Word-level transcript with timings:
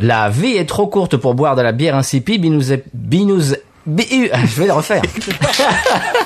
La 0.00 0.28
vie 0.28 0.56
est 0.56 0.66
trop 0.68 0.86
courte 0.86 1.16
pour 1.16 1.34
boire 1.34 1.56
de 1.56 1.62
la 1.62 1.72
bière 1.72 1.96
insipide. 1.96 2.42
Binous, 2.42 2.74
binous, 2.92 3.54
bi- 3.86 4.06
je 4.46 4.60
vais 4.60 4.66
le 4.66 4.72
refaire. 4.72 5.02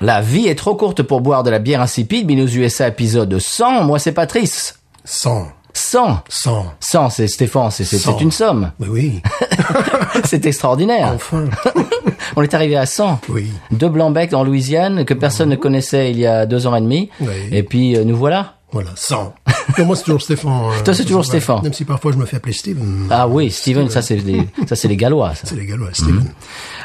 La 0.00 0.22
vie 0.22 0.46
est 0.48 0.54
trop 0.54 0.74
courte 0.74 1.02
pour 1.02 1.20
boire 1.20 1.42
de 1.42 1.50
la 1.50 1.58
bière 1.58 1.82
insipide. 1.82 2.26
Binous 2.26 2.56
USA 2.56 2.88
épisode 2.88 3.38
100. 3.38 3.84
Moi, 3.84 3.98
c'est 3.98 4.12
Patrice. 4.12 4.78
Sans. 5.04 5.48
100. 5.74 6.22
Sans. 6.28 6.66
100, 6.80 7.10
c'est 7.10 7.28
Stéphane, 7.28 7.70
c'est 7.70 7.84
100. 7.84 8.18
une 8.18 8.30
somme. 8.32 8.72
Mais 8.80 8.88
oui. 8.88 9.22
C'est 10.24 10.44
extraordinaire. 10.46 11.12
Enfin. 11.14 11.44
On 12.36 12.42
est 12.42 12.52
arrivé 12.54 12.76
à 12.76 12.86
100. 12.86 13.20
Oui. 13.28 13.50
Deux 13.70 13.88
blancs-becs 13.88 14.34
en 14.34 14.42
Louisiane 14.44 15.04
que 15.04 15.14
personne 15.14 15.48
ne 15.48 15.56
connaissait 15.56 16.10
il 16.10 16.18
y 16.18 16.26
a 16.26 16.44
deux 16.46 16.66
ans 16.66 16.74
et 16.74 16.80
demi. 16.80 17.08
Oui. 17.20 17.28
Et 17.52 17.62
puis, 17.62 17.96
euh, 17.96 18.04
nous 18.04 18.16
voilà. 18.16 18.54
Voilà. 18.72 18.90
Sans. 18.96 19.34
Non, 19.78 19.86
moi, 19.86 19.96
c'est 19.96 20.04
toujours 20.04 20.22
Stéphane. 20.22 20.50
euh, 20.78 20.84
Toi, 20.84 20.94
c'est 20.94 21.04
toujours 21.04 21.22
vrai. 21.22 21.28
Stéphane. 21.28 21.62
Même 21.62 21.72
si 21.72 21.84
parfois 21.84 22.12
je 22.12 22.16
me 22.18 22.26
fais 22.26 22.36
appeler 22.36 22.52
Steven. 22.52 23.06
Ah 23.10 23.26
oui, 23.28 23.50
Steven, 23.50 23.88
ça 23.90 24.02
c'est 24.02 24.16
les, 24.16 24.48
ça 24.66 24.76
c'est 24.76 24.88
les 24.88 24.96
Gallois. 24.96 25.34
Ça. 25.34 25.42
C'est 25.44 25.56
les 25.56 25.66
Gallois, 25.66 25.88
Steven. 25.92 26.24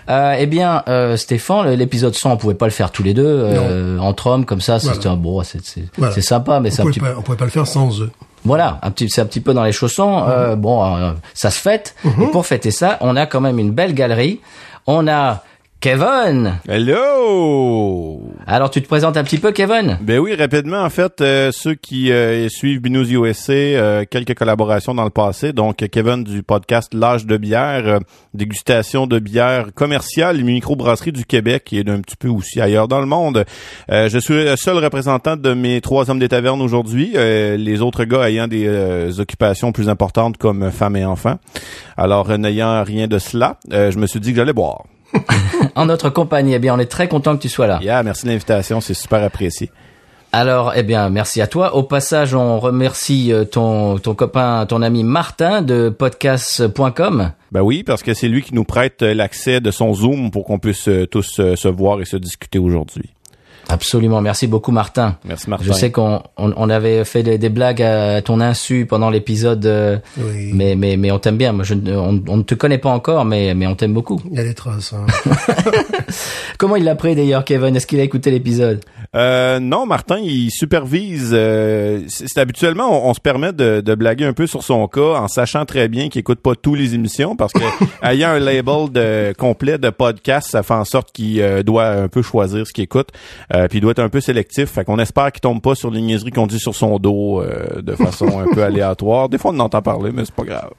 Euh, 0.09 0.36
eh 0.38 0.45
bien, 0.45 0.84
euh, 0.88 1.17
Stéphane, 1.17 1.70
l'épisode 1.73 2.14
100, 2.16 2.31
on 2.34 2.38
pouvait 2.38 2.53
pas 2.53 2.66
le 2.66 2.72
faire 2.72 2.92
tous 2.92 3.03
les 3.03 3.14
deux 3.14 3.25
euh, 3.25 3.98
entre 4.00 4.28
hommes 4.28 4.45
comme 4.45 4.62
ça. 4.62 4.80
C'était 4.80 4.94
Voilà. 4.95 5.12
un 5.12 5.16
bon, 5.17 5.44
c'est 5.44 5.62
Voilà. 5.97 6.22
sympa, 6.22 6.59
mais 6.59 6.70
On 6.70 6.72
c'est 6.72 6.81
un 6.81 6.84
pouvait, 6.84 6.92
petit 6.94 7.00
pas, 7.00 7.14
on 7.17 7.22
pouvait 7.22 7.38
pas 7.38 7.45
le 7.45 7.52
faire 7.52 7.66
sans 7.67 8.02
eux. 8.02 8.12
voilà, 8.44 8.80
un 8.84 8.92
petit 8.92 9.09
c'est 9.09 9.22
un 9.22 9.25
petit 9.25 9.42
peu 9.42 9.53
dans 9.53 9.64
les 9.64 9.72
chaussons. 9.72 10.23
Euh, 10.28 10.56
bon, 10.56 10.84
euh, 10.95 11.12
ça 11.34 11.50
se 11.50 11.59
fête. 11.59 11.95
Et 12.06 12.28
pour 12.31 12.46
fêter 12.46 12.72
ça, 12.72 12.97
on 13.02 13.16
a 13.16 13.25
quand 13.25 13.41
même 13.41 13.57
une 13.59 13.72
belle 13.72 13.94
galerie. 13.94 14.41
On 14.88 15.07
a 15.07 15.44
Kevin. 15.85 16.57
Hello! 16.68 18.19
Alors, 18.47 18.72
tu 18.72 18.81
te 18.81 18.88
présentes 18.88 19.18
un 19.18 19.23
petit 19.23 19.38
peu, 19.38 19.51
Kevin? 19.51 20.00
Ben 20.01 20.18
oui, 20.18 20.34
rapidement, 20.34 20.81
en 20.81 20.90
fait, 20.90 21.22
euh, 21.22 21.51
ceux 21.53 21.75
qui 21.75 22.12
euh, 22.12 22.50
suivent 22.50 22.81
Binous 22.81 23.12
USA, 23.12 23.53
euh, 23.53 24.03
quelques 24.09 24.34
collaborations 24.34 24.96
dans 24.96 25.03
le 25.03 25.12
passé. 25.12 25.53
Donc, 25.53 25.75
Kevin 25.75 26.23
du 26.23 26.41
podcast 26.41 26.96
L'âge 26.96 27.28
de 27.28 27.38
bière, 27.38 28.00
dégustation 28.34 29.06
de 29.06 29.19
bière 29.19 29.75
commerciale, 29.75 30.44
microbrasserie 30.44 31.12
du 31.12 31.23
Québec 31.23 31.72
et 31.72 31.84
d'un 31.84 32.02
petit 32.02 32.16
peu 32.16 32.29
aussi 32.29 32.59
ailleurs 32.59 32.88
dans 32.88 33.00
le 33.00 33.06
monde. 33.06 33.46
Je 33.88 34.17
suis 34.17 34.44
le 34.44 34.56
seul 34.56 34.84
représentant 34.84 35.35
de 35.35 35.53
mes 35.53 35.81
trois 35.81 36.09
hommes 36.09 36.17
des 36.17 36.29
tavernes 36.29 36.63
aujourd'hui, 36.63 37.12
les 37.13 37.81
autres 37.84 38.06
gars 38.06 38.28
ayant 38.28 38.47
des 38.47 39.19
occupations 39.19 39.72
plus 39.72 39.88
importantes 39.88 40.38
comme 40.38 40.72
femmes 40.72 40.96
et 40.96 41.06
enfants. 41.06 41.38
Alors, 41.96 42.35
n'ayant 42.40 42.84
rien 42.84 43.06
de 43.06 43.19
cela, 43.19 43.59
je 43.69 44.00
me 44.00 44.07
suis 44.07 44.19
dit 44.19 44.31
que 44.31 44.38
j'allais 44.38 44.52
boire. 44.52 44.85
En 45.75 45.85
notre 45.85 46.09
compagnie, 46.09 46.53
eh 46.53 46.59
bien, 46.59 46.73
on 46.75 46.79
est 46.79 46.85
très 46.85 47.07
content 47.07 47.35
que 47.35 47.41
tu 47.41 47.49
sois 47.49 47.67
là. 47.67 47.79
Yeah, 47.81 48.01
merci 48.03 48.23
de 48.25 48.29
l'invitation, 48.29 48.81
c'est 48.81 48.93
super 48.93 49.23
apprécié. 49.23 49.71
Alors, 50.31 50.73
eh 50.75 50.83
bien, 50.83 51.09
merci 51.09 51.41
à 51.41 51.47
toi. 51.47 51.75
Au 51.75 51.83
passage, 51.83 52.35
on 52.35 52.59
remercie 52.59 53.31
euh, 53.31 53.45
ton, 53.45 53.97
ton 53.99 54.16
copain, 54.16 54.66
ton 54.66 54.81
ami 54.81 55.05
Martin 55.05 55.61
de 55.61 55.88
podcast.com. 55.88 57.31
Ben 57.53 57.61
oui, 57.61 57.83
parce 57.83 58.03
que 58.03 58.13
c'est 58.13 58.27
lui 58.27 58.41
qui 58.41 58.53
nous 58.53 58.66
prête 58.66 59.01
euh, 59.01 59.13
l'accès 59.13 59.61
de 59.61 59.71
son 59.71 59.93
Zoom 59.93 60.31
pour 60.31 60.43
qu'on 60.43 60.59
puisse 60.59 60.89
euh, 60.89 61.07
tous 61.07 61.39
se 61.55 61.67
voir 61.69 62.01
et 62.01 62.05
se 62.05 62.17
discuter 62.17 62.59
aujourd'hui. 62.59 63.15
Absolument. 63.70 64.22
Merci 64.22 64.48
beaucoup, 64.48 64.72
Martin. 64.72 65.18
Merci 65.26 65.50
Martin. 65.50 65.66
Je 65.66 65.74
sais 65.74 65.92
qu'on 65.92 66.22
on, 66.38 66.53
on 66.56 66.70
avait 66.70 67.03
fait 67.03 67.24
des, 67.24 67.38
des 67.38 67.50
blagues 67.50 67.81
à 67.81 68.22
ton 68.22 68.40
insu 68.40 68.86
pendant 68.86 69.09
l'épisode, 69.09 69.66
euh, 69.66 69.98
Oui. 70.18 70.52
mais, 70.53 70.76
mais, 70.76 70.98
mais 70.98 71.12
on 71.12 71.20
t'aime 71.20 71.38
bien. 71.38 71.52
Moi, 71.52 71.64
je, 71.64 71.74
ne- 71.74 71.96
on, 71.98 72.22
on 72.28 72.38
ne 72.38 72.44
te 72.44 72.53
connaît 72.56 72.78
pas 72.78 72.90
encore, 72.90 73.26
mais, 73.26 73.53
mais 73.56 73.66
on 73.68 73.76
t'aime 73.76 73.94
beaucoup. 73.94 74.22
Il 74.31 74.38
y 74.38 74.40
a 74.40 74.44
des 74.44 74.53
traces. 74.53 74.94
Hein. 74.94 75.06
Comment 76.58 76.76
il 76.76 76.84
l'a 76.84 76.96
pris 76.96 77.16
d'ailleurs, 77.16 77.44
Kevin? 77.46 77.76
Est-ce 77.76 77.88
qu'il 77.88 78.00
a 78.00 78.03
écouté 78.03 78.31
l'épisode? 78.31 78.81
Euh, 79.16 79.59
non, 79.59 79.86
Martin, 79.86 80.18
il 80.20 80.50
supervise. 80.52 81.31
euh, 81.34 82.02
c'est 82.08 82.38
habituellement, 82.38 83.06
on, 83.06 83.09
on 83.09 83.14
se 83.14 83.22
permet 83.22 83.53
de, 83.53 83.80
de 83.80 83.96
blaguer 83.96 84.26
un 84.26 84.34
peu 84.34 84.46
sur 84.46 84.62
son 84.62 84.88
cas 84.88 85.16
en 85.16 85.28
sachant 85.30 85.64
très 85.66 85.88
bien 85.88 86.09
qu'il 86.09 86.20
écoute 86.20 86.40
pas 86.42 86.53
tous 86.56 86.76
les 86.76 86.96
émissions 86.96 87.36
parce 87.38 87.53
que 87.53 87.62
ayant 88.03 88.30
un 88.30 88.40
label 88.40 88.92
de, 88.92 89.34
complet 89.38 89.78
de 89.78 89.90
podcast, 89.90 90.50
ça 90.52 90.64
fait 90.64 90.74
en 90.74 90.84
sorte 90.84 91.12
qu'il 91.14 91.40
euh, 91.42 91.64
doit 91.64 91.88
un 91.88 92.08
peu 92.09 92.22
choisir 92.22 92.68
ce 92.68 92.74
qu'il 92.74 92.84
écoute. 92.84 93.09
Euh, 93.53 93.68
puis 93.70 93.78
il 93.78 93.81
doit 93.81 93.92
être 93.92 94.00
un 94.00 94.09
peu 94.09 94.20
sélectif. 94.20 94.70
Fait 94.72 94.84
qu'on 94.84 95.00
espère 95.00 95.32
qu'il 95.32 95.42
tombe 95.42 95.62
pas 95.62 95.76
sur 95.76 95.92
les 95.92 96.02
niaiseries 96.02 96.32
qu'on 96.32 96.47
dit 96.47 96.59
sur 96.59 96.76
son 96.76 96.97
dos 97.00 97.42
euh, 97.42 97.82
de 97.82 97.96
façon 97.96 98.40
un 98.40 98.53
peu 98.53 98.64
aléatoire. 98.64 99.30
Des 99.30 99.38
fois, 99.38 99.52
on 99.52 99.59
en 99.59 99.66
entend 99.66 99.82
parler, 99.82 100.12
mais 100.14 100.26
c'est 100.26 100.36
pas 100.36 100.44
grave. 100.44 100.72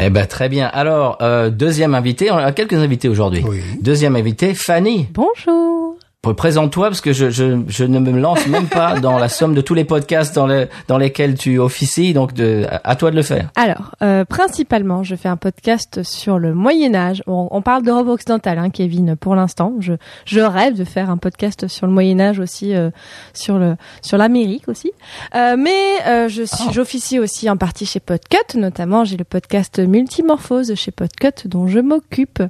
Eh 0.00 0.08
ben 0.10 0.26
très 0.26 0.48
bien. 0.48 0.66
Alors 0.72 1.18
euh, 1.22 1.50
deuxième 1.50 1.94
invité, 1.94 2.30
on 2.30 2.36
a 2.36 2.52
quelques 2.52 2.74
invités 2.74 3.08
aujourd'hui. 3.08 3.42
Oui. 3.46 3.60
Deuxième 3.80 4.16
invité, 4.16 4.54
Fanny. 4.54 5.08
Bonjour. 5.12 5.89
Pr- 6.22 6.34
Présente-toi 6.34 6.88
parce 6.88 7.00
que 7.00 7.12
je, 7.14 7.30
je, 7.30 7.62
je 7.66 7.84
ne 7.84 7.98
me 7.98 8.18
lance 8.18 8.46
même 8.46 8.66
pas 8.66 9.00
dans 9.00 9.18
la 9.18 9.28
somme 9.30 9.54
de 9.54 9.60
tous 9.62 9.72
les 9.72 9.84
podcasts 9.84 10.34
dans, 10.34 10.46
le, 10.46 10.68
dans 10.86 10.98
lesquels 10.98 11.34
tu 11.36 11.58
officies, 11.58 12.12
donc 12.12 12.34
de, 12.34 12.66
à 12.84 12.94
toi 12.96 13.10
de 13.10 13.16
le 13.16 13.22
faire. 13.22 13.50
Alors, 13.56 13.94
euh, 14.02 14.26
principalement, 14.26 15.02
je 15.02 15.16
fais 15.16 15.28
un 15.30 15.38
podcast 15.38 16.02
sur 16.02 16.38
le 16.38 16.52
Moyen 16.54 16.94
Âge. 16.94 17.22
On, 17.26 17.48
on 17.50 17.62
parle 17.62 17.82
d'Europe 17.84 18.08
occidentale, 18.08 18.58
hein, 18.58 18.68
Kevin, 18.68 19.16
pour 19.16 19.34
l'instant. 19.34 19.74
Je, 19.80 19.94
je 20.26 20.40
rêve 20.40 20.74
de 20.76 20.84
faire 20.84 21.08
un 21.08 21.16
podcast 21.16 21.68
sur 21.68 21.86
le 21.86 21.92
Moyen 21.94 22.20
Âge 22.20 22.38
aussi, 22.38 22.74
euh, 22.74 22.90
sur 23.32 23.58
le 23.58 23.76
sur 24.02 24.18
l'Amérique 24.18 24.68
aussi. 24.68 24.92
Euh, 25.34 25.56
mais 25.58 26.02
euh, 26.06 26.28
je 26.28 26.42
suis, 26.42 26.66
Ah. 26.68 26.72
j'officie 26.72 27.18
aussi 27.18 27.48
en 27.48 27.56
partie 27.56 27.86
chez 27.86 28.00
Podcut, 28.00 28.56
notamment 28.58 29.04
j'ai 29.04 29.16
le 29.16 29.24
podcast 29.24 29.78
Multimorphose 29.78 30.74
chez 30.74 30.90
Podcut 30.90 31.46
dont 31.48 31.66
je 31.66 31.78
m'occupe 31.78 32.42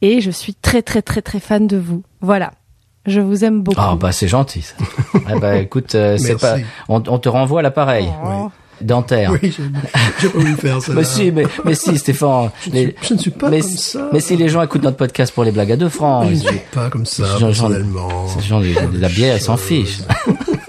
et 0.00 0.20
je 0.20 0.30
suis 0.32 0.54
très 0.54 0.82
très 0.82 1.02
très 1.02 1.22
très 1.22 1.38
fan 1.38 1.68
de 1.68 1.76
vous. 1.76 2.02
Voilà. 2.20 2.50
Je 3.06 3.20
vous 3.20 3.44
aime 3.44 3.62
beaucoup. 3.62 3.80
Ah 3.80 3.96
bah 3.98 4.12
c'est 4.12 4.28
gentil. 4.28 4.62
Ça. 4.62 4.74
ah 5.26 5.36
bah 5.40 5.56
écoute, 5.56 5.94
euh, 5.94 6.16
c'est 6.18 6.40
pas, 6.40 6.56
on, 6.88 7.02
on 7.08 7.18
te 7.18 7.28
renvoie 7.28 7.60
l'appareil 7.62 8.08
Oh. 8.24 8.50
dentaire. 8.80 9.32
Oui, 9.42 9.52
j'ai 9.56 10.28
pas 10.28 10.38
voulu 10.38 10.54
faire 10.54 10.80
ça. 10.80 10.92
Mais 10.94 11.04
si, 11.04 11.30
mais, 11.32 11.44
mais 11.64 11.74
si, 11.74 11.98
Stéphane. 11.98 12.50
les- 12.72 12.94
Je 13.02 13.14
ne 13.14 13.18
suis 13.18 13.30
pas 13.32 13.48
mais, 13.50 13.60
comme 13.60 13.70
ça. 13.70 14.08
mais 14.12 14.20
si 14.20 14.36
les 14.36 14.48
gens 14.48 14.62
écoutent 14.62 14.82
notre 14.84 14.96
podcast 14.96 15.34
pour 15.34 15.42
les 15.44 15.50
blagues 15.52 15.72
à 15.72 15.76
deux 15.76 15.88
francs, 15.88 16.26
Je 16.28 16.34
ne 16.34 16.38
suis 16.38 16.60
pas 16.72 16.90
comme 16.90 17.04
ça, 17.06 17.24
Jean- 17.38 17.46
personnellement. 17.46 18.28
ces 18.28 18.40
gens 18.40 18.60
de, 18.60 18.66
la 18.98 19.08
bière, 19.08 19.36
ils 19.36 19.40
s'en 19.42 19.56
fichent. 19.56 19.98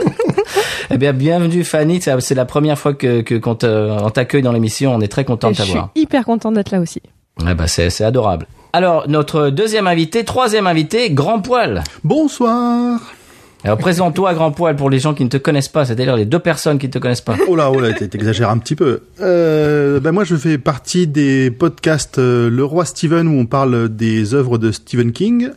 eh 0.91 0.97
bien, 0.97 1.13
bienvenue 1.13 1.63
Fanny. 1.63 2.01
C'est 2.01 2.36
la 2.36 2.45
première 2.45 2.77
fois 2.79 2.94
que 2.94 3.21
que- 3.21 3.36
qu'on 3.36 3.57
on 3.63 4.09
t'accueille 4.09 4.41
dans 4.44 4.51
l'émission. 4.53 4.94
On 4.95 5.01
est 5.01 5.07
très 5.07 5.25
content 5.25 5.50
de 5.50 5.56
je 5.56 5.62
suis 5.62 5.71
t'avoir. 5.74 5.89
hyper 5.95 6.25
contente 6.25 6.53
d'être 6.56 6.71
là 6.71 6.79
aussi. 6.79 7.01
Eh 7.47 7.53
ben 7.53 7.68
c'est 7.68 7.89
c'est 7.89 8.03
adorable. 8.03 8.47
Alors 8.75 9.08
notre 9.08 9.52
deuxième 9.52 9.86
invité, 9.86 10.24
troisième 10.24 10.66
invité, 10.66 11.12
Grand 11.12 11.42
Poil. 11.42 11.84
Bonsoir. 12.04 13.00
Alors 13.64 13.78
présente-toi 13.78 14.34
Grand 14.34 14.50
Poil 14.50 14.75
pour 14.75 14.90
les 14.90 14.98
gens 14.98 15.14
qui 15.14 15.24
ne 15.24 15.30
te 15.30 15.38
connaissent 15.38 15.68
pas, 15.68 15.86
c'est-à-dire 15.86 16.16
les 16.16 16.25
deux 16.25 16.40
personnes 16.40 16.80
qui 16.80 16.88
ne 16.88 16.92
te 16.92 16.98
connaissent 16.98 17.22
pas. 17.22 17.36
Oh 17.48 17.56
là, 17.56 17.70
oh 17.70 17.80
là, 17.80 17.94
t'exagères 17.94 18.50
un 18.50 18.58
petit 18.58 18.75
peu. 18.75 19.02
Euh, 19.22 20.00
ben 20.00 20.12
moi, 20.12 20.24
je 20.24 20.36
fais 20.36 20.58
partie 20.58 21.06
des 21.06 21.52
podcasts 21.52 22.18
euh, 22.18 22.50
Le 22.50 22.66
Roi 22.66 22.86
Steven 22.86 23.28
où 23.28 23.40
on 23.40 23.46
parle 23.46 23.90
des 23.90 24.34
œuvres 24.34 24.58
de 24.58 24.72
Stephen 24.72 25.12
King 25.12 25.52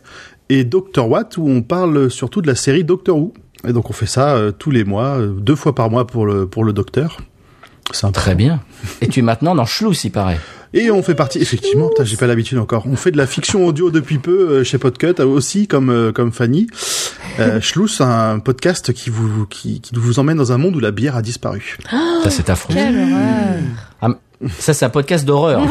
et 0.49 0.63
Doctor 0.63 1.09
Watt 1.09 1.37
où 1.37 1.49
on 1.49 1.63
parle 1.63 2.11
surtout 2.11 2.43
de 2.43 2.47
la 2.47 2.55
série 2.55 2.83
Doctor 2.83 3.17
Who. 3.17 3.33
Et 3.67 3.73
donc 3.73 3.89
on 3.89 3.93
fait 3.93 4.05
ça 4.05 4.35
euh, 4.35 4.51
tous 4.51 4.69
les 4.69 4.83
mois, 4.83 5.17
euh, 5.17 5.29
deux 5.29 5.55
fois 5.55 5.73
par 5.73 5.89
mois 5.89 6.05
pour 6.05 6.27
le 6.27 6.47
pour 6.47 6.63
le 6.63 6.71
docteur. 6.71 7.17
Très 8.13 8.35
bien. 8.35 8.59
Et 9.01 9.07
tu 9.07 9.21
es 9.21 9.23
maintenant 9.23 9.55
dans 9.55 9.65
Schluss, 9.65 10.03
il 10.03 10.11
paraît. 10.11 10.37
Et 10.73 10.91
on 10.91 11.01
fait 11.01 11.15
partie, 11.15 11.39
effectivement, 11.39 11.89
putain, 11.89 12.03
j'ai 12.03 12.17
pas 12.17 12.27
l'habitude 12.27 12.57
encore. 12.57 12.85
On 12.87 12.95
fait 12.95 13.11
de 13.11 13.17
la 13.17 13.27
fiction 13.27 13.65
audio 13.65 13.89
depuis 13.89 14.17
peu 14.17 14.49
euh, 14.49 14.63
chez 14.63 14.77
Podcut 14.77 15.15
euh, 15.19 15.25
aussi, 15.25 15.67
comme 15.67 15.89
euh, 15.89 16.11
comme 16.11 16.31
Fanny. 16.31 16.67
Euh, 17.39 17.61
Schluss, 17.61 18.01
un 18.01 18.39
podcast 18.39 18.93
qui 18.93 19.09
vous 19.09 19.45
qui, 19.45 19.81
qui 19.81 19.95
vous 19.95 20.19
emmène 20.19 20.37
dans 20.37 20.51
un 20.51 20.57
monde 20.57 20.75
où 20.75 20.79
la 20.79 20.91
bière 20.91 21.15
a 21.15 21.21
disparu. 21.21 21.77
Ça, 22.23 22.29
c'est 22.29 22.49
affreux. 22.49 22.73
Quelle 22.73 22.97
horreur. 22.97 24.17
Ça, 24.59 24.73
c'est 24.73 24.85
un 24.85 24.89
podcast 24.89 25.25
d'horreur. 25.25 25.61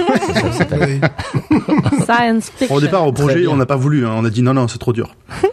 Science 2.05 2.51
fiction. 2.57 2.75
Au 2.77 2.81
départ, 2.81 3.07
au 3.07 3.13
projet, 3.13 3.47
on 3.47 3.57
n'a 3.57 3.67
pas 3.67 3.77
voulu. 3.77 4.07
hein. 4.07 4.13
On 4.17 4.25
a 4.25 4.31
dit 4.31 4.43
non, 4.43 4.55
non, 4.55 4.67
c'est 4.69 4.79
trop 4.79 4.93
dur. 4.93 5.15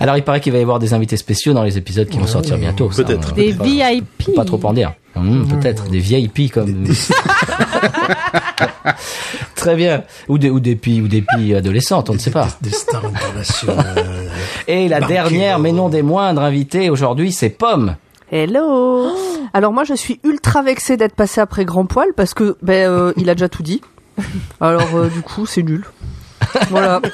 Alors, 0.00 0.16
il 0.16 0.22
paraît 0.24 0.40
qu'il 0.40 0.52
va 0.52 0.58
y 0.58 0.62
avoir 0.62 0.78
des 0.78 0.92
invités 0.94 1.16
spéciaux 1.16 1.52
dans 1.54 1.62
les 1.62 1.78
épisodes 1.78 2.08
qui 2.08 2.18
vont 2.18 2.26
sortir 2.26 2.58
bientôt. 2.58 2.90
ça, 2.90 3.02
Peut-être. 3.02 3.32
on- 3.32 3.36
Des 3.36 3.54
on 3.54 3.58
peut 3.58 3.64
VIP. 3.64 4.26
pas- 4.26 4.32
pas 4.42 4.44
trop 4.44 4.60
en 4.64 4.72
dire. 4.74 4.92
Hum, 5.16 5.46
Peut-être 5.48 5.88
des 5.88 6.00
VIP 6.00 6.50
comme. 6.52 6.84
Très 9.54 9.76
bien. 9.76 10.02
Ou 10.28 10.38
des 10.38 10.50
ou 10.50 10.60
des 10.60 10.76
filles 10.80 11.00
ou 11.02 11.08
des 11.08 11.24
filles 11.34 11.54
adolescentes, 11.54 12.10
on 12.10 12.14
ne 12.14 12.18
sait 12.18 12.30
pas. 12.30 12.48
Des, 12.60 12.70
des 12.70 12.76
stars 12.76 13.04
internationales. 13.06 14.30
Et 14.68 14.88
la 14.88 15.00
dernière, 15.00 15.58
mais 15.58 15.72
non 15.72 15.88
des 15.88 16.02
moindres, 16.02 16.42
invitée 16.42 16.90
aujourd'hui, 16.90 17.32
c'est 17.32 17.50
Pomme. 17.50 17.96
Hello 18.36 19.12
Alors 19.54 19.72
moi 19.72 19.84
je 19.84 19.94
suis 19.94 20.18
ultra 20.24 20.62
vexée 20.62 20.96
d'être 20.96 21.14
passé 21.14 21.40
après 21.40 21.64
Grand 21.64 21.86
Poil 21.86 22.08
parce 22.16 22.34
que 22.34 22.56
ben 22.62 22.90
euh, 22.90 23.12
il 23.16 23.30
a 23.30 23.36
déjà 23.36 23.48
tout 23.48 23.62
dit. 23.62 23.80
Alors 24.60 24.96
euh, 24.96 25.08
du 25.08 25.22
coup 25.22 25.46
c'est 25.46 25.62
nul. 25.62 25.84
Voilà. 26.68 27.00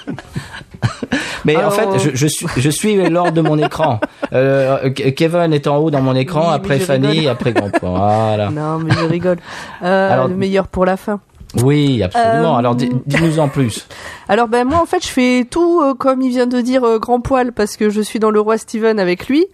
Mais 1.44 1.56
en 1.56 1.70
fait, 1.70 1.86
euh, 1.86 1.98
je, 1.98 2.10
je 2.14 2.26
suis 2.26 2.46
je 2.56 2.70
suis 2.70 2.96
l'ordre 3.10 3.32
de 3.32 3.42
mon 3.42 3.58
écran. 3.58 4.00
Euh, 4.32 4.90
Ke- 4.90 5.12
Kevin 5.12 5.52
est 5.52 5.66
en 5.66 5.78
haut 5.78 5.90
dans 5.90 6.00
mon 6.02 6.14
écran, 6.14 6.50
Oui, 6.50 6.54
après 6.54 6.78
Fanny, 6.78 7.08
rigole. 7.08 7.28
après 7.32 7.52
Grand. 7.52 7.68
Voilà. 7.82 8.48
Non 8.50 8.78
mais 8.78 8.92
je 8.94 9.04
rigole. 9.04 9.38
Euh, 9.82 10.12
Alors- 10.12 10.28
le 10.28 10.36
meilleur 10.36 10.68
pour 10.68 10.84
la 10.86 10.96
fin. 10.96 11.18
Oui, 11.64 12.02
absolument. 12.02 12.54
Euh, 12.54 12.58
Alors 12.58 12.74
dis- 12.76 12.90
dis-nous 13.06 13.38
en 13.40 13.48
plus. 13.48 13.86
Alors 14.28 14.46
ben 14.46 14.64
moi 14.64 14.78
en 14.80 14.86
fait 14.86 15.02
je 15.02 15.08
fais 15.10 15.44
tout 15.50 15.80
euh, 15.82 15.94
comme 15.94 16.22
il 16.22 16.30
vient 16.30 16.46
de 16.46 16.60
dire 16.60 16.84
euh, 16.84 16.98
Grand 17.00 17.20
Poil 17.20 17.52
parce 17.52 17.76
que 17.76 17.90
je 17.90 18.00
suis 18.00 18.20
dans 18.20 18.30
le 18.30 18.40
Roi 18.40 18.56
Steven 18.58 19.00
avec 19.00 19.26
lui, 19.28 19.46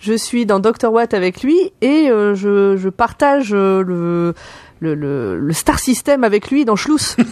je 0.00 0.14
suis 0.14 0.46
dans 0.46 0.60
Dr 0.60 0.90
Watt 0.90 1.12
avec 1.12 1.42
lui 1.42 1.58
et 1.82 2.08
euh, 2.10 2.34
je, 2.34 2.76
je 2.78 2.88
partage 2.88 3.50
euh, 3.52 3.82
le, 3.82 4.34
le, 4.80 4.94
le, 4.94 5.38
le 5.38 5.52
Star 5.52 5.78
System 5.78 6.24
avec 6.24 6.50
lui 6.50 6.64
dans 6.64 6.76
Schluss. 6.76 7.16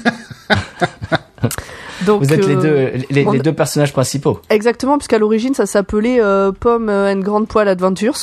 Donc, 2.06 2.22
Vous 2.22 2.32
êtes 2.32 2.46
les 2.46 2.56
euh, 2.56 2.60
deux 2.92 3.04
les, 3.10 3.26
on- 3.26 3.32
les 3.32 3.38
deux 3.40 3.52
personnages 3.52 3.92
principaux. 3.92 4.40
Exactement, 4.50 4.96
puisqu'à 4.98 5.18
l'origine 5.18 5.54
ça 5.54 5.66
s'appelait 5.66 6.20
euh, 6.20 6.52
Pomme 6.52 6.88
and 6.88 7.18
Grande 7.20 7.46
Poil 7.48 7.68
Adventures, 7.68 8.16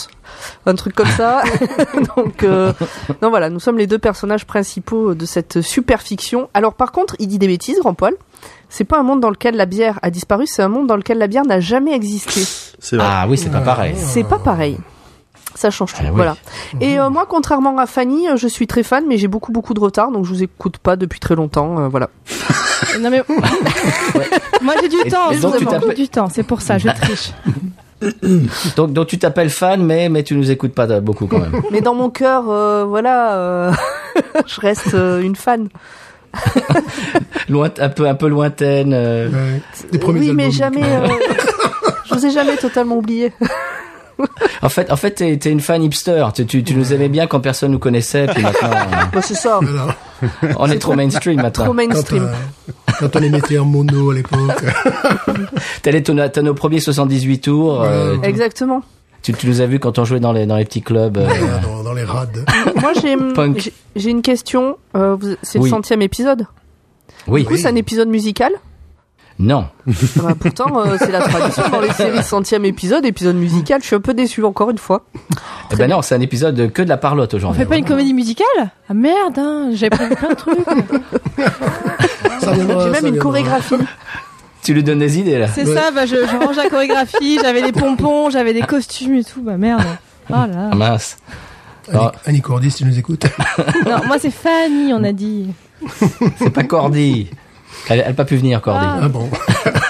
un 0.66 0.76
truc 0.76 0.96
comme 0.96 1.08
ça. 1.08 1.44
Donc, 2.18 2.44
euh, 2.44 2.74
non 3.22 3.30
voilà, 3.30 3.50
nous 3.50 3.60
sommes 3.60 3.78
les 3.78 3.88
deux 3.88 4.00
personnages 4.00 4.46
principaux 4.46 5.14
de 5.14 5.26
cette 5.26 5.62
super 5.62 6.02
fiction. 6.02 6.50
Alors 6.54 6.74
par 6.74 6.92
contre, 6.92 7.16
il 7.20 7.28
dit 7.28 7.38
des 7.40 7.48
bêtises, 7.48 7.80
Grand 7.80 7.94
Poil. 7.94 8.14
C'est 8.70 8.84
pas 8.84 9.00
un 9.00 9.04
monde 9.04 9.22
dans 9.22 9.30
lequel 9.30 9.56
la 9.56 9.66
bière 9.66 9.98
a 10.02 10.10
disparu, 10.10 10.46
c'est 10.48 10.62
un 10.62 10.68
monde 10.68 10.88
dans 10.88 10.98
lequel 10.98 11.18
la 11.20 11.28
bière 11.28 11.46
n'a 11.46 11.60
jamais 11.60 11.94
existé. 11.94 12.42
C'est 12.80 12.98
vrai. 12.98 13.06
Ah 13.10 13.26
oui, 13.30 13.38
c'est 13.38 13.50
pas 13.52 13.62
pareil. 13.62 13.94
C'est 13.98 14.24
pas 14.26 14.40
pareil. 14.40 14.78
Ça 15.56 15.72
change 15.72 15.94
tout. 15.94 16.00
Ah 16.02 16.10
oui. 16.10 16.12
Voilà. 16.16 16.36
Et 16.82 17.00
euh, 17.00 17.10
moi, 17.10 17.26
contrairement 17.28 17.78
à 17.80 17.86
Fanny, 17.88 18.28
euh, 18.30 18.36
je 18.36 18.48
suis 18.48 18.68
très 18.68 18.84
fan, 18.84 19.06
mais 19.08 19.18
j'ai 19.18 19.28
beaucoup 19.28 19.52
beaucoup 19.52 19.74
de 19.74 19.80
retard, 19.80 20.12
donc 20.12 20.26
je 20.26 20.30
vous 20.30 20.44
écoute 20.44 20.78
pas 20.78 20.96
depuis 20.96 21.20
très 21.20 21.36
longtemps. 21.36 21.80
euh, 21.80 21.88
voilà. 21.88 22.10
Non 23.02 23.10
mais 23.10 23.24
moi 24.62 24.76
j'ai 24.80 24.88
du 24.88 24.98
Et- 25.04 25.10
temps, 25.10 25.32
j'ai 25.32 25.96
du 25.96 26.08
temps, 26.10 26.30
c'est 26.32 26.44
pour 26.44 26.62
ça, 26.62 26.78
je 26.78 26.88
triche. 27.02 27.32
Donc 28.76 28.94
donc 28.94 29.08
tu 29.08 29.18
t'appelles 29.18 29.50
fan, 29.50 29.84
mais 29.84 30.10
mais 30.10 30.22
tu 30.24 30.36
nous 30.36 30.52
écoutes 30.52 30.74
pas 30.76 30.86
de- 30.86 31.00
beaucoup 31.00 31.26
quand 31.26 31.40
même. 31.40 31.60
Mais 31.72 31.82
dans 31.82 31.96
mon 31.96 32.12
cœur, 32.12 32.44
euh, 32.50 32.86
voilà, 32.86 33.34
euh, 33.36 33.72
je 34.46 34.62
reste 34.62 34.94
euh, 34.94 35.22
une 35.22 35.36
fan. 35.36 35.70
Loin, 37.50 37.70
un 37.80 37.90
peu 37.90 38.08
un 38.08 38.16
peu 38.16 38.28
lointaine. 38.28 38.94
euh, 38.94 39.30
Ouais. 39.30 39.62
Des 39.92 39.98
premiers 39.98 40.20
oui, 40.20 40.34
mais 40.34 40.52
jamais. 40.52 40.84
euh, 40.84 41.08
je 42.06 42.14
vous 42.14 42.26
ai 42.28 42.32
jamais 42.32 42.58
totalement 42.58 42.98
oublié. 42.98 43.34
En 44.64 44.70
fait, 44.70 44.92
en 44.92 44.96
fait, 44.96 45.12
t'es 45.12 45.38
t'es 45.38 45.52
une 45.52 45.60
fan 45.60 45.84
hipster. 45.84 46.26
Tu, 46.34 46.46
tu, 46.48 46.64
tu 46.64 46.74
nous 46.76 46.92
aimais 46.92 47.10
bien 47.10 47.28
quand 47.28 47.40
personne 47.40 47.72
nous 47.72 47.80
connaissait, 47.80 48.26
puis 48.28 48.42
maintenant, 48.42 48.70
Bah, 49.14 49.22
c'est 49.22 49.36
ça. 49.36 49.60
Voilà. 49.62 49.96
euh, 50.44 50.54
on 50.58 50.68
est 50.70 50.80
trop 50.80 50.96
mainstream 50.96 51.38
Trop 51.38 51.44
maintenant. 51.44 51.66
Quand, 51.68 51.74
mainstream. 51.74 52.24
euh, 52.24 52.92
quand 53.00 53.16
on 53.16 53.20
les 53.20 53.30
mettait 53.30 53.60
en 53.60 53.66
mono 53.66 54.10
à 54.12 54.16
l'époque. 54.16 54.40
T'as 55.84 55.92
les- 55.92 56.02
t'as 56.04 56.30
t'as 56.30 56.42
nos 56.42 56.54
premiers 56.54 56.80
78 56.80 57.40
tours. 57.40 57.84
euh. 57.84 58.18
Exactement. 58.24 58.82
tu, 59.22 59.34
tu 59.34 59.48
nous 59.48 59.62
as 59.62 59.66
vus 59.68 59.80
quand 59.80 60.00
on 60.00 60.06
jouait 60.06 60.20
dans 60.20 60.32
les 60.34 60.46
dans 60.48 60.58
les 60.58 60.66
petits 60.66 60.82
clubs. 60.82 61.18
euh, 61.18 61.28
dans, 61.64 61.84
dans 61.84 61.94
les 61.94 62.04
rades. 62.04 62.44
Moi, 62.82 62.94
j'ai 63.02 63.16
Punk. 63.36 63.60
j'ai- 63.60 63.74
j'ai 63.96 64.10
une 64.10 64.22
question. 64.24 64.78
Euh, 64.96 65.18
c'est 65.44 65.60
Oui. 65.60 65.66
le 65.66 65.70
centième 65.70 66.02
épisode. 66.02 66.48
Oui. 67.28 67.42
Du 67.42 67.48
coup, 67.48 67.58
c'est 67.58 67.68
un 67.68 67.76
épisode 67.76 68.08
musical. 68.08 68.52
Non. 69.40 69.68
Bah, 70.16 70.34
pourtant, 70.40 70.80
euh, 70.80 70.96
c'est 70.98 71.12
la 71.12 71.20
tradition 71.22 71.70
dans 71.70 71.80
les 71.80 71.92
séries 71.94 72.24
centième 72.24 72.66
épisode, 72.66 73.06
épisode 73.06 73.36
musical. 73.36 73.82
Je 73.82 73.88
suis 73.88 73.96
un 73.96 74.00
peu 74.02 74.14
déçu 74.16 74.44
encore 74.44 74.72
une 74.72 74.80
fois. 74.80 75.06
Eh 75.72 75.76
ben 75.76 75.90
non, 75.90 76.02
c'est 76.02 76.16
un 76.16 76.22
épisode 76.22 76.72
que 76.72 76.82
de 76.82 76.90
la 76.90 76.98
parlotte 76.98 77.34
On 77.34 77.38
aujourd'hui. 77.38 77.60
fait 77.60 77.66
pas 77.68 77.78
une 77.78 77.86
comédie 77.86 78.14
musicale? 78.16 78.48
Ah 78.90 78.94
merde, 78.96 79.38
hein, 79.38 79.70
j'avais 79.74 79.92
prévu 79.92 80.16
plein 80.16 80.30
de 80.30 80.34
trucs. 80.34 80.58
J'ai 82.42 82.64
même 82.64 82.94
ça 83.02 83.08
une 83.08 83.18
chorégraphie. 83.20 83.76
Tu 84.64 84.74
lui 84.74 84.84
donnes 84.84 85.00
des 85.00 85.20
idées 85.20 85.38
là. 85.38 85.48
C'est 85.48 85.66
Ouais. 85.68 85.76
ça, 85.76 85.92
bah 85.92 86.06
je, 86.06 86.16
je 86.16 86.36
range 86.46 86.56
la 86.58 86.70
chorégraphie, 86.70 87.38
j'avais 87.42 87.62
des 87.62 87.72
pompons, 87.72 88.30
j'avais 88.30 88.54
des 88.54 88.62
costumes 88.64 89.16
et 89.16 89.24
tout, 89.24 89.42
bah 89.42 89.58
merde. 89.58 89.84
Oh 90.30 90.34
là. 90.34 90.70
Ah, 90.72 90.76
mince. 90.76 91.18
Annie, 91.90 92.00
Ah. 92.02 92.12
Annie 92.26 92.42
Cordy, 92.42 92.70
si 92.72 92.78
tu 92.80 92.86
nous 92.86 92.98
écoutes. 93.00 93.26
Non, 93.86 94.00
moi 94.08 94.18
c'est 94.20 94.32
Fanny, 94.32 94.92
on 94.94 95.04
a 95.04 95.14
dit. 95.14 95.52
C'est 96.40 96.50
pas 96.50 96.64
Cordy. 96.64 97.30
Elle, 97.90 98.00
elle 98.06 98.12
a 98.12 98.14
pas 98.14 98.26
pu 98.26 98.36
venir 98.36 98.62
Cordy. 98.62 98.86
Ah. 98.86 99.00
Ah 99.04 99.08
bon. 99.10 99.30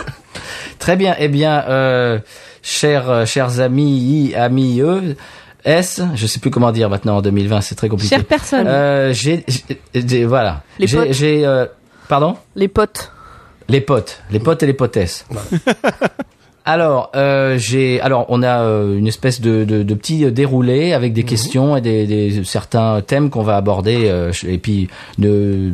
Très 0.79 0.95
bien. 0.95 1.15
Eh 1.19 1.27
bien, 1.27 1.63
euh, 1.67 2.19
chers 2.61 3.09
euh, 3.09 3.25
chers 3.25 3.59
amis, 3.59 4.33
amis 4.35 4.79
eux, 4.81 5.15
S, 5.65 6.01
je 6.15 6.27
sais 6.27 6.39
plus 6.39 6.49
comment 6.51 6.71
dire 6.71 6.89
maintenant 6.89 7.17
en 7.17 7.21
2020, 7.21 7.61
c'est 7.61 7.75
très 7.75 7.89
compliqué. 7.89 8.15
Chère 8.15 8.25
personne. 8.25 8.67
Euh, 8.67 9.11
j'ai, 9.13 9.43
j'ai- 9.47 9.79
j'ai- 10.07 10.25
voilà. 10.25 10.63
Les 10.79 10.87
j'ai, 10.87 10.97
potes. 10.97 11.11
j'ai, 11.11 11.45
euh, 11.45 11.65
pardon? 12.07 12.37
Les 12.55 12.67
potes. 12.67 13.11
Les 13.69 13.81
potes, 13.81 14.21
les 14.31 14.39
potes 14.39 14.63
et 14.63 14.65
les 14.65 14.73
potesses. 14.73 15.25
Alors, 16.63 17.11
euh, 17.15 17.57
j'ai, 17.57 17.99
alors 18.01 18.25
on 18.29 18.43
a 18.43 18.61
euh, 18.61 18.97
une 18.97 19.07
espèce 19.07 19.39
de, 19.41 19.63
de, 19.63 19.83
de 19.83 19.93
petit 19.93 20.29
déroulé 20.31 20.91
avec 20.93 21.13
des 21.13 21.23
questions 21.23 21.77
et 21.77 21.81
des, 21.81 22.05
des 22.07 22.43
certains 22.43 23.01
thèmes 23.01 23.29
qu'on 23.29 23.43
va 23.43 23.55
aborder. 23.57 24.03
euh, 24.09 24.31
et 24.45 24.57
puis, 24.57 24.89
de, 25.17 25.73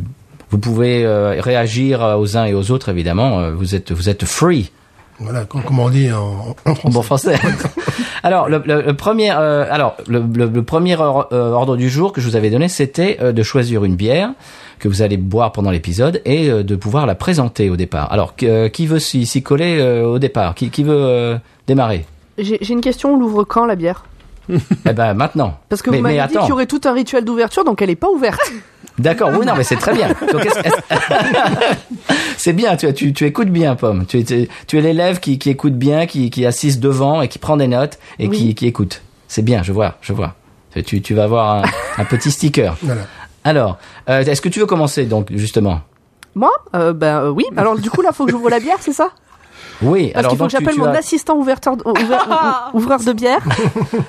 vous 0.54 0.60
pouvez 0.60 1.04
euh, 1.04 1.34
réagir 1.40 2.00
euh, 2.04 2.14
aux 2.16 2.36
uns 2.36 2.44
et 2.44 2.54
aux 2.54 2.70
autres 2.70 2.88
évidemment. 2.88 3.40
euh, 3.40 3.50
Vous 3.52 3.74
êtes, 3.74 3.90
vous 3.90 4.08
êtes 4.08 4.24
free 4.24 4.70
Voilà, 5.18 5.44
com- 5.46 5.62
comme 5.66 5.80
on 5.80 5.90
dit 5.90 6.12
en, 6.12 6.54
français. 6.64 6.88
bon 6.92 7.02
français. 7.02 7.34
alors, 8.22 8.48
le, 8.48 8.62
le- 8.64 8.82
le 8.82 8.94
premier, 8.94 9.32
euh, 9.32 9.66
alors 9.68 9.96
le, 10.06 10.22
le- 10.32 10.46
le 10.46 10.62
premier 10.62 10.94
or- 10.96 11.26
euh, 11.32 11.50
ordre 11.50 11.76
du 11.76 11.90
jour 11.90 12.12
que 12.12 12.20
je 12.20 12.28
vous 12.28 12.36
avais 12.36 12.50
donné, 12.50 12.68
c'était 12.68 13.18
euh, 13.20 13.32
de 13.32 13.42
choisir 13.42 13.84
une 13.84 13.96
bière 13.96 14.30
que 14.78 14.86
vous 14.86 15.02
allez 15.02 15.16
boire 15.16 15.50
pendant 15.50 15.72
l'épisode 15.72 16.22
et 16.24 16.48
euh, 16.48 16.62
de 16.62 16.76
pouvoir 16.76 17.04
la 17.06 17.16
présenter 17.16 17.68
au 17.68 17.76
départ. 17.76 18.12
Alors, 18.12 18.34
euh, 18.44 18.68
qui 18.68 18.86
veut 18.86 19.00
s'y 19.00 19.42
coller 19.42 19.78
euh, 19.80 20.04
au 20.06 20.20
départ? 20.20 20.54
Qui, 20.54 20.70
qui 20.70 20.84
veut 20.84 20.94
euh, 20.96 21.36
démarrer? 21.66 22.06
J'ai 22.38 22.72
une 22.72 22.80
question. 22.80 23.14
On 23.14 23.18
l'ouvre 23.18 23.42
quand 23.42 23.66
la 23.66 23.74
bière? 23.74 24.04
Eh 24.50 24.92
ben 24.92 25.14
maintenant. 25.14 25.58
Parce 25.68 25.82
que 25.82 25.90
Mais- 25.90 25.96
vous 25.96 26.02
m'avez 26.04 26.20
dit 26.28 26.36
qu'il 26.38 26.48
y 26.48 26.52
aurait 26.52 26.66
tout 26.66 26.80
un 26.84 26.92
rituel 26.92 27.24
d'ouverture, 27.24 27.64
donc 27.64 27.82
elle 27.82 27.90
est 27.90 27.96
pas 27.96 28.10
ouverte. 28.10 28.40
D'accord, 28.98 29.30
oui, 29.38 29.44
non, 29.44 29.54
mais 29.56 29.64
c'est 29.64 29.76
très 29.76 29.92
bien. 29.92 30.08
C'est 32.36 32.52
bien, 32.52 32.76
tu, 32.76 32.92
tu, 32.94 33.12
tu 33.12 33.24
écoutes 33.26 33.48
bien, 33.48 33.74
Pomme. 33.76 34.06
Tu, 34.06 34.18
es- 34.20 34.48
tu 34.66 34.78
es 34.78 34.80
l'élève 34.80 35.20
qui, 35.20 35.38
qui 35.38 35.50
écoute 35.50 35.74
bien, 35.74 36.06
qui, 36.06 36.30
qui 36.30 36.44
assiste 36.46 36.80
devant 36.80 37.22
et 37.22 37.28
qui 37.28 37.38
prend 37.38 37.56
des 37.56 37.66
notes 37.68 37.98
et 38.18 38.28
Oui. 38.28 38.36
qui, 38.36 38.54
qui 38.54 38.66
écoute. 38.66 39.02
C'est 39.28 39.42
bien, 39.42 39.62
je 39.62 39.72
vois, 39.72 39.94
je 40.00 40.12
vois. 40.12 40.34
Tu, 40.84 41.00
tu 41.00 41.14
vas 41.14 41.24
avoir 41.24 41.56
un, 41.56 41.62
un 41.98 42.04
petit 42.04 42.30
sticker. 42.30 42.76
Voilà. 42.82 43.02
Alors, 43.44 43.78
euh, 44.08 44.24
est-ce 44.24 44.40
que 44.40 44.48
tu 44.48 44.60
veux 44.60 44.66
commencer, 44.66 45.04
donc, 45.06 45.28
justement? 45.32 45.80
Moi? 46.34 46.50
Euh, 46.74 46.92
Ben 46.92 47.18
euh, 47.20 47.30
oui. 47.30 47.44
Alors 47.56 47.78
du 47.78 47.88
coup 47.90 48.02
là, 48.02 48.10
faut 48.12 48.24
que 48.26 48.30
j'ouvre 48.32 48.50
la 48.50 48.58
bière, 48.60 48.76
c'est 48.80 48.92
ça? 48.92 49.10
Oui, 49.82 50.10
Parce 50.12 50.18
alors 50.20 50.30
qu'il 50.30 50.38
faut 50.38 50.44
que 50.46 50.50
j'appelle 50.52 50.76
mon 50.78 50.86
as 50.86 50.98
assistant 50.98 51.36
ouverteur, 51.36 51.76
de- 51.76 51.82
ouvreur 52.74 53.00
de 53.04 53.12
bière. 53.12 53.40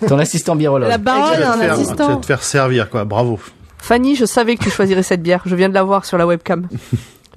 ton 0.08 0.18
assistant 0.20 0.56
birologue. 0.56 0.90
La 0.90 0.98
te 0.98 1.10
un 1.10 1.14
faire- 1.36 1.54
tu 1.54 1.68
vas 1.68 1.74
assistant. 1.74 2.16
te 2.18 2.26
faire 2.26 2.44
servir, 2.44 2.90
quoi. 2.90 3.04
Bravo. 3.04 3.40
Fanny, 3.86 4.16
je 4.16 4.26
savais 4.26 4.56
que 4.56 4.64
tu 4.64 4.70
choisirais 4.72 5.04
cette 5.04 5.22
bière. 5.22 5.42
Je 5.46 5.56
viens 5.56 5.70
de 5.70 5.74
la 5.76 5.84
voir 5.84 6.06
sur 6.06 6.18
la 6.18 6.26
webcam. 6.28 6.68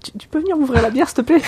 Tu, 0.01 0.13
tu 0.17 0.29
peux 0.29 0.39
venir 0.39 0.57
ouvrir 0.57 0.81
la 0.81 0.91
bière, 0.91 1.09
s'il 1.09 1.17
te 1.17 1.21
plaît 1.23 1.43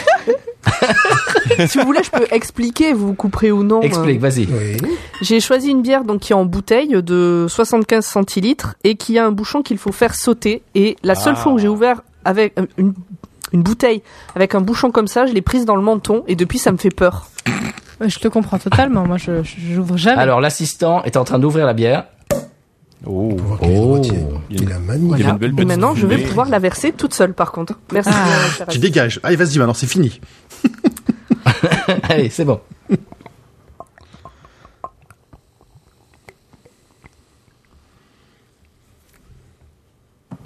Si 1.68 1.78
vous 1.78 1.84
voulez, 1.84 2.02
je 2.02 2.10
peux 2.10 2.26
expliquer. 2.32 2.92
Vous 2.92 3.14
couperez 3.14 3.52
ou 3.52 3.62
non. 3.62 3.80
Explique, 3.80 4.16
euh. 4.18 4.20
vas-y. 4.20 4.46
Oui. 4.46 4.76
J'ai 5.22 5.38
choisi 5.38 5.70
une 5.70 5.82
bière 5.82 6.02
donc 6.02 6.18
qui 6.22 6.32
est 6.32 6.36
en 6.36 6.44
bouteille 6.44 7.00
de 7.00 7.46
75 7.48 8.04
centilitres 8.04 8.74
et 8.82 8.96
qui 8.96 9.20
a 9.20 9.24
un 9.24 9.30
bouchon 9.30 9.62
qu'il 9.62 9.78
faut 9.78 9.92
faire 9.92 10.16
sauter. 10.16 10.62
Et 10.74 10.96
la 11.04 11.14
seule 11.14 11.34
Ah. 11.36 11.40
fois 11.40 11.52
où 11.52 11.58
j'ai 11.58 11.68
ouvert 11.68 12.02
avec 12.24 12.58
euh, 12.58 12.66
une, 12.76 12.92
une 13.52 13.62
bouteille 13.62 14.02
avec 14.34 14.56
un 14.56 14.60
bouchon 14.60 14.90
comme 14.90 15.06
ça, 15.06 15.26
je 15.26 15.32
l'ai 15.32 15.42
prise 15.42 15.64
dans 15.64 15.76
le 15.76 15.82
menton 15.82 16.24
et 16.26 16.34
depuis 16.34 16.58
ça 16.58 16.72
me 16.72 16.76
fait 16.76 16.90
peur. 16.90 17.28
Je 18.04 18.18
te 18.18 18.26
comprends 18.26 18.58
totalement. 18.58 19.06
Moi, 19.06 19.16
je 19.16 19.44
je- 19.44 19.74
j'ouvre 19.74 19.96
jamais. 19.96 20.20
Alors, 20.20 20.40
l'assistant 20.40 21.04
est 21.04 21.16
en 21.16 21.22
train 21.22 21.38
d'ouvrir 21.38 21.66
la 21.66 21.72
bière. 21.74 22.06
Oh. 23.06 23.36
Oh. 23.62 24.02
Il 24.50 24.70
a 24.72 24.78
magnifique. 24.78 25.18
Il 25.18 25.24
y 25.24 25.28
a 25.28 25.32
une 25.32 25.38
belle 25.38 25.54
Et 25.58 25.64
maintenant, 25.64 25.94
je 25.94 26.06
vais 26.06 26.18
pouvoir 26.18 26.48
la 26.48 26.58
verser 26.58 26.92
toute 26.92 27.14
seule, 27.14 27.32
par 27.32 27.52
contre. 27.52 27.78
Merci. 27.92 28.10
Ah. 28.12 28.50
cher 28.56 28.66
Tu 28.68 28.78
dégages. 28.78 29.20
Allez, 29.22 29.36
vas-y, 29.36 29.58
maintenant, 29.58 29.74
c'est 29.74 29.86
fini. 29.86 30.20
Allez, 32.08 32.28
c'est 32.28 32.44
bon. 32.44 32.60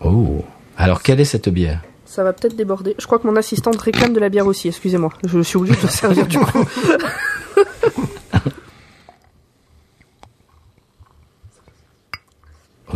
Oh. 0.05 0.45
Alors, 0.77 1.03
quelle 1.03 1.21
est 1.21 1.25
cette 1.25 1.49
bière? 1.49 1.81
Ça 2.05 2.23
va 2.23 2.33
peut-être 2.33 2.55
déborder. 2.55 2.95
Je 2.99 3.07
crois 3.07 3.19
que 3.19 3.27
mon 3.27 3.35
assistante 3.35 3.81
réclame 3.81 4.13
de 4.13 4.21
la 4.21 4.29
bière 4.29 4.47
aussi. 4.47 4.69
Excusez-moi. 4.69 5.11
Je 5.25 5.41
suis 5.41 5.57
obligée 5.57 5.81
de 5.83 5.89
servir 5.89 6.27
du 6.27 6.39
coup. 6.39 6.65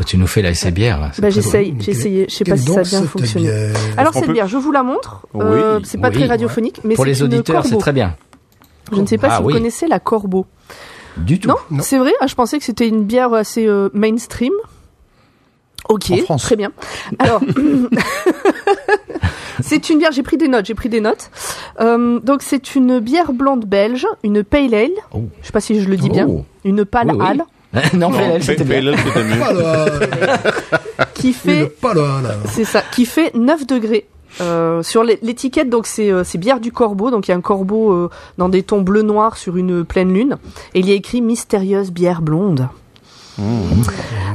tu 0.09 0.17
nous 0.17 0.27
fais 0.27 0.41
la 0.41 0.51
essai 0.51 0.71
bière, 0.71 1.13
Bah, 1.19 1.29
j'essaye. 1.29 1.75
J'ai 1.81 1.91
essayé. 1.93 2.27
Je 2.31 2.35
sais 2.35 2.45
pas 2.45 2.57
si 2.57 2.65
ça 2.73 2.81
a 2.81 2.83
bien 2.83 3.03
fonctionné. 3.03 3.51
Alors 3.99 4.15
cette 4.15 4.25
peut- 4.25 4.33
bière, 4.33 4.49
je 4.49 4.57
vous 4.57 4.73
la 4.73 4.83
montre. 4.83 5.27
Oui. 5.35 5.43
Euh, 5.45 5.81
c'est 5.85 5.99
pas 5.99 6.09
Oui. 6.09 6.15
très 6.15 6.27
radiophonique, 6.27 6.81
mais 6.83 6.95
Pour 6.95 7.05
les 7.05 7.23
auditeurs, 7.23 7.63
c'est 7.63 7.69
corbeau. 7.71 7.81
très 7.83 7.93
bien. 7.93 8.17
Je 8.91 9.01
ne 9.03 9.07
sais 9.07 9.19
pas 9.19 9.29
Ah 9.31 9.37
si 9.37 9.43
oui. 9.43 9.53
vous 9.53 9.59
connaissez 9.59 9.87
la 9.87 10.01
corbeau. 10.01 10.47
Du 11.19 11.39
tout. 11.39 11.49
Non, 11.49 11.57
Non. 11.71 11.83
c'est 11.83 11.99
vrai. 11.99 12.13
Ah, 12.21 12.27
je 12.27 12.35
pensais 12.35 12.59
que 12.59 12.65
c'était 12.65 12.89
une 12.89 13.05
bière 13.05 13.35
assez 13.35 13.67
euh, 13.67 13.91
mainstream. 13.93 14.53
Ok, 15.91 16.11
En 16.11 16.17
France. 16.19 16.43
très 16.43 16.57
bien. 16.57 16.71
Alors, 17.19 17.41
c'est 19.61 19.91
une 19.91 19.99
bière. 19.99 20.13
J'ai 20.13 20.23
pris 20.23 20.37
des 20.37 20.49
notes. 20.49 20.67
J'ai 20.67 20.75
pris 20.75 20.89
des 20.89 21.01
notes. 21.01 21.31
Euh, 21.81 22.21
donc 22.21 22.43
c'est 22.43 22.75
une 22.75 23.01
bière 23.01 23.33
blonde 23.33 23.65
belge, 23.65 24.07
une 24.23 24.43
pale 24.45 24.75
ale. 24.75 24.91
Oh. 25.13 25.25
Je 25.43 25.47
sais 25.47 25.53
pas 25.53 25.61
si 25.61 25.81
je 25.81 25.89
le 25.89 25.97
dis 25.97 26.11
bien. 26.11 26.27
Oh. 26.29 26.45
Une 26.65 26.85
pale 26.85 27.11
Oui, 27.13 27.17
oui. 27.21 27.27
ale 27.27 27.45
non, 27.95 28.11
mais 28.11 28.19
elle, 28.35 28.43
Fait- 28.43 28.57
c'était 28.59 28.83
mieux. 28.83 28.95
Pas 29.39 29.53
là. 29.53 29.87
qui 31.15 31.33
fait. 31.33 31.73
C'est 32.47 32.65
ça, 32.65 32.83
qui 32.93 33.05
fait 33.07 33.35
9 33.35 33.67
degrés. 33.67 34.07
Euh, 34.41 34.83
sur 34.83 35.03
l'é- 35.03 35.19
l'étiquette, 35.23 35.69
donc 35.71 35.87
c'est 35.87 36.13
euh, 36.13 36.23
c'est 36.23 36.39
bière 36.39 36.61
du 36.61 36.71
corbeau, 36.71 37.11
donc 37.11 37.27
il 37.27 37.31
y 37.31 37.35
a 37.35 37.37
un 37.37 37.41
corbeau 37.41 37.93
euh, 37.93 38.11
dans 38.37 38.49
des 38.49 38.63
tons 38.63 38.83
bleu 38.83 39.03
noir 39.03 39.37
sur 39.37 39.57
une 39.57 39.85
pleine 39.85 40.13
lune, 40.13 40.37
et 40.75 40.81
il 40.81 40.89
y 40.89 40.93
a 40.93 40.95
écrit 40.95 41.23
mystérieuse 41.23 41.91
bière 41.91 42.21
blonde. 42.23 42.69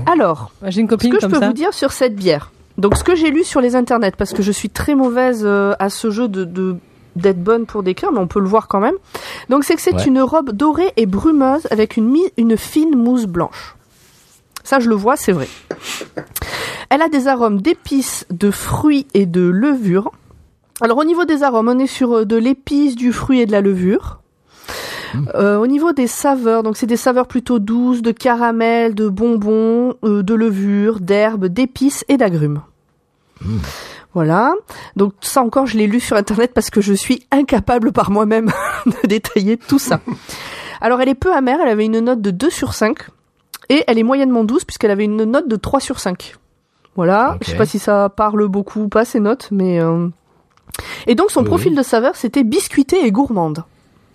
Alors, 0.05 0.51
Moi, 0.61 0.71
J'ai 0.71 0.81
une 0.81 0.87
ce 0.87 0.91
copine 0.91 1.11
que 1.13 1.19
je 1.21 1.27
peux 1.27 1.39
ça. 1.39 1.47
vous 1.47 1.53
dire 1.53 1.73
sur 1.73 1.91
cette 1.91 2.15
bière, 2.15 2.51
donc 2.77 2.97
ce 2.97 3.03
que 3.03 3.15
j'ai 3.15 3.29
lu 3.29 3.43
sur 3.43 3.61
les 3.61 3.75
internets, 3.75 4.11
parce 4.17 4.33
que 4.33 4.41
je 4.41 4.51
suis 4.51 4.69
très 4.69 4.95
mauvaise 4.95 5.43
euh, 5.45 5.73
à 5.79 5.89
ce 5.89 6.09
jeu 6.09 6.27
de 6.27 6.43
de- 6.43 6.75
d'être 7.15 7.41
bonne 7.43 7.65
pour 7.65 7.83
décrire, 7.83 8.11
mais 8.11 8.19
on 8.19 8.27
peut 8.27 8.39
le 8.39 8.47
voir 8.47 8.67
quand 8.67 8.79
même. 8.79 8.95
Donc 9.49 9.63
c'est 9.63 9.75
que 9.75 9.81
c'est 9.81 9.93
Ouais. 9.95 10.05
une 10.05 10.21
robe 10.21 10.51
dorée 10.51 10.91
et 10.97 11.05
brumeuse 11.05 11.67
avec 11.71 11.97
une, 11.97 12.15
une 12.37 12.57
fine 12.57 12.95
mousse 12.95 13.25
blanche. 13.25 13.75
Ça, 14.63 14.79
je 14.79 14.89
le 14.89 14.95
vois, 14.95 15.15
c'est 15.17 15.33
vrai. 15.33 15.47
Elle 16.89 17.01
a 17.01 17.09
des 17.09 17.27
arômes 17.27 17.61
d'épices, 17.61 18.25
de 18.29 18.49
fruits 18.51 19.07
et 19.13 19.25
de 19.25 19.41
levure. 19.41 20.11
Alors 20.81 20.97
au 20.97 21.03
niveau 21.03 21.25
des 21.25 21.43
arômes, 21.43 21.67
on 21.69 21.79
est 21.79 21.87
sur 21.87 22.13
euh, 22.19 22.25
de 22.25 22.35
l'épice, 22.35 22.95
du 22.95 23.11
fruit 23.13 23.41
et 23.41 23.45
de 23.45 23.51
la 23.51 23.61
levure. 23.61 24.19
Euh, 25.35 25.57
au 25.57 25.67
niveau 25.67 25.93
des 25.93 26.07
saveurs, 26.07 26.63
donc 26.63 26.75
c'est 26.75 26.87
des 26.87 26.97
saveurs 26.97 27.27
plutôt 27.27 27.59
douces, 27.59 28.01
de 28.01 28.11
caramel, 28.11 28.95
de 28.95 29.07
bonbons, 29.09 29.93
euh, 30.03 30.23
de 30.23 30.33
levure, 30.33 30.99
d'herbes, 30.99 31.45
d'épices 31.45 32.03
et 32.07 32.17
d'agrumes. 32.17 32.61
Voilà. 34.13 34.53
Donc 34.95 35.13
ça 35.21 35.41
encore, 35.41 35.65
je 35.65 35.77
l'ai 35.77 35.87
lu 35.87 35.99
sur 35.99 36.15
internet 36.17 36.51
parce 36.53 36.69
que 36.69 36.81
je 36.81 36.93
suis 36.93 37.25
incapable 37.31 37.91
par 37.91 38.11
moi-même 38.11 38.51
de 38.85 39.07
détailler 39.07 39.57
tout 39.57 39.79
ça. 39.79 39.99
Alors 40.81 41.01
elle 41.01 41.09
est 41.09 41.15
peu 41.15 41.33
amère, 41.33 41.59
elle 41.61 41.69
avait 41.69 41.85
une 41.85 41.99
note 41.99 42.21
de 42.21 42.31
2 42.31 42.49
sur 42.49 42.73
5 42.73 42.97
et 43.69 43.83
elle 43.87 43.97
est 43.97 44.03
moyennement 44.03 44.43
douce 44.43 44.65
puisqu'elle 44.65 44.91
avait 44.91 45.05
une 45.05 45.23
note 45.23 45.47
de 45.47 45.55
3 45.55 45.79
sur 45.79 45.99
5. 45.99 46.35
Voilà, 46.95 47.33
Ok. 47.35 47.43
je 47.45 47.51
sais 47.51 47.57
pas 47.57 47.65
si 47.65 47.79
ça 47.79 48.09
parle 48.09 48.47
beaucoup 48.47 48.81
ou 48.81 48.87
pas 48.87 49.03
ces 49.05 49.19
notes, 49.19 49.47
mais 49.51 49.79
euh, 49.79 50.07
et 51.07 51.15
donc 51.15 51.31
son 51.31 51.41
Oui, 51.41 51.47
profil 51.47 51.75
de 51.75 51.81
saveur 51.81 52.15
c'était 52.15 52.43
biscuité 52.43 53.05
et 53.05 53.11
gourmande. 53.11 53.63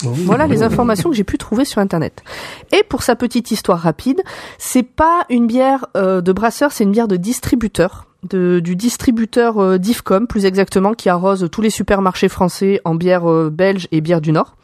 Voilà 0.04 0.46
les 0.46 0.62
informations 0.62 1.10
que 1.10 1.16
j'ai 1.16 1.24
pu 1.24 1.38
trouver 1.38 1.64
sur 1.64 1.80
internet. 1.80 2.22
Et 2.70 2.84
pour 2.84 3.02
sa 3.02 3.16
petite 3.16 3.50
histoire 3.50 3.80
rapide, 3.80 4.22
c'est 4.56 4.84
pas 4.84 5.24
une 5.28 5.48
bière 5.48 5.86
euh, 5.96 6.20
de 6.20 6.30
brasseur, 6.32 6.70
c'est 6.70 6.84
une 6.84 6.92
bière 6.92 7.08
de 7.08 7.16
distributeur, 7.16 8.06
de, 8.22 8.60
du 8.60 8.76
distributeur 8.76 9.58
euh, 9.58 9.78
d'Ifcom 9.78 10.26
plus 10.26 10.44
exactement, 10.44 10.94
qui 10.94 11.08
arrose 11.08 11.48
tous 11.50 11.60
les 11.62 11.70
supermarchés 11.70 12.28
français 12.28 12.80
en 12.84 12.94
bière 12.94 13.30
euh, 13.30 13.50
belge 13.50 13.88
et 13.92 14.00
bière 14.00 14.20
du 14.20 14.32
Nord. 14.32 14.54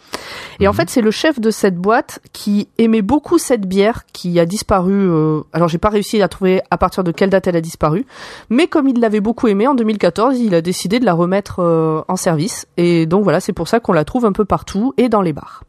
Et 0.61 0.69
en 0.69 0.73
fait, 0.73 0.91
c'est 0.91 1.01
le 1.01 1.11
chef 1.11 1.41
de 1.41 1.51
cette 1.51 1.77
boîte 1.77 2.21
qui 2.33 2.69
aimait 2.79 3.03
beaucoup 3.03 3.39
cette 3.39 3.67
bière 3.67 4.05
qui 4.13 4.39
a 4.39 4.47
disparu. 4.47 4.93
euh, 4.95 5.41
alors, 5.53 5.69
j'ai 5.69 5.79
pas 5.79 5.89
réussi 5.89 6.23
à 6.23 6.29
trouver 6.29 6.63
à 6.71 6.79
partir 6.79 7.05
de 7.05 7.11
quelle 7.11 7.31
date 7.31 7.47
elle 7.47 7.57
a 7.57 7.61
disparu, 7.61 8.07
mais 8.51 8.67
comme 8.67 8.89
il 8.89 9.01
l'avait 9.01 9.21
beaucoup 9.21 9.49
aimé 9.49 9.67
en 9.67 9.75
2014, 9.75 10.39
il 10.39 10.55
a 10.55 10.61
décidé 10.61 11.01
de 11.01 11.05
la 11.05 11.15
remettre 11.15 11.61
euh, 11.61 12.03
en 12.09 12.17
service. 12.17 12.67
Et 12.77 13.07
donc 13.07 13.25
voilà, 13.25 13.41
c'est 13.41 13.53
pour 13.53 13.69
ça 13.69 13.81
qu'on 13.81 13.93
la 13.93 14.05
trouve 14.05 14.25
un 14.25 14.33
peu 14.33 14.45
partout 14.45 14.95
et 14.97 15.09
dans 15.09 15.23
les 15.23 15.33
bars. 15.33 15.65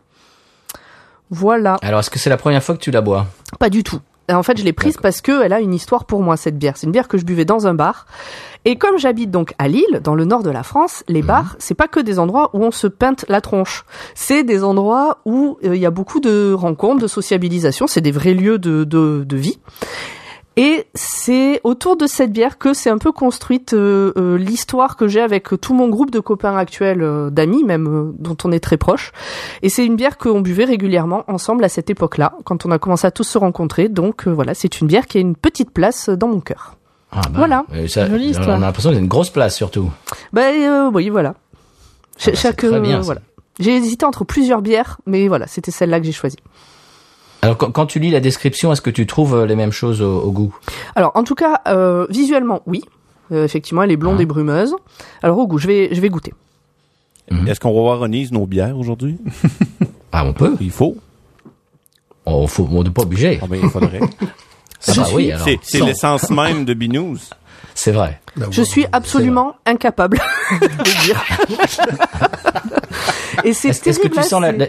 Voilà, 1.32 1.78
Alors, 1.82 2.02
est-ce 2.02 2.12
que 2.12 2.20
c'est 2.20 2.30
la 2.30 2.38
première 2.38 2.62
fois 2.62 2.76
que 2.76 2.82
tu 2.82 2.92
la 2.92 3.02
bois? 3.02 3.26
Pas 3.58 3.72
du 3.72 3.84
tout. 3.84 4.00
En 4.32 4.44
fait, 4.44 4.58
je 4.58 4.64
l'ai 4.64 4.74
prise 4.74 4.98
parce 5.02 5.22
que 5.22 5.44
elle 5.44 5.54
a 5.54 5.60
une 5.60 5.74
histoire 5.74 6.06
pour 6.06 6.22
moi 6.22 6.38
cette 6.38 6.58
bière. 6.58 6.78
C'est 6.78 6.88
une 6.88 6.92
bière 6.92 7.08
que 7.08 7.18
je 7.18 7.26
buvais 7.26 7.46
dans 7.46 7.68
un 7.68 7.74
bar. 7.74 8.06
Et 8.66 8.78
comme 8.78 8.98
j'habite 8.98 9.30
donc 9.30 9.54
à 9.60 9.68
Lille, 9.68 10.02
dans 10.04 10.16
le 10.16 10.26
nord 10.26 10.42
de 10.42 10.50
la 10.50 10.64
France, 10.64 11.04
les 11.08 11.22
bars, 11.22 11.56
c'est 11.60 11.76
pas 11.76 11.88
que 11.88 12.00
des 12.00 12.18
endroits 12.18 12.50
où 12.54 12.64
on 12.64 12.72
se 12.72 12.88
peinte 12.88 13.24
la 13.30 13.40
tronche. 13.40 13.86
C'est 14.16 14.44
des 14.44 14.64
endroits 14.64 15.20
où 15.26 15.60
euh, 15.64 15.76
il 15.76 15.82
y 15.82 15.86
a 15.86 15.92
beaucoup 15.92 16.20
de 16.20 16.52
rencontres, 16.54 17.02
de 17.02 17.08
sociabilisation. 17.08 17.86
C'est 17.86 18.02
des 18.02 18.12
vrais 18.12 18.34
lieux 18.34 18.58
de, 18.58 18.84
de, 18.84 19.24
de 19.24 19.38
vie. 19.38 19.60
Et 20.58 20.86
c'est 20.94 21.60
autour 21.66 21.98
de 21.98 22.08
cette 22.08 22.32
bière 22.32 22.58
que 22.58 22.74
c'est 22.74 22.90
un 22.90 22.98
peu 22.98 23.12
construite 23.12 23.74
euh, 23.74 24.14
euh, 24.18 24.38
l'histoire 24.38 24.96
que 24.96 25.08
j'ai 25.08 25.20
avec 25.20 25.50
tout 25.60 25.74
mon 25.74 25.90
groupe 25.90 26.12
de 26.12 26.22
copains 26.22 26.56
actuels, 26.56 27.02
euh, 27.04 27.30
d'amis 27.30 27.64
même, 27.66 27.88
euh, 27.88 28.12
dont 28.18 28.38
on 28.46 28.52
est 28.54 28.62
très 28.62 28.78
proches. 28.78 29.12
Et 29.64 29.70
c'est 29.70 29.86
une 29.86 29.96
bière 29.98 30.18
qu'on 30.18 30.40
buvait 30.40 30.64
régulièrement 30.66 31.26
ensemble 31.28 31.64
à 31.66 31.70
cette 31.70 31.90
époque-là, 31.90 32.34
quand 32.46 32.66
on 32.66 32.72
a 32.72 32.80
commencé 32.80 33.06
à 33.06 33.12
tous 33.12 33.26
se 33.26 33.38
rencontrer. 33.38 33.90
Donc 33.90 34.28
euh, 34.28 34.32
voilà, 34.32 34.54
c'est 34.54 34.80
une 34.80 34.88
bière 34.88 35.08
qui 35.08 35.18
a 35.18 35.22
une 35.22 35.36
petite 35.36 35.72
place 35.72 36.08
dans 36.10 36.28
mon 36.30 36.40
cœur. 36.40 36.78
ah, 37.12 37.20
bah, 37.24 37.30
Voilà. 37.36 37.66
ça- 37.90 38.08
Jolie 38.10 38.34
On 38.38 38.50
a 38.50 38.58
l'impression 38.58 38.92
qu'il 38.92 38.98
y 38.98 39.00
a 39.00 39.04
une 39.04 39.10
grosse 39.10 39.30
place, 39.32 39.56
surtout. 39.56 39.92
Ben 40.32 40.54
euh, 40.64 40.90
oui, 40.94 41.10
voilà. 41.10 41.36
Ch- 42.18 42.30
Ah 42.30 42.32
bah, 42.32 42.40
chaque 42.42 42.66
bien, 42.82 43.00
euh, 43.00 43.02
voilà. 43.02 43.20
J'ai 43.60 43.76
hésité 43.76 44.06
entre 44.06 44.26
plusieurs 44.26 44.62
bières, 44.62 44.98
mais 45.06 45.28
voilà, 45.30 45.48
c'était 45.48 45.72
celle-là 45.72 46.00
que 46.00 46.06
j'ai 46.06 46.12
choisie. 46.12 46.38
Alors, 47.42 47.58
quand, 47.58 47.72
quand 47.72 47.86
tu 47.86 48.00
lis 48.00 48.10
la 48.12 48.20
description, 48.20 48.72
est-ce 48.72 48.82
que 48.82 48.90
tu 48.90 49.06
trouves 49.06 49.36
euh, 49.36 49.46
les 49.46 49.56
mêmes 49.56 49.72
choses 49.72 50.02
au, 50.02 50.20
au 50.22 50.32
goût? 50.32 50.56
Alors, 50.96 51.12
en 51.16 51.24
tout 51.24 51.36
cas, 51.36 51.62
euh, 51.68 52.08
visuellement, 52.10 52.62
oui. 52.66 52.84
Euh, 53.32 53.44
effectivement, 53.46 53.82
elle 53.84 53.92
est 53.92 53.98
blonde 53.98 54.18
Ah. 54.20 54.24
et 54.24 54.26
brumeuse. 54.26 54.76
Alors 55.24 55.40
au 55.40 55.48
goût, 55.48 55.58
je 55.58 55.66
vais, 55.68 55.90
je 55.94 56.00
vais 56.00 56.10
goûter. 56.10 56.34
Mhm. 57.32 57.48
Est-ce 57.48 57.60
qu'on 57.60 57.74
va 57.74 57.82
voir 57.82 58.00
Ronise 58.00 58.32
nos 58.32 58.46
bières 58.46 58.78
aujourd'hui? 58.78 59.18
Ah, 60.18 60.24
on 60.26 60.32
peut. 60.32 60.56
Il 60.62 60.72
faut. 60.72 60.96
On 62.26 62.48
faut, 62.48 62.68
on 62.72 62.84
n'est 62.84 62.90
pas 62.90 63.02
obligé. 63.02 63.38
Ah 63.42 63.48
ben, 63.50 63.60
il 63.62 63.70
faudrait. 63.70 64.00
Ah 64.88 64.92
bah 64.96 65.08
oui, 65.14 65.32
alors. 65.32 65.48
C'est 65.64 65.82
l'essence 65.82 66.30
même 66.30 66.64
de 66.64 66.74
Binous. 66.76 67.18
C'est 67.74 67.92
vrai. 67.92 68.22
Je 68.52 68.62
suis 68.62 68.86
absolument 68.94 69.56
incapable 69.66 70.20
de 70.62 70.68
le 70.68 71.04
dire. 71.06 71.22
et 73.44 73.54
c'est 73.54 73.70
Est-ce 73.70 74.00
que 74.00 74.08
tu 74.08 74.24
sens 74.24 74.42
la, 74.42 74.52
la- 74.52 74.68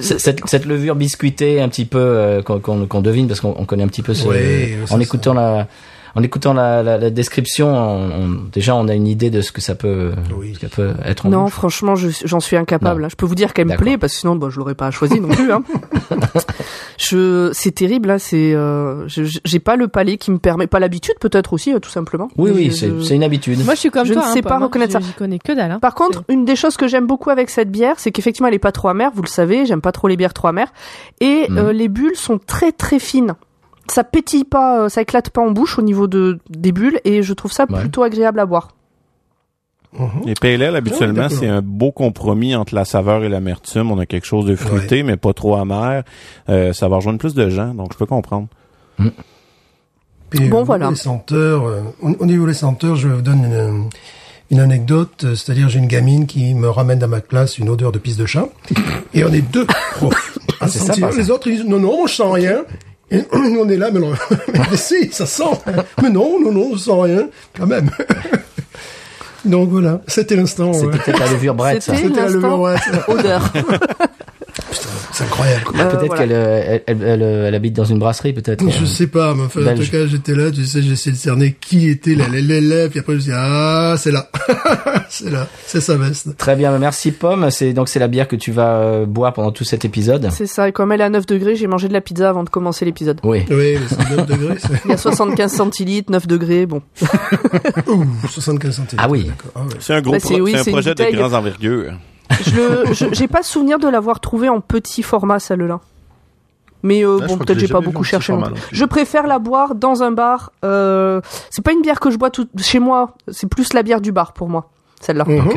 cette, 0.00 0.40
cette 0.46 0.64
levure 0.64 0.94
biscuitée 0.96 1.60
un 1.60 1.68
petit 1.68 1.84
peu 1.84 1.98
euh, 1.98 2.42
qu'on 2.42 3.00
devine 3.00 3.28
parce 3.28 3.40
qu'on 3.40 3.54
on 3.56 3.64
connaît 3.64 3.84
un 3.84 3.88
petit 3.88 4.02
peu 4.02 4.14
ce, 4.14 4.26
Ouais, 4.26 4.76
en 4.90 4.96
ça. 4.96 5.02
écoutant 5.02 5.34
la 5.34 5.66
en 6.14 6.22
écoutant 6.22 6.52
la, 6.54 6.82
la, 6.82 6.98
la 6.98 7.10
description, 7.10 7.68
on, 7.68 8.10
on- 8.10 8.40
déjà 8.52 8.74
on 8.74 8.88
a 8.88 8.94
une 8.94 9.06
idée 9.06 9.30
de 9.30 9.40
ce 9.40 9.52
que 9.52 9.60
ça 9.60 9.74
peut, 9.74 10.12
Oui. 10.36 10.54
ce 10.54 10.60
qu'elle 10.60 10.70
peut 10.70 10.92
être 11.04 11.26
en 11.26 11.30
Non, 11.30 11.44
bouche. 11.44 11.52
franchement, 11.52 11.94
je- 11.96 12.08
j'en 12.24 12.40
suis 12.40 12.56
incapable. 12.56 13.00
Non. 13.00 13.06
hein. 13.06 13.10
Je 13.10 13.16
peux 13.16 13.26
vous 13.26 13.34
dire 13.34 13.52
qu'elle 13.54 13.66
me 13.68 13.76
plaît 13.76 13.98
parce 13.98 14.12
que 14.14 14.18
sinon, 14.20 14.36
bah, 14.36 14.48
je 14.50 14.58
l'aurais 14.58 14.74
pas 14.74 14.90
choisi 14.90 15.20
non 15.20 15.28
plus. 15.28 15.52
Hein. 15.52 15.62
je, 16.98 17.50
c'est 17.52 17.72
terrible. 17.72 18.10
Hein, 18.10 18.18
c'est, 18.18 18.54
euh, 18.54 19.06
je- 19.08 19.24
je- 19.24 19.38
j'ai 19.44 19.58
pas 19.58 19.76
le 19.76 19.88
palais 19.88 20.16
qui 20.16 20.30
me 20.30 20.38
permet, 20.38 20.66
pas 20.66 20.80
l'habitude 20.80 21.14
peut-être 21.20 21.52
aussi, 21.52 21.72
euh, 21.72 21.78
tout 21.78 21.90
simplement. 21.90 22.28
Oui, 22.36 22.50
oui, 22.54 22.66
Je- 22.70 22.76
c'est 22.76 22.88
je- 22.88 23.00
c'est 23.02 23.14
une 23.16 23.22
habitude. 23.24 23.64
Moi, 23.64 23.74
je 23.74 23.80
suis 23.80 23.90
comme 23.90 24.06
Je 24.06 24.14
toi. 24.14 24.22
ne 24.22 24.28
hein, 24.28 24.32
sais 24.32 24.42
pas 24.42 24.58
reconnaître 24.58 24.92
Je- 24.92 24.98
ça. 24.98 25.06
J'y 25.06 25.12
connais 25.12 25.38
que 25.38 25.52
dalle. 25.52 25.70
hein. 25.72 25.78
Par 25.80 25.94
contre, 25.94 26.24
une 26.28 26.44
des 26.44 26.56
choses 26.56 26.76
que 26.76 26.88
j'aime 26.88 27.06
beaucoup 27.06 27.30
avec 27.30 27.50
cette 27.50 27.70
bière, 27.70 27.94
c'est 27.98 28.10
qu'effectivement, 28.12 28.48
elle 28.48 28.54
est 28.54 28.58
pas 28.58 28.72
trop 28.72 28.88
amère. 28.88 29.10
Vous 29.14 29.22
le 29.22 29.28
savez, 29.28 29.66
j'aime 29.66 29.80
pas 29.80 29.92
trop 29.92 30.08
les 30.08 30.16
bières 30.16 30.34
trop 30.34 30.48
amères. 30.48 30.72
Et 31.20 31.46
Mhm. 31.48 31.58
euh, 31.58 31.72
les 31.72 31.88
bulles 31.88 32.16
sont 32.16 32.38
très 32.38 32.72
très 32.72 32.98
fines. 32.98 33.34
Ça 33.90 34.04
pétille 34.04 34.44
pas, 34.44 34.82
euh, 34.84 34.88
ça 34.88 35.02
éclate 35.02 35.30
pas 35.30 35.40
en 35.40 35.50
bouche 35.50 35.78
au 35.78 35.82
niveau 35.82 36.06
de 36.06 36.38
des 36.50 36.72
bulles, 36.72 37.00
et 37.04 37.22
je 37.22 37.32
trouve 37.32 37.52
ça 37.52 37.66
Ouais. 37.68 37.80
plutôt 37.80 38.02
agréable 38.02 38.38
à 38.40 38.46
boire. 38.46 38.68
Mhm. 39.98 40.08
Les 40.26 40.34
PLL, 40.34 40.76
habituellement, 40.76 41.22
d'accord. 41.22 41.38
c'est 41.38 41.46
un 41.48 41.62
beau 41.62 41.90
compromis 41.92 42.54
entre 42.54 42.74
la 42.74 42.84
saveur 42.84 43.24
et 43.24 43.28
l'amertume. 43.30 43.90
On 43.90 43.98
a 43.98 44.04
quelque 44.04 44.26
chose 44.26 44.44
de 44.44 44.54
fruité, 44.54 45.02
mais 45.02 45.16
pas 45.16 45.32
trop 45.32 45.56
amer. 45.56 46.02
Euh, 46.50 46.74
ça 46.74 46.88
va 46.88 46.96
rejoindre 46.96 47.18
plus 47.18 47.32
de 47.34 47.48
gens, 47.48 47.72
donc 47.72 47.92
je 47.94 47.98
peux 47.98 48.04
comprendre. 48.06 48.48
Puis, 50.30 50.48
Bon, 50.50 50.60
au 50.60 50.64
voilà. 50.64 50.84
niveau 50.86 50.94
des 50.94 51.00
senteurs, 51.00 51.66
euh, 51.66 51.80
au, 52.02 52.10
au 52.18 52.26
niveau 52.26 52.46
des 52.46 52.52
senteurs, 52.52 52.96
je 52.96 53.08
vous 53.08 53.22
donne 53.22 53.44
une, 53.44 53.88
une 54.50 54.60
anecdote, 54.60 55.24
euh, 55.24 55.34
c'est-à-dire 55.34 55.70
j'ai 55.70 55.78
une 55.78 55.86
gamine 55.86 56.26
qui 56.26 56.52
me 56.52 56.68
ramène 56.68 56.98
dans 56.98 57.08
ma 57.08 57.22
classe 57.22 57.56
une 57.58 57.70
odeur 57.70 57.92
de 57.92 57.98
pisse 57.98 58.18
de 58.18 58.26
chat, 58.26 58.48
et 59.14 59.24
on 59.24 59.32
est 59.32 59.40
deux 59.40 59.64
profs 59.92 60.38
à 60.60 60.68
C'est 60.68 60.80
sentir. 60.80 60.94
sympa, 60.96 61.12
ça. 61.12 61.18
Les 61.18 61.30
autres 61.30 61.46
ils 61.48 61.56
disent 61.56 61.64
non 61.66 61.78
non, 61.80 61.96
moi, 61.96 62.06
je 62.08 62.14
sens 62.14 62.34
rien. 62.34 62.62
Et 63.10 63.22
on 63.32 63.68
est 63.68 63.76
là, 63.76 63.90
mais, 63.90 64.00
non, 64.00 64.12
mais 64.70 64.76
si, 64.76 65.10
ça 65.10 65.26
sent. 65.26 65.44
Mais 66.02 66.10
non, 66.10 66.40
non, 66.40 66.52
non, 66.52 66.70
je 66.74 66.78
sens 66.78 67.04
rien, 67.04 67.28
quand 67.56 67.66
même. 67.66 67.90
Donc 69.44 69.70
voilà, 69.70 70.02
c'était 70.06 70.36
l'instant. 70.36 70.72
C'était 70.72 70.86
ouais. 70.86 70.98
peut-être 70.98 71.20
la 71.20 71.30
levure 71.30 71.54
Brett, 71.54 71.82
ça. 71.82 71.94
C'était 71.94 72.08
C'était 72.08 72.20
la 72.20 72.28
l'instant 72.28 72.66
levure, 72.66 73.08
odeur. 73.08 73.52
C'est 75.18 75.24
incroyable. 75.24 75.64
Ah, 75.74 75.84
peut-être 75.86 76.06
voilà. 76.06 76.22
qu'elle 76.22 76.32
euh, 76.32 76.62
elle, 76.64 76.82
elle, 76.86 77.02
elle, 77.02 77.22
elle 77.22 77.54
habite 77.56 77.74
dans 77.74 77.84
une 77.84 77.98
brasserie, 77.98 78.32
peut-être. 78.32 78.64
Je 78.70 78.84
sais 78.84 79.08
pas, 79.08 79.34
mais 79.34 79.42
enfin, 79.44 79.66
en 79.66 79.74
tout 79.74 79.90
cas, 79.90 80.06
j'étais 80.06 80.34
là, 80.34 80.48
tu 80.52 80.64
sais, 80.64 80.80
j'essayais 80.80 81.10
de 81.16 81.20
cerner 81.20 81.56
qui 81.60 81.88
était 81.88 82.14
la- 82.14 82.28
l'élève, 82.28 82.90
puis 82.90 83.00
après, 83.00 83.14
je 83.14 83.16
me 83.16 83.22
suis 83.22 83.30
dit, 83.32 83.36
ah, 83.38 83.96
c'est 83.98 84.12
là. 84.12 84.30
c'est 85.08 85.28
là. 85.30 85.48
C'est 85.66 85.80
sa 85.80 85.96
veste. 85.96 86.36
Très 86.36 86.54
bien, 86.54 86.76
merci 86.78 87.10
Pomme. 87.10 87.50
C'est 87.50 87.72
donc 87.72 87.88
c'est 87.88 87.98
la 87.98 88.06
bière 88.06 88.28
que 88.28 88.36
tu 88.36 88.52
vas 88.52 88.76
euh, 88.76 89.06
boire 89.06 89.32
pendant 89.32 89.50
tout 89.50 89.64
cet 89.64 89.84
épisode. 89.84 90.28
C'est 90.30 90.46
ça, 90.46 90.68
et 90.68 90.72
comme 90.72 90.92
elle 90.92 91.00
est 91.00 91.04
à 91.04 91.10
9 91.10 91.26
degrés, 91.26 91.56
j'ai 91.56 91.66
mangé 91.66 91.88
de 91.88 91.92
la 91.94 92.00
pizza 92.00 92.28
avant 92.28 92.44
de 92.44 92.48
commencer 92.50 92.84
l'épisode. 92.84 93.18
Oui. 93.24 93.44
Oui, 93.50 93.76
mais 93.76 93.78
c'est 93.88 94.16
9 94.16 94.26
degrés, 94.26 94.54
c'est, 94.60 94.68
Il 94.84 94.90
y 94.92 94.94
a 94.94 94.96
75 94.96 95.50
centilitres, 95.52 96.12
9 96.12 96.26
degrés, 96.28 96.66
bon. 96.66 96.80
ouh, 97.88 98.04
75 98.30 98.74
centimes. 98.76 98.98
Ah 99.02 99.08
oui. 99.08 99.30
Ah 99.56 99.60
ouais. 99.62 99.66
C'est 99.80 99.94
un 99.94 100.00
gros 100.00 100.12
Bah, 100.12 100.18
c'est- 100.20 100.34
pro- 100.34 100.42
oui, 100.44 100.52
c'est 100.54 100.68
un 100.68 100.72
projet 100.72 100.94
de 100.94 101.16
grandes 101.16 101.34
envergures. 101.34 101.92
Je 102.30 103.08
j'ai 103.12 103.28
pas 103.28 103.42
souvenir 103.42 103.78
de 103.78 103.88
l'avoir 103.88 104.20
trouvé 104.20 104.48
en 104.48 104.60
petit 104.60 105.02
format, 105.02 105.38
celle-là. 105.38 105.80
Mais 106.82 107.04
euh, 107.04 107.18
Ah, 107.20 107.26
je 107.26 107.32
bon, 107.32 107.38
peut-être 107.38 107.58
j'ai 107.58 107.66
pas 107.68 107.80
beaucoup 107.80 108.04
cherché 108.04 108.32
format 108.32 108.50
plus. 108.50 108.60
Je 108.70 108.84
préfère 108.84 109.26
la 109.26 109.38
boire 109.38 109.74
dans 109.74 110.02
un 110.02 110.12
bar. 110.12 110.52
Euh, 110.64 111.20
c'est 111.50 111.64
pas 111.64 111.72
une 111.72 111.82
bière 111.82 111.98
que 112.00 112.10
je 112.10 112.16
bois 112.16 112.30
tout, 112.30 112.46
chez 112.58 112.78
moi. 112.78 113.14
C'est 113.28 113.48
plus 113.48 113.72
la 113.72 113.82
bière 113.82 114.00
du 114.00 114.12
bar 114.12 114.32
pour 114.32 114.48
moi, 114.48 114.70
celle-là. 115.00 115.24
Mhm. 115.26 115.46
Ok. 115.48 115.56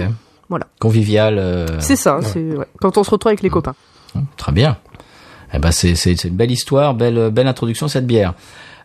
Voilà. 0.49 0.65
Convivial. 0.79 1.37
euh, 1.37 1.67
C'est 1.79 1.95
ça. 1.95 2.19
C'est 2.21 2.39
ouais. 2.57 2.65
quand 2.79 2.97
on 2.97 3.03
se 3.03 3.11
retrouve 3.11 3.29
avec 3.29 3.41
les 3.43 3.49
copains. 3.49 3.75
Très 4.37 4.51
bien. 4.51 4.77
Eh 5.53 5.59
ben 5.59 5.71
c'est 5.71 6.23
une 6.23 6.35
belle 6.35 6.51
histoire, 6.51 6.93
belle 6.93 7.29
belle 7.29 7.47
introduction 7.47 7.87
cette 7.89 8.07
bière. 8.07 8.33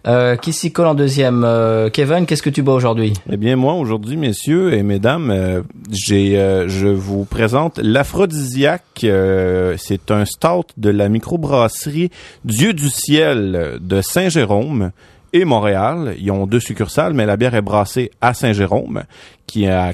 Euh, 0.07 0.37
qui 0.37 0.53
s'y 0.53 0.73
colle 0.73 0.87
en 0.87 0.95
deuxième 0.95 1.43
Euh, 1.45 1.91
Kevin, 1.91 2.27
qu'est-ce 2.27 2.43
que 2.43 2.51
tu 2.51 2.63
bois 2.63 2.75
aujourd'hui? 2.75 3.13
Eh 3.31 3.37
bien, 3.37 3.57
moi, 3.57 3.75
aujourd'hui, 3.75 4.17
messieurs 4.17 4.73
et 4.73 4.85
mesdames, 4.85 5.31
euh, 5.31 5.63
j'ai, 5.91 6.39
euh, 6.39 6.69
je 6.69 6.87
vous 6.87 7.25
présente 7.25 7.79
l'aphrodisiaque. 7.79 8.85
c'est 9.01 10.11
un 10.11 10.25
stout 10.25 10.67
de 10.77 10.91
la 10.91 11.09
microbrasserie 11.09 12.11
Dieu 12.45 12.73
du 12.73 12.89
ciel 12.89 13.79
de 13.81 14.01
Saint-Jérôme 14.01 14.93
et 15.33 15.45
Montréal. 15.45 16.15
Ils 16.21 16.31
ont 16.31 16.47
deux 16.47 16.61
succursales, 16.61 17.13
mais 17.13 17.27
la 17.27 17.37
bière 17.37 17.55
est 17.55 17.63
brassée 17.63 18.13
à 18.21 18.33
Saint-Jérôme, 18.33 19.03
qui 19.47 19.65
est 19.65 19.71
à 19.71 19.93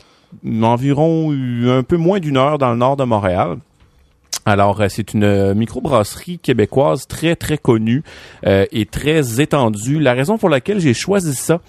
environ 0.62 1.33
un 1.33 1.83
peu 1.83 1.97
moins 1.97 2.21
d'une 2.21 2.37
heure 2.37 2.59
dans 2.59 2.71
le 2.71 2.76
nord 2.76 2.97
de 2.97 3.04
Montréal. 3.04 3.57
Alors, 4.45 4.81
euh, 4.81 4.87
c'est 4.89 5.15
une 5.15 5.23
euh, 5.25 5.55
microbrasserie 5.55 6.39
québécoise 6.39 7.07
très, 7.07 7.37
très 7.37 7.59
connue 7.59 8.03
euh, 8.47 8.67
et 8.73 8.87
très 8.87 9.41
étendue. 9.41 10.01
La 10.01 10.15
raison 10.15 10.37
pour 10.39 10.49
laquelle 10.49 10.81
j'ai 10.81 10.95
choisi 10.95 11.35
ça, 11.35 11.61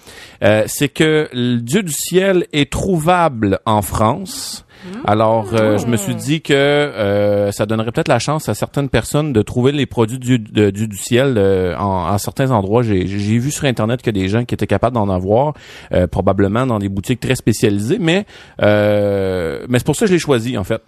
euh, 0.42 0.64
c'est 0.66 0.88
que 0.88 1.28
le 1.32 1.58
Dieu 1.60 1.82
du 1.84 1.92
ciel 1.92 2.46
est 2.52 2.70
trouvable 2.72 3.60
en 3.64 3.80
France. 3.82 4.66
Alors, 5.06 5.54
euh, 5.54 5.78
je 5.78 5.86
me 5.86 5.96
suis 5.96 6.14
dit 6.14 6.42
que 6.42 6.52
euh, 6.52 7.50
ça 7.52 7.64
donnerait 7.64 7.90
peut-être 7.90 8.08
la 8.08 8.18
chance 8.18 8.50
à 8.50 8.54
certaines 8.54 8.90
personnes 8.90 9.32
de 9.32 9.40
trouver 9.40 9.72
les 9.72 9.86
produits 9.86 10.18
du, 10.18 10.38
de- 10.38 10.68
du, 10.70 10.88
du 10.88 10.96
ciel 10.98 11.36
euh, 11.38 11.74
en, 11.78 12.10
en 12.10 12.18
certains 12.18 12.50
endroits. 12.50 12.82
J'ai 12.82 13.04
vu 13.38 13.50
sur 13.50 13.64
Internet 13.64 14.02
que 14.02 14.10
des 14.10 14.28
gens 14.28 14.44
qui 14.44 14.52
étaient 14.54 14.66
capables 14.66 14.94
d'en 14.94 15.08
avoir, 15.08 15.54
euh, 15.94 16.06
probablement 16.06 16.66
dans 16.66 16.78
des 16.80 16.90
boutiques 16.90 17.20
très 17.20 17.34
spécialisées, 17.34 17.98
mais, 17.98 18.26
euh, 18.60 19.64
mais 19.70 19.78
c'est 19.78 19.86
pour 19.86 19.96
ça 19.96 20.04
que 20.04 20.08
je 20.08 20.14
l'ai 20.14 20.18
choisi, 20.18 20.58
en 20.58 20.64
fait. 20.64 20.82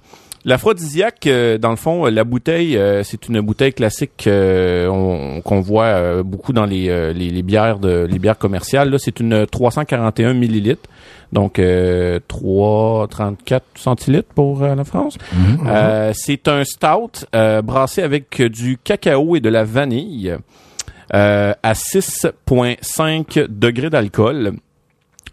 L'aphrodisiaque, 0.47 1.27
euh, 1.27 1.59
dans 1.59 1.71
le 1.71 1.77
fond, 1.77 2.07
la 2.07 2.23
bouteille, 2.25 2.77
euh, 2.79 3.03
c'est 3.03 3.29
une 3.29 3.41
bouteille 3.41 3.73
classique 3.75 4.25
euh, 4.29 4.87
on- 4.89 5.41
qu'on 5.43 5.61
voit 5.61 5.85
euh, 5.87 6.23
beaucoup 6.23 6.53
dans 6.53 6.65
les, 6.65 6.89
euh, 6.89 7.13
les, 7.13 7.31
les 7.31 7.43
bières 7.43 7.79
de 7.81 8.07
les 8.09 8.19
bières 8.21 8.39
commerciales. 8.39 8.89
Là, 8.91 8.99
c'est 8.99 9.19
une 9.21 9.45
341 9.47 10.35
millilitres, 10.35 10.89
donc 11.33 11.59
euh, 11.59 12.21
334 12.29 13.65
centilitres 13.75 14.33
pour 14.35 14.63
euh, 14.63 14.75
la 14.77 14.85
France. 14.85 15.19
Euh, 15.67 16.13
c'est 16.15 16.47
un 16.47 16.63
stout 16.65 17.27
euh, 17.35 17.61
brassé 17.61 18.03
avec 18.03 18.41
du 18.41 18.79
cacao 18.83 19.35
et 19.37 19.41
de 19.41 19.49
la 19.49 19.65
vanille 19.65 20.37
euh, 21.15 21.53
à 21.63 21.73
6,5 21.73 23.47
degrés 23.49 23.91
d'alcool. 23.91 24.53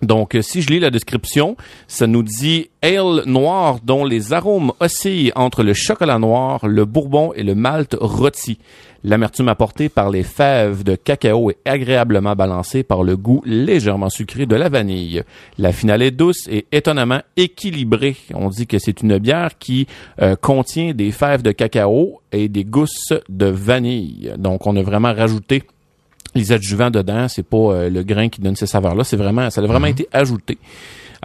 Donc, 0.04 0.36
euh, 0.36 0.42
si 0.42 0.62
je 0.62 0.70
lis 0.70 0.80
la 0.80 0.90
description, 0.90 1.56
ça 1.88 2.08
nous 2.08 2.24
dit 2.24 2.70
ale 2.82 3.24
noir 3.26 3.80
dont 3.84 4.06
les 4.06 4.34
arômes 4.34 4.74
oscillent 4.80 5.32
entre 5.36 5.64
le 5.64 5.74
chocolat 5.74 6.20
noir, 6.20 6.68
le 6.68 6.86
bourbon 6.86 7.34
et 7.34 7.44
le 7.44 7.56
malt 7.56 7.96
rôti. 8.00 8.60
L'amertume 9.06 9.50
apportée 9.50 9.90
par 9.90 10.10
les 10.10 10.24
fèves 10.24 10.84
de 10.84 10.96
cacao 10.96 11.50
est 11.50 11.58
agréablement 11.66 12.36
balancée 12.36 12.84
par 12.84 13.04
le 13.04 13.18
goût 13.18 13.42
légèrement 13.46 14.10
sucré 14.10 14.46
de 14.46 14.56
la 14.56 14.70
vanille. 14.70 15.24
La 15.58 15.74
finale 15.74 16.02
est 16.02 16.12
douce 16.12 16.48
et 16.50 16.66
étonnamment 16.72 17.22
équilibrée. 17.36 18.16
On 18.34 18.48
dit 18.48 18.66
que 18.66 18.80
c'est 18.80 19.02
une 19.02 19.18
bière 19.18 19.58
qui 19.58 19.88
euh, 20.22 20.38
contient 20.38 20.94
des 20.94 21.12
fèves 21.12 21.42
de 21.42 21.52
cacao 21.52 22.22
et 22.32 22.48
des 22.48 22.64
gousses 22.64 23.14
de 23.28 23.48
vanille. 23.48 24.34
Donc, 24.38 24.68
on 24.68 24.76
a 24.78 24.82
vraiment 24.82 25.14
rajouté 25.14 25.64
les 26.36 26.52
adjuvants 26.52 26.90
dedans, 26.92 27.28
c'est 27.28 27.44
pas 27.48 27.58
euh, 27.58 27.90
le 27.90 28.04
grain 28.04 28.30
qui 28.30 28.42
donne 28.42 28.56
ces 28.56 28.68
saveurs-là, 28.68 29.04
c'est 29.04 29.18
vraiment, 29.18 29.50
ça 29.50 29.62
a 29.62 29.66
vraiment 29.66 29.88
été 29.88 30.08
ajouté. 30.12 30.58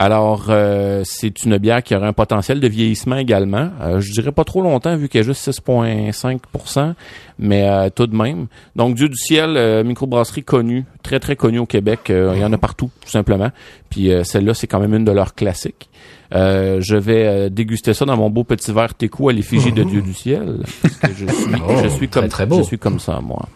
Alors, 0.01 0.47
euh, 0.49 1.03
c'est 1.05 1.43
une 1.45 1.59
bière 1.59 1.83
qui 1.83 1.93
aurait 1.97 2.07
un 2.07 2.13
potentiel 2.13 2.61
de 2.61 2.69
vieillissement 2.69 3.17
également. 3.17 3.71
Euh, 3.83 3.99
je 3.99 4.13
dirais 4.13 4.31
pas 4.31 4.45
trop 4.45 4.63
longtemps 4.63 4.97
vu 4.97 5.09
qu'elle 5.09 5.23
est 5.23 5.25
juste 5.25 5.51
6,5% 5.51 6.95
mais 7.39 7.69
euh, 7.69 7.89
tout 7.91 8.07
de 8.07 8.17
même. 8.17 8.47
Donc, 8.77 8.95
Dieu 8.95 9.09
du 9.09 9.17
ciel, 9.17 9.57
euh, 9.57 9.85
microbrasserie 9.85 10.43
connue, 10.43 10.85
très 11.03 11.21
très 11.21 11.37
connue 11.37 11.59
au 11.61 11.67
Québec. 11.67 12.11
Euh, 12.11 12.33
Il 12.35 12.41
y 12.41 12.45
en 12.45 12.53
a 12.53 12.59
partout, 12.59 12.91
tout 13.01 13.11
simplement. 13.11 13.51
Puis 13.91 14.13
euh, 14.13 14.25
celle-là, 14.25 14.55
c'est 14.55 14.67
quand 14.67 14.81
même 14.81 14.95
une 14.95 15.05
de 15.05 15.13
leurs 15.13 15.35
classiques. 15.35 15.89
Euh, 16.35 16.81
je 16.81 16.97
vais 16.97 17.27
euh, 17.27 17.49
déguster 17.49 17.95
ça 17.95 18.05
dans 18.05 18.17
mon 18.17 18.29
beau 18.29 18.45
petit 18.45 18.73
verre 18.73 18.95
Técou 18.95 19.29
à 19.29 19.33
l'effigie 19.33 19.73
de 19.73 19.83
Dieu 19.83 20.03
du 20.03 20.13
ciel. 20.15 20.59
Parce 20.83 20.97
que 20.97 21.09
je 21.17 21.27
suis, 21.27 21.53
Oh, 21.69 21.73
je 21.83 21.89
suis 21.89 22.09
très, 22.09 22.21
comme, 22.21 22.29
très 22.29 22.47
beau. 22.47 22.59
je 22.59 22.63
suis 22.65 22.79
comme 22.79 23.01
ça, 23.01 23.21
moi. 23.23 23.49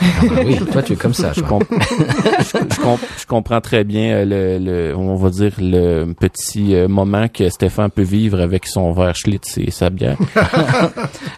Ah 0.00 0.24
Oui, 0.44 0.56
toi 0.72 0.82
tu 0.82 0.92
es 0.92 0.96
comme 0.96 1.14
ça. 1.14 1.32
Je, 1.34 1.40
comp- 1.42 1.64
je, 1.70 2.58
je 2.74 2.80
comp- 2.80 3.00
je 3.20 3.26
comprends 3.26 3.60
très 3.60 3.84
bien 3.84 4.12
euh, 4.18 4.24
le, 4.58 4.64
le- 4.90 4.96
on 4.96 5.16
va 5.16 5.30
dire 5.30 5.52
le 5.58 6.12
petit 6.12 6.74
euh, 6.74 6.88
moment 6.88 7.28
que 7.28 7.48
Stéphane 7.48 7.90
peut 7.90 8.02
vivre 8.02 8.40
avec 8.40 8.66
son 8.66 8.92
verre 8.92 9.14
Schlitz 9.16 9.58
et 9.58 9.70
sa 9.70 9.90
bière. 9.90 10.16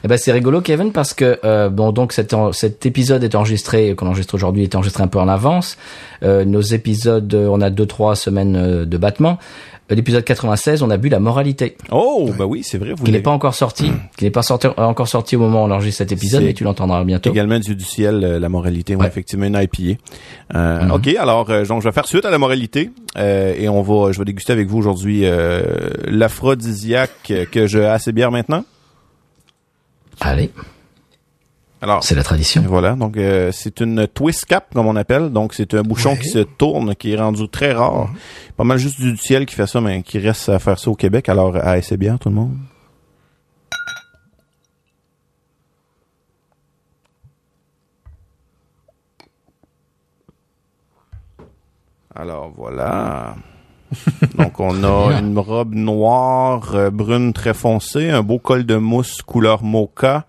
Eh 0.05 0.09
ben 0.09 0.17
c'est 0.17 0.33
rigolo 0.33 0.61
Kevin 0.61 0.93
parce 0.93 1.13
que 1.15 1.39
euh, 1.45 1.69
bon 1.69 1.93
donc 1.93 2.13
cet, 2.13 2.33
en- 2.35 2.53
cet 2.53 2.87
épisode 2.87 3.23
est 3.25 3.35
enregistré 3.35 3.95
qu'on 3.95 4.07
enregistre 4.07 4.35
aujourd'hui 4.35 4.63
est 4.65 4.75
enregistré 4.75 5.03
un 5.03 5.09
peu 5.09 5.19
en 5.19 5.29
avance. 5.29 5.77
Euh, 6.23 6.45
nos 6.45 6.61
épisodes 6.61 7.33
on 7.35 7.61
a 7.61 7.71
deux 7.71 7.87
trois 7.87 8.17
semaines 8.17 8.85
de 8.85 8.97
battement. 8.99 9.39
Euh, 9.91 9.95
L'épisode 9.95 10.25
96 10.25 10.83
on 10.83 10.91
a 10.91 10.97
bu 10.97 11.09
la 11.09 11.19
moralité 11.21 11.77
Oh, 11.91 12.31
bah 12.39 12.47
oui, 12.47 12.63
c'est 12.63 12.79
vrai, 12.79 12.93
vous 12.97 13.05
qui 13.05 13.11
n'est 13.13 13.21
pas 13.21 13.31
encore 13.31 13.55
sorti, 13.55 13.91
qui 14.17 14.25
n'est 14.25 14.31
pas 14.31 14.43
sorti, 14.43 14.69
encore 14.77 15.09
sorti 15.09 15.37
au 15.37 15.41
moment 15.41 15.65
où 15.65 15.67
on 15.67 15.71
enregistre 15.71 15.99
cet 15.99 16.13
épisode 16.13 16.43
mais 16.45 16.53
tu 16.55 16.65
l'entendras 16.65 17.03
bientôt. 17.05 17.31
également 17.31 17.59
Dieu 17.59 17.75
du 17.75 17.85
ciel, 17.85 18.23
euh, 18.25 18.39
la 18.39 18.49
moralité, 18.49 18.95
ouais, 18.95 19.03
Ouais. 19.03 19.09
effectivement 19.09 19.47
une 19.47 19.57
IPA. 19.61 20.01
Euh, 20.55 20.85
Mhm. 20.85 20.91
Ok, 20.93 21.09
alors 21.19 21.51
euh, 21.51 21.65
donc 21.65 21.83
je 21.83 21.89
vais 21.89 21.93
faire 21.93 22.07
suite 22.07 22.25
à 22.25 22.31
la 22.31 22.39
moralité 22.39 22.91
euh, 23.19 23.55
et 23.57 23.69
on 23.69 23.83
va, 23.83 24.13
je 24.13 24.19
vais 24.19 24.25
déguster 24.25 24.53
avec 24.53 24.69
vous 24.69 24.79
aujourd'hui 24.79 25.23
euh, 25.25 25.63
l'aphrodisiaque 26.07 27.33
que 27.51 27.67
je 27.67 27.79
assez 27.81 28.13
bière 28.13 28.31
maintenant. 28.31 28.65
Allez, 30.21 30.51
Alors 31.83 32.05
c'est 32.05 32.15
la 32.15 32.23
tradition. 32.23 32.63
Voilà, 32.67 32.95
donc 32.95 33.17
euh, 33.17 33.51
c'est 33.53 33.81
une 33.81 34.07
twist 34.07 34.45
cap 34.45 34.67
comme 34.75 34.87
on 34.87 34.97
appelle, 34.97 35.31
donc 35.31 35.55
c'est 35.55 35.73
un 35.75 35.83
bouchon 35.83 36.11
Ouais. 36.11 36.19
qui 36.19 36.29
se 36.29 36.41
tourne, 36.41 36.95
qui 36.95 37.13
est 37.13 37.17
rendu 37.17 37.49
très 37.49 37.73
rare. 37.73 38.11
Pas 38.57 38.65
mal 38.65 38.77
juste 38.79 39.01
du 39.01 39.17
ciel 39.17 39.47
qui 39.47 39.55
fait 39.55 39.67
ça, 39.67 39.81
mais 39.81 40.03
qui 40.03 40.19
reste 40.19 40.49
à 40.51 40.59
faire 40.59 40.79
ça 40.79 40.91
au 40.91 40.95
Québec. 40.95 41.29
Alors 41.31 41.57
à 41.57 41.79
essayer 41.79 41.97
bien 41.97 42.19
tout 42.19 42.29
le 42.29 42.35
monde. 42.35 42.57
Alors 52.15 52.51
voilà. 52.57 53.37
Donc 54.39 54.61
on 54.61 54.85
a 54.85 55.19
une 55.19 55.39
robe 55.39 55.75
noire, 55.75 56.75
euh, 56.75 56.91
brune 56.91 57.33
très 57.33 57.55
foncée, 57.55 58.11
un 58.11 58.23
beau 58.23 58.39
col 58.39 58.65
de 58.65 58.77
mousse 58.77 59.23
couleur 59.23 59.63
mocha. 59.63 60.27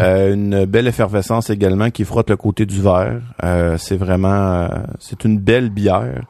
Euh, 0.00 0.34
une 0.34 0.64
belle 0.64 0.86
effervescence 0.86 1.50
également 1.50 1.90
qui 1.90 2.04
frotte 2.04 2.30
le 2.30 2.36
côté 2.36 2.66
du 2.66 2.80
verre. 2.80 3.20
Euh, 3.42 3.76
c'est 3.78 3.96
vraiment, 3.96 4.28
euh, 4.28 4.68
c'est 4.98 5.24
une 5.24 5.38
belle 5.38 5.70
bière. 5.70 6.22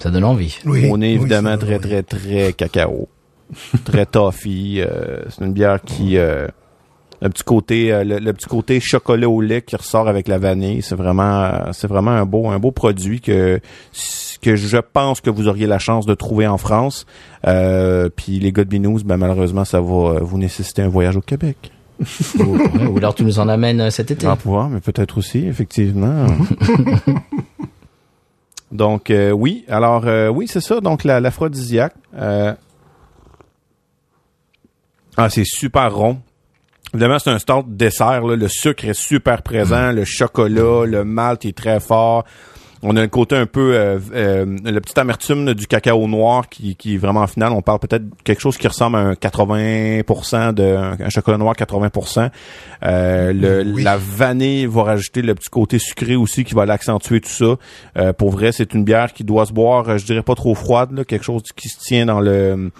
Ça 0.00 0.10
donne 0.10 0.24
envie. 0.24 0.58
Oui, 0.66 0.88
On 0.90 1.00
est 1.00 1.12
évidemment 1.12 1.56
très 1.56 1.78
très 1.78 2.02
très 2.02 2.52
cacao, 2.52 3.08
très 3.84 4.06
toffee. 4.06 4.80
Euh, 4.80 5.22
c'est 5.28 5.44
une 5.44 5.52
bière 5.52 5.80
qui 5.82 6.16
euh, 6.16 6.48
le 7.22 7.28
petit 7.28 7.44
côté, 7.44 7.92
euh, 7.92 8.04
le, 8.04 8.18
le 8.18 8.32
petit 8.32 8.46
côté 8.46 8.80
chocolat 8.80 9.28
au 9.28 9.40
lait 9.40 9.62
qui 9.62 9.76
ressort 9.76 10.08
avec 10.08 10.28
la 10.28 10.38
vanille. 10.38 10.82
C'est 10.82 10.94
vraiment, 10.94 11.42
euh, 11.42 11.72
c'est 11.72 11.88
vraiment 11.88 12.12
un 12.12 12.24
beau, 12.24 12.48
un 12.48 12.58
beau 12.58 12.70
produit 12.70 13.20
que 13.20 13.60
que 14.40 14.56
je 14.56 14.78
pense 14.78 15.20
que 15.20 15.28
vous 15.28 15.48
auriez 15.48 15.66
la 15.66 15.78
chance 15.78 16.06
de 16.06 16.14
trouver 16.14 16.46
en 16.46 16.56
France. 16.56 17.04
Euh, 17.46 18.08
puis 18.14 18.38
les 18.38 18.52
de 18.52 18.64
Binous, 18.64 19.02
ben 19.04 19.18
malheureusement, 19.18 19.64
ça 19.66 19.80
va 19.80 20.20
vous 20.20 20.38
nécessiter 20.38 20.80
un 20.82 20.88
voyage 20.88 21.16
au 21.16 21.20
Québec. 21.20 21.72
ou, 22.38 22.96
alors 22.96 23.14
tu 23.14 23.24
nous 23.24 23.38
en 23.38 23.48
amènes 23.48 23.90
cet 23.90 24.10
été. 24.10 24.26
En 24.26 24.36
pouvoir, 24.36 24.70
mais 24.70 24.80
peut-être 24.80 25.18
aussi, 25.18 25.46
effectivement. 25.46 26.26
donc 28.72 29.10
euh, 29.10 29.32
oui, 29.32 29.64
alors 29.68 30.06
euh, 30.06 30.28
oui, 30.28 30.46
c'est 30.48 30.60
ça. 30.62 30.80
Donc 30.80 31.04
la- 31.04 31.20
l'aphrodisiaque. 31.20 31.94
Euh... 32.16 32.54
Ah, 35.16 35.28
c'est 35.28 35.44
super 35.44 35.94
rond. 35.94 36.20
Évidemment, 36.92 37.18
c'est 37.18 37.30
un 37.30 37.38
start 37.38 37.66
dessert. 37.68 38.26
Là. 38.26 38.36
Le 38.36 38.48
sucre 38.48 38.84
est 38.84 38.94
super 38.94 39.42
présent, 39.42 39.92
le 39.92 40.04
chocolat, 40.04 40.86
le 40.86 41.04
malt 41.04 41.44
est 41.44 41.56
très 41.56 41.80
fort. 41.80 42.24
On 42.82 42.96
a 42.96 43.02
un 43.02 43.08
côté 43.08 43.36
un 43.36 43.44
peu 43.44 43.74
euh, 43.74 43.98
euh, 44.14 44.46
le 44.64 44.80
petit 44.80 44.98
amertume 44.98 45.52
du 45.52 45.66
cacao 45.66 46.08
noir 46.08 46.48
qui, 46.48 46.76
qui 46.76 46.94
est 46.94 46.98
vraiment 46.98 47.26
final. 47.26 47.52
On 47.52 47.60
parle 47.60 47.78
peut-être 47.78 48.04
quelque 48.24 48.40
chose 48.40 48.56
qui 48.56 48.66
ressemble 48.66 48.96
à 48.96 49.00
un 49.00 49.12
80% 49.12 50.54
de 50.54 50.62
un, 51.04 51.10
chocolat 51.10 51.36
noir 51.36 51.54
80%. 51.54 52.30
Euh, 52.82 53.32
le, 53.34 53.70
Oui. 53.70 53.82
La 53.82 53.98
vanille 53.98 54.64
va 54.64 54.84
rajouter 54.84 55.20
le 55.20 55.34
petit 55.34 55.50
côté 55.50 55.78
sucré 55.78 56.16
aussi 56.16 56.42
qui 56.44 56.54
va 56.54 56.64
l'accentuer 56.64 57.20
tout 57.20 57.28
ça. 57.28 57.56
Euh, 57.98 58.14
pour 58.14 58.30
vrai, 58.30 58.50
c'est 58.50 58.72
une 58.72 58.84
bière 58.84 59.12
qui 59.12 59.24
doit 59.24 59.44
se 59.44 59.52
boire, 59.52 59.86
euh, 59.86 59.98
je 59.98 60.06
dirais 60.06 60.22
pas 60.22 60.34
trop 60.34 60.54
froide, 60.54 60.92
là, 60.92 61.04
quelque 61.04 61.24
chose 61.24 61.42
qui 61.54 61.68
se 61.68 61.78
tient 61.80 62.06
dans 62.06 62.20
le 62.20 62.70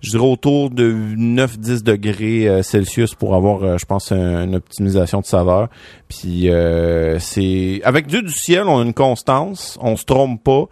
je 0.00 0.10
dirais 0.10 0.24
autour 0.26 0.70
de 0.70 0.92
9-10 1.16 1.82
degrés 1.82 2.48
euh, 2.48 2.62
Celsius 2.62 3.14
pour 3.14 3.34
avoir, 3.34 3.62
euh, 3.62 3.78
je 3.78 3.84
pense, 3.86 4.12
un- 4.12 4.44
une 4.44 4.54
optimisation 4.56 5.20
de 5.20 5.26
saveur. 5.26 5.68
Puis 6.08 6.50
euh, 6.50 7.18
c'est 7.18 7.80
avec 7.84 8.06
Dieu 8.06 8.22
du 8.22 8.32
ciel, 8.32 8.64
on 8.66 8.78
a 8.80 8.82
une 8.82 8.94
constance, 8.94 9.78
on 9.80 9.96
se 9.96 10.04
trompe 10.04 10.42
pas. 10.44 10.64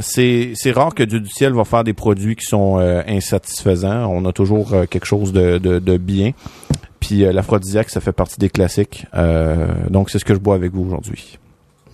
C'est 0.00 0.52
c'est 0.54 0.70
rare 0.72 0.94
que 0.94 1.02
Dieu 1.02 1.18
du 1.20 1.30
ciel 1.30 1.54
va 1.54 1.64
faire 1.64 1.82
des 1.82 1.94
produits 1.94 2.36
qui 2.36 2.44
sont 2.44 2.78
euh, 2.78 3.02
insatisfaisants. 3.08 4.06
On 4.12 4.24
a 4.26 4.32
toujours 4.32 4.74
euh, 4.74 4.84
quelque 4.84 5.06
chose 5.06 5.32
de, 5.32 5.58
de, 5.58 5.78
de 5.78 5.96
bien. 5.96 6.32
Puis 7.00 7.24
euh, 7.24 7.32
l'aphrodisiaque, 7.32 7.88
ça 7.90 8.00
fait 8.00 8.12
partie 8.12 8.38
des 8.38 8.50
classiques. 8.50 9.06
Euh, 9.14 9.66
donc 9.88 10.10
c'est 10.10 10.18
ce 10.18 10.24
que 10.26 10.34
je 10.34 10.38
bois 10.40 10.54
avec 10.56 10.72
vous 10.74 10.84
aujourd'hui. 10.84 11.38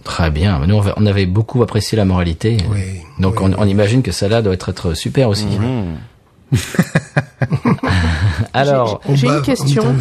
Très 0.02 0.30
bien. 0.30 0.66
Nous, 0.66 0.74
on 0.74 0.80
va- 0.80 0.94
on 0.98 1.06
avait 1.06 1.24
beaucoup 1.24 1.62
apprécié 1.62 1.96
la 1.96 2.04
moralité. 2.04 2.58
Oui, 2.70 2.80
Donc, 3.20 3.40
oui. 3.40 3.52
on, 3.56 3.62
on 3.62 3.66
imagine 3.66 4.02
que 4.02 4.12
celle-là 4.12 4.42
doit 4.42 4.52
être, 4.52 4.68
être 4.70 4.92
super 4.94 5.28
aussi. 5.30 5.46
Alors, 8.52 9.00
J'ai 9.12 9.26
une 9.28 9.42
question. 9.42 9.94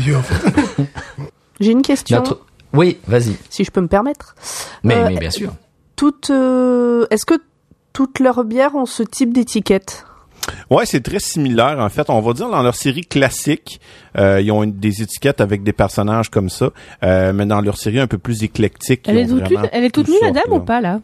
J'ai 1.59 1.71
une 1.71 1.81
question, 1.81 2.17
notre... 2.17 2.39
Oui, 2.73 2.97
vas-y. 3.07 3.35
si 3.49 3.63
je 3.63 3.71
peux 3.71 3.81
me 3.81 3.87
permettre. 3.87 4.35
Mais, 4.83 4.95
Euh, 4.95 5.05
mais 5.09 5.17
bien 5.17 5.29
sûr. 5.29 5.53
Toutes, 5.95 6.31
euh, 6.31 7.05
est-ce 7.11 7.25
que 7.25 7.35
toutes 7.93 8.19
leurs 8.19 8.43
bières 8.43 8.75
ont 8.75 8.85
ce 8.87 9.03
type 9.03 9.31
d'étiquette? 9.33 10.05
Ouais, 10.69 10.85
c'est 10.85 10.99
très 11.01 11.19
similaire. 11.19 11.77
En 11.79 11.87
fait, 11.89 12.09
on 12.09 12.19
va 12.19 12.33
dire 12.33 12.49
dans 12.49 12.63
leur 12.63 12.75
série 12.75 13.05
classique, 13.05 13.79
euh, 14.17 14.41
ils 14.41 14.51
ont 14.51 14.63
une- 14.63 14.73
des 14.77 15.01
étiquettes 15.01 15.39
avec 15.39 15.63
des 15.63 15.71
personnages 15.71 16.29
comme 16.29 16.49
ça, 16.49 16.71
euh, 17.03 17.31
mais 17.31 17.45
dans 17.45 17.61
leur 17.61 17.77
série 17.77 17.99
un 17.99 18.07
peu 18.07 18.17
plus 18.17 18.43
éclectique, 18.43 19.03
Elle 19.07 19.19
est 19.19 19.27
toute, 19.27 19.43
elle 19.71 19.83
est 19.85 19.91
toute 19.91 20.09
nue, 20.09 20.15
la 20.21 20.31
dame, 20.31 20.51
ou 20.51 20.59
pas, 20.59 20.81
là? 20.81 20.99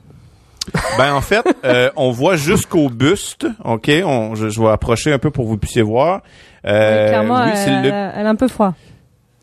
Ben 0.97 1.13
en 1.13 1.21
fait, 1.21 1.43
euh, 1.65 1.89
on 1.95 2.11
voit 2.11 2.35
jusqu'au 2.35 2.89
buste. 2.89 3.47
Ok, 3.63 3.89
on, 4.05 4.35
je, 4.35 4.49
je 4.49 4.61
vais 4.61 4.69
approcher 4.69 5.11
un 5.13 5.19
peu 5.19 5.31
pour 5.31 5.45
que 5.45 5.49
vous 5.49 5.57
puissiez 5.57 5.81
voir. 5.81 6.21
Euh, 6.65 7.03
Oui, 7.05 7.09
Clairement, 7.09 7.43
oui, 7.45 7.51
elle, 7.55 7.81
le, 7.83 7.87
elle 7.89 8.25
a 8.25 8.29
un 8.29 8.35
peu 8.35 8.47
froid. 8.47 8.73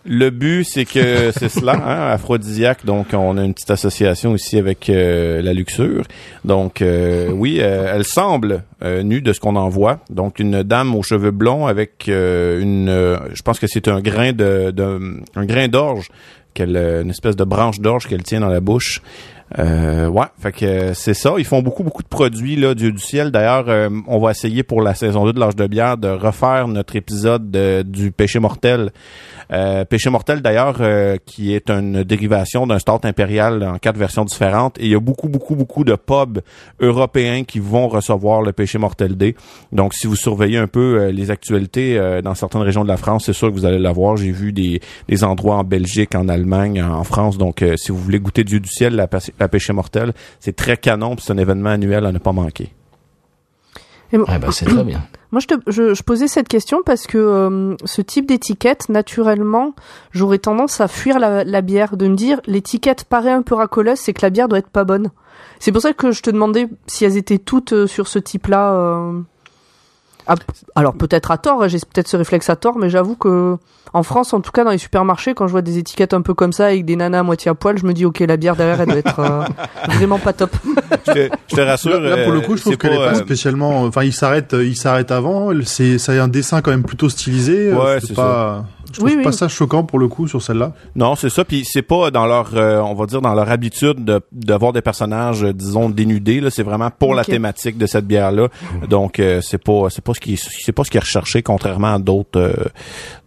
le 0.04 0.30
but, 0.30 0.64
c'est 0.64 0.84
que 0.84 1.30
c'est 1.36 1.48
cela, 1.48 1.72
hein, 1.74 2.12
aphrodisiaque. 2.12 2.84
Donc, 2.84 3.08
on 3.12 3.38
a 3.38 3.42
une 3.44 3.54
petite 3.54 3.70
association 3.70 4.34
ici 4.34 4.58
avec 4.58 4.88
euh, 4.90 5.40
la 5.42 5.52
luxure. 5.52 6.04
Donc, 6.44 6.82
euh, 6.82 7.30
oui, 7.32 7.58
euh, 7.60 7.92
elle 7.94 8.04
semble 8.04 8.62
euh, 8.84 9.02
nue 9.02 9.22
de 9.22 9.32
ce 9.32 9.40
qu'on 9.40 9.56
en 9.56 9.68
voit. 9.68 10.00
Donc, 10.10 10.38
une 10.38 10.62
dame 10.62 10.94
aux 10.94 11.02
cheveux 11.02 11.30
blonds 11.32 11.66
avec 11.66 12.08
euh, 12.08 12.60
une, 12.60 12.88
euh, 12.88 13.16
je 13.34 13.42
pense 13.42 13.58
que 13.58 13.66
c'est 13.66 13.88
un 13.88 14.00
grain 14.00 14.32
de, 14.32 14.70
de- 14.70 15.20
un 15.34 15.44
grain 15.46 15.68
d'orge, 15.68 16.08
qu'elle, 16.54 16.76
une 16.76 17.10
espèce 17.10 17.36
de 17.36 17.44
branche 17.44 17.80
d'orge 17.80 18.06
qu'elle 18.06 18.22
tient 18.22 18.40
dans 18.40 18.48
la 18.48 18.60
bouche. 18.60 19.02
Euh, 19.58 20.08
ouais, 20.08 20.26
fait 20.40 20.50
que 20.52 20.64
euh, 20.66 20.94
c'est 20.94 21.14
ça. 21.14 21.34
Ils 21.38 21.44
font 21.44 21.62
beaucoup, 21.62 21.84
beaucoup 21.84 22.02
de 22.02 22.08
produits, 22.08 22.56
là, 22.56 22.74
Dieu 22.74 22.90
du 22.90 22.98
ciel. 22.98 23.30
D'ailleurs, 23.30 23.66
euh, 23.68 23.88
on 24.08 24.18
va 24.18 24.32
essayer 24.32 24.64
pour 24.64 24.82
la 24.82 24.94
saison 24.94 25.24
2 25.24 25.32
de 25.32 25.38
l'âge 25.40 25.54
de 25.54 25.66
bière 25.68 25.96
de 25.96 26.08
refaire 26.08 26.66
notre 26.66 26.96
épisode 26.96 27.50
de- 27.50 27.82
du 27.82 28.10
péché 28.10 28.40
mortel. 28.40 28.90
Euh, 29.52 29.84
péché 29.84 30.10
mortel, 30.10 30.42
d'ailleurs, 30.42 30.78
euh, 30.80 31.16
qui 31.24 31.54
est 31.54 31.70
une 31.70 32.02
dérivation 32.02 32.66
d'un 32.66 32.78
start 32.78 33.04
impérial 33.04 33.62
en 33.62 33.78
quatre 33.78 33.96
versions 33.96 34.24
différentes. 34.24 34.78
Et 34.78 34.84
il 34.84 34.90
y 34.90 34.94
a 34.94 35.00
beaucoup, 35.00 35.28
beaucoup, 35.28 35.54
beaucoup 35.54 35.84
de 35.84 35.94
pubs 35.94 36.40
européens 36.80 37.44
qui 37.44 37.58
vont 37.58 37.88
recevoir 37.88 38.42
le 38.42 38.52
péché 38.52 38.78
mortel 38.78 39.16
D. 39.16 39.36
Donc, 39.72 39.94
si 39.94 40.06
vous 40.06 40.16
surveillez 40.16 40.58
un 40.58 40.66
peu 40.66 41.00
euh, 41.00 41.12
les 41.12 41.30
actualités 41.30 41.98
euh, 41.98 42.22
dans 42.22 42.34
certaines 42.34 42.62
régions 42.62 42.82
de 42.82 42.88
la 42.88 42.96
France, 42.96 43.26
c'est 43.26 43.32
sûr 43.32 43.48
que 43.48 43.54
vous 43.54 43.64
allez 43.64 43.78
l'avoir. 43.78 44.16
J'ai 44.16 44.32
vu 44.32 44.52
des, 44.52 44.80
des 45.08 45.24
endroits 45.24 45.56
en 45.56 45.64
Belgique, 45.64 46.14
en 46.14 46.28
Allemagne, 46.28 46.82
en 46.82 47.04
France. 47.04 47.38
Donc, 47.38 47.62
euh, 47.62 47.76
si 47.76 47.92
vous 47.92 47.98
voulez 47.98 48.18
goûter 48.18 48.44
Dieu 48.44 48.60
du 48.60 48.68
ciel, 48.68 48.94
la, 48.96 49.08
la 49.38 49.48
péché 49.48 49.72
mortel, 49.72 50.12
c'est 50.40 50.56
très 50.56 50.76
canon. 50.76 51.16
puis 51.16 51.24
C'est 51.24 51.32
un 51.32 51.38
événement 51.38 51.70
annuel 51.70 52.06
à 52.06 52.12
ne 52.12 52.18
pas 52.18 52.32
manquer. 52.32 52.70
Ah 54.28 54.38
bah, 54.38 54.48
c'est 54.50 54.66
très 54.66 54.84
bien. 54.84 55.02
Moi, 55.36 55.42
je, 55.66 55.92
te, 55.92 56.02
posais 56.02 56.28
cette 56.28 56.48
question 56.48 56.80
parce 56.82 57.06
que 57.06 57.18
euh, 57.18 57.76
ce 57.84 58.00
type 58.00 58.24
d'étiquette, 58.24 58.88
naturellement, 58.88 59.74
j'aurais 60.10 60.38
tendance 60.38 60.80
à 60.80 60.88
fuir 60.88 61.18
la, 61.18 61.44
la 61.44 61.60
bière, 61.60 61.98
de 61.98 62.08
me 62.08 62.16
dire 62.16 62.40
l'étiquette 62.46 63.04
paraît 63.04 63.32
un 63.32 63.42
peu 63.42 63.54
racoleuse, 63.54 63.98
c'est 63.98 64.14
que 64.14 64.22
la 64.22 64.30
bière 64.30 64.48
doit 64.48 64.60
être 64.60 64.70
pas 64.70 64.84
bonne. 64.84 65.10
C'est 65.58 65.72
pour 65.72 65.82
ça 65.82 65.92
que 65.92 66.10
je 66.10 66.22
te 66.22 66.30
demandais 66.30 66.70
si 66.86 67.04
elles 67.04 67.18
étaient 67.18 67.36
toutes 67.36 67.74
euh, 67.74 67.86
sur 67.86 68.08
ce 68.08 68.18
type-là. 68.18 68.72
euh. 68.72 69.20
Ah, 70.26 70.34
alors 70.74 70.94
peut-être 70.94 71.30
à 71.30 71.38
tort, 71.38 71.62
hein, 71.62 71.68
j'ai 71.68 71.78
peut-être 71.78 72.08
ce 72.08 72.16
réflexe 72.16 72.50
à 72.50 72.56
tort, 72.56 72.78
mais 72.78 72.90
j'avoue 72.90 73.14
que 73.16 73.56
en 73.92 74.02
France, 74.02 74.34
en 74.34 74.40
tout 74.40 74.50
cas 74.50 74.64
dans 74.64 74.72
les 74.72 74.78
supermarchés, 74.78 75.34
quand 75.34 75.46
je 75.46 75.52
vois 75.52 75.62
des 75.62 75.78
étiquettes 75.78 76.12
un 76.12 76.20
peu 76.20 76.34
comme 76.34 76.52
ça 76.52 76.66
avec 76.66 76.84
des 76.84 76.96
nanas 76.96 77.20
à 77.20 77.22
moitié 77.22 77.50
à 77.50 77.54
poil, 77.54 77.78
je 77.78 77.86
me 77.86 77.92
dis 77.92 78.04
ok 78.04 78.18
la 78.20 78.36
bière 78.36 78.56
derrière 78.56 78.80
elle 78.80 78.88
doit 78.88 78.98
être 78.98 79.20
euh, 79.20 79.44
vraiment 79.94 80.18
pas 80.18 80.32
top. 80.32 80.50
Je 81.06 81.12
te, 81.12 81.28
je 81.48 81.56
te 81.56 81.60
rassure. 81.60 82.00
Là, 82.00 82.16
là, 82.16 82.24
pour 82.24 82.32
le 82.32 82.40
euh, 82.40 82.42
coup, 82.42 82.56
je 82.56 82.62
trouve 82.62 82.72
c'est 82.72 82.78
qu'elle 82.80 82.94
est 82.94 82.96
pas 82.96 83.12
euh, 83.12 83.14
spécialement. 83.14 83.82
Enfin, 83.84 84.02
il 84.02 84.12
s'arrête, 84.12 84.52
euh, 84.54 84.64
il 84.64 84.76
s'arrête 84.76 85.10
avant. 85.12 85.50
C'est, 85.64 85.98
ça 85.98 86.12
a 86.12 86.22
un 86.22 86.28
dessin 86.28 86.60
quand 86.60 86.72
même 86.72 86.82
plutôt 86.84 87.08
stylisé. 87.08 87.70
euh, 87.72 87.76
Ouais, 87.76 88.00
c'est 88.00 88.08
c'est 88.08 88.14
pas. 88.14 88.64
Je 88.96 89.00
trouve 89.00 89.14
Oui, 89.16 89.22
pas 89.22 89.28
oui. 89.30 89.36
ça 89.36 89.48
choquant 89.48 89.84
pour 89.84 89.98
le 89.98 90.08
coup 90.08 90.26
sur 90.26 90.40
celle-là. 90.42 90.72
Non, 90.94 91.14
c'est 91.16 91.28
ça. 91.28 91.44
Puis 91.44 91.64
c'est 91.66 91.82
pas 91.82 92.10
dans 92.10 92.24
leur, 92.26 92.50
euh, 92.54 92.80
on 92.80 92.94
va 92.94 93.04
dire 93.06 93.20
dans 93.20 93.34
leur 93.34 93.50
habitude 93.50 94.04
de 94.04 94.20
d'avoir 94.32 94.72
des 94.72 94.80
personnages, 94.82 95.44
euh, 95.44 95.52
disons 95.52 95.90
dénudés. 95.90 96.40
Là, 96.40 96.48
c'est 96.50 96.62
vraiment 96.62 96.90
pour 96.90 97.14
la 97.14 97.24
thématique 97.24 97.76
de 97.78 97.86
cette 97.86 98.06
bière-là. 98.06 98.48
Donc 98.88 99.20
euh, 99.20 99.40
c'est 99.42 99.62
pas, 99.62 99.88
c'est 99.90 100.02
pas 100.02 100.14
ce 100.14 100.20
qui, 100.20 100.32
est- 100.34 100.48
c'est 100.64 100.72
pas 100.72 100.82
ce 100.84 100.90
qui 100.90 100.96
est 100.96 101.00
recherché, 101.00 101.42
contrairement 101.42 101.94
à 101.94 101.98
d'autres, 101.98 102.40
euh, 102.40 102.54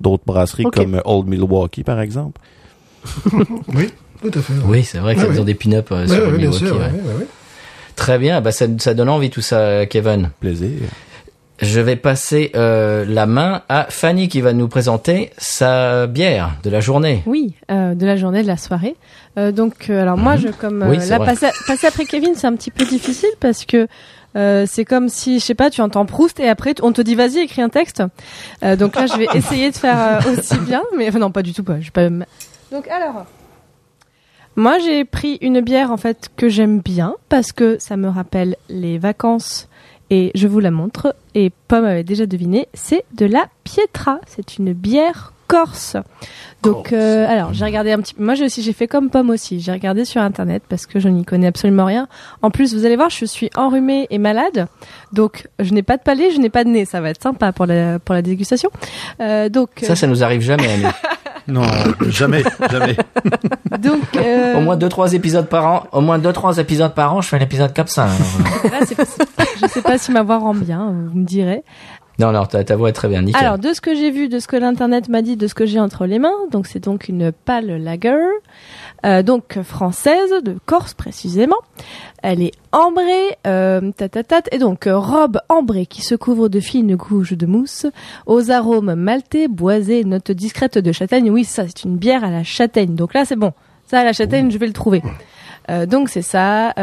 d'autres 0.01 0.23
brasseries 0.25 0.63
comme 0.63 0.99
Old 1.05 1.27
Milwaukee 1.27 1.83
par 1.83 1.99
exemple. 2.01 2.41
Oui, 3.73 3.89
tout 4.21 4.31
à 4.37 4.41
fait. 4.41 4.53
Oui, 4.65 4.83
c'est 4.83 4.97
vrai 4.99 5.15
que 5.15 5.19
Ouais, 5.19 5.25
ça 5.25 5.29
faisait 5.31 5.39
ouais. 5.39 5.45
des 5.45 5.55
pin-up 5.55 5.87
euh, 5.91 6.07
Ouais, 6.07 6.15
sur 6.15 6.31
Milwaukee. 6.31 6.57
sûr. 6.57 6.75
ouais. 6.75 6.81
ouais, 6.81 6.91
ouais, 6.91 7.13
ouais. 7.19 7.27
Très 7.95 8.17
bien, 8.17 8.41
bah, 8.41 8.51
ça, 8.51 8.65
ça 8.77 8.93
donne 8.93 9.09
envie 9.09 9.29
tout 9.29 9.41
ça, 9.41 9.85
Kevin. 9.85 10.31
Plaisir. 10.39 10.69
Je 11.61 11.81
vais 11.81 11.95
passer 11.97 12.51
euh, 12.55 13.03
la 13.07 13.25
main 13.25 13.63
à 13.67 13.87
Fanny 13.89 14.29
qui 14.29 14.39
va 14.39 14.53
nous 14.53 14.67
présenter 14.69 15.31
sa 15.37 16.07
bière 16.07 16.51
de 16.63 16.69
la 16.69 16.79
journée. 16.79 17.21
Oui, 17.25 17.53
euh, 17.69 17.95
de 17.95 18.05
la 18.05 18.15
journée, 18.15 18.41
de 18.43 18.47
la 18.47 18.55
soirée. 18.57 18.95
Euh, 19.37 19.51
donc, 19.51 19.89
euh, 19.89 20.01
alors 20.01 20.17
moi, 20.17 20.37
je 20.37 20.47
comme 20.49 20.85
Oui, 20.89 20.97
euh, 20.97 21.05
là 21.09 21.17
vrai. 21.17 21.25
passer, 21.27 21.47
passer 21.67 21.87
après 21.87 22.05
Kevin, 22.05 22.33
c'est 22.35 22.47
un 22.47 22.55
petit 22.55 22.71
peu 22.71 22.85
difficile 22.85 23.29
parce 23.41 23.65
que 23.65 23.87
euh, 24.37 24.65
c'est 24.67 24.85
comme 24.85 25.09
si, 25.09 25.39
je 25.39 25.45
sais 25.45 25.55
pas, 25.55 25.69
tu 25.69 25.81
entends 25.81 26.05
Proust 26.05 26.39
et 26.39 26.47
après 26.47 26.75
on 26.81 26.91
te 26.93 27.01
dit 27.01 27.15
vas-y 27.15 27.39
écris 27.39 27.61
un 27.61 27.69
texte. 27.69 28.03
Euh, 28.63 28.75
donc 28.75 28.95
là, 28.95 29.07
je 29.07 29.17
vais 29.17 29.27
essayer 29.33 29.71
de 29.71 29.75
faire 29.75 30.21
euh, 30.25 30.31
aussi 30.37 30.57
bien, 30.59 30.83
mais 30.97 31.09
enfin, 31.09 31.19
non, 31.19 31.31
pas 31.31 31.41
du 31.41 31.53
tout. 31.53 31.63
Pas. 31.63 31.79
Je 31.81 31.89
pas. 31.91 32.07
Donc 32.71 32.87
alors, 32.89 33.25
moi 34.55 34.77
j'ai 34.79 35.03
pris 35.05 35.37
une 35.41 35.61
bière 35.61 35.91
en 35.91 35.97
fait 35.97 36.29
que 36.35 36.47
j'aime 36.49 36.79
bien 36.79 37.15
parce 37.29 37.51
que 37.51 37.77
ça 37.79 37.97
me 37.97 38.07
rappelle 38.09 38.55
les 38.69 38.97
vacances 38.97 39.68
et 40.09 40.31
je 40.35 40.47
vous 40.47 40.59
la 40.59 40.71
montre. 40.71 41.15
Et 41.35 41.51
Pomme 41.67 41.85
avait 41.85 42.03
déjà 42.03 42.25
deviné, 42.25 42.67
c'est 42.73 43.05
de 43.15 43.25
la 43.25 43.47
Pietra. 43.63 44.19
C'est 44.27 44.57
une 44.57 44.73
bière 44.73 45.33
corse. 45.47 45.97
Donc, 46.61 46.93
euh, 46.93 47.25
alors, 47.27 47.53
j'ai 47.53 47.65
regardé 47.65 47.91
un 47.91 47.99
petit 47.99 48.13
peu. 48.13 48.23
Moi, 48.23 48.35
j'ai 48.35 48.45
aussi, 48.45 48.61
j'ai 48.61 48.73
fait 48.73 48.87
comme 48.87 49.09
Pomme 49.09 49.29
aussi. 49.29 49.59
J'ai 49.59 49.71
regardé 49.71 50.05
sur 50.05 50.21
Internet 50.21 50.63
parce 50.69 50.85
que 50.85 50.99
je 50.99 51.09
n'y 51.09 51.25
connais 51.25 51.47
absolument 51.47 51.85
rien. 51.85 52.07
En 52.41 52.51
plus, 52.51 52.73
vous 52.75 52.85
allez 52.85 52.95
voir, 52.95 53.09
je 53.09 53.25
suis 53.25 53.49
enrhumée 53.55 54.07
et 54.09 54.19
malade. 54.19 54.67
Donc, 55.11 55.47
je 55.57 55.73
n'ai 55.73 55.83
pas 55.83 55.97
de 55.97 56.03
palais, 56.03 56.31
je 56.31 56.39
n'ai 56.39 56.49
pas 56.49 56.63
de 56.63 56.69
nez. 56.69 56.85
Ça 56.85 57.01
va 57.01 57.09
être 57.09 57.21
sympa 57.21 57.51
pour 57.51 57.65
la, 57.65 57.97
pour 57.99 58.13
la 58.13 58.21
dégustation. 58.21 58.69
Euh, 59.21 59.49
donc, 59.49 59.69
Ça, 59.81 59.95
ça 59.95 60.07
nous 60.07 60.23
arrive 60.23 60.41
jamais 60.41 60.67
à 60.67 60.77
nous. 60.77 60.83
Non, 61.49 61.63
jamais, 62.07 62.43
jamais. 62.71 62.95
euh, 63.73 63.77
donc, 63.77 64.01
euh, 64.15 64.55
Au 64.57 64.61
moins 64.61 64.77
deux 64.77 64.89
trois 64.89 65.13
épisodes 65.13 65.47
par 65.47 65.65
an. 65.67 65.83
Au 65.91 66.01
moins 66.01 66.19
deux 66.19 66.33
trois 66.33 66.57
épisodes 66.57 66.93
par 66.93 67.13
an, 67.15 67.21
je 67.21 67.29
fais 67.29 67.39
l'épisode 67.39 67.73
comme 67.75 67.87
ça. 67.87 68.05
là, 68.05 68.79
je 69.61 69.67
sais 69.67 69.81
pas 69.81 69.97
si 69.97 70.11
ma 70.11 70.23
voix 70.23 70.37
rend 70.37 70.53
bien, 70.53 70.93
vous 71.11 71.19
me 71.19 71.25
direz. 71.25 71.63
Non, 72.19 72.33
non, 72.33 72.45
ta, 72.45 72.63
ta 72.65 72.75
voix 72.75 72.89
est 72.89 72.93
très 72.93 73.07
bien, 73.07 73.21
nickel. 73.21 73.41
Alors, 73.41 73.57
de 73.57 73.71
ce 73.73 73.79
que 73.79 73.95
j'ai 73.95 74.11
vu, 74.11 74.27
de 74.27 74.39
ce 74.39 74.47
que 74.47 74.57
l'internet 74.57 75.07
m'a 75.07 75.21
dit, 75.21 75.37
de 75.37 75.47
ce 75.47 75.53
que 75.53 75.65
j'ai 75.65 75.79
entre 75.79 76.05
les 76.05 76.19
mains, 76.19 76.33
donc 76.51 76.67
c'est 76.67 76.83
donc 76.83 77.07
une 77.07 77.31
pâle 77.31 77.81
lager, 77.81 78.17
euh, 79.05 79.23
donc 79.23 79.61
française, 79.63 80.31
de 80.43 80.57
Corse 80.65 80.93
précisément. 80.93 81.57
Elle 82.21 82.41
est 82.41 82.51
ambrée, 82.71 83.37
euh, 83.47 83.91
tatatat, 83.91 84.43
et 84.51 84.57
donc 84.57 84.87
euh, 84.87 84.97
robe 84.97 85.39
ambrée 85.49 85.85
qui 85.85 86.01
se 86.01 86.15
couvre 86.15 86.49
de 86.49 86.59
fines 86.59 86.97
couches 86.97 87.33
de 87.33 87.45
mousse, 87.45 87.85
aux 88.25 88.51
arômes 88.51 88.95
maltais, 88.95 89.47
boisés, 89.47 90.03
notes 90.03 90.31
discrètes 90.31 90.77
de 90.77 90.91
châtaigne. 90.91 91.29
Oui, 91.29 91.45
ça, 91.45 91.63
c'est 91.67 91.83
une 91.83 91.97
bière 91.97 92.23
à 92.23 92.29
la 92.29 92.43
châtaigne. 92.43 92.95
Donc 92.95 93.13
là, 93.13 93.25
c'est 93.25 93.37
bon. 93.37 93.53
Ça, 93.85 94.01
à 94.01 94.03
la 94.03 94.13
châtaigne, 94.13 94.51
je 94.51 94.57
vais 94.57 94.67
le 94.67 94.73
trouver. 94.73 95.01
Euh, 95.69 95.85
donc 95.85 96.09
c'est 96.09 96.21
ça. 96.21 96.73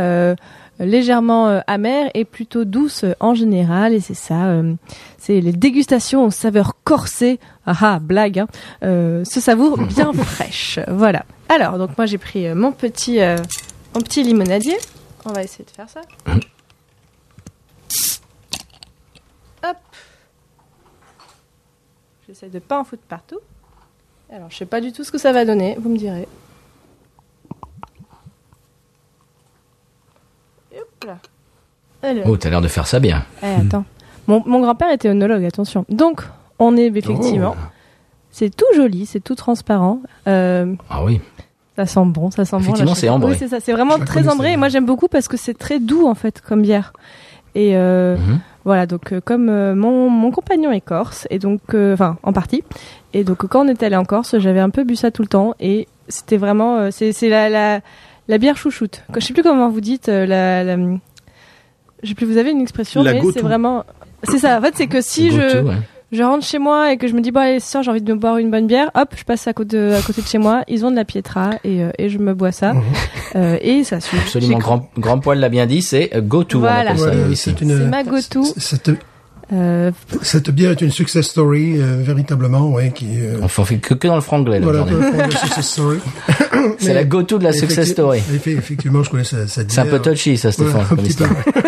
Euh, 0.81 0.85
légèrement 0.85 1.49
euh, 1.49 1.61
amère 1.67 2.11
et 2.15 2.25
plutôt 2.25 2.65
douce 2.65 3.05
euh, 3.05 3.15
en 3.21 3.35
général. 3.35 3.95
Et 3.95 4.01
c'est 4.01 4.15
ça 4.15 4.47
euh, 4.47 4.75
c'est 5.19 5.41
les 5.41 5.53
dégustations 5.53 6.25
aux 6.25 6.31
saveurs 6.31 6.75
corsées 6.85 7.39
ah 7.67 7.77
ah 7.81 7.99
blague 7.99 8.41
hein, 8.41 8.47
euh, 8.83 9.25
se 9.25 9.41
savourent 9.41 9.79
bien 9.87 10.13
fraîches 10.13 10.79
voilà. 10.89 11.25
Alors 11.49 11.79
donc 11.79 11.97
moi 11.97 12.07
j'ai 12.07 12.19
pris 12.19 12.47
euh, 12.47 12.55
mon 12.55 12.73
petit 12.73 13.21
euh, 13.21 13.37
mon 13.95 14.01
petit 14.01 14.23
limonadier. 14.23 14.77
On 15.25 15.33
va 15.33 15.43
essayer 15.43 15.65
de 15.65 15.71
faire 15.71 15.89
ça. 15.89 16.03
Hop. 19.65 19.77
J'essaie 22.29 22.49
de 22.49 22.59
pas 22.59 22.79
en 22.79 22.85
foutre 22.85 23.03
partout. 23.09 23.39
Alors 24.31 24.51
je 24.51 24.57
sais 24.57 24.67
pas 24.67 24.81
du 24.81 24.93
tout 24.93 25.05
ce 25.05 25.13
que 25.13 25.19
ça 25.19 25.33
va 25.33 25.45
donner 25.45 25.77
vous 25.81 25.89
me 25.89 25.97
direz 25.97 26.27
Oh, 32.27 32.37
t'as 32.37 32.51
l'air 32.51 32.61
de 32.61 32.69
faire 32.69 32.87
ça 32.87 33.01
bien. 33.01 33.25
eh, 33.43 33.47
attends. 33.67 33.85
Mon, 34.29 34.43
mon 34.47 34.61
grand-père 34.61 34.91
était 34.93 35.09
œnologue, 35.09 35.45
attention. 35.45 35.85
Donc, 35.89 36.23
on 36.59 36.77
est 36.77 36.87
effectivement. 36.87 37.55
Oh. 37.57 37.63
C'est 38.31 38.55
tout 38.55 38.67
joli, 38.75 39.07
c'est 39.07 39.21
tout 39.21 39.35
transparent. 39.35 40.01
Euh, 40.29 40.75
Ah 40.91 41.03
oui. 41.05 41.21
ça 41.77 41.87
sent 41.87 42.05
bon, 42.07 42.31
ça 42.31 42.45
sent 42.45 42.57
bon. 42.57 42.63
Effectivement, 42.63 42.95
c'est 42.95 43.09
ambré. 43.09 43.33
Oui, 43.33 43.37
c'est 43.39 43.49
ça. 43.49 43.61
C'est 43.61 43.73
vraiment 43.73 43.99
très 43.99 44.29
ambré. 44.29 44.53
Et 44.53 44.57
moi. 44.57 44.69
j'aime 44.69 44.85
beaucoup 44.87 45.09
parce 45.09 45.27
que 45.29 45.37
c'est 45.37 45.55
très 45.57 45.79
doux, 45.81 46.07
en 46.07 46.15
fait, 46.15 46.41
comme 46.47 46.63
bière. 46.63 46.93
Et 47.55 47.77
euh, 47.77 48.17
Mhm. 48.17 48.41
voilà, 48.65 48.87
donc 48.87 49.13
euh, 49.13 49.21
comme 49.25 49.49
euh, 49.49 49.75
mon, 49.75 50.11
mon 50.11 50.31
compagnon 50.31 50.71
est 50.73 50.83
corse, 50.83 51.27
et 51.31 51.39
donc, 51.39 51.61
euh, 51.73 51.95
enfin, 51.95 52.19
en 52.23 52.33
partie. 52.35 52.63
Et 53.15 53.25
donc, 53.25 53.47
quand 53.47 53.65
on 53.65 53.69
était 53.69 53.87
allé 53.87 53.97
en 53.97 54.05
Corse, 54.05 54.39
j'avais 54.39 54.61
un 54.61 54.69
peu 54.71 54.85
bu 54.85 54.95
ça 54.97 55.11
tout 55.11 55.23
le 55.23 55.29
temps. 55.29 55.55
Et 55.59 55.89
c'était 56.09 56.37
vraiment. 56.37 56.77
euh, 56.77 56.89
c'est 56.91 57.13
c'est 57.13 57.31
la, 57.31 57.49
la, 57.49 57.81
la 58.29 58.39
bière 58.39 58.57
chouchoute. 58.57 59.03
Je 59.15 59.21
sais 59.21 59.33
plus 59.35 59.43
comment 59.43 59.69
vous 59.69 59.81
dites. 59.81 60.09
euh, 60.09 60.27
la, 60.27 60.65
la, 60.65 60.77
je 62.03 62.09
sais 62.09 62.15
plus, 62.15 62.27
vous 62.27 62.37
avez 62.37 62.51
une 62.51 62.61
expression, 62.61 63.03
La 63.03 63.13
mais 63.15 63.21
go-to. 63.21 63.33
c'est 63.35 63.43
vraiment. 63.43 63.85
C'est 64.25 64.39
ça. 64.39 64.59
En 64.59 64.63
fait, 64.63 64.75
c'est 64.77 64.87
que 64.87 65.01
si 65.01 65.29
Go 65.29 65.37
je 65.37 65.53
to, 65.61 65.69
ouais. 65.69 65.75
je 66.13 66.23
rentre 66.23 66.45
chez 66.45 66.59
moi 66.59 66.93
et 66.93 66.97
que 66.97 67.07
je 67.07 67.15
me 67.15 67.21
dis 67.21 67.31
bon 67.31 67.41
allez 67.41 67.61
ce 67.61 67.71
soir 67.71 67.83
j'ai 67.83 67.91
envie 67.91 68.01
de 68.03 68.13
me 68.13 68.19
boire 68.19 68.39
une 68.39 68.51
bonne 68.51 68.67
bière, 68.67 68.91
hop 68.95 69.15
je 69.17 69.25
passe 69.25 69.47
à 69.47 69.53
côté 69.53 69.77
de, 69.77 69.93
à 69.93 70.03
côté 70.03 70.23
de 70.23 70.27
chez 70.27 70.39
moi, 70.39 70.63
ils 70.69 70.85
ont 70.87 70.91
de 70.91 70.97
la 70.97 71.05
pietra 71.05 71.51
et, 71.65 71.83
euh, 71.83 71.91
et 71.99 72.09
je 72.09 72.19
me 72.19 72.33
bois 72.35 72.53
ça 72.53 72.73
Mhm. 72.75 72.83
Euh, 73.35 73.59
et 73.61 73.85
ça 73.85 74.01
suit. 74.01 74.17
Absolument, 74.17 74.57
grand, 74.59 74.89
grand 74.97 75.19
poil 75.19 75.39
l'a 75.41 75.51
bien 75.51 75.67
dit, 75.67 75.83
c'est 75.83 76.15
euh, 76.17 76.23
go 76.23 76.43
to, 76.45 76.61
Voilà. 76.61 76.95
Ouais, 76.95 77.13
une, 77.29 77.35
C'est 77.35 77.61
ma 77.63 78.03
go-to. 78.03 78.43
Cette, 79.49 79.59
Euh, 79.59 79.91
cette 80.23 80.51
bière 80.51 80.73
est 80.73 80.81
une 80.81 80.91
success 80.91 81.25
story, 81.27 81.77
euh, 81.81 82.03
véritablement, 82.03 82.69
ouais, 82.71 82.91
qui, 82.93 83.07
euh, 83.21 83.39
On 83.43 83.49
fait 83.49 83.77
que, 83.79 83.95
que 83.95 84.09
dans 84.09 84.17
le 84.17 84.21
franglais, 84.21 84.59
là, 84.59 84.65
voilà. 84.67 84.87
C'est 86.79 86.95
la 86.95 87.05
go 87.05 87.23
to 87.23 87.39
de 87.39 87.45
la 87.45 87.53
success 87.53 87.91
story. 87.91 88.21
effe- 88.35 88.59
Effectivement, 88.59 89.03
je 89.05 89.11
connais 89.11 89.23
cette, 89.25 89.49
cette 89.49 89.71
C'est 89.71 89.81
un 89.81 89.87
peu 89.87 90.01
touchy, 90.01 90.37
ça, 90.37 90.51
Stéphane, 90.51 90.75
Ouais, 90.77 90.83
un 90.83 90.85
comme 90.87 90.99
petit 90.99 91.09
histoire. 91.11 91.31
peu. 91.45 91.53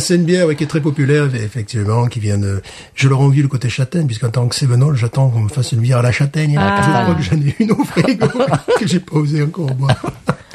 C'est 0.00 0.16
une 0.16 0.24
bière 0.24 0.46
ouais, 0.46 0.54
qui 0.54 0.64
est 0.64 0.68
très 0.68 0.82
populaire, 0.82 1.24
effectivement, 1.34 2.06
qui 2.08 2.20
vient 2.20 2.36
de... 2.38 2.60
Je 2.94 3.08
leur 3.08 3.20
envie 3.20 3.40
le 3.40 3.48
côté 3.48 3.70
châtaigne, 3.70 4.06
puisqu'en 4.06 4.28
tant 4.28 4.46
que 4.46 4.54
Cévenol, 4.54 4.94
j'attends 4.96 5.30
qu'on 5.30 5.40
me 5.40 5.48
fasse 5.48 5.72
une 5.72 5.80
bière 5.80 5.98
à 5.98 6.02
la 6.02 6.12
châtaigne. 6.12 6.56
Ah. 6.60 6.82
Je 6.82 6.90
crois 7.04 7.14
que 7.14 7.22
j'en 7.22 7.36
ai 7.36 7.56
une 7.58 7.72
au 7.72 7.82
frigo, 7.84 8.26
que 8.78 8.86
j'ai 8.86 9.00
pas 9.00 9.16
osé 9.16 9.42
encore 9.42 9.72
boire. 9.74 9.96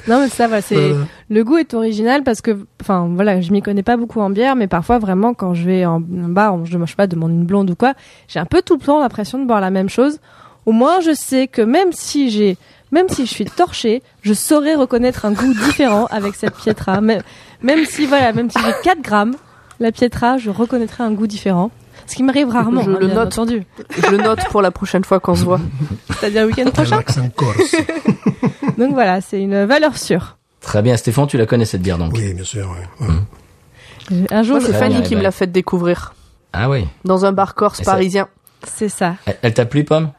Non 0.07 0.19
mais 0.19 0.29
ça 0.29 0.47
va, 0.47 0.61
c'est 0.61 0.89
Voilà. 0.89 1.05
le 1.29 1.43
goût 1.43 1.57
est 1.57 1.73
original 1.73 2.23
parce 2.23 2.41
que 2.41 2.65
enfin 2.81 3.09
voilà, 3.13 3.41
je 3.41 3.51
m'y 3.51 3.61
connais 3.61 3.83
pas 3.83 3.97
beaucoup 3.97 4.19
en 4.19 4.29
bière 4.29 4.55
mais 4.55 4.67
parfois 4.67 4.99
vraiment 4.99 5.33
quand 5.33 5.53
je 5.53 5.63
vais 5.63 5.85
en 5.85 5.99
bar, 6.01 6.65
je 6.65 6.77
ne 6.77 6.85
sais 6.85 6.95
pas 6.95 7.07
demande 7.07 7.31
une 7.31 7.45
blonde 7.45 7.69
ou 7.71 7.75
quoi, 7.75 7.93
j'ai 8.27 8.39
un 8.39 8.45
peu 8.45 8.61
tout 8.61 8.75
le 8.75 8.81
temps 8.85 8.99
l'impression 8.99 9.39
de 9.39 9.45
boire 9.45 9.61
la 9.61 9.69
même 9.69 9.89
chose. 9.89 10.19
Au 10.65 10.71
moins 10.71 10.99
je 11.01 11.13
sais 11.13 11.47
que 11.47 11.61
même 11.61 11.91
si 11.91 12.29
j'ai 12.29 12.57
même 12.91 13.09
si 13.09 13.25
je 13.25 13.31
suis 13.31 13.45
torchée, 13.45 14.03
je 14.21 14.33
saurais 14.33 14.75
reconnaître 14.75 15.25
un 15.25 15.31
goût 15.31 15.53
différent 15.53 16.05
avec 16.11 16.35
cette 16.35 16.55
pietra. 16.55 17.01
Même, 17.01 17.21
même 17.61 17.85
si 17.85 18.05
voilà, 18.05 18.31
même 18.33 18.51
si 18.51 18.59
j'ai 18.59 18.71
4 18.83 19.01
grammes, 19.01 19.35
la 19.79 19.91
pietra, 19.91 20.37
je 20.37 20.51
reconnaîtrai 20.51 21.03
un 21.03 21.11
goût 21.11 21.25
différent. 21.25 21.71
Ce 22.07 22.15
qui 22.15 22.23
m'arrive 22.23 22.49
rarement, 22.49 22.81
Je 22.81 22.91
hein, 22.91 22.97
le 22.99 23.07
note. 23.07 23.27
entendu. 23.33 23.63
Je 23.97 24.09
le 24.11 24.17
note 24.17 24.39
pour 24.49 24.61
la 24.61 24.71
prochaine 24.71 25.03
fois 25.03 25.19
qu'on 25.19 25.35
se 25.35 25.43
voit. 25.45 25.59
C'est-à-dire 26.09 26.41
le 26.43 26.47
week-end 26.47 26.67
Un 26.67 26.71
prochain. 26.71 27.01
Donc 28.77 28.93
voilà, 28.93 29.21
c'est 29.21 29.41
une 29.41 29.65
valeur 29.65 29.97
sûre. 29.97 30.37
Très 30.61 30.81
bien, 30.81 30.95
Stéphane, 30.97 31.27
tu 31.27 31.37
la 31.37 31.45
connais 31.45 31.65
cette 31.65 31.81
bière, 31.81 31.97
donc. 31.97 32.13
Oui, 32.13 32.33
bien 32.33 32.43
sûr. 32.43 32.69
ouais. 33.01 33.07
Ouais. 33.07 34.25
Un 34.31 34.43
jour, 34.43 34.59
c'est 34.61 34.73
Fanny 34.73 34.95
bien, 34.95 35.03
qui 35.03 35.15
me 35.15 35.21
l'a 35.21 35.31
fait 35.31 35.47
découvrir 35.51 36.13
Ah 36.53 36.69
oui. 36.69 36.87
dans 37.05 37.25
un 37.25 37.31
bar 37.31 37.55
corse 37.55 37.79
Et 37.81 37.83
parisien. 37.83 38.27
c'est 38.65 38.89
ça. 38.89 39.15
Elle, 39.25 39.37
elle 39.41 39.53
t'a 39.53 39.65
plu, 39.65 39.83
Pomme? 39.83 40.11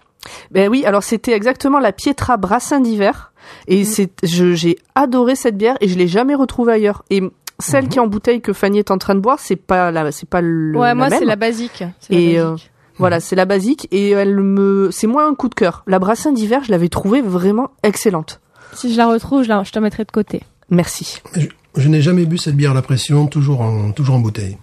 Ben 0.51 0.71
oui, 0.71 0.85
alors 0.87 1.03
c'était 1.03 1.33
exactement 1.33 1.79
la 1.79 1.93
Pietra 1.93 2.37
Brassin 2.37 2.81
d'hiver. 2.81 3.33
Mm. 3.69 3.73
Et 3.73 3.85
c'est, 3.85 4.11
je, 4.23 4.55
j'ai 4.55 4.77
adoré 4.95 5.35
cette 5.37 5.57
bière 5.57 5.77
et 5.81 5.89
je 5.89 5.99
l'ai 5.99 6.09
jamais 6.09 6.35
retrouvée 6.35 6.73
ailleurs. 6.73 7.05
Et 7.11 7.23
celle 7.71 7.89
qui 7.89 7.99
est 7.99 8.01
en 8.01 8.07
bouteille 8.07 8.41
que 8.41 8.53
Fanny 8.53 8.79
est 8.79 8.91
en 8.91 8.99
train 8.99 9.15
de 9.15 9.21
boire, 9.21 9.39
c'est 9.41 9.57
pas 9.57 9.91
la, 9.91 10.11
c'est 10.13 10.29
pas 10.29 10.41
le, 10.41 10.77
Ouais, 10.79 10.89
la 10.89 10.95
moi, 10.95 11.09
même. 11.09 11.19
c'est 11.19 11.25
la 11.25 11.37
basique. 11.37 11.85
C'est 12.01 12.13
la 12.15 12.19
Et, 12.21 12.39
euh, 12.39 12.51
basique. 12.53 12.71
Voilà, 12.99 13.19
c'est 13.21 13.35
la 13.37 13.45
basique 13.45 13.89
et 13.91 14.11
elle 14.11 14.37
me, 14.41 14.91
c'est 14.93 15.07
moins 15.09 15.29
un 15.29 15.35
coup 15.35 15.49
de 15.49 15.55
cœur. 15.55 15.83
La 15.89 15.99
Brassin 15.99 16.33
d'hiver, 16.33 16.61
je 16.65 16.71
l'avais 16.71 16.89
trouvée 16.89 17.23
vraiment 17.23 17.71
excellente. 17.83 18.41
Si 18.73 18.93
je 18.93 18.97
la 18.97 19.07
retrouve, 19.09 19.43
je, 19.43 19.49
la, 19.49 19.63
je 19.65 19.73
te 19.73 19.79
mettrai 19.81 20.05
de 20.05 20.13
côté. 20.13 20.43
Merci. 20.71 21.21
Je, 21.35 21.47
je 21.77 21.89
n'ai 21.89 22.01
jamais 22.03 22.25
bu 22.25 22.39
cette 22.39 22.55
bière 22.57 22.71
à 22.71 22.75
la 22.75 22.83
pression, 22.83 23.27
toujours 23.27 23.61
en, 23.63 23.91
toujours 23.91 24.15
en 24.15 24.21
bouteille. 24.21 24.57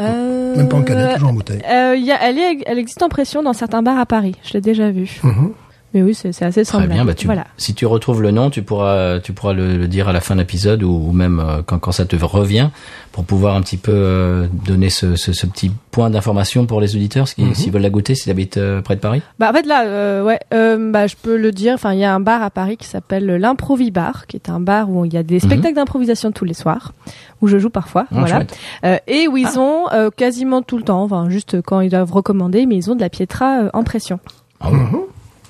Euh... 0.00 0.56
Même 0.56 0.68
pas 0.68 0.76
en 0.76 0.82
canette, 0.82 1.14
toujours 1.14 1.28
en 1.30 1.34
bouteille. 1.34 1.60
euh, 1.70 1.94
y 1.96 2.10
a, 2.10 2.20
elle, 2.28 2.38
est, 2.38 2.62
elle 2.66 2.78
existe 2.78 3.02
en 3.02 3.08
pression 3.08 3.42
dans 3.44 3.52
certains 3.52 3.82
bars 3.82 3.98
à 3.98 4.06
Paris. 4.06 4.34
Je 4.44 4.54
l'ai 4.54 4.60
déjà 4.60 4.90
vue. 4.90 5.20
Mhm. 5.22 5.52
Mais 5.94 6.02
oui, 6.02 6.14
c'est 6.14 6.28
assez 6.28 6.50
Très 6.50 6.64
semblable. 6.64 6.92
bien, 6.92 7.04
bah 7.06 7.14
tu, 7.14 7.24
Voilà. 7.26 7.46
si 7.56 7.72
tu 7.74 7.86
retrouves 7.86 8.20
le 8.20 8.30
nom, 8.30 8.50
tu 8.50 8.62
pourras, 8.62 9.20
tu 9.20 9.32
pourras 9.32 9.54
le, 9.54 9.78
le 9.78 9.88
dire 9.88 10.06
à 10.08 10.12
la 10.12 10.20
fin 10.20 10.34
de 10.34 10.40
l'épisode 10.40 10.82
ou, 10.82 10.90
ou 11.08 11.12
même 11.12 11.40
euh, 11.40 11.62
quand, 11.64 11.78
quand 11.78 11.92
ça 11.92 12.04
te 12.04 12.14
revient 12.16 12.68
pour 13.12 13.24
pouvoir 13.24 13.56
un 13.56 13.62
petit 13.62 13.78
peu 13.78 13.92
euh, 13.94 14.46
donner 14.66 14.90
ce, 14.90 15.16
ce, 15.16 15.32
ce 15.32 15.46
petit 15.46 15.70
point 15.90 16.10
d'information 16.10 16.66
pour 16.66 16.82
les 16.82 16.94
auditeurs 16.94 17.26
s'ils 17.26 17.46
Mhm. 17.46 17.54
s'ils 17.54 17.72
veulent 17.72 17.80
la 17.82 17.88
goûter, 17.90 18.14
s'ils 18.14 18.30
habitent 18.30 18.58
euh, 18.58 18.82
près 18.82 18.96
de 18.96 19.00
Paris. 19.00 19.22
Bah 19.38 19.48
en 19.48 19.52
fait 19.54 19.64
là, 19.64 19.86
euh, 19.86 20.22
ouais, 20.24 20.38
euh, 20.52 20.92
bah 20.92 21.06
je 21.06 21.16
peux 21.20 21.38
le 21.38 21.52
dire. 21.52 21.72
Enfin, 21.74 21.94
il 21.94 22.00
y 22.00 22.04
a 22.04 22.14
un 22.14 22.20
bar 22.20 22.42
à 22.42 22.50
Paris 22.50 22.76
qui 22.76 22.86
s'appelle 22.86 23.24
l'Improvibar, 23.26 24.26
qui 24.26 24.36
est 24.36 24.50
un 24.50 24.60
bar 24.60 24.90
où 24.90 25.06
il 25.06 25.14
y 25.14 25.16
a 25.16 25.22
des 25.22 25.40
spectacles 25.40 25.74
d'improvisation 25.74 26.32
tous 26.32 26.44
les 26.44 26.54
soirs, 26.54 26.92
où 27.40 27.48
je 27.48 27.58
joue 27.58 27.70
parfois, 27.70 28.04
Ah, 28.12 28.20
voilà. 28.20 28.42
Euh, 28.84 28.98
et 29.06 29.26
où 29.26 29.38
ils 29.38 29.58
ont 29.58 29.86
euh, 29.92 30.10
quasiment 30.14 30.60
tout 30.60 30.76
le 30.76 30.82
temps, 30.84 31.02
enfin 31.02 31.30
juste 31.30 31.62
quand 31.62 31.80
ils 31.80 31.90
doivent 31.90 32.12
recommander, 32.12 32.66
mais 32.66 32.76
ils 32.76 32.90
ont 32.90 32.94
de 32.94 33.00
la 33.00 33.08
pietra 33.08 33.62
euh, 33.62 33.70
en 33.72 33.84
pression. 33.84 34.20
Ah 34.60 34.70
ouais. 34.70 34.78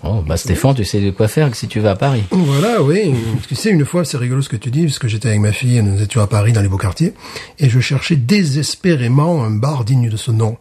Oh, 0.05 0.23
bah 0.27 0.37
Stéphane, 0.37 0.75
tu 0.75 0.85
sais 0.85 1.01
de 1.01 1.11
quoi 1.11 1.27
faire 1.27 1.53
si 1.55 1.67
tu 1.67 1.81
vas 1.81 1.91
à 1.93 1.97
Paris. 1.97 2.23
Voilà, 2.31 2.81
oui. 2.83 3.13
Tu 3.49 3.55
sais, 3.57 3.71
une 3.71 3.85
fois, 3.85 4.05
c'est 4.05 4.17
rigolo 4.17 4.43
ce 4.43 4.49
que 4.49 4.57
tu 4.57 4.71
dis, 4.71 4.85
parce 4.85 4.99
que 5.01 5.09
j'étais 5.09 5.29
avec 5.29 5.41
ma 5.41 5.53
fille, 5.53 5.83
nous 5.83 6.01
étions 6.01 6.21
à 6.21 6.27
Paris, 6.29 6.53
dans 6.53 6.63
les 6.63 6.69
beaux 6.69 6.77
quartiers, 6.79 7.15
et 7.59 7.69
je 7.69 7.81
cherchais 7.81 8.15
désespérément 8.17 9.43
un 9.45 9.51
bar 9.51 9.85
digne 9.85 10.09
de 10.09 10.17
ce 10.17 10.31
nom. 10.31 10.57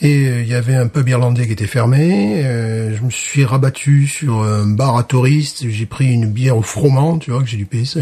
Et 0.00 0.26
euh, 0.26 0.42
il 0.42 0.48
y 0.48 0.54
avait 0.54 0.74
un 0.74 0.86
pub 0.88 1.08
irlandais 1.08 1.46
qui 1.46 1.52
était 1.52 1.66
fermé. 1.66 2.42
euh, 2.44 2.96
je 2.96 3.02
me 3.04 3.10
suis 3.10 3.44
rabattu 3.44 4.06
sur 4.06 4.42
un 4.42 4.66
bar 4.66 4.96
à 4.96 5.04
touristes. 5.04 5.68
J'ai 5.68 5.86
pris 5.86 6.10
une 6.12 6.26
bière 6.26 6.56
au 6.56 6.62
froment, 6.62 7.18
tu 7.18 7.30
vois, 7.30 7.40
que 7.42 7.48
j'ai 7.48 7.56
dû 7.56 7.66
payer 7.66 7.84
ça. 7.84 8.00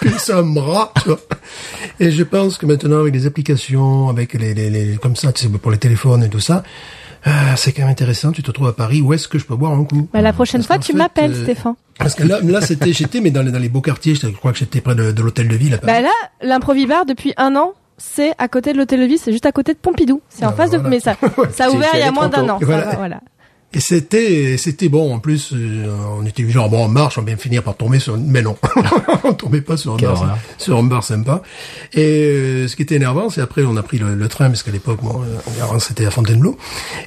payé 0.00 0.18
ça 0.18 0.38
un 0.38 0.42
bras, 0.44 0.92
tu 1.02 1.08
vois. 1.08 1.20
Et 1.98 2.10
je 2.12 2.22
pense 2.22 2.58
que 2.58 2.66
maintenant, 2.66 3.00
avec 3.00 3.14
les 3.14 3.26
applications, 3.26 4.08
avec 4.08 4.34
les, 4.34 4.54
les, 4.54 4.70
les 4.70 4.96
comme 4.96 5.16
ça, 5.16 5.32
tu 5.32 5.42
sais, 5.44 5.48
pour 5.48 5.70
les 5.72 5.78
téléphones 5.78 6.22
et 6.22 6.28
tout 6.28 6.40
ça, 6.40 6.62
ah, 7.24 7.56
c'est 7.56 7.72
quand 7.72 7.82
même 7.82 7.90
intéressant. 7.90 8.32
Tu 8.32 8.42
te 8.42 8.50
trouves 8.50 8.68
à 8.68 8.72
Paris. 8.72 9.02
Où 9.02 9.12
est-ce 9.12 9.28
que 9.28 9.38
je 9.38 9.44
peux 9.44 9.56
boire 9.56 9.72
un 9.72 9.84
coup? 9.84 10.08
Bah, 10.12 10.20
la 10.20 10.32
prochaine 10.32 10.60
Parce 10.64 10.66
fois, 10.66 10.78
tu 10.78 10.94
m'appelles, 10.96 11.32
euh, 11.32 11.42
Stéphane. 11.42 11.74
parce 11.98 12.14
que 12.14 12.22
là, 12.24 12.38
là, 12.42 12.60
c'était, 12.60 12.92
j'étais, 12.92 13.20
mais 13.20 13.30
dans 13.30 13.42
les, 13.42 13.50
dans 13.50 13.58
les 13.58 13.68
beaux 13.68 13.80
quartiers, 13.80 14.14
je 14.14 14.26
crois 14.28 14.52
que 14.52 14.58
j'étais 14.58 14.80
près 14.80 14.94
de, 14.94 15.12
de 15.12 15.22
l'hôtel 15.22 15.48
de 15.48 15.56
ville 15.56 15.74
à 15.74 15.78
Paris. 15.78 15.92
Bah 15.92 16.00
là, 16.02 16.12
l'Improvibar 16.48 17.04
depuis 17.06 17.34
un 17.36 17.56
an. 17.56 17.72
C'est 18.00 18.32
à 18.38 18.46
côté 18.46 18.72
de 18.72 18.78
l'hôtel 18.78 19.00
de 19.00 19.06
ville, 19.06 19.18
c'est 19.18 19.32
juste 19.32 19.46
à 19.46 19.50
côté 19.50 19.72
de 19.74 19.78
Pompidou. 19.78 20.22
C'est 20.28 20.44
en 20.44 20.50
Ah, 20.50 20.52
face 20.52 20.68
voilà. 20.70 20.84
de, 20.84 20.88
mais 20.88 21.00
ça, 21.00 21.16
ça 21.50 21.64
a 21.66 21.70
ouvert 21.70 21.90
il 21.94 21.98
y 21.98 22.02
a 22.02 22.12
moins 22.12 22.28
d'un 22.28 22.48
an. 22.48 22.60
ça 22.60 22.64
Voilà. 22.64 22.84
va, 22.84 22.94
voilà. 22.94 23.20
Et 23.74 23.80
c'était, 23.80 24.56
c'était 24.56 24.88
bon. 24.88 25.12
En 25.14 25.18
plus, 25.18 25.52
euh, 25.52 25.86
on 26.18 26.24
était 26.24 26.48
genre, 26.48 26.70
bon, 26.70 26.86
on 26.86 26.88
marche, 26.88 27.18
on 27.18 27.20
va 27.20 27.26
bien 27.26 27.36
finir 27.36 27.62
par 27.62 27.76
tomber 27.76 27.98
sur, 27.98 28.16
mais 28.16 28.40
non. 28.40 28.56
on 29.24 29.34
tombait 29.34 29.60
pas 29.60 29.76
sur 29.76 29.92
un 29.92 29.96
Quelle 29.98 30.08
bar, 30.08 30.22
horreur. 30.22 30.38
sur 30.56 30.78
un 30.78 30.84
bar 30.84 31.04
sympa. 31.04 31.42
Et 31.92 32.00
euh, 32.02 32.66
ce 32.68 32.76
qui 32.76 32.82
était 32.82 32.94
énervant, 32.94 33.28
c'est 33.28 33.42
après, 33.42 33.64
on 33.64 33.76
a 33.76 33.82
pris 33.82 33.98
le, 33.98 34.14
le 34.14 34.28
train, 34.28 34.46
parce 34.48 34.62
qu'à 34.62 34.70
l'époque, 34.70 35.00
bon, 35.02 35.20
euh, 35.22 35.62
avant, 35.62 35.78
c'était 35.80 36.06
à 36.06 36.10
Fontainebleau. 36.10 36.56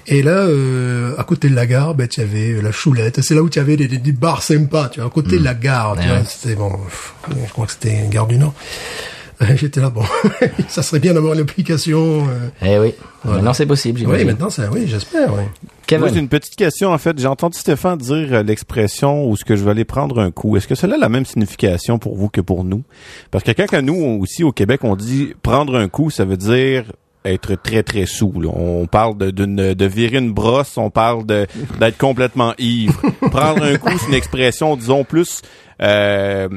Et 0.06 0.22
là, 0.22 0.34
euh, 0.38 1.16
à 1.18 1.24
côté 1.24 1.50
de 1.50 1.56
la 1.56 1.66
gare, 1.66 1.96
ben, 1.96 2.08
tu 2.08 2.22
avais 2.22 2.62
la 2.62 2.72
choulette. 2.72 3.22
C'est 3.22 3.34
là 3.34 3.42
où 3.42 3.50
tu 3.50 3.58
avais 3.58 3.76
des, 3.76 3.88
des, 3.88 3.98
des 3.98 4.12
bars 4.12 4.44
sympas, 4.44 4.90
tu 4.90 5.00
vois, 5.00 5.10
à 5.10 5.12
côté 5.12 5.40
de 5.40 5.44
la 5.44 5.56
gare. 5.56 5.96
Tu 6.00 6.08
Ouais, 6.08 6.16
vois, 6.20 6.26
c'était 6.26 6.54
bon, 6.56 6.72
je 7.28 7.52
crois 7.52 7.66
que 7.66 7.72
c'était 7.72 8.08
Gare 8.12 8.28
du 8.28 8.38
Nord. 8.38 8.54
J'étais 9.56 9.82
là, 9.82 9.90
bon, 9.90 10.04
ça 10.68 10.84
serait 10.84 11.00
bien 11.00 11.14
d'avoir 11.14 11.34
une 11.34 11.40
application. 11.42 12.28
euh. 12.30 12.50
Eh 12.62 12.78
oui. 12.80 12.94
Maintenant, 13.24 13.54
c'est 13.54 13.66
possible, 13.66 14.02
Oui, 14.08 14.26
maintenant, 14.26 14.50
ça, 14.50 14.70
oui, 14.72 14.86
j'espère, 14.88 15.34
oui. 15.34 15.44
Kevin. 15.86 16.06
Moi, 16.06 16.14
j'ai 16.14 16.20
une 16.20 16.28
petite 16.30 16.56
question, 16.56 16.92
en 16.92 16.98
fait. 16.98 17.18
J'ai 17.20 17.28
entendu 17.28 17.58
Stéphane 17.58 17.98
dire 17.98 18.34
euh, 18.34 18.44
l'expression 18.44 19.28
où 19.30 19.36
ce 19.36 19.44
que 19.46 19.56
je 19.56 19.64
vais 19.64 19.72
aller 19.72 19.86
prendre 19.86 20.20
un 20.20 20.32
coup. 20.32 20.58
Est-ce 20.58 20.68
que 20.68 20.76
cela 20.76 20.96
a 20.96 20.98
la 20.98 21.10
même 21.10 21.26
signification 21.26 22.00
pour 22.00 22.16
vous 22.16 22.30
que 22.30 22.42
pour 22.42 22.64
nous? 22.64 22.84
Parce 23.30 23.44
que 23.44 23.52
quand 23.52 23.74
à 23.74 23.82
nous, 23.82 23.96
aussi, 24.22 24.44
au 24.44 24.52
Québec, 24.52 24.82
on 24.84 24.96
dit 24.96 25.34
prendre 25.44 25.76
un 25.76 25.88
coup, 25.88 26.10
ça 26.10 26.26
veut 26.26 26.38
dire 26.38 26.92
être 27.26 27.56
très, 27.62 27.84
très 27.84 28.06
sous. 28.06 28.34
là. 28.42 28.50
On 28.54 28.88
parle 28.88 29.18
de, 29.18 29.32
d'une- 29.32 29.74
de 29.74 29.86
virer 29.86 30.18
une 30.18 30.34
brosse, 30.34 30.78
on 30.78 30.90
parle 30.90 31.26
de, 31.26 31.46
d'être 31.80 31.98
complètement 31.98 32.54
ivre. 32.58 33.00
prendre 33.32 33.64
un 33.64 33.78
coup, 33.78 33.90
c'est 34.00 34.08
une 34.08 34.14
expression, 34.16 34.76
disons, 34.76 35.04
plus 35.04 35.42
euh, 35.84 36.48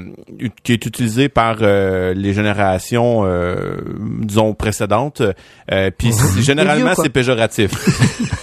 qui 0.62 0.72
est 0.72 0.84
utilisée 0.86 1.28
par 1.28 1.56
euh, 1.62 2.12
les 2.14 2.32
générations, 2.34 3.22
euh, 3.24 3.76
disons, 4.20 4.54
précédentes. 4.54 5.22
Euh, 5.72 5.90
Puis 5.96 6.12
généralement, 6.40 6.92
c'est 6.94 7.08
péjoratif. 7.10 7.70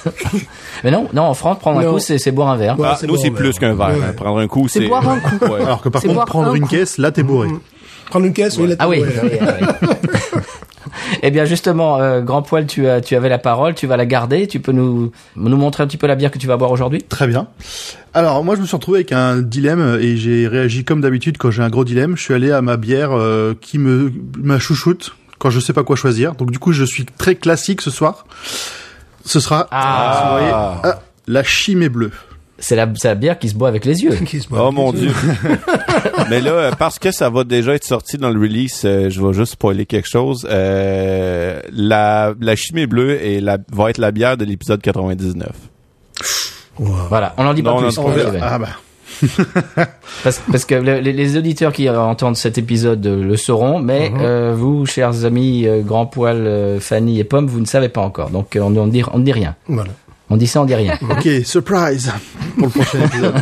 Mais 0.83 0.89
non, 0.89 1.07
non, 1.13 1.23
en 1.23 1.33
France, 1.35 1.59
prendre 1.59 1.79
un 1.79 1.83
Non. 1.83 1.93
coup, 1.93 1.99
c'est, 1.99 2.17
c'est 2.17 2.31
boire 2.31 2.49
un 2.49 2.57
verre. 2.57 2.75
Ah, 2.83 2.97
c'est 2.99 3.05
nous, 3.05 3.17
c'est 3.17 3.29
plus 3.31 3.59
qu'un 3.59 3.75
verre. 3.75 3.89
Ouais. 3.89 4.03
hein. 4.09 4.13
Prendre 4.15 4.39
un 4.39 4.47
coup, 4.47 4.67
C'est 4.67 4.87
boire 4.87 5.07
un 5.07 5.19
coup. 5.19 5.45
Ouais. 5.45 5.61
Alors 5.61 5.81
que 5.81 5.89
par 5.89 6.01
contre, 6.01 6.25
prendre 6.25 6.49
un 6.49 6.55
une 6.55 6.63
coup. 6.63 6.69
caisse, 6.69 6.97
là, 6.97 7.11
t'es 7.11 7.21
bourré. 7.23 7.49
Prendre 8.09 8.25
une 8.25 8.33
caisse, 8.33 8.57
oui, 8.57 8.67
là, 8.69 8.75
Ah 8.79 8.89
oui. 8.89 9.03
oui, 9.05 9.13
oui. 9.23 9.89
Eh 11.23 11.31
bien, 11.31 11.45
justement, 11.45 11.99
euh, 11.99 12.21
Grand 12.21 12.41
Poil, 12.41 12.65
tu, 12.67 12.87
as, 12.87 13.01
tu 13.01 13.15
avais 13.15 13.29
la 13.29 13.37
parole, 13.37 13.73
tu 13.75 13.87
vas 13.87 13.97
la 13.97 14.05
garder. 14.05 14.47
Tu 14.47 14.59
peux 14.59 14.71
nous, 14.71 15.11
nous 15.35 15.57
montrer 15.57 15.83
un 15.83 15.87
petit 15.87 15.97
peu 15.97 16.07
la 16.07 16.15
bière 16.15 16.31
que 16.31 16.37
tu 16.37 16.47
vas 16.47 16.57
boire 16.57 16.71
aujourd'hui? 16.71 17.03
Très 17.03 17.27
bien. 17.27 17.47
Alors 18.13 18.43
moi 18.43 18.55
je 18.55 18.61
me 18.61 18.65
suis 18.65 18.75
retrouvé 18.75 18.97
avec 18.99 19.13
un 19.13 19.37
dilemme 19.37 19.97
et 20.01 20.17
j'ai 20.17 20.45
réagi 20.47 20.83
comme 20.83 20.99
d'habitude 20.99 21.37
quand 21.37 21.49
j'ai 21.49 21.63
un 21.63 21.69
gros 21.69 21.85
dilemme. 21.85 22.17
Je 22.17 22.21
suis 22.23 22.33
allé 22.33 22.51
à 22.51 22.61
ma 22.61 22.75
bière 22.75 23.11
euh, 23.13 23.53
qui 23.59 23.77
me 23.77 24.11
ma 24.37 24.59
chouchoute 24.59 25.15
quand 25.39 25.49
je 25.49 25.61
sais 25.61 25.71
pas 25.71 25.83
quoi 25.83 25.95
choisir. 25.95 26.33
Donc 26.35 26.51
du 26.51 26.59
coup 26.59 26.73
je 26.73 26.83
suis 26.83 27.05
très 27.05 27.35
classique 27.35 27.81
ce 27.81 27.89
soir. 27.89 28.25
Ce 29.23 29.39
sera 29.39 29.67
Ah. 29.71 30.23
vous 30.25 30.31
voyez, 30.39 30.51
ah, 30.53 30.99
la 31.27 31.43
chimée 31.43 31.87
bleue. 31.87 32.11
C'est 32.61 32.75
la, 32.75 32.85
bière 33.15 33.39
qui 33.39 33.49
se 33.49 33.55
boit 33.55 33.67
avec 33.67 33.85
les 33.85 34.03
yeux. 34.03 34.15
Qui 34.25 34.39
se 34.39 34.47
boit 34.47 34.67
Oh 34.67 34.71
mon 34.71 34.93
dieu. 34.93 35.11
Mais 36.29 36.39
là, 36.39 36.51
euh, 36.51 36.71
parce 36.77 36.99
que 36.99 37.11
ça 37.11 37.29
va 37.29 37.43
déjà 37.43 37.73
être 37.73 37.83
sorti 37.83 38.17
dans 38.17 38.29
le 38.29 38.39
release, 38.39 38.83
euh, 38.85 39.09
je 39.09 39.21
vais 39.21 39.33
juste 39.33 39.53
spoiler 39.53 39.85
quelque 39.85 40.07
chose. 40.07 40.47
Euh, 40.49 41.59
la, 41.71 42.33
la 42.39 42.55
chimie 42.55 42.85
bleue 42.85 43.21
est 43.21 43.41
la, 43.41 43.57
va 43.73 43.89
être 43.89 43.97
la 43.97 44.11
bière 44.11 44.37
de 44.37 44.45
l'épisode 44.45 44.81
99. 44.81 45.49
Wow. 46.79 46.87
Voilà, 47.09 47.33
on 47.37 47.43
n'en 47.43 47.53
dit 47.53 47.63
pas 47.63 47.71
Non, 47.73 47.79
plus. 47.81 47.97
On. 47.97 48.11
Ah 48.41 48.59
bah. 48.59 48.69
Parce, 50.23 50.41
parce 50.51 50.65
que 50.65 50.75
le- 50.75 50.99
les, 50.99 51.13
les 51.13 51.37
auditeurs 51.37 51.73
qui 51.73 51.89
entendent 51.89 52.37
cet 52.37 52.57
épisode 52.57 53.05
le 53.05 53.35
sauront, 53.37 53.79
mais 53.79 54.11
euh, 54.19 54.53
vous, 54.55 54.85
chers 54.85 55.25
amis 55.25 55.67
euh, 55.67 55.81
Grand 55.81 56.05
Poil, 56.05 56.37
euh, 56.37 56.79
Fanny 56.79 57.19
et 57.19 57.23
Pomme, 57.23 57.47
vous 57.47 57.59
ne 57.59 57.65
savez 57.65 57.89
pas 57.89 58.01
encore. 58.01 58.29
Donc 58.29 58.55
euh, 58.55 58.61
on 58.61 58.69
ne 58.69 58.89
dit, 58.91 59.03
on 59.11 59.19
ne 59.19 59.23
dit 59.23 59.31
rien. 59.31 59.55
Voilà. 59.67 59.91
On 60.31 60.37
dit 60.37 60.47
ça, 60.47 60.61
on 60.61 60.65
dit 60.65 60.75
rien. 60.75 60.97
Ok, 61.09 61.27
surprise 61.45 62.11
pour 62.57 62.67
le 62.67 62.71
prochain 62.71 63.03
épisode. 63.05 63.33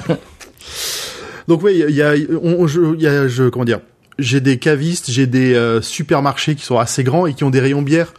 Donc 1.48 1.64
oui, 1.64 1.84
il 1.88 1.96
y 1.96 2.02
a, 2.02 2.14
on, 2.44 2.68
je, 2.68 2.82
il 2.96 3.02
y 3.02 3.08
a, 3.08 3.28
je, 3.28 3.50
comment 3.50 3.66
dire, 3.66 3.80
j'ai 4.18 4.42
des 4.42 4.58
cavistes, 4.60 5.10
j'ai 5.10 5.26
des 5.28 5.54
euh, 5.56 5.82
supermarchés 5.82 6.56
qui 6.56 6.64
sont 6.66 6.78
assez 6.78 7.04
grands 7.04 7.26
et 7.26 7.34
qui 7.34 7.44
ont 7.44 7.50
des 7.50 7.60
rayons 7.60 7.82
bière 7.82 8.14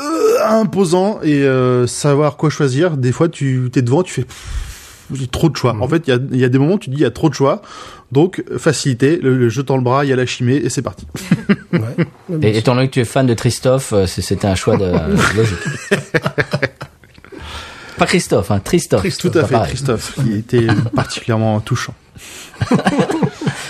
euh, 0.00 0.38
imposants 0.48 1.20
et 1.22 1.42
euh, 1.42 1.86
savoir 1.86 2.36
quoi 2.36 2.50
choisir. 2.50 2.96
Des 2.96 3.12
fois, 3.12 3.28
tu 3.28 3.68
t'es 3.72 3.82
devant, 3.82 4.02
tu 4.02 4.12
fais 4.14 4.22
pff, 4.24 5.06
j'ai 5.14 5.26
trop 5.26 5.48
de 5.50 5.56
choix. 5.56 5.76
En 5.80 5.86
fait, 5.88 6.04
il 6.06 6.10
y 6.10 6.12
a, 6.14 6.18
il 6.32 6.38
y 6.40 6.44
a 6.44 6.48
des 6.48 6.58
moments 6.58 6.74
où 6.74 6.78
tu 6.78 6.88
dis 6.90 6.96
il 6.96 7.02
y 7.02 7.04
a 7.04 7.10
trop 7.10 7.28
de 7.28 7.34
choix. 7.34 7.62
Donc 8.10 8.42
facilité, 8.58 9.18
le, 9.22 9.36
le 9.38 9.48
je 9.48 9.60
tends 9.60 9.76
le 9.76 9.82
bras, 9.82 10.04
il 10.04 10.08
y 10.10 10.12
a 10.12 10.16
la 10.16 10.26
chimée 10.26 10.56
et 10.56 10.68
c'est 10.68 10.82
parti. 10.82 11.06
Ouais. 11.72 11.80
Et 12.42 12.58
étant 12.58 12.74
donné 12.74 12.88
que 12.88 12.94
tu 12.94 13.00
es 13.00 13.04
fan 13.04 13.26
de 13.26 13.34
Christophe, 13.34 13.92
euh, 13.92 14.06
c'est- 14.06 14.20
c'était 14.22 14.46
un 14.48 14.54
choix 14.54 14.76
de, 14.76 14.92
logique. 15.36 15.58
Pas 17.98 18.06
Christophe, 18.06 18.50
hein, 18.50 18.60
Christophe. 18.64 19.18
Tout 19.18 19.38
à 19.38 19.44
fait. 19.44 19.60
Christophe, 19.68 20.14
qui 20.14 20.34
était 20.34 20.66
particulièrement 20.94 21.60
touchant. 21.60 21.94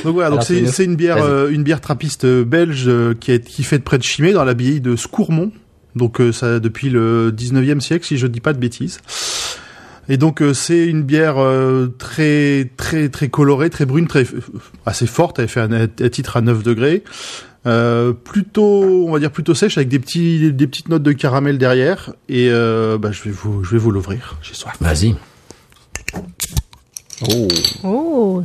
donc 0.04 0.14
voilà, 0.14 0.30
donc 0.30 0.42
c'est 0.42 0.84
une 0.84 0.96
bière, 0.96 1.22
euh, 1.22 1.50
une 1.50 1.62
bière 1.62 1.80
trappiste 1.80 2.24
euh, 2.24 2.44
belge 2.44 2.84
euh, 2.86 3.14
qui 3.18 3.32
est 3.32 3.44
qui 3.44 3.62
fait 3.62 3.78
de 3.78 3.84
près 3.84 3.98
de 3.98 4.02
Chimay 4.02 4.32
dans 4.32 4.44
l'abbaye 4.44 4.80
de 4.80 4.96
Scourmont. 4.96 5.52
Donc 5.96 6.20
euh, 6.20 6.32
ça 6.32 6.58
depuis 6.58 6.90
le 6.90 7.32
19e 7.32 7.80
siècle, 7.80 8.04
si 8.04 8.18
je 8.18 8.26
dis 8.26 8.40
pas 8.40 8.52
de 8.52 8.58
bêtises. 8.58 9.00
Et 10.08 10.16
donc 10.16 10.42
c'est 10.52 10.84
une 10.86 11.02
bière 11.04 11.36
très 11.96 12.70
très 12.76 13.08
très 13.08 13.28
colorée, 13.28 13.70
très 13.70 13.86
brune, 13.86 14.08
très 14.08 14.26
assez 14.84 15.06
forte. 15.06 15.38
Elle 15.38 15.46
fait 15.46 15.60
un, 15.60 15.72
un 15.72 15.86
titre 15.86 16.36
à 16.36 16.40
9 16.40 16.64
degrés. 16.64 17.04
Euh, 17.64 18.12
plutôt, 18.12 19.06
on 19.08 19.12
va 19.12 19.18
dire 19.20 19.30
plutôt 19.30 19.54
sèche 19.54 19.76
avec 19.76 19.88
des 19.88 19.98
petits 20.00 20.52
des 20.52 20.66
petites 20.66 20.88
notes 20.88 21.02
de 21.04 21.12
caramel 21.12 21.58
derrière. 21.58 22.12
Et 22.28 22.48
euh, 22.50 22.98
bah, 22.98 23.12
je 23.12 23.22
vais 23.22 23.30
vous 23.30 23.62
je 23.64 23.70
vais 23.72 23.78
vous 23.78 23.90
l'ouvrir. 23.90 24.36
J'ai 24.42 24.54
soif. 24.54 24.76
Vas-y. 24.80 25.14
Oh. 27.30 27.48
Oh, 27.84 28.42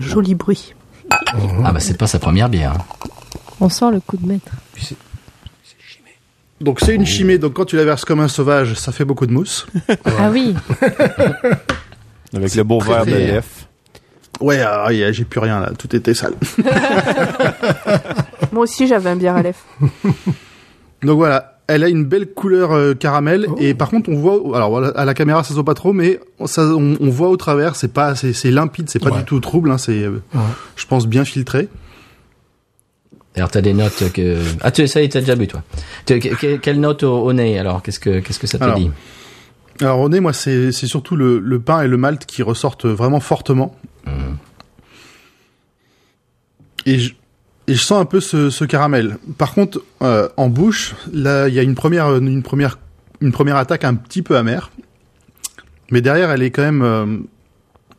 Joli 0.00 0.34
bruit. 0.34 0.74
Ah 1.10 1.72
bah 1.72 1.80
c'est 1.80 1.96
pas 1.96 2.06
sa 2.06 2.18
première 2.18 2.48
bière. 2.48 2.72
hein. 2.72 2.84
on 3.60 3.68
sent 3.68 3.90
le 3.92 4.00
coup 4.00 4.16
de 4.16 4.26
maître. 4.26 4.52
Donc 6.60 6.78
c'est 6.80 6.94
une 6.94 7.06
chimée, 7.06 7.38
donc 7.38 7.54
quand 7.54 7.64
tu 7.64 7.76
la 7.76 7.84
verses 7.84 8.04
comme 8.04 8.20
un 8.20 8.28
sauvage, 8.28 8.74
ça 8.74 8.92
fait 8.92 9.04
beaucoup 9.04 9.26
de 9.26 9.32
mousse. 9.32 9.66
Ah 10.04 10.30
oui, 10.30 10.54
Avec 12.34 12.54
le 12.54 12.62
beau 12.62 12.78
verre 12.80 13.04
de 13.04 13.10
lef. 13.10 13.66
Ouais, 14.42 14.60
j'ai 15.12 15.24
plus 15.24 15.40
rien 15.40 15.60
là, 15.60 15.70
tout 15.78 15.94
était 15.94 16.14
sale. 16.14 16.34
Moi 18.52 18.62
aussi, 18.64 18.86
j'avais 18.86 19.10
un 19.10 19.16
bière 19.16 19.36
à 19.36 19.42
l'EF. 19.42 19.64
Donc 21.02 21.16
voilà, 21.16 21.58
elle 21.66 21.82
a 21.84 21.88
une 21.88 22.04
belle 22.04 22.26
couleur 22.32 22.72
euh, 22.72 22.94
caramel 22.94 23.46
et 23.58 23.74
par 23.74 23.90
contre 23.90 24.08
on 24.10 24.16
voit, 24.16 24.56
alors 24.56 24.70
voilà, 24.70 24.88
à 24.90 25.04
la 25.04 25.14
caméra 25.14 25.42
ça 25.42 25.48
se 25.50 25.54
voit 25.54 25.64
pas 25.64 25.74
trop, 25.74 25.92
mais 25.92 26.20
ça, 26.44 26.62
on, 26.62 26.96
on 27.00 27.10
voit 27.10 27.28
au 27.28 27.36
travers, 27.36 27.74
c'est 27.74 27.92
pas, 27.92 28.14
c'est 28.14 28.50
limpide, 28.50 28.88
c'est 28.88 29.00
pas 29.00 29.10
Ouais. 29.10 29.18
du 29.18 29.24
tout 29.24 29.40
trouble, 29.40 29.70
hein, 29.70 29.78
c'est, 29.78 30.02
euh, 30.04 30.22
Ouais. 30.34 30.40
je 30.76 30.86
pense 30.86 31.06
bien 31.08 31.24
filtré. 31.24 31.68
Alors 33.34 33.50
t'as 33.50 33.62
des 33.62 33.72
notes 33.72 34.12
que... 34.12 34.36
Ah 34.60 34.70
tu 34.70 34.86
ça 34.86 35.00
y 35.00 35.06
est, 35.06 35.08
t'as 35.08 35.20
déjà 35.20 35.34
bu 35.34 35.48
toi. 35.48 35.62
Tu- 36.06 36.20
que- 36.20 36.34
que- 36.36 36.56
quelle 36.56 36.78
note 36.78 37.02
au, 37.02 37.16
au 37.22 37.32
nez 37.32 37.58
alors? 37.58 37.82
Qu'est-ce 37.82 37.98
que 37.98 38.20
qu'est-ce 38.20 38.38
que 38.38 38.46
ça 38.46 38.58
te 38.58 38.64
Alors, 38.64 38.76
dit? 38.76 38.90
Alors 39.80 40.00
au 40.00 40.08
nez, 40.10 40.20
moi 40.20 40.34
c'est 40.34 40.70
c'est 40.70 40.86
surtout 40.86 41.16
le, 41.16 41.38
le 41.38 41.58
pain 41.58 41.80
et 41.82 41.88
le 41.88 41.96
malt 41.96 42.26
qui 42.26 42.42
ressortent 42.42 42.84
vraiment 42.86 43.20
fortement. 43.20 43.74
Et 46.84 46.98
je, 46.98 47.14
et 47.68 47.74
je 47.74 47.80
sens 47.80 48.00
un 48.00 48.04
peu 48.04 48.20
ce, 48.20 48.50
ce 48.50 48.64
caramel. 48.64 49.18
Par 49.38 49.54
contre, 49.54 49.82
euh, 50.02 50.28
en 50.36 50.48
bouche, 50.48 50.94
là, 51.12 51.48
il 51.48 51.54
y 51.54 51.58
a 51.58 51.62
une 51.62 51.74
première, 51.74 52.14
une 52.16 52.42
première, 52.42 52.78
une 53.20 53.32
première 53.32 53.56
attaque 53.56 53.84
un 53.84 53.94
petit 53.94 54.22
peu 54.22 54.36
amère. 54.36 54.70
Mais 55.90 56.00
derrière, 56.00 56.30
elle 56.30 56.42
est 56.42 56.50
quand 56.50 56.62
même, 56.62 56.82
euh, 56.82 57.18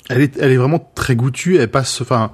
elle 0.09 0.21
est, 0.21 0.37
elle 0.37 0.51
est 0.51 0.57
vraiment 0.57 0.91
très 0.95 1.15
goûtue. 1.15 1.57
Elle 1.57 1.71
passe, 1.71 2.01
enfin, 2.01 2.31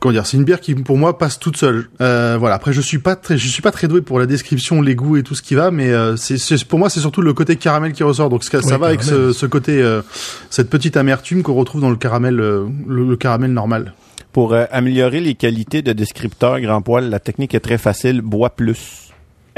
comment 0.00 0.12
dire, 0.12 0.26
c'est 0.26 0.36
une 0.36 0.44
bière 0.44 0.60
qui, 0.60 0.74
pour 0.74 0.96
moi, 0.98 1.18
passe 1.18 1.38
toute 1.38 1.56
seule. 1.56 1.88
Euh, 2.00 2.36
voilà. 2.38 2.54
Après, 2.56 2.72
je 2.72 2.80
suis 2.80 2.98
pas 2.98 3.16
très, 3.16 3.36
je 3.38 3.48
suis 3.48 3.62
pas 3.62 3.70
très 3.72 3.88
doué 3.88 4.00
pour 4.00 4.18
la 4.18 4.26
description, 4.26 4.80
les 4.82 4.94
goûts 4.94 5.16
et 5.16 5.22
tout 5.22 5.34
ce 5.34 5.42
qui 5.42 5.54
va, 5.54 5.70
mais 5.70 5.90
euh, 5.90 6.16
c'est, 6.16 6.38
c'est- 6.38 6.64
pour 6.64 6.78
moi, 6.78 6.90
c'est 6.90 7.00
surtout 7.00 7.22
le 7.22 7.32
côté 7.32 7.56
caramel 7.56 7.92
qui 7.92 8.02
ressort. 8.02 8.30
Donc 8.30 8.44
ça, 8.44 8.58
va 8.78 8.86
avec 8.88 9.02
ce, 9.02 9.32
ce 9.32 9.46
côté, 9.46 9.82
euh, 9.82 10.02
cette 10.50 10.70
petite 10.70 10.96
amertume 10.96 11.42
qu'on 11.42 11.54
retrouve 11.54 11.80
dans 11.80 11.90
le 11.90 11.96
caramel, 11.96 12.38
euh, 12.40 12.66
le, 12.86 13.08
le 13.08 13.16
caramel 13.16 13.52
normal. 13.52 13.94
Pour 14.32 14.52
euh, 14.52 14.64
améliorer 14.70 15.20
les 15.20 15.34
qualités 15.34 15.82
de 15.82 15.92
descripteur 15.92 16.60
grand 16.60 16.82
poil, 16.82 17.08
la 17.10 17.18
technique 17.18 17.54
est 17.54 17.60
très 17.60 17.78
facile. 17.78 18.20
Bois 18.20 18.50
plus. 18.50 19.07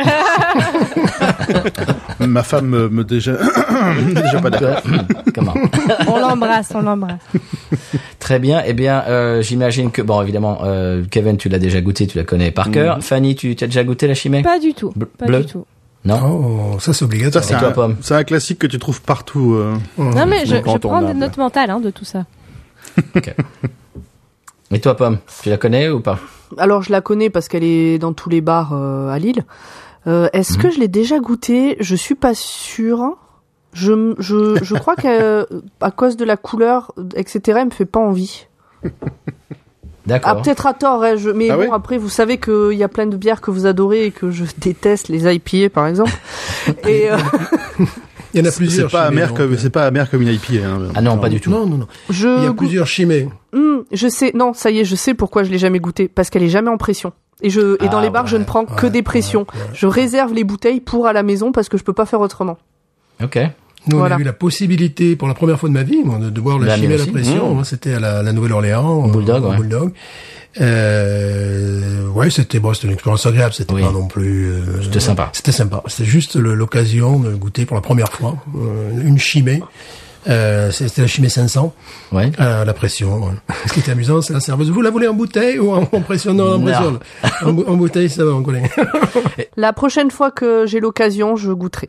Ma 2.20 2.42
femme 2.42 2.66
me, 2.66 2.88
me 2.88 3.04
déjà, 3.04 3.32
déjà 4.14 4.40
pas 4.40 4.50
d'accord. 4.50 4.82
Comment 5.34 5.54
on 6.06 6.18
l'embrasse, 6.18 6.72
on 6.74 6.82
l'embrasse. 6.82 7.20
Très 8.18 8.38
bien. 8.38 8.62
Eh 8.66 8.72
bien, 8.72 9.02
euh, 9.08 9.42
j'imagine 9.42 9.90
que 9.90 10.02
bon, 10.02 10.20
évidemment, 10.22 10.60
euh, 10.64 11.02
Kevin, 11.10 11.36
tu 11.36 11.48
l'as 11.48 11.58
déjà 11.58 11.80
goûté, 11.80 12.06
tu 12.06 12.18
la 12.18 12.24
connais 12.24 12.50
par 12.50 12.70
cœur. 12.70 12.98
Fanny, 13.02 13.34
tu 13.34 13.50
as 13.60 13.66
déjà 13.66 13.84
goûté 13.84 14.06
la 14.06 14.14
chimée? 14.14 14.42
Pas 14.42 14.58
du 14.58 14.74
tout, 14.74 14.92
Bleu- 14.94 15.10
pas 15.18 15.26
bleu. 15.26 15.40
du 15.40 15.46
tout. 15.46 15.64
Non? 16.04 16.72
Oh, 16.74 16.78
ça 16.78 16.92
c'est 16.92 17.00
Ça, 17.00 17.04
obligatoire. 17.04 17.44
c'est 17.44 17.54
un, 17.54 17.70
Pomme? 17.72 17.96
c'est 18.00 18.14
un 18.14 18.24
classique 18.24 18.58
que 18.58 18.66
tu 18.66 18.78
trouves 18.78 19.02
partout. 19.02 19.54
euh. 19.54 19.74
Non 19.98 20.24
mais 20.26 20.46
je, 20.46 20.56
je 20.56 20.78
prends 20.78 21.02
des 21.02 21.14
notes 21.14 21.36
mentales 21.36 21.70
hein, 21.70 21.80
de 21.80 21.90
tout 21.90 22.04
ça. 22.06 22.24
Et 24.72 24.78
toi, 24.80 24.96
Pomme, 24.96 25.18
tu 25.42 25.50
la 25.50 25.56
connais 25.56 25.88
ou 25.88 26.00
pas? 26.00 26.18
Alors, 26.56 26.82
je 26.82 26.92
la 26.92 27.00
connais 27.00 27.28
parce 27.28 27.48
qu'elle 27.48 27.64
est 27.64 27.98
dans 27.98 28.12
tous 28.12 28.28
les 28.28 28.40
bars 28.40 28.70
euh, 28.72 29.10
à 29.10 29.18
Lille. 29.18 29.42
Euh, 30.06 30.28
Est-ce 30.32 30.56
que 30.58 30.70
je 30.70 30.78
l'ai 30.80 30.88
déjà 30.88 31.18
goûtée 31.18 31.76
Je 31.80 31.94
suis 31.96 32.14
pas 32.14 32.34
sûre. 32.34 33.16
Je, 33.72 34.14
je, 34.18 34.58
je 34.62 34.74
crois 34.74 34.96
qu'à 34.96 35.46
à 35.80 35.90
cause 35.90 36.16
de 36.16 36.24
la 36.24 36.36
couleur, 36.36 36.92
etc., 37.14 37.58
elle 37.60 37.66
me 37.66 37.70
fait 37.70 37.84
pas 37.86 38.00
envie. 38.00 38.46
Ah, 40.06 40.18
D'accord. 40.18 40.42
peut-être 40.42 40.66
à 40.66 40.72
tort, 40.74 41.04
hein, 41.04 41.14
je, 41.16 41.30
mais 41.30 41.50
Ah 41.50 41.56
bon, 41.56 41.72
après, 41.72 41.96
vous 41.98 42.08
savez 42.08 42.38
qu'il 42.38 42.72
y 42.72 42.82
a 42.82 42.88
plein 42.88 43.06
de 43.06 43.16
bières 43.16 43.40
que 43.40 43.52
vous 43.52 43.66
adorez 43.66 44.06
et 44.06 44.10
que 44.10 44.30
je 44.32 44.44
déteste, 44.58 45.08
les 45.08 45.32
IPA 45.32 45.68
par 45.72 45.86
exemple. 45.86 46.10
et 46.88 47.12
euh, 47.12 47.16
Il 48.34 48.40
y 48.40 48.42
en 48.42 48.46
a 48.46 48.50
C'est 48.50 48.56
plusieurs. 48.56 48.90
pas 48.90 49.08
chimées, 49.08 49.22
amer 49.22 49.34
comme, 49.34 49.52
euh, 49.52 49.56
c'est 49.58 49.70
pas 49.70 49.84
amer 49.86 50.10
comme 50.10 50.22
une 50.22 50.28
IPA. 50.28 50.66
Hein. 50.66 50.78
ah 50.96 51.02
non, 51.02 51.18
pas 51.18 51.28
du 51.28 51.40
tout. 51.40 51.50
Non, 51.50 51.64
non, 51.66 51.76
non. 51.76 51.86
je 52.08 52.26
Il 52.38 52.44
y 52.44 52.46
a 52.46 52.52
plusieurs 52.54 52.86
chimées. 52.88 53.28
Hmm, 53.52 53.80
je 53.92 54.08
sais, 54.08 54.32
non, 54.34 54.52
ça 54.52 54.70
y 54.72 54.80
est, 54.80 54.84
je 54.84 54.96
sais 54.96 55.14
pourquoi 55.14 55.44
je 55.44 55.50
l'ai 55.50 55.58
jamais 55.58 55.78
goûté. 55.80 56.08
Parce 56.08 56.28
qu'elle 56.30 56.42
est 56.42 56.48
jamais 56.48 56.70
en 56.70 56.78
pression. 56.78 57.12
Et 57.42 57.50
je 57.50 57.76
et 57.82 57.88
dans 57.88 57.98
Ah, 57.98 58.02
les 58.02 58.10
bars, 58.10 58.26
je 58.26 58.36
ne 58.36 58.44
prends 58.44 58.64
que 58.64 58.86
des 58.86 59.02
pressions. 59.02 59.40
ouais, 59.54 59.60
ouais. 59.60 59.66
Je 59.74 59.86
réserve 59.86 60.32
les 60.34 60.44
bouteilles 60.44 60.80
pour 60.80 61.06
à 61.06 61.12
la 61.12 61.22
maison 61.22 61.52
parce 61.52 61.68
que 61.68 61.76
je 61.78 61.84
peux 61.84 61.92
pas 61.92 62.06
faire 62.06 62.20
autrement. 62.20 62.58
Ok. 63.22 63.38
Nous, 63.86 63.96
Voilà. 63.96 64.16
on 64.16 64.18
a 64.18 64.20
eu 64.20 64.24
la 64.24 64.32
possibilité, 64.34 65.16
pour 65.16 65.26
la 65.26 65.32
première 65.32 65.58
fois 65.58 65.68
de 65.70 65.74
ma 65.74 65.82
vie, 65.82 66.02
moi, 66.04 66.18
de, 66.18 66.28
de 66.28 66.40
boire 66.40 66.58
la 66.58 66.66
La 66.66 66.76
chimie 66.76 66.92
à 66.92 66.98
la 66.98 67.06
pression. 67.06 67.54
Mmh. 67.54 67.58
hein, 67.60 67.64
C'était 67.64 67.94
à 67.94 68.00
la, 68.00 68.22
la 68.22 68.32
Nouvelle-Orléans. 68.34 69.08
Bulldog, 69.08 69.44
euh. 69.44 69.56
Bulldog. 69.56 69.92
Euh, 70.60 72.06
ouais, 72.08 72.30
c'était 72.30 72.58
bon, 72.60 72.74
c'était 72.74 72.88
une 72.88 72.92
expérience 72.94 73.24
agréable. 73.26 73.52
C'était 73.54 73.72
Oui. 73.74 73.82
pas 73.82 73.92
non 73.92 74.06
plus. 74.06 74.46
euh, 74.50 74.82
C'était 74.82 75.00
sympa. 75.00 75.30
C'était 75.32 75.52
sympa. 75.52 75.82
C'était 75.86 76.04
juste 76.08 76.36
l'occasion 76.36 77.18
de 77.20 77.34
goûter 77.34 77.66
pour 77.66 77.74
la 77.76 77.80
première 77.80 78.12
fois 78.12 78.36
euh, 78.56 79.00
une 79.02 79.18
chimée. 79.18 79.62
Euh, 80.28 80.70
c'était 80.70 81.00
la 81.02 81.06
chimée 81.06 81.28
500 81.30 81.74
Ouais. 82.12 82.30
à 82.38 82.64
la 82.64 82.72
pression. 82.74 83.34
Ce 83.66 83.72
qui 83.72 83.80
était 83.80 83.92
amusant, 83.92 84.20
c'est 84.20 84.32
la 84.34 84.40
serveuse. 84.40 84.70
Vous 84.70 84.82
la 84.82 84.90
voulez 84.90 85.08
en 85.08 85.14
bouteille 85.14 85.58
ou 85.58 85.70
en, 85.72 85.88
en 85.90 86.00
pression? 86.02 86.34
Non, 86.34 86.54
en 86.56 86.60
pression. 86.60 87.00
En, 87.42 87.52
bou- 87.52 87.64
en 87.66 87.76
bouteille, 87.76 88.10
ça 88.10 88.24
va, 88.24 88.32
on 88.32 88.42
connaît. 88.42 88.70
La 89.56 89.72
prochaine 89.72 90.10
fois 90.10 90.30
que 90.30 90.66
j'ai 90.66 90.80
l'occasion, 90.80 91.36
je 91.36 91.52
goûterai. 91.52 91.88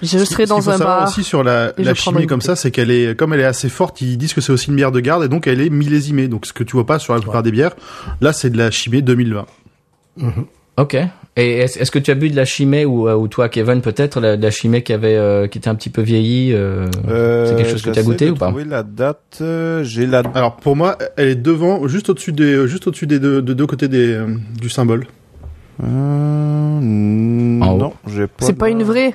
Je 0.00 0.18
Ce 0.18 0.24
serai 0.24 0.46
dans 0.46 0.68
un 0.68 0.78
bar. 0.78 1.08
aussi 1.08 1.22
sur 1.22 1.44
la, 1.44 1.72
la 1.78 1.94
chimie 1.94 2.26
comme 2.26 2.40
ça, 2.40 2.56
c'est 2.56 2.70
qu'elle 2.72 2.90
est, 2.90 3.16
comme 3.16 3.32
elle 3.34 3.40
est 3.40 3.44
assez 3.44 3.68
forte, 3.68 4.00
ils 4.00 4.16
disent 4.18 4.34
que 4.34 4.40
c'est 4.40 4.50
aussi 4.52 4.70
une 4.70 4.74
bière 4.76 4.90
de 4.90 4.98
garde 4.98 5.22
et 5.24 5.28
donc 5.28 5.46
elle 5.46 5.60
est 5.60 5.70
millésimée. 5.70 6.26
Donc 6.26 6.44
ce 6.46 6.52
que 6.52 6.64
tu 6.64 6.72
vois 6.72 6.86
pas 6.86 6.98
sur 6.98 7.14
la 7.14 7.20
plupart 7.20 7.44
des 7.44 7.52
bières, 7.52 7.76
là 8.20 8.32
c'est 8.32 8.50
de 8.50 8.58
la 8.58 8.70
chimée 8.72 9.00
2020. 9.02 9.46
Ok. 10.76 10.96
Et 11.34 11.60
est-ce 11.60 11.90
que 11.90 11.98
tu 11.98 12.10
as 12.10 12.14
bu 12.14 12.28
de 12.28 12.36
la 12.36 12.44
chimée 12.44 12.84
ou, 12.84 13.08
euh, 13.08 13.14
ou 13.14 13.26
toi, 13.26 13.48
Kevin, 13.48 13.80
peut-être 13.80 14.20
la, 14.20 14.36
de 14.36 14.42
la 14.42 14.50
chimée 14.50 14.82
qui 14.82 14.92
avait 14.92 15.16
euh, 15.16 15.46
qui 15.46 15.56
était 15.56 15.68
un 15.70 15.74
petit 15.74 15.88
peu 15.88 16.02
vieillie 16.02 16.52
euh, 16.52 16.86
C'est 17.46 17.56
quelque 17.56 17.70
chose 17.70 17.80
que 17.80 17.88
tu 17.90 17.98
as 17.98 18.02
goûté 18.02 18.26
de 18.26 18.32
ou 18.32 18.34
pas 18.34 18.52
la 18.68 18.82
date. 18.82 19.38
euh, 19.40 19.82
J'ai 19.82 20.06
la. 20.06 20.22
Alors 20.34 20.56
pour 20.56 20.76
moi, 20.76 20.98
elle 21.16 21.28
est 21.28 21.34
devant, 21.34 21.88
juste 21.88 22.10
au-dessus 22.10 22.32
des, 22.32 22.66
juste 22.68 22.86
au-dessus 22.86 23.06
des 23.06 23.18
deux, 23.18 23.40
de 23.40 23.54
deux 23.54 23.66
côtés 23.66 23.88
des, 23.88 24.12
euh, 24.12 24.26
du 24.60 24.68
symbole. 24.68 25.06
Euh, 25.82 25.86
non, 26.82 27.92
j'ai 28.06 28.26
pas. 28.26 28.44
C'est 28.44 28.52
pas 28.58 28.68
une 28.68 28.82
vraie. 28.82 29.14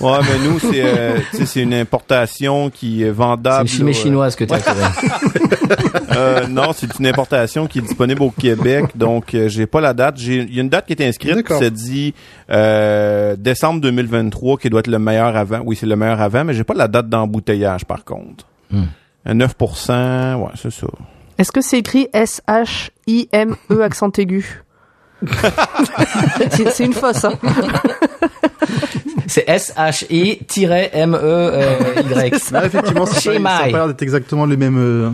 Ouais, 0.00 0.18
mais 0.22 0.48
nous, 0.48 0.58
c'est 0.58 0.82
euh, 0.84 1.18
c'est 1.44 1.60
une 1.62 1.74
importation 1.74 2.70
qui 2.70 3.02
est 3.02 3.06
C'est 3.06 3.10
vendable. 3.12 3.62
une 3.62 3.68
chimée 3.68 3.92
là, 3.92 3.98
euh, 3.98 4.02
chinoise 4.02 4.36
que 4.36 4.44
tu 4.44 4.54
as. 4.54 4.60
Kevin. 4.60 4.86
Euh, 6.16 6.46
non, 6.46 6.72
c'est 6.72 6.98
une 7.00 7.06
importation 7.08 7.66
qui 7.66 7.78
est 7.78 7.82
disponible 7.82 8.22
au 8.22 8.30
Québec, 8.30 8.84
donc 8.94 9.34
euh, 9.34 9.48
j'ai 9.48 9.66
pas 9.66 9.80
la 9.80 9.94
date. 9.94 10.16
J'ai, 10.18 10.42
il 10.42 10.54
y 10.54 10.58
a 10.58 10.62
une 10.62 10.68
date 10.68 10.86
qui 10.86 10.92
est 10.92 11.00
inscrite, 11.08 11.34
D'accord. 11.34 11.58
ça 11.58 11.70
dit 11.70 12.14
euh, 12.50 13.34
décembre 13.36 13.80
2023, 13.80 14.58
qui 14.58 14.70
doit 14.70 14.80
être 14.80 14.86
le 14.86 14.98
meilleur 15.00 15.34
avant. 15.36 15.60
Oui, 15.64 15.74
c'est 15.74 15.86
le 15.86 15.96
meilleur 15.96 16.20
avant, 16.20 16.44
mais 16.44 16.54
j'ai 16.54 16.62
pas 16.62 16.74
la 16.74 16.86
date 16.86 17.08
d'embouteillage 17.08 17.84
par 17.86 18.04
contre. 18.04 18.46
Hmm. 18.70 18.84
Un 19.26 19.34
9%, 19.34 20.34
ouais, 20.36 20.50
c'est 20.54 20.70
ça. 20.70 20.86
Est-ce 21.38 21.50
que 21.50 21.62
c'est 21.62 21.78
écrit 21.78 22.06
S-H-I-M-E 22.12 23.82
accent 23.82 24.10
aigu? 24.18 24.62
C'est 26.38 26.68
c'est 26.70 26.84
une 26.84 26.92
fausse. 26.92 27.24
Hein. 27.24 27.32
C'est 29.26 29.48
S-H-I-M-E-Y. 29.48 30.52
Là 32.52 32.64
effectivement, 32.66 33.06
ça, 33.06 33.20
Chimay. 33.20 33.42
ça 33.42 33.56
a 33.56 33.60
pas 33.60 33.68
l'air 33.68 33.88
d'être 33.88 34.02
exactement 34.02 34.46
les 34.46 34.56
mêmes, 34.56 34.78
euh, 34.78 35.10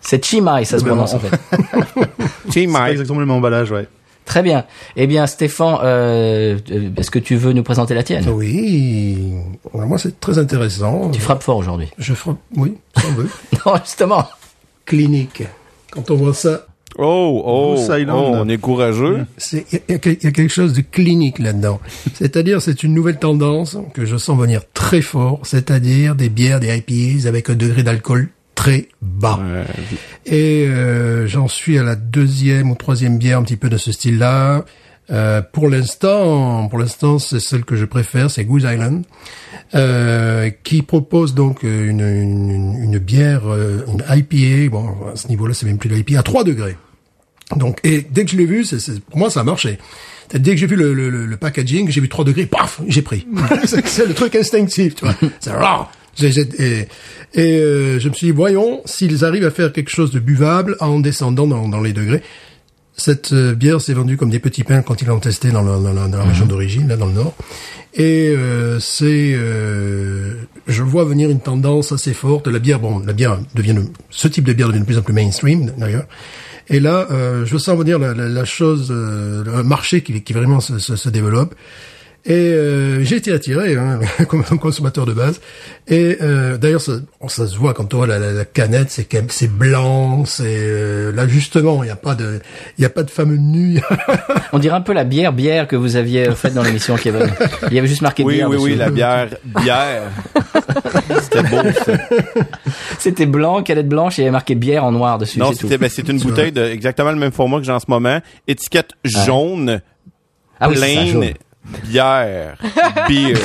C'est 0.00 0.24
Chimay, 0.24 0.64
ça 0.64 0.78
se 0.78 0.84
prononce 0.84 1.12
non. 1.14 1.18
en 1.18 1.20
fait. 1.20 1.38
c'est 2.50 2.66
pas 2.66 2.90
exactement 2.90 3.20
le 3.20 3.26
même 3.26 3.36
emballage, 3.36 3.70
ouais. 3.70 3.86
Très 4.28 4.42
bien. 4.42 4.66
Eh 4.94 5.06
bien, 5.06 5.26
Stéphane, 5.26 5.78
euh, 5.82 6.58
euh, 6.70 6.90
est-ce 6.98 7.10
que 7.10 7.18
tu 7.18 7.36
veux 7.36 7.54
nous 7.54 7.62
présenter 7.62 7.94
la 7.94 8.02
tienne? 8.02 8.28
Oui. 8.28 9.32
Alors, 9.72 9.86
moi, 9.86 9.96
c'est 9.96 10.20
très 10.20 10.38
intéressant. 10.38 11.10
Tu 11.10 11.18
frappes 11.18 11.42
fort 11.42 11.56
aujourd'hui. 11.56 11.88
Je 11.96 12.12
frappe, 12.12 12.36
oui, 12.54 12.76
veut. 13.16 13.30
Non, 13.66 13.76
justement. 13.82 14.28
Clinique. 14.84 15.44
Quand 15.90 16.10
on 16.10 16.16
voit 16.16 16.34
ça, 16.34 16.66
Oh, 16.98 17.42
oh, 17.46 17.76
Island. 17.76 18.10
oh, 18.10 18.32
on 18.34 18.48
est 18.48 18.58
courageux. 18.58 19.24
c'est 19.36 19.64
il 19.72 19.80
y, 19.88 19.92
y 19.92 19.94
a 19.94 19.98
quelque 20.32 20.48
chose 20.48 20.72
de 20.72 20.80
clinique 20.80 21.38
là-dedans. 21.38 21.80
C'est-à-dire, 22.14 22.60
c'est 22.60 22.82
une 22.82 22.92
nouvelle 22.92 23.18
tendance 23.18 23.78
que 23.94 24.04
je 24.04 24.16
sens 24.16 24.38
venir 24.38 24.62
très 24.74 25.00
fort, 25.00 25.40
c'est-à-dire 25.44 26.16
des 26.16 26.28
bières, 26.28 26.58
des 26.58 26.76
IPAs 26.76 27.28
avec 27.28 27.50
un 27.50 27.54
degré 27.54 27.84
d'alcool 27.84 28.30
très 28.56 28.88
bas. 29.00 29.38
Et 30.26 30.66
euh, 30.66 31.28
j'en 31.28 31.46
suis 31.46 31.78
à 31.78 31.84
la 31.84 31.94
deuxième 31.94 32.72
ou 32.72 32.74
troisième 32.74 33.16
bière 33.16 33.38
un 33.38 33.44
petit 33.44 33.56
peu 33.56 33.68
de 33.68 33.76
ce 33.76 33.92
style-là. 33.92 34.64
Euh, 35.10 35.40
pour 35.40 35.68
l'instant, 35.68 36.68
pour 36.68 36.78
l'instant, 36.80 37.18
c'est 37.18 37.40
celle 37.40 37.64
que 37.64 37.76
je 37.76 37.84
préfère, 37.84 38.30
c'est 38.30 38.44
Goose 38.44 38.64
Island, 38.64 39.04
euh, 39.74 40.50
qui 40.64 40.82
propose 40.82 41.34
donc 41.34 41.62
une, 41.62 42.00
une, 42.00 42.74
une 42.82 42.98
bière, 42.98 43.42
euh, 43.46 43.84
une 43.86 44.02
IPA. 44.08 44.70
Bon, 44.70 44.88
à 45.12 45.16
ce 45.16 45.28
niveau-là, 45.28 45.54
c'est 45.54 45.64
même 45.66 45.78
plus 45.78 45.88
de 45.88 45.94
l'IPA 45.94 46.18
à 46.18 46.22
3 46.22 46.44
degrés. 46.44 46.76
Donc, 47.56 47.78
et 47.84 48.06
dès 48.10 48.24
que 48.24 48.30
je 48.30 48.36
l'ai 48.36 48.46
vu, 48.46 48.64
c'est, 48.64 48.78
c'est- 48.78 49.00
pour 49.00 49.18
moi, 49.18 49.30
ça 49.30 49.40
a 49.40 49.44
marché. 49.44 49.78
Dès 50.34 50.50
que 50.52 50.56
j'ai 50.58 50.66
vu 50.66 50.76
le, 50.76 50.92
le, 50.92 51.08
le- 51.08 51.36
packaging, 51.38 51.88
j'ai 51.90 52.00
vu 52.02 52.08
3 52.10 52.24
degrés, 52.24 52.44
paf, 52.44 52.80
j'ai 52.86 53.00
pris. 53.02 53.26
c'est, 53.64 54.06
le 54.06 54.12
truc 54.14 54.34
instinctif, 54.36 54.94
tu 54.96 55.04
vois. 55.06 55.14
C'est 55.40 55.52
rare. 55.52 55.90
Et 56.20 56.88
et 57.34 57.58
euh, 57.58 57.98
je 58.00 58.08
me 58.08 58.14
suis 58.14 58.26
dit, 58.26 58.32
voyons 58.32 58.80
s'ils 58.84 59.24
arrivent 59.24 59.44
à 59.46 59.50
faire 59.50 59.72
quelque 59.72 59.90
chose 59.90 60.10
de 60.10 60.18
buvable 60.18 60.76
en 60.80 60.98
descendant 61.00 61.46
dans, 61.46 61.68
dans 61.68 61.80
les 61.80 61.92
degrés. 61.92 62.22
Cette 62.96 63.32
euh, 63.32 63.54
bière 63.54 63.80
s'est 63.80 63.92
vendue 63.94 64.16
comme 64.16 64.28
des 64.30 64.40
petits 64.40 64.64
pains 64.64 64.82
quand 64.82 65.00
ils 65.00 65.06
l'ont 65.06 65.20
testé 65.20 65.50
dans 65.52 65.62
la, 65.62 65.78
dans 65.78 65.92
la, 65.92 66.08
dans 66.08 66.18
la 66.18 66.24
région 66.24 66.46
d'origine, 66.46 66.88
là 66.88 66.96
dans 66.96 67.06
le 67.06 67.12
nord. 67.12 67.34
Et 67.94 68.34
euh, 68.36 68.80
c'est, 68.80 69.32
euh, 69.34 70.34
je 70.66 70.82
vois 70.82 71.04
venir 71.04 71.30
une 71.30 71.40
tendance 71.40 71.92
assez 71.92 72.12
forte. 72.12 72.48
La 72.48 72.58
bière, 72.58 72.80
bon, 72.80 72.98
la 72.98 73.12
bière 73.12 73.38
devient, 73.54 73.74
de- 73.74 73.86
ce 74.10 74.26
type 74.28 74.44
de 74.44 74.52
bière 74.52 74.68
devient 74.68 74.80
de 74.80 74.84
plus 74.84 74.98
en 74.98 75.02
plus 75.02 75.14
mainstream 75.14 75.70
d'ailleurs. 75.78 76.06
Et 76.70 76.80
là, 76.80 77.06
euh, 77.10 77.44
je 77.46 77.56
sens 77.56 77.78
venir 77.78 77.98
la, 77.98 78.14
la, 78.14 78.28
la 78.28 78.44
chose, 78.44 78.88
euh, 78.90 79.42
un 79.54 79.62
marché 79.62 80.02
qui, 80.02 80.22
qui 80.22 80.32
vraiment 80.32 80.60
se, 80.60 80.78
se, 80.78 80.96
se 80.96 81.08
développe. 81.08 81.54
Et 82.26 82.32
euh, 82.34 83.02
j'ai 83.04 83.16
été 83.16 83.32
attiré 83.32 83.76
hein, 83.76 84.00
comme 84.28 84.44
un 84.50 84.56
consommateur 84.58 85.06
de 85.06 85.14
base. 85.14 85.40
Et 85.86 86.18
euh, 86.20 86.58
d'ailleurs, 86.58 86.80
ça, 86.82 86.94
ça 87.28 87.46
se 87.46 87.56
voit 87.56 87.72
quand 87.72 87.94
on 87.94 87.98
voit 87.98 88.06
la, 88.06 88.18
la, 88.18 88.32
la 88.32 88.44
canette, 88.44 88.90
c'est 88.90 89.04
quand 89.04 89.18
même- 89.18 89.30
c'est 89.30 89.48
blanc, 89.50 90.26
c'est 90.26 90.42
euh, 90.46 91.12
là 91.12 91.26
justement, 91.26 91.82
il 91.84 91.86
n'y 91.86 91.92
a 91.92 91.96
pas 91.96 92.14
de, 92.14 92.40
il 92.76 92.82
y 92.82 92.84
a 92.84 92.90
pas 92.90 93.04
de 93.04 93.10
fameux 93.10 93.36
nu. 93.36 93.80
On 94.52 94.58
dirait 94.58 94.76
un 94.76 94.82
peu 94.82 94.92
la 94.92 95.04
bière, 95.04 95.32
bière 95.32 95.66
que 95.68 95.76
vous 95.76 95.96
aviez 95.96 96.30
faite 96.32 96.52
dans 96.54 96.62
l'émission, 96.64 96.96
Kevin. 96.96 97.30
Il 97.70 97.74
y 97.74 97.78
avait 97.78 97.88
juste 97.88 98.02
marqué 98.02 98.24
oui, 98.24 98.34
bière. 98.34 98.50
oui, 98.50 98.56
oui, 98.58 98.64
dessus. 98.70 98.78
la 98.78 98.90
bière, 98.90 99.28
bière. 99.62 100.02
C'était 101.30 101.42
beau, 101.48 101.72
ça. 101.72 101.92
C'était 102.98 103.26
blanc, 103.26 103.62
canette 103.62 103.88
blanche, 103.88 104.18
et 104.18 104.22
il 104.22 104.24
y 104.24 104.28
avait 104.28 104.32
marqué 104.32 104.54
bière 104.54 104.84
en 104.84 104.92
noir 104.92 105.18
dessus. 105.18 105.38
Non, 105.38 105.52
c'est 105.52 105.62
c'était, 105.62 105.78
ben, 105.78 105.88
c'est 105.88 106.08
une 106.08 106.18
bouteille 106.18 106.52
de 106.52 106.62
exactement 106.64 107.10
le 107.10 107.18
même 107.18 107.32
format 107.32 107.58
que 107.58 107.64
j'ai 107.64 107.72
en 107.72 107.80
ce 107.80 107.86
moment. 107.88 108.20
Étiquette 108.46 108.90
jaune, 109.04 109.80
Ah 110.60 110.68
oui, 110.68 110.76
c'est 110.76 110.94
ça, 110.94 111.00
plain, 111.00 111.06
jaune. 111.06 111.32
Bière, 111.84 112.56
beer. 113.08 113.36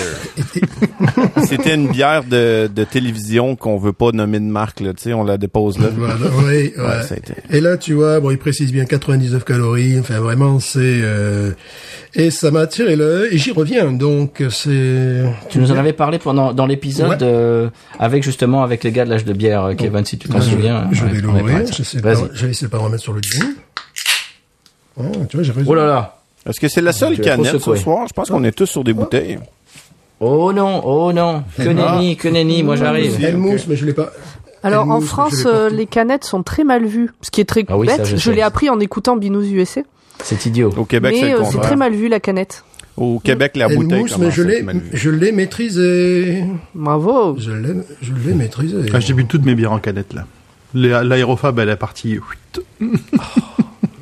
C'était 1.47 1.75
une 1.75 1.89
bière 1.89 2.23
de, 2.23 2.67
de 2.73 2.83
télévision 2.83 3.55
qu'on 3.55 3.77
veut 3.77 3.93
pas 3.93 4.11
nommer 4.11 4.39
de 4.39 4.45
marque, 4.45 4.79
là, 4.79 4.93
tu 4.93 5.03
sais, 5.03 5.13
on 5.13 5.23
la 5.23 5.37
dépose 5.37 5.77
là. 5.79 5.87
voilà, 5.95 6.15
oui, 6.45 6.73
ouais. 6.77 7.19
Et 7.49 7.59
là, 7.61 7.77
tu 7.77 7.93
vois, 7.93 8.19
bon, 8.19 8.31
il 8.31 8.37
précise 8.37 8.71
bien 8.71 8.85
99 8.85 9.43
calories. 9.43 9.99
Enfin, 9.99 10.19
vraiment, 10.19 10.59
c'est 10.59 10.79
euh, 10.81 11.51
et 12.15 12.31
ça 12.31 12.51
m'a 12.51 12.61
attiré 12.61 12.95
l'œil. 12.95 13.29
Et 13.33 13.37
j'y 13.37 13.51
reviens. 13.51 13.91
Donc, 13.91 14.41
c'est. 14.49 15.23
Tu 15.49 15.59
nous 15.59 15.71
en 15.71 15.75
avais 15.77 15.93
parlé 15.93 16.19
pendant 16.19 16.53
dans 16.53 16.65
l'épisode 16.65 17.09
Ouais. 17.09 17.17
euh, 17.23 17.69
avec 17.99 18.23
justement 18.23 18.63
avec 18.63 18.83
les 18.83 18.91
gars 18.91 19.05
de 19.05 19.09
l'âge 19.09 19.25
de 19.25 19.33
bière, 19.33 19.63
euh, 19.65 19.73
Kevin, 19.73 20.05
si 20.05 20.17
tu 20.17 20.29
t'en 20.29 20.39
Je- 20.39 20.51
souviens. 20.51 20.87
Je 20.91 21.03
Ouais, 21.03 21.11
vais 21.11 21.21
l'ouvrir. 21.21 21.59
de 21.61 21.65
ça. 21.65 21.73
J'essaie 21.73 21.97
de 21.97 22.01
Vas-y. 22.03 22.67
pas- 22.67 22.77
le 22.77 22.83
remettre 22.83 23.03
sur 23.03 23.13
le 23.13 23.21
jean. 23.21 23.47
Ah, 24.99 25.03
tu 25.29 25.37
vois, 25.37 25.43
j'ai 25.43 25.51
raison. 25.51 25.69
Oh 25.69 25.75
là 25.75 25.85
là. 25.87 26.19
Est-ce 26.47 26.59
que 26.59 26.67
c'est 26.67 26.81
la 26.81 26.91
seule 26.93 27.19
canette 27.19 27.59
ce 27.59 27.75
soir? 27.75 28.07
Je 28.07 28.13
pense 28.13 28.29
qu'on 28.29 28.43
est 28.43 28.51
tous 28.51 28.65
sur 28.65 28.83
des 28.83 28.93
bouteilles. 28.93 29.39
Oh 30.19 30.53
non, 30.53 30.81
oh 30.85 31.11
non. 31.11 31.43
Que 31.57 31.69
Ah. 31.69 31.73
nenni, 31.97 32.15
que 32.15 32.27
nenni, 32.29 32.63
moi 32.63 32.75
j'arrive. 32.75 33.17
Elle 33.23 33.37
mousse, 33.37 33.67
mais 33.67 33.75
je 33.75 33.85
l'ai 33.85 33.93
pas. 33.93 34.11
Alors 34.63 34.89
en 34.89 35.01
France, 35.01 35.43
euh, 35.45 35.69
les 35.69 35.85
canettes 35.85 36.23
sont 36.23 36.41
très 36.43 36.63
mal 36.63 36.85
vues, 36.85 37.09
ce 37.21 37.29
qui 37.31 37.41
est 37.41 37.45
très 37.45 37.65
Ah 37.67 37.75
bête. 37.77 38.15
je 38.17 38.31
l'ai 38.31 38.41
appris 38.41 38.69
en 38.69 38.79
écoutant 38.79 39.17
Binous 39.17 39.43
USA, 39.43 39.81
C'est 40.23 40.45
idiot. 40.45 40.73
Au 40.77 40.85
Québec, 40.85 41.15
c'est 41.19 41.33
euh, 41.33 41.43
c'est 41.51 41.59
très 41.59 41.75
mal 41.75 41.93
vu 41.93 42.07
la 42.07 42.21
canette. 42.21 42.63
Au 42.95 43.19
Québec, 43.19 43.57
la 43.57 43.65
Elle 43.65 43.75
bouteille 43.75 44.01
mousse, 44.03 44.17
mais 44.17 44.31
je 44.31 44.41
l'ai, 44.43 44.63
je 44.93 45.09
l'ai 45.09 45.31
maîtrisé. 45.33 46.43
Bravo. 46.75 47.35
Je 47.39 47.51
l'ai, 47.51 47.73
je 48.01 48.13
l'ai 48.13 48.33
maîtrisé. 48.35 48.77
Ah, 48.93 48.99
j'ai 49.01 49.13
bu 49.13 49.25
toutes 49.25 49.43
mes 49.43 49.55
bières 49.55 49.71
en 49.73 49.79
canette 49.79 50.13
là. 50.13 50.25
L'aérofab, 50.73 51.59
elle 51.59 51.69
est 51.69 51.75
partie. 51.75 52.19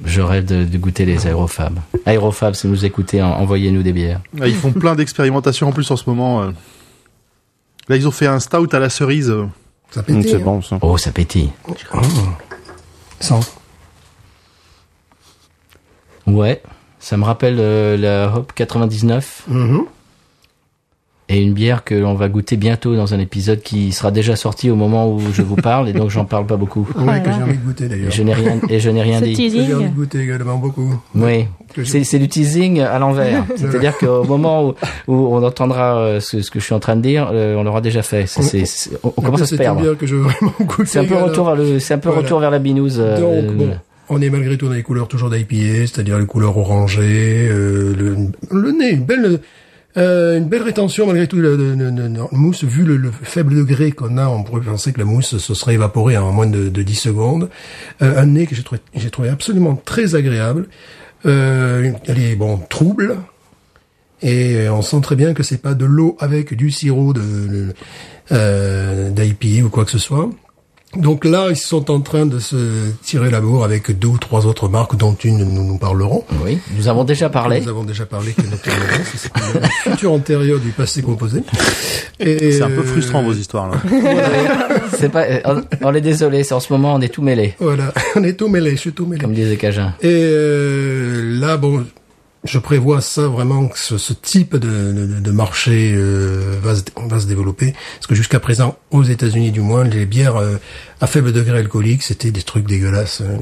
Je 0.03 0.21
rêve 0.21 0.45
de, 0.45 0.65
de 0.65 0.77
goûter 0.77 1.05
les 1.05 1.27
aérofabs. 1.27 1.77
Aérofab, 2.05 2.53
si 2.55 2.67
vous 2.67 2.85
écoutez, 2.85 3.21
en- 3.21 3.31
envoyez-nous 3.33 3.83
des 3.83 3.93
bières. 3.93 4.21
Ah, 4.41 4.47
Ils 4.47 4.55
font 4.55 4.71
plein 4.71 4.95
d'expérimentations 4.95 5.67
en 5.67 5.71
plus 5.71 5.89
en 5.91 5.95
ce 5.95 6.09
moment. 6.09 6.41
euh. 6.43 6.51
Là, 7.87 7.95
ils 7.97 8.07
ont 8.07 8.11
fait 8.11 8.27
un 8.27 8.39
stout 8.39 8.69
à 8.71 8.79
la 8.79 8.89
cerise. 8.89 9.29
euh. 9.29 9.45
Ça 9.91 10.01
pétille. 10.03 10.23
c'est 10.29 10.35
hein. 10.37 10.39
bon, 10.43 10.61
ça. 10.61 10.79
Oh, 10.81 10.97
ça 10.97 11.11
pétille. 11.11 11.51
Sans. 13.19 13.41
Ouais. 16.27 16.61
Ça 16.99 17.17
me 17.17 17.23
rappelle 17.23 17.57
euh, 17.59 17.97
la 17.97 18.35
Hop 18.35 18.53
99. 18.53 19.43
Mhm. 19.47 19.85
Et 21.33 21.41
une 21.41 21.53
bière 21.53 21.83
que 21.85 21.95
l'on 21.95 22.13
va 22.13 22.27
goûter 22.27 22.57
bientôt 22.57 22.95
dans 22.95 23.13
un 23.13 23.19
épisode 23.19 23.61
qui 23.61 23.91
sera 23.93 24.11
déjà 24.11 24.35
sorti 24.35 24.69
au 24.69 24.75
moment 24.75 25.09
où 25.11 25.21
je 25.33 25.41
vous 25.41 25.55
parle 25.55 25.87
et 25.87 25.93
donc 25.93 26.09
j'en 26.09 26.25
parle 26.25 26.45
pas 26.45 26.57
beaucoup. 26.57 26.85
Oui, 26.95 27.03
Voilà. 27.05 27.19
que 27.21 27.29
j'ai 27.31 27.41
envie 27.43 27.57
de 27.57 27.63
goûter 27.63 27.85
Et 27.85 27.89
d'ailleurs. 27.89 28.11
je 28.11 28.23
n'ai 28.23 28.33
rien 28.33 28.59
et 28.69 28.79
je 28.81 28.89
n'ai 28.89 29.01
rien 29.01 29.21
dit. 29.21 29.33
Que 29.33 29.49
J'ai 29.49 29.73
envie 29.73 29.85
de 29.89 29.95
goûter 29.95 30.19
également 30.19 30.57
beaucoup. 30.57 30.93
Oui, 31.15 31.45
c'est 31.85 32.03
c'est 32.03 32.19
du 32.19 32.27
teasing 32.27 32.81
à 32.81 32.99
l'envers. 32.99 33.45
C'est-à-dire 33.55 33.97
qu'au 33.97 34.25
moment 34.25 34.67
où, 34.67 34.73
où 35.07 35.13
on 35.35 35.41
entendra 35.43 35.97
euh, 35.99 36.19
ce, 36.19 36.41
ce 36.41 36.51
que 36.51 36.59
je 36.59 36.65
suis 36.65 36.73
en 36.73 36.79
train 36.79 36.97
de 36.97 37.01
dire, 37.01 37.29
euh, 37.31 37.55
on 37.55 37.63
l'aura 37.63 37.79
déjà 37.81 38.01
fait. 38.01 38.25
C'est- 38.27 38.41
c'est- 38.41 38.65
c'est- 38.65 38.89
on, 39.03 39.07
on 39.07 39.21
En 39.21 39.23
commence 39.23 39.41
à 39.41 39.45
se 39.45 39.49
c'est 39.51 39.55
une 39.55 39.61
perdre. 39.61 39.81
bière 39.81 39.97
que 39.97 40.05
je 40.05 40.15
veux 40.15 40.23
vraiment 40.23 40.53
goûter. 40.59 40.85
C'est 40.85 40.99
un 40.99 41.05
peu 41.05 41.15
retour 41.15 41.45
vers 41.45 41.55
le, 41.55 41.79
c'est 41.79 41.93
un 41.93 41.97
peu 41.99 42.09
Voilà. 42.09 42.23
retour 42.23 42.39
vers 42.41 42.51
la 42.51 42.59
binouse. 42.59 42.97
euh, 42.99 43.17
Donc, 43.19 43.51
euh, 43.51 43.53
bon, 43.55 43.69
on 44.09 44.21
est 44.21 44.29
malgré 44.29 44.57
tout 44.57 44.67
dans 44.67 44.73
les 44.73 44.83
couleurs 44.83 45.07
toujours 45.07 45.29
d'IPA, 45.29 45.87
c'est-à-dire 45.87 46.19
les 46.19 46.25
couleurs 46.25 46.57
orangées, 46.57 47.47
euh, 47.49 47.95
le, 47.97 48.17
le 48.51 48.71
nez, 48.71 48.89
une 48.91 49.05
belle, 49.05 49.39
euh, 49.97 50.37
une 50.37 50.45
belle 50.45 50.63
rétention 50.63 51.05
malgré 51.05 51.27
tout 51.27 51.41
de, 51.41 51.75
mousse. 52.31 52.63
Vu 52.63 52.83
le, 52.83 52.97
le 52.97 53.11
faible 53.11 53.55
degré 53.55 53.91
qu'on 53.91 54.17
a, 54.17 54.27
on 54.27 54.43
pourrait 54.43 54.61
penser 54.61 54.93
que 54.93 54.99
la 54.99 55.05
mousse 55.05 55.37
se 55.37 55.53
serait 55.53 55.73
évaporée 55.73 56.17
en 56.17 56.31
moins 56.31 56.47
de, 56.47 56.69
de 56.69 56.83
10 56.83 56.95
secondes. 56.95 57.49
Euh, 58.01 58.21
un 58.21 58.25
nez 58.27 58.47
que 58.47 58.55
j'ai 58.55 59.09
trouvé, 59.09 59.29
absolument 59.29 59.75
très 59.75 60.15
agréable. 60.15 60.67
Euh, 61.25 61.91
elle 62.07 62.19
est 62.19 62.35
bon 62.35 62.57
trouble. 62.57 63.17
Et 64.23 64.69
on 64.69 64.83
sent 64.83 65.01
très 65.01 65.15
bien 65.15 65.33
que 65.33 65.41
c'est 65.41 65.61
pas 65.61 65.73
de 65.73 65.85
l'eau 65.85 66.15
avec 66.19 66.53
du 66.53 66.69
sirop 66.69 67.11
de, 67.11 67.21
de 67.21 67.73
euh, 68.31 69.09
d'IPA 69.09 69.65
ou 69.65 69.69
quoi 69.69 69.83
que 69.83 69.91
ce 69.91 69.97
soit. 69.97 70.29
Donc 70.95 71.23
là, 71.23 71.47
ils 71.49 71.55
sont 71.55 71.89
en 71.89 72.01
train 72.01 72.25
de 72.25 72.39
se 72.39 72.89
tirer 73.03 73.29
la 73.29 73.39
bourre 73.39 73.63
avec 73.63 73.97
deux 73.97 74.09
ou 74.09 74.17
trois 74.17 74.45
autres 74.45 74.67
marques 74.67 74.97
dont 74.97 75.13
une 75.23 75.37
nous 75.37 75.63
nous 75.63 75.77
parlerons. 75.77 76.25
Oui, 76.43 76.57
nous 76.75 76.87
avons 76.89 77.03
déjà 77.05 77.29
parlé. 77.29 77.61
Nous 77.61 77.69
avons 77.69 77.83
déjà 77.85 78.05
parlé 78.05 78.33
que 78.33 78.41
notre 78.41 78.69
c'est 79.15 79.31
une 79.37 79.91
future 79.93 80.11
antérieure 80.11 80.59
du 80.59 80.69
passé 80.71 81.01
composé. 81.01 81.43
Et 82.19 82.51
C'est 82.51 82.61
un 82.61 82.69
peu 82.69 82.79
euh, 82.81 82.83
frustrant 82.83 83.23
vos 83.23 83.33
histoires 83.33 83.71
là. 83.71 83.77
C'est 84.97 85.09
pas, 85.09 85.23
euh, 85.23 85.39
on, 85.45 85.63
on 85.81 85.93
est 85.95 86.01
désolé, 86.01 86.43
c'est 86.43 86.53
en 86.53 86.59
ce 86.59 86.71
moment 86.73 86.93
on 86.93 87.01
est 87.01 87.07
tout 87.09 87.21
mêlé, 87.21 87.55
Voilà, 87.59 87.93
on 88.15 88.23
est 88.23 88.33
tout 88.33 88.47
mêlé, 88.49 88.71
je 88.71 88.75
suis 88.81 88.91
tout 88.93 89.05
mêlé. 89.05 89.21
comme 89.21 89.33
disait 89.33 89.55
Cajun. 89.57 89.93
Et 90.01 90.07
euh, 90.11 91.39
là, 91.39 91.57
bon, 91.57 91.85
je 92.43 92.57
prévois 92.59 93.01
ça 93.01 93.27
vraiment 93.27 93.67
que 93.67 93.77
ce, 93.77 93.97
ce 93.97 94.13
type 94.13 94.55
de, 94.55 94.67
de, 94.93 95.19
de 95.19 95.31
marché 95.31 95.93
euh, 95.95 96.55
va, 96.63 96.73
se, 96.75 96.81
va 97.07 97.19
se 97.19 97.27
développer. 97.27 97.73
Parce 97.97 98.07
que 98.07 98.15
jusqu'à 98.15 98.39
présent, 98.39 98.77
aux 98.89 99.03
États-Unis 99.03 99.51
du 99.51 99.61
moins, 99.61 99.83
les 99.83 100.05
bières 100.05 100.37
euh, 100.37 100.57
à 101.01 101.07
faible 101.07 101.33
degré 101.33 101.59
alcoolique, 101.59 102.01
c'était 102.03 102.31
des 102.31 102.41
trucs 102.41 102.65
dégueulasses. 102.65 103.21
Euh, 103.21 103.37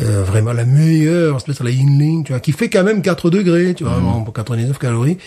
euh, 0.00 0.22
vraiment 0.22 0.52
la 0.52 0.64
meilleure, 0.64 1.40
c'est 1.40 1.46
peut-être 1.46 1.64
la 1.64 1.70
Yingling, 1.70 2.22
tu 2.24 2.32
vois, 2.32 2.40
qui 2.40 2.52
fait 2.52 2.68
quand 2.68 2.84
même 2.84 3.02
4 3.02 3.30
degrés, 3.30 3.74
tu 3.74 3.82
vois, 3.84 3.94
vraiment, 3.94 4.20
pour 4.20 4.32
99 4.34 4.78
calories. 4.78 5.18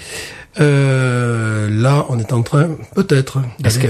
Euh, 0.61 1.69
là, 1.69 2.05
on 2.09 2.19
est 2.19 2.31
en 2.33 2.41
train, 2.43 2.69
peut-être. 2.95 3.39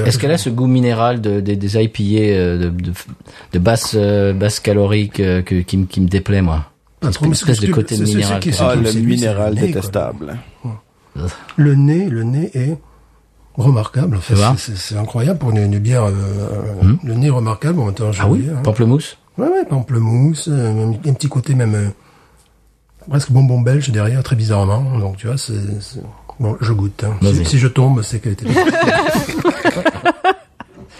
Est-ce 0.07 0.17
qu'elle 0.17 0.31
a 0.31 0.37
ce 0.37 0.49
goût 0.49 0.67
minéral 0.67 1.21
de, 1.21 1.39
des- 1.39 1.55
des 1.55 1.75
IPA 1.77 2.03
euh, 2.21 2.57
de, 2.57 2.69
de, 2.69 2.91
de 3.53 3.59
basse, 3.59 3.95
basse 3.95 4.59
calorique 4.59 5.13
que, 5.17 5.61
qui, 5.61 5.85
qui 5.85 6.01
me 6.01 6.07
déplaît, 6.07 6.41
moi? 6.41 6.70
Ce 7.01 7.25
espèce 7.31 7.59
que 7.59 7.65
de 7.67 7.71
côté 7.73 7.97
minéral, 7.97 8.39
Ah, 8.59 8.75
le 8.75 8.91
minéral 8.93 9.49
le 9.55 9.55
nez, 9.55 9.59
quoi. 9.61 9.67
détestable. 9.81 10.37
Le 11.57 11.75
nez, 11.75 12.05
le 12.09 12.23
nez 12.23 12.51
est 12.53 12.77
remarquable. 13.55 14.17
En 14.17 14.21
fait, 14.21 14.33
Tu 14.35 14.39
vois 14.39 14.55
c'est- 14.57 14.95
incroyable 14.97 15.39
pour 15.39 15.49
une, 15.51 15.57
une 15.57 15.79
bière. 15.79 16.03
euh, 16.05 16.11
Hmm. 16.81 16.97
Le 17.03 17.13
nez 17.15 17.27
est 17.27 17.31
remarquable. 17.31 17.79
En 17.79 17.91
temps, 17.91 18.11
Ah 18.19 18.27
oui, 18.29 18.39
dire, 18.43 18.53
hein. 18.57 18.61
pamplemousse 18.63 19.17
Ouais, 19.37 19.47
ouais, 19.47 19.65
pamplemousse, 19.67 20.47
euh, 20.51 20.91
un 21.05 21.13
petit 21.13 21.27
côté 21.29 21.55
même 21.55 21.73
euh, 21.75 21.87
presque 23.09 23.31
bonbon 23.31 23.59
belge 23.61 23.89
derrière, 23.89 24.21
très 24.23 24.35
bizarrement. 24.35 24.97
Donc 24.99 25.17
tu 25.17 25.27
vois, 25.27 25.37
c'est 25.37 25.53
c'est- 25.81 26.01
bon, 26.39 26.55
je 26.61 26.71
goûte. 26.73 27.03
hein. 27.03 27.15
Si, 27.33 27.45
si 27.45 27.57
je 27.59 27.67
tombe, 27.67 28.01
c'est 28.03 28.19
qu'elle 28.19 28.33
était. 28.33 28.45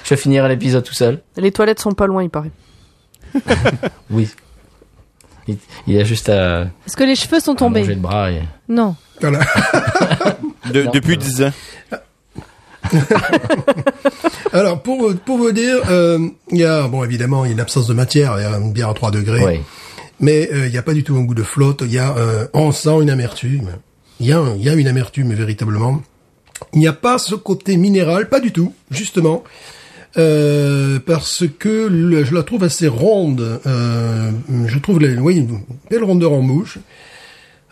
Je 0.03 0.15
finirai 0.15 0.49
l'épisode 0.49 0.83
tout 0.83 0.93
seul. 0.93 1.21
Les 1.37 1.51
toilettes 1.51 1.79
sont 1.79 1.91
pas 1.93 2.07
loin, 2.07 2.23
il 2.23 2.29
paraît. 2.29 2.51
Oui. 4.09 4.29
Il, 5.47 5.57
il 5.87 5.97
a 5.99 6.03
juste 6.03 6.29
à, 6.29 6.67
Est-ce 6.85 6.95
que 6.95 7.03
les 7.03 7.15
cheveux 7.15 7.39
sont 7.39 7.55
tombés 7.55 7.83
le 7.83 7.95
bras 7.95 8.31
et... 8.31 8.41
Non. 8.69 8.95
voilà. 9.19 9.39
De- 10.71 10.83
Non. 10.83 10.91
depuis 10.91 11.17
10 11.17 11.43
ans. 11.43 11.51
Alors 14.53 14.81
pour 14.81 14.99
vous- 14.99 15.15
pour 15.15 15.37
vous 15.37 15.51
dire, 15.51 15.77
euh, 15.89 16.19
il 16.51 16.57
y 16.57 16.65
a 16.65 16.87
bon 16.87 17.03
évidemment 17.03 17.45
il 17.45 17.49
y 17.49 17.51
a 17.51 17.53
une 17.53 17.59
absence 17.59 17.87
de 17.87 17.93
matière, 17.93 18.35
il 18.37 18.43
y 18.43 18.45
a 18.45 18.57
une 18.57 18.71
bière 18.73 18.89
à 18.89 18.93
3 18.93 19.11
degrés. 19.11 19.43
Oui. 19.45 19.59
mais 20.19 20.49
euh, 20.53 20.67
il 20.67 20.71
n'y 20.71 20.77
a 20.77 20.81
pas 20.83 20.93
du 20.93 21.03
tout 21.03 21.15
un 21.15 21.21
goût 21.21 21.33
de 21.33 21.43
flotte. 21.43 21.81
Il 21.85 21.91
y 21.93 21.99
a, 21.99 22.15
euh, 22.17 22.47
on 22.53 22.71
sent 22.71 23.01
une 23.01 23.09
amertume. 23.09 23.69
Il 24.19 24.27
y 24.27 24.33
a, 24.33 24.41
il 24.55 24.61
y 24.63 24.69
a 24.69 24.73
une 24.73 24.87
amertume 24.87 25.33
véritablement. 25.33 26.01
Il 26.73 26.79
n'y 26.79 26.87
a 26.87 26.93
pas 26.93 27.17
ce 27.17 27.33
côté 27.33 27.75
minéral, 27.75 28.29
pas 28.29 28.39
du 28.39 28.51
tout, 28.51 28.73
justement, 28.91 29.43
euh, 30.17 30.99
parce 31.05 31.45
que 31.59 31.89
je 32.23 32.33
la 32.33 32.43
trouve 32.43 32.63
assez 32.63 32.87
ronde. 32.87 33.61
Euh, 33.65 34.31
je 34.67 34.79
trouve, 34.79 34.99
les, 34.99 35.17
oui, 35.17 35.37
une 35.37 35.59
belle 35.89 36.03
rondeur 36.03 36.33
en 36.33 36.43
bouche. 36.43 36.79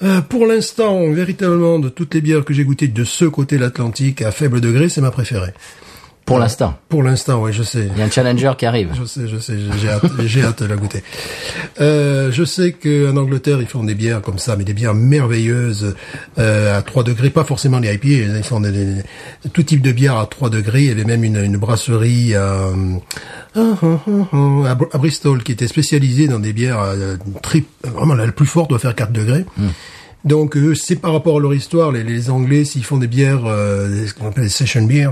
Euh, 0.02 0.22
pour 0.22 0.46
l'instant, 0.46 1.12
véritablement, 1.12 1.80
de 1.80 1.90
toutes 1.90 2.14
les 2.14 2.22
bières 2.22 2.46
que 2.46 2.54
j'ai 2.54 2.64
goûtées 2.64 2.88
de 2.88 3.04
ce 3.04 3.26
côté 3.26 3.58
de 3.58 3.62
l'Atlantique 3.62 4.22
à 4.22 4.32
faible 4.32 4.62
degré, 4.62 4.88
c'est 4.88 5.02
ma 5.02 5.12
préférée. 5.12 5.54
Pour 6.30 6.40
l'instant. 6.40 6.78
Pour 6.90 7.04
l'instant, 7.04 7.42
oui, 7.44 7.52
je 7.54 7.64
sais. 7.64 7.90
Il 7.92 7.98
y 7.98 8.02
a 8.02 8.06
un 8.06 8.10
challenger 8.10 8.52
qui 8.58 8.66
arrive. 8.66 8.90
Je 8.98 9.04
sais, 9.06 9.28
je 9.28 9.38
sais, 9.38 9.56
j'ai 9.82 9.90
hâte, 9.90 10.04
j'ai 10.26 10.44
hâte 10.44 10.62
de 10.64 10.68
la 10.68 10.76
goûter. 10.76 11.04
Euh, 11.82 12.32
je 12.32 12.44
sais 12.44 12.72
qu'en 12.72 13.18
Angleterre, 13.18 13.58
ils 13.62 13.68
font 13.68 13.84
des 13.84 13.96
bières 13.96 14.22
comme 14.22 14.38
ça, 14.38 14.56
mais 14.56 14.64
des 14.64 14.74
bières 14.74 14.94
merveilleuses 14.94 15.96
euh, 16.38 16.78
à 16.78 16.82
3 16.84 17.04
degrés, 17.04 17.30
pas 17.32 17.44
forcément 17.44 17.80
les 17.80 17.94
IPA, 17.94 18.08
ils 18.38 18.44
font 18.44 18.60
des, 18.60 18.72
des- 18.72 19.02
tout 19.52 19.64
type 19.64 19.82
de 19.82 19.92
bières 19.92 20.18
à 20.18 20.26
3 20.28 20.50
degrés. 20.50 20.82
Il 20.84 20.88
y 20.88 20.92
avait 20.92 21.04
même 21.04 21.24
une, 21.24 21.38
une 21.44 21.58
brasserie 21.58 22.36
à, 22.36 22.68
à, 23.56 23.60
à 23.60 24.76
Br- 24.76 24.90
à 24.94 24.98
Bristol 24.98 25.44
qui 25.44 25.52
était 25.52 25.68
spécialisée 25.68 26.28
dans 26.28 26.40
des 26.40 26.54
bières 26.54 26.80
euh, 26.80 27.16
très, 27.42 27.64
vraiment 27.84 28.14
la 28.16 28.32
plus 28.32 28.46
forte 28.46 28.70
doit 28.70 28.80
faire 28.80 28.96
4 28.96 29.12
degrés. 29.12 29.46
Donc 30.26 30.58
euh, 30.58 30.76
c'est 30.76 30.98
par 30.98 31.14
rapport 31.14 31.38
à 31.38 31.40
leur 31.40 31.54
histoire, 31.54 31.92
les, 31.92 32.04
les 32.04 32.30
Anglais 32.30 32.66
s'ils 32.66 32.84
font 32.84 32.98
des 32.98 33.08
bières, 33.08 33.46
euh, 33.46 34.06
ce 34.06 34.14
qu'on 34.14 34.28
appelle 34.28 34.44
des 34.44 34.50
session 34.50 34.82
beers, 34.84 35.12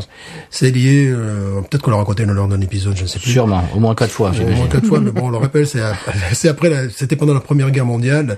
c'est 0.49 0.70
lié, 0.70 1.08
euh, 1.08 1.62
peut-être 1.62 1.82
qu'on 1.82 1.91
l'a 1.91 1.97
raconté 1.97 2.26
lors 2.26 2.47
d'un 2.47 2.60
épisode, 2.60 2.97
je 2.97 3.03
ne 3.03 3.08
sais 3.08 3.20
plus. 3.20 3.32
Sûrement. 3.32 3.64
Au 3.74 3.80
moins 3.80 3.95
quatre 3.95 4.12
fois, 4.12 4.32
Au 4.32 4.55
moins 4.55 4.68
quatre 4.68 4.86
fois, 4.86 4.99
mais 4.99 5.12
bon, 5.12 5.28
on 5.28 5.30
le 5.30 5.38
rappelle, 5.38 5.66
c'est 5.66 5.82
après, 6.49 6.89
c'était 6.93 7.16
pendant 7.16 7.34
la 7.34 7.39
Première 7.39 7.72
Guerre 7.72 7.86
mondiale. 7.86 8.38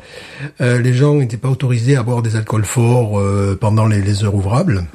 Euh, 0.62 0.80
les 0.80 0.94
gens 0.94 1.16
n'étaient 1.16 1.38
pas 1.38 1.50
autorisés 1.50 1.96
à 1.96 2.04
boire 2.04 2.22
des 2.22 2.36
alcools 2.36 2.66
forts 2.66 3.20
euh, 3.20 3.58
pendant 3.60 3.88
les, 3.88 4.02
les 4.02 4.24
heures 4.24 4.36
ouvrables. 4.36 4.86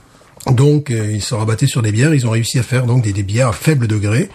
Donc, 0.51 0.91
euh, 0.91 1.11
ils 1.13 1.23
se 1.23 1.35
rabattaient 1.35 1.67
sur 1.67 1.83
des 1.83 1.91
bières. 1.91 2.15
Ils 2.15 2.27
ont 2.27 2.31
réussi 2.31 2.59
à 2.59 2.63
faire 2.63 2.87
donc 2.87 3.03
des, 3.03 3.13
des 3.13 3.23
bières 3.23 3.49
à 3.49 3.53
faible 3.53 3.87
degré 3.87 4.29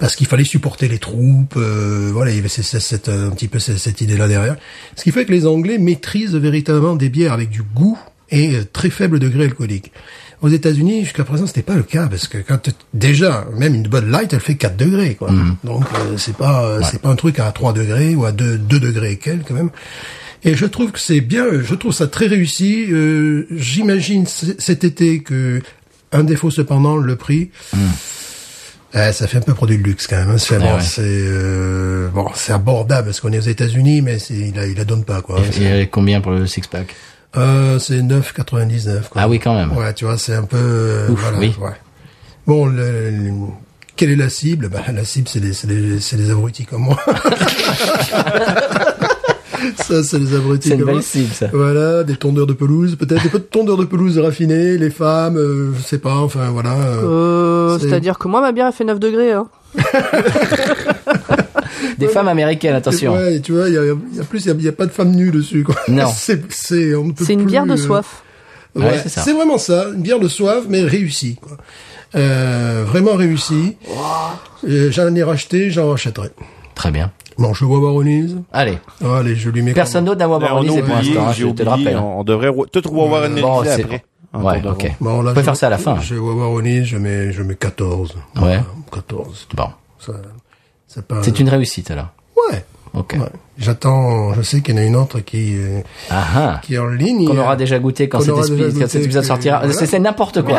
parce 0.00 0.16
qu'il 0.16 0.26
fallait 0.26 0.44
supporter 0.44 0.88
les 0.88 0.98
troupes. 0.98 1.54
euh, 1.56 2.10
voilà, 2.12 2.30
il 2.32 2.36
y 2.36 2.38
avait 2.40 2.48
cette, 2.48 2.80
cette- 2.80 3.08
un 3.08 3.30
petit 3.30 3.48
peu 3.48 3.58
cette, 3.58 3.78
cette 3.78 4.00
idée-là 4.00 4.28
derrière. 4.28 4.56
Ce 4.96 5.04
qui 5.04 5.10
fait 5.12 5.24
que 5.24 5.32
les 5.32 5.46
Anglais 5.46 5.78
maîtrisent 5.78 6.34
véritablement 6.34 6.96
des 6.96 7.08
bières 7.08 7.32
avec 7.32 7.50
du 7.50 7.62
goût 7.62 7.98
et 8.30 8.56
euh, 8.56 8.64
très 8.72 8.90
faible 8.90 9.18
degré 9.20 9.44
alcoolique. 9.44 9.92
Aux 10.42 10.48
États-Unis, 10.48 11.04
jusqu'à 11.04 11.24
présent, 11.24 11.46
c'était 11.46 11.62
pas 11.62 11.76
le 11.76 11.84
cas 11.84 12.06
parce 12.06 12.26
que 12.28 12.36
quand 12.38 12.68
déjà, 12.92 13.46
même 13.56 13.74
une 13.74 13.84
Bud 13.88 14.08
Light, 14.10 14.32
elle 14.34 14.40
fait 14.40 14.56
4 14.56 14.76
degrés, 14.76 15.14
quoi. 15.14 15.30
Donc 15.62 15.84
euh, 15.94 16.16
c'est 16.18 16.36
pas 16.36 16.66
euh, 16.66 16.80
c'est 16.90 17.00
pas 17.00 17.08
un 17.08 17.16
truc 17.16 17.38
à 17.38 17.50
3 17.50 17.72
degrés 17.72 18.14
ou 18.14 18.24
à 18.26 18.32
2, 18.32 18.58
2 18.58 18.80
degrés 18.80 19.12
et 19.12 19.16
quelques 19.16 19.52
même. 19.52 19.70
Et 20.42 20.54
je 20.54 20.66
trouve 20.66 20.90
que 20.92 20.98
c'est 21.00 21.22
bien, 21.22 21.46
je 21.62 21.74
trouve 21.74 21.92
ça 21.94 22.08
très 22.08 22.26
réussi. 22.26 22.84
Euh, 22.90 23.46
J'imagine 23.52 24.26
cet 24.26 24.84
été 24.84 25.22
que 25.22 25.62
un 26.12 26.24
défaut 26.24 26.50
cependant, 26.50 26.96
le 26.98 27.16
prix. 27.16 27.50
Euh, 28.96 29.10
ça 29.12 29.26
fait 29.26 29.38
un 29.38 29.40
peu 29.40 29.54
produit 29.54 29.76
de 29.78 29.82
luxe 29.82 30.06
quand 30.06 30.16
même. 30.16 30.30
Hein. 30.30 30.38
C'est 30.38 30.56
Ouais, 30.56 30.62
bon, 30.62 30.74
ouais. 30.76 30.80
c'est 30.80 31.00
euh, 31.02 32.08
bon, 32.10 32.28
c'est 32.34 32.52
abordable 32.52 33.06
parce 33.08 33.20
qu'on 33.20 33.32
est 33.32 33.38
aux 33.38 33.40
États-Unis, 33.40 34.02
mais 34.02 34.18
il 34.30 34.54
la, 34.54 34.66
il 34.66 34.76
la 34.76 34.84
donne 34.84 35.04
pas 35.04 35.20
quoi. 35.20 35.40
Et- 35.60 35.80
et 35.82 35.86
combien 35.88 36.20
pour 36.20 36.30
le 36.32 36.46
six-pack 36.46 36.94
Euh, 37.36 37.78
c'est 37.80 38.00
9,99. 38.00 39.08
quoi. 39.10 39.22
Ah 39.22 39.28
oui, 39.28 39.40
quand 39.40 39.54
même. 39.56 39.76
Ouais, 39.76 39.92
tu 39.94 40.04
vois, 40.04 40.16
c'est 40.18 40.34
un 40.34 40.44
peu. 40.44 40.56
euh, 40.60 41.08
Ouf, 41.08 41.20
voilà, 41.20 41.38
oui. 41.38 41.52
ouais. 41.60 41.70
Bon, 42.46 42.66
le, 42.66 43.10
le- 43.10 43.32
quelle 43.96 44.10
est 44.10 44.16
la 44.16 44.28
cible? 44.28 44.68
Bah, 44.68 44.82
La 44.92 45.04
cible, 45.04 45.26
c'est 45.28 45.40
les, 45.40 45.52
c'est 45.52 45.66
les, 45.66 45.98
c'est 45.98 46.16
les 46.16 46.30
abrutis 46.30 46.64
comme 46.64 46.82
moi. 46.82 47.00
ça, 49.76 50.02
c'est 50.02 50.18
les 50.18 50.34
abrutis 50.34 50.68
C'est 50.68 50.74
une 50.74 50.84
belle 50.84 51.02
cible, 51.02 51.32
ça. 51.32 51.48
Voilà, 51.52 52.02
des 52.04 52.16
tondeurs 52.16 52.46
de 52.46 52.52
pelouse, 52.52 52.96
peut-être 52.96 53.22
des 53.22 53.28
peu 53.28 53.38
de 53.38 53.44
tondeurs 53.44 53.76
de 53.76 53.84
pelouse 53.84 54.18
raffinés, 54.18 54.76
les 54.78 54.90
femmes, 54.90 55.36
euh, 55.36 55.72
je 55.78 55.82
sais 55.82 55.98
pas, 55.98 56.16
enfin 56.16 56.50
voilà. 56.50 56.72
euh, 56.74 57.02
Euh, 57.04 57.78
C'est- 57.78 57.88
C'est-à-dire 57.88 58.18
que 58.18 58.28
moi, 58.28 58.40
ma 58.40 58.52
bière, 58.52 58.66
elle 58.68 58.72
fait 58.72 58.84
9 58.84 58.98
degrés. 59.00 59.32
Hein. 59.32 59.46
Des 61.98 62.08
femmes 62.08 62.28
américaines, 62.28 62.74
attention. 62.74 63.14
Ouais, 63.14 63.40
tu 63.40 63.52
vois, 63.52 63.68
il 63.68 63.74
y 63.74 63.78
a, 63.78 63.84
il 63.84 64.16
y 64.16 64.20
a 64.20 64.24
plus, 64.24 64.44
il 64.46 64.62
y 64.62 64.68
a- 64.68 64.72
pas 64.72 64.86
de 64.86 64.90
femme 64.92 65.10
nue 65.12 65.30
dessus, 65.30 65.62
quoi. 65.64 65.76
Non. 65.88 66.06
c'est, 66.14 66.40
c'est, 66.52 66.94
on 66.94 67.04
ne 67.06 67.12
peut 67.12 67.24
C'est 67.24 67.32
une 67.34 67.40
plus, 67.40 67.46
bière 67.50 67.66
de 67.66 67.72
euh, 67.72 67.76
soif. 67.76 68.22
Ouais, 68.74 68.82
Ouais, 68.84 69.00
c'est 69.02 69.08
ça. 69.08 69.20
c'est 69.22 69.32
vraiment 69.32 69.58
ça, 69.58 69.86
une 69.94 70.02
bière 70.02 70.18
de 70.20 70.28
soif, 70.28 70.64
mais 70.68 70.82
réussie, 70.82 71.36
quoi. 71.40 71.56
Euh, 72.16 72.84
vraiment 72.86 73.14
réussie. 73.14 73.76
Euh, 74.68 74.90
J'en 74.90 75.14
ai 75.14 75.22
racheté, 75.22 75.70
j'en 75.70 75.90
rachèterai. 75.90 76.30
Très 76.74 76.90
bien. 76.90 77.10
Bon, 77.38 77.52
je 77.52 77.64
vois 77.64 77.80
Baronise. 77.80 78.38
Allez. 78.52 78.78
Allez, 79.04 79.34
je 79.34 79.50
lui 79.50 79.62
mets. 79.62 79.72
Personne 79.72 80.04
d'autre 80.04 80.18
n'a 80.18 80.24
Là, 80.24 80.28
voir 80.28 80.40
on 80.40 80.44
a 80.44 80.48
Baronise 80.48 80.80
pour 80.80 80.94
l'instant, 80.94 81.26
hein, 81.28 81.32
je 81.32 81.46
te 81.48 81.62
le 81.62 81.68
rappelle. 81.68 81.96
on, 81.96 82.24
devrait 82.24 82.50
tout 82.70 82.82
analyser 83.14 83.42
c'est 83.64 83.82
après. 83.84 84.04
Ouais, 84.34 84.62
ok. 84.66 84.96
Bon, 85.00 85.22
là, 85.22 85.30
On 85.30 85.34
peut 85.34 85.42
faire 85.42 85.56
ça 85.56 85.68
à 85.68 85.70
la 85.70 85.78
fin. 85.78 86.00
Je 86.00 86.14
vais 86.14 86.20
voir 86.20 86.50
Oni, 86.50 86.84
je 86.84 86.96
mets, 86.96 87.32
je 87.32 87.42
mets 87.42 87.54
14. 87.54 88.14
Ouais. 88.14 88.20
Voilà, 88.34 88.64
14. 88.92 89.48
Bon, 89.54 89.68
Ça, 89.98 90.12
c'est 90.88 91.06
pas... 91.06 91.22
c'est 91.22 91.38
une 91.38 91.48
réussite 91.48 91.90
alors. 91.90 92.08
Ouais. 92.50 92.64
Ok. 92.94 93.16
ouais. 93.18 93.26
J'attends, 93.58 94.34
je 94.34 94.42
sais 94.42 94.60
qu'il 94.62 94.74
y 94.74 94.78
en 94.78 94.82
a 94.82 94.84
une 94.84 94.96
autre 94.96 95.20
qui, 95.20 95.54
euh, 95.56 95.80
Ah 96.10 96.24
ah. 96.36 96.60
qui 96.62 96.74
est 96.74 96.78
en 96.78 96.86
ligne. 96.88 97.26
Qu'on 97.28 97.38
aura 97.38 97.52
euh, 97.52 97.56
déjà 97.56 97.78
goûté 97.78 98.08
quand, 98.08 98.18
qu'on 98.18 98.24
cet, 98.24 98.34
déjà 98.34 98.48
quand 98.64 98.72
goûté 98.72 98.86
cet 98.88 99.02
épisode 99.04 99.22
que- 99.22 99.28
sortira. 99.28 99.58
voilà. 99.64 99.72
C'est 99.86 99.98
n'importe 100.00 100.42
quoi. 100.42 100.58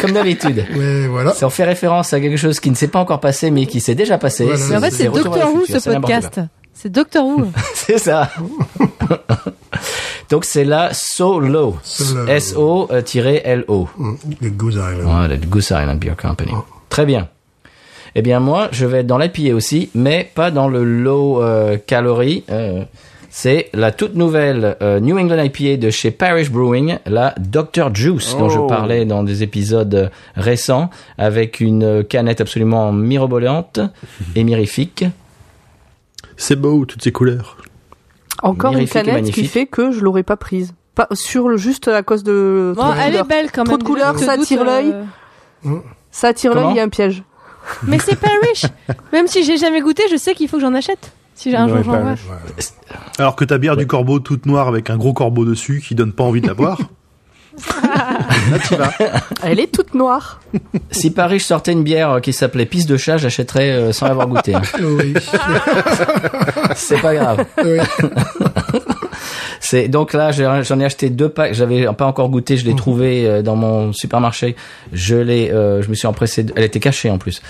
Comme 0.00 0.12
d'habitude. 0.12 0.64
Ouais, 0.76 1.06
voilà. 1.08 1.32
C'est 1.34 1.44
on 1.44 1.50
fait 1.50 1.64
référence 1.64 2.12
à 2.12 2.20
quelque 2.20 2.36
chose 2.36 2.60
qui 2.60 2.70
ne 2.70 2.74
s'est 2.76 2.88
pas 2.88 3.00
encore 3.00 3.20
passé 3.20 3.50
mais 3.50 3.66
qui 3.66 3.80
s'est 3.80 3.94
déjà 3.94 4.18
passé. 4.18 4.44
Voilà. 4.44 4.60
Mais 4.68 4.76
en 4.76 4.80
fait, 4.80 4.90
c'est 4.90 5.04
Doctor 5.08 5.54
Who 5.54 5.64
ce 5.66 5.90
podcast. 5.90 6.40
C'est 6.74 6.90
Doctor 6.90 7.24
Who. 7.26 7.46
C'est 7.74 7.98
ça. 7.98 8.30
Donc 10.30 10.44
c'est 10.44 10.64
la 10.64 10.94
Solo. 10.94 11.76
Solo. 11.82 12.26
S-O-L-O. 12.26 13.88
Mm, 13.98 14.14
Le 14.40 14.50
Goose 14.50 14.74
Island. 14.74 15.02
Voilà, 15.02 15.28
le 15.28 15.46
Goose 15.46 15.66
Island 15.70 15.98
Beer 15.98 16.14
Company. 16.20 16.52
Très 16.88 17.04
bien. 17.04 17.28
Eh 18.14 18.22
bien, 18.22 18.40
moi, 18.40 18.68
je 18.72 18.84
vais 18.86 18.98
être 19.00 19.06
dans 19.06 19.18
l'IPA 19.18 19.54
aussi, 19.54 19.90
mais 19.94 20.30
pas 20.34 20.50
dans 20.50 20.68
le 20.68 20.84
low 20.84 21.42
euh, 21.42 21.78
calorie. 21.78 22.44
Euh, 22.50 22.84
c'est 23.30 23.70
la 23.72 23.90
toute 23.92 24.14
nouvelle 24.14 24.76
euh, 24.82 25.00
New 25.00 25.18
England 25.18 25.42
IPA 25.42 25.78
de 25.78 25.88
chez 25.88 26.10
Parish 26.10 26.50
Brewing, 26.50 26.98
la 27.06 27.34
Dr. 27.38 27.94
Juice, 27.94 28.36
dont 28.38 28.50
je 28.50 28.58
Oh. 28.58 28.66
parlais 28.66 29.06
dans 29.06 29.22
des 29.22 29.42
épisodes 29.42 30.10
récents, 30.36 30.90
avec 31.16 31.60
une 31.60 32.04
canette 32.04 32.42
absolument 32.42 32.92
mirobolante 32.92 33.80
et 34.36 34.44
mirifique. 34.44 35.06
C'est 36.36 36.56
beau, 36.56 36.84
toutes 36.84 37.02
ces 37.02 37.12
couleurs. 37.12 37.56
Encore 38.42 38.72
une 38.72 38.78
Mirifique 38.80 39.04
canette 39.04 39.30
qui 39.30 39.46
fait 39.46 39.66
que 39.66 39.92
je 39.92 40.00
l'aurais 40.00 40.24
pas 40.24 40.36
prise. 40.36 40.74
Pas 40.94 41.06
sur 41.12 41.48
le 41.48 41.56
juste 41.56 41.88
à 41.88 42.02
cause 42.02 42.22
de. 42.24 42.74
Bon, 42.76 42.82
trop 42.82 42.92
de 42.92 42.98
elle 42.98 43.06
est 43.06 43.10
couleurs. 43.12 43.26
belle 43.26 43.50
quand 43.52 43.64
Trop 43.64 43.72
même. 43.74 43.78
de 43.82 43.84
couleurs, 43.84 44.18
ça 44.18 44.32
attire 44.32 44.64
l'œil. 44.64 44.94
euh, 45.64 45.76
Ça 46.10 46.28
attire 46.28 46.54
l'œil, 46.54 46.66
il 46.70 46.76
y 46.76 46.80
a 46.80 46.82
un 46.82 46.88
piège. 46.90 47.22
Mais 47.84 47.98
c'est 47.98 48.16
Parish. 48.16 48.66
Même 49.12 49.26
si 49.26 49.44
j'ai 49.44 49.56
jamais 49.56 49.80
goûté, 49.80 50.02
je 50.10 50.16
sais 50.16 50.34
qu'il 50.34 50.48
faut 50.48 50.56
que 50.58 50.62
j'en 50.62 50.74
achète. 50.74 51.12
Si 51.34 51.50
j'ai 51.50 51.56
un 51.56 51.66
jour 51.68 51.78
Ouais, 51.78 51.82
j'en 51.84 51.92
vois. 51.92 52.00
Parish. 52.02 52.20
Alors 53.18 53.36
que 53.36 53.44
ta 53.44 53.58
bière 53.58 53.76
du 53.76 53.86
corbeau 53.86 54.18
toute 54.20 54.46
noire 54.46 54.68
avec 54.68 54.90
un 54.90 54.96
gros 54.96 55.12
corbeau 55.12 55.44
dessus 55.44 55.82
qui 55.86 55.94
donne 55.94 56.12
pas 56.12 56.24
envie 56.24 56.40
de 56.40 56.46
la 56.48 56.54
boire. 56.54 56.78
Là, 58.50 58.58
tu 58.66 58.74
vas. 58.76 58.90
Elle 59.42 59.60
est 59.60 59.70
toute 59.70 59.94
noire. 59.94 60.40
Si 60.90 61.10
Parish 61.10 61.44
sortait 61.44 61.72
une 61.72 61.82
bière 61.84 62.10
euh, 62.12 62.20
qui 62.20 62.32
s'appelait 62.32 62.64
Pisse 62.64 62.86
de 62.86 62.96
chat, 62.96 63.18
j'achèterais 63.18 63.70
euh, 63.70 63.92
sans 63.92 64.06
l'avoir 64.08 64.26
goûté. 64.26 64.54
hein. 64.54 64.62
Oui. 64.80 65.12
C'est 66.74 67.00
pas 67.00 67.14
grave. 67.14 67.44
oui. 67.62 67.78
C'est 69.72 69.88
donc 69.88 70.12
là 70.12 70.32
j'en 70.32 70.78
ai 70.80 70.84
acheté 70.84 71.08
deux 71.08 71.30
packs. 71.30 71.54
J'avais 71.54 71.86
pas 71.96 72.04
encore 72.04 72.28
goûté, 72.28 72.58
je 72.58 72.66
l'ai 72.66 72.74
trouvé 72.76 73.26
euh, 73.26 73.40
dans 73.40 73.56
mon 73.56 73.94
supermarché. 73.94 74.54
Je 74.92 75.16
l'ai, 75.16 75.50
euh, 75.50 75.80
je 75.80 75.88
me 75.88 75.94
suis 75.94 76.06
empressé. 76.06 76.42
de- 76.42 76.52
Elle 76.56 76.64
était 76.64 76.78
cachée 76.78 77.08
en 77.10 77.16
plus. 77.16 77.40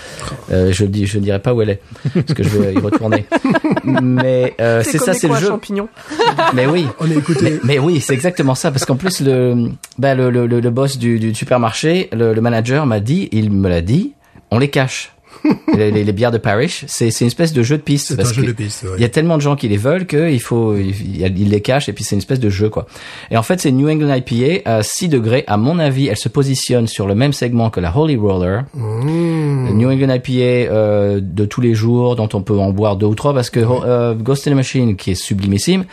Euh, 0.49 0.71
je 0.71 0.85
dis, 0.85 1.05
je 1.05 1.19
dirais 1.19 1.39
pas 1.39 1.53
où 1.53 1.61
elle 1.61 1.71
est 1.71 1.81
parce 2.13 2.33
que 2.33 2.43
je 2.43 2.49
vais 2.57 2.73
y 2.75 2.77
retourner. 2.77 3.25
Mais 3.83 4.53
euh, 4.61 4.83
c'est 4.85 4.99
ça, 4.99 5.13
c'est 5.13 5.27
le 5.27 5.35
jeu. 5.35 5.47
champignons. 5.47 5.89
Mais 6.53 6.65
oui. 6.65 6.87
On 7.01 7.11
est 7.11 7.17
écouté. 7.17 7.59
Mais 7.65 7.77
oui, 7.77 7.99
c'est 7.99 8.13
exactement 8.13 8.55
ça, 8.55 8.71
parce 8.71 8.85
qu'en 8.85 8.95
plus 8.95 9.19
le, 9.19 9.67
bah, 9.97 10.15
le, 10.15 10.29
le, 10.29 10.47
le, 10.47 10.61
le 10.61 10.69
boss 10.69 10.97
du, 10.97 11.19
du 11.19 11.35
supermarché, 11.35 12.07
le, 12.13 12.33
le 12.33 12.39
manager 12.39 12.85
m'a 12.85 13.01
dit, 13.01 13.27
il 13.33 13.51
me 13.51 13.67
l'a 13.67 13.81
dit, 13.81 14.13
on 14.49 14.59
les 14.59 14.69
cache. 14.69 15.11
les, 15.77 15.91
les, 15.91 16.03
les 16.03 16.11
bières 16.11 16.31
de 16.31 16.37
Parish, 16.37 16.85
c'est 16.87 17.09
une 17.21 17.27
espèce 17.27 17.53
de 17.53 17.63
jeu 17.63 17.77
de 17.77 17.81
piste. 17.81 18.15
Parce 18.15 18.31
un 18.31 18.33
jeu 18.33 18.45
de 18.45 18.51
piste. 18.51 18.83
ouais. 18.83 18.89
Il 18.97 19.01
y 19.01 19.05
a 19.05 19.09
tellement 19.09 19.37
de 19.37 19.41
gens 19.41 19.55
qui 19.55 19.67
les 19.67 19.77
veulent 19.77 20.05
qu'il 20.05 20.41
faut, 20.41 20.75
il, 20.75 20.93
il 21.21 21.49
les 21.49 21.61
cache 21.61 21.89
et 21.89 21.93
puis 21.93 22.03
c'est 22.03 22.15
une 22.15 22.19
espèce 22.19 22.39
de 22.39 22.49
jeu 22.49 22.69
quoi. 22.69 22.85
Et 23.31 23.37
en 23.37 23.43
fait, 23.43 23.59
c'est 23.59 23.71
New 23.71 23.89
England 23.89 24.13
IPA 24.13 24.61
à 24.69 24.83
6 24.83 25.09
degrés. 25.09 25.43
À 25.47 25.57
mon 25.57 25.79
avis, 25.79 26.07
elle 26.07 26.17
se 26.17 26.29
positionne 26.29 26.87
sur 26.87 27.07
le 27.07 27.15
même 27.15 27.33
segment 27.33 27.69
que 27.69 27.79
la 27.79 27.95
Holy 27.95 28.15
Roller. 28.15 28.63
Mmh. 28.73 29.69
New 29.73 29.89
England 29.89 30.13
IPA 30.13 30.31
euh, 30.71 31.19
de 31.21 31.45
tous 31.45 31.61
les 31.61 31.73
jours, 31.73 32.15
dont 32.15 32.29
on 32.33 32.41
peut 32.41 32.57
en 32.57 32.71
boire 32.71 32.95
deux 32.95 33.07
ou 33.07 33.15
trois, 33.15 33.33
parce 33.33 33.49
que 33.49 33.59
euh, 33.59 34.13
Ghost 34.13 34.47
in 34.47 34.51
the 34.51 34.55
Machine, 34.55 34.95
qui 34.95 35.11
est 35.11 35.15
sublimissime, 35.15 35.85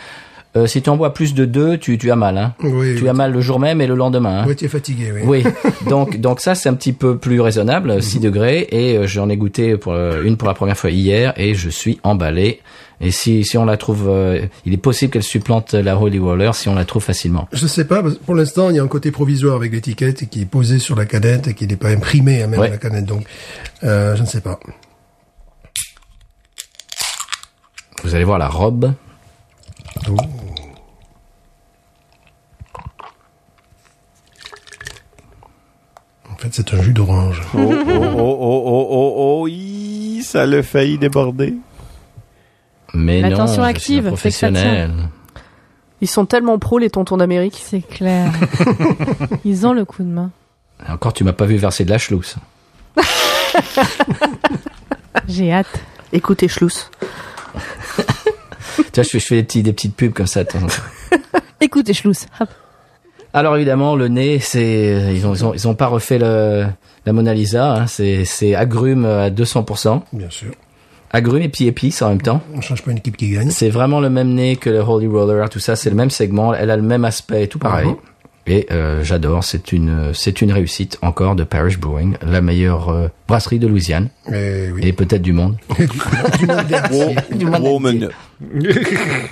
euh, 0.56 0.66
si 0.66 0.82
tu 0.82 0.90
en 0.90 0.96
bois 0.96 1.14
plus 1.14 1.32
de 1.34 1.44
deux, 1.44 1.78
tu, 1.78 1.96
tu 1.96 2.10
as 2.10 2.16
mal. 2.16 2.36
Hein. 2.38 2.54
Oui, 2.62 2.96
Tu 2.96 3.04
oui. 3.04 3.08
as 3.08 3.12
mal 3.12 3.32
le 3.32 3.40
jour 3.40 3.60
même 3.60 3.80
et 3.80 3.86
le 3.86 3.94
lendemain. 3.94 4.40
Hein. 4.42 4.46
Ouais, 4.46 4.54
tu 4.56 4.64
es 4.64 4.68
fatigué, 4.68 5.12
oui. 5.14 5.20
Oui, 5.24 5.44
donc 5.88 6.16
donc 6.18 6.40
ça 6.40 6.54
c'est 6.54 6.68
un 6.68 6.74
petit 6.74 6.92
peu 6.92 7.16
plus 7.18 7.40
raisonnable, 7.40 8.02
6 8.02 8.18
degrés 8.20 8.66
et 8.70 8.96
euh, 8.96 9.06
j'en 9.06 9.28
ai 9.28 9.36
goûté 9.36 9.76
pour 9.76 9.92
euh, 9.92 10.22
une 10.24 10.36
pour 10.36 10.48
la 10.48 10.54
première 10.54 10.76
fois 10.76 10.90
hier 10.90 11.32
et 11.36 11.54
je 11.54 11.68
suis 11.70 12.00
emballé. 12.02 12.60
Et 13.02 13.12
si 13.12 13.44
si 13.44 13.56
on 13.56 13.64
la 13.64 13.76
trouve, 13.78 14.10
il 14.66 14.74
est 14.74 14.76
possible 14.76 15.10
qu'elle 15.12 15.22
supplante 15.22 15.72
la 15.72 15.96
Holy 15.98 16.18
Roller 16.18 16.54
si 16.54 16.68
on 16.68 16.74
la 16.74 16.84
trouve 16.84 17.02
facilement. 17.02 17.48
Je 17.50 17.66
sais 17.66 17.86
pas, 17.86 18.02
pour 18.26 18.34
l'instant, 18.34 18.68
il 18.68 18.76
y 18.76 18.78
a 18.78 18.82
un 18.82 18.88
côté 18.88 19.10
provisoire 19.10 19.56
avec 19.56 19.72
l'étiquette 19.72 20.28
qui 20.28 20.42
est 20.42 20.44
posé 20.46 20.78
sur 20.78 20.96
la 20.96 21.06
canette 21.06 21.48
et 21.48 21.54
qui 21.54 21.66
n'est 21.66 21.76
pas 21.76 21.88
imprimé 21.88 22.42
à 22.42 22.46
même 22.46 22.60
Ouais. 22.60 22.68
la 22.68 22.76
canette. 22.76 23.06
Donc, 23.06 23.24
euh, 23.84 24.14
je 24.16 24.20
ne 24.20 24.26
sais 24.26 24.42
pas. 24.42 24.60
Vous 28.04 28.14
allez 28.14 28.24
voir 28.24 28.38
la 28.38 28.48
robe. 28.48 28.92
En 36.30 36.36
fait, 36.36 36.48
c'est 36.52 36.72
un 36.74 36.82
jus 36.82 36.92
d'orange. 36.92 37.42
Oh, 37.54 37.58
oh, 37.58 37.74
oh, 37.86 37.86
oh, 37.88 38.62
oh, 38.66 38.88
oh, 38.90 39.14
oh, 39.42 39.48
hi, 39.48 40.22
ça 40.24 40.46
l'a 40.46 40.62
failli 40.62 40.98
déborder. 40.98 41.54
Mais 42.94 43.20
non, 43.22 43.30
L'attention 43.30 43.46
je 43.46 43.60
suis 43.60 43.70
active, 43.70 44.06
un 44.06 44.16
c'est 44.16 44.30
que 44.30 44.34
ça 44.34 44.48
professionnel. 44.48 44.92
Ils 46.00 46.08
sont 46.08 46.24
tellement 46.24 46.58
pros, 46.58 46.78
les 46.78 46.88
tontons 46.90 47.18
d'Amérique. 47.18 47.60
C'est 47.62 47.82
clair. 47.82 48.32
Ils 49.44 49.66
ont 49.66 49.74
le 49.74 49.84
coup 49.84 50.02
de 50.02 50.08
main. 50.08 50.30
Encore, 50.88 51.12
tu 51.12 51.24
m'as 51.24 51.34
pas 51.34 51.44
vu 51.44 51.56
verser 51.56 51.84
de 51.84 51.90
la 51.90 51.98
chlousse. 51.98 52.36
J'ai 55.28 55.52
hâte. 55.52 55.84
Écoutez, 56.12 56.48
Schluss. 56.48 56.90
Tu 58.84 58.90
vois, 58.94 59.02
je 59.04 59.08
fais, 59.08 59.18
je 59.18 59.26
fais 59.26 59.36
des, 59.36 59.42
petits, 59.42 59.62
des 59.62 59.72
petites 59.72 59.96
pubs 59.96 60.12
comme 60.12 60.26
ça. 60.26 60.44
de 60.44 60.48
temps 60.48 60.62
en 60.62 60.66
temps. 60.66 61.38
Écoutez, 61.60 61.92
Schluss. 61.92 62.26
Hop. 62.40 62.48
Alors 63.32 63.56
évidemment, 63.56 63.94
le 63.94 64.08
nez, 64.08 64.40
c'est 64.40 65.14
ils 65.14 65.26
ont 65.26 65.34
ils 65.34 65.44
ont 65.44 65.54
ils 65.54 65.68
ont 65.68 65.74
pas 65.74 65.86
refait 65.86 66.18
le 66.18 66.66
la 67.06 67.12
Mona 67.12 67.32
Lisa. 67.32 67.74
Hein, 67.74 67.86
c'est 67.86 68.24
c'est 68.24 68.54
agrumes 68.54 69.04
à 69.04 69.30
200%. 69.30 70.02
Bien 70.12 70.30
sûr. 70.30 70.50
Agrumes 71.12 71.42
et 71.42 71.48
puis 71.48 71.66
épices 71.66 72.02
en 72.02 72.10
même 72.10 72.22
temps. 72.22 72.40
On 72.54 72.60
change 72.60 72.82
pas 72.82 72.90
une 72.90 72.98
équipe 72.98 73.16
qui 73.16 73.30
gagne. 73.30 73.50
C'est 73.50 73.68
vraiment 73.68 74.00
le 74.00 74.10
même 74.10 74.34
nez 74.34 74.56
que 74.56 74.70
le 74.70 74.78
Holy 74.78 75.08
Roller, 75.08 75.48
tout 75.48 75.58
ça, 75.58 75.74
c'est 75.74 75.90
le 75.90 75.96
même 75.96 76.10
segment, 76.10 76.54
elle 76.54 76.70
a 76.70 76.76
le 76.76 76.82
même 76.82 77.04
aspect, 77.04 77.48
tout 77.48 77.58
pareil. 77.58 77.88
Mhm. 77.88 77.96
Et 78.46 78.66
euh, 78.70 79.04
j'adore, 79.04 79.44
c'est 79.44 79.70
une 79.72 80.12
c'est 80.14 80.40
une 80.40 80.50
réussite 80.52 80.98
encore 81.02 81.36
de 81.36 81.44
Parish 81.44 81.78
Brewing, 81.78 82.16
la 82.26 82.40
meilleure 82.40 82.88
euh, 82.88 83.08
brasserie 83.28 83.58
de 83.58 83.66
Louisiane 83.66 84.08
Eh 84.32 84.70
oui. 84.72 84.80
et 84.82 84.92
peut-être 84.92 85.22
du 85.22 85.32
monde. 85.32 85.56
du 85.78 86.46
monde 86.46 86.74
entier. 86.74 87.16
Du 87.36 87.44
monde 87.46 87.82
minute. 87.82 88.10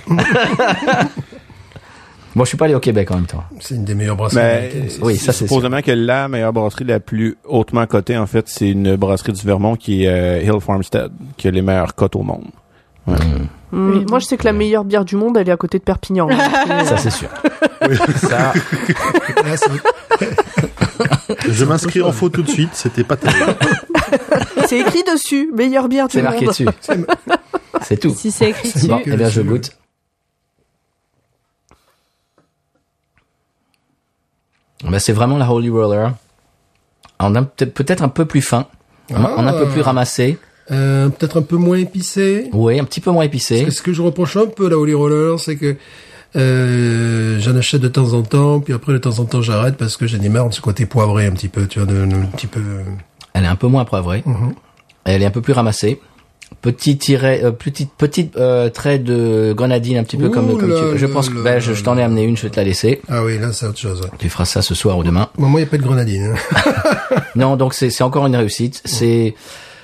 Bon, 2.35 2.43
je 2.43 2.49
suis 2.49 2.57
pas 2.57 2.65
allé 2.65 2.75
au 2.75 2.79
Québec 2.79 3.09
en 3.09 3.15
même 3.15 3.25
temps. 3.25 3.43
C'est 3.59 3.73
une 3.75 3.83
des 3.85 3.95
meilleures 3.95 4.15
brasseries 4.15 4.37
Mais 4.39 4.57
américaines. 4.69 4.87
oui, 5.01 5.17
ça 5.17 5.33
c'est 5.33 5.39
sûr. 5.39 5.47
supposément 5.47 5.81
que 5.81 5.91
la 5.91 6.27
meilleure 6.27 6.53
brasserie 6.53 6.83
la 6.85 6.99
plus 6.99 7.35
hautement 7.43 7.85
cotée, 7.87 8.15
en 8.17 8.27
fait, 8.27 8.47
c'est 8.47 8.69
une 8.69 8.95
brasserie 8.95 9.33
du 9.33 9.45
Vermont 9.45 9.75
qui 9.75 10.03
est 10.05 10.09
euh, 10.09 10.41
Hill 10.43 10.61
Farmstead, 10.61 11.11
qui 11.37 11.47
a 11.47 11.51
les 11.51 11.63
meilleures 11.63 11.95
cotes 11.95 12.15
au 12.15 12.21
monde. 12.21 12.45
Oui. 13.71 14.05
Moi, 14.09 14.17
je 14.19 14.25
sais 14.25 14.35
que 14.37 14.45
la 14.45 14.53
meilleure 14.53 14.83
bière 14.83 15.05
du 15.05 15.15
monde, 15.15 15.37
elle 15.37 15.47
est 15.47 15.51
à 15.51 15.57
côté 15.57 15.77
de 15.77 15.83
Perpignan. 15.83 16.27
hein. 16.31 16.83
Ça 16.85 16.97
c'est 16.97 17.11
sûr. 17.11 17.29
Ça, 18.17 18.53
Ah, 19.45 19.55
c'est- 19.57 21.51
Je 21.51 21.65
m'inscris 21.65 22.01
en 22.01 22.11
faux 22.11 22.29
tout 22.29 22.41
de 22.41 22.49
suite, 22.49 22.71
c'était 22.73 23.03
pas 23.03 23.15
terrible. 23.15 23.55
c'est 24.67 24.79
écrit 24.79 25.03
dessus, 25.03 25.51
meilleure 25.55 25.87
bière 25.87 26.07
du 26.07 26.13
c'est 26.13 26.21
monde. 26.23 26.31
marqué 26.31 26.45
dessus. 26.47 26.65
C'est 27.83 27.97
tout. 27.97 28.13
Si 28.15 28.31
c'est 28.31 28.49
écrit 28.49 28.71
dessus. 28.73 28.87
Bon, 28.87 28.99
eh 29.05 29.15
bien 29.15 29.29
je 29.29 29.41
goûte. 29.41 29.71
Ben, 34.83 34.99
c'est 34.99 35.13
vraiment 35.13 35.37
la 35.37 35.51
Holy 35.51 35.69
Roller. 35.69 36.11
En 37.19 37.35
un- 37.35 37.43
peut- 37.43 37.65
peut-être 37.65 38.01
un 38.01 38.09
peu 38.09 38.25
plus 38.25 38.41
fin, 38.41 38.67
un 39.13 39.53
peu 39.53 39.67
plus 39.69 39.81
ramassé. 39.81 40.37
Euh, 40.71 41.09
Peut-être 41.09 41.37
un 41.39 41.41
peu 41.41 41.55
moins 41.57 41.77
épicé. 41.77 42.49
Oui, 42.53 42.79
un 42.79 42.83
petit 42.83 43.01
peu 43.01 43.11
moins 43.11 43.23
épicé. 43.23 43.63
Que 43.65 43.71
ce 43.71 43.81
que 43.81 43.91
je 43.93 44.01
reproche 44.01 44.37
un 44.37 44.45
peu 44.45 44.67
à 44.67 44.69
la 44.69 44.77
Holy 44.77 44.93
Roller, 44.93 45.39
c'est 45.39 45.55
que 45.55 45.75
euh, 46.35 47.39
j'en 47.39 47.55
achète 47.55 47.81
de 47.81 47.87
temps 47.87 48.13
en 48.13 48.21
temps, 48.21 48.59
puis 48.59 48.73
après 48.73 48.93
de 48.93 48.97
temps 48.99 49.17
en 49.19 49.25
temps 49.25 49.41
j'arrête 49.41 49.77
parce 49.77 49.97
que 49.97 50.05
j'en 50.07 50.21
ai 50.21 50.29
marre 50.29 50.49
de 50.49 50.53
ce 50.53 50.61
côté 50.61 50.85
poivré 50.85 51.25
un 51.25 51.31
petit 51.31 51.47
peu, 51.47 51.65
tu 51.65 51.79
vois, 51.79 51.87
de, 51.91 52.05
de- 52.05 52.15
un 52.15 52.25
petit 52.27 52.47
peu. 52.47 52.61
Elle 53.33 53.45
est 53.45 53.47
un 53.47 53.55
peu 53.55 53.67
moins 53.67 53.85
poivrée. 53.85 54.21
Mhm. 54.25 54.53
Elle 55.05 55.23
est 55.23 55.25
un 55.25 55.31
peu 55.31 55.41
plus 55.41 55.53
ramassée. 55.53 55.99
Petit 56.61 56.97
tiret, 56.97 57.41
euh, 57.43 57.51
petite 57.51 57.91
petite 57.95 58.35
euh, 58.37 58.69
trait 58.69 58.97
de 58.99 59.53
grenadine 59.55 59.97
un 59.97 60.03
petit 60.03 60.17
peu 60.17 60.27
Ouh 60.27 60.31
comme, 60.31 60.57
comme 60.57 60.69
là 60.69 60.91
tu. 60.93 60.97
Je 60.97 61.05
là 61.05 61.13
pense 61.13 61.29
que 61.29 61.41
ben, 61.43 61.59
je, 61.59 61.83
t'en 61.83 61.95
ai 61.97 62.01
amené 62.03 62.23
une, 62.23 62.35
je 62.37 62.43
vais 62.43 62.49
te 62.49 62.57
la 62.57 62.63
laisser. 62.63 63.01
Ah 63.07 63.23
oui, 63.23 63.37
là 63.39 63.51
c'est 63.53 63.67
autre 63.67 63.77
chose. 63.77 64.01
ouais. 64.01 64.09
Tu 64.17 64.29
feras 64.29 64.45
ça 64.45 64.61
ce 64.63 64.73
soir 64.75 64.97
ou 64.97 65.03
demain. 65.03 65.29
Bon, 65.37 65.47
moi 65.47 65.59
il 65.61 65.63
n'y 65.63 65.67
a 65.67 65.71
pas 65.71 65.77
de 65.77 65.83
grenadine. 65.83 66.33
hein. 66.55 66.63
Non, 67.35 67.55
donc 67.55 67.73
c'est 67.75 67.89
c'est 67.91 68.03
encore 68.03 68.25
une 68.25 68.35
réussite. 68.35 68.81
C'est 68.83 69.35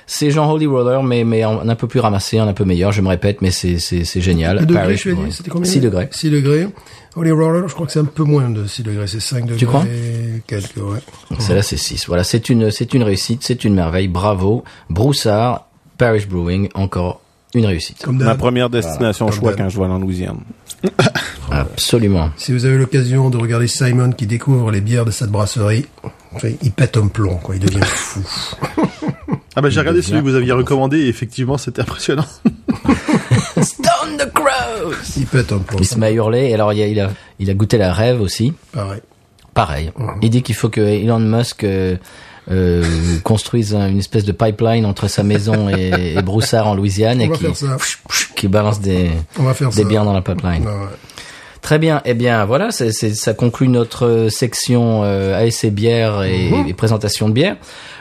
C'est 0.06 0.30
genre 0.30 0.50
Holy 0.50 0.66
Roller, 0.66 1.02
mais 1.02 1.24
mais 1.24 1.44
en 1.44 1.68
un 1.68 1.74
peu 1.74 1.88
plus 1.88 2.00
ramassé, 2.00 2.40
en 2.40 2.46
un 2.46 2.52
peu 2.52 2.64
meilleur. 2.64 2.92
Je 2.92 3.02
me 3.02 3.08
répète, 3.08 3.42
mais 3.42 3.50
c'est 3.50 3.78
c'est 3.78 4.04
c'est 4.04 4.20
génial. 4.20 4.60
Le 4.60 4.66
degré, 4.66 4.94
tu 4.94 5.10
as 5.10 5.14
dit, 5.14 5.32
c'était 5.32 5.50
combien 5.50 5.70
6 5.70 5.80
degrés. 5.80 6.08
6 6.10 6.30
degrés. 6.30 6.68
Holy 7.16 7.30
Roller, 7.30 7.66
je 7.66 7.74
crois 7.74 7.86
que 7.86 7.92
c'est 7.92 7.98
un 7.98 8.04
peu 8.04 8.24
moins 8.24 8.50
de 8.50 8.66
6 8.66 8.82
degrés, 8.82 9.06
c'est 9.06 9.20
5 9.20 9.46
degrés. 9.46 9.66
crois 9.66 9.84
quelques, 10.46 10.76
ouais. 10.76 10.98
Celle-là, 11.38 11.62
c'est 11.62 11.78
6. 11.78 12.06
Voilà, 12.06 12.24
c'est 12.24 12.50
une, 12.50 12.70
c'est 12.70 12.92
une 12.94 13.02
réussite, 13.02 13.42
c'est 13.42 13.64
une 13.64 13.74
merveille. 13.74 14.06
Bravo. 14.06 14.64
Broussard, 14.90 15.66
Parish 15.98 16.28
Brewing, 16.28 16.68
encore 16.74 17.20
une 17.54 17.66
réussite. 17.66 18.02
Comme 18.02 18.18
Ma 18.18 18.34
première 18.34 18.70
destination 18.70 19.26
Comme 19.26 19.34
choix 19.34 19.54
quand 19.54 19.68
je 19.68 19.78
vais 19.78 19.86
en 19.86 19.98
Louisiane. 19.98 20.40
Absolument. 21.50 22.30
Si 22.36 22.52
vous 22.52 22.64
avez 22.64 22.76
l'occasion 22.76 23.30
de 23.30 23.38
regarder 23.38 23.66
Simon 23.66 24.10
qui 24.10 24.26
découvre 24.26 24.70
les 24.70 24.80
bières 24.80 25.04
de 25.04 25.10
cette 25.10 25.30
brasserie, 25.30 25.86
enfin, 26.34 26.50
il 26.62 26.72
pète 26.72 26.96
un 26.96 27.06
plomb, 27.06 27.36
quoi. 27.36 27.56
Il 27.56 27.62
devient 27.62 27.80
fou. 27.82 28.20
Ah 29.56 29.62
bah 29.62 29.70
j'ai 29.70 29.80
regardé 29.80 30.02
celui 30.02 30.20
que 30.20 30.24
vous 30.24 30.34
aviez 30.34 30.52
recommandé 30.52 30.98
et 31.00 31.08
effectivement 31.08 31.56
c'était 31.58 31.80
impressionnant. 31.82 32.26
Stone 33.62 34.16
the 34.18 34.30
Crows! 34.32 34.94
Il 35.16 35.26
pète 35.26 35.52
un 35.52 35.58
plomb. 35.58 35.78
Il 35.80 35.86
se 35.86 35.98
met 35.98 36.06
à 36.06 36.10
hurler. 36.12 36.48
Et 36.50 36.54
alors, 36.54 36.72
il 36.72 36.82
a, 36.82 36.86
il 36.86 37.00
a, 37.00 37.10
il 37.38 37.50
a 37.50 37.54
goûté 37.54 37.78
la 37.78 37.92
rêve 37.92 38.20
aussi. 38.20 38.52
Pareil. 38.72 39.00
Pareil. 39.54 39.92
Il 40.22 40.30
dit 40.30 40.42
qu'il 40.42 40.54
faut 40.54 40.68
que 40.68 40.80
Elon 40.82 41.18
Musk 41.20 41.64
euh, 41.64 41.96
euh, 42.50 42.84
construise 43.24 43.74
un- 43.74 43.88
une 43.88 43.98
espèce 43.98 44.24
de 44.24 44.32
pipeline 44.32 44.84
entre 44.84 45.08
sa 45.08 45.22
maison 45.22 45.70
et, 45.70 46.14
et 46.16 46.22
Broussard 46.22 46.66
en 46.68 46.74
Louisiane 46.74 47.18
On 47.22 47.24
et 47.24 47.30
qui, 48.36 48.48
balance 48.48 48.80
des, 48.80 49.10
On 49.38 49.44
va 49.44 49.54
faire 49.54 49.70
des 49.70 49.82
ça. 49.82 49.88
bières 49.88 50.04
dans 50.04 50.12
la 50.12 50.20
pipeline. 50.22 50.66
Ouais, 50.66 50.72
ouais. 50.72 50.86
Très 51.66 51.80
bien. 51.80 52.00
Eh 52.04 52.14
bien, 52.14 52.44
voilà, 52.44 52.70
c'est, 52.70 52.92
ça 52.92 53.34
conclut 53.34 53.66
notre 53.66 54.06
euh, 54.06 54.28
section 54.28 55.02
euh, 55.02 55.34
ASC 55.36 55.66
bière 55.66 56.22
et, 56.22 56.48
Mhm. 56.50 56.68
et 56.68 56.74
présentation 56.74 57.28
de 57.28 57.34
bière. 57.34 57.56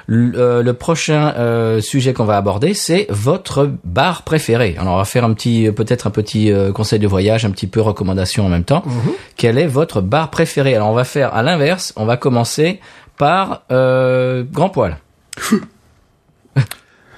Le, 0.05 0.34
euh, 0.38 0.61
le 0.61 0.74
prochain 0.76 1.34
euh, 1.36 1.82
sujet 1.82 2.13
qu'on 2.13 2.26
va 2.26 2.38
aborder, 2.38 2.76
c'est 2.76 3.07
votre 3.09 3.68
bar 3.84 4.22
préféré. 4.22 4.76
Alors, 4.80 4.93
on 4.93 4.97
va 4.97 5.03
faire 5.05 5.26
un 5.26 5.34
petit, 5.34 5.66
euh, 5.68 5.72
peut-être 5.72 6.05
un 6.05 6.11
petit 6.11 6.51
euh, 6.51 6.72
conseil 6.74 6.99
de 6.99 7.07
voyage, 7.07 7.43
un 7.43 7.49
petit 7.49 7.66
peu 7.66 7.82
recommandation 7.82 8.45
en 8.45 8.49
même 8.49 8.66
temps. 8.66 8.84
Mhm. 8.86 9.13
Quel 9.36 9.57
est 9.57 9.66
votre 9.66 9.99
bar 9.99 10.30
préféré? 10.30 10.76
Alors, 10.76 10.89
on 10.89 10.93
va 10.93 11.03
faire 11.03 11.34
à 11.34 11.41
l'inverse. 11.41 11.91
On 11.95 12.05
va 12.05 12.18
commencer 12.18 12.80
par 13.18 13.63
euh, 13.72 14.43
Grand 14.51 14.70
Poil. 14.70 14.97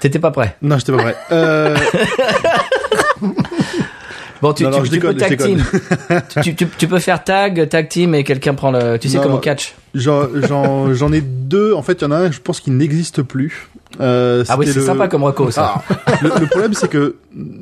T'étais 0.00 0.18
pas 0.18 0.30
prêt 0.30 0.56
Non, 0.62 0.78
j'étais 0.78 0.92
pas 0.92 1.02
vrai. 1.02 1.14
Bon, 4.40 4.52
tu, 4.52 4.62
Non, 4.64 4.70
tu, 4.70 4.82
tu 4.82 5.00
peux 5.00 5.12
déconne, 5.12 5.16
tag 5.16 5.36
team. 5.38 5.64
tu, 6.42 6.54
tu, 6.54 6.66
tu 6.68 6.86
peux 6.88 6.98
faire 7.00 7.24
tag, 7.24 7.68
tag 7.68 7.88
team 7.88 8.14
et 8.14 8.22
quelqu'un 8.24 8.54
prend 8.54 8.70
le. 8.70 8.96
Tu 8.98 9.08
sais 9.08 9.16
Non, 9.16 9.22
comme 9.24 9.34
au 9.34 9.38
catch. 9.38 9.74
J'en 9.94 10.28
j'en- 10.46 10.92
j'en 10.94 11.12
ai 11.12 11.20
deux. 11.20 11.72
En 11.74 11.82
fait, 11.82 11.94
il 12.00 12.04
y 12.04 12.06
en 12.06 12.10
a 12.12 12.16
un, 12.18 12.30
je 12.30 12.40
pense 12.40 12.60
qu'il 12.60 12.76
n'existe 12.76 13.22
plus. 13.22 13.68
Euh, 14.00 14.44
Ah 14.48 14.56
oui, 14.58 14.66
c'est 14.66 14.78
le- 14.78 14.84
sympa 14.86 15.08
comme 15.08 15.24
reco 15.24 15.50
ça. 15.50 15.82
Ah, 16.06 16.12
le, 16.22 16.30
le 16.40 16.46
problème, 16.46 16.74
c'est 16.74 16.88
que 16.88 17.16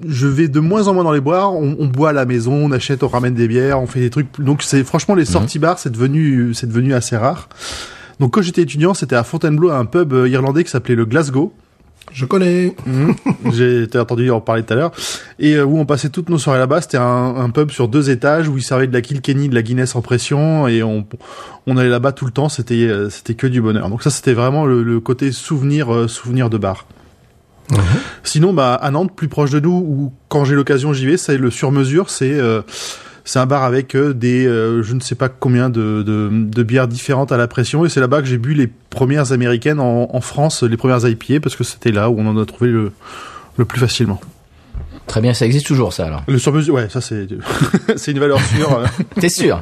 je 0.07 0.27
vais 0.27 0.49
de 0.49 0.61
moins 0.61 0.89
en 0.89 0.95
moins 0.95 1.05
dans 1.05 1.13
les 1.13 1.21
bars. 1.21 1.55
On, 1.55 1.77
on 1.79 1.87
boit 1.87 2.11
à 2.11 2.13
la 2.13 2.27
maison, 2.27 2.53
on 2.53 2.73
achète, 2.73 3.03
on 3.03 3.09
ramène 3.09 3.35
des 3.35 3.49
bières, 3.49 3.81
on 3.81 3.87
fait 3.87 4.01
des 4.01 4.11
trucs. 4.11 4.27
Donc, 4.41 4.63
c'est 4.63 4.85
franchement 4.85 5.15
les 5.15 5.25
sorties 5.25 5.59
bars, 5.59 5.79
c'est 5.79 5.91
devenu, 5.93 6.53
c'est 6.53 6.67
devenu 6.67 6.93
assez 6.95 7.17
rare. 7.17 7.49
Donc, 8.21 8.35
quand 8.35 8.43
j'étais 8.43 8.63
étudiant, 8.63 8.93
c'était 8.93 9.17
à 9.17 9.25
Fontainebleau, 9.25 9.71
un 9.71 9.85
pub 9.87 10.13
irlandais 10.27 10.65
qui 10.65 10.71
s'appelait 10.71 10.95
le 10.97 11.05
Glasgow. 11.07 11.53
Je 12.17 12.25
connais. 12.25 12.75
J'ai 13.53 13.87
t'as 13.89 14.01
entendu 14.01 14.31
en 14.31 14.41
parler 14.41 14.63
tout 14.63 14.73
à 14.73 14.77
l'heure. 14.77 14.91
Et 15.39 15.53
euh, 15.53 15.67
où 15.67 15.79
on 15.79 15.85
passait 15.85 16.09
toutes 16.09 16.31
nos 16.31 16.39
soirées 16.39 16.59
là-bas. 16.59 16.81
C'était 16.81 16.97
un, 16.97 17.37
un 17.37 17.51
pub 17.51 17.71
sur 17.71 17.89
deux 17.89 18.09
étages 18.09 18.49
où 18.49 18.57
ils 18.57 18.63
servaient 18.63 18.87
de 18.87 18.93
la 18.95 19.03
Kilkenny, 19.03 19.51
de 19.51 19.55
la 19.55 19.61
Guinness 19.61 19.95
en 19.97 20.01
pression. 20.01 20.67
Et 20.67 20.83
on, 20.83 21.07
on 21.67 21.77
allait 21.77 21.91
là-bas 21.91 22.13
tout 22.13 22.25
le 22.25 22.31
temps. 22.31 22.49
C'était, 22.49 22.87
euh, 22.87 23.11
c'était 23.11 23.35
que 23.35 23.47
du 23.47 23.61
bonheur. 23.61 23.91
Donc 23.91 24.03
ça, 24.03 24.09
c'était 24.09 24.33
vraiment 24.33 24.65
le, 24.65 24.83
le 24.83 24.99
côté 24.99 25.31
souvenir, 25.31 25.95
euh, 25.95 26.09
souvenir 26.09 26.49
de 26.49 26.57
bar. 26.57 26.87
Sinon, 28.23 28.55
bah, 28.55 28.75
à 28.75 28.91
Nantes, 28.91 29.15
plus 29.15 29.29
proche 29.29 29.51
de 29.51 29.61
nous, 29.61 29.75
où 29.75 30.13
quand 30.29 30.47
j'ai 30.47 30.55
l'occasion, 30.55 30.95
j'y 30.95 31.05
vais, 31.05 31.19
c'est 31.19 31.37
le 31.37 31.51
sur-mesure. 31.51 32.09
C'est, 32.09 32.33
euh, 32.33 32.63
c'est 33.27 33.39
un 33.39 33.45
bar 33.47 33.65
avec 33.65 33.95
euh, 33.95 34.15
des, 34.15 34.47
euh, 34.47 34.83
je 34.83 34.95
ne 34.95 35.01
sais 35.01 35.17
pas 35.17 35.29
combien 35.29 35.69
de, 35.69 36.03
de, 36.03 36.31
de 36.33 36.63
bières 36.63 36.89
différentes 36.89 37.33
à 37.33 37.37
la 37.37 37.49
pression. 37.49 37.85
Et 37.85 37.89
c'est 37.91 38.01
là-bas 38.01 38.23
que 38.23 38.29
j'ai 38.29 38.39
bu 38.39 38.55
les 38.55 38.69
premières 38.69 39.33
américaines 39.33 39.81
en, 39.81 40.09
en 40.15 40.21
France, 40.23 40.63
les 40.63 40.77
premières 40.79 41.07
IPA, 41.07 41.41
parce 41.43 41.57
que 41.57 41.65
c'était 41.65 41.93
là 41.93 42.09
où 42.09 42.19
on 42.19 42.27
en 42.27 42.39
a 42.41 42.47
trouvé 42.47 42.71
le, 42.71 42.93
le 43.59 43.65
plus 43.65 43.81
facilement. 43.81 44.21
Très 45.07 45.21
bien, 45.21 45.35
ça 45.35 45.45
existe 45.47 45.67
toujours 45.67 45.93
ça 45.93 46.07
alors. 46.07 46.23
Le 46.27 46.39
sur-mesure, 46.39 46.75
ouais, 46.75 46.89
ça 46.89 47.01
c'est, 47.01 47.27
c'est 47.97 48.13
une 48.13 48.19
valeur 48.19 48.41
sûre. 48.41 48.83
T'es 49.21 49.29
sûr 49.29 49.61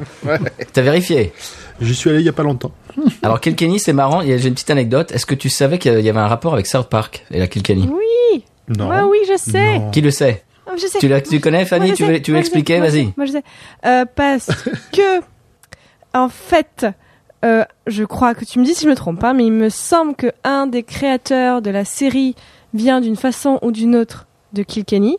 T'as 0.73 0.81
vérifié 0.81 1.33
J'y 1.81 1.93
suis 1.93 2.09
allé 2.09 2.19
il 2.19 2.25
y 2.25 2.29
a 2.29 2.33
pas 2.33 2.43
longtemps. 2.43 2.71
Alors 3.21 3.41
Kilkenny, 3.41 3.79
c'est 3.79 3.91
marrant. 3.93 4.21
J'ai 4.21 4.47
une 4.47 4.53
petite 4.53 4.69
anecdote. 4.71 5.11
Est-ce 5.11 5.25
que 5.25 5.35
tu 5.35 5.49
savais 5.49 5.77
qu'il 5.77 5.99
y 5.99 6.09
avait 6.09 6.19
un 6.19 6.27
rapport 6.27 6.53
avec 6.53 6.67
South 6.67 6.89
Park 6.89 7.25
et 7.31 7.39
la 7.39 7.47
Kilkenny 7.47 7.89
Oui, 7.91 8.43
Non. 8.69 8.89
ouais, 8.89 9.01
oui, 9.01 9.17
je 9.29 9.37
sais. 9.37 9.79
Non. 9.79 9.91
Qui 9.91 9.99
le 10.01 10.09
sait 10.11 10.43
Oh, 10.75 10.79
Je 10.81 10.87
sais. 10.87 10.99
Tu, 10.99 11.07
l'as- 11.07 11.21
tu 11.21 11.39
connais 11.39 11.65
Fanny 11.65 11.91
Tu 11.93 12.05
sais. 12.05 12.11
veux, 12.11 12.21
tu 12.21 12.31
veux 12.31 12.37
expliquer. 12.37 12.79
Vas-y. 12.79 13.13
Moi, 13.17 13.25
je 13.25 13.31
sais. 13.31 13.43
Euh, 13.85 14.05
parce 14.15 14.47
que, 14.91 15.21
en 16.13 16.29
fait, 16.29 16.85
euh, 17.43 17.63
je 17.87 18.03
crois 18.03 18.33
que 18.35 18.45
tu 18.45 18.59
me 18.59 18.65
dis 18.65 18.73
si 18.73 18.85
je 18.85 18.89
me 18.89 18.95
trompe 18.95 19.19
pas, 19.19 19.33
mais 19.33 19.45
il 19.45 19.51
me 19.51 19.69
semble 19.69 20.15
que 20.15 20.27
un 20.43 20.67
des 20.67 20.83
créateurs 20.83 21.61
de 21.61 21.69
la 21.69 21.85
série 21.85 22.35
vient 22.73 23.01
d'une 23.01 23.15
façon 23.15 23.59
ou 23.61 23.71
d'une 23.71 23.95
autre 23.95 24.27
de 24.53 24.63
Kilkenny 24.63 25.17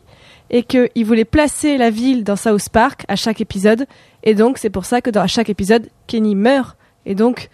et 0.49 0.63
qu'il 0.63 1.05
voulait 1.05 1.25
placer 1.25 1.77
la 1.77 1.89
ville 1.89 2.23
dans 2.23 2.35
South 2.35 2.69
Park 2.69 3.03
à 3.07 3.15
chaque 3.15 3.41
épisode. 3.41 3.85
Et 4.23 4.33
donc, 4.33 4.57
c'est 4.57 4.69
pour 4.69 4.85
ça 4.85 5.01
que 5.01 5.09
dans 5.09 5.21
à 5.21 5.27
chaque 5.27 5.49
épisode, 5.49 5.89
Kenny 6.07 6.35
meurt. 6.35 6.77
Et 7.05 7.15
donc, 7.15 7.49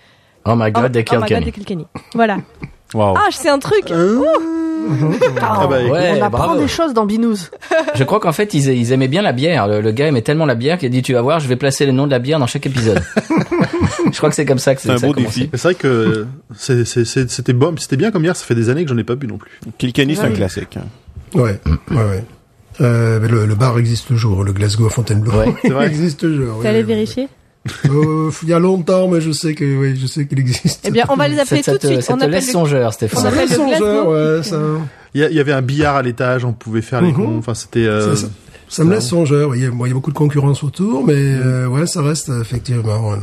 Oh 0.45 0.55
my 0.55 0.71
oh, 0.75 0.81
God, 0.81 0.91
des 0.91 1.05
oh 1.11 1.15
my 1.15 1.29
God, 1.29 1.51
Kilkenny. 1.51 1.87
Voilà. 2.13 2.37
Wow. 2.93 3.15
Ah, 3.17 3.27
c'est 3.31 3.49
un 3.49 3.59
truc. 3.59 3.91
Ah 5.41 5.67
bah, 5.67 5.83
Ouais, 5.85 6.11
on 6.19 6.23
apprend 6.23 6.45
bravo. 6.47 6.59
des 6.59 6.67
choses 6.67 6.93
dans 6.93 7.05
Binous. 7.05 7.49
Je 7.95 8.03
crois 8.03 8.19
qu'en 8.19 8.31
fait, 8.31 8.53
ils, 8.53 8.67
ils 8.69 8.91
aimaient 8.91 9.07
bien 9.07 9.21
la 9.21 9.31
bière. 9.33 9.67
Le, 9.67 9.81
le 9.81 9.91
gars 9.91 10.07
aimait 10.07 10.21
tellement 10.21 10.45
la 10.45 10.55
bière 10.55 10.77
qu'il 10.77 10.87
a 10.87 10.89
dit 10.89 11.01
Tu 11.01 11.13
vas 11.13 11.21
voir, 11.21 11.39
je 11.39 11.47
vais 11.47 11.55
placer 11.55 11.85
le 11.85 11.91
nom 11.91 12.05
de 12.05 12.11
la 12.11 12.19
bière 12.19 12.39
dans 12.39 12.47
chaque 12.47 12.65
épisode. 12.65 13.01
je 14.11 14.17
crois 14.17 14.29
que 14.29 14.35
c'est 14.35 14.45
comme 14.45 14.59
ça 14.59 14.75
que 14.75 14.81
C'est 14.81 14.89
un 14.91 14.97
ça 14.97 15.05
a 15.05 15.09
beau 15.09 15.13
commencé. 15.13 15.41
défi. 15.41 15.49
c'est 15.53 15.61
vrai 15.63 15.75
que 15.75 16.25
c'était 16.55 17.53
bon, 17.53 17.75
c'était 17.77 17.97
bien 17.97 18.11
comme 18.11 18.23
hier. 18.23 18.35
Ça 18.35 18.45
fait 18.45 18.55
des 18.55 18.69
années 18.69 18.83
que 18.83 18.89
j'en 18.89 18.97
ai 18.97 19.03
pas 19.03 19.15
bu 19.15 19.27
non 19.27 19.37
plus. 19.37 19.51
Kilkenny, 19.77 20.15
c'est 20.15 20.23
un 20.23 20.31
classique. 20.31 20.77
hein. 20.77 20.85
Ouais, 21.37 21.59
ouais, 21.91 21.95
ouais. 21.97 22.23
Euh, 22.81 23.19
mais 23.21 23.27
le, 23.27 23.45
le 23.45 23.55
bar 23.55 23.77
existe 23.77 24.07
toujours, 24.07 24.43
le 24.43 24.51
Glasgow 24.51 24.87
à 24.87 24.89
Fontainebleau. 24.89 25.31
Ouais. 25.33 25.53
C'est 25.61 25.69
vrai. 25.69 25.85
Il 25.85 25.91
existe 25.91 26.19
toujours. 26.21 26.55
T'es 26.57 26.61
oui, 26.63 26.67
allé 26.67 26.79
oui, 26.79 26.85
vérifier? 26.85 27.27
Euh, 27.89 28.29
Il 28.43 28.49
y 28.49 28.53
a 28.53 28.59
longtemps, 28.59 29.07
mais 29.07 29.21
je 29.21 29.31
sais 29.31 29.53
que, 29.55 29.63
oui, 29.63 29.95
je 29.95 30.05
sais 30.07 30.25
qu'il 30.27 30.39
existe. 30.39 30.81
Eh 30.85 30.91
bien, 30.91 31.05
on 31.09 31.15
va 31.15 31.27
les 31.27 31.39
appeler 31.39 31.63
Ça, 31.63 31.71
ça 31.73 31.77
tout 31.77 31.77
de 31.77 31.81
te, 31.81 31.93
suite. 31.93 32.01
ça 32.01 32.13
On 32.13 32.17
te 32.17 32.23
appelle 32.23 32.33
laisse 32.35 32.47
le- 32.47 32.51
songeur, 32.51 32.87
on 32.89 32.91
Stéphane. 32.91 33.25
appelle 33.27 33.49
le 33.49 33.55
songeur, 33.55 33.79
Glasgow. 33.79 34.13
ouais, 34.13 34.43
ça, 34.43 34.57
Il 35.15 35.21
y, 35.21 35.23
a- 35.23 35.29
il 35.29 35.35
y 35.35 35.39
avait 35.39 35.53
un 35.53 35.61
billard 35.61 35.95
à 35.95 36.01
l'étage, 36.01 36.43
on 36.43 36.53
pouvait 36.53 36.81
faire 36.81 37.01
les 37.01 37.09
Mhm. 37.09 37.15
cons. 37.15 37.37
Enfin, 37.37 37.53
c'était. 37.53 37.85
euh, 37.85 38.15
ça, 38.15 38.23
ça- 38.23 38.31
ça 38.67 38.83
me 38.83 38.93
laisse 38.93 39.07
songeur. 39.07 39.49
oui. 39.51 39.59
Il 39.59 39.63
y, 39.63 39.67
a, 39.67 39.71
bon, 39.71 39.85
il 39.85 39.89
y 39.89 39.91
a 39.91 39.93
beaucoup 39.93 40.11
de 40.11 40.17
concurrence 40.17 40.63
autour, 40.63 41.05
mais 41.05 41.13
euh, 41.15 41.67
ouais, 41.67 41.85
ça 41.87 42.01
reste 42.01 42.29
effectivement. 42.41 43.13
euh, 43.13 43.17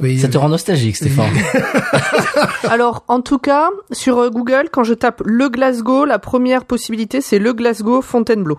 oui, 0.00 0.18
Ça 0.18 0.28
te 0.28 0.36
rend 0.38 0.48
nostalgique, 0.48 0.96
Stéphane. 0.96 1.30
Alors, 2.68 3.04
en 3.08 3.20
tout 3.20 3.38
cas, 3.38 3.70
sur 3.92 4.18
euh, 4.18 4.30
Google, 4.30 4.68
quand 4.70 4.84
je 4.84 4.94
tape 4.94 5.22
le 5.24 5.48
Glasgow, 5.48 6.04
la 6.04 6.18
première 6.18 6.64
possibilité, 6.64 7.20
c'est 7.20 7.38
le 7.38 7.52
Glasgow 7.52 8.02
Fontainebleau. 8.02 8.58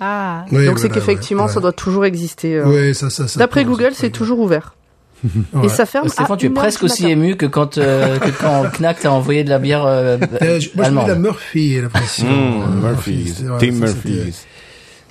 Ah. 0.00 0.44
oui, 0.52 0.66
Donc, 0.66 0.78
c'est 0.78 0.88
qu'effectivement, 0.88 1.44
ouais, 1.46 1.52
ça 1.52 1.60
doit 1.60 1.72
toujours 1.72 2.04
exister. 2.04 2.54
euh. 2.56 2.66
Ouais, 2.66 2.94
ça, 2.94 3.10
ça, 3.10 3.26
ça 3.28 3.38
D'après 3.38 3.64
Google, 3.64 3.90
c'est 3.94 4.10
toujours 4.10 4.38
ouvert. 4.40 4.74
Ouais. 5.52 5.66
Et 5.66 5.68
ça 5.68 5.84
ferme. 5.84 6.08
Stéphane, 6.08 6.36
tu 6.36 6.46
es 6.46 6.50
presque 6.50 6.84
aussi 6.84 7.02
matin. 7.02 7.12
ému 7.14 7.36
que 7.36 7.46
quand, 7.46 7.76
euh, 7.78 8.18
que 8.20 8.30
quand 8.30 8.62
Knack 8.78 9.00
t'a 9.00 9.10
envoyé 9.10 9.42
de 9.42 9.50
la 9.50 9.58
bière 9.58 9.84
euh, 9.84 10.16
Euh, 10.42 10.60
je- 10.60 10.68
moi, 10.68 10.68
je 10.70 10.76
mets 10.76 10.84
allemande. 10.86 11.08
la 11.08 11.14
Murphy 11.16 11.80
la 11.80 11.88
pression. 11.88 12.26
Mmh, 12.28 12.62
Euh, 12.84 12.88
Murphy's. 12.90 13.34
c'était- 13.38 13.48
ouais, 13.50 13.58
c'était- 13.58 13.72
Murphy's. 13.72 14.46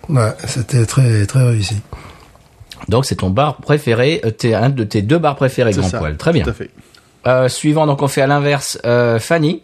Ouais, 0.07 0.31
c'était 0.47 0.85
très, 0.85 1.25
très 1.25 1.43
réussi. 1.43 1.75
Donc 2.87 3.05
c'est 3.05 3.15
ton 3.15 3.29
bar 3.29 3.57
préféré, 3.57 4.21
t'es 4.37 4.53
un 4.53 4.69
de 4.69 4.85
tes 4.85 5.01
deux 5.01 5.17
bars 5.17 5.35
préférés, 5.35 5.73
c'est 5.73 5.81
Grand 5.81 5.89
ça. 5.89 5.97
Poil. 5.99 6.15
Très 6.15 6.31
bien. 6.31 6.43
Tout 6.45 6.51
à 6.51 6.53
fait. 6.53 6.69
Euh, 7.25 7.49
suivant, 7.49 7.85
donc 7.85 8.01
on 8.01 8.07
fait 8.07 8.21
à 8.21 8.27
l'inverse. 8.27 8.79
Euh, 8.85 9.19
Fanny, 9.19 9.61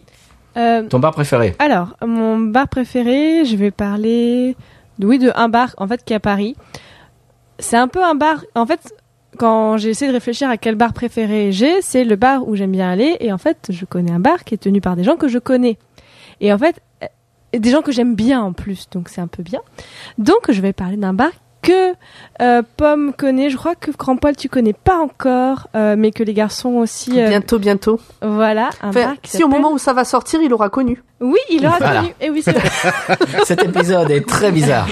Euh, 0.58 0.82
ton 0.82 0.98
bar 0.98 1.12
préféré 1.12 1.54
alors, 1.58 1.96
mon 2.06 2.38
bar 2.38 2.68
préféré, 2.68 3.44
je 3.46 3.56
vais 3.56 3.70
parler, 3.70 4.56
oui, 5.00 5.18
de 5.18 5.32
un 5.34 5.48
bar 5.48 5.74
en 5.78 5.86
fait 5.88 6.04
qui 6.04 6.12
est 6.12 6.16
à 6.16 6.20
Paris. 6.20 6.56
C'est 7.58 7.76
un 7.76 7.88
peu 7.88 8.02
un 8.02 8.14
bar. 8.14 8.44
En 8.54 8.66
fait, 8.66 8.94
quand 9.38 9.76
j'ai 9.76 9.90
essayé 9.90 10.10
de 10.10 10.16
réfléchir 10.16 10.48
à 10.48 10.56
quel 10.56 10.74
bar 10.74 10.92
préféré 10.92 11.52
j'ai, 11.52 11.82
c'est 11.82 12.04
le 12.04 12.16
bar 12.16 12.46
où 12.48 12.56
j'aime 12.56 12.72
bien 12.72 12.90
aller. 12.90 13.16
Et 13.20 13.32
en 13.32 13.38
fait, 13.38 13.68
je 13.70 13.84
connais 13.84 14.12
un 14.12 14.20
bar 14.20 14.44
qui 14.44 14.54
est 14.54 14.58
tenu 14.58 14.80
par 14.80 14.96
des 14.96 15.04
gens 15.04 15.16
que 15.16 15.28
je 15.28 15.38
connais. 15.38 15.78
Et 16.40 16.52
en 16.52 16.58
fait, 16.58 16.80
euh, 17.02 17.58
des 17.58 17.70
gens 17.70 17.82
que 17.82 17.92
j'aime 17.92 18.14
bien 18.14 18.42
en 18.42 18.52
plus. 18.52 18.88
Donc 18.90 19.08
c'est 19.08 19.20
un 19.20 19.26
peu 19.26 19.42
bien. 19.42 19.60
Donc 20.18 20.50
je 20.50 20.60
vais 20.60 20.72
parler 20.72 20.96
d'un 20.96 21.14
bar 21.14 21.30
que 21.64 21.94
euh, 22.42 22.62
Pomme 22.76 23.12
connaît. 23.12 23.50
Je 23.50 23.56
crois 23.56 23.74
que 23.74 23.90
Grand 23.90 24.16
Poil 24.16 24.36
tu 24.36 24.48
connais 24.48 24.72
pas 24.72 24.98
encore, 24.98 25.68
euh, 25.74 25.94
mais 25.98 26.10
que 26.12 26.22
les 26.22 26.34
garçons 26.34 26.74
aussi. 26.74 27.20
euh, 27.20 27.28
Bientôt, 27.28 27.58
bientôt. 27.58 28.00
voilà, 28.22 28.70
un 28.82 28.88
Enfin, 28.90 29.14
si 29.24 29.42
au 29.42 29.48
moment 29.48 29.72
où 29.72 29.78
ça 29.78 29.92
va 29.92 30.04
sortir, 30.04 30.40
il 30.42 30.52
aura 30.52 30.68
connu. 30.68 31.02
Oui, 31.20 31.38
il 31.50 31.66
aura 31.66 31.78
Voilà. 31.78 32.00
connu. 32.02 32.14
Et 32.20 32.30
oui, 32.30 32.42
c'est 32.42 32.52
vrai. 32.52 32.68
Cet 33.44 33.62
épisode 33.64 34.10
est 34.10 34.26
très 34.26 34.52
bizarre. 34.52 34.86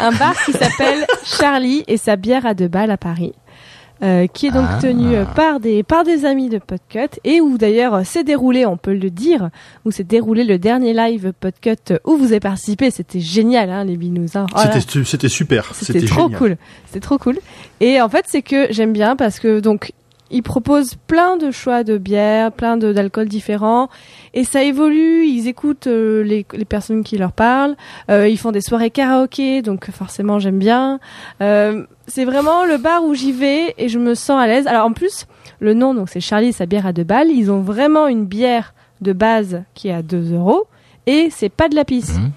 un 0.00 0.12
bar 0.12 0.34
qui 0.44 0.52
s'appelle 0.52 1.06
Charlie 1.24 1.84
et 1.88 1.96
sa 1.96 2.16
bière 2.16 2.46
à 2.46 2.54
deux 2.54 2.68
balles 2.68 2.90
à 2.90 2.96
Paris. 2.96 3.34
Euh, 4.02 4.26
qui 4.26 4.46
est 4.46 4.50
donc 4.50 4.66
Ah. 4.70 4.78
tenu 4.80 5.14
euh, 5.16 5.24
par 5.24 5.60
des 5.60 5.82
par 5.82 6.04
des 6.04 6.24
amis 6.24 6.48
de 6.48 6.58
Podcut 6.58 7.18
et 7.24 7.40
où 7.40 7.58
d'ailleurs 7.58 8.04
s'est 8.06 8.24
déroulé, 8.24 8.64
on 8.66 8.76
peut 8.76 8.94
le 8.94 9.10
dire, 9.10 9.50
où 9.84 9.90
s'est 9.90 10.04
déroulé 10.04 10.44
le 10.44 10.58
dernier 10.58 10.92
live 10.94 11.32
Podcut 11.40 11.94
où 12.04 12.16
vous 12.16 12.26
avez 12.26 12.40
participé. 12.40 12.90
C'était 12.90 13.20
génial, 13.20 13.70
hein, 13.70 13.84
les 13.84 13.96
binous. 13.96 14.26
hein. 14.36 14.46
Oh. 14.54 14.58
C'était 14.72 15.04
c'était 15.04 15.28
super. 15.28 15.74
C'était 15.74 15.94
C'était 15.94 16.06
trop 16.06 16.22
génial. 16.24 16.38
cool. 16.38 16.56
C'était 16.86 17.00
trop 17.00 17.18
cool. 17.18 17.38
Et 17.80 18.00
en 18.00 18.08
fait, 18.08 18.24
c'est 18.28 18.42
que 18.42 18.66
j'aime 18.70 18.92
bien 18.92 19.16
parce 19.16 19.40
que 19.40 19.60
donc 19.60 19.92
ils 20.30 20.42
proposent 20.42 20.94
plein 21.06 21.36
de 21.36 21.50
choix 21.50 21.84
de 21.84 21.98
bières, 21.98 22.52
plein 22.52 22.76
d'alcools 22.76 23.28
différents 23.28 23.88
et 24.34 24.44
ça 24.44 24.62
évolue. 24.62 25.26
Ils 25.26 25.48
écoutent 25.48 25.86
euh, 25.86 26.22
les, 26.22 26.46
les 26.52 26.64
personnes 26.64 27.02
qui 27.04 27.16
leur 27.18 27.32
parlent. 27.32 27.76
Euh, 28.10 28.28
ils 28.28 28.38
font 28.38 28.52
des 28.52 28.60
soirées 28.60 28.90
karaoké, 28.90 29.62
donc 29.62 29.90
forcément 29.90 30.38
j'aime 30.38 30.58
bien. 30.58 31.00
Euh, 31.40 31.84
c'est 32.06 32.24
vraiment 32.24 32.64
le 32.64 32.78
bar 32.78 33.04
où 33.04 33.14
j'y 33.14 33.32
vais 33.32 33.74
et 33.78 33.88
je 33.88 33.98
me 33.98 34.14
sens 34.14 34.40
à 34.40 34.46
l'aise. 34.46 34.66
Alors 34.66 34.86
en 34.86 34.92
plus, 34.92 35.26
le 35.60 35.74
nom 35.74 35.94
donc 35.94 36.08
c'est 36.08 36.20
Charlie 36.20 36.48
et 36.48 36.52
sa 36.52 36.66
bière 36.66 36.86
à 36.86 36.92
deux 36.92 37.04
balles. 37.04 37.30
Ils 37.30 37.50
ont 37.50 37.60
vraiment 37.60 38.06
une 38.06 38.26
bière 38.26 38.74
de 39.00 39.12
base 39.12 39.62
qui 39.74 39.88
est 39.88 39.94
à 39.94 40.02
2 40.02 40.34
euros 40.34 40.66
et 41.06 41.28
c'est 41.30 41.48
pas 41.48 41.68
de 41.68 41.74
la 41.74 41.84
pisse. 41.84 42.18
Mhm. 42.18 42.32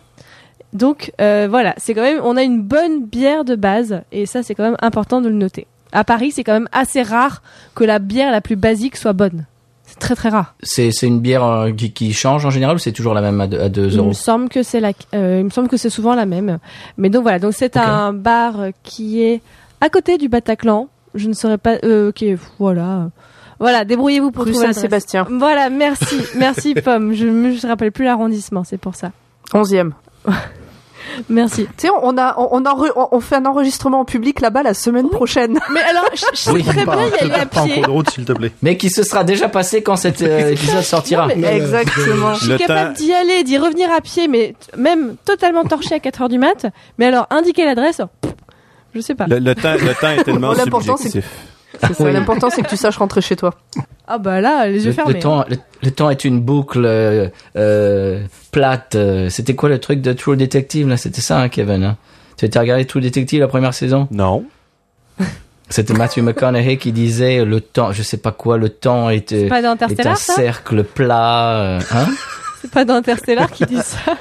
Donc 0.74 1.12
euh, 1.20 1.48
voilà, 1.50 1.74
c'est 1.78 1.94
quand 1.94 2.02
même, 2.02 2.22
on 2.24 2.38
a 2.38 2.44
une 2.44 2.62
bonne 2.62 3.06
bière 3.06 3.44
de 3.44 3.56
base 3.56 4.04
et 4.12 4.26
ça 4.26 4.44
c'est 4.44 4.56
quand 4.56 4.64
même 4.64 4.78
important 4.82 5.22
de 5.22 5.28
le 5.28 5.36
noter. 5.36 5.68
À 5.92 6.04
Paris, 6.04 6.32
c'est 6.32 6.44
quand 6.44 6.54
même 6.54 6.70
assez 6.72 7.02
rare 7.04 7.42
que 7.76 7.84
la 7.84 8.00
bière 8.00 8.32
la 8.32 8.42
plus 8.42 8.56
basique 8.56 8.98
soit 8.98 9.14
bonne. 9.14 9.46
C'est 9.86 10.00
très 10.00 10.16
très 10.16 10.30
rare. 10.30 10.56
C'est 10.64 10.92
c'est 10.92 11.08
une 11.08 11.20
bière 11.20 11.44
euh, 11.44 11.72
qui, 11.72 11.92
qui 11.92 12.14
change 12.14 12.46
en 12.46 12.50
général 12.50 12.78
ou 12.78 12.80
c'est 12.80 12.94
toujours 12.94 13.14
la 13.14 13.22
même 13.22 13.42
à 13.42 13.48
2 13.48 13.90
Il 13.92 13.98
euros 13.98 14.08
me 14.10 14.14
semble 14.14 14.48
que 14.48 14.64
c'est 14.64 14.80
la, 14.80 14.94
euh, 15.14 15.38
il 15.40 15.46
me 15.46 15.50
semble 15.50 15.68
que 15.68 15.76
c'est 15.76 15.90
souvent 15.90 16.16
la 16.16 16.26
même. 16.26 16.60
Mais 16.98 17.10
donc 17.10 17.24
voilà, 17.24 17.40
donc 17.40 17.54
c'est 17.54 17.76
un 17.76 18.14
bar 18.14 18.68
qui 18.84 19.22
est 19.22 19.42
à 19.82 19.90
côté 19.90 20.18
du 20.18 20.30
Bataclan. 20.30 20.88
Je 21.14 21.28
ne 21.28 21.34
saurais 21.34 21.58
pas, 21.58 21.76
euh, 21.84 22.10
ok, 22.10 22.24
voilà, 22.58 23.10
voilà, 23.60 23.86
débrouillez-vous 23.86 24.32
pour 24.32 24.46
Rue 24.46 24.54
trouver. 24.54 24.68
Saint-Sébastien. 24.68 25.28
Voilà, 25.30 25.70
merci, 25.70 26.16
merci 26.36 26.74
Pomme. 26.84 27.14
Je 27.14 27.28
je 27.28 27.32
me 27.32 27.68
rappelle 27.68 27.92
plus 27.92 28.06
l'arrondissement, 28.06 28.64
c'est 28.64 28.80
pour 28.80 28.96
ça. 28.96 29.12
11e. 29.54 29.92
Merci. 31.30 31.66
Tu 31.78 31.88
sais, 31.88 31.90
on 32.02 32.18
a, 32.18 32.36
on, 32.38 32.62
on, 32.64 33.08
on- 33.12 33.20
fait 33.20 33.36
un 33.36 33.46
enregistrement 33.46 34.00
en 34.02 34.06
public 34.06 34.40
là-bas 34.42 34.64
la 34.64 34.74
semaine 34.74 35.10
prochaine. 35.10 35.60
Mais 35.74 35.82
alors, 35.82 36.06
je, 36.14 36.26
je 36.34 36.38
sais 36.38 36.52
très 36.64 36.86
bien 36.86 37.08
y 37.08 37.24
aller 37.24 37.32
à 37.34 37.46
perds 37.46 37.50
pas 37.50 37.62
en 37.62 37.66
pied. 37.66 37.74
cours 37.76 37.86
de 37.86 37.90
route, 37.92 38.10
s'il 38.10 38.26
te 38.26 38.34
plaît. 38.34 38.52
Mais 38.62 38.78
qui 38.78 38.90
se 38.90 39.04
sera 39.04 39.24
déjà 39.24 39.50
passé 39.50 39.84
quand 39.84 39.96
cet 39.96 40.22
euh, 40.22 40.50
épisode 40.52 40.84
sortira. 40.84 41.28
Non, 41.28 41.34
mais- 41.38 41.58
Exactement. 41.58 42.34
Je 42.36 42.40
suis 42.42 42.50
Le 42.50 42.58
capable 42.58 42.94
d'y 42.96 43.14
aller, 43.14 43.44
d'y 43.44 43.58
revenir 43.58 43.92
à 43.92 44.02
pied, 44.02 44.28
mais 44.28 44.56
même 44.78 45.16
totalement 45.26 45.64
torché 45.64 45.96
à 45.96 46.00
4 46.00 46.22
heures 46.24 46.30
du 46.30 46.40
mat. 46.40 46.66
Mais 46.98 47.06
alors, 47.08 47.28
indiquer 47.30 47.66
l'adresse, 47.66 48.02
je 48.96 49.00
sais 49.02 49.16
pas. 49.16 49.26
Le, 49.28 49.40
le 49.40 49.56
temps, 49.56 49.74
le 49.74 49.94
temps 50.00 50.10
est 50.12 50.24
tellement 50.24 50.52
Bon, 50.52 50.58
l'important, 50.58 50.98
c'est 50.98 51.10
subjectif. 51.10 51.32
C'est 51.80 51.94
ça. 51.94 52.04
Oui. 52.04 52.12
L'important, 52.14 52.50
c'est 52.50 52.62
que 52.64 52.70
tu 52.70 52.78
saches 52.78 52.98
rentrer 52.98 53.22
chez 53.22 53.36
toi. 53.36 53.54
Ah 54.08 54.18
bah 54.18 54.42
là, 54.42 54.68
les 54.68 54.80
yeux 54.84 54.88
Le, 54.90 54.94
fermés. 54.94 55.14
le 55.14 55.20
temps, 55.20 55.46
le, 55.48 55.58
le 55.84 55.92
temps 55.92 56.10
est 56.10 56.26
une 56.26 56.42
boucle 56.42 56.84
euh, 56.86 57.30
euh, 57.56 58.24
plate. 58.52 58.96
euh, 58.96 59.30
C'était 59.30 59.56
quoi 59.56 59.70
le 59.70 59.80
truc 59.80 60.02
de 60.02 60.12
True 60.14 60.36
Detective 60.36 60.88
là? 60.90 60.98
C'était 60.98 61.22
ça, 61.22 61.40
hein, 61.40 61.50
Kevin. 61.50 61.84
Hein 61.84 61.98
tu 62.38 62.50
as 62.54 62.60
regardé 62.60 62.86
True 62.86 63.00
Detective 63.02 63.40
la 63.40 63.48
première 63.48 63.74
saison? 63.74 64.08
Non. 64.12 64.44
C'était 65.70 65.94
Matthew 65.94 66.18
McConaughey 66.24 66.76
qui 66.78 66.92
disait 66.92 67.46
le 67.46 67.62
temps, 67.62 67.94
je 67.94 68.04
sais 68.04 68.18
pas 68.18 68.32
quoi, 68.34 68.58
le 68.58 68.68
temps 68.70 69.10
est, 69.10 69.30
C'est 69.30 69.48
pas 69.48 69.62
dans 69.62 69.78
est 69.78 70.06
un 70.06 70.16
ça? 70.16 70.34
cercle 70.34 70.84
plat. 70.84 71.78
hein? 71.78 72.08
C'est 72.62 72.70
pas 72.72 72.84
dans 72.84 72.96
Interstellar 72.96 73.50
qui 73.50 73.66
dit 73.66 73.78
ça? 73.82 74.16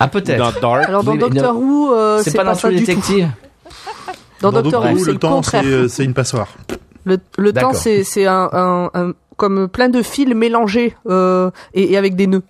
Ah 0.00 0.08
peut-être. 0.08 0.38
Dans 0.38 0.52
Dark. 0.60 0.88
Alors 0.88 1.04
dans 1.04 1.14
Doctor. 1.14 1.56
Who, 1.56 1.94
euh, 1.94 2.18
C'est 2.18 2.30
c'est 2.30 2.36
pas 2.36 2.42
pas, 2.44 2.50
dans 2.50 2.54
ça 2.56 2.68
True 2.68 2.76
du 2.78 2.84
tout. 2.84 2.90
Detective. 2.90 3.28
Dans 4.50 4.62
Doctor 4.62 4.84
Who, 4.92 4.98
c'est 4.98 5.04
le 5.06 5.12
le 5.12 5.18
temps, 5.18 5.42
c'est 5.42 5.64
euh, 5.64 5.88
c'est 5.88 6.04
une 6.04 6.14
passoire. 6.14 6.48
Le, 7.04 7.18
temps, 7.52 7.72
c'est 7.74 8.02
c'est 8.04 8.26
un, 8.26 8.48
un, 8.52 8.90
un- 8.94 9.12
comme 9.36 9.68
plein 9.68 9.88
de 9.88 10.02
fils 10.02 10.32
mélangés 10.34 10.94
euh, 11.08 11.50
et, 11.74 11.92
et 11.92 11.96
avec 11.96 12.16
des 12.16 12.26
nœuds. 12.26 12.42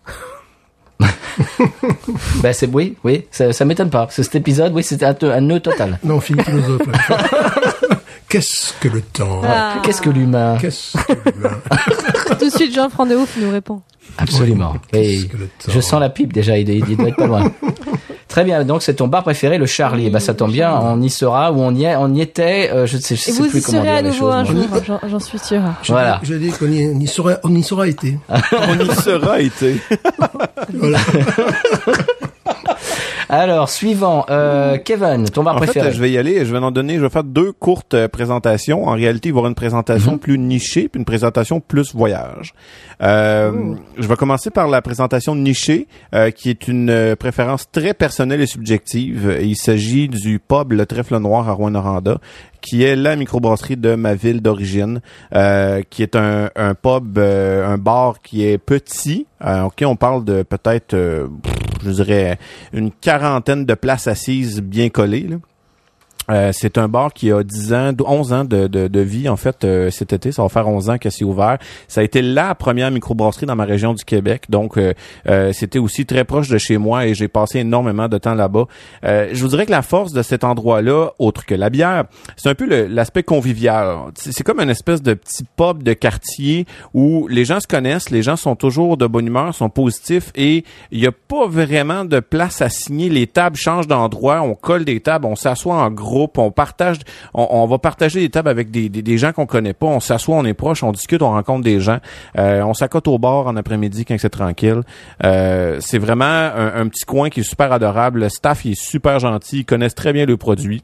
Ben 2.43 2.53
c'est 2.53 2.69
oui, 2.73 2.97
oui, 3.03 3.27
ça, 3.31 3.53
ça 3.53 3.65
m'étonne 3.65 3.91
pas. 3.91 4.07
Cet 4.11 4.35
épisode, 4.37 4.73
oui, 4.75 4.85
c'était 4.85 5.07
un, 5.07 5.17
un 5.23 5.41
nœud 5.41 5.61
total. 5.61 5.99
Non, 6.05 6.21
Philippe 6.21 6.45
philosophe. 6.45 6.83
Qu'est-ce 8.29 8.73
que 8.81 8.89
le 8.89 9.01
temps 9.01 9.41
Ah. 9.45 9.75
Qu'est-ce 9.83 10.01
que 10.03 10.11
l'humain 10.11 10.57
Qu'est-ce 10.61 10.97
que 10.97 11.13
l'humain 11.35 11.59
Tout 12.39 12.45
de 12.47 12.51
suite, 12.51 12.75
Jean-Franc 12.75 13.07
de 13.07 13.17
Ouf 13.17 13.37
nous 13.41 13.51
répond. 13.51 13.81
Absolument. 14.19 14.75
Qu'est-ce 14.93 15.25
Et 15.25 15.29
que 15.29 15.37
le 15.37 15.47
temps 15.47 15.73
je 15.73 15.81
sens 15.81 16.01
la 16.01 16.09
pipe 16.11 16.33
déjà, 16.33 16.57
il, 16.59 16.69
il 16.69 16.97
doit 16.97 17.09
être 17.09 17.17
pas 17.17 17.27
loin. 17.27 17.53
Très 18.35 18.43
bien, 18.43 18.65
donc 18.65 18.83
c'est 18.83 18.95
ton 18.95 19.07
bar 19.07 19.23
préféré, 19.23 19.59
le 19.59 19.67
Charlie. 19.67 20.07
Oui, 20.07 20.11
bah 20.11 20.19
ça 20.19 20.35
tombe 20.35 20.51
bien, 20.51 20.77
on 20.83 21.01
y 21.01 21.09
sera 21.09 21.53
ou 21.53 21.61
on 21.61 21.73
y 21.73 21.85
est, 21.85 21.95
on 21.95 22.13
y 22.13 22.21
était. 22.21 22.69
euh, 22.73 22.85
je 22.85 22.97
ne 22.97 23.01
sais, 23.01 23.15
je 23.15 23.21
Et 23.21 23.33
sais 23.33 23.43
vous 23.43 23.49
plus 23.49 23.61
y 23.61 23.63
comment 23.63 23.79
serez 23.79 23.89
dire 23.89 23.97
à 23.99 24.03
les 24.03 24.09
nouveau 24.09 24.19
choses. 24.19 24.35
un 24.35 24.43
moi. 24.43 24.83
jour, 24.85 24.99
j'en- 25.09 25.21
suis 25.21 25.39
sûre. 25.39 25.63
J'ai 25.85 25.93
Voilà. 25.93 26.21
J'ai 26.25 26.39
dit 26.41 26.51
qu'on 26.51 26.67
y, 26.67 26.85
on 26.93 26.99
y 26.99 27.07
sera, 27.07 27.35
on 27.45 27.55
y 27.55 27.63
sera 27.63 27.87
été. 27.87 28.19
On 28.29 28.77
y 28.81 28.93
sera 28.97 29.39
été. 29.41 29.81
Voilà. 30.75 30.99
Alors 33.37 33.69
suivant, 33.69 34.25
euh, 34.31 34.79
Kevin, 34.79 35.29
ton 35.29 35.43
bar 35.43 35.57
En 35.57 35.59
préféré. 35.59 35.87
fait, 35.89 35.93
je 35.97 36.01
vais 36.01 36.09
y 36.13 36.19
aller. 36.19 36.45
Je 36.45 36.53
vais 36.53 36.59
en 36.59 36.71
donner. 36.71 36.95
Je 36.99 37.01
vais 37.01 37.09
faire 37.11 37.25
deux 37.25 37.51
courtes 37.51 37.95
euh, 37.95 38.07
présentations. 38.07 38.87
En 38.87 38.93
réalité, 38.93 39.31
il 39.31 39.33
va 39.33 39.39
y 39.39 39.41
avoir 39.41 39.49
une 39.49 39.57
présentation 39.57 40.13
Mhm. 40.13 40.19
plus 40.21 40.39
nichée, 40.39 40.89
puis 40.89 41.01
une 41.01 41.05
présentation 41.05 41.59
plus 41.59 41.97
voyage. 41.97 42.55
Euh, 43.03 43.75
Je 43.99 44.07
vais 44.07 44.15
commencer 44.15 44.51
par 44.51 44.69
la 44.69 44.81
présentation 44.83 45.35
nichée, 45.35 45.89
euh, 46.15 46.31
qui 46.31 46.49
est 46.49 46.69
une 46.69 46.91
euh, 46.91 47.17
préférence 47.17 47.69
très 47.73 47.93
personnelle 47.93 48.41
et 48.41 48.47
subjective. 48.47 49.37
Il 49.43 49.57
s'agit 49.57 50.07
du 50.09 50.39
pub 50.39 50.71
Le 50.73 50.87
Trèfle 50.87 51.17
Noir 51.19 51.49
à 51.49 51.53
Rouen-Noranda, 51.55 52.19
qui 52.61 52.85
est 52.85 52.95
la 52.95 53.17
microbrasserie 53.17 53.77
de 53.77 53.97
ma 53.97 54.15
ville 54.15 54.43
d'origine, 54.43 55.01
euh, 55.35 55.83
qui 55.91 56.05
est 56.05 56.15
un, 56.15 56.51
un 56.55 56.75
pub, 56.75 57.19
euh, 57.19 57.67
un 57.69 57.79
bar 57.79 58.21
qui 58.23 58.47
est 58.47 58.59
petit. 58.59 59.27
Euh, 59.45 59.63
ok, 59.65 59.83
on 59.87 59.97
parle 59.97 60.25
de 60.25 60.43
peut-être, 60.45 60.95
euh, 60.95 61.27
je 61.85 61.91
dirais, 61.91 62.39
une 62.73 62.91
quarantaine 62.91 63.65
de 63.65 63.75
places 63.75 64.07
assises 64.07 64.61
bien 64.61 64.89
collées. 64.89 65.29
là. 65.29 65.37
Euh, 66.31 66.51
c'est 66.53 66.79
un 66.79 66.89
bar 66.89 67.13
qui 67.13 67.31
a 67.31 67.43
10 67.43 67.73
ans, 67.75 67.93
11 68.05 68.33
ans 68.33 68.45
de, 68.45 68.67
de, 68.67 69.01
vie 69.01 69.29
en 69.29 69.37
fait 69.37 69.65
euh, 69.65 69.91
cet 69.91 70.13
été. 70.13 70.33
Ça 70.33 70.43
va 70.43 70.49
faire 70.49 70.69
11 70.69 70.91
ans 70.91 70.99
que 70.99 71.11
c'est 71.11 71.25
ouvert. 71.25 71.59
Ça 71.89 72.01
a 72.01 72.05
été 72.05 72.23
la 72.23 72.55
première 72.55 72.91
microbrasserie 72.91 73.47
dans 73.47 73.57
ma 73.57 73.65
région 73.65 73.95
du 73.95 74.05
Québec. 74.05 74.45
Donc 74.49 74.79
euh, 74.79 75.53
c'était 75.53 75.79
aussi 75.79 76.07
très 76.07 76.25
proche 76.25 76.49
de 76.49 76.59
chez 76.59 76.79
moi 76.79 77.07
et 77.07 77.15
j'ai 77.15 77.29
passé 77.29 77.61
énormément 77.61 78.09
de 78.09 78.19
temps 78.19 78.35
là-bas. 78.35 78.67
Je 79.03 79.41
vous 79.41 79.49
dirais 79.49 79.67
que 79.67 79.71
la 79.71 79.83
force 79.83 80.13
de 80.13 80.23
cet 80.23 80.45
endroit-là, 80.45 81.11
autre 81.19 81.45
que 81.45 81.55
la 81.55 81.71
bière, 81.71 82.05
c'est 82.37 82.49
un 82.49 82.55
peu 82.55 82.87
l'aspect 82.87 83.23
convivial. 83.23 83.99
C'est 84.15 84.45
comme 84.45 84.61
une 84.61 84.71
espèce 84.71 85.03
de 85.03 85.15
petit 85.15 85.45
pub 85.57 85.83
de 85.83 85.93
quartier 85.93 86.67
où 86.95 87.27
les 87.29 87.45
gens 87.45 87.61
se 87.61 87.67
connaissent, 87.67 88.11
les 88.11 88.23
gens 88.23 88.37
sont 88.37 88.57
toujours 88.57 88.97
de 88.97 89.07
bonne 89.07 89.27
humeur, 89.27 89.55
sont 89.55 89.71
positifs 89.71 90.31
et 90.35 90.65
il 90.91 91.01
n'y 91.01 91.07
a 91.07 91.13
pas 91.13 91.47
vraiment 91.47 92.05
de 92.05 92.21
place 92.21 92.63
à 92.63 92.69
signer. 92.69 93.09
Les 93.09 93.27
tables 93.27 93.57
changent 93.57 93.87
d'endroit, 93.87 94.43
on 94.43 94.55
colle 94.55 94.85
des 94.85 95.01
tables, 95.01 95.27
on 95.27 95.37
s'assoit 95.37 95.77
en 95.77 95.91
on 96.15 96.51
partage, 96.51 96.99
on, 97.35 97.67
va 97.67 97.79
partager 97.79 98.21
des 98.21 98.31
tables 98.31 98.49
avec 98.49 98.71
des, 98.71 98.89
des, 98.89 99.19
gens 99.19 99.33
qu'on 99.33 99.47
connaît 99.47 99.75
pas, 99.75 99.87
on 99.87 100.01
s'assoit, 100.01 100.37
on 100.37 100.45
est 100.45 100.55
proche, 100.55 100.83
on 100.83 100.93
discute, 100.93 101.23
on 101.23 101.31
rencontre 101.31 101.65
des 101.65 101.81
gens, 101.81 101.99
Euh, 102.39 102.63
on 102.63 102.75
s'accote 102.75 103.09
au 103.09 103.19
bar 103.19 103.47
en 103.47 103.57
après-midi 103.57 104.05
quand 104.05 104.17
c'est 104.19 104.31
tranquille. 104.31 104.83
Euh, 105.25 105.79
c'est 105.81 105.99
vraiment 105.99 106.25
un, 106.25 106.89
petit 106.89 107.05
coin 107.05 107.31
qui 107.31 107.41
est 107.41 107.49
super 107.49 107.73
adorable. 107.73 108.21
Le 108.21 108.29
staff 108.29 108.67
est 108.67 108.75
super 108.75 109.19
gentil, 109.19 109.61
ils 109.61 109.65
connaissent 109.65 109.95
très 109.95 110.13
bien 110.13 110.27
le 110.27 110.37
produit. 110.37 110.83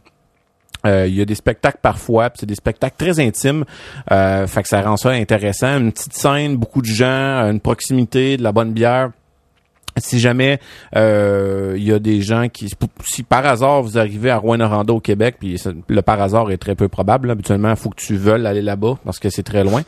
Euh, 0.86 1.06
il 1.06 1.14
y 1.14 1.20
a 1.20 1.24
des 1.24 1.34
spectacles 1.34 1.78
parfois, 1.82 2.30
c'est 2.34 2.46
des 2.46 2.54
spectacles 2.54 2.96
très 2.96 3.20
intimes, 3.20 3.64
euh, 4.10 4.46
fait 4.46 4.62
que 4.62 4.68
ça 4.68 4.80
rend 4.80 4.96
ça 4.96 5.10
intéressant. 5.10 5.78
Une 5.78 5.92
petite 5.92 6.14
scène, 6.14 6.56
beaucoup 6.56 6.80
de 6.80 6.86
gens, 6.86 7.50
une 7.50 7.60
proximité, 7.60 8.36
de 8.36 8.42
la 8.42 8.52
bonne 8.52 8.72
bière. 8.72 9.10
Si 10.00 10.18
jamais 10.18 10.58
euh, 10.96 11.74
il 11.76 11.84
y 11.84 11.92
a 11.92 11.98
des 11.98 12.20
gens 12.22 12.48
qui, 12.48 12.68
si 13.04 13.22
par 13.22 13.46
hasard 13.46 13.82
vous 13.82 13.98
arrivez 13.98 14.30
à 14.30 14.36
Rouen-Noranda 14.38 14.92
au 14.92 15.00
Québec, 15.00 15.36
puis 15.38 15.58
ça- 15.58 15.70
le 15.88 16.02
par 16.02 16.20
hasard 16.20 16.50
est 16.50 16.56
très 16.58 16.74
peu 16.74 16.88
probable, 16.88 17.28
là. 17.28 17.32
habituellement 17.32 17.70
il 17.70 17.76
faut 17.76 17.90
que 17.90 18.00
tu 18.00 18.16
veuilles 18.16 18.46
aller 18.46 18.62
là-bas 18.62 18.98
parce 19.04 19.18
que 19.18 19.30
c'est 19.30 19.42
très 19.42 19.64
loin. 19.64 19.82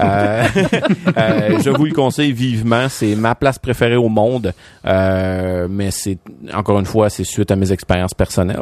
Euh, 0.00 0.44
euh, 1.16 1.58
je 1.62 1.70
vous 1.70 1.84
le 1.86 1.92
conseille 1.92 2.32
vivement, 2.32 2.88
c'est 2.88 3.14
ma 3.16 3.34
place 3.34 3.58
préférée 3.58 3.96
au 3.96 4.08
monde, 4.08 4.52
euh, 4.86 5.66
mais 5.70 5.90
c'est 5.90 6.18
encore 6.54 6.78
une 6.78 6.86
fois 6.86 7.10
c'est 7.10 7.24
suite 7.24 7.50
à 7.50 7.56
mes 7.56 7.72
expériences 7.72 8.14
personnelles. 8.14 8.60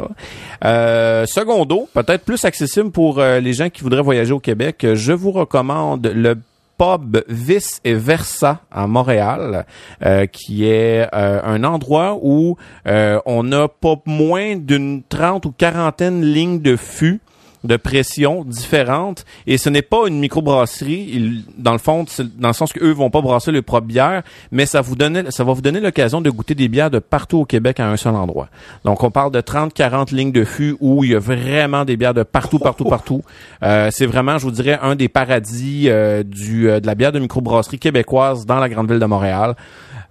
Euh, 0.63 1.25
secondo, 1.25 1.87
peut-être 1.93 2.23
plus 2.25 2.43
accessible 2.45 2.91
pour 2.91 3.19
les 3.21 3.53
gens 3.53 3.69
qui 3.69 3.83
voudraient 3.83 4.01
voyager 4.01 4.31
au 4.33 4.39
Québec, 4.39 4.85
je 4.93 5.11
vous 5.13 5.31
recommande 5.31 6.11
le 6.13 6.35
pub 6.77 7.23
Vice 7.27 7.81
et 7.83 7.93
Versa 7.93 8.61
à 8.71 8.87
Montréal, 8.87 9.65
euh, 10.03 10.25
qui 10.25 10.65
est 10.65 11.07
euh, 11.13 11.41
un 11.43 11.63
endroit 11.63 12.17
où 12.21 12.57
euh, 12.87 13.19
on 13.25 13.51
a 13.51 13.67
pas 13.67 13.95
moins 14.05 14.55
d'une 14.55 15.03
trente 15.03 15.45
ou 15.45 15.51
quarantaine 15.51 16.21
lignes 16.21 16.61
de 16.61 16.75
fûts 16.75 17.21
de 17.65 17.77
pression 17.77 18.43
différentes. 18.45 19.25
Et 19.47 19.57
ce 19.57 19.69
n'est 19.69 19.81
pas 19.81 20.07
une 20.07 20.19
microbrasserie. 20.19 21.09
Ils- 21.13 21.43
dans 21.57 21.71
le 21.73 21.77
fond 21.79 22.05
dans 22.37 22.49
le 22.49 22.53
sens 22.53 22.71
que 22.73 22.83
eux 22.83 22.91
vont 22.91 23.09
pas 23.09 23.21
brasser 23.21 23.51
leur 23.51 23.63
propre 23.63 23.87
bière 23.87 24.23
mais 24.51 24.65
ça 24.65 24.81
vous 24.81 24.95
donne 24.95 25.31
ça 25.31 25.43
va 25.43 25.53
vous 25.53 25.61
donner 25.61 25.79
l'occasion 25.79 26.21
de 26.21 26.29
goûter 26.29 26.55
des 26.55 26.67
bières 26.67 26.89
de 26.91 26.99
partout 26.99 27.39
au 27.39 27.45
Québec 27.45 27.79
à 27.79 27.89
un 27.89 27.97
seul 27.97 28.15
endroit. 28.15 28.47
Donc 28.83 29.03
on 29.03 29.11
parle 29.11 29.31
de 29.31 29.41
30 29.41 29.73
40 29.73 30.11
lignes 30.11 30.31
de 30.31 30.43
fût 30.43 30.75
où 30.79 31.03
il 31.03 31.11
y 31.11 31.15
a 31.15 31.19
vraiment 31.19 31.85
des 31.85 31.97
bières 31.97 32.13
de 32.13 32.23
partout 32.23 32.59
partout 32.59 32.85
partout. 32.85 33.21
Euh, 33.63 33.89
c'est 33.91 34.05
vraiment 34.05 34.37
je 34.37 34.43
vous 34.45 34.51
dirais 34.51 34.77
un 34.81 34.95
des 34.95 35.07
paradis 35.09 35.85
euh, 35.89 36.23
du 36.23 36.69
euh, 36.69 36.79
de 36.79 36.87
la 36.87 36.95
bière 36.95 37.11
de 37.11 37.19
microbrasserie 37.19 37.79
québécoise 37.79 38.45
dans 38.45 38.59
la 38.59 38.69
grande 38.69 38.89
ville 38.89 38.99
de 38.99 39.05
Montréal 39.05 39.55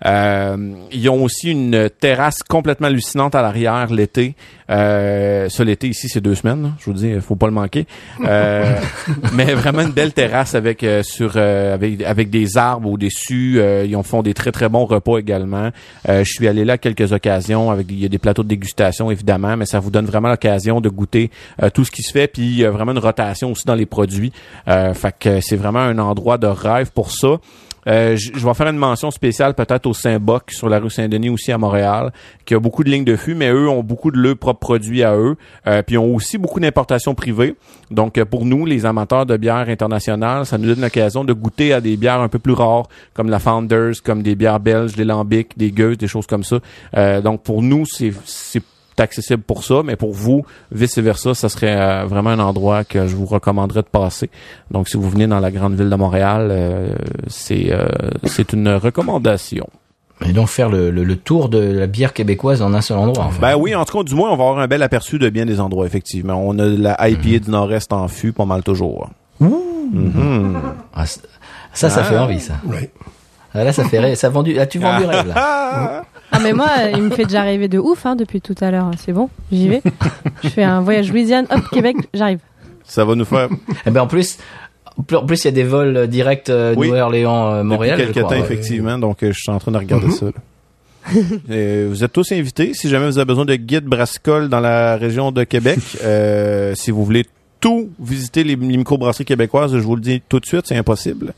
ils 0.04 1.08
ont 1.08 1.22
aussi 1.24 1.50
une 1.50 1.88
terrasse 2.00 2.42
complètement 2.42 2.88
hallucinante 2.88 3.34
à 3.34 3.42
l'arrière 3.42 3.92
l'été. 3.92 4.34
Euh, 4.70 5.48
ça, 5.48 5.64
l'été 5.64 5.88
ici, 5.88 6.08
c'est 6.08 6.20
deux 6.20 6.34
semaines. 6.34 6.62
là. 6.62 6.68
Je 6.78 6.86
vous 6.86 6.92
dis, 6.92 7.08
il 7.08 7.20
faut 7.20 7.36
pas 7.36 7.46
le 7.46 7.52
manquer. 7.52 7.86
Euh, 8.24 8.76
mais 9.34 9.52
vraiment 9.54 9.82
une 9.82 9.92
belle 9.92 10.12
terrasse 10.12 10.54
avec 10.54 10.82
euh, 10.82 11.02
sur 11.02 11.32
euh, 11.36 11.74
avec 11.74 12.02
avec 12.02 12.30
des 12.30 12.56
arbres 12.56 12.90
au-dessus. 12.90 13.56
Euh, 13.58 13.84
ils 13.86 13.96
en 13.96 14.02
font 14.02 14.22
des 14.22 14.34
très 14.34 14.52
très 14.52 14.68
bons 14.68 14.84
repas 14.84 15.18
également. 15.18 15.70
Euh, 16.08 16.24
je 16.24 16.32
suis 16.32 16.48
allé 16.48 16.64
là 16.64 16.74
à 16.74 16.78
quelques 16.78 17.12
occasions. 17.12 17.70
Avec 17.70 17.86
il 17.90 17.98
y 18.00 18.04
a 18.04 18.08
des 18.08 18.18
plateaux 18.18 18.42
de 18.42 18.48
dégustation 18.48 19.10
évidemment, 19.10 19.56
mais 19.56 19.66
ça 19.66 19.80
vous 19.80 19.90
donne 19.90 20.06
vraiment 20.06 20.28
l'occasion 20.28 20.80
de 20.80 20.88
goûter 20.88 21.30
euh, 21.62 21.70
tout 21.70 21.84
ce 21.84 21.90
qui 21.90 22.02
se 22.02 22.12
fait. 22.12 22.28
Puis 22.28 22.42
il 22.42 22.58
y 22.58 22.64
a 22.64 22.70
vraiment 22.70 22.92
une 22.92 22.98
rotation 22.98 23.52
aussi 23.52 23.64
dans 23.66 23.74
les 23.74 23.86
produits. 23.86 24.32
Euh, 24.68 24.94
fait 24.94 25.14
que 25.18 25.40
c'est 25.40 25.56
vraiment 25.56 25.80
un 25.80 25.98
endroit 25.98 26.38
de 26.38 26.46
rêve 26.46 26.90
pour 26.92 27.10
ça. 27.10 27.38
Euh, 27.86 28.16
je 28.16 28.46
vais 28.46 28.54
faire 28.54 28.68
une 28.68 28.76
mention 28.76 29.10
spéciale 29.10 29.54
peut-être 29.54 29.86
au 29.86 29.94
Saint-Boc 29.94 30.50
sur 30.50 30.68
la 30.68 30.78
rue 30.78 30.90
Saint-Denis 30.90 31.30
aussi 31.30 31.52
à 31.52 31.58
Montréal, 31.58 32.12
qui 32.44 32.54
a 32.54 32.58
beaucoup 32.58 32.84
de 32.84 32.90
lignes 32.90 33.04
de 33.04 33.16
fût, 33.16 33.34
mais 33.34 33.50
eux 33.50 33.68
ont 33.68 33.82
beaucoup 33.82 34.10
de 34.10 34.18
leurs 34.18 34.36
propres 34.36 34.60
produits 34.60 35.02
à 35.02 35.16
eux, 35.16 35.36
euh, 35.66 35.82
puis 35.82 35.98
ont 35.98 36.14
aussi 36.14 36.38
beaucoup 36.38 36.60
d'importations 36.60 37.14
privées. 37.14 37.56
Donc 37.90 38.18
euh, 38.18 38.24
pour 38.24 38.44
nous, 38.44 38.66
les 38.66 38.86
amateurs 38.86 39.26
de 39.26 39.36
bières 39.36 39.68
internationales, 39.68 40.46
ça 40.46 40.58
nous 40.58 40.66
donne 40.66 40.80
l'occasion 40.80 41.24
de 41.24 41.32
goûter 41.32 41.72
à 41.72 41.80
des 41.80 41.96
bières 41.96 42.20
un 42.20 42.28
peu 42.28 42.38
plus 42.38 42.52
rares, 42.52 42.88
comme 43.12 43.28
la 43.28 43.38
Founders, 43.38 44.02
comme 44.04 44.22
des 44.22 44.34
bières 44.34 44.60
belges, 44.60 44.94
des 44.94 45.04
lambics, 45.04 45.56
des 45.56 45.70
gueuses, 45.70 45.98
des 45.98 46.08
choses 46.08 46.26
comme 46.26 46.44
ça. 46.44 46.58
Euh, 46.96 47.20
donc 47.20 47.42
pour 47.42 47.62
nous, 47.62 47.84
c'est 47.86 48.12
accessible 49.02 49.42
pour 49.42 49.64
ça, 49.64 49.82
mais 49.84 49.96
pour 49.96 50.12
vous, 50.12 50.44
vice 50.72 50.98
versa, 50.98 51.34
ça 51.34 51.48
serait 51.48 51.74
euh, 51.76 52.04
vraiment 52.06 52.30
un 52.30 52.38
endroit 52.38 52.84
que 52.84 53.06
je 53.06 53.16
vous 53.16 53.26
recommanderais 53.26 53.82
de 53.82 53.88
passer. 53.88 54.30
Donc, 54.70 54.88
si 54.88 54.96
vous 54.96 55.08
venez 55.10 55.26
dans 55.26 55.40
la 55.40 55.50
grande 55.50 55.74
ville 55.74 55.90
de 55.90 55.96
Montréal, 55.96 56.48
euh, 56.50 56.94
c'est 57.26 57.72
euh, 57.72 57.88
c'est 58.24 58.52
une 58.52 58.68
recommandation. 58.68 59.66
Et 60.24 60.32
donc 60.32 60.46
faire 60.48 60.68
le, 60.70 60.90
le, 60.92 61.02
le 61.02 61.16
tour 61.16 61.48
de 61.48 61.58
la 61.58 61.86
bière 61.88 62.12
québécoise 62.12 62.62
en 62.62 62.72
un 62.72 62.80
seul 62.80 62.96
endroit. 62.98 63.24
En 63.24 63.30
fait. 63.30 63.40
Ben 63.40 63.56
oui, 63.56 63.74
en 63.74 63.84
tout 63.84 63.98
cas, 63.98 64.04
du 64.04 64.14
moins, 64.14 64.30
on 64.30 64.36
va 64.36 64.44
avoir 64.44 64.58
un 64.60 64.68
bel 64.68 64.82
aperçu 64.82 65.18
de 65.18 65.28
bien 65.28 65.44
des 65.44 65.58
endroits, 65.60 65.86
effectivement. 65.86 66.34
On 66.42 66.56
a 66.60 66.64
la 66.66 67.08
IPA 67.08 67.44
du 67.44 67.50
Nord-Est 67.50 67.92
en 67.92 68.06
fût, 68.08 68.32
pas 68.32 68.44
mal 68.44 68.62
toujours. 68.62 69.10
Mhm. 69.40 70.56
Ah, 70.94 71.04
ça, 71.06 71.90
ça 71.90 72.00
Ah. 72.00 72.04
fait 72.04 72.16
envie, 72.16 72.40
ça. 72.40 72.54
Oui. 72.64 72.88
Ah, 73.52 73.64
là, 73.64 73.72
ça 73.72 73.84
fait 73.84 73.98
rêve. 73.98 74.14
Ça 74.16 74.28
vend 74.30 74.42
du, 74.42 74.58
ah, 74.58 74.66
tu 74.66 74.78
vends 74.78 74.98
du 75.00 75.04
rêve, 75.04 75.26
là? 75.28 76.04
Ah 76.32 76.38
mais 76.42 76.52
moi, 76.52 76.68
il 76.94 77.02
me 77.02 77.10
fait 77.10 77.24
déjà 77.24 77.42
rêver 77.42 77.68
de 77.68 77.78
ouf 77.78 78.06
hein, 78.06 78.16
depuis 78.16 78.40
tout 78.40 78.54
à 78.60 78.70
l'heure. 78.70 78.90
C'est 78.98 79.12
bon, 79.12 79.28
j'y 79.52 79.68
vais. 79.68 79.82
Je 80.42 80.48
fais 80.48 80.64
un 80.64 80.80
voyage 80.80 81.10
Louisiane, 81.10 81.46
hop 81.50 81.62
Québec, 81.72 81.96
j'arrive. 82.12 82.38
Ça 82.84 83.04
va 83.04 83.14
nous 83.14 83.24
faire 83.24 83.48
Eh 83.86 83.90
ben, 83.90 84.02
en 84.02 84.06
plus, 84.06 84.38
en 84.98 85.24
plus, 85.26 85.42
il 85.42 85.46
y 85.46 85.48
a 85.48 85.52
des 85.52 85.64
vols 85.64 86.06
directs 86.08 86.50
euh, 86.50 86.74
Oui. 86.76 86.88
Nouvelle-Orléans, 86.88 87.52
euh, 87.52 87.62
Montréal. 87.62 87.98
depuis 87.98 88.08
je 88.08 88.12
quelques 88.14 88.26
crois, 88.26 88.36
temps, 88.38 88.44
effectivement. 88.44 88.98
Donc, 88.98 89.22
euh, 89.22 89.32
je 89.32 89.38
suis 89.40 89.50
en 89.50 89.58
train 89.58 89.72
de 89.72 89.78
regarder 89.78 90.10
ça. 90.10 90.26
là. 90.26 90.32
Euh, 91.50 91.86
vous 91.90 92.02
êtes 92.02 92.12
tous 92.12 92.32
invités. 92.32 92.72
Si 92.74 92.88
jamais 92.88 93.06
vous 93.06 93.18
avez 93.18 93.26
besoin 93.26 93.44
de 93.44 93.54
guides 93.56 93.84
brassicoles 93.84 94.48
dans 94.48 94.60
la 94.60 94.96
région 94.96 95.32
de 95.32 95.44
Québec, 95.44 95.78
euh, 96.04 96.74
si 96.74 96.90
vous 96.90 97.04
voulez 97.04 97.26
tout 97.60 97.90
visiter 98.00 98.42
les, 98.44 98.56
les 98.56 98.76
microbrasseries 98.76 99.24
québécoises, 99.26 99.72
je 99.72 99.78
vous 99.78 99.96
le 99.96 100.02
dis 100.02 100.22
tout 100.28 100.40
de 100.40 100.46
suite, 100.46 100.62
c'est 100.66 100.76
impossible. 100.76 101.34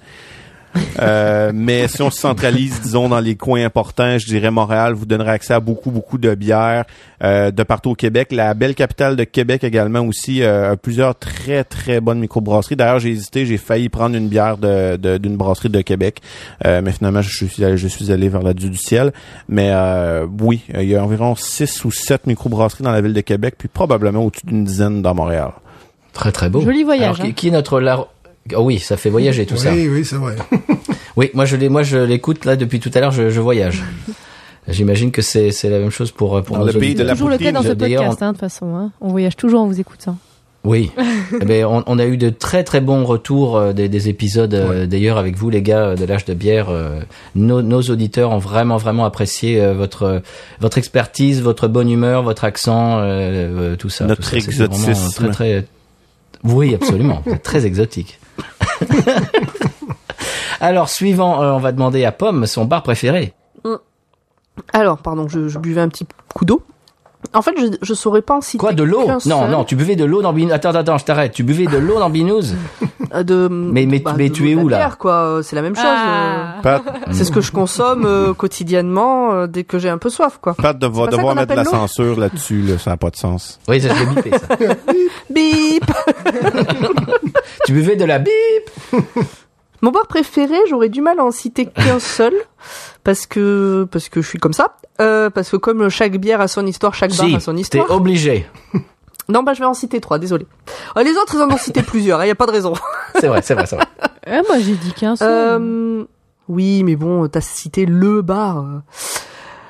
Euh, 1.01 1.53
mais 1.55 1.89
si 1.89 2.03
on 2.03 2.11
se 2.11 2.19
centralise, 2.21 2.81
disons, 2.81 3.09
dans 3.09 3.21
les 3.21 3.35
coins 3.37 3.65
importants, 3.65 4.19
je 4.19 4.27
dirais 4.27 4.51
Montréal 4.51 4.95
vous 4.95 5.07
donnerait 5.07 5.33
accès 5.33 5.55
à 5.55 5.61
beaucoup, 5.61 5.91
beaucoup 5.91 6.19
de 6.19 6.35
bières 6.35 6.85
euh, 7.23 7.51
de 7.51 7.63
partout 7.63 7.91
au 7.91 7.95
Québec. 7.95 8.29
La 8.33 8.55
belle 8.55 8.75
capitale 8.75 9.17
de 9.17 9.25
Québec 9.25 9.65
également 9.65 10.01
aussi 10.01 10.43
euh, 10.43 10.73
a 10.73 10.77
plusieurs 10.77 11.19
très, 11.19 11.65
très 11.65 12.01
bonnes 12.01 12.21
microbrasseries. 12.21 12.77
D'ailleurs, 12.77 12.99
j'ai 12.99 13.11
hésité, 13.11 13.47
j'ai 13.47 13.59
failli 13.59 13.89
prendre 13.89 14.17
une 14.17 14.29
bière 14.29 14.59
de- 14.59 14.97
de- 14.97 15.19
d'une 15.19 15.37
brasserie 15.37 15.69
de 15.71 15.81
Québec, 15.81 16.21
euh, 16.65 16.81
mais 16.83 16.93
finalement, 16.93 17.23
je 17.23 17.47
suis 17.47 17.65
allé, 17.65 17.77
je 17.77 17.89
suis 17.89 18.13
allé 18.13 18.29
vers 18.29 18.43
la 18.43 18.55
Dieu 18.55 18.69
du 18.69 18.79
Ciel. 18.79 19.13
Mais 19.49 19.71
euh, 19.73 20.27
oui, 20.41 20.63
il 20.75 20.85
y 20.89 20.97
a 20.97 21.03
environ 21.05 21.35
six 21.37 21.85
ou 21.85 21.91
sept 21.91 22.27
microbrasseries 22.27 22.85
dans 22.85 22.93
la 22.93 23.01
ville 23.01 23.15
de 23.15 23.21
Québec, 23.21 23.55
puis 23.59 23.69
probablement 23.69 24.25
au-dessus 24.25 24.47
d'une 24.47 24.65
dizaine 24.65 25.03
dans 25.03 25.15
Montréal. 25.15 25.51
Très, 26.13 26.33
très 26.33 26.49
beau. 26.49 26.63
Joli 26.63 26.83
voyage, 26.83 27.17
Alors, 27.21 27.29
hein. 27.31 27.33
qui 27.37 27.49
est 27.49 27.51
notre 27.51 27.79
lar... 27.79 28.09
Ah 28.55 28.61
oui, 28.61 28.79
ça 28.79 28.97
fait 28.97 29.11
voyager 29.11 29.47
tout 29.47 29.55
oui, 29.55 29.61
ça. 29.61 29.73
oui, 29.73 30.05
c'est 30.05 30.17
vrai. 30.17 30.37
Oui, 31.17 31.31
moi 31.33 31.47
je 31.47 31.57
l'ai, 31.57 31.71
moi 31.71 31.83
je 31.83 31.97
l'écoute 31.97 32.45
là 32.45 32.57
depuis 32.57 32.79
tout 32.79 32.91
à 32.95 33.01
l'heure. 33.01 33.11
Je, 33.11 33.31
je 33.31 33.41
voyage. 33.41 33.83
J'imagine 34.69 35.11
que 35.13 35.23
c'est 35.23 35.51
c'est 35.51 35.71
la 35.71 35.79
même 35.79 35.91
chose 35.91 36.11
pour 36.11 36.43
pour 36.43 36.59
Dans 36.59 36.67
nos 36.67 36.73
le 36.73 36.79
pays 36.79 36.95
de 36.95 37.03
la 37.05 37.13
toujours 37.13 37.31
le 37.31 37.39
cas 37.39 37.53
dans 37.53 37.63
ce 37.63 37.69
podcast, 37.73 38.23
hein, 38.23 38.27
de 38.29 38.33
toute 38.33 38.41
façon. 38.41 38.75
Hein. 38.75 38.91
On 39.01 39.09
voyage 39.09 39.35
toujours 39.37 39.61
en 39.63 39.67
vous 39.67 39.81
écoutant. 39.81 40.19
Oui. 40.65 40.91
Eh 41.41 41.45
ben, 41.45 41.65
on, 41.65 41.83
on 41.89 41.99
a 41.99 42.07
eu 42.07 42.17
de 42.17 42.29
très 42.31 42.63
très 42.63 42.81
bons 42.81 43.05
retours 43.05 43.57
euh, 43.57 43.73
des, 43.73 43.89
des 43.89 44.09
épisodes 44.09 44.55
euh, 44.55 44.87
d'ailleurs 44.87 45.19
avec 45.19 45.37
vous 45.37 45.51
les 45.51 45.61
gars 45.61 45.87
euh, 45.87 45.97
de 45.97 46.05
l'âge 46.05 46.25
de 46.25 46.35
bière. 46.35 46.69
euh, 46.71 47.01
nos, 47.35 47.63
nos 47.63 47.83
auditeurs 47.83 48.31
ont 48.31 48.39
vraiment 48.39 48.77
vraiment 48.77 49.05
apprécié 49.05 49.61
euh, 49.61 49.75
votre 49.75 50.23
votre 50.61 50.79
expertise, 50.79 51.43
votre 51.43 51.67
bonne 51.67 51.91
humeur, 51.91 52.23
votre 52.23 52.45
accent, 52.45 53.01
tout 53.79 53.89
ça. 53.89 54.05
Notre 54.07 54.23
tout 54.23 54.39
ça. 54.39 54.41
C'était 54.41 54.67
vraiment, 54.67 54.75
euh, 54.87 54.91
exotisme. 54.91 55.15
Très 55.17 55.31
très. 55.31 55.65
Oui, 56.45 56.75
absolument. 56.75 57.23
Très 57.43 57.67
exotique. 57.67 58.21
Alors 60.61 60.89
suivant, 60.89 61.43
euh, 61.43 61.53
on 61.53 61.59
va 61.59 61.73
demander 61.73 62.05
à 62.05 62.13
Pomme 62.13 62.47
son 62.47 62.65
bar 62.65 62.83
préféré. 62.83 63.35
Alors, 64.73 64.97
pardon, 64.99 65.29
je, 65.29 65.49
je 65.49 65.59
buvais 65.59 65.83
un 65.83 65.89
petit 65.91 66.07
coup 66.35 66.47
d'eau. 66.47 66.63
En 67.35 67.43
fait, 67.43 67.53
je, 67.59 67.67
je 67.83 67.95
saurais 67.95 68.23
pas 68.23 68.37
en 68.37 68.41
citer 68.41 68.57
Quoi 68.59 68.73
de 68.73 68.83
l'eau 68.85 69.05
qu'un 69.05 69.15
Non 69.27 69.41
seul. 69.43 69.51
non, 69.51 69.65
tu 69.65 69.75
buvais 69.77 69.97
de 69.97 70.05
l'eau 70.05 70.23
dans 70.23 70.33
Binous. 70.33 70.53
Attends 70.53 70.71
attends, 70.75 70.97
je 70.97 71.05
t'arrête. 71.05 71.33
Tu 71.33 71.43
buvais 71.43 71.67
de 71.67 71.77
l'eau 71.77 71.99
dans 71.99 72.09
Binous 72.11 72.43
Euh, 73.15 73.23
de, 73.23 73.47
Mais- 73.49 73.87
mais- 73.87 74.01
bah, 74.01 74.15
mais 74.17 74.29
de 74.31 74.35
tu 74.35 74.51
es 74.51 74.55
la 74.57 74.63
où, 74.63 74.69
là 74.69 74.77
bière, 74.79 74.99
quoi. 74.99 75.39
C'est 75.45 75.55
la 75.55 75.63
même 75.63 75.77
chose. 75.77 75.85
Ah. 75.87 76.57
euh. 76.59 76.63
Pat, 76.63 76.83
C'est 77.13 77.23
ce 77.25 77.31
que 77.31 77.41
je 77.41 77.53
consomme 77.53 78.05
euh, 78.05 78.35
quotidiennement 78.35 79.33
euh, 79.33 79.47
dès 79.47 79.63
que 79.63 79.79
j'ai 79.79 79.89
un 79.89 79.99
peu 79.99 80.11
soif, 80.11 80.39
quoi. 80.43 80.55
Pat 80.55 80.77
de- 80.77 80.87
va 80.89 81.07
devoir 81.07 81.37
mettre 81.37 81.53
de 81.53 81.55
la 81.55 81.61
appelle 81.63 81.73
l'eau 81.73 81.79
censure 81.87 82.19
là-dessus, 82.19 82.63
là, 82.63 82.79
ça 82.79 82.91
n'a 82.91 82.97
pas 82.97 83.11
de 83.11 83.17
sens. 83.17 83.61
Oui, 83.69 83.81
ça 83.81 83.95
je 83.95 84.01
l'ai 84.01 84.07
bipé 84.07 84.31
ça. 84.39 84.47
Bip 85.33 85.85
tu 87.65 87.73
buvais 87.73 87.97
de 87.97 88.05
la 88.05 88.19
bip 88.19 88.33
Mon 89.83 89.91
bar 89.91 90.07
préféré, 90.07 90.57
j'aurais 90.71 90.89
du 90.89 91.03
mal 91.03 91.21
à 91.21 91.25
en 91.25 91.31
citer 91.31 91.67
qu'un 91.67 91.99
seul, 92.01 92.33
parce 93.05 93.27
que 93.27 93.87
parce 93.91 94.09
que 94.09 94.23
je 94.23 94.27
suis 94.29 94.39
comme 94.39 94.55
ça. 94.55 94.77
Euh, 95.03 95.29
parce 95.29 95.51
que 95.51 95.57
comme 95.59 95.91
chaque 95.91 96.17
bière 96.17 96.41
a 96.41 96.49
son 96.49 96.65
histoire, 96.67 96.95
chaque 96.95 97.15
bar 97.15 97.27
Si, 97.27 97.35
a 97.37 97.41
son 97.41 97.55
t'es 97.55 97.61
histoire. 97.61 97.91
obligé. 97.91 98.47
Non, 99.29 99.43
bah 99.43 99.55
je 99.55 99.59
vais 99.59 99.67
en 99.67 99.75
citer 99.75 100.01
trois, 100.01 100.21
désolé. 100.21 100.47
Euh, 100.97 101.03
les 101.03 101.11
autres, 101.17 101.35
ils 101.35 101.43
en 101.43 101.51
ont 101.51 101.57
cité 101.57 101.83
plusieurs, 101.83 102.25
il 102.25 102.29
y 102.29 102.31
a 102.31 102.37
pas 102.37 102.47
de 102.47 102.53
raison. 102.53 102.75
C'est 103.21 103.27
vrai, 103.27 103.43
c'est 103.43 103.55
vrai, 103.55 103.67
c'est 103.67 103.75
vrai. 103.75 103.87
Euh, 104.29 104.41
moi 104.49 104.59
j'ai 104.61 104.75
dit 104.75 104.93
qu'un 104.93 105.17
seul. 105.17 105.29
Euh, 105.29 106.05
oui, 106.49 106.85
mais 106.85 106.95
bon, 106.95 107.27
t'as 107.29 107.41
cité 107.41 107.87
le 107.87 108.23
bar. 108.23 108.65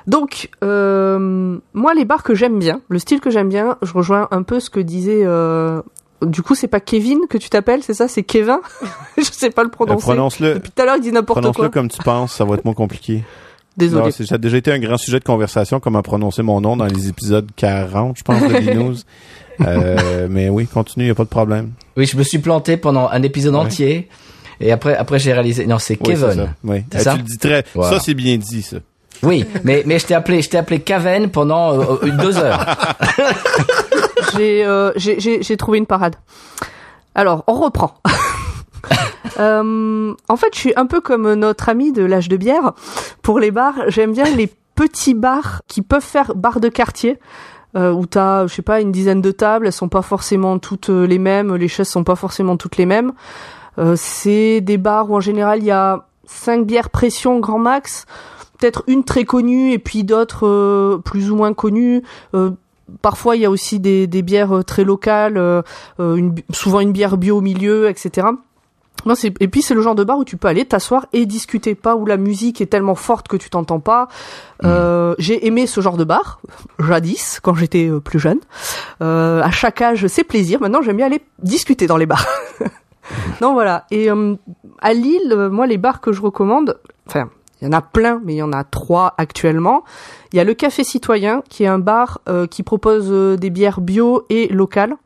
Donc, 0.06 0.50
euh, 0.62 1.58
moi, 1.74 1.94
les 1.94 2.04
bars 2.04 2.22
que 2.22 2.34
j'aime 2.34 2.58
bien, 2.58 2.80
le 2.90 2.98
style 2.98 3.20
que 3.20 3.30
j'aime 3.30 3.48
bien, 3.48 3.76
je 3.82 3.92
rejoins 3.94 4.28
un 4.30 4.42
peu 4.42 4.60
ce 4.60 4.68
que 4.70 4.78
disait. 4.80 5.22
euh, 5.24 5.80
Du 6.22 6.42
coup, 6.42 6.54
c'est 6.54 6.68
pas 6.68 6.80
Kevin 6.80 7.20
que 7.28 7.36
tu 7.38 7.48
t'appelles, 7.50 7.82
c'est 7.82 7.94
ça? 7.94 8.08
C'est 8.08 8.22
Kevin? 8.22 8.58
Je 9.18 9.22
sais 9.24 9.50
pas 9.50 9.62
le 9.62 9.68
Euh, 9.68 9.70
prononcer. 9.72 10.02
Prononce-le. 10.02 10.54
Depuis 10.54 10.70
tout 10.70 10.82
à 10.82 10.84
l'heure, 10.86 10.96
il 10.96 11.02
dit 11.02 11.12
n'importe 11.12 11.40
Prononce-le 11.40 11.62
quoi. 11.64 11.68
comme 11.70 11.88
tu 11.90 12.02
penses, 12.02 12.32
ça 12.34 12.44
va 12.44 12.54
être 12.54 12.64
moins 12.64 12.74
compliqué. 12.74 13.22
Désolé. 13.76 14.04
Non, 14.06 14.10
c'est- 14.10 14.24
ça 14.24 14.36
a 14.36 14.38
déjà 14.38 14.56
été 14.56 14.72
un 14.72 14.78
grand 14.78 14.96
sujet 14.96 15.18
de 15.18 15.24
conversation, 15.24 15.80
comment 15.80 16.00
prononcer 16.00 16.42
mon 16.42 16.60
nom 16.62 16.76
dans 16.78 16.86
les 16.86 17.08
épisodes 17.08 17.46
40, 17.56 18.16
je 18.18 18.22
pense, 18.22 18.40
de 18.42 18.58
Binous. 18.58 18.96
Euh, 19.62 20.26
mais 20.28 20.50
oui, 20.50 20.66
continue, 20.66 21.06
il 21.06 21.10
a 21.12 21.14
pas 21.14 21.24
de 21.24 21.30
problème. 21.30 21.70
Oui, 21.96 22.04
je 22.04 22.14
me 22.18 22.22
suis 22.22 22.36
planté 22.40 22.76
pendant 22.76 23.08
un 23.08 23.22
épisode 23.22 23.54
Ouais. 23.54 23.60
entier. 23.60 24.08
Et 24.60 24.70
après, 24.70 24.94
après 24.94 25.18
j'ai 25.18 25.32
réalisé. 25.32 25.64
Non, 25.66 25.78
c'est 25.78 25.94
Oui, 25.94 26.14
c'est 26.14 26.20
Kevin. 26.28 26.44
ça. 26.44 26.48
Oui. 26.62 26.84
C'est 26.92 26.98
Euh, 26.98 27.02
ça? 27.02 27.12
Tu 27.12 27.18
le 27.18 27.22
dis 27.24 27.38
très. 27.38 27.64
Voilà. 27.74 27.92
Ça, 27.98 28.04
c'est 28.04 28.12
bien 28.12 28.36
dit, 28.36 28.60
ça. 28.60 28.76
Oui, 29.22 29.46
mais 29.64 29.82
mais 29.86 29.98
je 29.98 30.04
t'ai 30.04 30.12
appelé, 30.14 30.42
je 30.42 30.50
t'ai 30.50 30.58
appelé 30.58 30.80
Caven 30.80 31.30
pendant 31.30 31.72
euh, 31.72 31.84
euh, 32.02 32.10
deux 32.18 32.36
heures. 32.36 32.66
J'ai 34.34 34.64
euh, 34.64 34.92
j'ai- 34.96 35.20
j'ai 35.20 35.42
j'ai 35.42 35.56
trouvé 35.56 35.78
une 35.78 35.86
parade. 35.86 36.16
Alors, 37.14 37.44
on 37.46 37.54
reprend. 37.54 37.94
Euh, 39.38 40.14
en 40.28 40.36
fait, 40.36 40.48
je 40.54 40.58
suis 40.58 40.72
un 40.76 40.86
peu 40.86 41.00
comme 41.02 41.34
notre 41.34 41.68
ami 41.68 41.92
de 41.92 42.02
l'âge 42.04 42.28
de 42.28 42.36
bière. 42.38 42.72
Pour 43.20 43.38
les 43.38 43.50
bars, 43.50 43.74
j'aime 43.88 44.12
bien 44.12 44.24
les 44.24 44.50
petits 44.74 45.12
bars 45.12 45.60
qui 45.68 45.82
peuvent 45.82 46.00
faire 46.04 46.34
bar 46.34 46.58
de 46.60 46.68
quartier. 46.68 47.18
Euh, 47.76 47.92
où 47.92 48.06
t'as, 48.06 48.46
je 48.46 48.54
sais 48.54 48.62
pas, 48.62 48.80
une 48.80 48.92
dizaine 48.92 49.20
de 49.20 49.30
tables, 49.32 49.66
elles 49.66 49.72
sont 49.72 49.90
pas 49.90 50.00
forcément 50.00 50.58
toutes 50.58 50.88
euh, 50.88 51.06
les 51.06 51.18
mêmes, 51.18 51.54
les 51.56 51.68
chaises 51.68 51.88
sont 51.88 52.04
pas 52.04 52.14
forcément 52.14 52.56
toutes 52.56 52.78
les 52.78 52.86
mêmes. 52.86 53.12
Euh, 53.78 53.94
c'est 53.96 54.62
des 54.62 54.78
bars 54.78 55.10
où 55.10 55.16
en 55.16 55.20
général 55.20 55.58
il 55.58 55.66
y 55.66 55.70
a 55.70 56.06
cinq 56.24 56.64
bières 56.64 56.88
pression 56.88 57.38
grand 57.38 57.58
max, 57.58 58.06
peut-être 58.58 58.82
une 58.86 59.04
très 59.04 59.24
connue 59.24 59.72
et 59.72 59.78
puis 59.78 60.04
d'autres 60.04 60.46
euh, 60.46 60.98
plus 61.04 61.30
ou 61.30 61.36
moins 61.36 61.52
connues. 61.52 62.02
Euh, 62.34 62.52
parfois 63.02 63.36
il 63.36 63.42
y 63.42 63.44
a 63.44 63.50
aussi 63.50 63.80
des, 63.80 64.06
des 64.06 64.22
bières 64.22 64.56
euh, 64.58 64.62
très 64.62 64.84
locales, 64.84 65.36
euh, 65.36 65.62
euh, 66.00 66.16
une, 66.16 66.34
souvent 66.52 66.80
une 66.80 66.92
bière 66.92 67.16
bio 67.16 67.38
au 67.38 67.40
milieu, 67.40 67.88
etc. 67.88 68.28
Non, 69.04 69.14
c'est 69.14 69.32
et 69.40 69.46
puis 69.48 69.62
c'est 69.62 69.74
le 69.74 69.82
genre 69.82 69.94
de 69.94 70.02
bar 70.02 70.18
où 70.18 70.24
tu 70.24 70.36
peux 70.36 70.48
aller 70.48 70.64
t'asseoir 70.64 71.06
et 71.12 71.26
discuter, 71.26 71.74
pas 71.74 71.94
où 71.94 72.06
la 72.06 72.16
musique 72.16 72.60
est 72.60 72.66
tellement 72.66 72.96
forte 72.96 73.28
que 73.28 73.36
tu 73.36 73.50
t'entends 73.50 73.78
pas. 73.78 74.08
Euh, 74.64 75.14
J'ai 75.18 75.46
aimé 75.46 75.66
ce 75.66 75.80
genre 75.80 75.96
de 75.96 76.04
bar 76.04 76.40
jadis 76.80 77.38
quand 77.40 77.54
j'étais 77.54 77.88
euh, 77.88 78.00
plus 78.00 78.18
jeune. 78.18 78.40
Euh, 79.02 79.42
à 79.42 79.50
chaque 79.50 79.80
âge, 79.80 80.06
c'est 80.08 80.24
plaisir. 80.24 80.60
Maintenant, 80.60 80.82
j'aime 80.82 80.96
bien 80.96 81.06
aller 81.06 81.20
discuter 81.40 81.86
dans 81.86 81.96
les 81.96 82.06
bars. 82.06 82.26
non, 83.40 83.52
voilà. 83.52 83.84
Et 83.92 84.10
euh, 84.10 84.34
à 84.80 84.92
Lille, 84.92 85.48
moi, 85.52 85.68
les 85.68 85.78
bars 85.78 86.00
que 86.00 86.12
je 86.12 86.20
recommande, 86.20 86.78
enfin, 87.06 87.28
il 87.60 87.64
y 87.64 87.68
en 87.68 87.72
a 87.72 87.80
plein, 87.80 88.20
mais 88.24 88.34
il 88.34 88.38
y 88.38 88.42
en 88.42 88.52
a 88.52 88.64
trois 88.64 89.14
actuellement. 89.18 89.84
Il 90.32 90.36
y 90.36 90.40
a 90.40 90.44
le 90.44 90.54
Café 90.54 90.84
Citoyen, 90.84 91.42
qui 91.48 91.64
est 91.64 91.68
un 91.68 91.78
bar 91.78 92.20
euh, 92.28 92.46
qui 92.46 92.62
propose 92.62 93.06
euh, 93.10 93.36
des 93.36 93.50
bières 93.50 93.80
bio 93.80 94.24
et 94.28 94.48
locales. 94.48 94.96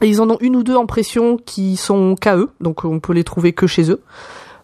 Et 0.00 0.08
ils 0.08 0.20
en 0.20 0.30
ont 0.30 0.38
une 0.40 0.54
ou 0.56 0.62
deux 0.62 0.76
en 0.76 0.86
pression 0.86 1.36
qui 1.36 1.76
sont 1.76 2.14
KE, 2.14 2.48
donc 2.60 2.84
on 2.84 3.00
peut 3.00 3.12
les 3.12 3.24
trouver 3.24 3.52
que 3.52 3.66
chez 3.66 3.90
eux. 3.90 4.00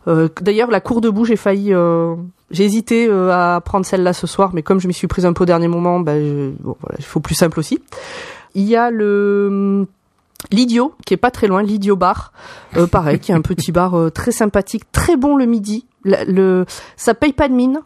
Euh, 0.06 0.28
D'ailleurs, 0.40 0.70
la 0.70 0.80
cour 0.80 1.00
debout, 1.00 1.24
j'ai 1.24 1.34
failli, 1.36 1.74
euh, 1.74 2.14
j'ai 2.50 2.64
hésité 2.64 3.08
euh, 3.08 3.30
à 3.32 3.60
prendre 3.60 3.84
celle-là 3.84 4.12
ce 4.12 4.26
soir, 4.26 4.50
mais 4.54 4.62
comme 4.62 4.78
je 4.80 4.86
m'y 4.86 4.94
suis 4.94 5.06
prise 5.08 5.26
un 5.26 5.32
peu 5.32 5.42
au 5.42 5.46
dernier 5.46 5.66
moment, 5.68 5.98
ben, 5.98 6.22
je- 6.24 6.62
bon, 6.62 6.76
voilà, 6.80 6.96
il 6.98 7.04
faut 7.04 7.20
plus 7.20 7.34
simple 7.34 7.58
aussi. 7.58 7.80
Il 8.54 8.62
y 8.62 8.76
a 8.76 8.90
le 8.92 9.48
hum, 9.50 9.86
L'idiot, 10.52 10.94
qui 11.06 11.14
est 11.14 11.18
pas 11.18 11.30
très 11.30 11.46
loin, 11.46 11.62
l'Idiot 11.62 11.96
Bar, 11.96 12.32
euh, 12.76 12.86
pareil, 12.90 13.18
qui 13.18 13.32
est 13.32 13.34
un 13.34 13.40
petit 13.40 13.72
bar 13.72 13.94
euh, 13.98 14.10
très 14.10 14.32
sympathique, 14.32 14.84
très 14.92 15.16
bon 15.16 15.36
le 15.36 15.46
midi. 15.46 15.86
La- 16.04 16.24
le, 16.24 16.66
ça 16.96 17.14
paye 17.14 17.32
pas 17.32 17.48
de 17.48 17.54
mine. 17.54 17.80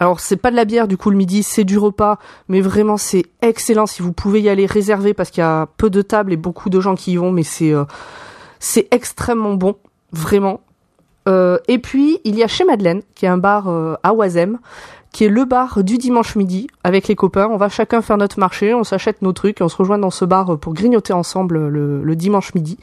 Alors 0.00 0.20
c'est 0.20 0.36
pas 0.36 0.52
de 0.52 0.56
la 0.56 0.64
bière 0.64 0.86
du 0.86 0.96
coup 0.96 1.10
le 1.10 1.16
midi, 1.16 1.42
c'est 1.42 1.64
du 1.64 1.76
repas, 1.76 2.18
mais 2.46 2.60
vraiment 2.60 2.96
c'est 2.96 3.24
excellent 3.42 3.86
si 3.86 4.00
vous 4.00 4.12
pouvez 4.12 4.40
y 4.40 4.48
aller 4.48 4.64
réserver 4.64 5.12
parce 5.12 5.30
qu'il 5.30 5.40
y 5.40 5.44
a 5.44 5.66
peu 5.76 5.90
de 5.90 6.02
tables 6.02 6.32
et 6.32 6.36
beaucoup 6.36 6.70
de 6.70 6.78
gens 6.80 6.94
qui 6.94 7.12
y 7.12 7.16
vont, 7.16 7.32
mais 7.32 7.42
c'est 7.42 7.72
euh, 7.72 7.82
c'est 8.60 8.86
extrêmement 8.92 9.54
bon, 9.54 9.74
vraiment. 10.12 10.60
Euh, 11.28 11.58
et 11.66 11.78
puis 11.80 12.20
il 12.22 12.36
y 12.36 12.44
a 12.44 12.46
chez 12.46 12.64
Madeleine, 12.64 13.02
qui 13.16 13.24
est 13.26 13.28
un 13.28 13.38
bar 13.38 13.68
euh, 13.68 13.94
à 14.04 14.14
Oisem, 14.14 14.58
qui 15.12 15.24
est 15.24 15.28
le 15.28 15.44
bar 15.44 15.82
du 15.82 15.98
dimanche 15.98 16.36
midi 16.36 16.66
avec 16.84 17.08
les 17.08 17.14
copains. 17.14 17.48
On 17.50 17.56
va 17.56 17.68
chacun 17.68 18.02
faire 18.02 18.16
notre 18.18 18.38
marché, 18.38 18.74
on 18.74 18.84
s'achète 18.84 19.22
nos 19.22 19.32
trucs 19.32 19.60
et 19.60 19.64
on 19.64 19.68
se 19.68 19.76
rejoint 19.76 19.98
dans 19.98 20.10
ce 20.10 20.24
bar 20.24 20.58
pour 20.58 20.74
grignoter 20.74 21.12
ensemble 21.12 21.66
le, 21.68 22.02
le 22.02 22.16
dimanche 22.16 22.54
midi. 22.54 22.78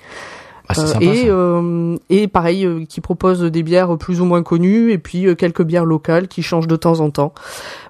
Ah, 0.67 0.73
Euh, 0.79 0.85
sympa, 0.87 1.05
et, 1.05 1.25
euh, 1.27 1.95
et 2.09 2.27
pareil, 2.27 2.65
euh, 2.65 2.85
qui 2.89 2.99
propose 2.99 3.39
des 3.43 3.61
bières 3.61 3.95
plus 3.99 4.19
ou 4.19 4.25
moins 4.25 4.41
connues 4.41 4.91
et 4.91 4.97
puis 4.97 5.27
euh, 5.27 5.35
quelques 5.35 5.61
bières 5.61 5.85
locales 5.85 6.27
qui 6.27 6.41
changent 6.41 6.65
de 6.67 6.75
temps 6.75 7.01
en 7.01 7.11
temps. 7.11 7.33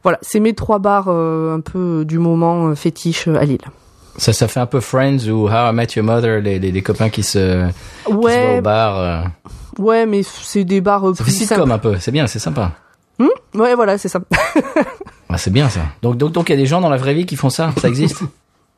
Voilà, 0.04 0.18
c'est 0.22 0.42
mes 0.42 0.54
trois 0.54 0.80
bars 0.80 1.06
euh, 1.08 1.56
un 1.56 1.62
peu 1.62 2.04
du 2.06 2.20
moment 2.20 2.76
fétiche 2.76 3.30
à 3.30 3.46
Lille. 3.46 3.62
Ça, 4.18 4.34
ça 4.34 4.50
fait 4.50 4.60
un 4.60 4.66
peu 4.66 4.82
Friends 4.82 5.28
ou 5.30 5.48
How 5.48 5.72
I 5.72 5.74
Met 5.74 5.88
Your 5.96 6.06
Mother, 6.06 6.42
les, 6.42 6.60
les, 6.60 6.72
les 6.74 6.82
copains 6.82 7.10
qui 7.10 7.24
se, 7.24 7.68
qui 7.70 8.12
se 8.12 8.14
voient 8.14 8.20
Ouais, 8.30 8.58
au 8.60 8.62
bar. 8.62 9.28
ouais, 9.80 10.06
mais 10.06 10.22
c'est 10.24 10.66
des 10.66 10.82
bars 10.82 11.02
Ça 11.16 11.16
fait 11.16 11.24
plus 11.24 11.32
sitcom 11.32 11.58
simples. 11.60 11.72
un 11.72 11.78
peu, 11.80 11.96
c'est 12.00 12.12
bien, 12.12 12.28
c'est 12.28 12.40
sympa. 12.40 12.72
Ouais, 13.20 13.76
voilà, 13.76 13.97
c'est 13.97 14.09
ça. 14.09 14.20
Ah, 15.28 15.38
c'est 15.38 15.51
bien 15.51 15.68
ça. 15.70 15.82
Donc, 16.01 16.18
donc, 16.18 16.32
donc, 16.32 16.49
il 16.49 16.51
y 16.51 16.55
a 16.55 16.57
des 16.57 16.66
gens 16.68 16.80
dans 16.82 16.89
la 16.89 16.97
vraie 16.97 17.13
vie 17.13 17.26
qui 17.26 17.36
font 17.36 17.49
ça, 17.49 17.72
ça 17.82 17.88
existe? 17.89 18.22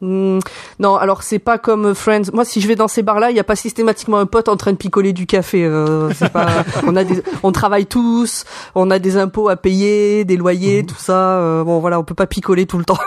Hmm, 0.02 0.40
non, 0.80 0.96
alors 0.96 1.22
c'est 1.22 1.40
pas 1.40 1.58
comme 1.58 1.88
euh, 1.88 1.94
Friends. 1.94 2.32
Moi, 2.34 2.46
si 2.46 2.62
je 2.62 2.68
vais 2.68 2.76
dans 2.76 2.88
ces 2.88 3.04
bars-là, 3.04 3.32
il 3.32 3.36
y 3.38 3.40
a 3.40 3.44
pas 3.44 3.56
systématiquement 3.56 4.18
un 4.18 4.26
pote 4.26 4.48
en 4.48 4.56
train 4.56 4.72
de 4.72 4.78
picoler 4.78 5.12
du 5.12 5.26
café. 5.28 5.66
euh, 5.66 6.10
pas. 6.32 6.48
on 6.88 6.96
a 6.96 7.04
des, 7.04 7.22
on 7.44 7.52
travaille 7.52 7.86
tous, 7.86 8.46
on 8.76 8.90
a 8.92 8.98
des 8.98 9.18
impôts 9.18 9.50
à 9.50 9.56
payer, 9.58 10.24
des 10.24 10.38
loyers, 10.38 10.84
tout 10.86 10.96
ça. 10.98 11.38
euh, 11.40 11.64
bon, 11.64 11.80
voilà, 11.80 12.00
on 12.00 12.04
peut 12.04 12.16
pas 12.16 12.28
picoler 12.28 12.66
tout 12.66 12.78
le 12.78 12.86
temps. 12.86 12.98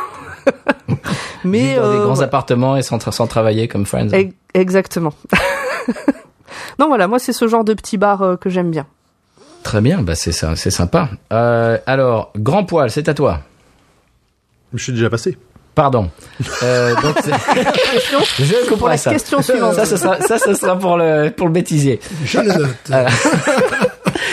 Mais 1.45 1.77
dans 1.77 1.91
des 1.91 1.97
euh, 1.97 2.05
grands 2.05 2.17
ouais. 2.19 2.25
appartements 2.25 2.77
et 2.77 2.83
sans, 2.83 2.99
tra- 2.99 3.13
sans 3.13 3.27
travailler 3.27 3.69
comme 3.69 3.87
Friends. 3.87 4.11
Ex- 4.11 4.35
Exactement. 4.55 5.15
non, 6.79 6.89
voilà, 6.89 7.09
moi 7.09 7.19
c'est 7.19 7.33
ce 7.33 7.49
genre 7.49 7.65
de 7.65 7.73
petit 7.75 7.97
bar 7.99 8.37
que 8.41 8.51
j'aime 8.51 8.71
bien. 8.71 8.87
Très 9.63 9.81
bien, 9.81 10.03
bah 10.03 10.15
c'est 10.15 10.33
ça, 10.33 10.57
c'est 10.57 10.71
sympa. 10.71 11.11
Euh, 11.33 11.79
alors, 11.87 12.33
grand 12.37 12.65
poil, 12.65 12.91
c'est 12.91 13.09
à 13.09 13.15
toi. 13.15 13.41
Je 14.75 14.83
suis 14.83 14.93
déjà 14.93 15.11
passé. 15.11 15.37
Pardon. 15.75 16.11
Euh, 16.63 16.95
donc, 17.01 17.17
c'est- 17.23 17.31
je 18.45 18.55
Pour 18.61 18.69
comprends 18.71 18.89
la 18.89 18.97
ça. 18.97 19.11
question 19.11 19.41
suivante. 19.43 19.75
Ça, 19.75 19.85
ce 19.87 19.97
sera, 19.97 20.21
ça, 20.21 20.39
ce 20.39 20.55
sera 20.55 20.77
pour 20.79 20.97
le, 20.97 21.31
pour 21.31 21.47
le 21.47 21.53
bêtisier. 21.53 22.01
Je 22.25 22.39
le 22.41 22.47
note. 22.53 22.91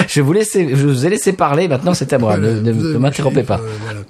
Je 0.08 0.22
vous 0.22 0.32
laisser, 0.34 0.70
je 0.70 0.88
vous 0.88 1.06
ai 1.06 1.10
laissé 1.10 1.34
parler. 1.34 1.68
Maintenant, 1.68 1.94
c'est 1.94 2.14
à 2.14 2.18
moi. 2.18 2.38
Ne, 2.38 2.72
m'interrompez 2.98 3.44
pas. 3.44 3.60
euh, 3.60 4.04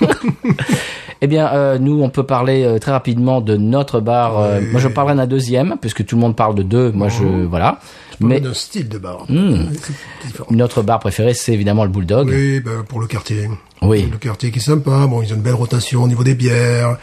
voilà. 0.00 0.14
Eh 1.26 1.28
bien, 1.28 1.52
euh, 1.52 1.76
nous, 1.80 2.00
on 2.04 2.08
peut 2.08 2.22
parler 2.22 2.62
euh, 2.62 2.78
très 2.78 2.92
rapidement 2.92 3.40
de 3.40 3.56
notre 3.56 3.98
bar. 3.98 4.38
euh, 4.38 4.60
Oui. 4.60 4.66
moi, 4.70 4.80
je 4.80 4.86
parlerai 4.86 5.16
d'un 5.16 5.26
deuxième, 5.26 5.74
puisque 5.80 6.06
tout 6.06 6.14
le 6.14 6.20
monde 6.20 6.36
parle 6.36 6.54
de 6.54 6.62
deux. 6.62 6.92
Moi, 6.92 7.08
je 7.08 7.24
voilà. 7.24 7.80
Mais 8.20 8.38
d'un 8.38 8.54
style 8.54 8.88
de 8.88 8.96
bar. 8.96 9.24
Hmm. 9.28 9.56
Notre 10.52 10.82
bar 10.82 11.00
préféré, 11.00 11.34
c'est 11.34 11.52
évidemment 11.52 11.82
le 11.82 11.90
Bulldog. 11.90 12.28
Oui, 12.28 12.60
ben, 12.60 12.84
pour 12.88 13.00
le 13.00 13.08
quartier. 13.08 13.50
Oui. 13.82 14.08
Le 14.08 14.18
quartier 14.18 14.52
qui 14.52 14.60
est 14.60 14.62
sympa. 14.62 15.08
Bon, 15.08 15.20
ils 15.20 15.32
ont 15.32 15.36
une 15.36 15.42
belle 15.42 15.54
rotation 15.54 16.04
au 16.04 16.08
niveau 16.08 16.22
des 16.22 16.36
bières. 16.36 16.96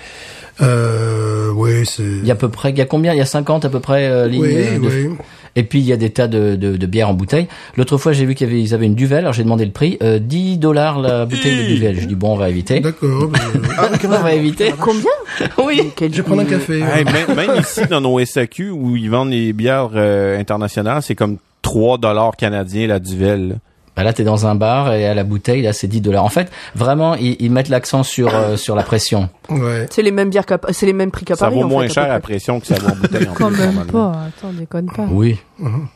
Oui, 0.62 1.86
c'est. 1.86 2.04
Il 2.04 2.26
y 2.26 2.32
a 2.32 2.34
à 2.34 2.38
peu 2.38 2.48
près, 2.48 2.70
il 2.72 2.78
y 2.78 2.82
a 2.82 2.86
combien? 2.86 3.12
Il 3.12 3.18
y 3.18 3.22
a 3.22 3.26
50 3.26 3.66
à 3.66 3.70
peu 3.70 3.82
près 3.82 4.30
lignes. 4.30 4.42
Oui, 4.42 4.80
de- 4.80 5.10
oui. 5.10 5.16
Et 5.56 5.64
puis 5.64 5.80
il 5.80 5.86
y 5.86 5.94
a 5.94 5.98
des 5.98 6.10
tas 6.10 6.28
de, 6.28 6.56
de, 6.56 6.78
de 6.78 6.86
bières 6.88 7.10
en 7.10 7.14
bouteille. 7.14 7.48
L'autre 7.78 7.98
fois, 7.98 8.12
j'ai 8.12 8.26
vu 8.26 8.34
qu'ils 8.36 8.48
avaient, 8.48 8.60
ils 8.62 8.74
avaient 8.74 8.86
une 8.88 8.96
duvel. 8.96 9.20
Alors 9.20 9.34
j'ai 9.34 9.44
demandé 9.44 9.66
le 9.66 9.72
prix, 9.72 9.98
euh, 10.02 10.18
10 10.20 10.58
dollars 10.58 11.00
la 11.00 11.26
bouteille 11.26 11.58
de 11.58 11.64
duvel. 11.68 12.00
Je 12.00 12.08
dis 12.08 12.16
bon, 12.16 12.34
on 12.34 12.38
va 12.38 12.50
éviter. 12.50 12.80
D'accord. 12.80 13.28
ben, 13.28 13.40
on 14.06 14.08
va 14.10 14.34
éviter. 14.34 14.74
Combien 14.80 15.04
Oui. 15.64 15.92
Quel- 15.96 16.12
je 16.12 16.18
vais 16.18 16.24
prendre 16.24 16.42
un 16.42 16.46
café. 16.46 16.80
Hey, 16.80 17.06
même, 17.06 17.36
même 17.36 17.60
ici, 17.60 17.82
dans 17.90 18.02
nos 18.02 18.24
SAQ, 18.24 18.70
où 18.72 18.96
ils 18.96 19.10
vendent 19.10 19.30
les 19.32 19.54
bières 19.54 19.90
euh, 19.96 20.40
internationales, 20.40 21.02
c'est 21.04 21.16
comme 21.16 21.38
3 21.62 21.98
dollars 22.00 22.36
canadiens 22.36 22.88
la 22.88 23.00
duvel. 23.00 23.58
Là. 23.96 24.04
Bah 24.04 24.04
là, 24.04 24.14
t'es 24.14 24.24
dans 24.24 24.46
un 24.48 24.56
bar 24.56 24.94
et 24.94 25.06
à 25.08 25.14
la 25.14 25.24
bouteille, 25.24 25.62
là, 25.62 25.72
c'est 25.74 25.88
10 25.88 26.02
dollars. 26.02 26.24
En 26.26 26.30
fait, 26.30 26.52
vraiment, 26.76 27.16
ils, 27.16 27.36
ils 27.40 27.52
mettent 27.52 27.70
l'accent 27.70 28.04
sur 28.04 28.34
euh, 28.34 28.56
sur 28.58 28.76
la 28.76 28.84
pression. 28.84 29.30
Ouais. 29.50 29.88
C'est 29.92 30.02
les 30.02 30.12
mêmes 30.12 30.30
bières 30.30 30.46
qu'à, 30.46 30.60
c'est 30.72 30.86
les 30.86 30.94
mêmes 30.94 31.12
prix 31.12 31.26
qu'à 31.26 31.36
Ça 31.36 31.46
Paris. 31.46 31.56
vaut 31.60 31.66
en 31.66 31.68
moins 31.68 31.84
fait, 31.88 31.92
à 31.92 31.94
cher 31.94 32.04
peu 32.04 32.10
près. 32.10 32.20
pression 32.34 32.60
que 32.60 32.68
ça 32.68 32.76
vaut 32.76 32.90
en 32.92 32.96
bouteille. 32.96 33.28
en 33.28 33.34
Quand 33.36 33.48
plus, 33.50 33.58
même 33.58 33.76
normalement. 33.76 34.12
pas. 34.12 34.20
Attends, 34.28 34.54
déconne 34.54 34.88
pas. 34.88 35.08
Oui. 35.12 35.38
Mhm. 35.60 35.88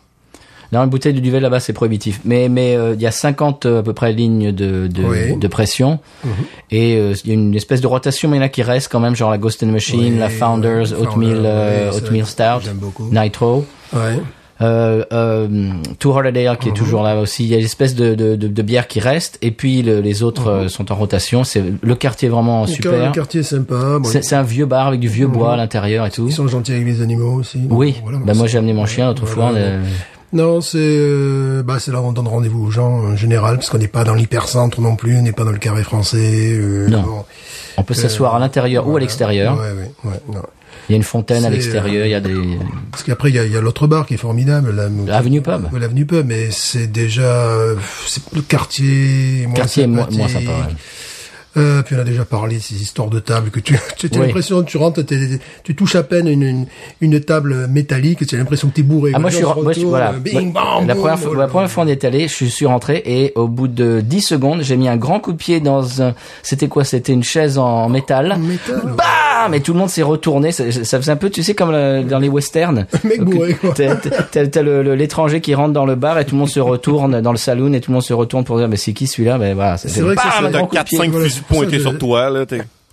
Non, 0.74 0.84
une 0.84 0.90
bouteille 0.90 1.14
de 1.14 1.22
duvel 1.22 1.42
là-bas, 1.44 1.62
c'est 1.62 1.72
prohibitif. 1.72 2.20
Mais 2.26 2.50
mais 2.50 2.76
euh, 2.76 2.94
il 2.94 3.02
y 3.02 3.08
a 3.08 3.12
50 3.12 3.66
euh, 3.66 3.80
à 3.80 3.84
peu 3.84 3.94
près 3.94 4.12
lignes 4.12 4.52
de 4.52 4.88
de, 4.88 5.02
Oui. 5.04 5.38
de 5.38 5.48
pression 5.48 6.00
et 6.72 6.98
euh, 6.98 7.14
il 7.24 7.28
y 7.30 7.32
a 7.32 7.36
une 7.36 7.56
espèce 7.56 7.80
de 7.80 7.88
rotation, 7.88 8.28
mais 8.28 8.36
il 8.36 8.40
y 8.42 8.44
en 8.44 8.46
a 8.48 8.50
qui 8.50 8.64
restent 8.64 8.92
quand 8.92 9.00
même, 9.00 9.16
genre 9.16 9.32
la 9.32 9.38
Ghost 9.38 9.64
in 9.64 9.68
the 9.68 9.72
Machine, 9.72 10.00
Oui, 10.14 10.20
la 10.20 10.28
Founders, 10.30 10.92
ouais, 10.92 11.00
Oatmeal, 11.08 11.46
euh, 11.46 11.92
ça, 11.94 11.98
Oatmeal 11.98 12.26
Stout, 12.26 12.44
J'aime 12.66 12.78
beaucoup. 12.80 13.10
Nitro. 13.14 13.66
Ouais. 13.94 14.20
Euh, 14.60 15.04
euh, 15.12 15.48
Too 16.00 16.12
Hard 16.14 16.26
a 16.26 16.32
Day 16.32 16.50
qui 16.60 16.70
est 16.70 16.72
Mhm. 16.72 16.78
toujours 16.78 17.04
là 17.04 17.20
aussi. 17.20 17.44
Il 17.44 17.50
y 17.50 17.54
a 17.54 17.58
l'espèce 17.58 17.94
de, 17.94 18.16
de, 18.16 18.36
de, 18.36 18.48
de 18.48 18.62
bière 18.64 18.88
qui 18.88 19.00
reste 19.00 19.38
et 19.44 19.52
puis 19.52 19.84
le- 19.84 20.00
les 20.02 20.24
autres 20.24 20.48
euh, 20.50 20.68
sont 20.68 20.92
en 20.92 20.96
rotation. 20.96 21.44
C'est 21.44 21.64
le 21.82 21.96
quartier 21.96 22.28
est 22.28 22.32
vraiment 22.32 22.62
Le 22.62 22.68
super. 22.68 22.92
quar- 22.94 23.12
quartier 23.12 23.42
est 23.42 23.44
sympa. 23.44 24.00
Bon, 24.00 24.04
C'est 24.04 24.34
un 24.36 24.42
vieux 24.44 24.66
bar 24.66 24.88
avec 24.88 25.00
du 25.00 25.08
vieux 25.10 25.28
bois 25.28 25.54
à 25.54 25.58
l'intérieur 25.58 26.06
et 26.08 26.10
tout. 26.12 26.26
ils 26.28 26.34
sont 26.34 26.48
gentils 26.48 26.74
avec 26.74 26.86
les 26.88 27.02
animaux 27.04 27.34
aussi. 27.36 27.60
Oui, 27.70 27.98
voilà, 28.04 28.18
bah 28.26 28.34
moi 28.34 28.48
j'ai 28.48 28.58
amené 28.58 28.74
mon 28.74 28.86
chien 28.88 29.06
l'autre 29.08 29.28
fois. 29.28 29.52
Voilà, 29.52 29.66
est- 29.68 29.80
Non, 30.34 30.60
c'est 30.60 30.78
euh, 30.82 31.62
bah 31.64 31.76
c'est 31.80 31.92
là 31.92 32.02
où 32.02 32.06
on 32.06 32.12
donne 32.12 32.28
rendez-vous 32.28 32.66
aux 32.66 32.72
gens 32.72 32.90
en 32.90 33.16
général 33.16 33.56
parce 33.58 33.70
qu'on 33.70 33.78
n'est 33.78 33.88
pas 33.88 34.04
dans 34.04 34.14
l'hypercentre 34.16 34.82
non 34.82 34.96
plus, 34.96 35.18
on 35.18 35.22
n'est 35.22 35.32
pas 35.32 35.44
dans 35.46 35.52
le 35.52 35.58
carré 35.60 35.84
français. 35.84 36.18
euh, 36.54 36.88
Non. 36.90 37.02
bon, 37.04 37.24
on 37.78 37.84
peut 37.84 37.94
s'asseoir 37.94 38.36
à 38.36 38.40
l'intérieur 38.40 38.88
ou 38.90 38.98
à 38.98 39.00
l'extérieur. 39.00 39.54
Ouais, 39.56 40.10
ouais, 40.10 40.12
ouais. 40.34 40.40
Il 40.90 40.94
y 40.94 40.96
a 40.96 40.98
une 40.98 41.04
fontaine 41.04 41.44
à 41.46 41.50
l'extérieur. 41.50 42.06
Il 42.06 42.12
y 42.12 42.14
a 42.16 42.20
des 42.22 42.34
Parce 42.92 43.04
qu'après 43.04 43.30
il 43.30 43.36
y 43.36 43.58
a, 43.58 43.62
l'autre 43.62 43.88
bar 43.88 44.06
qui 44.06 44.14
est 44.14 44.18
formidable, 44.18 44.74
la- 44.74 45.18
Avenue 45.18 45.42
Pub. 45.42 45.68
Ouais, 45.74 45.80
L'avenue 45.80 46.06
Pub, 46.06 46.26
mais 46.26 46.50
c'est 46.52 46.88
déjà 46.88 47.24
euh, 47.24 47.76
c'est 48.08 48.22
le 48.34 48.42
quartier 48.42 49.46
moins 49.48 49.54
quartier 49.56 49.88
moins, 49.88 50.08
moins 50.12 50.28
sympa. 50.28 50.52
ouais. 50.52 50.76
Euh, 51.56 51.82
puis 51.82 51.96
on 51.96 52.00
a 52.00 52.04
déjà 52.04 52.24
parlé 52.24 52.58
de 52.58 52.62
ces 52.62 52.76
histoires 52.80 53.10
de 53.10 53.20
table 53.20 53.50
que 53.50 53.60
tu, 53.60 53.76
tu 53.98 54.06
as 54.06 54.10
Oui. 54.20 54.28
l'impression 54.28 54.62
que 54.64 54.70
tu 54.70 54.78
rentres, 54.78 55.02
tu 55.64 55.76
touches 55.76 55.96
à 55.96 56.04
peine 56.04 56.28
une, 56.28 56.44
une, 56.44 56.68
une 57.02 57.20
table 57.20 57.66
métallique, 57.68 58.28
tu 58.28 58.36
as 58.36 58.38
l'impression 58.38 58.68
que 58.68 58.76
t'es 58.76 58.84
bourré. 58.84 59.12
Ah, 59.16 59.20
moi, 59.20 59.32
je 59.32 59.38
suis, 59.38 59.46
moi, 59.46 59.74
je- 59.74 59.80
voilà. 59.82 60.12
bing, 60.12 60.54
la 60.54 60.94
boum, 60.94 60.96
première 60.98 61.18
fois, 61.20 61.36
la 61.36 61.48
première 61.48 61.72
fois 61.72 61.84
on 61.86 61.88
est 61.88 62.04
allé, 62.06 62.28
je 62.28 62.46
suis 62.46 62.66
rentré 62.68 63.02
et 63.06 63.32
au 63.36 63.48
bout 63.48 63.68
de 63.68 64.02
10 64.02 64.22
secondes, 64.22 64.62
j'ai 64.62 64.78
mis 64.78 64.88
un 64.88 64.98
grand 64.98 65.20
coup 65.20 65.32
de 65.32 65.38
pied 65.38 65.60
dans 65.60 66.04
un, 66.04 66.14
c'était 66.44 66.68
quoi? 66.68 66.84
C'était 66.84 67.14
une 67.14 67.24
chaise 67.24 67.58
en 67.58 67.90
métal. 67.90 68.34
En 68.34 68.38
métal. 68.38 68.82
Et 69.54 69.62
tout 69.62 69.74
le 69.74 69.80
monde 69.80 69.90
s'est 69.90 70.04
retourné. 70.04 70.52
Ça, 70.52 70.72
ça 70.72 70.98
faisait 71.00 71.12
un 71.12 71.16
peu, 71.16 71.30
tu 71.30 71.44
sais, 71.44 71.54
comme 71.56 71.72
le- 71.72 72.04
dans 72.04 72.20
les 72.20 72.30
westerns. 72.30 72.86
Mec 73.04 73.22
bourré, 73.24 73.54
quoi. 73.56 73.74
T'as, 73.74 74.62
l'étranger 74.62 75.42
qui 75.42 75.54
rentre 75.56 75.74
dans 75.74 75.86
le 75.86 75.96
bar 75.96 76.18
et 76.20 76.26
tout 76.26 76.36
le 76.36 76.40
monde 76.40 76.50
se 76.50 76.60
retourne 76.60 77.22
dans 77.22 77.32
le 77.32 77.38
saloon 77.38 77.74
et 77.74 77.82
tout 77.82 77.92
le 77.92 77.94
monde 77.96 78.04
se 78.04 78.14
retourne 78.14 78.44
pour 78.44 78.58
dire, 78.58 78.68
mais 78.68 78.78
c'est 78.78 78.94
qui 78.94 79.08
celui-là? 79.08 79.38
Ben 79.38 79.54
voilà. 79.56 79.78
C'est 79.78 80.02
vrai 80.02 80.16
que. 80.16 80.22
4-5 80.22 80.84
c'est 80.90 81.10
pour 81.10 81.22
ça 81.30 81.42
pointés 81.48 81.78
que- 81.78 81.82
sur 81.84 81.98
toi, 81.98 82.30
là. 82.30 82.46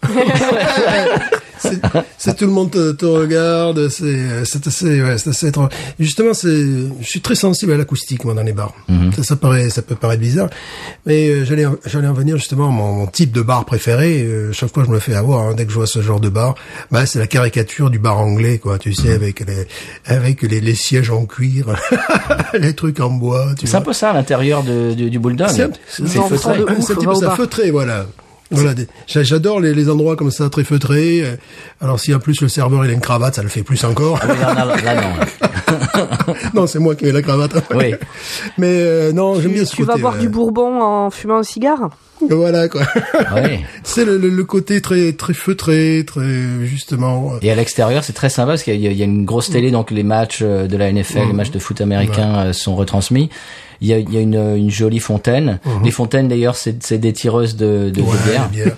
c'est, 2.19 2.37
tout 2.37 2.47
le 2.47 2.51
monde 2.53 2.71
te, 2.71 2.93
te 2.93 3.05
regarde, 3.07 3.89
c'est, 3.89 4.45
c'est 4.45 4.67
assez, 4.67 5.03
ouais, 5.03 5.19
c'est 5.19 5.31
assez 5.31 5.49
étrange. 5.49 5.71
Justement, 5.99 6.35
c'est, 6.35 6.49
je 7.01 7.07
suis 7.07 7.21
très 7.21 7.35
sensible 7.35 7.73
à 7.73 7.77
l'acoustique, 7.77 8.25
moi, 8.25 8.35
dans 8.35 8.43
les 8.43 8.53
bars. 8.53 8.73
Ça, 9.17 9.23
ça 9.23 9.37
paraît, 9.37 9.71
ça 9.71 9.83
peut 9.83 9.95
paraître 9.95 10.21
bizarre, 10.23 10.49
mais 11.07 11.29
euh, 11.29 11.45
j'allais, 11.45 11.67
en- 11.67 11.77
j'allais 11.87 12.09
en 12.09 12.13
venir 12.13 12.37
justement 12.37 12.69
à 12.69 12.71
mon, 12.71 12.93
mon 12.93 13.07
type 13.07 13.33
de 13.33 13.43
bar 13.43 13.65
préféré. 13.65 14.23
Euh, 14.23 14.53
chaque 14.53 14.73
fois, 14.73 14.85
je 14.85 14.91
me 14.91 14.99
fais 14.99 15.15
avoir 15.15 15.43
hein, 15.49 15.55
dès 15.57 15.65
que 15.65 15.71
je 15.71 15.77
vois 15.77 15.87
ce 15.87 16.01
genre 16.03 16.21
de 16.21 16.29
bar. 16.29 16.55
Bah, 16.91 17.07
c'est 17.07 17.19
la 17.19 17.27
caricature 17.27 17.91
du 17.91 17.99
bar 17.99 18.19
anglais, 18.19 18.59
quoi. 18.59 18.79
Tu 18.79 18.95
sais, 18.95 19.13
avec 19.13 19.41
les, 19.47 19.67
avec 20.07 20.43
les, 20.43 20.61
les 20.61 20.75
sièges 20.75 21.11
en 21.11 21.25
cuir, 21.27 21.67
les 22.55 22.75
trucs 22.75 23.01
en 23.01 23.11
bois. 23.11 23.47
C'est 23.65 23.77
un 23.77 23.81
peu 23.81 23.93
ça 23.93 24.13
l'intérieur 24.13 24.63
de- 24.63 24.95
du, 24.95 25.11
du 25.11 25.19
bulldog. 25.19 25.49
C'est 25.89 26.19
un- 26.19 26.23
peu 26.29 26.37
ça, 26.37 26.55
feutré, 27.37 27.71
voilà. 27.71 28.07
Voilà, 28.55 28.75
des- 28.75 28.89
j'adore 29.07 29.61
les, 29.61 29.75
les 29.75 29.89
endroits 29.91 30.17
comme 30.17 30.31
ça, 30.31 30.49
très 30.51 30.65
feutrés. 30.65 31.23
Euh, 31.23 31.37
Alors 31.81 31.99
si 32.01 32.15
en 32.15 32.19
plus 32.19 32.41
le 32.41 32.49
serveur 32.49 32.85
il 32.85 32.91
a 32.91 32.95
une 32.95 33.01
cravate, 33.01 33.35
ça 33.35 33.43
le 33.43 33.49
fait 33.49 33.63
plus 33.63 33.83
encore. 33.85 34.19
Oui, 34.23 34.37
là, 34.41 34.55
là, 34.65 34.77
là, 34.77 35.01
non. 35.01 36.35
non, 36.55 36.67
c'est 36.67 36.79
moi 36.79 36.95
qui 36.95 37.07
ai 37.07 37.13
la 37.13 37.23
cravate. 37.23 37.53
Oui. 37.75 37.95
Mais 38.59 38.69
euh, 38.81 39.13
non, 39.13 39.41
j'aime 39.41 39.53
bien 39.53 39.63
Tu, 39.63 39.69
ce 39.71 39.77
tu 39.77 39.85
côté. 39.85 39.93
vas 40.01 40.11
boire 40.11 40.19
du 40.19 40.29
bourbon 40.29 40.81
en 40.83 41.11
fumant 41.11 41.39
un 41.39 41.43
cigare? 41.43 41.91
Voilà 42.21 42.69
quoi. 42.69 42.83
Oui. 43.35 43.61
c'est 43.83 44.05
le, 44.07 44.17
le, 44.17 44.29
le 44.29 44.45
côté 44.45 44.81
très 44.81 45.13
très 45.13 45.35
feutré, 45.35 46.05
très 46.07 46.65
justement. 46.65 47.33
Et 47.43 47.51
à 47.51 47.55
l'extérieur, 47.55 48.05
c'est 48.05 48.13
très 48.13 48.29
sympa 48.29 48.53
parce 48.53 48.63
qu'il 48.63 48.77
y, 48.77 48.95
y 48.95 49.03
a 49.03 49.05
une 49.05 49.25
grosse 49.25 49.51
télé, 49.51 49.71
donc 49.71 49.91
les 49.91 50.03
matchs 50.05 50.41
euh, 50.43 50.67
de 50.67 50.77
la 50.77 50.93
NFL, 50.93 51.27
les 51.27 51.33
matchs 51.33 51.51
de 51.51 51.59
foot 51.59 51.81
américains 51.81 52.37
euh, 52.47 52.53
sont 52.53 52.77
retransmis. 52.77 53.31
Il 53.81 53.89
y 53.89 53.93
a, 53.93 53.99
il 53.99 54.13
y 54.13 54.17
a 54.17 54.21
une, 54.21 54.57
une 54.57 54.71
jolie 54.71 55.01
fontaine. 55.01 55.59
Les 55.83 55.91
fontaines, 55.91 56.29
d'ailleurs, 56.29 56.57
c'est 56.57 56.83
c'est 56.83 56.99
des 56.99 57.13
tireuses 57.13 57.57
de, 57.57 57.91
de, 57.91 58.01
ouais, 58.01 58.17
bière. 58.53 58.77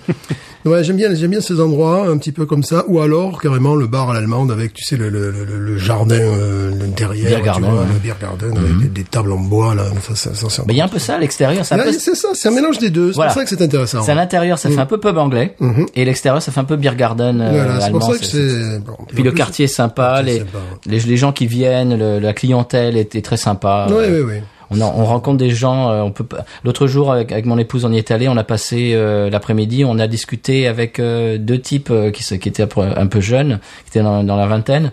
Ouais, 0.67 0.83
j'aime 0.83 0.97
bien, 0.97 1.13
j'aime 1.15 1.31
bien 1.31 1.41
ces 1.41 1.59
endroits 1.61 2.07
un 2.07 2.17
petit 2.17 2.31
peu 2.31 2.45
comme 2.45 2.63
ça, 2.63 2.83
ou 2.87 2.99
alors 2.99 3.41
carrément 3.41 3.75
le 3.75 3.87
bar 3.87 4.09
à 4.09 4.13
l'allemande 4.13 4.51
avec, 4.51 4.73
tu 4.73 4.83
sais, 4.83 4.97
le, 4.97 5.09
le, 5.09 5.31
le, 5.31 5.45
le 5.45 5.77
jardin 5.77 6.15
euh, 6.19 6.71
derrière, 6.95 7.37
Beer 7.39 7.45
garden, 7.45 7.69
vois, 7.71 7.79
ouais. 7.81 7.87
le 7.93 7.99
beer 7.99 8.15
garden 8.21 8.57
avec 8.57 8.77
des, 8.79 8.87
des 8.87 9.03
tables 9.03 9.31
en 9.31 9.39
bois 9.39 9.73
là. 9.75 9.83
Ça, 10.07 10.15
ça, 10.15 10.35
ça, 10.35 10.47
c'est 10.49 10.65
Mais 10.67 10.73
il 10.73 10.77
y 10.77 10.81
a 10.81 10.85
un 10.85 10.89
peu 10.89 10.99
ça 10.99 11.15
à 11.15 11.19
l'extérieur. 11.19 11.65
C'est 11.65 11.77
peu- 11.77 11.91
ça, 11.93 12.27
c'est 12.33 12.47
un 12.49 12.51
mélange 12.51 12.79
des 12.79 12.89
deux. 12.89 13.11
C'est 13.11 13.15
Voilà. 13.15 13.31
pour 13.31 13.39
ça 13.41 13.43
que 13.45 13.49
c'est 13.49 13.61
intéressant. 13.63 14.03
c'est 14.03 14.11
à 14.11 14.15
l'intérieur, 14.15 14.59
ça 14.59 14.69
fait 14.69 14.77
un 14.79 14.85
peu 14.85 14.99
pub 14.99 15.17
anglais, 15.17 15.55
Mhm. 15.59 15.85
et 15.95 16.05
l'extérieur, 16.05 16.41
ça 16.41 16.51
fait 16.51 16.59
un 16.59 16.65
peu 16.65 16.75
beer 16.75 16.95
garden 16.95 17.39
euh, 17.41 17.49
Voilà, 17.51 17.81
c'est 17.81 17.91
pour 17.91 18.03
ça 18.03 18.17
que 18.17 18.25
C'est- 18.25 18.79
bon, 18.79 18.93
Puis 19.13 19.23
le 19.23 19.31
quartier 19.31 19.65
est 19.65 19.67
sympa, 19.69 20.21
les, 20.21 20.39
sympa. 20.39 20.57
les, 20.85 20.99
les 20.99 21.17
gens 21.17 21.31
qui 21.31 21.47
viennent, 21.47 21.95
la 22.19 22.33
clientèle 22.33 22.97
est, 22.97 23.15
est 23.15 23.21
très 23.23 23.37
sympa. 23.37 23.87
Oui, 23.89 24.05
oui, 24.09 24.21
oui. 24.25 24.33
On, 24.71 24.81
en- 24.81 24.93
on 24.97 25.05
rencontre 25.05 25.37
des 25.37 25.49
gens. 25.51 25.89
euh, 25.89 26.01
on 26.01 26.11
peut 26.11 26.25
L'autre 26.63 26.87
jour, 26.87 27.11
avec, 27.11 27.31
avec 27.31 27.45
mon 27.45 27.57
épouse, 27.57 27.85
on 27.85 27.91
y 27.91 27.97
est 27.97 28.11
allé. 28.11 28.27
On 28.27 28.37
a 28.37 28.43
passé 28.43 28.91
euh, 28.93 29.29
l'après-midi. 29.29 29.83
On 29.85 29.97
a 29.99 30.07
discuté 30.07 30.67
avec 30.67 30.99
euh, 30.99 31.37
deux 31.37 31.59
types 31.59 31.89
euh, 31.91 32.11
qui, 32.11 32.23
qui 32.39 32.49
étaient 32.49 32.63
un 32.63 32.67
peu- 32.67 32.81
un 32.81 33.07
peu 33.07 33.21
jeunes, 33.21 33.59
qui 33.85 33.91
étaient 33.91 34.03
dans, 34.03 34.23
dans 34.23 34.35
la 34.35 34.45
vingtaine, 34.47 34.91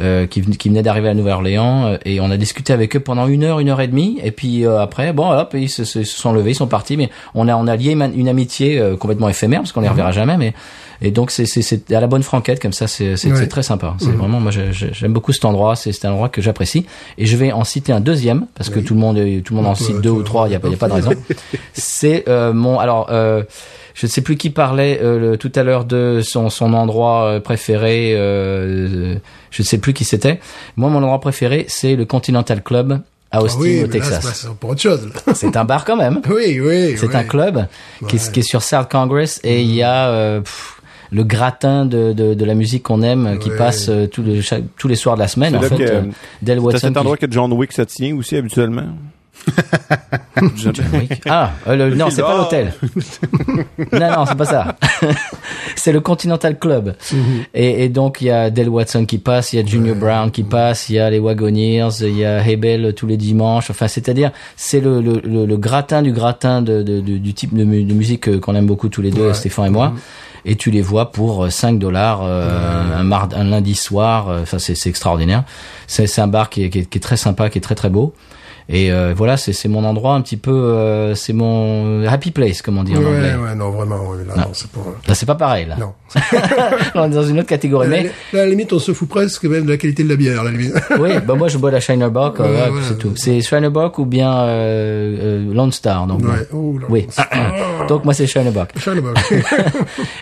euh, 0.00 0.26
qui, 0.26 0.42
qui 0.42 0.68
venaient 0.68 0.82
d'arriver 0.82 1.08
à 1.08 1.14
Nouvelle-Orléans, 1.14 1.86
euh, 1.86 1.96
et 2.04 2.20
on 2.20 2.30
a 2.30 2.36
discuté 2.36 2.72
avec 2.72 2.96
eux 2.96 3.00
pendant 3.00 3.26
une 3.28 3.44
heure, 3.44 3.60
une 3.60 3.68
heure 3.68 3.80
et 3.80 3.86
demie. 3.88 4.18
Et 4.22 4.30
puis 4.32 4.66
euh, 4.66 4.80
après, 4.80 5.12
bon, 5.12 5.30
hop, 5.30 5.54
ils 5.56 5.68
se, 5.70 5.84
se- 5.84 6.02
se 6.04 6.20
sont 6.20 6.32
levés, 6.32 6.50
ils 6.50 6.56
sont 6.56 6.66
partis. 6.66 6.96
Mais 6.96 7.10
on 7.34 7.48
a 7.48 7.56
on 7.56 7.66
a 7.66 7.76
lié 7.76 7.92
une, 7.92 8.28
amitié 8.28 8.78
euh, 8.78 8.96
complètement 8.96 9.28
éphémère 9.28 9.60
parce 9.60 9.72
qu'on 9.72 9.80
les 9.80 9.88
reverra 9.88 10.10
jamais. 10.12 10.36
Mais 10.36 10.52
et 11.04 11.10
donc 11.10 11.30
c'est 11.30 11.46
c'est 11.46 11.62
c'est 11.62 11.92
à 11.92 12.00
la 12.00 12.06
bonne 12.06 12.22
franquette 12.22 12.60
comme 12.60 12.72
ça. 12.72 12.88
C'est 12.88 13.16
c'est 13.16 13.30
Ouais. 13.30 13.46
très 13.46 13.62
sympa. 13.62 13.94
C'est 13.98 14.10
vraiment 14.10 14.40
moi 14.40 14.50
j'aime 14.50 15.12
beaucoup 15.12 15.32
cet 15.32 15.44
endroit. 15.44 15.76
C'est 15.76 15.92
c'est 15.92 16.06
un 16.06 16.10
endroit 16.12 16.28
que 16.28 16.40
j'apprécie. 16.42 16.86
Et 17.18 17.26
je 17.26 17.36
vais 17.36 17.52
en 17.52 17.62
citer 17.64 17.92
un 17.92 18.00
deuxième 18.00 18.46
parce 18.56 18.70
que 18.70 18.80
tout 18.80 18.94
le 18.94 19.00
monde 19.00 19.16
tout 19.44 19.54
le 19.54 19.56
monde 19.60 19.66
en 19.70 19.74
cite 19.74 20.00
deux 20.00 20.10
ou 20.10 20.22
trois. 20.22 20.48
Il 20.48 20.52
y 20.52 20.54
a, 20.56 20.60
pas- 20.60 20.68
y 20.68 20.74
a 20.74 20.76
pas 20.78 20.88
de 20.88 20.94
raison. 20.94 21.10
C'est 21.72 22.24
euh, 22.28 22.52
mon 22.52 22.78
alors. 22.78 23.08
Euh, 23.10 23.42
je 23.96 24.06
ne 24.06 24.10
sais 24.10 24.22
plus 24.22 24.36
qui 24.36 24.50
parlait 24.50 24.98
euh, 25.02 25.20
le- 25.32 25.36
tout 25.36 25.52
à 25.54 25.62
l'heure 25.62 25.84
de 25.84 26.20
son, 26.20 26.50
son 26.50 26.72
endroit 26.74 27.26
euh, 27.26 27.40
préféré. 27.40 28.14
Euh, 28.16 29.14
je 29.52 29.62
ne 29.62 29.64
sais 29.66 29.78
plus 29.78 29.92
qui 29.92 30.04
c'était. 30.04 30.40
Moi, 30.76 30.90
mon 30.90 30.98
endroit 30.98 31.20
préféré, 31.20 31.64
c'est 31.68 31.94
le 31.94 32.04
Continental 32.04 32.60
Club 32.62 32.92
à 33.30 33.38
Ah 33.38 33.42
Austin, 33.42 33.60
oui, 33.60 33.84
au 33.84 33.86
Texas. 33.86 34.48
c'est 35.34 35.56
un 35.56 35.64
bar 35.64 35.84
quand 35.84 35.96
même. 35.96 36.20
oui, 36.28 36.60
oui. 36.60 36.96
C'est 36.98 37.14
un 37.14 37.22
club 37.22 37.66
qui, 38.08 38.16
est, 38.16 38.32
qui 38.32 38.40
est 38.40 38.42
sur 38.42 38.62
South 38.62 38.88
Congress 38.90 39.40
et 39.44 39.62
il 39.62 39.72
y 39.72 39.82
a 39.84 40.08
euh, 40.08 40.40
pff, 40.40 40.73
le 41.14 41.22
gratin 41.24 41.86
de, 41.86 42.12
de, 42.12 42.34
de 42.34 42.44
la 42.44 42.54
musique 42.54 42.82
qu'on 42.82 43.02
aime 43.02 43.26
euh, 43.26 43.36
qui 43.36 43.48
Ouais. 43.50 43.56
passe 43.56 43.88
euh, 43.88 44.06
tous 44.08 44.22
les, 44.22 44.42
chaque- 44.42 44.64
tous 44.76 44.88
les 44.88 44.96
soirs 44.96 45.14
de 45.14 45.20
la 45.20 45.28
semaine. 45.28 45.56
C'est 45.60 45.66
En 45.72 45.76
fait, 45.76 45.84
que, 45.84 45.90
euh, 45.90 46.02
Del 46.42 46.60
C'est 46.72 46.78
cet 46.78 46.92
qui- 46.92 46.98
endroit 46.98 47.16
que 47.16 47.26
John 47.30 47.52
Wick 47.52 47.72
se 47.72 47.82
tient 47.82 48.16
aussi 48.16 48.36
habituellement? 48.36 48.88
Ah, 51.26 51.52
euh, 51.68 51.76
le- 51.90 51.94
non, 51.94 52.10
c'est 52.10 52.22
pas 52.22 52.36
l'hôtel. 52.36 52.72
non, 53.92 54.10
non, 54.10 54.26
c'est 54.26 54.36
pas 54.36 54.44
ça. 54.44 54.76
c'est 55.76 55.92
le 55.92 56.00
Continental 56.00 56.58
Club. 56.58 56.94
et, 57.54 57.84
et 57.84 57.88
donc, 57.88 58.20
il 58.20 58.26
y 58.26 58.30
a 58.30 58.50
Del 58.50 58.68
Watson 58.68 59.04
qui 59.06 59.18
passe, 59.18 59.52
il 59.52 59.56
y 59.56 59.62
a 59.62 59.66
Junior 59.66 59.96
Brown 59.96 60.30
qui 60.30 60.42
passe, 60.42 60.88
il 60.88 60.94
y 60.96 60.98
a 60.98 61.08
les 61.10 61.18
Wagoneers, 61.18 61.88
il 62.00 62.16
y 62.18 62.24
a 62.24 62.46
Hebel 62.46 62.94
tous 62.94 63.06
les 63.06 63.16
dimanches. 63.16 63.70
Enfin, 63.70 63.88
c'est-à-dire, 63.88 64.32
c'est 64.56 64.80
le, 64.80 65.00
le, 65.00 65.20
le, 65.24 65.46
le 65.46 65.56
gratin 65.56 66.02
du 66.02 66.12
gratin 66.12 66.62
de, 66.62 66.82
de- 66.82 67.00
de- 67.00 67.18
du 67.18 67.34
type 67.34 67.54
de, 67.54 67.64
mu- 67.64 67.84
de 67.84 67.94
musique 67.94 68.40
qu'on 68.40 68.54
aime 68.54 68.66
beaucoup 68.66 68.88
tous 68.88 69.02
les 69.02 69.10
deux, 69.10 69.28
Ouais. 69.28 69.34
Stéphane 69.34 69.66
et 69.66 69.70
moi. 69.70 69.92
Et 70.44 70.56
tu 70.56 70.70
les 70.70 70.82
vois 70.82 71.10
pour 71.12 71.44
euh, 71.44 71.50
5 71.50 71.78
dollars 71.78 72.22
un, 72.22 73.02
mard- 73.04 73.30
un 73.34 73.44
lundi 73.44 73.74
soir. 73.74 74.28
euh, 74.28 74.42
Enfin, 74.42 74.58
c'est 74.58 74.86
extraordinaire. 74.88 75.44
C'est 75.86 76.06
c'est 76.06 76.20
un 76.20 76.26
bar 76.28 76.50
qui 76.50 76.64
est, 76.64 76.70
qui, 76.70 76.80
est, 76.80 76.84
qui 76.84 76.98
est 76.98 77.00
très 77.00 77.16
sympa, 77.16 77.48
qui 77.50 77.58
est 77.58 77.62
très 77.62 77.74
très 77.74 77.90
beau. 77.90 78.12
Et 78.68 78.90
euh, 78.90 79.12
voilà, 79.14 79.36
c'est 79.36 79.68
mon 79.68 79.84
endroit 79.84 80.14
un 80.14 80.22
petit 80.22 80.38
peu, 80.38 80.50
euh, 80.50 81.14
c'est 81.14 81.34
mon 81.34 82.02
happy 82.08 82.30
place, 82.30 82.62
comme 82.62 82.78
on 82.78 82.82
dit 82.84 82.96
en 82.96 83.00
Ouais, 83.00 83.06
anglais. 83.06 83.34
ouais, 83.34 83.54
non, 83.54 83.70
vraiment, 83.70 83.96
ouais, 84.08 84.24
là, 84.26 84.34
Non. 84.36 84.42
non, 84.42 84.48
c'est 84.54 84.70
pour. 84.70 84.84
Là, 85.06 85.14
c'est 85.14 85.26
pas 85.26 85.34
pareil, 85.34 85.66
là. 85.66 85.76
Non. 85.78 85.92
on 86.94 87.04
est 87.10 87.14
dans 87.14 87.24
une 87.26 87.40
autre 87.40 87.48
catégorie. 87.48 87.88
Mais 87.88 88.04
là, 88.32 88.40
à 88.40 88.44
la 88.44 88.46
limite, 88.46 88.72
on 88.72 88.78
se 88.78 88.92
fout 88.94 89.06
presque 89.08 89.44
même 89.44 89.66
de 89.66 89.70
la 89.72 89.76
qualité 89.76 90.02
de 90.02 90.08
la 90.08 90.16
bière, 90.16 90.40
à 90.40 90.44
la 90.44 90.50
limite. 90.50 90.72
oui, 90.98 91.10
bah 91.26 91.34
moi 91.34 91.48
je 91.48 91.58
bois 91.58 91.70
la 91.72 91.80
Shinerbock, 91.80 92.40
euh, 92.40 92.44
Ouais, 92.44 92.50
ouais, 92.70 92.76
ouais, 92.76 92.80
c'est 92.88 92.96
tout. 92.98 93.12
C'est 93.16 93.40
Shinerbock 93.42 93.98
ou 93.98 94.06
bien 94.06 94.32
euh, 94.32 95.42
euh, 95.48 95.54
Lone 95.54 95.72
Star. 95.72 96.06
Donc. 96.06 96.22
Oh, 96.52 96.78
là. 96.80 96.86
Oui. 96.88 97.06
donc 97.88 98.04
moi 98.06 98.14
c'est 98.14 98.26
Shinerbock. 98.26 98.70
Shinerbock. 98.78 99.18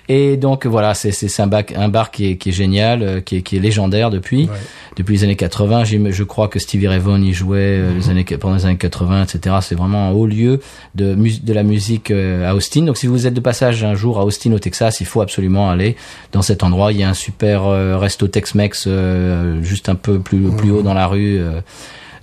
Et 0.09 0.37
donc 0.37 0.67
voilà, 0.67 0.95
c'est 0.95 1.13
un, 1.41 1.47
bac- 1.47 1.75
un 1.77 1.89
bar 1.89 2.11
qui 2.11 2.31
est 2.31 2.37
qui 2.37 2.49
est 2.49 2.53
génial, 2.53 3.03
euh, 3.03 3.21
qui 3.21 3.37
est 3.37 3.43
qui 3.43 3.57
est 3.57 3.61
légendaire 3.61 4.11
depuis 4.11 4.49
depuis 4.97 5.17
les 5.17 5.25
années 5.25 5.37
80. 5.37 5.85
J'im- 5.85 6.11
Je 6.11 6.25
crois 6.25 6.49
que 6.49 6.59
Stevie 6.59 6.89
Ray 6.89 6.99
Vaughan 6.99 7.21
y 7.23 7.33
jouait 7.33 7.59
euh, 7.79 7.93
les 7.95 8.11
années 8.11 8.25
pendant 8.39 8.57
les 8.57 8.67
années 8.67 8.77
80, 8.77 9.25
etc. 9.25 9.57
C'est 9.63 9.75
vraiment 9.75 10.09
un 10.09 10.13
haut 10.13 10.27
lieu 10.27 10.61
de 10.95 11.15
de 11.15 11.53
la 11.53 11.63
musique 11.63 12.11
euh, 12.11 12.49
à 12.49 12.55
Austin. 12.55 12.83
Donc 12.83 12.97
si 12.97 13.07
vous 13.07 13.27
êtes 13.27 13.35
de 13.35 13.41
passage 13.41 13.85
un 13.85 13.95
jour 13.95 14.19
à 14.19 14.25
Austin 14.25 14.53
au 14.53 14.59
Texas, 14.59 15.01
il 15.01 15.07
faut 15.07 15.21
absolument 15.21 15.71
aller 15.71 15.97
dans 16.33 16.43
cet 16.43 16.63
endroit. 16.63 16.93
Il 16.93 16.99
y 16.99 17.03
a 17.03 17.09
un 17.09 17.15
super 17.15 17.67
euh, 17.67 17.97
resto 17.99 18.29
Tex-Mex 18.29 18.85
euh, 18.87 19.63
juste 19.63 19.89
un 19.89 19.95
peu 19.95 20.19
plus 20.19 20.51
plus 20.57 20.71
haut 20.71 20.83
dans 20.83 20.95
la 20.95 21.07
rue. 21.07 21.41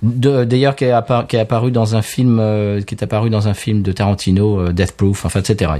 Euh, 0.04 0.44
d'ailleurs 0.44 0.76
qui 0.76 0.84
est, 0.84 0.90
apparu, 0.90 1.26
qui 1.26 1.36
est 1.36 1.40
apparu 1.40 1.70
dans 1.70 1.96
un 1.96 2.02
film 2.02 2.38
euh, 2.40 2.80
qui 2.82 2.94
est 2.94 3.02
apparu 3.02 3.30
dans 3.30 3.48
un 3.48 3.54
film 3.54 3.82
de 3.82 3.92
Tarantino 3.92 4.60
euh, 4.60 4.72
Death 4.72 4.92
Proof 4.92 5.24
enfin 5.24 5.40
etc 5.40 5.72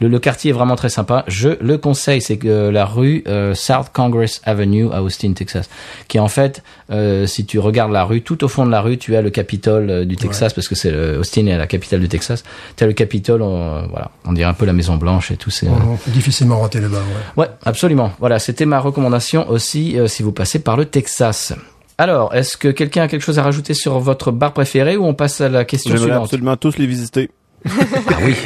le, 0.00 0.08
le 0.08 0.18
quartier 0.18 0.50
est 0.50 0.54
vraiment 0.54 0.76
très 0.76 0.88
sympa 0.88 1.24
je 1.28 1.50
le 1.60 1.78
conseille 1.78 2.20
c'est 2.20 2.38
que 2.38 2.68
la 2.68 2.84
rue 2.84 3.24
euh, 3.26 3.54
South 3.54 3.88
Congress 3.92 4.40
Avenue 4.44 4.90
à 4.92 5.02
Austin 5.02 5.32
Texas 5.32 5.68
qui 6.08 6.16
est 6.16 6.20
en 6.20 6.28
fait 6.28 6.62
euh, 6.90 7.26
si 7.26 7.46
tu 7.46 7.58
regardes 7.58 7.92
la 7.92 8.04
rue 8.04 8.22
tout 8.22 8.44
au 8.44 8.48
fond 8.48 8.66
de 8.66 8.70
la 8.70 8.80
rue 8.80 8.98
tu 8.98 9.16
as 9.16 9.22
le 9.22 9.30
Capitole 9.30 9.90
euh, 9.90 10.04
du 10.04 10.16
Texas 10.16 10.52
parce 10.52 10.68
que 10.68 10.74
c'est 10.74 10.94
Austin 11.16 11.46
est 11.46 11.58
la 11.58 11.66
capitale 11.66 12.00
du 12.00 12.08
Texas 12.08 12.44
tu 12.76 12.84
as 12.84 12.86
le 12.86 12.92
Capitole 12.92 13.42
on, 13.42 13.86
voilà 13.88 14.10
on 14.24 14.32
dirait 14.32 14.48
un 14.48 14.54
peu 14.54 14.66
la 14.66 14.72
Maison 14.72 14.96
Blanche 14.96 15.30
et 15.30 15.36
tout 15.36 15.50
c'est 15.50 15.66
euh. 15.66 15.96
Difficilement 16.08 16.60
raté 16.60 16.80
le 16.80 16.88
bar, 16.88 17.02
ouais. 17.36 17.44
Ouais, 17.44 17.50
absolument. 17.64 18.12
Voilà, 18.18 18.38
c'était 18.38 18.66
ma 18.66 18.80
recommandation 18.80 19.48
aussi 19.50 19.98
euh, 19.98 20.06
si 20.06 20.22
vous 20.22 20.32
passez 20.32 20.58
par 20.58 20.76
le 20.76 20.84
Texas. 20.84 21.52
Alors, 21.98 22.34
est-ce 22.34 22.56
que 22.56 22.68
quelqu'un 22.68 23.02
a 23.02 23.08
quelque 23.08 23.22
chose 23.22 23.38
à 23.38 23.42
rajouter 23.42 23.72
sur 23.74 23.98
votre 23.98 24.30
bar 24.30 24.52
préféré 24.52 24.96
ou 24.96 25.04
on 25.04 25.14
passe 25.14 25.40
à 25.40 25.48
la 25.48 25.64
question 25.64 25.92
J'aimerais 25.92 26.08
suivante 26.08 26.24
absolument 26.24 26.56
tous 26.56 26.76
les 26.78 26.86
visiter. 26.86 27.30
Ah 28.08 28.18
oui, 28.22 28.36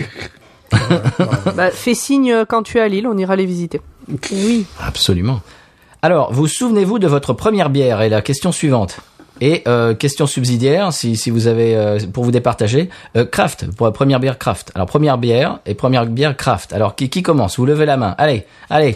Bah, 1.56 1.70
fais 1.70 1.94
signe 1.94 2.32
euh, 2.32 2.44
quand 2.44 2.62
tu 2.62 2.78
es 2.78 2.81
à 2.81 2.89
Lille, 2.89 3.06
on 3.06 3.18
ira 3.18 3.36
les 3.36 3.47
visiter. 3.47 3.81
Oui. 4.32 4.66
absolument. 4.81 5.40
Alors, 6.02 6.32
vous 6.32 6.47
souvenez-vous 6.47 6.98
de 6.98 7.06
votre 7.06 7.32
première 7.35 7.70
bière 7.70 8.01
Et 8.02 8.09
la 8.09 8.22
question 8.22 8.52
suivante. 8.52 9.01
Et 9.40 9.62
euh, 9.66 9.94
question 9.94 10.27
subsidiaire, 10.27 10.93
si, 10.93 11.16
si 11.16 11.31
vous 11.31 11.47
avez 11.47 11.74
euh, 11.74 11.98
pour 12.12 12.24
vous 12.24 12.31
départager, 12.31 12.90
euh, 13.16 13.24
Kraft 13.24 13.74
pour 13.74 13.86
la 13.86 13.93
première 13.93 14.20
bière 14.20 14.39
Kraft. 14.39 14.70
Alors 14.74 14.86
première 14.86 15.16
bière 15.16 15.60
et 15.64 15.74
première 15.74 16.05
bière 16.06 16.36
Kraft. 16.36 16.72
Alors 16.74 16.94
qui, 16.94 17.09
qui 17.09 17.22
commence? 17.22 17.59
Vous 17.59 17.64
levez 17.64 17.86
la 17.86 17.97
main. 17.97 18.14
Allez, 18.18 18.44
allez, 18.68 18.94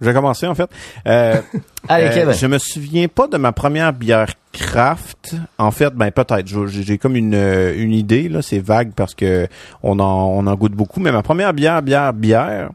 Je 0.00 0.06
vais 0.06 0.14
commencer 0.14 0.46
en 0.46 0.54
fait. 0.54 0.68
Euh, 1.06 1.40
allez, 1.88 2.06
euh, 2.06 2.14
Kevin. 2.14 2.32
je 2.34 2.46
me 2.46 2.58
souviens 2.58 3.08
pas 3.08 3.26
de 3.28 3.36
ma 3.36 3.52
première 3.52 3.92
bière 3.92 4.28
craft. 4.52 5.34
En 5.58 5.70
fait, 5.70 5.94
ben 5.94 6.10
peut-être. 6.10 6.46
J'ai 6.68 6.98
comme 6.98 7.16
une, 7.16 7.34
euh, 7.34 7.74
une 7.76 7.92
idée 7.92 8.28
là, 8.28 8.42
c'est 8.42 8.58
vague 8.58 8.92
parce 8.94 9.14
que 9.14 9.48
on 9.82 9.98
en 9.98 10.26
on 10.28 10.46
en 10.46 10.54
goûte 10.54 10.72
beaucoup. 10.72 11.00
Mais 11.00 11.12
ma 11.12 11.22
première 11.22 11.52
bière, 11.52 11.82
bière, 11.82 12.12
bière, 12.12 12.70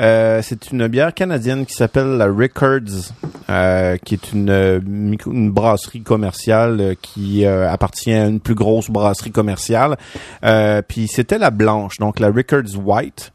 euh, 0.00 0.40
c'est 0.42 0.70
une 0.72 0.88
bière 0.88 1.12
canadienne 1.14 1.66
qui 1.66 1.74
s'appelle 1.74 2.16
la 2.16 2.26
Rickards, 2.26 3.12
euh, 3.50 3.96
qui 4.04 4.14
est 4.14 4.32
une, 4.32 4.50
euh, 4.50 4.80
une 5.26 5.50
brasserie 5.50 6.02
commerciale 6.02 6.96
qui 7.02 7.44
appartient 7.46 8.12
à 8.12 8.26
une 8.26 8.40
plus 8.40 8.54
grosse 8.54 8.90
brasserie 8.90 9.32
commerciale. 9.32 9.96
Euh, 10.44 10.82
Puis 10.86 11.08
c'était 11.08 11.38
la 11.38 11.50
blanche, 11.50 11.98
donc 11.98 12.20
la 12.20 12.30
Rickards 12.30 12.74
White. 12.82 13.31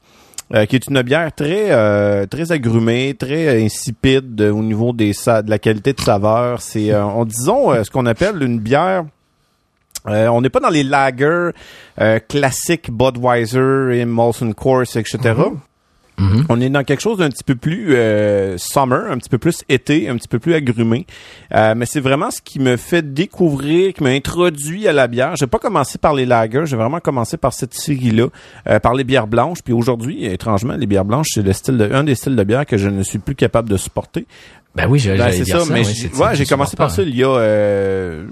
Euh, 0.53 0.65
qui 0.65 0.76
est 0.76 0.88
une 0.88 1.02
bière 1.02 1.34
très 1.34 1.72
euh, 1.72 2.26
très 2.26 2.52
agrumée, 2.52 3.15
très 3.18 3.64
insipide 3.64 4.40
euh, 4.41 4.52
au 4.52 4.64
niveau 4.64 4.94
des 4.94 5.11
de 5.11 5.49
la 5.49 5.60
qualité 5.60 5.94
de 5.94 6.02
saveur. 6.02 6.61
C'est, 6.61 6.91
euh, 6.91 7.03
on 7.06 7.26
disons, 7.26 7.72
euh, 7.72 7.84
ce 7.84 7.91
qu'on 7.91 8.06
appelle 8.06 8.41
une 8.41 8.60
bière. 8.60 9.06
euh, 10.07 10.28
on 10.28 10.41
n'est 10.41 10.49
pas 10.49 10.60
dans 10.61 10.69
les 10.69 10.84
lagers 10.84 11.52
euh, 11.99 12.19
classiques 12.28 12.90
Budweiser 12.91 13.99
et 13.99 14.06
Molson 14.06 14.53
Coors, 14.53 14.95
etc. 14.95 15.34
Mhm. 16.19 16.45
On 16.49 16.60
est 16.60 16.69
dans 16.69 16.84
quelque 16.84 17.02
chose 17.02 17.19
d'un 17.19 17.30
petit 17.30 17.44
peu 17.44 17.56
plus 17.56 17.95
euh, 17.95 18.57
summer, 18.57 19.11
un 19.11 19.18
petit 19.18 19.30
peu 19.30 19.38
plus 19.38 19.64
été, 19.69 20.10
un 20.10 20.15
petit 20.15 20.27
peu 20.27 20.39
plus 20.39 20.56
agrumé. 20.56 21.06
Euh, 21.53 21.76
mais 21.76 21.85
c'est 21.85 21.99
vraiment 21.99 22.31
ce 22.31 22.41
qui 22.41 22.60
me 22.60 22.76
fait 22.76 23.14
découvrir, 23.14 23.94
qui 23.94 24.03
m'a 24.03 24.10
introduit 24.10 24.88
à 24.88 24.94
la 24.94 25.07
bière. 25.07 25.35
J'ai 25.35 25.48
pas 25.48 25.60
commencé 25.60 25.98
par 25.98 26.14
les 26.14 26.26
lagers, 26.26 26.65
j'ai 26.65 26.76
vraiment 26.76 26.99
commencé 26.99 27.38
par 27.38 27.53
cette 27.53 27.76
série-là, 27.76 28.27
euh, 28.68 28.80
par 28.80 28.95
les 28.95 29.03
bières 29.03 29.27
blanches. 29.27 29.60
Puis 29.64 29.73
aujourd'hui, 29.73 30.26
étrangement, 30.26 30.76
les 30.76 30.88
bières 30.88 31.06
blanches, 31.06 31.27
c'est 31.34 31.44
le 31.44 31.53
style 31.53 31.77
de, 31.77 31.91
un 31.94 32.03
des 32.03 32.15
styles 32.15 32.35
de 32.35 32.44
bière 32.44 32.65
que 32.65 32.77
je 32.77 32.89
ne 32.89 33.03
suis 33.03 33.19
plus 33.19 33.35
capable 33.35 33.69
de 33.69 33.77
supporter. 33.77 34.26
Ben 34.77 34.87
oui, 34.87 34.99
j'allais 34.99 35.17
Ben, 35.17 35.23
j'allais 35.25 35.37
c'est 35.37 35.43
dire 35.43 35.59
ça, 35.59 35.65
ça. 35.65 35.73
mais 35.73 35.79
oui, 35.79 35.85
j'ai- 35.85 36.09
c'est- 36.09 36.21
ouais, 36.21 36.27
c'est 36.31 36.35
j'ai 36.35 36.45
commencé 36.45 36.77
par 36.77 36.91
ça 36.91 37.01
il 37.01 37.15
y 37.15 37.23
a 37.23 37.27
euh, 37.35 38.25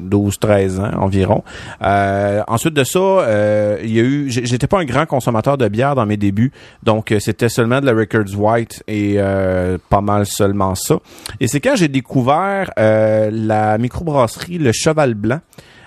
12-13 0.00 0.80
ans 0.80 0.90
environ. 1.00 1.42
Euh, 1.82 2.42
ensuite 2.48 2.74
de 2.74 2.84
ça, 2.84 2.98
euh, 2.98 3.78
il 3.82 3.92
y 3.92 4.00
a 4.00 4.02
eu, 4.02 4.26
j'étais 4.28 4.66
pas 4.66 4.80
un 4.80 4.84
grand 4.84 5.06
consommateur 5.06 5.56
de 5.56 5.68
bière 5.68 5.94
dans 5.94 6.04
mes 6.06 6.16
débuts, 6.16 6.52
donc 6.82 7.12
euh, 7.12 7.20
c'était 7.20 7.48
seulement 7.48 7.80
de 7.80 7.86
la 7.86 7.92
Records 7.92 8.36
White 8.36 8.82
et 8.88 9.14
euh, 9.16 9.78
pas 9.88 10.00
mal 10.00 10.26
seulement 10.26 10.74
ça. 10.74 10.96
Et 11.40 11.46
c'est 11.48 11.60
quand 11.60 11.76
j'ai 11.76 11.88
découvert 11.88 12.70
euh, 12.78 13.30
la 13.32 13.78
microbrasserie 13.78 14.58
Le 14.58 14.72
Cheval 14.72 15.14
Blanc 15.14 15.40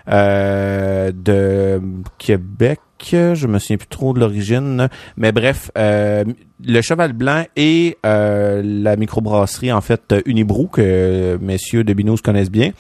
euh, 0.09 1.11
de 1.13 1.81
Québec. 2.17 2.79
Je 3.11 3.45
me 3.45 3.59
souviens 3.59 3.77
plus 3.77 3.87
trop 3.87 4.13
de 4.13 4.19
l'origine, 4.19 4.89
mais 5.15 5.31
bref, 5.31 5.69
euh, 5.77 6.23
le 6.65 6.81
Cheval 6.81 7.13
Blanc 7.13 7.43
et 7.55 7.97
euh, 8.05 8.61
la 8.63 8.95
microbrasserie 8.95 9.71
en 9.71 9.81
fait 9.81 10.15
Unibrou 10.25 10.67
que 10.67 11.37
messieurs 11.39 11.83
de 11.83 11.93
Binous 11.93 12.17
connaissent 12.23 12.49
bien. 12.49 12.71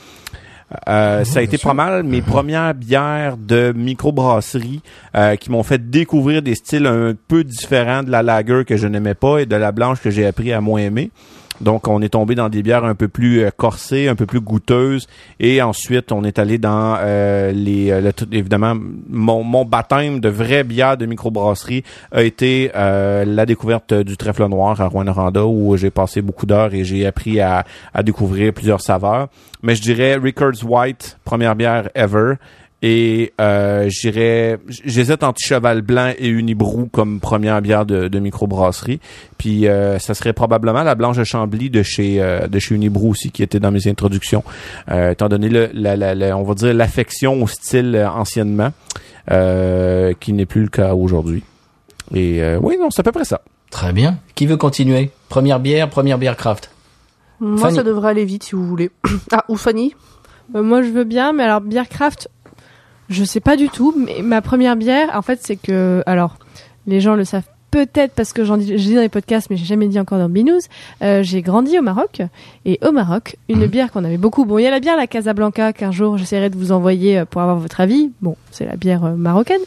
Euh, 0.89 1.23
ça 1.25 1.39
a 1.39 1.41
été 1.43 1.57
pas 1.57 1.75
mal 1.75 2.03
mes 2.03 2.21
premières 2.21 2.73
bières 2.73 3.37
de 3.37 3.71
microbrasserie 3.75 4.81
euh, 5.15 5.35
qui 5.35 5.51
m'ont 5.51 5.61
fait 5.61 5.89
découvrir 5.89 6.41
des 6.41 6.55
styles 6.55 6.87
un 6.87 7.13
peu 7.27 7.43
différents 7.43 8.01
de 8.01 8.09
la 8.09 8.23
lager 8.23 8.63
que 8.65 8.75
je 8.75 8.87
n'aimais 8.87 9.13
pas 9.13 9.39
et 9.39 9.45
de 9.45 9.55
la 9.55 9.71
blanche 9.71 10.01
que 10.01 10.09
j'ai 10.09 10.25
appris 10.25 10.51
à 10.53 10.61
moins 10.61 10.81
aimer. 10.81 11.11
Donc, 11.61 11.87
on 11.87 12.01
est 12.01 12.09
tombé 12.09 12.35
dans 12.35 12.49
des 12.49 12.61
bières 12.63 12.83
un 12.83 12.95
peu 12.95 13.07
plus 13.07 13.43
euh, 13.43 13.49
corsées, 13.55 14.07
un 14.07 14.15
peu 14.15 14.25
plus 14.25 14.41
goûteuses. 14.41 15.07
Et 15.39 15.61
ensuite, 15.61 16.11
on 16.11 16.23
est 16.23 16.39
allé 16.39 16.57
dans 16.57 16.97
euh, 16.99 17.51
les... 17.51 17.91
euh, 17.91 18.11
évidemment, 18.31 18.75
mon, 19.09 19.43
mon 19.43 19.65
baptême 19.65 20.19
de 20.19 20.29
vraie 20.29 20.63
bière 20.63 20.97
de 20.97 21.05
microbrasserie 21.05 21.83
a 22.11 22.23
été 22.23 22.71
la 22.75 23.45
découverte 23.45 23.93
du 23.93 24.17
trèfle 24.17 24.47
noir 24.47 24.79
à 24.81 24.87
Rwanda 24.87 25.45
où 25.45 25.77
j'ai 25.77 25.89
passé 25.91 26.21
beaucoup 26.21 26.45
d'heures 26.45 26.73
et 26.73 26.83
j'ai 26.83 27.05
appris 27.05 27.39
à, 27.39 27.65
à 27.93 28.03
découvrir 28.03 28.53
plusieurs 28.53 28.81
saveurs. 28.81 29.29
Mais 29.61 29.75
je 29.75 29.81
dirais 29.81 30.15
Rickards 30.15 30.63
White, 30.63 31.17
première 31.23 31.55
bière 31.55 31.89
ever. 31.95 32.35
Et 32.81 33.33
euh, 33.41 33.87
j'irais, 33.89 34.59
j'hésite 34.67 35.23
entre 35.23 35.39
Cheval 35.43 35.81
Blanc 35.81 36.11
et 36.19 36.27
Unibrou 36.27 36.87
comme 36.91 37.19
première 37.19 37.61
bière 37.61 37.85
de, 37.85 38.07
de 38.09 38.19
microbrasserie. 38.19 38.99
Puis 39.37 39.67
euh, 39.67 39.97
ça 39.97 40.13
serait 40.13 40.33
probablement 40.33 40.83
la 40.83 40.93
Blanche 40.93 41.17
de 41.17 41.23
Chambly 41.23 41.69
de 41.71 41.81
chez 41.81 42.21
euh, 42.21 42.47
de 42.47 42.59
chez 42.59 42.75
Unibrou 42.75 43.09
aussi 43.11 43.31
qui 43.31 43.41
était 43.41 43.59
dans 43.59 43.71
mes 43.71 43.87
introductions, 43.87 44.43
euh, 44.91 45.11
étant 45.11 45.29
donné 45.29 45.49
le, 45.49 45.69
la, 45.73 45.95
la- 45.95 46.13
la- 46.13 46.37
on 46.37 46.43
va 46.43 46.53
dire 46.53 46.73
l'affection 46.73 47.41
au 47.41 47.47
style 47.47 47.95
euh, 47.95 48.09
anciennement, 48.09 48.71
euh, 49.31 50.13
qui 50.19 50.33
n'est 50.33 50.45
plus 50.45 50.61
le 50.61 50.67
cas 50.69 50.93
aujourd'hui. 50.93 51.43
Et 52.13 52.43
euh, 52.43 52.59
oui, 52.61 52.77
non, 52.79 52.91
c'est 52.91 52.99
à 52.99 53.03
peu 53.03 53.11
près 53.11 53.25
ça. 53.25 53.41
Très 53.71 53.93
bien. 53.93 54.19
Qui 54.35 54.45
veut 54.45 54.57
continuer? 54.57 55.09
Première 55.29 55.59
bière, 55.59 55.89
première 55.89 56.17
bière 56.19 56.37
craft. 56.37 56.69
Moi, 57.39 57.57
Fanny. 57.57 57.75
ça 57.77 57.83
devrait 57.83 58.09
aller 58.11 58.25
vite 58.25 58.43
si 58.43 58.51
vous 58.55 58.65
voulez. 58.65 58.91
ah, 59.31 59.43
ou 59.49 59.55
Fanny? 59.57 59.95
Euh, 60.55 60.61
moi, 60.61 60.83
je 60.83 60.89
veux 60.89 61.03
bien, 61.03 61.33
mais 61.33 61.43
alors 61.43 61.61
bière 61.61 61.89
craft, 61.89 62.29
je 63.09 63.23
sais 63.23 63.39
pas 63.39 63.55
du 63.57 63.69
tout. 63.69 63.93
Mais 63.97 64.21
ma 64.21 64.41
première 64.41 64.75
bière, 64.75 65.09
en 65.15 65.21
fait, 65.21 65.39
c'est 65.41 65.55
que, 65.57 66.03
alors, 66.05 66.37
les 66.87 67.01
gens 67.01 67.15
le 67.15 67.25
savent 67.25 67.43
peut-être 67.71 68.13
parce 68.13 68.31
que 68.31 68.45
j'en 68.45 68.55
dis, 68.55 68.73
dis 68.73 68.95
dans 68.95 69.01
les 69.01 69.09
podcasts, 69.09 69.49
mais 69.49 69.57
j'ai 69.57 69.65
jamais 69.65 69.87
dit 69.89 69.99
encore 69.99 70.17
dans 70.17 70.29
Binous. 70.29 70.61
Euh, 71.01 71.23
j'ai 71.23 71.41
grandi 71.41 71.77
au 71.77 71.81
Maroc 71.81 72.21
et 72.63 72.79
au 72.87 72.93
Maroc, 72.93 73.35
une 73.49 73.59
Mhm. 73.59 73.65
bière 73.67 73.91
qu'on 73.91 74.05
avait 74.05 74.15
beaucoup. 74.17 74.45
Bon, 74.45 74.57
il 74.57 74.63
y 74.63 74.65
a 74.65 74.71
la 74.71 74.79
bière 74.79 74.95
la 74.95 75.07
Casablanca 75.07 75.73
qu'un 75.73 75.91
jour 75.91 76.17
j'essaierai 76.17 76.49
de 76.49 76.55
vous 76.55 76.71
envoyer 76.71 77.17
euh, 77.19 77.25
pour 77.25 77.41
avoir 77.41 77.57
votre 77.57 77.81
avis. 77.81 78.11
Bon, 78.21 78.37
c'est 78.51 78.65
la 78.65 78.77
bière 78.77 79.03
euh, 79.03 79.15
marocaine, 79.15 79.59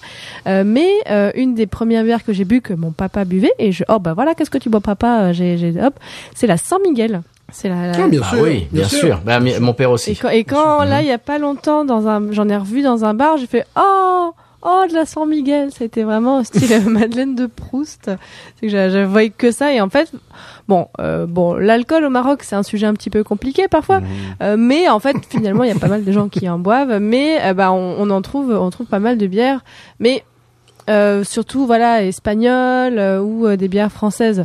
Euh, 0.47 0.65
mais 0.65 0.89
euh, 1.11 1.31
une 1.35 1.55
des 1.55 1.67
premières 1.67 2.03
bières 2.03 2.25
que 2.25 2.33
j'ai 2.33 2.47
bu 2.47 2.63
que 2.63 2.73
mon 2.73 2.93
papa 2.93 3.27
buvait 3.27 3.53
et 3.59 3.73
je, 3.73 3.85
oh 3.91 3.99
bah 3.99 4.15
voilà, 4.15 4.35
qu'est-ce 4.35 4.49
que 4.51 4.57
tu 4.59 4.71
bois, 4.71 4.81
papa? 4.81 5.35
J'ai, 5.35 5.59
j'ai, 5.59 5.75
hop, 5.83 5.93
c'est 6.35 6.47
la 6.47 6.57
San 6.57 6.79
Miguel. 6.83 7.21
C'est 7.51 7.69
la, 7.69 7.87
la- 7.93 8.05
Ah, 8.05 8.09
bien 8.09 8.21
Ah 8.25 8.31
sûr. 8.35 8.43
oui, 8.43 8.67
bien, 8.71 8.85
sûr. 8.85 9.21
Ben, 9.25 9.41
mi- 9.41 9.59
mon 9.59 9.73
père 9.73 9.89
et 9.89 9.93
aussi. 9.93 10.17
quand, 10.17 10.29
et 10.29 10.45
quand 10.45 10.85
là, 10.85 11.01
il 11.01 11.09
y 11.09 11.13
a 11.13 11.19
pas 11.19 11.39
longtemps, 11.39 11.85
dans 11.85 12.07
un, 12.07 12.31
j'en 12.33 12.49
ai 12.49 12.57
revu 12.57 12.83
dans 12.83 13.05
un 13.05 13.15
bar, 13.15 13.37
j'ai 13.39 13.47
fait 13.47 13.65
oh 13.77 14.33
oh 14.63 14.83
de 14.89 14.95
la 14.95 15.07
San 15.07 15.27
Miguel. 15.29 15.71
C'était 15.73 16.03
vraiment 16.03 16.45
style 16.45 16.81
Madeleine 16.89 17.35
de 17.35 17.47
Proust. 17.47 18.11
C'est 18.57 18.67
que 18.67 18.69
j'a- 18.69 18.91
je 18.91 18.99
voyais 18.99 19.31
que 19.31 19.51
ça 19.51 19.73
et 19.73 19.81
en 19.81 19.89
fait, 19.89 20.13
bon, 20.69 20.89
euh, 21.01 21.25
bon, 21.27 21.55
l'alcool 21.55 22.05
au 22.05 22.11
Maroc, 22.11 22.43
c'est 22.43 22.55
un 22.57 22.63
sujet 22.63 22.87
un 22.87 22.93
petit 22.95 23.09
peu 23.09 23.25
compliqué 23.25 23.67
parfois, 23.67 24.01
euh, 24.43 24.57
mais 24.59 24.89
en 24.91 24.99
fait, 25.01 25.17
finalement, 25.31 25.65
il 25.65 25.69
y 25.73 25.75
a 25.77 25.79
pas 25.79 25.89
mal 25.89 26.05
de 26.05 26.13
gens 26.13 26.29
qui 26.29 26.49
en 26.51 26.59
boivent, 26.59 26.99
mais 27.01 27.39
euh, 27.43 27.55
bah 27.55 27.73
on, 27.73 27.97
on 27.99 28.11
en 28.11 28.21
trouve, 28.21 28.51
on 28.51 28.69
trouve 28.69 28.87
pas 28.89 28.99
mal 28.99 29.17
de 29.17 29.27
bières, 29.27 29.65
mais 30.01 30.23
euh, 30.91 31.25
surtout 31.25 31.67
voilà 31.67 32.03
espagnoles 32.03 32.99
euh, 32.99 33.21
ou 33.21 33.47
euh, 33.47 33.57
des 33.57 33.69
bières 33.69 33.93
françaises. 33.93 34.45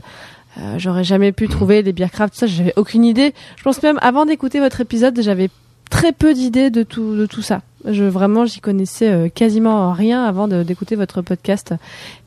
Euh, 0.59 0.75
J'aurais 0.77 1.03
jamais 1.03 1.31
pu 1.31 1.47
trouver 1.47 1.81
des 1.83 1.93
bières 1.93 2.11
craft, 2.11 2.35
ça 2.35 2.45
j'avais 2.47 2.73
aucune 2.75 3.03
idée. 3.05 3.33
Je 3.57 3.63
pense 3.63 3.81
même 3.81 3.97
avant 4.01 4.25
d'écouter 4.25 4.59
votre 4.59 4.81
épisode, 4.81 5.19
j'avais 5.21 5.49
très 5.89 6.11
peu 6.11 6.33
d'idées 6.33 6.69
de 6.69 6.83
tout 6.83 7.15
de 7.15 7.25
tout 7.25 7.41
ça. 7.41 7.61
Je 7.85 8.03
vraiment 8.03 8.45
j'y 8.45 8.59
connaissais 8.61 9.09
euh, 9.11 9.29
quasiment 9.29 9.91
rien 9.91 10.23
avant 10.23 10.47
d'écouter 10.47 10.95
votre 10.95 11.21
podcast. 11.21 11.73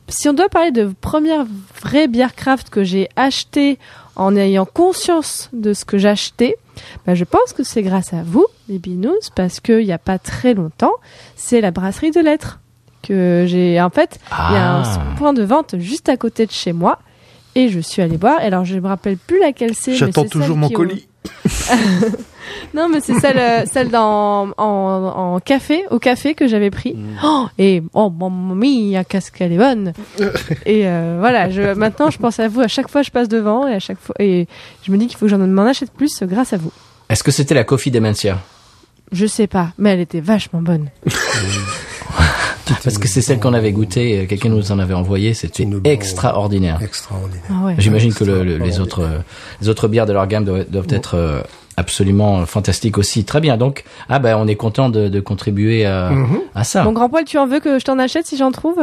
Si 0.09 0.29
on 0.29 0.33
doit 0.33 0.49
parler 0.49 0.71
de 0.71 0.91
première 1.01 1.45
vraie 1.81 2.07
bière 2.07 2.35
craft 2.35 2.69
que 2.69 2.83
j'ai 2.83 3.09
achetée 3.15 3.77
en 4.15 4.35
ayant 4.35 4.65
conscience 4.65 5.49
de 5.53 5.73
ce 5.73 5.83
que 5.85 5.97
j'achetais, 5.97 6.55
bah, 7.05 7.13
je 7.15 7.23
pense 7.23 7.53
que 7.53 7.63
c'est 7.63 7.81
grâce 7.81 8.13
à 8.13 8.23
vous, 8.23 8.45
les 8.69 8.77
binous, 8.79 9.29
parce 9.35 9.59
qu'il 9.59 9.85
n'y 9.85 9.91
a 9.91 9.97
pas 9.97 10.17
très 10.19 10.53
longtemps, 10.53 10.93
c'est 11.35 11.59
la 11.61 11.71
brasserie 11.71 12.11
de 12.11 12.19
lettres 12.21 12.59
que 13.03 13.45
j'ai. 13.47 13.81
En 13.81 13.89
fait, 13.89 14.19
il 14.31 14.53
y 14.53 14.57
a 14.57 14.75
un 14.77 14.83
Ah. 14.83 14.99
point 15.17 15.33
de 15.33 15.43
vente 15.43 15.75
juste 15.79 16.07
à 16.09 16.17
côté 16.17 16.45
de 16.45 16.51
chez 16.51 16.73
moi. 16.73 16.99
Et 17.57 17.69
je 17.69 17.79
suis 17.79 18.01
allée 18.01 18.17
boire. 18.17 18.39
Et 18.41 18.45
alors, 18.45 18.65
je 18.65 18.75
me 18.77 18.87
rappelle 18.87 19.17
plus 19.17 19.39
laquelle 19.39 19.73
c'est. 19.73 19.91
mais 19.91 19.97
J'attends 19.97 20.23
c'est 20.23 20.29
toujours 20.29 20.49
celle 20.49 20.57
mon 20.57 20.69
colis. 20.69 21.07
Non, 22.73 22.89
mais 22.89 22.99
c'est 23.01 23.19
celle, 23.19 23.37
euh, 23.39 23.65
celle 23.65 23.89
dans, 23.89 24.49
en, 24.57 24.63
en 24.63 25.39
café, 25.39 25.83
au 25.89 25.99
café 25.99 26.33
que 26.33 26.47
j'avais 26.47 26.69
pris. 26.69 26.95
Oh, 27.23 27.47
et 27.57 27.81
oh, 27.93 28.09
mamma 28.09 28.55
mia, 28.55 29.03
qu'est-ce 29.03 29.31
qu'elle 29.31 29.53
est 29.53 29.57
bonne. 29.57 29.93
et 30.65 30.87
euh, 30.87 31.17
voilà, 31.19 31.49
je, 31.49 31.73
maintenant, 31.73 32.09
je 32.09 32.17
pense 32.17 32.39
à 32.39 32.47
vous. 32.47 32.61
À 32.61 32.67
chaque 32.67 32.89
fois, 32.89 33.01
je 33.01 33.11
passe 33.11 33.27
devant 33.27 33.67
et 33.67 33.73
à 33.73 33.79
chaque 33.79 33.99
fois, 33.99 34.15
et 34.19 34.47
je 34.83 34.91
me 34.91 34.97
dis 34.97 35.07
qu'il 35.07 35.17
faut 35.17 35.25
que 35.25 35.31
j'en 35.31 35.39
m'en 35.39 35.65
achète 35.65 35.91
plus 35.91 36.23
grâce 36.23 36.53
à 36.53 36.57
vous. 36.57 36.71
Est-ce 37.09 37.23
que 37.23 37.31
c'était 37.31 37.55
la 37.55 37.63
Coffee 37.63 37.91
Dementia? 37.91 38.39
Je 39.11 39.25
sais 39.25 39.47
pas, 39.47 39.69
mais 39.77 39.91
elle 39.91 40.01
était 40.01 40.21
vachement 40.21 40.61
bonne. 40.61 40.89
Parce 42.83 42.97
que 42.97 43.07
c'est 43.07 43.21
celle 43.21 43.39
qu'on 43.39 43.53
avait 43.53 43.71
goûtée, 43.71 44.25
quelqu'un 44.27 44.49
nous 44.49 44.71
en 44.71 44.79
avait 44.79 44.93
envoyé, 44.93 45.33
c'était 45.33 45.67
extraordinaire. 45.83 46.79
Extraordinaire. 46.81 47.43
Ah 47.49 47.65
ouais. 47.65 47.75
J'imagine 47.77 48.13
que 48.13 48.23
le- 48.23 48.43
le- 48.43 48.57
les 48.57 48.67
Extraordinaire. 48.67 48.81
autres 48.81 48.99
euh, 49.01 49.19
les 49.61 49.69
autres 49.69 49.87
bières 49.87 50.05
de 50.05 50.13
leur 50.13 50.27
gamme 50.27 50.45
doivent, 50.45 50.65
doivent 50.69 50.87
être 50.89 51.15
euh, 51.15 51.41
absolument 51.77 52.45
fantastiques 52.45 52.97
aussi. 52.97 53.23
Très 53.25 53.39
bien. 53.39 53.57
Donc 53.57 53.83
ah 54.09 54.19
ben 54.19 54.37
on 54.37 54.47
est 54.47 54.55
content 54.55 54.89
de, 54.89 55.07
de 55.07 55.19
contribuer 55.19 55.85
à, 55.85 56.09
Mhm. 56.11 56.39
à 56.55 56.63
ça. 56.63 56.83
Mon 56.83 56.93
grand 56.93 57.09
poil, 57.09 57.23
tu 57.25 57.37
en 57.37 57.47
veux 57.47 57.59
que 57.59 57.79
je 57.79 57.85
t'en 57.85 57.99
achète 57.99 58.25
si 58.25 58.37
j'en 58.37 58.51
trouve? 58.51 58.79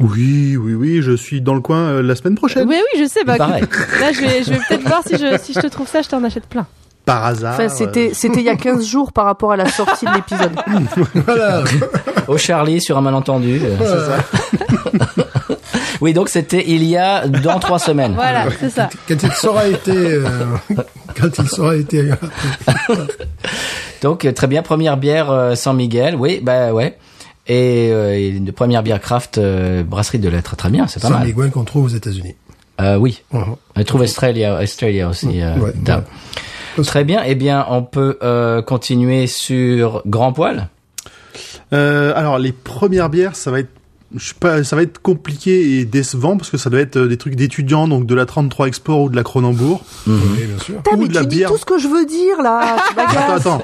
Oui, 0.00 0.56
oui, 0.56 0.74
oui, 0.74 1.02
je 1.02 1.16
suis 1.16 1.40
dans 1.40 1.54
le 1.54 1.60
coin 1.60 1.80
euh, 1.88 2.02
la 2.02 2.14
semaine 2.14 2.36
prochaine. 2.36 2.68
Oui, 2.68 2.76
oui, 2.94 3.00
je 3.02 3.08
sais. 3.08 3.24
Bah, 3.24 3.36
Pareil. 3.36 3.64
là, 4.00 4.12
je 4.12 4.20
vais, 4.20 4.44
je 4.44 4.50
vais 4.50 4.58
peut-être 4.68 4.86
voir 4.86 5.02
si 5.04 5.16
je, 5.16 5.36
si 5.42 5.52
je 5.52 5.58
te 5.60 5.66
trouve 5.66 5.88
ça, 5.88 6.02
je 6.02 6.08
t'en 6.08 6.22
achète 6.22 6.46
plein. 6.46 6.66
Par 7.08 7.24
hasard. 7.24 7.54
Enfin, 7.54 7.68
c'était, 7.68 8.10
c'était 8.12 8.40
il 8.40 8.44
y 8.46 8.50
a 8.50 8.56
15 8.56 8.86
jours 8.94 9.12
par 9.12 9.24
rapport 9.24 9.52
à 9.52 9.56
la 9.56 9.66
sortie 9.68 10.04
de 10.06 10.10
l'épisode. 10.14 10.52
Voilà. 11.26 11.64
Au 12.28 12.36
Charlie 12.36 12.80
sur 12.80 12.98
un 12.98 13.00
malentendu. 13.00 13.60
euh, 13.62 13.76
c'est 13.80 14.66
ça. 14.66 15.56
oui, 16.02 16.12
donc 16.12 16.28
c'était 16.28 16.64
il 16.68 16.84
y 16.84 16.96
a 16.96 17.26
dans 17.26 17.58
trois 17.58 17.78
semaines. 17.78 18.12
Voilà, 18.14 18.44
c'est 18.60 18.68
ça. 18.70 18.88
Quand 19.08 19.22
il 19.22 19.32
sera 19.32 19.66
été, 19.66 19.92
euh, 19.96 20.26
quand 21.18 21.38
il 21.38 21.48
sera 21.48 21.74
été, 21.76 22.10
Donc 24.02 24.24
euh, 24.24 24.32
très 24.32 24.46
bien, 24.46 24.62
première 24.62 24.96
bière 24.96 25.30
euh, 25.30 25.54
San 25.54 25.76
Miguel, 25.76 26.14
oui, 26.16 26.40
bah 26.42 26.72
ouais. 26.72 26.96
Et 27.46 27.88
euh, 27.92 28.14
et 28.14 28.28
une 28.28 28.52
première 28.52 28.82
bière 28.82 29.00
craft 29.00 29.38
euh, 29.38 29.82
brasserie 29.82 30.18
de 30.18 30.28
lettres, 30.28 30.54
très 30.56 30.68
bien, 30.70 30.86
c'est 30.86 31.00
pas 31.00 31.08
San 31.08 31.16
mal. 31.18 31.26
Miguel 31.26 31.50
qu'on 31.50 31.64
trouve 31.64 31.84
aux 31.86 31.88
États-Unis. 31.96 32.34
Euh, 32.80 32.96
oui, 32.96 33.22
Mhm. 33.32 33.56
on 33.76 33.84
trouve 33.84 34.02
Australia, 34.02 34.60
Australia 34.62 35.08
aussi. 35.08 35.40
euh, 35.42 35.56
Ouais. 35.56 35.72
Très 36.86 37.04
bien, 37.04 37.22
eh 37.24 37.34
bien 37.34 37.66
on 37.68 37.82
peut 37.82 38.18
euh, 38.22 38.62
continuer 38.62 39.26
sur 39.26 40.02
Grand 40.06 40.32
Poil. 40.32 40.68
Euh, 41.72 42.12
alors 42.16 42.38
les 42.38 42.52
premières 42.52 43.10
bières, 43.10 43.36
ça 43.36 43.50
va 43.50 43.60
être 43.60 43.68
je 44.16 44.28
sais 44.28 44.34
pas, 44.40 44.64
ça 44.64 44.74
va 44.74 44.80
être 44.80 45.02
compliqué 45.02 45.80
et 45.80 45.84
décevant 45.84 46.38
parce 46.38 46.48
que 46.48 46.56
ça 46.56 46.70
doit 46.70 46.80
être 46.80 46.96
euh, 46.96 47.08
des 47.08 47.18
trucs 47.18 47.34
d'étudiants, 47.36 47.86
donc 47.86 48.06
de 48.06 48.14
la 48.14 48.24
33 48.24 48.66
Export 48.68 49.02
ou 49.02 49.10
de 49.10 49.16
la 49.16 49.22
Cronenbourg. 49.22 49.82
Oui, 50.06 50.14
bien 50.46 50.58
sûr. 50.64 50.76
Putain, 50.76 50.96
Ou 50.96 51.00
mais 51.02 51.08
de 51.08 51.14
la 51.14 51.20
tu 51.22 51.26
dis 51.26 51.36
bière. 51.36 51.50
tout 51.50 51.58
ce 51.58 51.66
que 51.66 51.76
je 51.78 51.88
veux 51.88 52.06
dire 52.06 52.40
là. 52.42 52.76
Attends, 52.96 53.34
attends. 53.34 53.62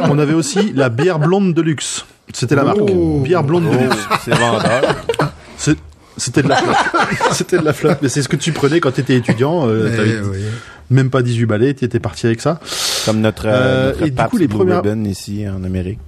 On 0.00 0.18
avait 0.18 0.34
aussi 0.34 0.70
la 0.74 0.90
bière 0.90 1.18
blonde 1.18 1.54
de 1.54 1.62
luxe. 1.62 2.04
C'était 2.34 2.56
la 2.56 2.64
marque. 2.64 2.78
Oh. 2.82 3.20
Bière 3.24 3.42
blonde 3.42 3.64
de 3.64 3.70
Oh, 3.72 3.82
luxe. 3.84 3.96
c'est. 4.24 4.32
C'est- 4.34 4.38
C'était 6.16 6.42
de 6.42 6.48
la 6.48 6.56
flotte. 6.62 6.76
C'était 7.32 7.58
de 7.58 7.64
la 7.64 7.72
flotte. 7.72 7.98
Mais 8.02 8.08
c'est 8.08 8.22
ce 8.22 8.28
que 8.28 8.36
tu 8.36 8.52
prenais 8.52 8.80
quand 8.80 8.92
t'étais 8.92 9.16
étudiant. 9.16 9.68
Euh, 9.68 9.88
Eh, 9.92 9.96
t'avais 9.96 10.20
oui. 10.20 10.38
même 10.90 11.10
pas 11.10 11.22
18 11.22 11.46
balais, 11.46 11.74
t'étais 11.74 12.00
parti 12.00 12.26
avec 12.26 12.40
ça. 12.40 12.60
Comme 13.06 13.20
notre, 13.20 13.46
Euh, 13.46 13.50
euh, 13.50 13.86
notre 13.92 14.02
et 14.06 14.10
du 14.10 14.22
coup, 14.24 14.36
les 14.36 14.46
Blue 14.46 14.56
premières- 14.58 14.82
Ribbon 14.82 15.04
ici 15.04 15.44
en 15.48 15.64
Amérique. 15.64 15.98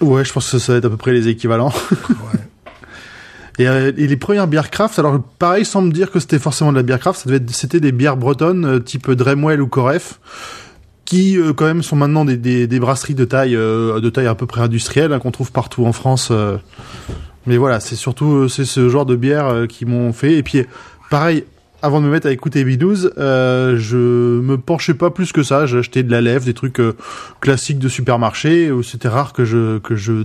Ouais, 0.00 0.24
je 0.24 0.32
pense 0.32 0.50
que 0.50 0.58
ça 0.58 0.72
va 0.72 0.78
être 0.78 0.84
à 0.86 0.90
peu 0.90 0.96
près 0.96 1.12
les 1.12 1.28
équivalents. 1.28 1.72
Et, 3.58 3.68
euh, 3.68 3.92
et 3.98 4.06
les 4.06 4.16
premières 4.16 4.46
bières 4.46 4.70
craft, 4.70 4.98
alors 4.98 5.20
pareil, 5.38 5.66
sans 5.66 5.82
me 5.82 5.92
dire 5.92 6.10
que 6.10 6.18
c'était 6.18 6.38
forcément 6.38 6.70
de 6.72 6.76
la 6.78 6.82
bière 6.82 6.98
craft, 6.98 7.20
ça 7.20 7.24
devait 7.28 7.36
être, 7.44 7.54
c'était 7.54 7.80
des 7.80 7.92
bières 7.92 8.16
bretonnes 8.16 8.64
euh, 8.64 8.78
type 8.78 9.10
Dremwell 9.10 9.60
ou 9.60 9.66
Coref, 9.66 10.18
qui 11.04 11.36
euh, 11.36 11.52
quand 11.52 11.66
même 11.66 11.82
sont 11.82 11.96
maintenant 11.96 12.24
des, 12.24 12.38
des, 12.38 12.66
des 12.66 12.80
brasseries 12.80 13.14
de 13.14 13.26
taille, 13.26 13.54
euh, 13.54 14.00
de 14.00 14.08
taille 14.08 14.28
à 14.28 14.34
peu 14.34 14.46
près 14.46 14.62
industrielle 14.62 15.12
hein, 15.12 15.18
qu'on 15.18 15.30
trouve 15.30 15.52
partout 15.52 15.84
en 15.84 15.92
France. 15.92 16.32
Mais 17.50 17.56
voilà, 17.58 17.80
c'est 17.80 17.96
surtout 17.96 18.32
euh, 18.32 18.48
c'est 18.48 18.64
ce 18.64 18.88
genre 18.88 19.04
de 19.04 19.16
bières 19.16 19.48
euh, 19.48 19.66
qui 19.66 19.84
m'ont 19.84 20.12
fait. 20.12 20.34
Et 20.36 20.42
puis 20.44 20.64
pareil, 21.10 21.44
avant 21.82 22.00
de 22.00 22.06
me 22.06 22.10
mettre 22.12 22.28
à 22.28 22.30
écouter 22.30 22.64
B12, 22.64 23.10
euh, 23.18 23.76
je 23.76 23.96
me 23.96 24.56
penchais 24.56 24.94
pas 24.94 25.10
plus 25.10 25.32
que 25.32 25.42
ça. 25.42 25.66
J'ai 25.66 25.78
acheté 25.78 26.02
de 26.04 26.10
la 26.12 26.20
lèvre, 26.20 26.44
des 26.44 26.54
trucs 26.54 26.78
euh, 26.78 26.94
classiques 27.40 27.78
de 27.80 27.88
supermarché. 27.88 28.70
C'était 28.84 29.08
rare 29.08 29.32
que 29.32 29.44
je 29.44 29.78
que 29.78 29.96
je 29.96 30.24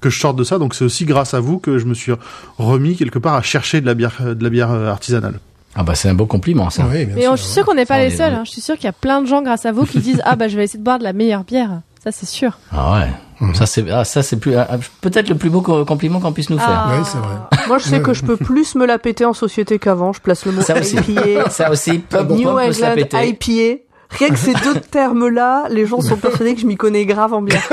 que 0.00 0.08
je 0.10 0.18
sorte 0.18 0.36
de 0.36 0.44
ça. 0.44 0.58
Donc 0.58 0.74
c'est 0.74 0.84
aussi 0.84 1.04
grâce 1.04 1.34
à 1.34 1.40
vous 1.40 1.58
que 1.58 1.78
je 1.78 1.84
me 1.84 1.92
suis 1.94 2.12
remis 2.56 2.96
quelque 2.96 3.18
part 3.18 3.34
à 3.34 3.42
chercher 3.42 3.80
de 3.80 3.86
la 3.86 3.94
bière 3.94 4.16
de 4.34 4.42
la 4.42 4.50
bière 4.50 4.70
artisanale. 4.70 5.40
Ah 5.74 5.82
bah 5.82 5.94
c'est 5.94 6.08
un 6.08 6.14
beau 6.14 6.26
compliment 6.26 6.70
ça. 6.70 6.86
Oui, 6.90 7.04
bien 7.04 7.14
Mais 7.14 7.22
sûr. 7.22 7.32
on- 7.32 7.36
je 7.36 7.42
suis 7.42 7.52
sûr 7.52 7.64
qu'on 7.66 7.74
n'est 7.74 7.84
pas 7.84 7.98
Ça, 7.98 8.04
les 8.04 8.10
seuls. 8.10 8.32
hein. 8.32 8.42
Je 8.46 8.50
suis 8.50 8.60
sûr 8.62 8.74
qu'il 8.76 8.84
y 8.86 8.88
a 8.88 8.92
plein 8.92 9.20
de 9.20 9.26
gens 9.26 9.42
grâce 9.42 9.66
à 9.66 9.72
vous 9.72 9.84
qui 9.84 9.98
disent 9.98 10.22
ah 10.24 10.34
bah 10.34 10.48
je 10.48 10.56
vais 10.56 10.64
essayer 10.64 10.78
de 10.78 10.84
boire 10.84 10.98
de 10.98 11.04
la 11.04 11.12
meilleure 11.12 11.44
bière. 11.44 11.82
Ça 12.02 12.12
c'est 12.12 12.26
sûr. 12.26 12.58
Ah 12.72 13.00
ouais. 13.40 13.52
Ça 13.54 13.66
c'est 13.66 13.84
ah, 13.90 14.04
ça 14.04 14.22
c'est 14.22 14.36
plus 14.36 14.56
ah, 14.56 14.68
peut-être 15.00 15.28
le 15.28 15.34
plus 15.36 15.50
beau 15.50 15.60
co- 15.60 15.84
compliment 15.84 16.20
qu'on 16.20 16.32
puisse 16.32 16.50
nous 16.50 16.58
faire. 16.58 16.68
Ah. 16.88 16.92
Oui, 16.98 17.04
c'est 17.04 17.18
vrai. 17.18 17.36
Moi, 17.68 17.78
je 17.78 17.84
sais 17.84 18.00
que 18.00 18.12
je 18.14 18.24
peux 18.24 18.36
plus 18.36 18.74
me 18.74 18.86
la 18.86 18.98
péter 18.98 19.24
en 19.24 19.32
société 19.32 19.78
qu'avant. 19.78 20.12
Je 20.12 20.20
place 20.20 20.44
le 20.46 20.52
mot 20.52 20.62
Ça 20.62 20.78
aussi. 20.78 20.96
IPA. 20.96 21.50
Ça 21.50 21.70
aussi, 21.70 21.98
Pop 21.98 22.28
New 22.30 22.42
Pop 22.48 22.60
peut 22.64 22.72
se 22.72 22.80
la 22.80 22.92
England 22.92 23.02
péter. 23.08 23.28
IPA. 23.76 23.82
Rien 24.10 24.28
que 24.30 24.36
ces 24.38 24.54
deux 24.54 24.80
termes-là, 24.90 25.64
les 25.68 25.84
gens 25.86 26.00
sont 26.00 26.16
persuadés 26.16 26.54
que 26.54 26.60
je 26.62 26.66
m'y 26.66 26.76
connais 26.76 27.04
grave 27.04 27.34
en 27.34 27.42
bière. 27.42 27.68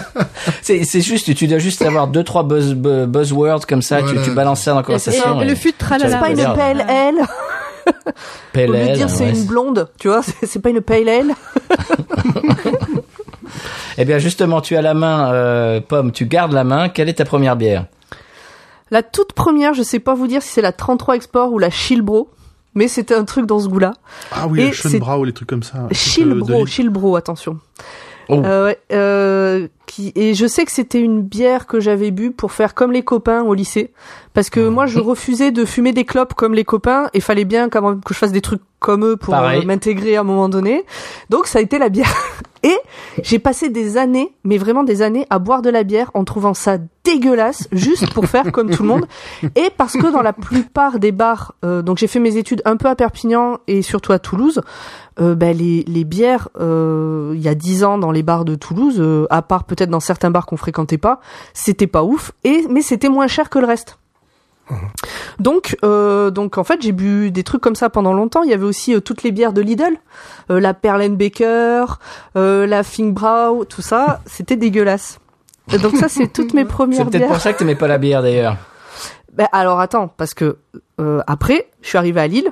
C'est 0.62 0.84
c'est 0.84 1.00
juste, 1.02 1.34
tu 1.34 1.46
dois 1.46 1.58
juste 1.58 1.82
avoir 1.82 2.06
deux 2.08 2.24
trois 2.24 2.42
buzz, 2.44 2.72
bu- 2.74 3.06
buzzwords 3.06 3.66
comme 3.66 3.82
ça, 3.82 4.00
Voilà. 4.00 4.22
tu, 4.22 4.30
tu 4.30 4.34
balances 4.34 4.62
ça 4.62 4.70
dans 4.70 4.76
la 4.78 4.82
Et, 4.82 4.86
conversation. 4.86 5.40
et 5.42 5.44
le 5.44 5.54
fut 5.54 5.68
de 5.72 5.74
C'est 5.78 5.84
tralala. 5.84 6.16
pas 6.18 6.28
une 6.30 6.36
Regarde. 6.38 6.56
pale 6.56 6.80
ale. 6.88 7.14
Au 8.68 8.72
lieu 8.72 8.88
de 8.88 8.94
dire 8.94 9.10
c'est 9.10 9.28
une 9.30 9.44
blonde, 9.44 9.88
tu 10.00 10.08
vois, 10.08 10.22
c'est 10.22 10.46
c'est 10.46 10.58
pas 10.60 10.70
une 10.70 10.80
pale 10.80 11.08
ale. 11.08 11.34
Eh 13.98 14.04
bien 14.04 14.18
justement, 14.18 14.60
tu 14.60 14.76
as 14.76 14.82
la 14.82 14.94
main, 14.94 15.32
euh, 15.32 15.80
Pomme, 15.80 16.12
tu 16.12 16.26
gardes 16.26 16.52
la 16.52 16.64
main. 16.64 16.88
Quelle 16.88 17.08
est 17.08 17.14
ta 17.14 17.24
première 17.24 17.56
bière? 17.56 17.86
La 18.90 19.02
toute 19.02 19.32
première, 19.32 19.74
je 19.74 19.82
sais 19.82 19.98
pas 19.98 20.14
vous 20.14 20.26
dire 20.26 20.42
si 20.42 20.50
c'est 20.50 20.62
la 20.62 20.72
33 20.72 21.16
Export 21.16 21.52
ou 21.52 21.58
la 21.58 21.70
Chilbro, 21.70 22.30
mais 22.74 22.88
c'était 22.88 23.14
un 23.14 23.24
truc 23.24 23.46
dans 23.46 23.58
ce 23.58 23.68
goût-là. 23.68 23.92
Ah 24.30 24.46
oui, 24.48 24.60
Et 24.60 24.66
le 24.68 24.72
c'est- 24.72 24.90
Schönbrau, 24.90 25.24
les 25.24 25.32
trucs 25.32 25.48
comme 25.48 25.62
ça. 25.64 25.78
euh, 25.78 25.88
de 25.88 26.66
Chilbro, 26.66 27.16
attention. 27.16 27.58
Oh. 28.28 28.42
Euh, 28.44 28.66
ouais, 28.66 28.78
euh, 28.92 29.68
qui, 29.86 30.12
et 30.16 30.34
je 30.34 30.46
sais 30.48 30.64
que 30.64 30.72
c'était 30.72 31.00
une 31.00 31.22
bière 31.22 31.66
que 31.66 31.78
j'avais 31.78 32.10
bu 32.10 32.32
pour 32.32 32.50
faire 32.50 32.74
comme 32.74 32.90
les 32.90 33.02
copains 33.04 33.42
au 33.42 33.54
lycée. 33.54 33.92
Parce 34.34 34.50
que 34.50 34.68
moi, 34.68 34.86
je 34.86 34.98
refusais 34.98 35.52
de 35.52 35.64
fumer 35.64 35.92
des 35.92 36.04
clopes 36.04 36.34
comme 36.34 36.52
les 36.52 36.64
copains 36.64 37.08
et 37.14 37.20
fallait 37.20 37.44
bien 37.44 37.68
quand 37.68 37.82
même 37.82 38.00
que 38.02 38.12
je 38.14 38.18
fasse 38.18 38.32
des 38.32 38.40
trucs 38.40 38.62
comme 38.80 39.04
eux 39.04 39.16
pour 39.16 39.32
euh, 39.34 39.62
m'intégrer 39.62 40.16
à 40.16 40.20
un 40.20 40.24
moment 40.24 40.48
donné. 40.48 40.84
Donc 41.30 41.46
ça 41.46 41.60
a 41.60 41.62
été 41.62 41.78
la 41.78 41.88
bière. 41.88 42.12
Et 42.66 42.76
j'ai 43.22 43.38
passé 43.38 43.68
des 43.68 43.96
années, 43.96 44.34
mais 44.42 44.58
vraiment 44.58 44.82
des 44.82 45.00
années, 45.00 45.24
à 45.30 45.38
boire 45.38 45.62
de 45.62 45.70
la 45.70 45.84
bière 45.84 46.10
en 46.14 46.24
trouvant 46.24 46.52
ça 46.52 46.78
dégueulasse, 47.04 47.68
juste 47.70 48.12
pour 48.12 48.26
faire 48.26 48.50
comme 48.50 48.70
tout 48.70 48.82
le 48.82 48.88
monde. 48.88 49.06
Et 49.54 49.70
parce 49.76 49.92
que 49.92 50.10
dans 50.10 50.22
la 50.22 50.32
plupart 50.32 50.98
des 50.98 51.12
bars, 51.12 51.54
euh, 51.64 51.80
donc 51.80 51.98
j'ai 51.98 52.08
fait 52.08 52.18
mes 52.18 52.36
études 52.36 52.62
un 52.64 52.76
peu 52.76 52.88
à 52.88 52.96
Perpignan 52.96 53.58
et 53.68 53.82
surtout 53.82 54.10
à 54.10 54.18
Toulouse, 54.18 54.60
euh, 55.20 55.36
ben, 55.36 55.56
les, 55.56 55.84
les 55.86 56.02
bières, 56.02 56.48
euh, 56.58 57.34
il 57.36 57.40
y 57.40 57.46
a 57.46 57.54
dix 57.54 57.84
ans 57.84 57.98
dans 57.98 58.10
les 58.10 58.24
bars 58.24 58.44
de 58.44 58.56
Toulouse, 58.56 58.96
euh, 58.98 59.26
à 59.30 59.42
part 59.42 59.62
peut-être 59.62 59.90
dans 59.90 60.00
certains 60.00 60.32
bars 60.32 60.46
qu'on 60.46 60.56
fréquentait 60.56 60.98
pas, 60.98 61.20
c'était 61.54 61.86
pas 61.86 62.02
ouf, 62.02 62.32
et 62.42 62.66
mais 62.68 62.82
c'était 62.82 63.08
moins 63.08 63.28
cher 63.28 63.48
que 63.48 63.60
le 63.60 63.66
reste. 63.66 63.96
Donc, 65.38 65.76
euh, 65.84 66.30
donc 66.30 66.58
en 66.58 66.64
fait, 66.64 66.80
j'ai 66.82 66.92
bu 66.92 67.30
des 67.30 67.44
trucs 67.44 67.60
comme 67.60 67.74
ça 67.76 67.90
pendant 67.90 68.12
longtemps. 68.12 68.42
Il 68.42 68.50
y 68.50 68.54
avait 68.54 68.64
aussi 68.64 68.94
euh, 68.94 69.00
toutes 69.00 69.22
les 69.22 69.30
bières 69.32 69.52
de 69.52 69.60
Lidl, 69.60 69.96
euh, 70.50 70.60
la 70.60 70.74
Perlenbaker, 70.74 71.98
euh, 72.36 72.66
la 72.66 72.82
Fingbrau, 72.82 73.64
tout 73.64 73.82
ça, 73.82 74.20
c'était 74.26 74.56
dégueulasse. 74.56 75.18
Donc 75.82 75.96
ça, 75.96 76.08
c'est 76.08 76.28
toutes 76.32 76.54
mes 76.54 76.62
C'est 76.62 76.68
premières 76.68 77.04
peut-être 77.04 77.18
bières. 77.18 77.28
pour 77.28 77.40
ça 77.40 77.52
que 77.52 77.58
t'aimais 77.58 77.74
pas 77.74 77.88
la 77.88 77.98
bière 77.98 78.22
d'ailleurs. 78.22 78.56
Ben, 79.34 79.48
alors 79.52 79.80
attends, 79.80 80.08
parce 80.08 80.32
que 80.34 80.56
euh, 81.00 81.20
après, 81.26 81.68
je 81.82 81.88
suis 81.88 81.98
arrivée 81.98 82.20
à 82.20 82.26
Lille. 82.26 82.50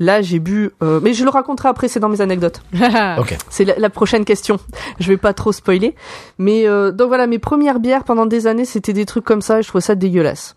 Là, 0.00 0.22
j'ai 0.22 0.38
bu, 0.38 0.70
euh, 0.82 1.00
mais 1.02 1.12
je 1.12 1.24
le 1.24 1.30
raconterai 1.30 1.68
après. 1.68 1.88
C'est 1.88 1.98
dans 2.00 2.08
mes 2.08 2.20
anecdotes. 2.20 2.62
Ok. 3.18 3.36
C'est 3.50 3.64
la, 3.64 3.76
la 3.78 3.90
prochaine 3.90 4.24
question. 4.24 4.58
Je 5.00 5.08
vais 5.08 5.16
pas 5.16 5.32
trop 5.34 5.50
spoiler. 5.52 5.94
Mais 6.38 6.68
euh, 6.68 6.92
donc 6.92 7.08
voilà, 7.08 7.26
mes 7.26 7.38
premières 7.40 7.80
bières 7.80 8.04
pendant 8.04 8.24
des 8.26 8.46
années, 8.46 8.64
c'était 8.64 8.92
des 8.92 9.06
trucs 9.06 9.24
comme 9.24 9.42
ça. 9.42 9.58
Et 9.58 9.62
je 9.62 9.68
trouvais 9.68 9.82
ça 9.82 9.96
dégueulasse. 9.96 10.54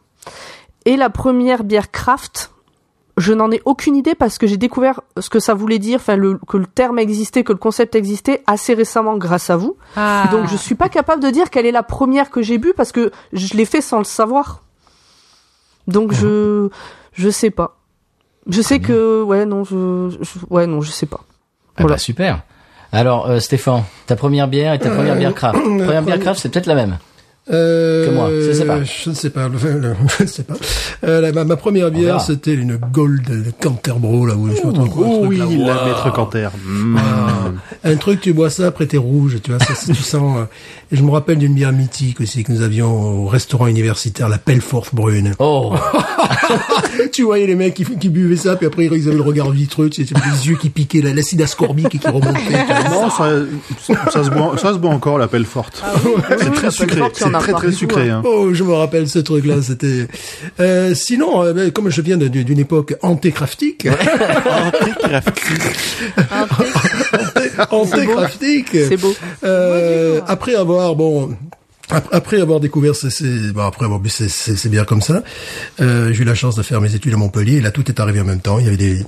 Et 0.86 0.98
la 0.98 1.10
première 1.10 1.64
bière 1.64 1.92
craft, 1.92 2.52
je 3.18 3.34
n'en 3.34 3.52
ai 3.52 3.62
aucune 3.66 3.96
idée 3.96 4.16
parce 4.16 4.38
que 4.38 4.48
j'ai 4.48 4.58
découvert 4.58 5.02
ce 5.20 5.30
que 5.30 5.40
ça 5.40 5.54
voulait 5.54 5.78
dire, 5.80 5.98
enfin 5.98 6.16
le, 6.16 6.40
que 6.48 6.58
le 6.58 6.66
terme 6.66 6.98
existait, 6.98 7.44
que 7.44 7.52
le 7.52 7.58
concept 7.60 7.94
existait 7.96 8.42
assez 8.48 8.74
récemment 8.74 9.18
grâce 9.18 9.50
à 9.50 9.58
vous. 9.58 9.78
Ah. 9.96 10.28
Donc 10.32 10.48
je 10.48 10.56
suis 10.56 10.76
pas 10.76 10.90
capable 10.90 11.22
de 11.22 11.30
dire 11.30 11.50
quelle 11.50 11.66
est 11.66 11.72
la 11.72 11.84
première 11.84 12.30
que 12.32 12.42
j'ai 12.42 12.58
bu 12.58 12.74
parce 12.76 12.92
que 12.92 13.12
je 13.34 13.54
l'ai 13.56 13.66
fait 13.66 13.82
sans 13.82 14.00
le 14.00 14.06
savoir. 14.06 14.62
Donc 15.88 16.14
je 16.14 16.70
je 17.14 17.30
sais 17.30 17.50
pas. 17.52 17.78
Je 18.48 18.62
sais 18.62 18.80
que 18.80 19.22
ouais 19.22 19.46
non 19.46 19.64
je, 19.64 20.10
je- 20.22 20.40
ouais 20.50 20.66
non 20.66 20.82
je 20.82 20.90
sais 20.92 21.06
pas. 21.06 21.20
Ah 21.78 21.84
bah, 21.84 21.98
super. 21.98 22.42
Alors 22.92 23.28
euh, 23.30 23.40
Stéphane, 23.40 23.84
ta 24.08 24.16
première 24.16 24.48
bière 24.48 24.74
et 24.74 24.80
ta 24.80 24.90
première 24.90 25.16
bière 25.16 25.34
craft. 25.36 25.60
Première 25.62 26.02
bière 26.02 26.20
craft, 26.20 26.40
c'est 26.42 26.50
peut-être 26.50 26.66
la 26.66 26.76
même. 26.76 26.98
Euh, 27.52 28.06
Que 28.08 28.12
moi, 28.14 28.30
je 28.32 28.52
sais 28.54 28.66
pas. 28.66 28.84
Je 28.84 29.10
ne 29.10 29.16
sais 29.16 29.30
pas. 29.30 29.48
le- 29.50 29.80
le- 29.80 29.94
Je 30.18 30.24
ne 30.24 30.28
sais 30.28 30.44
pas. 30.44 30.54
Euh, 31.04 31.22
la- 31.22 31.32
ma, 31.32 31.44
ma 31.44 31.56
première 31.58 31.92
bière, 31.92 32.22
c'était 32.22 32.54
une 32.54 32.78
Gold 32.78 33.54
Canterbro, 33.62 34.26
là, 34.26 34.36
où 34.36 34.48
je 34.48 34.54
me 34.66 34.74
un 34.74 34.84
Oh 34.84 34.86
truc 34.88 35.30
oui, 35.30 35.38
là. 35.58 35.76
la 35.76 35.86
maître 35.86 36.12
Canter. 36.14 36.50
Ah, 36.98 37.52
un 37.84 37.96
truc, 37.98 38.22
tu 38.22 38.34
bois 38.34 38.50
ça, 38.50 38.68
après 38.68 38.86
t'es 38.86 38.98
rouge, 38.98 39.38
tu 39.44 39.52
vois, 39.52 39.60
ça, 39.60 39.76
ça, 39.76 39.94
tu 39.94 40.02
sens. 40.02 40.38
euh, 40.40 40.44
Et 40.92 40.96
je 40.98 41.04
me 41.04 41.12
rappelle 41.12 41.38
d'une 41.40 41.54
bière 41.54 41.72
mythique 41.74 42.22
aussi 42.22 42.44
que 42.44 42.52
nous 42.52 42.62
avions 42.62 42.92
au 43.24 43.28
restaurant 43.28 43.68
universitaire, 43.68 44.30
la 44.30 44.38
Pelforth 44.38 44.94
Brune. 44.94 45.34
Oh, 45.40 45.74
tu 47.12 47.24
voyais 47.24 47.48
les 47.48 47.56
mecs 47.56 47.74
qui, 47.74 47.84
qui 47.86 48.10
buvaient 48.10 48.36
ça, 48.36 48.56
puis 48.56 48.68
après 48.68 48.86
ils 48.86 49.08
avaient 49.08 49.16
le 49.16 49.22
regard 49.22 49.50
vitreux, 49.52 49.90
tu 49.90 50.06
sais, 50.06 50.14
les 50.14 50.48
yeux 50.50 50.56
qui 50.58 50.70
piquaient, 50.70 51.02
la- 51.02 51.14
l'acide 51.14 51.42
ascorbique 51.42 51.90
qui 51.90 52.08
remontait. 52.08 52.30
Non, 52.92 53.10
ça, 53.10 53.30
ça 54.12 54.24
se 54.24 54.30
boit, 54.30 54.56
ça 54.58 54.74
se 54.74 54.78
boit 54.78 54.92
encore, 54.92 55.18
la 55.18 55.28
pelle 55.28 55.46
forte. 55.46 55.84
C'est 56.40 56.52
très 56.54 56.72
sucré, 56.72 57.02
très 57.42 57.54
très 57.54 57.72
sucré. 57.72 58.10
Hein. 58.10 58.22
Oh, 58.26 58.54
je 58.54 58.64
me 58.64 58.74
rappelle 58.74 59.08
ce 59.10 59.20
truc-là, 59.20 59.62
c'était. 59.62 60.08
Euh, 60.60 60.94
sinon, 60.94 61.44
euh, 61.44 61.54
ben, 61.54 61.72
comme 61.72 61.90
je 61.90 62.02
viens 62.02 62.18
d'une 62.18 62.60
époque 62.60 62.96
antécraftique, 63.02 63.88
antécraftique, 67.72 68.70
C'est 68.72 68.98
beau. 68.98 69.14
euh, 69.44 70.22
après 70.28 70.56
avoir 70.56 70.96
bon. 70.96 71.36
Ap- 71.92 72.08
Après 72.12 72.40
avoir 72.42 72.60
découvert 72.60 72.96
ces, 72.96 73.10
ces- 73.10 73.52
bon, 73.52 73.62
après 73.62 73.86
avoir 73.86 74.00
bu 74.00 74.10
ces, 74.10 74.30
ces, 74.30 74.56
ces 74.56 74.70
bières 74.70 74.86
comme 74.86 75.02
ça, 75.02 75.24
euh, 75.82 76.12
j'ai 76.14 76.22
eu 76.22 76.26
la 76.26 76.36
chance 76.36 76.56
de 76.56 76.64
faire 76.64 76.82
mes 76.82 76.94
études 76.96 77.14
à 77.14 77.18
Montpellier. 77.18 77.58
Et 77.58 77.62
là, 77.62 77.72
tout 77.72 77.88
est 77.90 78.00
arrivé 78.00 78.20
en 78.22 78.26
même 78.26 78.40
temps. 78.42 78.60
Il 78.60 78.66
y 78.66 78.68
avait 78.68 78.78
des, 78.78 79.06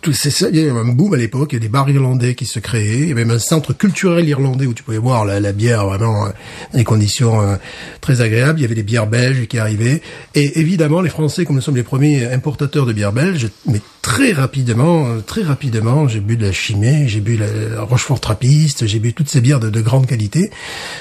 tout, 0.00 0.12
c'est 0.12 0.30
ça, 0.30 0.48
il 0.50 0.56
y 0.56 0.60
avait 0.68 0.70
un 0.78 0.84
boom 0.92 1.14
à 1.14 1.16
l'époque. 1.16 1.52
Il 1.52 1.54
y 1.54 1.56
avait 1.58 1.66
des 1.66 1.72
bars 1.72 1.88
irlandais 1.88 2.34
qui 2.34 2.46
se 2.46 2.58
créaient. 2.58 2.98
Il 3.00 3.08
y 3.08 3.12
avait 3.12 3.24
même 3.24 3.36
un 3.36 3.38
centre 3.38 3.72
culturel 3.72 4.28
irlandais 4.28 4.66
où 4.66 4.74
tu 4.74 4.82
pouvais 4.82 4.98
boire 4.98 5.24
la, 5.24 5.40
la 5.40 5.52
bière 5.52 5.86
vraiment 5.86 6.26
euh, 6.26 6.30
dans 6.72 6.78
des 6.78 6.84
conditions 6.84 7.40
euh, 7.40 7.56
très 8.00 8.20
agréables. 8.20 8.58
Il 8.58 8.62
y 8.62 8.66
avait 8.66 8.74
des 8.74 8.82
bières 8.82 9.06
belges 9.06 9.46
qui 9.46 9.58
arrivaient. 9.58 10.02
Et 10.34 10.60
évidemment, 10.60 11.00
les 11.00 11.10
Français, 11.10 11.44
comme 11.44 11.56
nous 11.56 11.62
sommes 11.62 11.76
les 11.76 11.82
premiers 11.82 12.26
importateurs 12.32 12.86
de 12.86 12.92
bières 12.92 13.12
belges, 13.12 13.48
mais 13.66 13.80
très 14.04 14.32
rapidement, 14.32 15.06
euh, 15.06 15.20
très 15.26 15.42
rapidement, 15.42 16.06
j'ai 16.08 16.20
bu 16.20 16.36
de 16.36 16.44
la 16.44 16.52
Chimay, 16.52 17.08
j'ai 17.08 17.20
bu 17.20 17.38
la, 17.38 17.46
Rochefort 17.82 18.20
Trappiste, 18.20 18.86
j'ai 18.86 18.98
bu 18.98 19.14
toutes 19.14 19.30
ces 19.30 19.40
bières 19.40 19.60
de, 19.60 19.70
de 19.70 19.80
grande 19.80 20.06
qualité. 20.06 20.50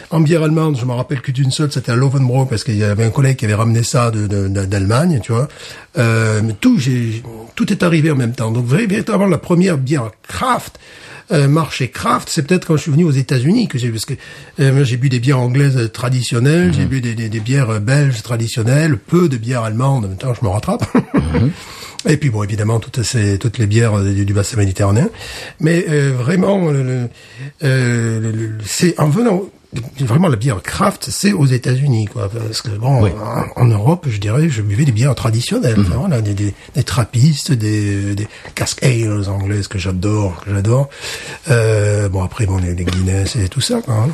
En 0.10 0.22
bière 0.22 0.42
allemande, 0.42 0.78
je 0.80 0.86
me 0.86 0.94
rappelle 0.94 1.20
que 1.20 1.32
d'une 1.34 1.52
seule, 1.52 1.70
c'était 1.70 1.92
à 1.92 1.96
Lovenbroek 1.98 2.50
parce 2.50 2.64
qu'il 2.64 2.78
y 2.78 2.84
avait 2.86 3.04
un 3.04 3.10
collègue 3.10 3.36
qui 3.36 3.44
avait 3.46 3.56
ramené 3.56 3.84
ça 3.84 4.10
de, 4.10 4.26
de- 4.28 4.48
de- 4.48 4.66
d'Allemagne, 4.66 5.20
tu 5.22 5.34
vois. 5.34 5.50
Euh, 5.98 6.40
mais 6.46 6.54
tout, 6.54 6.80
j'ai, 6.80 7.22
tout 7.56 7.74
est 7.74 7.84
arrivé 7.84 8.10
en 8.10 8.16
même 8.16 8.34
temps. 8.34 8.52
Donc 8.52 8.66
véritablement 8.68 9.28
la 9.28 9.38
première 9.38 9.78
bière 9.78 10.10
craft. 10.26 10.80
euh, 11.32 11.48
marché 11.50 11.90
craft, 11.90 12.30
c'est 12.32 12.48
peut-être 12.48 12.66
quand 12.68 12.78
je 12.78 12.84
suis 12.84 12.92
venu 12.92 13.04
aux 13.06 13.12
États-Unis 13.12 13.68
que 13.68 13.78
j'ai 13.78 13.90
parce 13.90 14.06
que 14.06 14.14
euh, 14.62 14.72
moi, 14.74 14.84
j'ai 14.86 14.96
bu 14.98 15.10
des 15.10 15.20
bières 15.20 15.40
anglaises 15.40 15.90
traditionnelles, 15.94 16.68
Mhm. 16.68 16.74
j'ai 16.74 16.86
bu 16.86 17.02
des, 17.02 17.16
des, 17.16 17.28
des 17.30 17.40
bières 17.42 17.70
euh, 17.70 17.80
belges 17.80 18.22
traditionnelles, 18.24 18.98
peu 18.98 19.28
de 19.28 19.36
bières 19.38 19.64
allemandes. 19.64 20.08
Maintenant, 20.10 20.34
je 20.40 20.46
me 20.46 20.50
rattrape. 20.50 20.86
Mhm. 21.14 21.52
Et 22.08 22.18
puis 22.18 22.30
bon, 22.30 22.44
évidemment, 22.44 22.80
toutes 22.80 23.02
ces 23.04 23.38
toutes 23.38 23.58
les 23.58 23.66
bières 23.68 23.98
euh, 23.98 24.14
du, 24.14 24.26
du 24.26 24.34
bassin 24.34 24.58
méditerranéen. 24.58 25.10
Mais 25.60 25.86
euh, 25.90 26.12
vraiment, 26.18 26.70
le, 26.72 26.84
le- 26.84 27.10
euh, 27.64 28.20
le- 28.20 28.32
le- 28.32 28.58
c'est 28.66 29.00
en 29.00 29.08
venant 29.10 29.44
vraiment 30.02 30.28
la 30.28 30.36
bière 30.36 30.62
craft, 30.62 31.08
c'est 31.10 31.32
aux 31.34 31.48
États-Unis, 31.48 32.06
quoi. 32.06 32.30
Parce 32.30 32.62
que 32.62 32.70
bon, 32.70 33.02
Oui. 33.04 33.10
en, 33.56 33.62
en 33.64 33.66
Europe, 33.66 34.06
je 34.08 34.20
dirais, 34.20 34.48
je 34.48 34.62
buvais 34.62 34.86
des 34.86 34.92
bières 34.92 35.16
traditionnelles. 35.16 35.80
Voilà, 35.98 36.22
des, 36.22 36.36
des, 36.36 36.54
des 36.76 36.84
trappistes, 36.84 37.52
des, 37.54 38.14
des 38.14 38.28
cask 38.54 38.84
ales 38.84 39.28
anglaises 39.30 39.68
que 39.68 39.80
j'adore, 39.80 40.42
que 40.46 40.52
j'adore. 40.54 40.90
Euh, 41.50 42.08
bon 42.10 42.22
après, 42.24 42.46
bon 42.46 42.58
les, 42.58 42.76
les 42.76 42.86
Guinness 42.86 43.36
et 43.36 43.50
tout 43.50 43.62
ça, 43.62 43.82
quoi. 43.82 43.96
hein. 43.96 44.10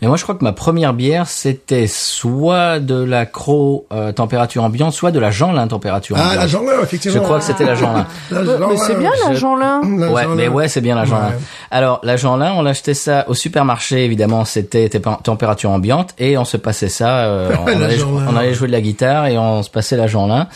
Mais 0.00 0.08
moi, 0.08 0.16
je 0.16 0.22
crois 0.22 0.34
que 0.34 0.44
ma 0.44 0.52
première 0.52 0.92
bière, 0.94 1.26
c'était 1.28 1.86
soit 1.86 2.78
de 2.80 3.02
la 3.02 3.26
Cro 3.26 3.86
euh, 3.92 4.12
température 4.12 4.62
ambiante, 4.64 4.92
soit 4.92 5.10
de 5.10 5.18
la 5.18 5.30
Jeanlin 5.30 5.66
température 5.68 6.16
Ah, 6.18 6.22
ambiante. 6.22 6.36
la 6.40 6.46
Jeanlin, 6.46 6.72
effectivement. 6.82 7.18
Je 7.18 7.22
crois 7.22 7.38
que 7.38 7.44
c'était 7.44 7.64
la 7.64 7.74
Jeanlin. 7.74 8.06
La 8.30 8.40
mais 8.68 8.76
c'est 8.76 8.98
bien 8.98 9.10
la 9.26 9.34
je- 9.34 9.38
Jeanlin. 9.38 9.80
Ouais, 10.10 10.26
mais 10.34 10.48
ouais, 10.48 10.68
c'est 10.68 10.80
bien 10.80 10.94
la 10.96 11.04
Jeanlin. 11.04 11.28
Ouais. 11.28 11.38
Alors, 11.70 12.00
la 12.02 12.16
Jeanlin, 12.16 12.52
on 12.56 12.66
achetait 12.66 12.94
ça 12.94 13.24
au 13.28 13.34
supermarché, 13.34 14.04
évidemment, 14.04 14.44
c'était 14.44 14.88
temp- 14.88 15.22
température 15.22 15.70
ambiante, 15.70 16.14
et 16.18 16.36
on 16.38 16.44
se 16.44 16.56
passait 16.56 16.88
ça, 16.88 17.24
euh, 17.24 17.50
allait, 17.66 18.02
on 18.02 18.36
allait 18.36 18.54
jouer 18.54 18.66
de 18.68 18.72
la 18.72 18.80
guitare, 18.80 19.26
et 19.26 19.38
on 19.38 19.62
se 19.62 19.70
passait 19.70 19.96
la 19.96 20.06
Jeanlin. 20.06 20.48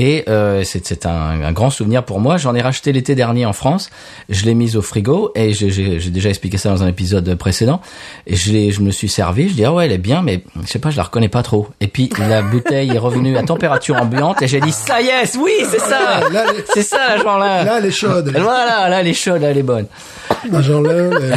Et 0.00 0.24
euh, 0.28 0.62
c'est 0.62 0.86
c'est 0.86 1.06
un, 1.06 1.42
un 1.42 1.52
grand 1.52 1.70
souvenir 1.70 2.04
pour 2.04 2.20
moi. 2.20 2.36
J'en 2.36 2.54
ai 2.54 2.62
racheté 2.62 2.92
l'été 2.92 3.14
dernier 3.16 3.44
en 3.46 3.52
France. 3.52 3.90
Je 4.28 4.44
l'ai 4.44 4.54
mise 4.54 4.76
au 4.76 4.80
frigo 4.82 5.32
et 5.34 5.52
j'ai- 5.52 5.70
j'ai 5.70 5.98
j'ai 5.98 6.10
déjà 6.10 6.28
expliqué 6.28 6.56
ça 6.56 6.68
dans 6.70 6.84
un 6.84 6.86
épisode 6.88 7.34
précédent. 7.34 7.80
Et 8.28 8.36
je, 8.36 8.52
l'ai- 8.52 8.70
je 8.70 8.80
me 8.80 8.92
suis 8.92 9.08
servi. 9.08 9.48
Je 9.48 9.54
dis 9.54 9.64
ah 9.64 9.72
ouais 9.74 9.86
elle 9.86 9.92
est 9.92 9.98
bien, 9.98 10.22
mais 10.22 10.44
je 10.62 10.68
sais 10.68 10.78
pas, 10.78 10.90
je 10.90 10.96
la 10.96 11.02
reconnais 11.02 11.28
pas 11.28 11.42
trop. 11.42 11.66
Et 11.80 11.88
puis 11.88 12.08
la 12.28 12.42
bouteille 12.52 12.90
est 12.94 12.98
revenue 12.98 13.36
à 13.36 13.42
température 13.42 13.96
ambiante 13.96 14.40
et 14.40 14.46
j'ai 14.46 14.60
dit 14.60 14.70
ça 14.72 15.02
y 15.02 15.08
est, 15.08 15.36
oui 15.36 15.50
c'est 15.68 15.80
ça, 15.80 16.20
Là, 16.32 16.44
elle- 16.48 16.64
c'est 16.72 16.82
ça 16.84 16.98
la 17.08 17.16
Jeanlin. 17.18 17.64
Là, 17.64 17.78
elle 17.78 17.86
est 17.86 17.90
chaude. 17.90 18.32
Voilà, 18.40 18.88
là 18.88 19.00
elle 19.00 19.08
est 19.08 19.14
chaude, 19.14 19.42
là, 19.42 19.50
elle 19.50 19.58
est 19.58 19.62
bonne. 19.64 19.86
La 20.50 20.62
Jeanlin. 20.62 20.90
euh, 20.90 21.34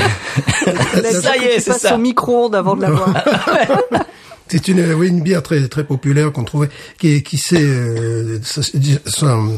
Ça 1.22 1.36
y 1.36 1.46
est, 1.46 1.60
c'est 1.60 1.74
ça. 1.74 1.96
au 1.96 1.98
micro-ondes 1.98 2.54
avant 2.56 2.76
de 2.76 2.82
la 2.84 2.90
boire. 2.92 3.14
C'est 4.52 4.68
une, 4.68 4.94
oui, 4.94 5.08
une 5.08 5.22
bière 5.22 5.42
très 5.44 5.68
très 5.68 5.84
populaire 5.84 6.32
qu'on 6.32 6.44
trouvait, 6.44 6.70
qui, 7.00 7.24
qui 7.24 7.38
s'est, 7.38 7.56
euh, 7.64 8.40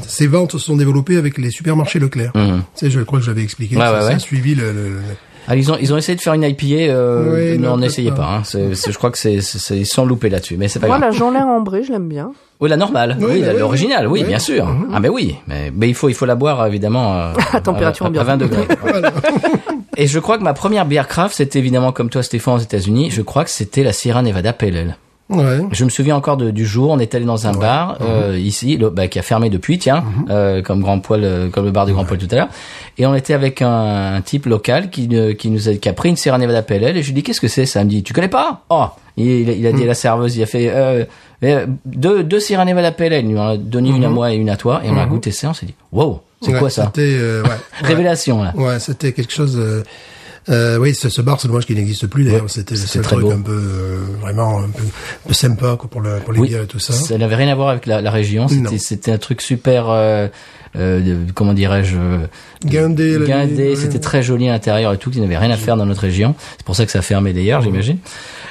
ses 0.07 0.27
ventes 0.27 0.51
se 0.53 0.57
sont 0.59 0.75
développées 0.77 1.17
avec 1.17 1.37
les 1.37 1.49
supermarchés 1.49 1.99
Leclerc. 1.99 2.31
Mhm. 2.35 2.61
Tu 2.77 2.85
sais, 2.85 2.91
je 2.91 2.99
crois 3.01 3.19
que 3.19 3.25
j'avais 3.25 3.41
expliqué. 3.43 3.75
Ouais, 3.75 3.81
ça, 3.85 3.93
ouais, 3.93 4.01
ça 4.01 4.07
ouais. 4.09 4.13
a 4.15 4.19
suivi 4.19 4.55
le, 4.55 4.71
le- 4.71 4.89
le- 4.89 4.99
Ah, 5.47 5.55
ils 5.55 5.71
ont 5.71 5.77
ils 5.81 5.91
ont 5.93 5.97
essayé 5.97 6.15
de 6.15 6.21
faire 6.21 6.33
une 6.35 6.43
IPA, 6.43 6.65
euh, 6.93 7.33
Oui, 7.33 7.57
mais 7.59 7.67
non, 7.67 7.73
on 7.73 7.77
n'essayait 7.77 8.11
pas. 8.11 8.17
pas. 8.17 8.41
hein. 8.43 8.43
Je 8.53 8.97
crois 8.97 9.11
que 9.11 9.17
c'est 9.17 9.41
sont 9.83 10.05
loupés 10.05 10.29
là-dessus, 10.29 10.55
mais 10.57 10.67
c'est 10.67 10.79
pas 10.79 10.87
Moi, 10.87 10.99
grave. 10.99 11.11
la 11.11 11.17
Jeanlin 11.17 11.45
ambrée, 11.45 11.83
je 11.83 11.91
l'aime 11.91 12.07
bien. 12.07 12.31
Oui, 12.61 12.69
la 12.69 12.77
normale. 12.77 13.17
Oui, 13.19 13.25
Oui, 13.29 13.41
bah 13.41 13.51
l'original. 13.51 14.07
Oui, 14.07 14.21
oui. 14.21 14.27
bien 14.27 14.39
sûr. 14.39 14.65
Ah, 14.93 14.99
mais 15.01 15.09
oui. 15.09 15.35
Mais, 15.47 15.69
mais 15.75 15.89
il 15.89 15.95
faut, 15.95 16.07
il 16.07 16.13
faut 16.15 16.25
la 16.25 16.35
boire, 16.35 16.65
évidemment, 16.65 17.13
euh, 17.17 17.33
À 17.51 17.59
température 17.59 18.05
à, 18.05 18.07
à 18.07 18.09
ambiante. 18.11 18.25
20 18.27 18.37
degrés. 18.37 18.67
Et 19.97 20.07
je 20.07 20.19
crois 20.19 20.37
que 20.37 20.43
ma 20.43 20.53
première 20.53 20.85
bière 20.85 21.07
craft, 21.07 21.35
c'était 21.35 21.59
évidemment 21.59 21.91
comme 21.91 22.09
toi, 22.09 22.23
Stéphane, 22.23 22.55
aux 22.55 22.59
États-Unis. 22.59 23.11
Je 23.11 23.21
crois 23.21 23.43
que 23.43 23.49
c'était 23.49 23.83
la 23.83 23.93
Sierra 23.93 24.21
Nevada 24.21 24.53
Pale 24.53 24.77
Ale. 24.77 24.97
Ouais. 25.29 25.61
Je 25.71 25.85
me 25.85 25.89
souviens 25.89 26.15
encore 26.17 26.35
de- 26.37 26.51
du 26.51 26.65
jour, 26.65 26.91
on 26.91 26.99
est 26.99 27.15
allé 27.15 27.23
dans 27.25 27.47
un 27.47 27.53
bar 27.53 27.97
euh, 28.01 28.37
ici, 28.37 28.75
le- 28.77 28.89
bah, 28.89 29.07
qui 29.07 29.17
a 29.17 29.21
fermé 29.21 29.49
depuis, 29.49 29.79
tiens, 29.79 30.03
euh, 30.29 30.61
comme 30.61 30.81
Grand 30.81 30.99
Poil, 30.99 31.23
euh, 31.23 31.49
comme 31.49 31.63
le 31.65 31.71
bar 31.71 31.85
du 31.85 31.93
Grand 31.93 32.03
Poil 32.05 32.19
tout 32.19 32.27
à 32.31 32.35
l'heure. 32.35 32.49
Et 32.97 33.05
on 33.05 33.15
était 33.15 33.33
avec 33.33 33.61
un, 33.61 34.15
un 34.15 34.21
type 34.21 34.45
local 34.45 34.89
qui, 34.89 35.07
ne- 35.07 35.31
qui 35.31 35.49
nous 35.49 35.69
a, 35.69 35.75
qui 35.75 35.87
a 35.89 35.93
pris 35.93 36.09
une 36.09 36.17
Sierra 36.17 36.37
Nevada 36.37 36.61
Pale 36.61 36.83
Ale, 36.83 36.97
et 36.97 37.01
je 37.01 37.07
lui 37.07 37.13
dis 37.13 37.23
qu'est-ce 37.23 37.39
que 37.41 37.47
c'est 37.47 37.65
ça? 37.65 37.81
Il 37.81 37.85
me 37.85 37.89
dit 37.89 38.03
tu 38.03 38.13
connais 38.13 38.27
pas? 38.27 38.63
Oh! 38.69 38.85
Il, 39.15 39.25
il 39.27 39.49
a- 39.49 39.53
il 39.53 39.65
a 39.67 39.71
dit 39.71 39.83
à 39.83 39.87
la 39.87 39.93
serveuse, 39.95 40.35
il 40.35 40.43
a 40.43 40.45
fait 40.45 40.69
euh, 40.69 41.05
euh, 41.43 41.67
deux 41.85 42.23
deux 42.23 42.39
Sierra 42.39 42.65
Nevada 42.65 42.91
Pale 42.91 43.13
Ale, 43.13 43.23
il 43.25 43.29
nous 43.29 43.39
en 43.39 43.47
a 43.49 43.57
donné 43.57 43.89
une 43.89 44.03
à 44.03 44.09
moi 44.09 44.33
et 44.33 44.35
une 44.35 44.49
à 44.49 44.57
toi, 44.57 44.81
et 44.83 44.89
on 44.89 44.97
a 44.97 45.05
goûté 45.05 45.31
ça, 45.31 45.49
on 45.49 45.53
s'est 45.53 45.65
dit 45.67 45.75
wow, 45.93 46.19
c'est 46.43 46.51
Ouais, 46.53 46.59
quoi 46.59 46.69
ça 46.69 46.85
C'était, 46.85 47.01
euh, 47.17 47.41
ouais. 47.43 47.49
ouais. 47.49 47.55
Révélation 47.87 48.43
là. 48.43 48.53
Ouais, 48.55 48.79
c'était 48.79 49.11
quelque 49.13 49.33
chose. 49.33 49.55
Euh, 49.57 49.83
euh, 50.49 50.77
oui, 50.77 50.93
ce, 50.93 51.07
ce 51.07 51.21
bar, 51.21 51.39
c'est 51.39 51.47
dommage 51.47 51.65
qu'il 51.65 51.77
n'existe 51.77 52.05
plus. 52.07 52.25
D'ailleurs, 52.25 52.49
c'était 52.49 52.75
le 52.75 52.79
c'était 52.81 52.91
seul 52.93 53.01
très 53.03 53.15
truc 53.15 53.27
beau. 53.27 53.31
un 53.31 53.41
peu 53.41 53.51
euh, 53.53 53.97
vraiment 54.21 54.59
un 54.59 54.69
peu, 54.69 54.83
un 54.83 55.27
peu 55.29 55.33
sympa 55.33 55.77
quoi, 55.79 55.89
pour, 55.89 56.01
le, 56.01 56.19
pour 56.19 56.33
les 56.33 56.39
Oui, 56.41 56.49
bières 56.49 56.63
et 56.63 56.67
tout 56.67 56.79
ça. 56.79 56.91
Ça 56.91 57.17
n'avait 57.17 57.35
rien 57.35 57.47
à 57.47 57.55
voir 57.55 57.69
avec 57.69 57.85
la, 57.85 58.01
la 58.01 58.11
région. 58.11 58.47
C'était, 58.77 59.11
un 59.13 59.17
truc 59.17 59.41
super, 59.41 59.89
euh, 59.89 60.27
euh, 60.75 60.99
de- 60.99 61.31
comment 61.31 61.53
dirais-je, 61.53 61.95
Guindé, 62.65 63.17
guindé. 63.25 63.69
ouais. 63.69 63.75
C'était 63.77 63.99
très 63.99 64.21
joli 64.21 64.49
à 64.49 64.51
l'intérieur 64.51 64.91
et 64.93 64.97
tout, 64.97 65.11
qui 65.11 65.21
n'avait 65.21 65.37
rien 65.37 65.49
à 65.51 65.55
faire 65.57 65.77
dans 65.77 65.85
notre 65.85 66.01
région. 66.01 66.35
C'est 66.57 66.65
pour 66.65 66.75
ça 66.75 66.85
que 66.85 66.91
ça 66.91 66.99
a 66.99 67.03
fermé 67.03 67.31
d'ailleurs, 67.31 67.61
j'imagine. 67.61 67.97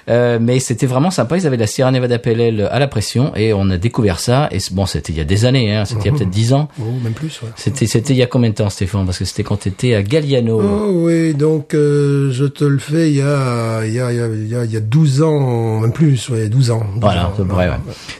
Euh, 0.08 0.38
mais 0.40 0.58
c'était 0.58 0.86
vraiment 0.86 1.10
sympa. 1.10 1.36
Ils 1.36 1.46
avaient 1.46 1.56
de 1.56 1.62
la 1.62 1.66
Sierra 1.66 1.90
Nevada 1.90 2.18
Ale 2.24 2.68
à 2.70 2.78
la 2.78 2.88
pression 2.88 3.32
et 3.36 3.52
on 3.52 3.70
a 3.70 3.76
découvert 3.78 4.18
ça. 4.18 4.48
Et 4.50 4.58
bon, 4.72 4.86
c'était 4.86 5.12
il 5.12 5.18
y 5.18 5.20
a 5.20 5.24
des 5.24 5.44
années, 5.44 5.74
hein. 5.74 5.84
C'était 5.84 6.02
il 6.02 6.06
y 6.06 6.08
a 6.08 6.12
peut-être 6.18 6.30
dix 6.30 6.52
ans. 6.52 6.68
Oh, 6.80 6.84
même 7.02 7.12
plus. 7.12 7.40
Ouais. 7.42 7.48
C'était, 7.56 7.86
c'était 7.86 8.12
il 8.14 8.16
y 8.16 8.22
a 8.22 8.26
combien 8.26 8.50
de 8.50 8.54
temps, 8.54 8.68
Stéphane? 8.70 9.04
Parce 9.04 9.18
que 9.18 9.24
c'était 9.24 9.44
quand 9.44 9.56
t'étais 9.56 9.94
à 9.94 10.02
Galliano. 10.02 10.60
Oh 10.60 10.90
oui, 11.06 11.34
donc 11.34 11.74
euh, 11.74 12.30
je 12.32 12.44
te 12.44 12.64
le 12.64 12.78
fais 12.78 13.10
il 13.10 13.16
y 13.16 13.22
a 13.22 13.84
il 13.86 13.92
y 13.94 14.00
a 14.00 14.12
il 14.12 14.18
y 14.18 14.20
a 14.20 14.26
il 14.28 14.48
y 14.48 14.54
a, 14.56 14.64
il 14.64 14.72
y 14.72 14.76
a 14.76 14.80
12 14.80 15.22
ans, 15.22 15.80
même 15.80 15.92
plus, 15.92 16.28
ouais, 16.30 16.48
12 16.48 16.70
ans. 16.72 16.80
12 16.94 17.00
Voilà, 17.00 17.26
ans. 17.28 17.32
Ouais. 17.56 17.68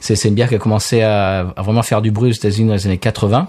C'est, 0.00 0.14
c'est 0.16 0.28
une 0.28 0.34
bière 0.34 0.48
qui 0.48 0.54
a 0.54 0.58
commencé 0.58 1.02
à, 1.02 1.40
à 1.56 1.62
vraiment 1.62 1.82
faire 1.82 2.02
du 2.02 2.10
bruit 2.10 2.30
aux 2.30 2.34
États-Unis 2.34 2.68
dans 2.68 2.74
les 2.74 2.86
années 2.86 2.98
80. 2.98 3.48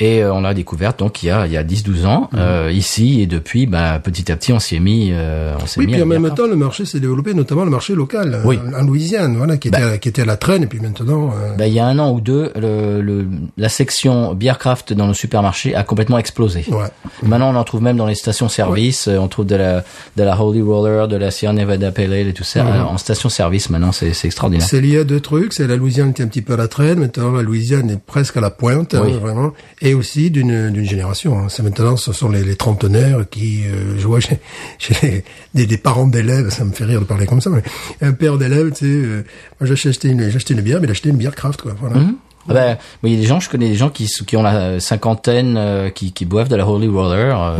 Et 0.00 0.22
euh, 0.22 0.32
on 0.32 0.40
l'a 0.40 0.54
découverte 0.54 0.98
donc 0.98 1.22
il 1.22 1.26
y 1.26 1.30
a 1.30 1.46
il 1.46 1.52
y 1.52 1.56
a 1.56 1.62
10-12 1.64 2.06
ans 2.06 2.30
euh, 2.34 2.70
ici 2.72 3.20
et 3.20 3.26
depuis 3.26 3.66
bah 3.66 4.00
petit 4.02 4.32
à 4.32 4.36
petit 4.36 4.52
on 4.52 4.58
s'y 4.58 4.76
est 4.76 4.80
mis 4.80 5.10
euh, 5.12 5.54
on 5.62 5.66
s'est 5.66 5.78
Oui, 5.80 5.86
mis 5.86 5.92
puis 5.92 6.02
en 6.02 6.06
même 6.06 6.30
temps, 6.34 6.46
le 6.46 6.56
marché 6.56 6.84
s'est 6.86 7.00
développé, 7.00 7.34
notamment 7.34 7.64
le 7.64 7.70
marché 7.70 7.94
local, 7.94 8.40
Oui. 8.44 8.58
en 8.78 8.82
Louisiane, 8.84 9.36
voilà, 9.36 9.56
qui 9.58 9.68
était, 9.68 9.78
Bah. 9.80 9.88
à, 9.92 9.98
qui 9.98 10.08
était 10.08 10.22
à 10.22 10.24
la 10.24 10.36
traîne, 10.36 10.62
et 10.62 10.66
puis 10.66 10.80
maintenant, 10.80 11.30
euh, 11.34 11.54
Bah, 11.56 11.66
il 11.66 11.74
y 11.74 11.78
a 11.80 11.86
un 11.86 11.98
an 11.98 12.12
ou 12.12 12.20
deux, 12.20 12.50
le, 12.56 13.00
le, 13.02 13.26
la 13.56 13.68
section 13.68 14.34
bière 14.34 14.58
craft 14.58 14.92
dans 14.92 15.06
le 15.06 15.14
supermarché 15.14 15.74
a 15.74 15.82
complètement 15.84 16.18
explosé. 16.18 16.64
ouais. 16.70 16.86
Maintenant, 17.22 17.52
on 17.52 17.56
en 17.56 17.64
trouve 17.64 17.82
même 17.82 17.96
dans 17.96 18.06
les 18.06 18.14
stations-service. 18.14 19.08
euh, 19.08 19.18
On 19.18 19.28
trouve 19.28 19.46
de 19.46 19.56
la, 19.56 19.84
de 20.16 20.22
la 20.22 20.40
Holy 20.40 20.62
Roller, 20.62 21.08
de 21.08 21.16
la 21.16 21.30
Sierra 21.30 21.52
Nevada 21.52 21.92
Pale 21.92 22.12
Ale 22.14 22.28
et 22.28 22.32
tout 22.32 22.44
ça. 22.44 22.60
Euh, 22.66 22.82
En 22.82 22.96
station-service, 22.98 23.68
maintenant, 23.70 23.92
c'est 23.92 24.12
c'est 24.14 24.26
extraordinaire. 24.28 24.66
C'est 24.66 24.80
lié 24.80 24.98
à 25.00 25.04
deux 25.04 25.20
trucs, 25.20 25.52
c'est 25.52 25.66
la 25.66 25.76
Louisiane 25.76 26.12
qui 26.14 26.22
est 26.22 26.24
un 26.24 26.28
petit 26.28 26.42
peu 26.42 26.54
à 26.54 26.56
la 26.56 26.68
traîne, 26.68 27.00
maintenant 27.00 27.32
la 27.32 27.42
Louisiane 27.42 27.90
est 27.90 28.00
presque 28.00 28.36
à 28.36 28.40
la 28.40 28.50
pointe, 28.50 28.94
hein, 28.94 29.02
Oui. 29.04 29.12
vraiment, 29.12 29.52
et 29.82 29.89
aussi 29.94 30.30
d'une 30.30 30.70
d'une 30.70 30.84
génération. 30.84 31.38
hein. 31.38 31.46
C'est 31.48 31.62
maintenant, 31.62 31.96
ce 31.96 32.12
sont 32.12 32.28
les, 32.28 32.42
les 32.44 32.56
trentenaires 32.56 33.24
qui, 33.30 33.62
euh, 33.66 33.98
je 33.98 34.06
vois 34.06 34.20
chez, 34.20 34.38
chez 34.78 34.94
les- 35.02 35.24
des, 35.54 35.66
des 35.66 35.78
parents 35.78 36.06
d'élèves, 36.06 36.50
ça 36.50 36.64
me 36.64 36.72
fait 36.72 36.84
rire 36.84 37.00
de 37.00 37.04
parler 37.06 37.26
comme 37.26 37.40
ça, 37.40 37.50
mais 37.50 37.62
un 38.00 38.12
père 38.12 38.38
d'élèves, 38.38 38.70
tu 38.72 38.78
sais, 38.78 38.84
euh, 38.86 39.24
moi 39.60 39.66
j'ai 39.74 39.88
acheté 39.88 40.08
une, 40.08 40.28
j'ai 40.30 40.36
acheté 40.36 40.54
une 40.54 40.60
bière, 40.62 40.78
mais 40.80 40.86
j'ai 40.86 40.92
acheté 40.92 41.08
une 41.10 41.16
bière 41.16 41.34
craft, 41.34 41.62
quoi. 41.62 41.72
Voilà. 41.80 41.96
Mhm. 41.96 42.14
Ah 42.48 42.54
ben, 42.54 42.78
il 43.04 43.12
y 43.12 43.16
a 43.18 43.20
des 43.20 43.26
gens, 43.26 43.38
je 43.38 43.50
connais 43.50 43.68
des 43.68 43.74
gens 43.74 43.90
qui, 43.90 44.06
qui 44.26 44.34
ont 44.36 44.42
la 44.42 44.80
cinquantaine, 44.80 45.56
euh, 45.58 45.90
qui, 45.90 46.12
qui 46.12 46.24
boivent 46.24 46.48
de 46.48 46.56
la 46.56 46.66
Holy 46.66 46.88
Roller, 46.88 47.38
euh, 47.38 47.58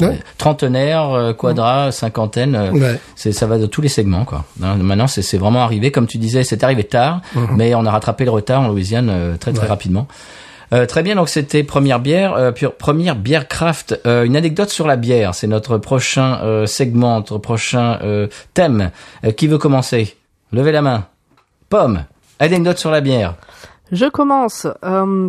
de- 0.00 0.04
Ouais. 0.04 0.18
trentenaire, 0.36 1.10
euh, 1.12 1.32
quadra, 1.32 1.92
cinquantaine, 1.92 2.56
euh, 2.56 2.72
Ouais. 2.72 3.00
c'est 3.14 3.30
ça 3.30 3.46
va 3.46 3.56
de 3.56 3.66
tous 3.66 3.80
les 3.82 3.88
segments 3.88 4.24
quoi. 4.24 4.44
Hein, 4.62 4.74
Maintenant, 4.78 5.06
c'est 5.06 5.22
c'est 5.22 5.38
vraiment 5.38 5.62
arrivé, 5.62 5.92
comme 5.92 6.08
tu 6.08 6.18
disais, 6.18 6.42
c'est 6.42 6.64
arrivé 6.64 6.82
tard, 6.84 7.22
mais 7.56 7.74
on 7.76 7.86
a 7.86 7.90
rattrapé 7.90 8.24
le 8.24 8.32
retard 8.32 8.62
en 8.62 8.68
Louisiane 8.68 9.36
très 9.38 9.52
très 9.52 9.62
Ouais. 9.62 9.68
rapidement. 9.68 10.08
Euh, 10.72 10.86
très 10.86 11.02
bien, 11.02 11.14
donc 11.14 11.28
c'était 11.28 11.62
première 11.62 12.00
bière, 12.00 12.34
euh, 12.34 12.50
pure- 12.52 12.74
première 12.74 13.16
bière 13.16 13.46
craft. 13.48 14.00
Euh, 14.06 14.24
une 14.24 14.36
anecdote 14.36 14.68
sur 14.70 14.86
la 14.86 14.96
bière, 14.96 15.34
c'est 15.34 15.46
notre 15.46 15.78
prochain 15.78 16.40
euh, 16.42 16.66
segment, 16.66 17.16
notre 17.18 17.38
prochain 17.38 17.98
euh, 18.02 18.26
thème. 18.54 18.90
Euh, 19.24 19.30
qui 19.32 19.46
veut 19.46 19.58
commencer? 19.58 20.16
Levez 20.52 20.72
la 20.72 20.82
main. 20.82 21.06
Pomme. 21.68 22.04
Anecdote 22.40 22.78
sur 22.78 22.90
la 22.90 23.00
bière. 23.00 23.34
Je 23.92 24.06
commence. 24.06 24.66
Euh, 24.84 25.28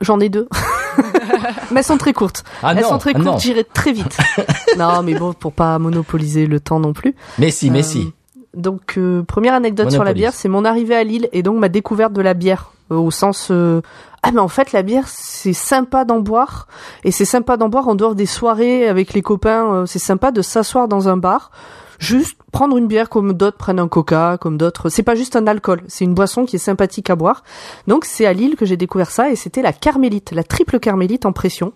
J'en 0.00 0.18
ai 0.20 0.28
deux. 0.28 0.48
mais 1.70 1.80
elles 1.80 1.84
sont 1.84 1.98
très 1.98 2.12
courtes. 2.12 2.44
Ah 2.62 2.72
elles 2.74 2.82
non, 2.82 2.88
sont 2.90 2.98
très 2.98 3.12
ah 3.14 3.20
courtes, 3.20 3.40
j'irai 3.40 3.64
très 3.64 3.92
vite. 3.92 4.16
non, 4.78 5.02
mais 5.02 5.14
bon, 5.14 5.32
pour 5.32 5.52
pas 5.52 5.78
monopoliser 5.78 6.46
le 6.46 6.58
temps 6.60 6.80
non 6.80 6.92
plus. 6.92 7.14
Mais 7.38 7.50
si, 7.50 7.70
mais 7.70 7.82
si. 7.82 8.12
Donc, 8.54 8.94
euh, 8.96 9.22
première 9.22 9.54
anecdote 9.54 9.90
sur 9.90 10.04
la 10.04 10.14
bière, 10.14 10.32
c'est 10.32 10.48
mon 10.48 10.64
arrivée 10.64 10.96
à 10.96 11.04
Lille 11.04 11.28
et 11.32 11.42
donc 11.42 11.58
ma 11.58 11.68
découverte 11.68 12.12
de 12.12 12.22
la 12.22 12.34
bière. 12.34 12.72
Euh, 12.92 12.96
au 12.96 13.10
sens, 13.10 13.48
euh, 13.50 13.80
ah 14.22 14.30
mais 14.30 14.40
en 14.40 14.46
fait 14.48 14.70
la 14.70 14.82
bière 14.82 15.08
c'est 15.08 15.52
sympa 15.52 16.04
d'en 16.04 16.20
boire 16.20 16.68
et 17.02 17.10
c'est 17.10 17.24
sympa 17.24 17.56
d'en 17.56 17.68
boire 17.68 17.88
en 17.88 17.96
dehors 17.96 18.14
des 18.14 18.26
soirées 18.26 18.88
avec 18.88 19.12
les 19.12 19.22
copains. 19.22 19.74
euh, 19.74 19.86
c'est 19.86 19.98
sympa 19.98 20.30
de 20.30 20.40
s'asseoir 20.40 20.86
dans 20.86 21.08
un 21.08 21.16
bar, 21.16 21.50
juste 21.98 22.38
prendre 22.52 22.76
une 22.76 22.86
bière 22.86 23.08
comme 23.08 23.32
d'autres 23.32 23.56
prennent 23.56 23.80
un 23.80 23.88
coca, 23.88 24.38
comme 24.40 24.56
d'autres. 24.56 24.88
C'est 24.88 25.02
pas 25.02 25.16
juste 25.16 25.34
un 25.34 25.48
alcool, 25.48 25.82
c'est 25.88 26.04
une 26.04 26.14
boisson 26.14 26.44
qui 26.44 26.56
est 26.56 26.60
sympathique 26.60 27.10
à 27.10 27.16
boire. 27.16 27.42
Donc 27.88 28.04
c'est 28.04 28.24
à 28.24 28.32
Lille 28.32 28.54
que 28.54 28.66
j'ai 28.66 28.76
découvert 28.76 29.10
ça 29.10 29.30
et 29.30 29.36
c'était 29.36 29.62
la 29.62 29.72
carmélite, 29.72 30.30
la 30.30 30.44
triple 30.44 30.78
carmélite 30.78 31.26
en 31.26 31.32
pression 31.32 31.72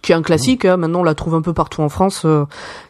qui 0.00 0.12
est 0.12 0.14
un 0.14 0.22
classique. 0.22 0.64
hein. 0.64 0.76
Maintenant, 0.76 1.00
on 1.00 1.04
la 1.04 1.14
trouve 1.14 1.34
un 1.34 1.42
peu 1.42 1.52
partout 1.52 1.82
en 1.82 1.88
France. 1.88 2.24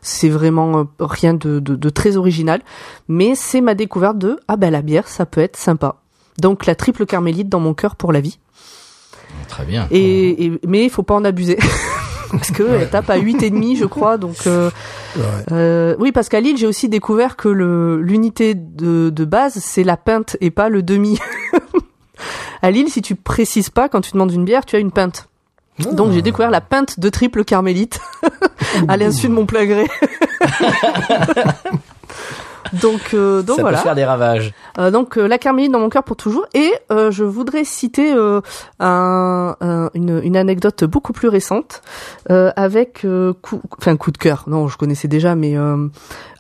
c'est 0.03 0.29
vraiment 0.29 0.87
rien 1.01 1.33
de, 1.35 1.59
de, 1.59 1.75
de 1.75 1.91
très 1.91 2.17
original. 2.17 2.61
Mais 3.09 3.35
c'est 3.35 3.63
ma 3.63 3.75
découverte 3.75 4.19
de 4.19 4.39
ah 4.47 4.57
ben 4.57 4.71
la 4.71 4.83
bière, 4.83 5.09
ça 5.09 5.25
peut 5.25 5.41
être 5.41 5.57
sympa. 5.57 5.97
Donc 6.39 6.67
la 6.67 6.75
triple 6.75 7.05
carmélite 7.07 7.49
dans 7.49 7.61
mon 7.61 7.75
cœur 7.75 7.97
pour 7.97 8.13
la 8.13 8.21
vie. 8.21 8.39
Très 9.49 9.65
bien. 9.65 9.87
Et, 9.91 10.47
et 10.47 10.61
mais 10.67 10.85
il 10.85 10.91
faut 10.91 11.03
pas 11.03 11.15
en 11.15 11.25
abuser. 11.25 11.59
parce 12.31 12.51
que 12.51 12.63
elle 12.63 12.91
tape 12.91 13.09
à 13.11 13.17
8 13.17 13.43
et 13.43 13.51
demi, 13.51 13.77
je 13.77 13.85
crois. 13.87 14.19
Donc 14.19 14.47
euh, 14.47 14.71
Ouais. 15.17 15.23
euh, 15.53 15.97
oui, 15.99 16.13
parce 16.13 16.29
qu'à 16.29 16.41
Lille, 16.41 16.57
j'ai 16.59 16.67
aussi 16.67 16.89
découvert 16.89 17.37
que 17.37 17.49
le 17.49 18.01
l'unité 18.03 18.55
de, 18.55 19.09
de 19.11 19.25
base, 19.25 19.55
c'est 19.55 19.83
la 19.85 19.97
pinte 19.97 20.37
et 20.41 20.51
pas 20.51 20.69
le 20.69 20.83
demi. 20.83 21.19
à 22.63 22.71
Lille, 22.71 22.89
si 22.91 23.01
tu 23.03 23.15
précises 23.15 23.71
pas 23.71 23.89
quand 23.89 24.03
tu 24.03 24.13
demandes 24.13 24.33
une 24.33 24.45
bière, 24.45 24.65
tu 24.67 24.77
as 24.77 24.79
une 24.81 24.93
pinte. 24.93 25.29
Donc 25.93 26.13
j'ai 26.13 26.23
découvert 26.23 26.51
la 26.51 26.61
pinte 26.61 26.99
de 27.01 27.09
triple 27.09 27.45
carmélite 27.45 28.01
à 28.89 28.97
l'insu 28.97 29.29
de 29.29 29.33
mon 29.33 29.47
plein 29.47 29.65
gré. 29.65 29.87
Donc 32.75 33.15
euh, 33.15 33.43
donc 33.43 33.57
ça 33.57 33.63
voilà. 33.63 33.79
peut 33.79 33.83
faire 33.85 33.95
des 33.95 34.05
ravages. 34.05 34.53
Euh, 34.79 34.91
donc 34.91 35.17
euh, 35.19 35.27
la 35.27 35.39
carmélite 35.39 35.73
dans 35.73 35.81
mon 35.81 35.89
cœur 35.89 36.03
pour 36.05 36.17
toujours. 36.17 36.47
Et 36.55 36.73
euh, 36.93 37.11
je 37.11 37.25
voudrais 37.25 37.65
citer 37.65 38.13
euh, 38.15 38.41
un, 38.81 39.57
un- 39.61 39.91
une, 39.95 40.21
une 40.23 40.37
anecdote 40.37 40.85
beaucoup 40.85 41.13
plus 41.13 41.29
récente 41.29 41.83
euh, 42.31 42.51
avec 42.57 43.05
euh, 43.05 43.33
coup, 43.33 43.61
enfin 43.79 43.97
coup 43.97 44.11
de 44.11 44.19
cœur. 44.19 44.45
Non, 44.47 44.69
je 44.69 44.77
connaissais 44.77 45.09
déjà, 45.09 45.35
mais 45.35 45.57
euh, 45.57 45.89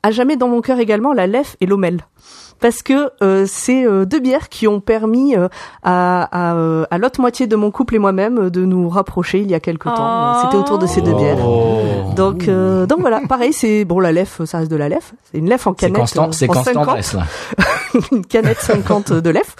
à 0.02 0.10
jamais 0.10 0.36
dans 0.36 0.48
mon 0.48 0.60
cœur 0.60 0.78
également 0.78 1.12
la 1.12 1.26
Lef 1.26 1.56
et 1.60 1.66
l'Omel. 1.66 2.00
Parce 2.60 2.82
que 2.82 3.10
euh, 3.22 3.44
c'est 3.48 3.86
euh, 3.86 4.04
deux 4.04 4.20
bières 4.20 4.48
qui 4.48 4.66
ont 4.66 4.80
permis 4.80 5.36
euh, 5.36 5.48
à, 5.82 6.50
à, 6.50 6.54
euh, 6.56 6.84
à 6.90 6.98
l'autre 6.98 7.20
moitié 7.20 7.46
de 7.46 7.56
mon 7.56 7.70
couple 7.70 7.94
et 7.94 7.98
moi-même 7.98 8.38
euh, 8.38 8.50
de 8.50 8.64
nous 8.64 8.88
rapprocher 8.88 9.40
il 9.40 9.50
y 9.50 9.54
a 9.54 9.60
quelque 9.60 9.84
temps. 9.88 9.94
Oh. 9.98 10.40
C'était 10.44 10.56
autour 10.56 10.78
de 10.78 10.86
ces 10.86 11.00
deux 11.00 11.14
bières. 11.14 11.38
Oh. 11.46 12.12
Donc, 12.16 12.48
euh, 12.48 12.86
donc 12.86 13.00
voilà, 13.00 13.20
pareil, 13.28 13.52
c'est 13.52 13.84
bon 13.84 14.00
la 14.00 14.12
lef, 14.12 14.42
ça 14.44 14.58
reste 14.58 14.70
de 14.70 14.76
la 14.76 14.88
lef. 14.88 15.14
C'est 15.30 15.38
une 15.38 15.48
lef 15.48 15.66
en 15.66 15.70
C'est 15.78 15.86
canette, 15.86 16.00
constant, 16.00 16.32
c'est 16.32 16.46
constant 16.46 16.64
50, 16.64 16.86
Brest, 16.86 17.12
là. 17.14 17.24
une 18.12 18.26
canette 18.26 18.60
50 18.60 19.12
de 19.12 19.30
lef. 19.30 19.54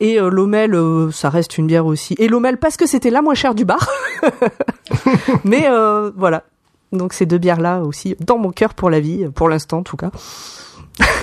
Et 0.00 0.18
euh, 0.18 0.30
l'Omel, 0.30 0.74
euh, 0.74 1.10
ça 1.10 1.28
reste 1.28 1.58
une 1.58 1.66
bière 1.66 1.84
aussi. 1.86 2.14
Et 2.18 2.28
l'Omel 2.28 2.56
parce 2.56 2.76
que 2.76 2.86
c'était 2.86 3.10
la 3.10 3.20
moins 3.22 3.34
chère 3.34 3.54
du 3.54 3.64
bar. 3.64 3.86
Mais 5.44 5.66
euh, 5.68 6.10
voilà. 6.16 6.44
Donc 6.92 7.12
ces 7.12 7.26
deux 7.26 7.38
bières 7.38 7.60
là 7.60 7.80
aussi 7.82 8.16
dans 8.18 8.38
mon 8.38 8.50
cœur 8.50 8.74
pour 8.74 8.90
la 8.90 8.98
vie, 8.98 9.28
pour 9.34 9.48
l'instant 9.48 9.78
en 9.78 9.82
tout 9.82 9.96
cas. 9.96 10.10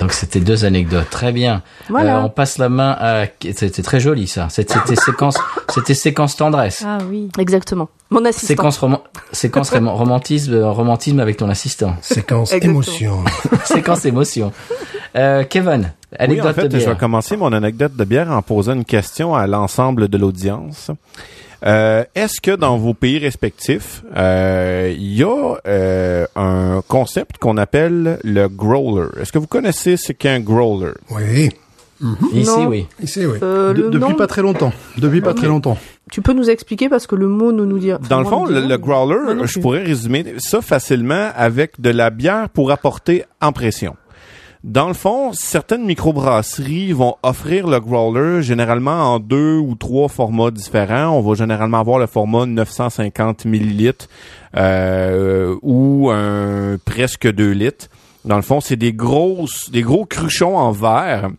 Donc 0.00 0.12
c'était 0.12 0.40
deux 0.40 0.64
anecdotes, 0.64 1.10
très 1.10 1.32
bien. 1.32 1.62
Voilà. 1.88 2.18
Euh, 2.18 2.22
on 2.24 2.28
passe 2.28 2.58
la 2.58 2.68
main 2.68 2.96
à. 2.98 3.24
C'était 3.54 3.82
très 3.82 4.00
joli 4.00 4.26
ça. 4.26 4.48
C'était 4.50 4.74
séquence, 4.96 5.36
c'était 5.68 5.94
séquence 5.94 6.36
tendresse. 6.36 6.82
Ah 6.86 6.98
oui. 7.10 7.28
Exactement. 7.38 7.88
Mon 8.10 8.24
assistant. 8.24 8.46
Séquence 8.48 8.78
roman- 8.78 9.02
séquence 9.32 9.70
roman- 9.70 9.94
romantisme, 9.94 10.54
euh, 10.54 10.70
romantisme 10.70 11.20
avec 11.20 11.36
ton 11.36 11.48
assistant. 11.48 11.94
Séquence 12.00 12.52
Exactement. 12.52 12.72
émotion. 12.82 13.24
séquence 13.64 14.04
émotion. 14.06 14.52
Euh, 15.16 15.44
Kevin, 15.44 15.92
Oui, 16.12 16.16
anecdote 16.18 16.46
en 16.46 16.54
fait, 16.54 16.68
de 16.68 16.78
je 16.78 16.88
vais 16.88 16.96
commencer 16.96 17.36
mon 17.36 17.52
anecdote 17.52 17.94
de 17.96 18.04
bière 18.04 18.30
en 18.30 18.40
posant 18.42 18.74
une 18.74 18.84
question 18.84 19.34
à 19.34 19.46
l'ensemble 19.46 20.08
de 20.08 20.16
l'audience. 20.18 20.90
Euh, 21.66 22.04
Est-ce 22.14 22.40
que 22.40 22.54
dans 22.54 22.76
vos 22.78 22.94
pays 22.94 23.18
respectifs, 23.18 24.02
euh, 24.16 24.92
il 24.96 25.14
y 25.14 25.22
a 25.24 25.54
euh, 25.66 26.26
un 26.36 26.82
concept 26.86 27.38
qu'on 27.38 27.56
appelle 27.56 28.18
le 28.22 28.48
growler? 28.48 29.08
Est-ce 29.20 29.32
que 29.32 29.38
vous 29.38 29.46
connaissez 29.48 29.96
ce 29.96 30.12
qu'est 30.12 30.28
un 30.30 30.40
growler? 30.40 30.92
Oui. 31.10 31.50
Ici, 32.32 32.46
Non. 32.48 32.68
oui. 32.68 32.86
Ici, 33.02 33.26
oui. 33.26 33.38
Euh, 33.42 33.74
De- 33.74 33.88
depuis 33.88 34.10
nom, 34.10 34.14
pas 34.14 34.28
très 34.28 34.40
longtemps. 34.42 34.72
Depuis 34.98 35.20
pas 35.20 35.34
très 35.34 35.48
longtemps. 35.48 35.76
tu 36.12 36.22
peux 36.22 36.32
nous 36.32 36.48
expliquer 36.48 36.88
parce 36.88 37.08
que 37.08 37.16
le 37.16 37.26
mot 37.26 37.50
ne 37.50 37.64
nous 37.64 37.80
dit. 37.80 37.90
Dans 38.08 38.20
le 38.20 38.24
fond, 38.24 38.46
nous 38.46 38.52
le, 38.68 38.76
growler, 38.78 39.34
non 39.34 39.44
je 39.46 39.58
pourrais 39.58 39.82
résumer 39.82 40.34
ça 40.38 40.60
facilement 40.62 41.30
avec 41.34 41.80
de 41.80 41.90
la 41.90 42.10
bière 42.10 42.50
pour 42.50 42.70
apporter 42.70 43.24
en 43.42 43.50
pression. 43.50 43.96
Dans 44.64 44.88
le 44.88 44.94
fond, 44.94 45.32
certaines 45.32 45.84
microbrasseries 45.84 46.92
vont 46.92 47.14
offrir 47.22 47.68
le 47.68 47.78
growler 47.78 48.42
généralement 48.42 49.14
en 49.14 49.20
deux 49.20 49.56
ou 49.56 49.76
trois 49.76 50.08
formats 50.08 50.50
différents. 50.50 51.16
On 51.16 51.20
va 51.20 51.34
généralement 51.34 51.78
avoir 51.78 52.00
le 52.00 52.08
format 52.08 52.44
950 52.44 53.44
millilitres 53.44 54.08
euh, 54.56 55.54
ou 55.62 56.10
un 56.10 56.76
presque 56.84 57.30
2 57.30 57.52
litres. 57.52 57.86
Dans 58.24 58.34
le 58.34 58.42
fond, 58.42 58.60
c'est 58.60 58.76
des 58.76 58.92
grosses, 58.92 59.70
des 59.70 59.82
gros 59.82 60.04
cruchons 60.04 60.56
en 60.56 60.72
verre 60.72 61.30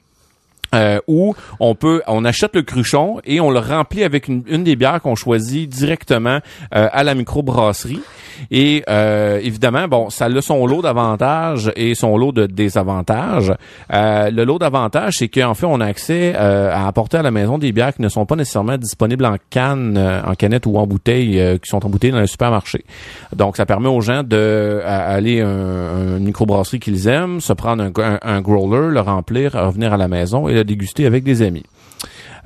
euh, 0.74 1.00
où 1.08 1.36
on 1.60 1.76
peut, 1.76 2.02
on 2.08 2.24
achète 2.24 2.56
le 2.56 2.62
cruchon 2.62 3.20
et 3.26 3.42
on 3.42 3.50
le 3.50 3.60
remplit 3.60 4.04
avec 4.04 4.28
une, 4.28 4.44
une 4.48 4.64
des 4.64 4.76
bières 4.76 5.02
qu'on 5.02 5.16
choisit 5.16 5.68
directement 5.68 6.40
euh, 6.76 6.88
à 6.92 7.04
la 7.04 7.16
microbrasserie. 7.16 8.02
Et 8.52 8.84
euh, 8.90 9.40
évidemment, 9.42 9.88
bon, 9.88 10.10
ça 10.10 10.26
a 10.26 10.42
son 10.42 10.66
lot 10.66 10.82
d'avantages 10.82 11.72
et 11.76 11.96
son 11.96 12.18
lot 12.18 12.32
de 12.32 12.46
désavantages. 12.46 13.54
Euh, 13.94 14.30
le 14.32 14.44
lot 14.46 14.60
d'avantages, 14.60 15.18
c'est 15.18 15.28
qu'en 15.28 15.54
fait, 15.54 15.66
on 15.66 15.80
a 15.82 15.86
accès 15.86 16.34
euh, 16.36 16.72
à 16.74 16.88
apporter 16.88 17.18
à 17.18 17.22
la 17.22 17.32
maison 17.32 17.58
des 17.58 17.72
bières 17.72 17.94
qui 17.94 18.02
ne 18.02 18.10
sont 18.10 18.26
pas 18.26 18.36
nécessairement 18.36 18.78
disponibles 18.78 19.26
en 19.26 19.36
canne, 19.50 19.98
euh, 19.98 20.22
en 20.24 20.36
canette 20.36 20.66
ou 20.66 20.78
en 20.78 20.88
bouteille, 20.88 21.42
qui 21.62 21.70
sont 21.70 21.86
en 21.86 21.90
bouteille 21.90 22.12
dans 22.12 22.20
le 22.20 22.28
supermarché. 22.28 22.84
Donc, 23.36 23.58
ça 23.58 23.66
permet 23.66 23.90
aux 23.90 24.02
gens 24.02 24.24
de 24.24 24.82
à- 24.86 25.14
à 25.14 25.18
un, 25.18 25.22
une 26.18 26.24
microbrasserie 26.26 26.80
qu'ils 26.80 27.08
aiment, 27.08 27.42
se 27.42 27.54
prendre 27.54 27.84
un, 27.84 27.92
un, 28.02 28.20
un 28.22 28.42
growler, 28.42 28.90
le 28.92 29.00
remplir, 29.02 29.54
revenir 29.54 29.94
à 29.94 29.98
la 29.98 30.08
maison 30.08 30.48
et 30.48 30.54
le 30.54 30.64
déguster 30.64 31.06
avec 31.06 31.24
des 31.24 31.42
amis. 31.42 31.64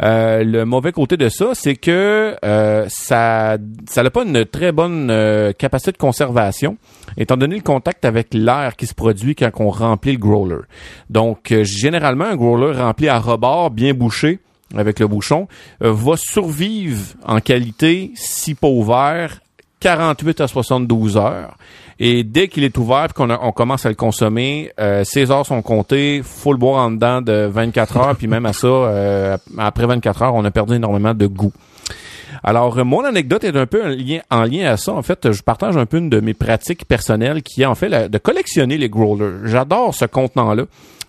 Euh, 0.02 0.44
le 0.44 0.66
mauvais 0.66 0.92
côté 0.92 1.18
de 1.18 1.30
ça, 1.30 1.50
c'est 1.54 1.76
que 1.76 2.36
euh, 2.44 2.86
ça 2.90 3.58
ça 3.88 4.04
n'a 4.04 4.10
pas 4.10 4.24
une 4.24 4.46
très 4.46 4.72
bonne 4.72 5.10
euh, 5.10 5.54
capacité 5.54 5.92
de 5.92 5.98
conservation, 5.98 6.78
étant 7.18 7.38
donné 7.38 7.56
le 7.56 7.62
contact 7.62 8.06
avec 8.06 8.34
l'air 8.34 8.76
qui 8.76 8.88
se 8.88 8.94
produit 8.94 9.36
quand 9.36 9.52
on 9.60 9.70
remplit 9.70 10.14
le 10.14 10.18
growler. 10.18 10.62
Donc, 11.10 11.54
généralement, 11.64 12.26
un 12.26 12.36
growler 12.36 12.78
rempli 12.78 13.08
à 13.08 13.20
rebord, 13.20 13.72
bien 13.72 13.94
bouché, 13.94 14.40
avec 14.76 15.00
le 15.00 15.08
bouchon, 15.08 15.48
va 15.80 16.18
survivre 16.18 17.14
en 17.26 17.40
qualité, 17.40 18.12
si 18.16 18.56
pas 18.56 18.68
ouvert, 18.68 19.40
48 19.80 20.42
à 20.42 20.48
72 20.48 21.18
heures. 21.18 21.58
Et 22.06 22.26
dès 22.26 22.50
qu'il 22.50 22.66
est 22.66 22.78
ouvert 22.78 23.14
qu'on 23.14 23.30
on 23.30 23.54
commence 23.54 23.86
à 23.86 23.90
le 23.90 23.96
consommer, 23.96 24.74
euh, 24.78 25.06
ces 25.06 25.32
heures 25.32 25.46
sont 25.46 25.62
comptées, 25.62 26.22
faut 26.22 26.52
le 26.52 26.58
boire 26.58 26.86
en 26.86 26.92
dedans 26.92 27.22
de 27.22 27.46
24 27.50 27.96
heures, 27.96 28.16
puis 28.18 28.28
même 28.28 28.46
à 28.46 28.52
ça, 28.52 28.68
euh, 28.68 29.38
après 29.58 29.88
24 29.88 30.22
heures, 30.22 30.36
on 30.36 30.44
a 30.44 30.52
perdu 30.52 30.76
énormément 30.76 31.14
de 31.14 31.28
goût. 31.28 31.54
Alors, 32.44 32.78
euh, 32.78 32.84
mon 32.84 33.06
anecdote 33.06 33.46
est 33.46 33.56
un 33.56 33.66
peu 33.66 33.86
en 33.86 33.88
lien, 33.88 34.20
en 34.30 34.44
à 34.70 34.76
ça. 34.76 34.92
En 34.92 35.02
fait, 35.02 35.32
je 35.32 35.42
partage 35.44 35.78
un 35.78 35.86
peu 35.86 35.96
une 35.96 36.10
de 36.10 36.20
mes 36.20 36.34
pratiques 36.34 36.84
personnelles 36.86 37.42
qui 37.42 37.62
est 37.62 37.66
en 37.66 37.76
fait 37.76 38.12
de 38.12 38.18
collectionner 38.18 38.78
les 38.78 38.90
growlers. 38.90 39.38
J'adore 39.46 39.96
ce 39.96 40.04
contenant-là. 40.04 40.66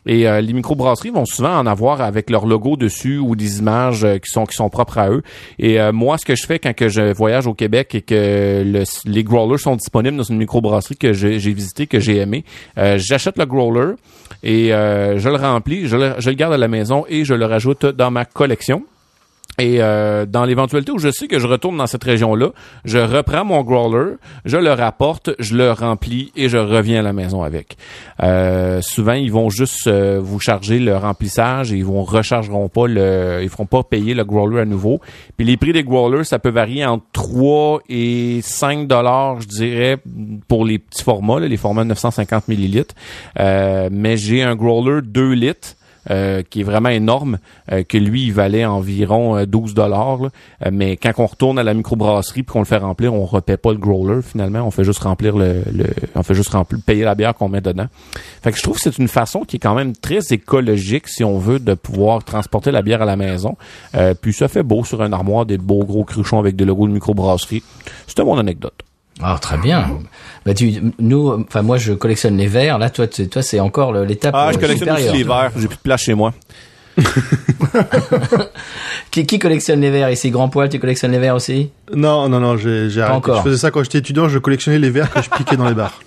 Et 0.07 0.29
euh, 0.29 0.41
les 0.41 0.53
microbrasseries 0.53 1.11
vont 1.11 1.25
souvent 1.25 1.57
en 1.59 1.67
avoir 1.67 2.01
avec 2.01 2.29
leur 2.31 2.47
logo 2.47 2.77
dessus 2.77 3.19
ou 3.19 3.37
des 3.37 3.59
images 3.59 4.05
euh, 4.05 4.19
qui 4.19 4.31
sont 4.31 4.45
qui 4.45 4.55
sont 4.55 4.69
propres 4.69 4.99
à 4.99 5.09
eux. 5.11 5.23
Et 5.59 5.81
euh, 5.81 5.93
moi, 5.93 6.19
ce 6.19 6.25
que 6.25 6.35
je 6.37 6.47
fais 6.47 6.59
quand 6.59 6.75
que 6.75 6.89
je 6.89 7.13
voyage 7.13 7.47
au 7.47 7.55
Québec 7.55 7.95
et 7.95 8.03
que 8.03 8.63
le- 8.65 8.85
les 9.11 9.25
growlers 9.25 9.59
sont 9.59 9.77
disponibles 9.77 10.17
dans 10.17 10.23
une 10.23 10.39
microbrasserie 10.39 10.97
que 10.97 11.13
j'ai 11.13 11.39
j'ai 11.41 11.53
visité, 11.53 11.87
que 11.87 12.01
j'ai 12.01 12.17
aimé, 12.19 12.45
euh, 12.79 12.99
j'achète 12.99 13.39
le 13.39 13.47
growler 13.47 13.95
et 14.43 14.69
je 14.71 15.29
le 15.29 15.37
remplis, 15.37 15.89
je 15.89 15.97
le, 15.97 16.13
je 16.19 16.29
le 16.29 16.37
garde 16.37 16.53
à 16.53 16.59
la 16.59 16.69
maison 16.69 17.05
et 17.09 17.25
je 17.25 17.33
le 17.35 17.47
rajoute 17.47 17.87
dans 17.87 18.11
ma 18.11 18.25
collection. 18.27 18.85
Et 19.59 19.77
euh, 19.81 20.27
dans 20.27 20.45
l'éventualité 20.45 20.91
où 20.91 20.99
je 20.99 21.11
sais 21.11 21.29
que 21.29 21.39
je 21.39 21.47
retourne 21.47 21.77
dans 21.77 21.87
cette 21.87 22.03
région-là, 22.03 22.51
je 22.85 22.99
reprends 22.99 23.45
mon 23.45 23.63
growler, 23.63 24.15
je 24.45 24.57
le 24.57 24.73
rapporte, 24.73 25.31
je 25.39 25.57
le 25.57 25.71
remplis 25.71 26.33
et 26.35 26.49
je 26.49 26.59
reviens 26.59 27.01
à 27.01 27.03
la 27.03 27.13
maison 27.13 27.43
avec. 27.43 27.77
Euh, 28.23 28.81
souvent, 28.83 29.13
ils 29.13 29.31
vont 29.31 29.51
juste 29.51 29.87
euh, 29.87 30.19
vous 30.21 30.41
charger 30.41 30.81
le 30.81 30.97
remplissage 30.97 31.73
et 31.73 31.77
ils 31.77 31.85
vont 31.85 32.03
rechargeront 32.03 32.69
pas 32.69 32.89
le, 32.89 33.41
ils 33.43 33.49
feront 33.49 33.67
pas 33.67 33.85
payer 33.85 34.15
le 34.15 34.25
growler 34.25 34.61
à 34.61 34.65
nouveau. 34.65 35.01
Puis 35.37 35.47
les 35.47 35.57
prix 35.57 35.73
des 35.73 35.85
growlers, 35.85 36.25
ça 36.25 36.41
peut 36.41 36.51
varier 36.51 36.85
entre 36.85 37.05
3 37.13 37.83
et 37.89 38.41
5 38.43 38.89
dollars, 38.89 39.41
je 39.41 39.47
dirais, 39.47 39.99
pour 40.49 40.65
les 40.65 40.81
petits 40.81 41.05
formats, 41.05 41.39
là, 41.39 41.47
les 41.47 41.57
formats 41.57 41.85
950 41.85 42.49
millilitres. 42.49 42.95
Euh, 43.39 43.89
mais 43.93 44.17
j'ai 44.17 44.43
un 44.43 44.57
growler 44.57 45.01
2 45.03 45.33
litres. 45.33 45.77
Euh, 46.11 46.43
qui 46.49 46.61
est 46.61 46.65
vraiment 46.65 46.89
énorme, 46.89 47.39
euh, 47.73 47.83
que 47.83 47.99
lui, 47.99 48.25
il 48.25 48.33
valait 48.33 48.65
environ 48.65 49.37
euh, 49.37 49.47
12 49.47 49.75
dollars. 49.75 50.31
mais 50.71 50.97
quand 50.97 51.13
on 51.19 51.27
retourne 51.27 51.59
à 51.59 51.63
la 51.63 51.75
microbrasserie 51.75 52.43
puis 52.43 52.53
qu'on 52.53 52.61
le 52.61 52.65
fait 52.65 52.77
remplir, 52.77 53.15
on 53.15 53.25
repaie 53.25 53.57
pas 53.57 53.73
le 53.73 53.79
growler 53.79 54.23
finalement. 54.23 54.61
On 54.67 54.71
fait 54.71 54.85
juste 54.85 55.03
remplir 55.03 55.37
le, 55.37 55.63
on 56.15 56.23
fait 56.23 56.35
juste 56.35 56.51
remplir, 56.51 56.81
payer 56.85 57.05
la 57.05 57.15
bière 57.15 57.35
qu'on 57.35 57.49
met 57.49 57.61
dedans. 57.61 57.87
Fait 58.43 58.53
que 58.53 58.59
je 58.59 58.63
trouve 58.63 58.77
que 58.77 58.83
c'est 58.83 58.99
une 58.99 59.09
façon 59.09 59.41
qui 59.41 59.57
est 59.57 59.61
quand 59.61 59.75
même 59.75 59.95
très 59.97 60.21
écologique 60.31 61.09
si 61.09 61.25
on 61.25 61.39
veut 61.39 61.59
de 61.59 61.75
pouvoir 61.75 62.25
transporter 62.25 62.71
la 62.71 62.83
bière 62.83 63.03
à 63.03 63.07
la 63.07 63.17
maison. 63.17 63.57
Euh, 63.95 64.15
puis 64.15 64.33
ça 64.33 64.49
fait 64.49 64.63
beau 64.63 64.85
sur 64.85 65.03
un 65.03 65.13
armoire 65.13 65.47
des 65.47 65.59
beaux 65.59 65.85
gros 65.85 66.05
cruchons 66.05 66.39
avec 66.39 66.57
des 66.57 66.65
logos 66.65 66.89
de 66.89 66.93
microbrasserie. 66.93 67.63
C'était 68.07 68.25
mon 68.25 68.39
anecdote. 68.39 68.84
Ah, 69.23 69.39
très 69.41 69.57
bien. 69.59 69.89
Bah, 70.45 70.55
tu, 70.55 70.73
nous, 70.99 71.45
enfin, 71.49 71.63
moi, 71.63 71.77
je 71.79 71.93
collectionne 71.93 72.37
les 72.37 72.47
verres. 72.49 72.79
Là, 72.79 72.91
toi, 72.91 73.07
tu- 73.07 73.29
toi, 73.29 73.43
c'est 73.43 73.61
encore 73.61 73.93
l'étape 73.93 74.35
Ah, 74.37 74.51
je 74.53 74.57
euh, 74.59 74.61
collectionne 74.61 74.91
aussi 74.91 75.13
les 75.13 75.23
verres. 75.25 75.51
J'ai 75.57 75.69
plus 75.69 75.77
de 75.77 75.83
place 75.83 76.03
chez 76.03 76.15
moi. 76.15 76.33
Qui, 79.11 79.27
qui 79.27 79.39
collectionne 79.39 79.81
les 79.81 79.91
verres? 79.91 80.11
Ici 80.11 80.31
Grand 80.31 80.49
Poil, 80.49 80.69
tu 80.69 80.79
collectionnes 80.79 81.13
les 81.13 81.19
verres 81.19 81.35
aussi? 81.37 81.71
Non, 81.95 82.29
non, 82.29 82.41
non, 82.41 82.57
j'ai 82.57 82.89
j'ai 82.91 83.01
arrêté. 83.03 83.17
encore. 83.17 83.39
Je 83.39 83.43
faisais 83.43 83.59
ça 83.59 83.71
quand 83.71 83.83
j'étais 83.83 83.99
étudiant, 83.99 84.29
je 84.29 84.39
collectionnais 84.39 84.79
les 84.79 84.91
verres 84.91 85.13
que 85.13 85.23
je 85.23 85.31
piquais 85.31 85.57
dans 85.57 85.69
les 85.69 85.75
bars. 85.75 86.01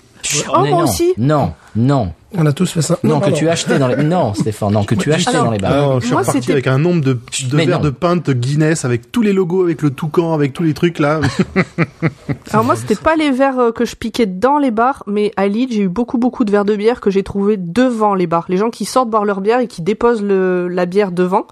Oh, 0.50 0.60
moi 0.60 0.70
non, 0.70 0.80
aussi. 0.84 1.14
Non, 1.18 1.54
non, 1.76 2.12
On 2.36 2.46
a 2.46 2.52
tous 2.54 2.72
fait 2.72 2.82
ça. 2.82 2.98
non, 3.04 3.20
que 3.20 3.30
tu 3.30 3.48
achetais 3.50 3.78
dans 3.80 3.88
les. 3.88 3.96
Non, 4.04 4.34
Stéphane, 4.34 4.72
non, 4.74 4.84
que 4.84 4.96
tu 4.96 5.12
achetais 5.14 5.30
Alors, 5.32 5.46
dans 5.46 5.52
les 5.52 5.58
bars. 5.60 5.72
Alors, 5.72 6.00
je 6.00 6.06
suis 6.06 6.12
Moi, 6.14 6.22
reparti 6.22 6.42
c'était- 6.42 6.54
avec 6.54 6.68
un 6.68 6.78
nombre 6.78 7.02
de, 7.04 7.20
verres 7.54 7.78
non. 7.80 7.84
de 7.86 7.90
pinte 7.90 8.30
Guinness 8.32 8.84
avec 8.86 9.12
tous 9.12 9.22
les 9.22 9.34
logos, 9.34 9.64
avec 9.64 9.82
le 9.82 9.92
toucan, 9.92 10.34
avec 10.34 10.54
tous 10.54 10.64
les 10.64 10.74
trucs 10.74 11.00
là. 11.00 11.22
Alors 12.52 12.66
moi, 12.66 12.76
c'était 12.76 12.96
pas 12.96 13.16
les 13.16 13.32
verres 13.32 13.60
euh, 13.60 13.72
que 13.72 13.86
je 13.86 13.96
piquais 13.96 14.26
dans 14.26 14.58
les 14.58 14.72
bars, 14.72 15.04
mais 15.08 15.32
à 15.38 15.48
Lille, 15.48 15.70
j'ai 15.72 15.82
eu 15.82 15.88
beaucoup 15.90 16.18
beaucoup 16.18 16.44
de 16.46 16.52
verres 16.52 16.66
de 16.66 16.76
bière 16.76 17.02
que 17.02 17.10
j'ai 17.10 17.24
trouvé 17.24 17.58
devant 17.58 18.14
les 18.16 18.28
bars. 18.28 18.46
Les 18.50 18.58
gens 18.58 18.70
qui 18.70 18.86
sortent 18.86 19.10
boire 19.10 19.26
leur 19.26 19.42
bière 19.42 19.60
et 19.60 19.68
qui 19.68 19.82
déposent 19.82 20.24
le, 20.24 20.68
la 20.68 20.86
bière 20.86 21.12
devant. 21.12 21.46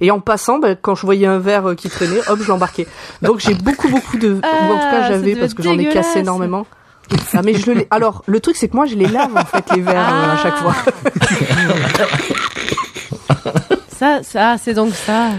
Et 0.00 0.10
en 0.10 0.20
passant, 0.20 0.58
ben, 0.58 0.76
quand 0.80 0.94
je 0.94 1.02
voyais 1.06 1.26
un 1.26 1.38
verre 1.38 1.70
euh, 1.70 1.74
qui 1.74 1.88
traînait, 1.88 2.20
hop, 2.28 2.38
je 2.42 2.48
l'embarquais. 2.48 2.86
Donc 3.22 3.40
j'ai 3.40 3.54
beaucoup 3.54 3.88
beaucoup 3.88 4.16
de, 4.18 4.32
ou 4.34 4.36
en 4.36 4.40
tout 4.40 4.44
Ah, 4.82 4.90
cas 4.90 5.08
j'avais 5.08 5.36
parce 5.36 5.54
que 5.54 5.62
j'en 5.62 5.78
ai 5.78 5.88
cassé 5.88 6.20
énormément. 6.20 6.66
Ah, 7.34 7.40
mais 7.44 7.54
je 7.54 7.70
le, 7.70 7.86
alors 7.90 8.22
le 8.26 8.40
truc 8.40 8.56
c'est 8.56 8.68
que 8.68 8.76
moi 8.76 8.86
je 8.86 8.94
les 8.94 9.06
lave 9.08 9.36
en 9.36 9.44
fait 9.44 9.64
les 9.74 9.82
verres 9.82 10.08
euh, 10.12 10.32
à 10.32 10.36
chaque 10.42 10.56
fois. 10.56 10.74
Ça, 13.88 14.20
ça, 14.22 14.56
c'est 14.62 14.74
donc 14.74 14.94
ça. 14.94 15.30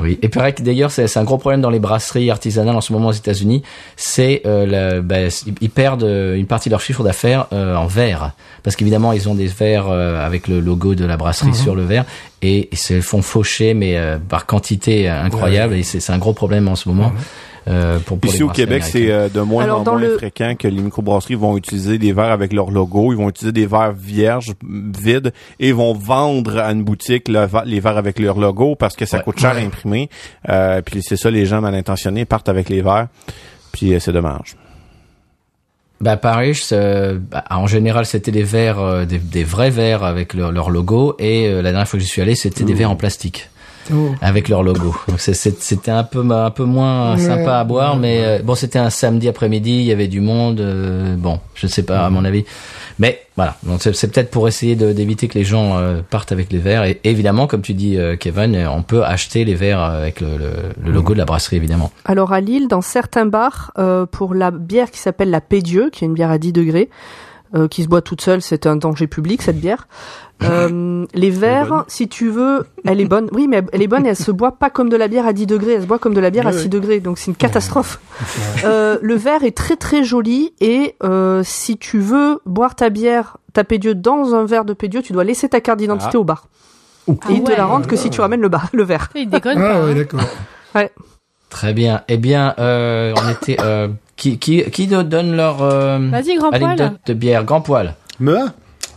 Oui, 0.00 0.18
et 0.22 0.28
pareil 0.28 0.54
que 0.54 0.62
d'ailleurs 0.62 0.90
c'est 0.92 1.16
un 1.16 1.24
gros 1.24 1.38
problème 1.38 1.60
dans 1.60 1.70
les 1.70 1.78
brasseries 1.80 2.30
artisanales 2.30 2.74
en 2.76 2.80
ce 2.80 2.92
moment 2.92 3.08
aux 3.08 3.12
États-Unis, 3.12 3.62
c'est 3.96 4.42
euh, 4.46 5.00
ben, 5.02 5.30
ils- 5.60 5.70
perdent 5.70 6.04
euh, 6.04 6.36
une 6.36 6.46
partie 6.46 6.68
de 6.68 6.72
leur 6.74 6.80
chiffre 6.80 7.02
d'affaires 7.02 7.46
euh, 7.52 7.74
en 7.76 7.86
verre, 7.86 8.32
parce 8.62 8.74
qu'évidemment 8.76 9.12
ils 9.12 9.28
ont 9.28 9.34
des 9.34 9.46
verres 9.46 9.88
euh, 9.88 10.24
avec 10.24 10.46
le 10.48 10.60
logo 10.60 10.94
de 10.94 11.04
la 11.04 11.16
brasserie 11.16 11.54
sur 11.54 11.74
le 11.74 11.84
verre. 11.84 12.04
Et 12.42 12.68
ils 12.70 12.78
se 12.78 13.00
font 13.00 13.22
faucher 13.22 13.74
mais 13.74 13.96
euh, 13.96 14.18
par 14.18 14.46
quantité 14.46 15.08
incroyable. 15.08 15.74
Et 15.74 15.82
c'est 15.82 15.98
c'est 16.00 16.12
un 16.12 16.18
gros 16.18 16.32
problème 16.32 16.68
en 16.68 16.76
ce 16.76 16.88
moment. 16.88 17.12
Euh, 17.68 17.98
pour, 17.98 18.18
pour 18.18 18.28
Ici 18.30 18.38
les 18.38 18.44
au 18.44 18.48
Québec, 18.48 18.82
c'est 18.82 19.10
euh, 19.10 19.28
de 19.28 19.40
moins 19.40 19.64
Alors, 19.64 19.80
en 19.80 19.82
dans 19.82 19.92
moins 19.92 20.00
le- 20.00 20.16
fréquent 20.16 20.54
que 20.58 20.66
les 20.68 20.80
microbrasseries 20.80 21.34
vont 21.34 21.56
utiliser 21.56 21.98
des 21.98 22.12
verres 22.12 22.30
avec 22.32 22.52
leur 22.52 22.70
logo. 22.70 23.12
Ils 23.12 23.16
vont 23.18 23.28
utiliser 23.28 23.52
des 23.52 23.66
verres 23.66 23.92
vierges, 23.92 24.54
m- 24.62 24.92
vides, 24.98 25.32
et 25.60 25.72
vont 25.72 25.92
vendre 25.92 26.58
à 26.58 26.72
une 26.72 26.82
boutique 26.82 27.28
le 27.28 27.46
les 27.66 27.80
verres 27.80 27.98
avec 27.98 28.18
leur 28.18 28.38
logo 28.38 28.74
parce 28.74 28.96
que 28.96 29.04
ça 29.04 29.18
Ouais. 29.18 29.22
coûte 29.24 29.38
cher 29.38 29.50
à 29.56 29.58
imprimer. 29.58 30.08
Euh, 30.48 30.80
puis 30.82 31.02
c'est 31.02 31.16
ça, 31.16 31.30
les 31.30 31.44
gens 31.46 31.60
mal 31.60 31.74
intentionnés 31.74 32.24
partent 32.24 32.48
avec 32.48 32.68
les 32.68 32.80
verres. 32.82 33.08
Puis 33.72 33.92
euh, 33.94 34.00
c'est 34.00 34.12
dommage. 34.12 34.56
Bah 36.00 36.16
Paris, 36.16 36.60
euh, 36.70 37.18
bah, 37.20 37.42
en 37.50 37.66
général, 37.66 38.06
c'était 38.06 38.30
des 38.30 38.44
verres, 38.44 38.78
euh, 38.78 39.04
des, 39.04 39.18
des 39.18 39.42
vrais 39.42 39.70
verres 39.70 40.04
avec 40.04 40.32
leur, 40.32 40.52
leur 40.52 40.70
logo, 40.70 41.16
et 41.18 41.48
euh, 41.48 41.56
la 41.60 41.72
dernière 41.72 41.88
fois 41.88 41.98
que 41.98 42.04
j'y 42.04 42.08
suis 42.08 42.22
allé, 42.22 42.36
c'était 42.36 42.62
des 42.62 42.72
verres 42.74 42.92
en 42.92 42.96
plastique 42.96 43.50
Oh. 43.92 44.14
avec 44.20 44.48
leur 44.48 44.62
logo. 44.62 44.94
Donc 45.08 45.20
c'était 45.20 45.90
un 45.90 46.04
peu 46.04 46.20
un 46.30 46.50
peu 46.50 46.64
moins 46.64 47.14
Ouais. 47.14 47.20
sympa 47.20 47.58
à 47.58 47.64
boire, 47.64 47.96
mais 47.96 48.18
euh, 48.22 48.38
bon, 48.42 48.54
c'était 48.54 48.78
un 48.78 48.90
samedi 48.90 49.28
après-midi, 49.28 49.70
il 49.80 49.84
y 49.84 49.92
avait 49.92 50.08
du 50.08 50.20
monde. 50.20 50.60
euh, 50.60 51.16
bon, 51.16 51.40
je 51.54 51.66
ne 51.66 51.70
sais 51.70 51.82
pas 51.82 52.04
à 52.04 52.10
mon 52.10 52.24
avis, 52.24 52.44
mais 52.98 53.20
voilà. 53.36 53.56
Donc 53.62 53.80
c'est 53.82 54.10
peut-être 54.12 54.30
pour 54.30 54.48
essayer 54.48 54.74
d'éviter 54.76 55.28
que 55.28 55.38
les 55.38 55.44
gens 55.44 55.78
euh, 55.78 56.00
partent 56.08 56.32
avec 56.32 56.52
les 56.52 56.58
verres. 56.58 56.84
Et 56.84 57.00
évidemment, 57.04 57.46
comme 57.46 57.62
tu 57.62 57.72
dis, 57.74 57.96
euh, 57.96 58.16
Kevin, 58.16 58.56
on 58.74 58.82
peut 58.82 59.04
acheter 59.04 59.44
les 59.44 59.54
verres 59.54 59.80
avec 59.80 60.20
le, 60.20 60.36
le, 60.36 60.50
le 60.84 60.90
logo 60.92 61.12
de 61.14 61.18
la 61.18 61.24
brasserie, 61.24 61.56
évidemment. 61.56 61.90
Alors 62.04 62.32
à 62.32 62.40
Lille, 62.40 62.68
dans 62.68 62.80
certains 62.82 63.26
bars, 63.26 63.72
euh, 63.78 64.06
pour 64.06 64.34
la 64.34 64.50
bière 64.50 64.90
qui 64.90 64.98
s'appelle 64.98 65.30
la 65.30 65.40
Pédieu, 65.40 65.90
qui 65.92 66.04
est 66.04 66.08
une 66.08 66.14
bière 66.14 66.30
à 66.30 66.38
10 66.38 66.52
degrés, 66.52 66.88
euh, 67.54 67.68
qui 67.68 67.82
se 67.82 67.88
boit 67.88 68.02
toute 68.02 68.20
seule, 68.20 68.42
c'est 68.42 68.66
un 68.66 68.76
danger 68.76 69.06
public 69.06 69.42
cette 69.42 69.60
bière. 69.60 69.86
Euh, 70.44 71.04
les 71.14 71.30
verres, 71.30 71.84
si 71.88 72.06
tu 72.06 72.28
veux, 72.30 72.64
elle 72.86 73.00
est 73.00 73.06
bonne. 73.06 73.28
Oui, 73.32 73.48
mais 73.48 73.60
elle 73.72 73.82
est 73.82 73.88
bonne 73.88 74.06
et 74.06 74.10
elle 74.10 74.16
se 74.16 74.30
boit 74.30 74.52
pas 74.52 74.70
comme 74.70 74.88
de 74.88 74.96
la 74.96 75.08
bière 75.08 75.26
à 75.26 75.32
10 75.32 75.46
degrés, 75.48 75.72
elle 75.72 75.82
se 75.82 75.86
boit 75.88 75.98
comme 75.98 76.14
de 76.14 76.20
la 76.20 76.30
bière 76.30 76.46
à 76.46 76.50
Ouais, 76.50 76.56
6 76.56 76.62
ouais. 76.62 76.68
degrés, 76.68 77.00
donc 77.00 77.18
c'est 77.18 77.26
une 77.32 77.34
catastrophe. 77.36 77.98
Euh, 78.64 78.98
le 79.02 79.16
verre 79.16 79.42
est 79.42 79.56
très 79.56 79.74
très 79.74 80.04
joli 80.04 80.54
et 80.60 80.94
euh, 81.02 81.42
si 81.44 81.76
tu 81.76 81.98
veux 81.98 82.38
boire 82.46 82.76
ta 82.76 82.88
bière, 82.88 83.38
ta 83.52 83.64
Pédieu 83.64 83.96
dans 83.96 84.36
un 84.36 84.44
verre 84.44 84.64
de 84.64 84.74
Pédieu, 84.74 85.02
tu 85.02 85.12
dois 85.12 85.24
laisser 85.24 85.48
ta 85.48 85.60
carte 85.60 85.80
d'identité 85.80 86.12
Ah. 86.14 86.18
au 86.20 86.24
bar. 86.24 86.46
Ah 87.08 87.12
et 87.30 87.32
ils 87.34 87.42
te 87.42 87.50
ouais. 87.50 87.56
la 87.56 87.64
rendent 87.66 87.88
que 87.88 87.96
si 87.96 88.08
tu 88.08 88.20
ramènes 88.20 88.40
le, 88.40 88.48
bar, 88.48 88.68
le 88.72 88.84
verre. 88.84 89.08
Il 89.16 89.28
déconne 89.28 89.58
Ah 89.60 89.82
ouais, 89.82 89.90
hein. 89.90 89.94
d'accord. 89.96 90.20
Très 91.50 91.72
bien. 91.72 92.02
Eh 92.06 92.16
bien, 92.16 92.54
euh, 92.60 93.12
on 93.16 93.28
était. 93.30 93.56
Euh, 93.60 93.88
qui, 94.18 94.38
qui, 94.38 94.62
qui 94.70 94.86
nous 94.88 95.02
donne 95.02 95.34
leur 95.34 95.62
euh, 95.62 95.98
Vas-y, 96.10 96.36
grand 96.36 96.50
poil. 96.50 96.64
anecdote 96.64 96.98
de 97.06 97.14
bière? 97.14 97.44
Grand 97.44 97.62
poil. 97.62 97.94
Mea 98.20 98.52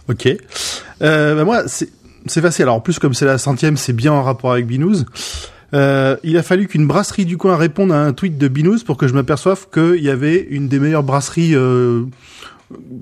Ok. 0.10 0.28
Euh, 1.02 1.36
bah 1.36 1.46
moi, 1.46 1.64
c'est 1.68 1.90
c'est 2.26 2.42
facile. 2.42 2.64
Alors 2.64 2.76
en 2.76 2.80
plus, 2.82 3.00
comme 3.00 3.14
c'est 3.14 3.26
la 3.26 3.38
centième, 3.38 3.78
c'est 3.78 3.94
bien 3.94 4.12
en 4.12 4.24
rapport 4.24 4.52
avec 4.52 4.68
Binous. 4.68 5.06
Euh, 5.74 6.18
il 6.24 6.38
a 6.38 6.44
fallu 6.44 6.68
qu'une 6.68 6.86
brasserie 6.86 7.26
du 7.26 7.38
coin 7.38 7.56
réponde 7.56 7.92
à 7.94 8.00
un 8.02 8.12
tweet 8.12 8.38
de 8.38 8.48
Binous 8.50 8.84
pour 8.86 8.98
que 8.98 9.08
je 9.08 9.14
m'aperçoive 9.14 9.68
qu'il 9.74 10.04
y 10.04 10.10
avait 10.10 10.46
une 10.50 10.68
des 10.68 10.80
meilleures 10.80 11.04
brasseries 11.04 11.56
euh, 11.56 12.04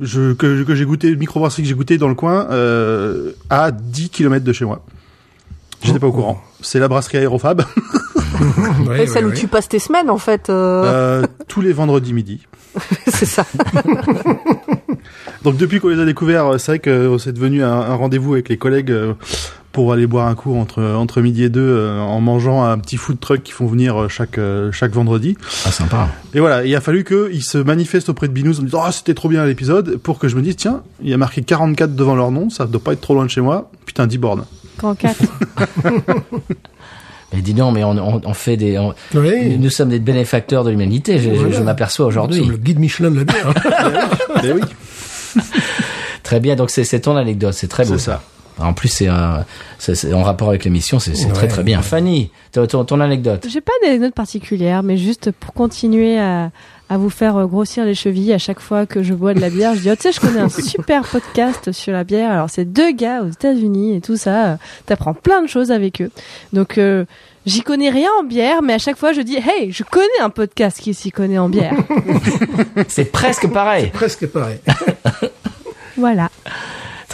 je, 0.02 0.34
que, 0.34 0.64
que 0.64 0.76
j'ai 0.76 0.86
goûté, 0.86 1.16
microbrasserie 1.16 1.64
que 1.64 1.68
j'ai 1.70 1.74
goûté 1.76 1.98
dans 1.98 2.08
le 2.08 2.16
coin, 2.16 2.48
euh, 2.52 3.32
à 3.50 3.72
10 3.72 4.10
km 4.10 4.46
de 4.46 4.54
chez 4.54 4.66
moi. 4.66 4.86
J'étais 5.82 6.00
pas 6.00 6.08
au 6.08 6.12
courant. 6.12 6.40
C'est 6.62 6.80
la 6.80 6.88
brasserie 6.88 7.18
Aérofab, 7.18 7.64
oui, 8.88 9.02
et 9.02 9.08
ça 9.08 9.20
oui, 9.22 9.34
tes 9.70 9.80
semaines 9.80 10.10
en 10.10 10.18
fait. 10.18 10.50
Euh. 10.50 10.84
Euh, 10.86 11.28
tous 11.48 11.62
les 11.62 11.74
vendredis 11.74 12.14
midi. 12.14 12.48
c'est 13.08 13.26
ça. 13.26 13.46
Donc 15.44 15.58
depuis 15.58 15.80
qu'on 15.80 15.90
les 15.90 16.00
a 16.00 16.06
découverts, 16.06 16.46
euh, 16.46 16.58
c'est 16.58 16.72
vrai 16.74 16.80
que 16.80 17.18
c'est 17.18 17.34
devenu 17.34 17.64
un, 17.64 17.72
un 17.72 17.96
rendez-vous 17.96 18.34
avec 18.34 18.50
les 18.50 18.58
collègues 18.58 18.94
pour 19.72 19.94
aller 19.94 20.08
boire 20.08 20.28
un 20.28 20.36
coup 20.36 20.56
entre 20.56 20.84
entre 20.84 21.22
midi 21.22 21.44
et 21.44 21.50
deux 21.50 21.88
en 22.00 22.20
mangeant 22.22 22.64
un 22.64 22.78
petit 22.80 22.98
food 22.98 23.20
truck 23.20 23.44
qu'ils 23.44 23.54
font 23.54 23.68
venir 23.68 24.10
chaque 24.10 24.40
chaque 24.72 24.92
vendredi. 24.92 25.38
Ah 25.66 25.72
sympa. 25.72 26.10
Et 26.34 26.40
voilà, 26.40 26.66
il 26.66 26.76
a 26.76 26.82
fallu 26.82 27.04
que 27.04 27.30
ils 27.32 27.44
se 27.44 27.58
manifestent 27.58 28.10
auprès 28.10 28.28
de 28.28 28.34
Binous 28.34 28.60
en 28.60 28.64
disant 28.64 28.82
"Ah, 28.84 28.88
oh, 28.90 28.92
c'était 28.92 29.14
trop 29.14 29.30
bien 29.30 29.46
l'épisode" 29.46 29.98
pour 29.98 30.18
que 30.18 30.28
je 30.28 30.36
me 30.36 30.42
dise 30.42 30.56
"Tiens, 30.56 30.82
il 31.02 31.10
y 31.10 31.14
a 31.14 31.18
marqué 31.18 31.44
44 31.44 31.96
devant 31.96 32.16
leur 32.16 32.32
nom, 32.32 32.50
ça 32.50 32.66
doit 32.66 32.82
pas 32.82 32.94
être 32.94 33.02
trop 33.02 33.14
loin 33.14 33.26
de 33.26 33.30
chez 33.30 33.42
moi. 33.42 33.72
Putain, 33.86 34.08
10 34.08 34.18
bornes." 34.18 34.46
44. 34.80 35.30
Elle 37.32 37.44
dit 37.44 37.54
non, 37.54 37.72
mais 37.72 37.84
on, 37.84 38.34
fait 38.34 38.58
des. 38.58 38.80
On, 38.80 38.94
oui. 39.14 39.58
Nous 39.60 39.70
sommes 39.70 39.90
des 39.90 40.00
bénéfacteurs 40.00 40.64
de 40.64 40.72
l'humanité. 40.72 41.20
Je, 41.20 41.30
voilà. 41.30 41.52
je, 41.52 41.58
je 41.58 41.62
m'aperçois 41.62 42.08
aujourd'hui. 42.08 42.44
Le 42.44 42.58
guide 42.58 42.80
Michelin 42.80 43.12
de 43.12 43.18
la 43.18 43.24
bière. 43.24 43.54
Eh 44.44 44.52
oui. 44.54 44.62
Eh 45.36 45.40
très 46.24 46.40
bien. 46.40 46.56
Donc 46.56 46.70
c'est 46.70 47.00
ton 47.00 47.16
anecdote. 47.16 47.54
C'est 47.54 47.68
très 47.68 47.86
beau 47.86 47.98
ça. 47.98 48.14
ça. 48.14 48.22
En 48.60 48.74
plus, 48.74 48.90
c'est 48.90 49.10
en 49.10 50.24
rapport 50.24 50.50
avec 50.50 50.66
l'émission, 50.66 51.00
c'est 51.00 51.14
très 51.30 51.48
très 51.48 51.64
bien. 51.64 51.82
Fanny, 51.82 52.30
ton, 52.52 52.66
ton 52.84 53.00
anecdote. 53.00 53.48
J'ai 53.50 53.62
pas 53.62 53.72
d'anecdote 53.82 54.14
particulière, 54.14 54.84
mais 54.84 54.98
juste 54.98 55.32
pour 55.32 55.54
continuer 55.54 56.20
à, 56.20 56.52
à 56.90 56.98
vous 56.98 57.10
faire 57.10 57.38
euh, 57.38 57.46
grossir 57.46 57.86
les 57.86 57.94
chevilles 57.94 58.34
à 58.34 58.40
chaque 58.40 58.60
fois 58.60 58.86
que 58.86 59.04
je 59.04 59.14
bois 59.14 59.34
de 59.34 59.40
la 59.40 59.50
bière, 59.50 59.76
je 59.76 59.82
dis, 59.82 59.92
oh, 59.92 59.96
tu 59.96 60.02
sais, 60.02 60.12
je 60.12 60.20
connais 60.20 60.40
un 60.40 60.50
super 60.50 61.04
podcast 61.04 61.72
sur 61.72 61.94
la 61.94 62.04
bière. 62.04 62.32
Alors, 62.32 62.50
c'est 62.50 62.66
deux 62.66 62.92
gars 62.92 63.22
aux 63.22 63.30
États-Unis 63.30 63.96
et 63.96 64.02
tout 64.02 64.18
ça. 64.18 64.58
T'apprends 64.88 65.14
plein 65.14 65.42
de 65.44 65.48
choses 65.48 65.72
avec 65.72 66.02
eux. 66.02 66.10
Donc, 66.52 66.78
euh, 66.78 67.06
j'y 67.46 67.62
connais 67.62 67.90
rien 67.90 68.10
en 68.20 68.24
bière, 68.24 68.64
mais 68.64 68.74
à 68.74 68.80
chaque 68.80 68.98
fois, 68.98 69.14
je 69.14 69.22
dis, 69.22 69.38
hey, 69.38 69.72
je 69.72 69.84
connais 69.84 70.20
un 70.22 70.32
podcast 70.32 70.80
qui 70.80 70.94
s'y 70.96 71.12
connaît 71.12 71.38
en 71.38 71.50
bière. 71.50 71.76
C'est 72.88 73.12
presque 73.12 73.48
pareil. 73.48 73.92
Presque 73.94 74.26
pareil. 74.28 74.60
voilà. 75.96 76.30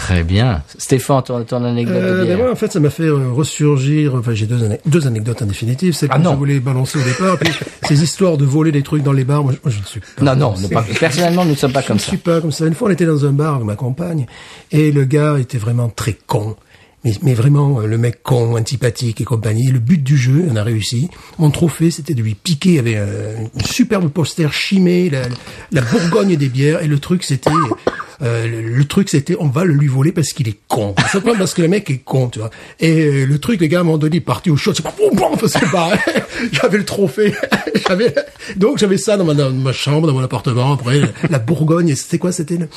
Très 0.05 0.23
bien. 0.23 0.61
Stéphane, 0.77 1.23
ton, 1.23 1.43
ton 1.45 1.63
anecdote 1.63 1.95
Euh, 1.95 2.11
de 2.13 2.17
ben 2.19 2.25
bière. 2.25 2.37
moi, 2.37 2.51
en 2.51 2.55
fait, 2.55 2.71
ça 2.71 2.79
m'a 2.79 2.91
fait 2.91 3.03
euh, 3.03 3.31
ressurgir. 3.31 4.13
Enfin, 4.13 4.35
j'ai 4.35 4.45
deux, 4.45 4.63
ane- 4.63 4.77
deux 4.85 5.07
anecdotes 5.07 5.41
en 5.41 5.45
définitive. 5.47 5.93
C'est 5.93 6.07
Ah 6.11 6.17
que 6.19 6.23
non. 6.23 6.33
je 6.33 6.37
voulais 6.37 6.59
balancer 6.59 6.99
au 6.99 7.03
départ. 7.03 7.37
Puis 7.39 7.51
ces 7.87 8.03
histoires 8.03 8.37
de 8.37 8.45
voler 8.45 8.71
des 8.71 8.83
trucs 8.83 9.01
dans 9.01 9.13
les 9.13 9.23
bars, 9.23 9.43
moi, 9.43 9.53
je, 9.65 9.69
je 9.71 9.79
ne 9.79 9.83
suis 9.85 9.99
pas. 9.99 10.23
Non, 10.23 10.35
non, 10.35 10.53
ne 10.59 10.67
pas- 10.67 10.85
personnellement, 10.99 11.43
nous 11.43 11.51
ne 11.51 11.55
sommes 11.55 11.71
pas 11.73 11.81
Je 11.81 11.87
comme 11.87 11.95
ne 11.97 12.01
ça. 12.01 12.07
suis 12.09 12.17
pas 12.17 12.39
comme 12.39 12.51
ça. 12.51 12.67
Une 12.67 12.75
fois, 12.75 12.87
on 12.89 12.91
était 12.91 13.07
dans 13.07 13.25
un 13.25 13.31
bar 13.31 13.55
avec 13.55 13.65
ma 13.65 13.75
compagne 13.75 14.27
et 14.71 14.91
le 14.91 15.05
gars 15.05 15.37
était 15.39 15.57
vraiment 15.57 15.89
très 15.89 16.13
con. 16.27 16.55
Mais, 17.03 17.13
mais 17.23 17.33
vraiment, 17.33 17.81
euh, 17.81 17.87
le 17.87 17.97
mec 17.97 18.21
con, 18.23 18.55
antipathique 18.57 19.21
et 19.21 19.25
compagnie. 19.25 19.67
Le 19.71 19.79
but 19.79 20.01
du 20.03 20.17
jeu, 20.17 20.45
on 20.51 20.55
a 20.55 20.63
réussi. 20.63 21.09
Mon 21.39 21.49
trophée, 21.51 21.89
c'était 21.91 22.13
de 22.13 22.21
lui 22.21 22.35
piquer. 22.35 22.77
Avait 22.79 22.97
euh, 22.97 23.35
un 23.59 23.63
superbe 23.63 24.09
poster 24.09 24.51
chimé, 24.53 25.09
la, 25.09 25.21
la 25.71 25.81
Bourgogne 25.81 26.35
des 26.35 26.49
bières. 26.49 26.81
Et 26.83 26.87
le 26.87 26.99
truc, 26.99 27.23
c'était... 27.23 27.49
euh, 28.21 28.47
le, 28.47 28.61
le 28.61 28.85
truc, 28.85 29.09
c'était 29.09 29.35
on 29.39 29.47
va 29.47 29.63
le 29.65 29.73
lui 29.73 29.87
voler 29.87 30.11
parce 30.11 30.29
qu'il 30.33 30.47
est 30.47 30.57
con. 30.67 30.95
C'est 31.11 31.23
pas 31.23 31.35
parce 31.37 31.53
que 31.53 31.61
le 31.61 31.67
mec 31.67 31.89
est 31.89 31.97
con, 31.99 32.29
tu 32.29 32.39
vois. 32.39 32.49
Et 32.79 33.05
euh, 33.05 33.25
le 33.25 33.39
truc, 33.39 33.61
le 33.61 33.67
gars, 33.67 33.79
à 33.79 33.81
un 33.81 33.83
moment 33.83 33.97
donné, 33.97 34.19
parti 34.21 34.49
au 34.49 34.57
shot. 34.57 34.73
C'est 34.73 34.83
pas 34.83 34.93
boum, 34.97 35.15
boum, 35.15 35.37
c'est 35.47 35.69
pareil. 35.71 35.99
J'avais 36.51 36.77
le 36.77 36.85
trophée. 36.85 37.33
j'avais, 37.87 38.13
donc 38.55 38.77
j'avais 38.77 38.97
ça 38.97 39.17
dans 39.17 39.25
ma, 39.25 39.33
dans 39.33 39.51
ma 39.51 39.73
chambre, 39.73 40.07
dans 40.07 40.13
mon 40.13 40.23
appartement. 40.23 40.73
Après, 40.73 41.01
la, 41.29 41.39
Bourgogne, 41.39 41.93
c'était 41.95 42.17
quoi 42.17 42.31
C'était 42.31 42.57
le, 42.57 42.67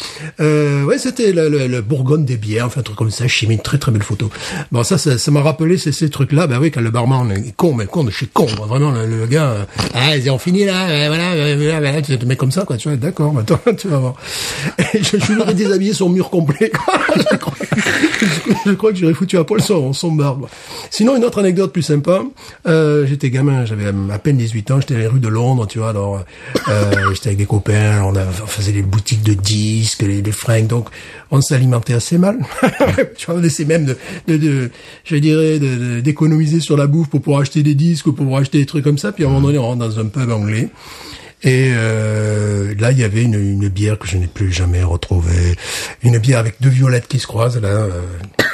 euh, 0.41 0.85
ouais, 0.85 0.99
c'était 0.99 1.33
le, 1.33 1.49
le, 1.49 1.67
le 1.67 1.81
Bourgogne 1.83 2.25
des 2.25 2.37
bières, 2.37 2.67
enfin 2.67 2.81
un 2.81 2.83
truc 2.83 2.97
comme 2.97 3.11
ça. 3.11 3.27
J'ai 3.27 3.47
mis 3.47 3.55
une 3.55 3.61
très 3.61 3.79
très 3.79 3.93
belle 3.93 4.03
photo. 4.03 4.31
Bon, 4.73 4.83
ça, 4.83 4.99
ça, 4.99 5.31
m'a 5.31 5.41
rappelé 5.43 5.77
ces, 5.77 5.93
ces 5.93 6.11
trucs-là. 6.11 6.47
Ben 6.47 6.59
oui, 6.61 6.71
quand 6.71 6.81
le 6.81 6.91
barman 6.91 7.31
est 7.31 7.55
con, 7.57 7.75
mais 7.75 7.87
con 7.87 8.05
de 8.05 8.11
chez 8.11 8.27
con, 8.27 8.47
vraiment 8.47 8.91
le, 8.91 9.07
le 9.07 9.27
gars. 9.27 9.51
euh, 9.51 9.65
ah, 9.95 10.17
ils 10.17 10.31
ont 10.31 10.39
fini 10.39 10.65
là, 10.65 10.89
euh, 10.89 11.09
voilà, 11.09 11.57
voilà, 11.57 11.81
voilà, 11.81 12.03
tu 12.03 12.17
te 12.19 12.25
mets 12.25 12.37
comme 12.37 12.53
ça, 12.53 12.65
quoi. 12.65 12.77
Tu 12.77 12.89
vois, 12.89 12.97
d'accord, 12.97 13.33
maintenant 13.33 13.59
tu 13.77 13.89
vas 13.89 13.99
voir. 13.99 14.15
Et 14.95 15.03
je, 15.03 15.17
je 15.29 15.35
lui 15.35 15.43
aurais 15.43 15.55
déshabillé 15.55 15.93
son 15.93 16.09
mur 16.09 16.31
complet. 16.31 16.73
je, 17.17 17.37
crois, 17.37 17.55
je 18.67 18.73
crois 18.73 18.93
que 18.93 18.99
j'aurais 18.99 19.15
foutu 19.15 19.37
à 19.37 19.45
poil 19.45 19.61
son, 19.61 19.93
son 19.93 20.13
bar. 20.13 20.39
quoi. 20.39 20.49
Sinon, 20.91 21.17
une 21.17 21.25
autre 21.25 21.39
anecdote 21.39 21.73
plus 21.73 21.83
sympa. 21.83 22.23
Euh, 22.67 23.07
j'étais 23.07 23.31
gamin, 23.31 23.65
j'avais 23.65 23.87
à 23.87 24.19
peine 24.19 24.37
18 24.37 24.71
ans, 24.71 24.81
j'étais 24.81 24.95
dans 24.95 25.01
les 25.01 25.07
rues 25.07 25.21
de 25.21 25.29
Londres, 25.29 25.67
tu 25.67 25.79
vois. 25.79 25.91
Alors, 25.91 26.25
euh, 26.69 26.93
j'étais 27.15 27.29
avec 27.29 27.39
des 27.39 27.47
copains, 27.47 28.03
on, 28.05 28.15
faisait 28.47 28.73
les 28.73 28.83
boutiques 28.83 29.23
de 29.23 29.35
disques, 29.35 30.03
les, 30.03 30.23
les 30.23 30.33
fringues, 30.33 30.67
donc 30.67 30.89
on 31.31 31.41
s'alimentait 31.41 31.95
assez 31.95 32.19
mal. 32.19 32.39
tu 33.17 33.27
vois, 33.27 33.37
on 33.37 33.43
essaie 33.43 33.65
même 33.65 33.85
de, 33.85 33.97
de, 34.27 34.37
de 34.37 34.71
je 35.05 35.17
dirais, 35.17 35.59
d'économiser 36.01 36.61
sur 36.61 36.77
la 36.77 36.87
bouffe 36.87 37.09
pour 37.09 37.21
pouvoir 37.21 37.43
acheter 37.43 37.63
des 37.63 37.75
disques 37.75 38.07
ou 38.07 38.13
pour 38.13 38.25
pouvoir 38.25 38.43
acheter 38.43 38.59
des 38.59 38.67
trucs 38.67 38.85
comme 38.85 38.99
ça. 38.99 39.13
Puis 39.13 39.25
à 39.25 39.27
un 39.27 39.31
moment 39.31 39.47
donné, 39.47 39.59
on 39.59 39.67
rentre 39.67 39.81
dans 39.81 39.99
un 39.99 40.07
pub 40.07 40.31
anglais. 40.31 40.69
Et 41.43 41.71
euh, 41.73 42.75
là, 42.79 42.91
il 42.91 42.99
y 42.99 43.05
avait 43.05 43.23
une, 43.23 43.35
une 43.35 43.69
bière 43.69 43.99
que 43.99 44.09
je 44.09 44.17
n'ai 44.17 44.27
plus 44.27 44.53
jamais 44.53 44.83
retrouvée. 44.83 45.57
Une 46.03 46.19
bière 46.19 46.41
avec 46.41 46.57
deux 46.61 46.69
violettes 46.69 47.07
qui 47.07 47.19
se 47.19 47.27
croisent, 47.27 47.61
là, 47.61 47.69
euh, 47.69 48.03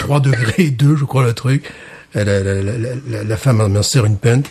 3 0.01 0.20
degrés 0.20 0.65
et 0.65 0.70
2, 0.70 0.97
je 0.97 1.05
crois, 1.05 1.24
le 1.24 1.32
truc. 1.32 1.70
La, 2.15 2.24
la, 2.24 2.43
la, 2.43 3.24
la, 3.24 3.36
femme 3.36 3.66
m'en 3.66 3.82
sert 3.82 4.05
une 4.05 4.19
pinte. 4.19 4.47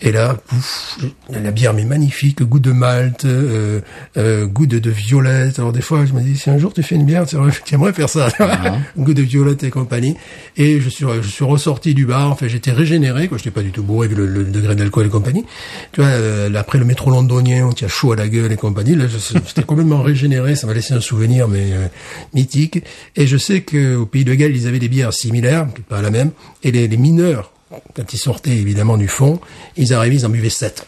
Et 0.00 0.12
là, 0.12 0.34
pouf, 0.46 0.98
la 1.30 1.50
bière 1.50 1.74
mais 1.74 1.84
magnifique, 1.84 2.42
goût 2.42 2.60
de 2.60 2.70
malt, 2.72 3.24
euh, 3.24 3.80
euh, 4.16 4.46
goût 4.46 4.66
de, 4.66 4.78
de 4.78 4.90
violette. 4.90 5.58
Alors 5.58 5.72
des 5.72 5.80
fois, 5.80 6.06
je 6.06 6.12
me 6.12 6.20
dis, 6.20 6.36
si 6.36 6.50
un 6.50 6.58
jour 6.58 6.72
tu 6.72 6.82
fais 6.82 6.94
une 6.94 7.04
bière, 7.04 7.26
tu 7.26 7.34
aimerais- 7.36 7.52
tu 7.64 7.74
aimerais 7.74 7.92
faire 7.92 8.08
ça, 8.08 8.28
goût 8.96 9.14
de 9.14 9.22
violette 9.22 9.64
et 9.64 9.70
compagnie. 9.70 10.16
Et 10.56 10.80
je 10.80 10.88
suis, 10.88 11.04
je 11.20 11.28
suis 11.28 11.44
ressorti 11.44 11.94
du 11.94 12.06
bar. 12.06 12.30
Enfin, 12.30 12.46
j'étais 12.48 12.70
régénéré, 12.72 13.28
quoi. 13.28 13.38
J'étais 13.38 13.50
pas 13.50 13.62
du 13.62 13.70
tout 13.72 13.82
bourré 13.82 14.08
vu 14.08 14.14
le, 14.14 14.26
le 14.26 14.44
degré 14.44 14.74
d'alcool 14.76 15.06
et 15.06 15.08
compagnie. 15.08 15.44
Tu 15.92 16.00
vois, 16.00 16.10
euh, 16.10 16.52
après 16.54 16.78
le 16.78 16.84
métro 16.84 17.10
londonien, 17.10 17.66
on 17.66 17.72
tient 17.72 17.88
chaud 17.88 18.12
à 18.12 18.16
la 18.16 18.28
gueule 18.28 18.52
et 18.52 18.56
compagnie. 18.56 18.94
Là, 18.94 19.06
je- 19.08 19.38
j'étais 19.46 19.62
complètement 19.64 20.02
régénéré. 20.02 20.54
Ça 20.56 20.66
m'a 20.66 20.74
laissé 20.74 20.94
un 20.94 21.00
souvenir 21.00 21.48
mais 21.48 21.72
euh, 21.72 21.86
mythique. 22.34 22.84
Et 23.16 23.26
je 23.26 23.36
sais 23.36 23.62
que 23.62 23.96
au 23.96 24.06
pays 24.06 24.24
de 24.24 24.34
Galles, 24.34 24.54
ils 24.56 24.66
avaient 24.68 24.78
des 24.78 24.88
bières 24.88 25.12
similaires, 25.12 25.66
pas 25.88 26.02
la 26.02 26.10
même. 26.10 26.30
Et 26.62 26.70
les, 26.70 26.86
les 26.88 26.96
mineurs 26.96 27.52
quand 27.94 28.12
ils 28.12 28.18
sortaient 28.18 28.50
évidemment 28.56 28.96
du 28.96 29.08
fond, 29.08 29.40
ils 29.76 29.92
arrivaient, 29.94 30.16
ils 30.16 30.26
en 30.26 30.30
buvaient 30.30 30.48
sept. 30.50 30.84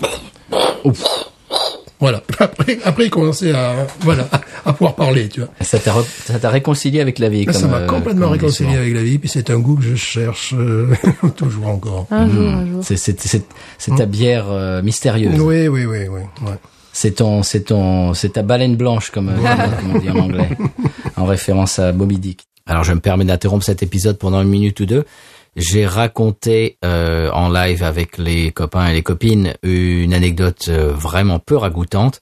Voilà. 1.99 2.23
Après, 2.39 2.79
après, 2.85 3.07
ils 3.07 3.11
commençaient 3.11 3.53
à, 3.53 3.87
voilà, 4.01 4.27
à 4.65 4.73
pouvoir 4.73 4.95
parler, 4.95 5.29
tu 5.29 5.41
vois. 5.41 5.51
Ça 5.61 5.79
t'a 5.79 5.93
ça 6.25 6.39
t'a 6.39 6.49
réconcilié 6.49 7.01
avec 7.03 7.19
la 7.19 7.29
vie. 7.29 7.45
Là, 7.45 7.53
ça 7.53 7.61
comme, 7.63 7.71
m'a 7.73 7.77
euh, 7.79 7.87
complètement 7.87 8.23
comme 8.23 8.33
réconcilié 8.33 8.75
avec 8.77 8.95
la 8.95 9.03
vie, 9.03 9.19
puis 9.19 9.29
c'est 9.29 9.51
un 9.51 9.59
goût 9.59 9.77
que 9.77 9.83
je 9.83 9.97
cherche 9.97 10.55
euh, 10.57 10.95
toujours 11.37 11.69
encore. 11.69 12.07
Un 12.11 12.31
jour, 12.31 12.49
un 12.49 12.67
jour. 12.67 12.83
C'est 12.83 12.97
c'est- 12.97 13.21
c'est- 13.21 13.45
c'est 13.77 13.95
ta 13.97 14.07
bière 14.07 14.47
euh, 14.51 14.81
mystérieuse. 14.81 15.39
Oui, 15.39 15.69
oui, 15.69 15.85
oui, 15.85 16.09
oui. 16.09 16.21
Ouais. 16.43 16.55
C'est 16.95 17.17
ton, 17.17 17.43
c'est 17.43 17.65
ton, 17.65 18.15
c'est 18.15 18.31
ta 18.31 18.43
baleine 18.43 18.77
blanche 18.77 19.11
comme, 19.11 19.29
euh, 19.29 19.33
comme 19.81 19.97
on 19.97 19.99
dit 19.99 20.11
en 20.11 20.19
anglais, 20.21 20.49
en 21.19 21.27
référence 21.27 21.79
à 21.79 21.93
Bobby 21.93 22.17
Dick. 22.19 22.45
Alors 22.67 22.83
je 22.85 22.95
me 22.95 23.01
permets 23.01 23.27
d'interrompre 23.27 23.65
cet 23.65 23.83
épisode 23.83 24.17
pendant 24.17 24.41
une 24.41 24.49
minute 24.49 24.81
ou 24.81 24.87
deux. 24.87 25.05
J'ai 25.57 25.87
raconté 25.87 26.79
euh, 26.85 27.31
en 27.33 27.49
live 27.49 27.83
avec 27.83 28.19
les 28.19 28.53
copains 28.53 28.87
et 28.87 28.93
les 28.93 29.03
copines 29.03 29.55
une 29.63 30.15
anecdote 30.15 30.67
euh, 30.69 30.93
vraiment 30.93 31.39
peu 31.39 31.57
ragoûtante 31.57 32.21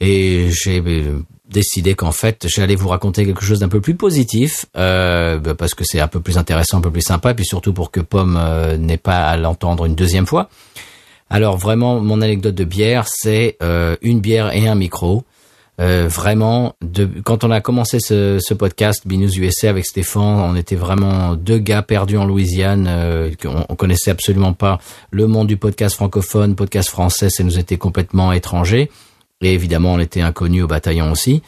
et 0.00 0.48
j'ai 0.50 0.80
euh, 0.80 1.22
décidé 1.48 1.94
qu'en 1.94 2.12
fait 2.12 2.46
j'allais 2.48 2.74
vous 2.74 2.88
raconter 2.88 3.26
quelque 3.26 3.44
chose 3.44 3.60
d'un 3.60 3.68
peu 3.68 3.80
plus 3.80 3.94
positif 3.94 4.66
euh, 4.76 5.38
bah, 5.38 5.54
parce 5.54 5.74
que 5.74 5.84
c'est 5.84 6.00
un 6.00 6.08
peu 6.08 6.20
plus 6.20 6.38
intéressant, 6.38 6.78
un 6.78 6.80
peu 6.80 6.90
plus 6.90 7.02
sympa, 7.02 7.30
et 7.32 7.34
puis 7.34 7.44
surtout 7.44 7.72
pour 7.72 7.90
que 7.90 8.00
Pomme 8.00 8.38
euh, 8.40 8.76
n'ait 8.76 8.96
pas 8.96 9.26
à 9.26 9.36
l'entendre 9.36 9.84
une 9.84 9.94
deuxième 9.94 10.26
fois. 10.26 10.48
Alors 11.28 11.56
vraiment, 11.56 12.00
mon 12.00 12.22
anecdote 12.22 12.56
de 12.56 12.64
bière, 12.64 13.06
c'est 13.06 13.56
une 14.02 14.18
bière 14.18 14.52
et 14.52 14.66
un 14.66 14.74
micro. 14.74 15.22
Euh, 15.80 16.08
vraiment, 16.08 16.74
quand 17.24 17.42
on 17.42 17.50
a 17.50 17.60
commencé 17.62 17.98
ce, 18.00 18.52
podcast 18.54 19.06
Binous 19.06 19.38
USA 19.38 19.70
avec 19.70 19.86
Stéphane, 19.86 20.22
on 20.22 20.54
était 20.54 20.76
vraiment 20.76 21.34
deux 21.36 21.58
gars 21.58 21.80
perdus 21.82 22.18
en 22.18 22.26
Louisiane. 22.26 22.86
Euh, 22.88 23.30
on, 23.46 23.64
on 23.68 23.76
connaissait 23.76 24.10
absolument 24.10 24.52
pas 24.52 24.78
le 25.10 25.26
monde 25.26 25.46
du 25.46 25.56
podcast 25.56 25.94
francophone, 25.96 26.54
podcast 26.54 26.90
français, 26.90 27.30
ça 27.30 27.42
nous 27.44 27.58
était 27.58 27.78
complètement 27.78 28.32
étranger. 28.32 28.90
Et 29.40 29.54
évidemment, 29.54 29.94
on 29.94 29.98
était 29.98 30.20
inconnus 30.20 30.64
au 30.64 30.66
bataillon 30.66 31.10
aussi. 31.12 31.40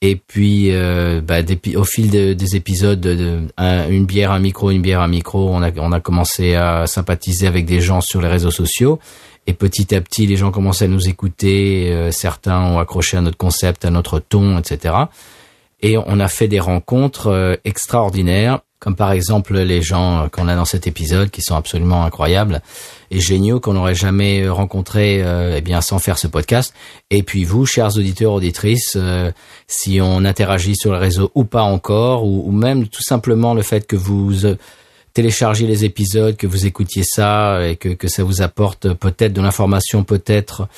Et 0.00 0.16
puis, 0.16 0.68
euh, 0.70 1.20
bah, 1.22 1.36
au 1.76 1.84
fil 1.84 2.10
de- 2.10 2.32
des 2.32 2.56
épisodes, 2.56 3.00
de, 3.00 3.14
de- 3.14 3.40
un- 3.58 3.88
une 3.88 4.06
bière, 4.06 4.32
un 4.32 4.38
micro, 4.38 4.70
une 4.70 4.82
bière, 4.82 5.00
un 5.00 5.08
micro, 5.08 5.50
on 5.50 5.62
a 5.62 6.00
commencé 6.00 6.54
à 6.54 6.86
sympathiser 6.86 7.46
avec 7.46 7.64
des 7.66 7.80
gens 7.80 8.00
sur 8.00 8.20
les 8.22 8.28
réseaux 8.28 8.50
sociaux. 8.50 8.98
Et 9.46 9.54
petit 9.54 9.94
à 9.94 10.00
petit, 10.00 10.26
les 10.26 10.36
gens 10.36 10.50
commençaient 10.50 10.86
à 10.86 10.88
nous 10.88 11.08
écouter. 11.08 11.92
euh, 11.92 12.10
certains 12.10 12.60
ont 12.60 12.78
accroché 12.78 13.16
à 13.16 13.20
notre 13.20 13.36
concept, 13.36 13.84
à 13.84 13.90
notre 13.90 14.18
ton, 14.18 14.58
etc. 14.58 14.94
Et 15.80 15.98
on 15.98 16.18
a 16.18 16.28
fait 16.28 16.48
des 16.48 16.60
rencontres 16.60 17.26
euh, 17.26 17.56
extraordinaires, 17.64 18.60
comme 18.78 18.96
par 18.96 19.12
exemple 19.12 19.58
les 19.58 19.82
gens 19.82 20.24
euh, 20.24 20.28
qu'on 20.28 20.48
a 20.48 20.56
dans 20.56 20.64
cet 20.64 20.86
épisode, 20.86 21.30
qui 21.30 21.42
sont 21.42 21.56
absolument 21.56 22.04
incroyables 22.04 22.62
et 23.10 23.20
géniaux 23.20 23.60
qu'on 23.60 23.74
n'aurait 23.74 23.94
jamais 23.94 24.42
euh, 24.42 24.52
rencontrés, 24.52 25.22
euh, 25.22 25.56
eh 25.56 25.60
bien, 25.60 25.82
sans 25.82 25.98
faire 25.98 26.16
ce 26.16 26.26
podcast. 26.26 26.72
Et 27.10 27.22
puis 27.22 27.44
vous, 27.44 27.66
chers 27.66 27.98
auditeurs, 27.98 28.32
auditrices, 28.32 28.94
euh, 28.96 29.30
si 29.66 30.00
on 30.00 30.24
interagit 30.24 30.74
sur 30.74 30.90
le 30.90 30.98
réseau 30.98 31.30
ou 31.34 31.44
pas 31.44 31.62
encore, 31.62 32.24
ou, 32.24 32.44
ou 32.46 32.50
même 32.50 32.88
tout 32.88 33.02
simplement 33.02 33.52
le 33.52 33.62
fait 33.62 33.86
que 33.86 33.96
vous 33.96 34.46
euh, 35.14 35.20
téléchargez 35.22 35.66
les 35.66 35.84
épisodes, 35.84 36.36
que 36.36 36.46
vous 36.46 36.66
écoutiez 36.66 37.02
ça 37.04 37.66
et 37.66 37.76
que, 37.76 37.90
que 37.90 38.08
ça 38.08 38.24
vous 38.24 38.42
apporte 38.42 38.92
peut-être 38.94 39.32
de 39.32 39.40
l'information, 39.40 40.04
peut-être 40.04 40.68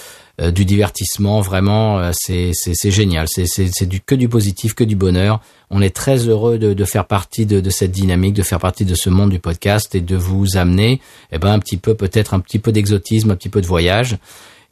euh, 0.40 0.50
du 0.50 0.66
divertissement, 0.66 1.40
vraiment, 1.40 1.98
euh, 1.98 2.10
c'est 2.12 2.50
c'est 2.52 2.90
génial. 2.90 3.26
C'est 3.28 3.46
c'est 3.46 3.86
du 3.86 4.00
que 4.00 4.14
du 4.14 4.28
positif, 4.28 4.74
que 4.74 4.84
du 4.84 4.94
bonheur. 4.94 5.40
On 5.70 5.80
est 5.80 5.94
très 5.94 6.28
heureux 6.28 6.58
de, 6.58 6.74
de 6.74 6.84
faire 6.84 7.06
partie 7.06 7.46
de, 7.46 7.60
de 7.60 7.70
cette 7.70 7.92
dynamique, 7.92 8.34
de 8.34 8.42
faire 8.42 8.58
partie 8.58 8.84
de 8.84 8.94
ce 8.94 9.08
monde 9.08 9.30
du 9.30 9.38
podcast 9.38 9.94
et 9.94 10.00
de 10.02 10.16
vous 10.16 10.56
amener, 10.56 11.00
eh 11.32 11.38
ben 11.38 11.52
un 11.52 11.58
petit 11.58 11.78
peu 11.78 11.94
peut-être 11.94 12.34
un 12.34 12.40
petit 12.40 12.58
peu 12.58 12.70
d'exotisme, 12.70 13.30
un 13.30 13.36
petit 13.36 13.48
peu 13.48 13.62
de 13.62 13.66
voyage. 13.66 14.18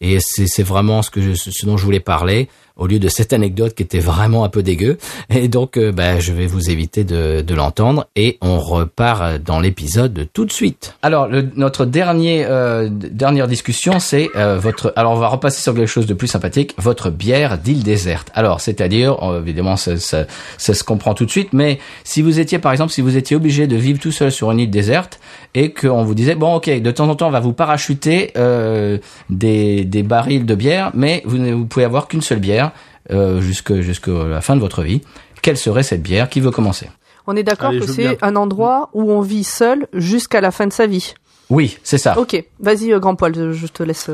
Et 0.01 0.19
c'est 0.21 0.47
c'est 0.47 0.63
vraiment 0.63 1.01
ce 1.01 1.11
que 1.11 1.35
ce 1.35 1.67
dont 1.67 1.79
je 1.79 1.85
voulais 1.85 2.01
parler 2.01 2.49
au 2.77 2.87
lieu 2.87 2.99
de 2.99 3.09
cette 3.09 3.33
anecdote 3.33 3.75
qui 3.75 3.83
était 3.83 4.01
vraiment 4.01 4.45
un 4.45 4.49
peu 4.49 4.63
dégueu. 4.63 4.99
Et 5.31 5.49
donc, 5.49 5.77
euh, 5.77 5.93
bah, 5.93 6.19
je 6.19 6.33
vais 6.33 6.47
vous 6.47 6.71
éviter 6.71 7.05
de, 7.05 7.41
de 7.41 7.55
l'entendre 7.55 8.07
et 8.17 8.39
on 8.41 8.59
repart 8.59 9.39
dans 9.43 9.61
l'épisode 9.61 10.29
tout 10.33 10.45
de 10.45 10.53
suite. 10.53 10.95
Alors, 11.03 11.29
le- 11.29 11.49
notre 11.57 11.85
dernier 11.85 12.45
euh, 12.47 12.89
dernière 12.91 13.47
discussion, 13.49 14.01
c'est 14.01 14.29
euh, 14.37 14.59
votre. 14.59 14.93
Alors, 14.97 15.13
on 15.13 15.17
va 15.19 15.29
repasser 15.29 15.63
sur 15.63 15.75
quelque 15.75 15.87
chose 15.87 16.07
de 16.07 16.15
plus 16.15 16.27
sympathique. 16.29 16.75
Votre 16.79 17.11
bière 17.11 17.59
d'île 17.59 17.83
déserte. 17.83 18.31
Alors, 18.35 18.61
c'est-à-dire, 18.61 19.23
euh, 19.23 19.41
évidemment, 19.41 19.77
ça, 19.77 19.97
ça, 19.97 20.27
ça 20.59 20.75
se 20.75 20.83
comprend 20.85 21.15
tout 21.15 21.25
de 21.27 21.31
suite. 21.31 21.53
Mais 21.53 21.79
si 22.03 22.23
vous 22.23 22.41
étiez, 22.41 22.59
par 22.59 22.73
exemple, 22.73 22.93
si 22.93 23.01
vous 23.03 23.17
étiez 23.17 23.37
obligé 23.37 23.67
de 23.67 23.77
vivre 23.77 24.01
tout 24.01 24.13
seul 24.13 24.33
sur 24.33 24.51
une 24.51 24.59
île 24.61 24.71
déserte 24.71 25.21
et 25.55 25.73
qu'on 25.73 26.03
vous 26.03 26.15
disait, 26.15 26.35
bon, 26.35 26.55
ok, 26.57 26.69
de 26.69 26.91
temps 26.91 27.09
en 27.09 27.15
temps, 27.15 27.29
on 27.29 27.31
va 27.31 27.41
vous 27.41 27.53
parachuter 27.53 28.33
euh, 28.37 28.99
des, 29.31 29.85
des 29.85 30.03
barils 30.03 30.45
de 30.45 30.55
bière, 30.57 30.91
mais 30.95 31.23
vous 31.25 31.39
ne 31.39 31.53
vous 31.53 31.67
pouvez 31.67 31.85
avoir 31.85 32.09
qu'une 32.09 32.23
seule 32.23 32.41
bière 32.41 32.64
euh, 33.11 33.41
jusque 33.41 33.75
jusqu'à 33.81 34.13
la 34.29 34.41
fin 34.41 34.57
de 34.57 34.61
votre 34.61 34.83
vie. 34.83 35.03
Quelle 35.43 35.57
serait 35.59 35.83
cette 35.83 36.03
bière 36.03 36.29
Qui 36.29 36.41
veut 36.41 36.51
commencer 36.51 36.89
On 37.27 37.37
est 37.37 37.43
d'accord 37.43 37.71
que 37.73 37.87
c'est 37.87 38.23
un 38.23 38.37
endroit 38.37 38.91
où 38.95 39.11
on 39.13 39.21
vit 39.21 39.45
seul 39.45 39.87
jusqu'à 39.93 40.41
la 40.41 40.51
fin 40.51 40.67
de 40.67 40.73
sa 40.73 40.87
vie. 40.87 41.15
Oui, 41.51 41.77
c'est 41.83 41.99
ça. 41.99 42.19
Ok, 42.19 42.43
vas-y, 42.61 42.93
euh, 42.93 42.99
grand 42.99 43.15
poil, 43.17 43.35
je- 43.35 43.53
je 43.53 43.67
te 43.67 43.83
laisse. 43.83 44.11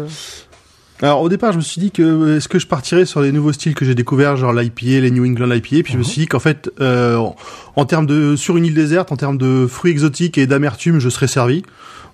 Alors 1.02 1.22
au 1.22 1.28
départ, 1.31 1.52
je 1.52 1.56
me 1.59 1.62
suis 1.62 1.81
dit 1.81 1.90
que 1.90 2.02
euh, 2.02 2.36
est-ce 2.36 2.48
que 2.48 2.59
je 2.59 2.66
partirais 2.66 3.06
sur 3.06 3.20
les 3.22 3.32
nouveaux 3.32 3.52
styles 3.52 3.74
que 3.74 3.85
j'ai 3.86 3.94
découverts, 3.94 4.36
genre 4.36 4.52
l'IPA, 4.52 5.01
les 5.01 5.10
New 5.10 5.24
England 5.24 5.51
IPA, 5.55 5.82
puis 5.82 5.93
je 5.94 5.98
me 5.98 6.02
suis 6.02 6.20
dit 6.22 6.27
qu'en 6.27 6.40
fait, 6.40 6.70
euh, 6.81 7.16
en- 7.16 7.36
en 7.77 7.85
termes 7.86 8.06
de 8.06 8.36
sur 8.36 8.56
une 8.59 8.66
île 8.66 8.74
déserte, 8.74 9.10
en 9.10 9.16
termes 9.16 9.39
de 9.39 9.66
fruits 9.66 9.93
exotiques 9.93 10.36
et 10.36 10.47
d'amertume, 10.47 10.98
je 10.98 11.09
serais 11.09 11.27
servi. 11.28 11.62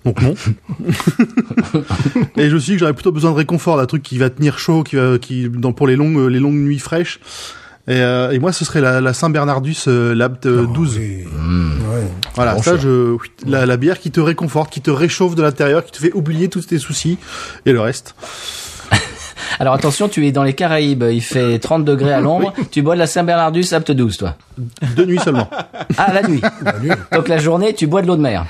Donc 0.05 0.21
non. 0.21 0.35
et 2.37 2.49
je 2.49 2.53
me 2.55 2.59
suis 2.59 2.71
dit 2.71 2.75
que 2.75 2.79
j'aurais 2.79 2.93
plutôt 2.93 3.11
besoin 3.11 3.31
de 3.31 3.35
réconfort, 3.35 3.77
d'un 3.77 3.85
truc 3.85 4.03
qui 4.03 4.17
va 4.17 4.29
tenir 4.29 4.57
chaud, 4.59 4.83
qui 4.83 4.95
va, 4.95 5.17
qui 5.17 5.49
dans 5.49 5.73
pour 5.73 5.87
les 5.87 5.95
longues 5.95 6.29
les 6.29 6.39
longues 6.39 6.55
nuits 6.55 6.79
fraîches. 6.79 7.19
Et, 7.89 8.01
euh, 8.01 8.31
et 8.31 8.39
moi, 8.39 8.51
ce 8.51 8.65
serait 8.65 8.81
la, 8.81 8.99
la 8.99 9.13
Saint 9.13 9.29
Bernardus 9.29 9.77
euh, 9.87 10.13
Lab 10.13 10.37
euh, 10.45 10.65
12. 10.65 10.97
Oui. 10.99 11.23
Mmh. 11.25 11.69
Ouais. 11.89 12.07
Voilà, 12.35 12.55
Bon 12.55 12.61
ça, 12.61 12.75
je, 12.77 13.15
la, 13.45 13.65
la 13.65 13.77
bière 13.77 13.97
qui 13.99 14.11
te 14.11 14.19
réconforte, 14.19 14.73
qui 14.73 14.81
te 14.81 14.91
réchauffe 14.91 15.35
de 15.35 15.41
l'intérieur, 15.41 15.85
qui 15.85 15.93
te 15.93 15.97
fait 15.97 16.11
oublier 16.13 16.49
tous 16.49 16.67
tes 16.67 16.79
soucis 16.79 17.17
et 17.65 17.71
le 17.71 17.79
reste. 17.79 18.13
Alors 19.59 19.73
attention, 19.73 20.07
tu 20.07 20.25
es 20.27 20.31
dans 20.31 20.43
les 20.43 20.53
Caraïbes, 20.53 21.03
il 21.11 21.21
fait 21.21 21.59
30 21.59 21.83
degrés 21.83 22.13
à 22.13 22.19
l'ombre, 22.19 22.53
tu 22.71 22.81
bois 22.81 22.95
de 22.95 22.99
la 22.99 23.07
Saint-Bernardus 23.07 23.73
Apte 23.73 23.91
12, 23.91 24.17
toi. 24.17 24.35
De 24.95 25.05
nuit 25.05 25.19
seulement. 25.19 25.49
Ah, 25.97 26.13
la 26.13 26.27
nuit. 26.27 26.41
Donc 27.11 27.27
la 27.27 27.37
journée, 27.37 27.73
tu 27.73 27.87
bois 27.87 28.01
de 28.01 28.07
l'eau 28.07 28.15
de 28.15 28.21
mer. 28.21 28.45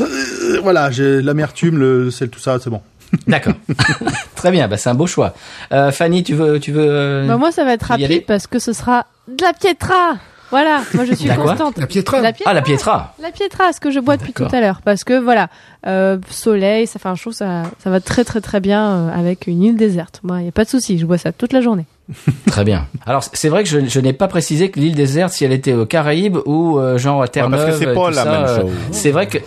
Euh, 0.00 0.60
voilà, 0.62 0.90
j'ai 0.90 1.22
l'amertume, 1.22 1.78
le 1.78 2.10
sel, 2.10 2.28
tout 2.28 2.40
ça, 2.40 2.58
c'est 2.60 2.70
bon. 2.70 2.80
D'accord. 3.26 3.54
Très 4.34 4.50
bien, 4.50 4.68
bah, 4.68 4.76
c'est 4.76 4.90
un 4.90 4.94
beau 4.94 5.06
choix. 5.06 5.34
Euh, 5.72 5.90
Fanny, 5.90 6.22
tu 6.22 6.34
veux... 6.34 6.58
Tu 6.60 6.72
veux 6.72 6.86
euh, 6.88 7.26
Bah, 7.26 7.36
moi, 7.36 7.52
ça 7.52 7.64
va 7.64 7.72
être 7.72 7.84
rapide 7.84 8.24
parce 8.26 8.46
que 8.46 8.58
ce 8.58 8.72
sera 8.72 9.06
de 9.28 9.42
la 9.42 9.52
Pietra. 9.52 10.16
Voilà, 10.50 10.82
moi 10.94 11.04
je 11.04 11.14
suis 11.14 11.26
La 11.28 11.36
constante. 11.36 11.76
La 11.78 11.86
Pietra. 11.86 12.20
La 12.20 12.32
Pietra. 12.32 12.50
Ah, 12.50 12.54
la 12.54 12.62
Pietra. 12.62 13.14
La 13.20 13.30
Pietra, 13.30 13.72
ce 13.72 13.80
que 13.80 13.90
je 13.90 13.98
bois 14.00 14.16
depuis 14.16 14.32
tout 14.32 14.46
à 14.52 14.60
l'heure, 14.60 14.80
parce 14.84 15.02
que 15.04 15.18
voilà, 15.18 15.48
euh, 15.86 16.18
soleil, 16.30 16.86
ça 16.86 16.98
fait 16.98 17.08
un 17.08 17.14
chaud, 17.16 17.32
ça, 17.32 17.64
ça 17.82 17.90
va 17.90 18.00
très 18.00 18.22
très 18.24 18.40
très 18.40 18.60
bien 18.60 18.86
euh, 18.86 19.10
avec 19.12 19.46
une 19.48 19.62
île 19.62 19.76
déserte. 19.76 20.20
Moi, 20.22 20.40
il 20.40 20.44
y 20.46 20.48
a 20.48 20.52
pas 20.52 20.64
de 20.64 20.68
souci, 20.68 20.98
je 20.98 21.06
bois 21.06 21.18
ça 21.18 21.32
toute 21.32 21.52
la 21.52 21.60
journée. 21.60 21.84
Très 22.46 22.62
bien. 22.62 22.86
Alors 23.04 23.24
c'est 23.32 23.48
vrai 23.48 23.64
que 23.64 23.68
je, 23.68 23.84
je 23.86 23.98
n'ai 23.98 24.12
pas 24.12 24.28
précisé 24.28 24.70
que 24.70 24.78
l'île 24.78 24.94
déserte 24.94 25.32
si 25.32 25.44
elle 25.44 25.52
était 25.52 25.72
aux 25.72 25.86
Caraïbes 25.86 26.36
ou 26.46 26.78
euh, 26.78 26.98
genre 26.98 27.16
à 27.20 27.24
Ouais, 27.24 27.26
parce 27.26 27.40
que 27.48 27.48
Terre-Neuve. 27.50 27.76
c'est 27.80 27.94
pas 27.94 28.10
la 28.10 28.22
ça, 28.22 28.30
même 28.30 28.60
chose. 28.60 28.70
C'est 28.92 29.10
vrai 29.10 29.26
que 29.26 29.38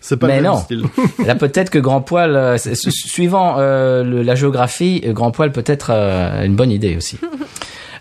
C'est 0.00 0.16
pas 0.16 0.26
Mais 0.28 0.36
le 0.38 0.42
même 0.44 0.52
non. 0.52 0.58
style. 0.60 0.84
là 1.26 1.34
peut-être 1.34 1.68
que 1.68 1.78
Grand 1.78 2.00
Poil, 2.00 2.34
euh, 2.34 2.56
suivant 2.56 3.56
euh, 3.58 4.02
le- 4.02 4.22
la 4.22 4.34
géographie, 4.34 5.02
Grand 5.08 5.30
Poil 5.30 5.52
peut 5.52 5.62
être 5.66 5.90
euh, 5.92 6.42
une 6.46 6.56
bonne 6.56 6.70
idée 6.70 6.96
aussi. 6.96 7.18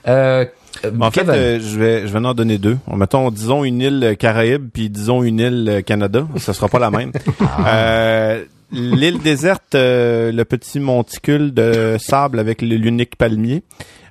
Euh, 0.08 0.46
En 1.00 1.12
fait, 1.12 1.22
Kevin. 1.22 1.34
euh, 1.36 1.60
je 1.60 1.80
vais 1.80 2.08
je 2.08 2.14
vais 2.14 2.20
en 2.26 2.34
donner 2.34 2.58
deux. 2.58 2.78
Mettons, 2.96 3.32
disons 3.32 3.64
une 3.64 3.82
île 3.82 4.04
euh, 4.04 4.16
Caraïbe, 4.16 4.70
puis 4.74 4.90
disons 4.90 5.24
une 5.24 5.40
île 5.40 5.66
euh, 5.70 5.82
Canada. 5.82 6.28
Ça 6.38 6.54
sera 6.54 6.68
pas 6.70 6.80
la 6.80 6.92
même. 6.92 7.12
Euh, 7.68 8.44
L'île 8.72 9.18
déserte, 9.20 9.74
euh, 9.74 10.32
le 10.32 10.46
petit 10.46 10.80
monticule 10.80 11.52
de 11.56 11.98
sable 12.00 12.38
avec 12.38 12.62
l'unique 12.62 13.16
palmier. 13.16 13.64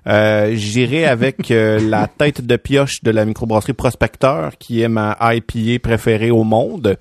Euh, 0.06 0.52
J'irai 0.54 1.04
avec 1.06 1.50
euh, 1.50 1.78
la 1.88 2.06
tête 2.06 2.46
de 2.46 2.56
pioche 2.56 3.02
de 3.02 3.10
la 3.10 3.24
microbrasserie 3.24 3.72
Prospecteur, 3.74 4.52
qui 4.58 4.82
est 4.82 4.88
ma 4.88 5.16
IPA 5.20 5.80
préférée 5.82 6.30
au 6.30 6.44
monde, 6.44 6.96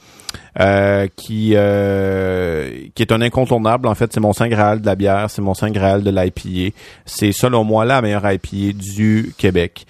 euh, 0.60 1.08
qui 1.16 1.54
euh, 1.56 2.70
qui 2.96 3.02
est 3.04 3.12
un 3.12 3.22
incontournable. 3.22 3.88
En 3.88 3.96
fait, 3.96 4.12
c'est 4.14 4.20
mon 4.20 4.34
saint 4.34 4.50
graal 4.50 4.82
de 4.82 4.86
la 4.86 4.96
bière, 4.96 5.30
c'est 5.30 5.42
mon 5.42 5.54
saint 5.54 5.72
graal 5.72 6.04
de 6.04 6.10
l'IPA. 6.12 6.76
C'est 7.06 7.32
selon 7.32 7.64
moi 7.64 7.86
la 7.86 8.02
meilleure 8.02 8.30
IPA 8.30 8.74
du 8.74 9.34
Québec. 9.38 9.86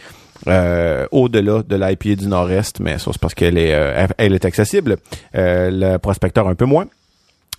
Euh, 0.48 1.08
au-delà 1.12 1.64
de 1.68 1.76
l'IPA 1.76 2.16
du 2.16 2.28
Nord-Est, 2.28 2.80
mais 2.80 3.00
ça 3.00 3.12
c'est 3.12 3.20
parce 3.20 3.34
qu'elle 3.34 3.58
est 3.58 3.74
euh, 3.74 3.94
elle- 3.98 4.14
elle 4.18 4.34
est 4.34 4.46
accessible. 4.46 4.98
Euh, 5.36 5.70
le 5.74 5.98
prospecteur 5.98 6.48
un 6.48 6.56
peu 6.56 6.66
moins. 6.66 6.86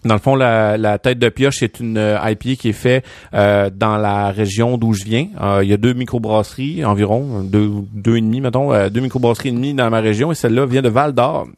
Dans 0.04 0.14
le 0.14 0.20
fond, 0.20 0.36
la, 0.36 0.76
la 0.78 0.98
tête 0.98 1.18
de 1.18 1.28
pioche 1.28 1.62
est 1.62 1.80
une 1.80 1.98
euh, 1.98 2.18
IPA 2.22 2.54
qui 2.54 2.68
est 2.68 2.72
faite 2.72 3.04
euh, 3.34 3.68
dans 3.74 3.96
la 3.96 4.30
région 4.30 4.78
d'où 4.78 4.92
je 4.92 5.04
viens. 5.04 5.26
Euh, 5.40 5.60
il 5.64 5.68
y 5.68 5.72
a 5.72 5.76
deux 5.76 5.92
microbrasseries 5.92 6.84
environ, 6.84 7.42
deux, 7.42 7.70
deux 7.92 8.16
et 8.16 8.20
demi, 8.20 8.40
mettons, 8.40 8.72
euh, 8.72 8.90
deux 8.90 9.00
microbrasseries 9.00 9.48
et 9.48 9.52
demie 9.52 9.74
dans 9.74 9.90
ma 9.90 10.00
région, 10.00 10.30
et 10.30 10.36
celle-là 10.36 10.66
vient 10.66 10.82
de 10.82 10.88
Val 10.88 11.12
d'Or. 11.12 11.48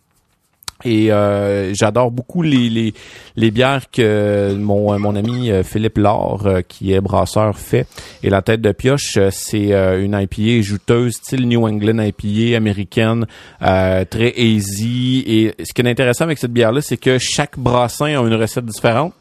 Et 0.85 1.13
euh, 1.13 1.73
j'adore 1.75 2.11
beaucoup 2.11 2.43
les, 2.43 2.71
les, 2.71 2.95
les 3.37 3.51
bières 3.51 3.91
que 3.91 4.55
mon, 4.55 4.99
mon 4.99 5.17
ami 5.17 5.51
euh, 5.51 5.63
Philippe 5.63 5.99
Laure, 5.99 6.47
euh, 6.47 6.61
qui 6.67 6.93
est 6.93 7.01
brasseur, 7.01 7.57
fait. 7.59 7.87
Et 8.23 8.31
la 8.31 8.43
tête 8.43 8.61
de 8.61 8.73
pioche, 8.73 9.17
euh, 9.17 9.29
c'est 9.31 9.73
euh, 9.73 10.03
une 10.03 10.19
IPA 10.19 10.63
jouteuse, 10.63 11.15
style 11.15 11.47
New 11.49 11.67
England 11.67 12.03
IPA 12.03 12.57
américaine, 12.57 13.27
euh, 13.63 14.05
très 14.05 14.33
easy. 14.37 15.23
Et 15.27 15.55
ce 15.63 15.73
qui 15.73 15.83
est 15.83 15.89
intéressant 15.89 16.25
avec 16.25 16.39
cette 16.39 16.53
bière-là, 16.53 16.81
c'est 16.81 16.97
que 16.97 17.19
chaque 17.19 17.59
brassin 17.59 18.07
a 18.07 18.23
une 18.27 18.35
recette 18.35 18.67
différente 18.67 19.13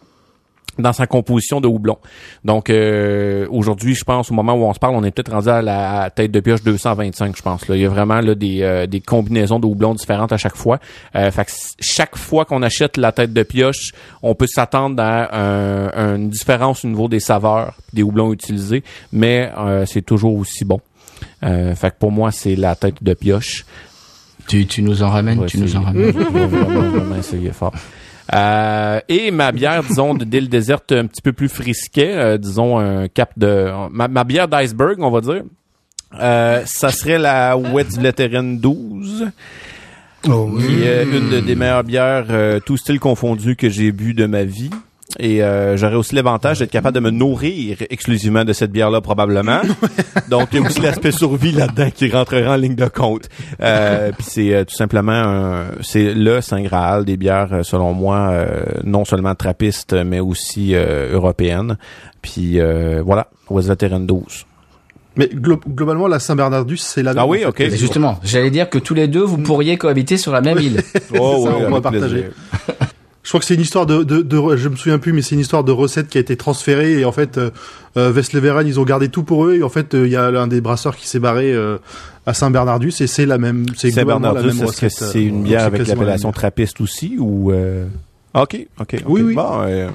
dans 0.77 0.93
sa 0.93 1.07
composition 1.07 1.59
de 1.59 1.67
houblon. 1.67 1.97
Donc 2.45 2.69
euh, 2.69 3.45
aujourd'hui, 3.49 3.95
je 3.95 4.03
pense 4.03 4.31
au 4.31 4.33
moment 4.33 4.53
où 4.53 4.63
on 4.63 4.73
se 4.73 4.79
parle, 4.79 4.95
on 4.95 5.03
est 5.03 5.11
peut-être 5.11 5.31
rendu 5.31 5.49
à 5.49 5.61
la 5.61 6.09
tête 6.09 6.31
de 6.31 6.39
pioche 6.39 6.63
225, 6.63 7.35
je 7.35 7.41
pense. 7.41 7.67
Là. 7.67 7.75
Il 7.75 7.81
y 7.81 7.85
a 7.85 7.89
vraiment 7.89 8.21
là, 8.21 8.35
des, 8.35 8.61
euh, 8.61 8.85
des 8.87 9.01
combinaisons 9.01 9.59
de 9.59 9.65
houblon 9.65 9.93
différentes 9.93 10.31
à 10.31 10.37
chaque 10.37 10.55
fois. 10.55 10.79
Euh, 11.15 11.31
fait 11.31 11.45
que 11.45 11.51
chaque 11.79 12.15
fois 12.17 12.45
qu'on 12.45 12.61
achète 12.61 12.95
la 12.97 13.11
tête 13.11 13.33
de 13.33 13.43
pioche, 13.43 13.91
on 14.21 14.35
peut 14.35 14.47
s'attendre 14.47 15.01
à 15.03 15.35
un- 15.37 16.15
une 16.15 16.29
différence 16.29 16.85
au 16.85 16.87
niveau 16.87 17.07
des 17.07 17.19
saveurs, 17.19 17.73
des 17.93 18.03
houblons 18.03 18.31
utilisés, 18.31 18.83
mais 19.11 19.51
euh, 19.57 19.85
c'est 19.85 20.01
toujours 20.03 20.35
aussi 20.37 20.63
bon. 20.65 20.79
Euh, 21.43 21.75
fait 21.75 21.91
que 21.91 21.95
pour 21.99 22.11
moi, 22.11 22.31
c'est 22.31 22.55
la 22.55 22.75
tête 22.75 23.01
de 23.03 23.13
pioche. 23.13 23.65
tu, 24.47 24.65
tu 24.65 24.81
nous 24.81 25.03
en 25.03 25.09
ramènes, 25.09 25.39
Ouais, 25.39 25.45
tu 25.47 25.59
nous 25.59 25.75
en 25.75 25.81
ramènes. 25.81 26.11
Vraiment, 26.11 26.89
vraiment 26.89 27.15
essayer 27.17 27.51
fort. 27.51 27.73
Euh, 28.33 28.99
et 29.09 29.31
ma 29.31 29.51
bière, 29.51 29.83
disons, 29.83 30.13
de 30.13 30.23
d'île 30.23 30.49
déserte 30.49 30.91
un 30.91 31.05
petit 31.07 31.21
peu 31.21 31.33
plus 31.33 31.49
frisquet, 31.49 32.11
euh, 32.15 32.37
disons 32.37 32.77
un 32.77 33.07
cap 33.07 33.31
de... 33.37 33.67
Ma, 33.91 34.07
ma 34.07 34.23
bière 34.23 34.47
d'iceberg, 34.47 34.97
on 34.99 35.09
va 35.09 35.21
dire, 35.21 35.43
euh, 36.19 36.61
ça 36.65 36.91
serait 36.91 37.17
la 37.17 37.57
Wetzletteren 37.57 38.59
12, 38.59 39.27
Oh, 40.27 40.49
oui. 40.51 40.63
qui 40.67 40.83
est 40.83 41.03
une 41.05 41.29
de- 41.29 41.39
des 41.39 41.55
meilleures 41.55 41.83
bières, 41.85 42.25
euh, 42.29 42.59
tout 42.59 42.75
style 42.77 42.99
confondu, 42.99 43.55
que 43.55 43.69
j'ai 43.69 43.91
bu 43.91 44.13
de 44.13 44.25
ma 44.25 44.43
vie. 44.43 44.69
Et 45.17 45.41
euh, 45.41 45.75
j'aurais 45.75 45.95
aussi 45.95 46.13
l'avantage 46.13 46.59
d'être 46.59 46.69
capable 46.69 46.93
de 46.93 46.99
me 46.99 47.09
nourrir 47.09 47.77
exclusivement 47.89 48.45
de 48.45 48.53
cette 48.53 48.71
bière-là, 48.71 49.01
probablement. 49.01 49.61
Donc, 50.29 50.49
il 50.51 50.59
y 50.59 50.63
a 50.63 50.67
aussi 50.67 50.81
l'aspect 50.81 51.11
survie 51.11 51.51
là-dedans 51.51 51.89
qui 51.89 52.11
rentrera 52.11 52.53
en 52.53 52.57
ligne 52.57 52.75
de 52.75 52.85
compte. 52.85 53.27
Euh, 53.59 54.11
Puis 54.15 54.27
c'est 54.29 54.53
euh, 54.53 54.63
tout 54.65 54.75
simplement 54.75 55.63
c'est 55.81 56.13
le 56.13 56.41
Saint 56.41 56.61
Graal 56.61 57.05
des 57.05 57.17
bières, 57.17 57.51
euh, 57.51 57.63
selon 57.63 57.93
moi, 57.93 58.29
euh, 58.31 58.61
non 58.83 59.03
seulement 59.03 59.33
trappistes, 59.33 59.93
mais 59.93 60.19
aussi 60.19 60.75
euh, 60.75 61.11
européennes. 61.11 61.77
Puis 62.21 62.59
euh, 62.59 63.01
voilà, 63.03 63.29
Wetzletteren 63.49 64.05
12. 64.05 64.45
Mais 65.15 65.25
glo- 65.33 65.59
globalement, 65.67 66.07
la 66.07 66.19
Saint-Bernardus, 66.19 66.77
c'est 66.77 67.01
la 67.01 67.13
même. 67.13 67.23
Ah 67.23 67.27
oui, 67.27 67.43
ok. 67.45 67.59
Mais 67.59 67.75
justement, 67.75 68.19
j'allais 68.23 68.51
dire 68.51 68.69
que 68.69 68.77
tous 68.77 68.93
les 68.93 69.07
deux, 69.07 69.23
vous 69.23 69.39
pourriez 69.39 69.75
cohabiter 69.77 70.17
sur 70.17 70.31
la 70.31 70.41
même 70.41 70.59
île. 70.59 70.81
Oh, 71.19 71.45
Ça, 71.47 71.57
oui, 71.57 71.63
on 71.67 71.71
va 71.71 71.81
partager. 71.81 72.25
Je 73.29 73.31
crois 73.33 73.41
que 73.41 73.45
c'est 73.45 73.53
une 73.53 73.61
histoire 73.61 73.85
de, 73.85 74.01
de, 74.01 74.55
je 74.57 74.69
me 74.69 74.75
souviens 74.75 74.97
plus, 74.97 75.13
mais 75.13 75.21
c'est 75.21 75.35
une 75.35 75.41
histoire 75.41 75.63
de 75.63 75.71
recette 75.71 76.07
qui 76.07 76.17
a 76.17 76.21
été 76.21 76.35
transférée 76.35 76.93
et 76.99 77.05
en 77.05 77.11
fait, 77.11 77.37
euh, 77.37 77.51
euh, 77.95 78.11
Vestleveren, 78.11 78.65
ils 78.65 78.79
ont 78.79 78.83
gardé 78.85 79.09
tout 79.09 79.21
pour 79.21 79.45
eux 79.45 79.53
et 79.53 79.61
en 79.61 79.69
fait, 79.69 79.93
euh, 79.93 80.07
il 80.07 80.11
y 80.11 80.15
a 80.15 80.31
l'un 80.31 80.47
des 80.47 80.61
brasseurs 80.61 80.95
qui 80.95 81.07
s'est 81.07 81.19
barré 81.19 81.53
euh, 81.53 81.77
à 82.25 82.33
Saint-Bernardus 82.33 82.91
et 83.01 83.05
c'est 83.05 83.27
la 83.27 83.37
même, 83.37 83.67
c'est 83.77 83.91
Saint 83.91 84.01
globalement 84.01 84.29
la 84.29 84.33
Bernardus, 84.33 84.57
même 84.59 84.67
est-ce 84.69 84.81
que 84.81 84.85
recette. 84.87 85.11
c'est 85.11 85.23
une 85.23 85.41
euh, 85.41 85.43
bière 85.43 85.63
avec 85.63 85.85
la 85.85 85.93
l'appellation 85.93 86.29
même. 86.29 86.33
trappiste 86.33 86.81
aussi 86.81 87.17
ou 87.19 87.51
euh... 87.51 87.85
Ok, 88.33 88.65
ok. 88.79 88.95
Oui, 89.05 89.21
oui. 89.21 89.35
Bon, 89.35 89.61
euh, 89.61 89.89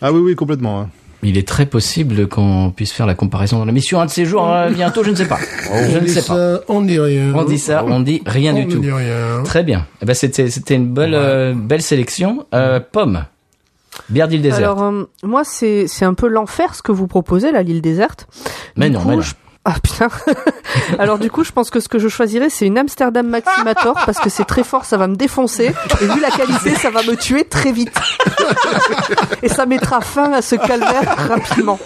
Ah 0.00 0.10
oui, 0.10 0.20
oui, 0.20 0.34
complètement. 0.34 0.80
hein. 0.80 0.88
Il 1.24 1.38
est 1.38 1.46
très 1.46 1.66
possible 1.66 2.26
qu'on 2.28 2.72
puisse 2.74 2.92
faire 2.92 3.06
la 3.06 3.14
comparaison 3.14 3.58
dans 3.58 3.64
l'émission 3.64 4.00
un 4.00 4.06
de 4.06 4.10
ces 4.10 4.24
jours, 4.24 4.48
euh, 4.52 4.70
bientôt, 4.70 5.04
je 5.04 5.10
ne 5.10 5.14
sais 5.14 5.26
pas. 5.28 5.38
je 5.64 5.70
On 5.70 6.00
ne 6.00 6.00
dit 6.00 6.08
sais 6.08 6.22
pas. 6.22 6.34
ça, 6.36 6.60
on 6.68 6.80
dit 6.80 6.98
rien. 6.98 7.32
On 7.34 7.44
dit 7.44 7.58
ça, 7.58 7.84
on 7.86 8.00
dit 8.00 8.22
rien 8.26 8.52
on 8.54 8.58
du 8.60 8.66
ne 8.66 8.70
tout. 8.72 8.78
dit 8.80 8.90
rien. 8.90 9.42
Très 9.44 9.62
bien. 9.62 9.86
Eh 10.02 10.04
ben, 10.06 10.14
c'était, 10.14 10.50
c'était 10.50 10.74
une 10.74 10.92
belle, 10.92 11.14
euh, 11.14 11.54
belle 11.56 11.82
sélection. 11.82 12.46
Euh, 12.54 12.80
pomme. 12.80 13.24
Bière 14.08 14.26
d'île 14.26 14.42
déserte. 14.42 14.62
Alors, 14.62 14.82
euh, 14.82 15.04
moi, 15.22 15.42
c'est 15.44 15.86
c'est 15.86 16.04
un 16.06 16.14
peu 16.14 16.26
l'enfer 16.26 16.74
ce 16.74 16.82
que 16.82 16.92
vous 16.92 17.06
proposez, 17.06 17.52
là, 17.52 17.62
l'île 17.62 17.82
déserte. 17.82 18.26
mais 18.76 18.88
du 18.88 18.94
non, 18.96 19.02
coup, 19.02 19.08
mais 19.10 19.16
non. 19.16 19.22
je- 19.22 19.34
Ah 19.64 19.74
putain. 19.80 20.08
Alors 20.98 21.18
du 21.18 21.30
coup, 21.30 21.44
je 21.44 21.52
pense 21.52 21.70
que 21.70 21.78
ce 21.78 21.88
que 21.88 21.98
je 22.00 22.08
choisirais, 22.08 22.50
c'est 22.50 22.66
une 22.66 22.78
Amsterdam 22.78 23.26
Maximator 23.28 23.94
parce 24.04 24.18
que 24.18 24.28
c'est 24.28 24.44
très 24.44 24.64
fort, 24.64 24.84
ça 24.84 24.96
va 24.96 25.06
me 25.06 25.14
défoncer. 25.14 25.72
Et 26.00 26.04
vu 26.06 26.20
la 26.20 26.30
qualité, 26.30 26.74
ça 26.74 26.90
va 26.90 27.02
me 27.04 27.14
tuer 27.16 27.44
très 27.44 27.70
vite. 27.70 27.92
Et 29.42 29.48
ça 29.48 29.64
mettra 29.66 30.00
fin 30.00 30.32
à 30.32 30.42
ce 30.42 30.56
calvaire 30.56 31.14
rapidement. 31.28 31.78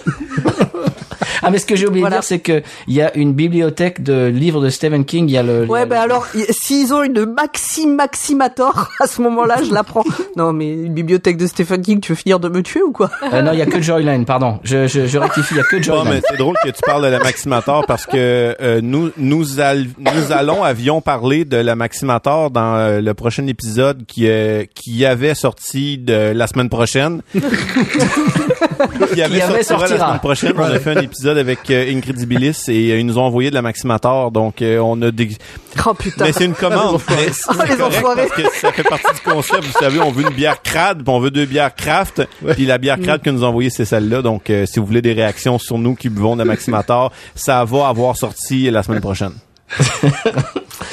Ah, 1.43 1.51
mais 1.51 1.59
ce 1.59 1.66
que 1.66 1.77
j'ai 1.77 1.86
oublié 1.86 2.01
Voilà. 2.01 2.16
de 2.16 2.20
dire, 2.23 2.27
c'est 2.27 2.39
que 2.39 2.62
il 2.89 2.94
y 2.94 3.03
a 3.03 3.15
une 3.16 3.32
bibliothèque 3.35 4.03
de 4.03 4.27
livres 4.27 4.61
de 4.62 4.70
Stephen 4.70 5.05
King. 5.05 5.28
Il 5.28 5.32
y 5.32 5.36
a 5.39 5.43
le. 5.43 5.65
Ouais, 5.66 5.85
ben 5.85 5.97
le- 5.97 6.03
alors, 6.03 6.27
s'ils 6.51 6.94
ont 6.94 7.03
une 7.03 7.27
Maxi 7.27 7.86
Maximator, 7.86 8.89
à 9.01 9.07
ce 9.07 9.20
moment-là, 9.23 9.59
je 9.62 9.73
la 9.73 9.85
prends. 9.85 10.03
Non, 10.36 10.53
mais 10.53 10.69
une 10.73 10.94
bibliothèque 10.94 11.36
de 11.36 11.47
Stephen 11.47 11.82
King, 11.82 12.01
tu 12.01 12.12
veux 12.12 12.16
finir 12.16 12.40
de 12.40 12.48
me 12.48 12.62
tuer 12.62 12.82
ou 12.82 12.90
quoi? 12.90 13.11
Euh, 13.32 13.43
non, 13.43 13.53
il 13.53 13.59
y 13.59 13.62
a 13.62 13.66
que 13.66 13.81
Joyline. 13.82 14.24
Pardon. 14.24 14.59
Je, 14.65 14.86
je, 14.86 15.07
je 15.07 15.19
rectifie. 15.19 15.55
Il 15.55 15.59
y 15.59 15.61
a 15.61 15.65
que 15.65 15.77
Bon, 15.77 15.82
Joyline. 15.82 16.09
mais 16.15 16.23
c'est 16.28 16.36
drôle 16.39 16.57
que 16.65 16.70
tu 16.70 16.81
parles 16.85 17.03
de 17.03 17.09
la 17.09 17.19
Maximator 17.19 17.65
parce 17.86 18.06
que 18.06 18.56
euh, 18.60 18.80
nous 18.82 19.10
nous, 19.16 19.60
al- 19.60 19.86
nous 19.98 20.32
allons 20.32 20.62
avions 20.62 21.01
parlé 21.01 21.44
de 21.44 21.56
la 21.56 21.74
Maximator 21.74 22.51
dans 22.51 22.76
euh, 22.76 23.01
le 23.01 23.14
prochain 23.14 23.47
épisode 23.47 24.05
qui 24.06 24.28
euh, 24.28 24.64
qui 24.74 25.05
avait 25.05 25.34
sorti 25.34 25.98
de 25.98 26.32
la 26.34 26.47
semaine 26.47 26.68
prochaine. 26.68 27.22
qui 29.14 29.22
avait, 29.22 29.40
avait 29.40 29.62
sortira 29.62 29.88
la 29.88 30.06
semaine 30.06 30.18
prochaine. 30.20 30.52
On 30.56 30.62
a 30.62 30.78
fait 30.78 30.97
un 30.97 31.01
épisode 31.02 31.38
avec 31.38 31.70
Incredibilis 31.70 32.64
et 32.68 32.98
ils 32.98 33.06
nous 33.06 33.18
ont 33.18 33.22
envoyé 33.24 33.51
de 33.51 33.55
la 33.55 33.62
Maximator. 33.62 34.30
Donc 34.30 34.62
on 34.62 35.02
a 35.02 35.10
des... 35.10 35.28
Oh 35.85 35.94
putain. 35.94 36.24
Mais 36.24 36.32
c'est 36.32 36.44
une 36.44 36.55
commande. 36.55 37.01
mais 37.11 37.32
c'est 37.32 37.43
Ah, 37.48 37.53
les 37.66 37.77
correct 37.77 37.97
enfoirés. 37.98 38.27
parce 38.28 38.43
que 38.43 38.59
ça 38.61 38.73
fait 38.73 38.82
partie 38.82 39.15
du 39.15 39.20
concept. 39.32 39.65
Vous 39.65 39.78
savez, 39.78 40.01
on 40.01 40.11
veut 40.11 40.23
une 40.23 40.35
bière 40.35 40.62
crade, 40.62 40.98
puis 41.03 41.12
on 41.15 41.20
veut 41.20 41.31
deux 41.31 41.47
bières 41.47 41.74
craft. 41.74 42.23
Puis 42.55 42.66
la 42.66 42.78
bière 42.78 42.98
crade 43.01 43.23
que 43.23 43.31
nous 43.31 43.44
a 43.44 43.48
envoyée, 43.48 43.70
c'est 43.70 43.85
celle-là. 43.85 44.23
Donc, 44.23 44.51
euh, 44.51 44.65
si 44.66 44.78
vous 44.78 44.86
voulez 44.86 45.03
des 45.03 45.12
réactions 45.12 45.59
sur 45.59 45.78
nous 45.78 45.94
qui 45.94 46.09
buvons 46.09 46.35
de 46.36 46.40
la 46.43 46.44
Maximator, 46.47 47.12
ça 47.35 47.65
va 47.65 47.89
avoir 47.89 48.16
sorti 48.16 48.70
la 48.70 48.82
semaine 48.82 49.01
prochaine. 49.01 49.32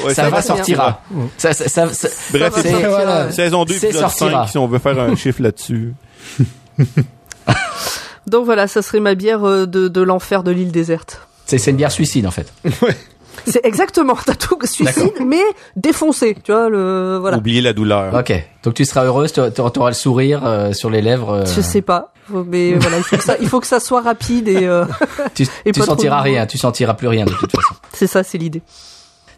Ouais, 0.05 0.13
ça, 0.13 0.23
va 0.23 0.29
va 0.31 0.41
sortira. 0.41 1.01
Ça, 1.37 1.53
ça, 1.53 1.67
ça, 1.69 1.87
ça- 1.87 2.07
Bref, 2.31 2.41
Ça 2.41 2.49
va 2.49 2.61
c'est 2.61 2.69
sortir. 2.71 2.89
voilà. 2.89 3.31
saison 3.31 3.63
2, 3.63 3.73
C'est 3.73 3.87
épisode 3.87 4.01
sortira. 4.09 4.43
5, 4.45 4.49
si 4.51 4.57
on 4.57 4.67
veut 4.67 4.79
faire 4.79 4.99
un 4.99 5.15
chiffre 5.15 5.41
là-dessus. 5.41 5.93
Donc 8.27 8.45
voilà, 8.45 8.67
ça 8.67 8.81
serait 8.81 8.99
ma 8.99 9.15
bière 9.15 9.45
euh, 9.47 9.65
de, 9.65 9.87
de 9.87 10.01
l'enfer 10.01 10.43
de 10.43 10.51
l'île 10.51 10.71
déserte. 10.71 11.21
c'est, 11.45 11.57
c'est 11.57 11.71
une 11.71 11.77
bière 11.77 11.91
suicide 11.91 12.25
en 12.25 12.31
fait. 12.31 12.51
C'est 13.45 13.65
exactement, 13.65 14.15
t'as 14.25 14.35
tout 14.35 14.57
suicide, 14.63 15.11
mais 15.25 15.41
défoncé, 15.75 16.35
tu 16.43 16.51
vois, 16.51 16.69
le, 16.69 17.17
voilà. 17.19 17.37
Oubliez 17.37 17.61
la 17.61 17.73
douleur. 17.73 18.13
Ok. 18.13 18.33
Donc 18.63 18.73
tu 18.75 18.85
seras 18.85 19.03
heureuse. 19.05 19.33
Tu 19.33 19.41
auras 19.41 19.89
le 19.89 19.93
sourire 19.95 20.41
euh, 20.45 20.71
sur 20.73 20.89
les 20.89 21.01
lèvres. 21.01 21.29
euh, 21.31 21.45
Je 21.45 21.61
sais 21.61 21.81
pas, 21.81 22.13
mais 22.29 22.73
voilà, 22.79 22.97
il 22.97 23.03
faut 23.03 23.17
que 23.17 23.23
ça, 23.23 23.35
il 23.41 23.47
faut 23.49 23.59
que 23.59 23.67
ça 23.67 23.79
soit 23.79 24.01
rapide 24.01 24.47
et 24.47 24.65
euh, 24.65 24.85
Tu, 25.35 25.43
Et 25.65 25.71
tu 25.71 25.79
trop 25.81 25.89
sentiras 25.91 26.21
rien. 26.21 26.45
Tu 26.45 26.57
sentiras 26.57 26.93
plus 26.93 27.07
rien 27.07 27.25
de 27.25 27.31
toute 27.31 27.51
façon. 27.51 27.73
c'est 27.93 28.07
ça, 28.07 28.23
c'est 28.23 28.37
l'idée. 28.37 28.61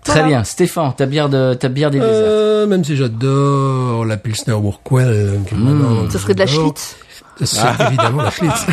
Très 0.04 0.14
Voilà. 0.20 0.28
bien. 0.28 0.44
Stéphane, 0.44 0.94
ta 0.96 1.08
bière 1.08 1.30
de 1.30 1.56
ta 1.56 1.68
bière 1.68 1.90
déserte. 1.90 2.12
Euh, 2.14 2.68
même 2.68 2.84
si 2.84 2.96
j'adore 2.96 4.06
la 4.06 4.18
Pilsner 4.18 4.54
Urquell. 4.54 5.40
que 5.50 5.56
Mmh. 5.56 6.12
Ce 6.12 6.20
serait 6.20 6.36
de 6.36 6.40
la 6.40 6.46
j'adore. 6.46 6.74
C'est 7.44 7.60
évidemment 7.88 8.22
la 8.24 8.32
Schlitz. 8.32 8.66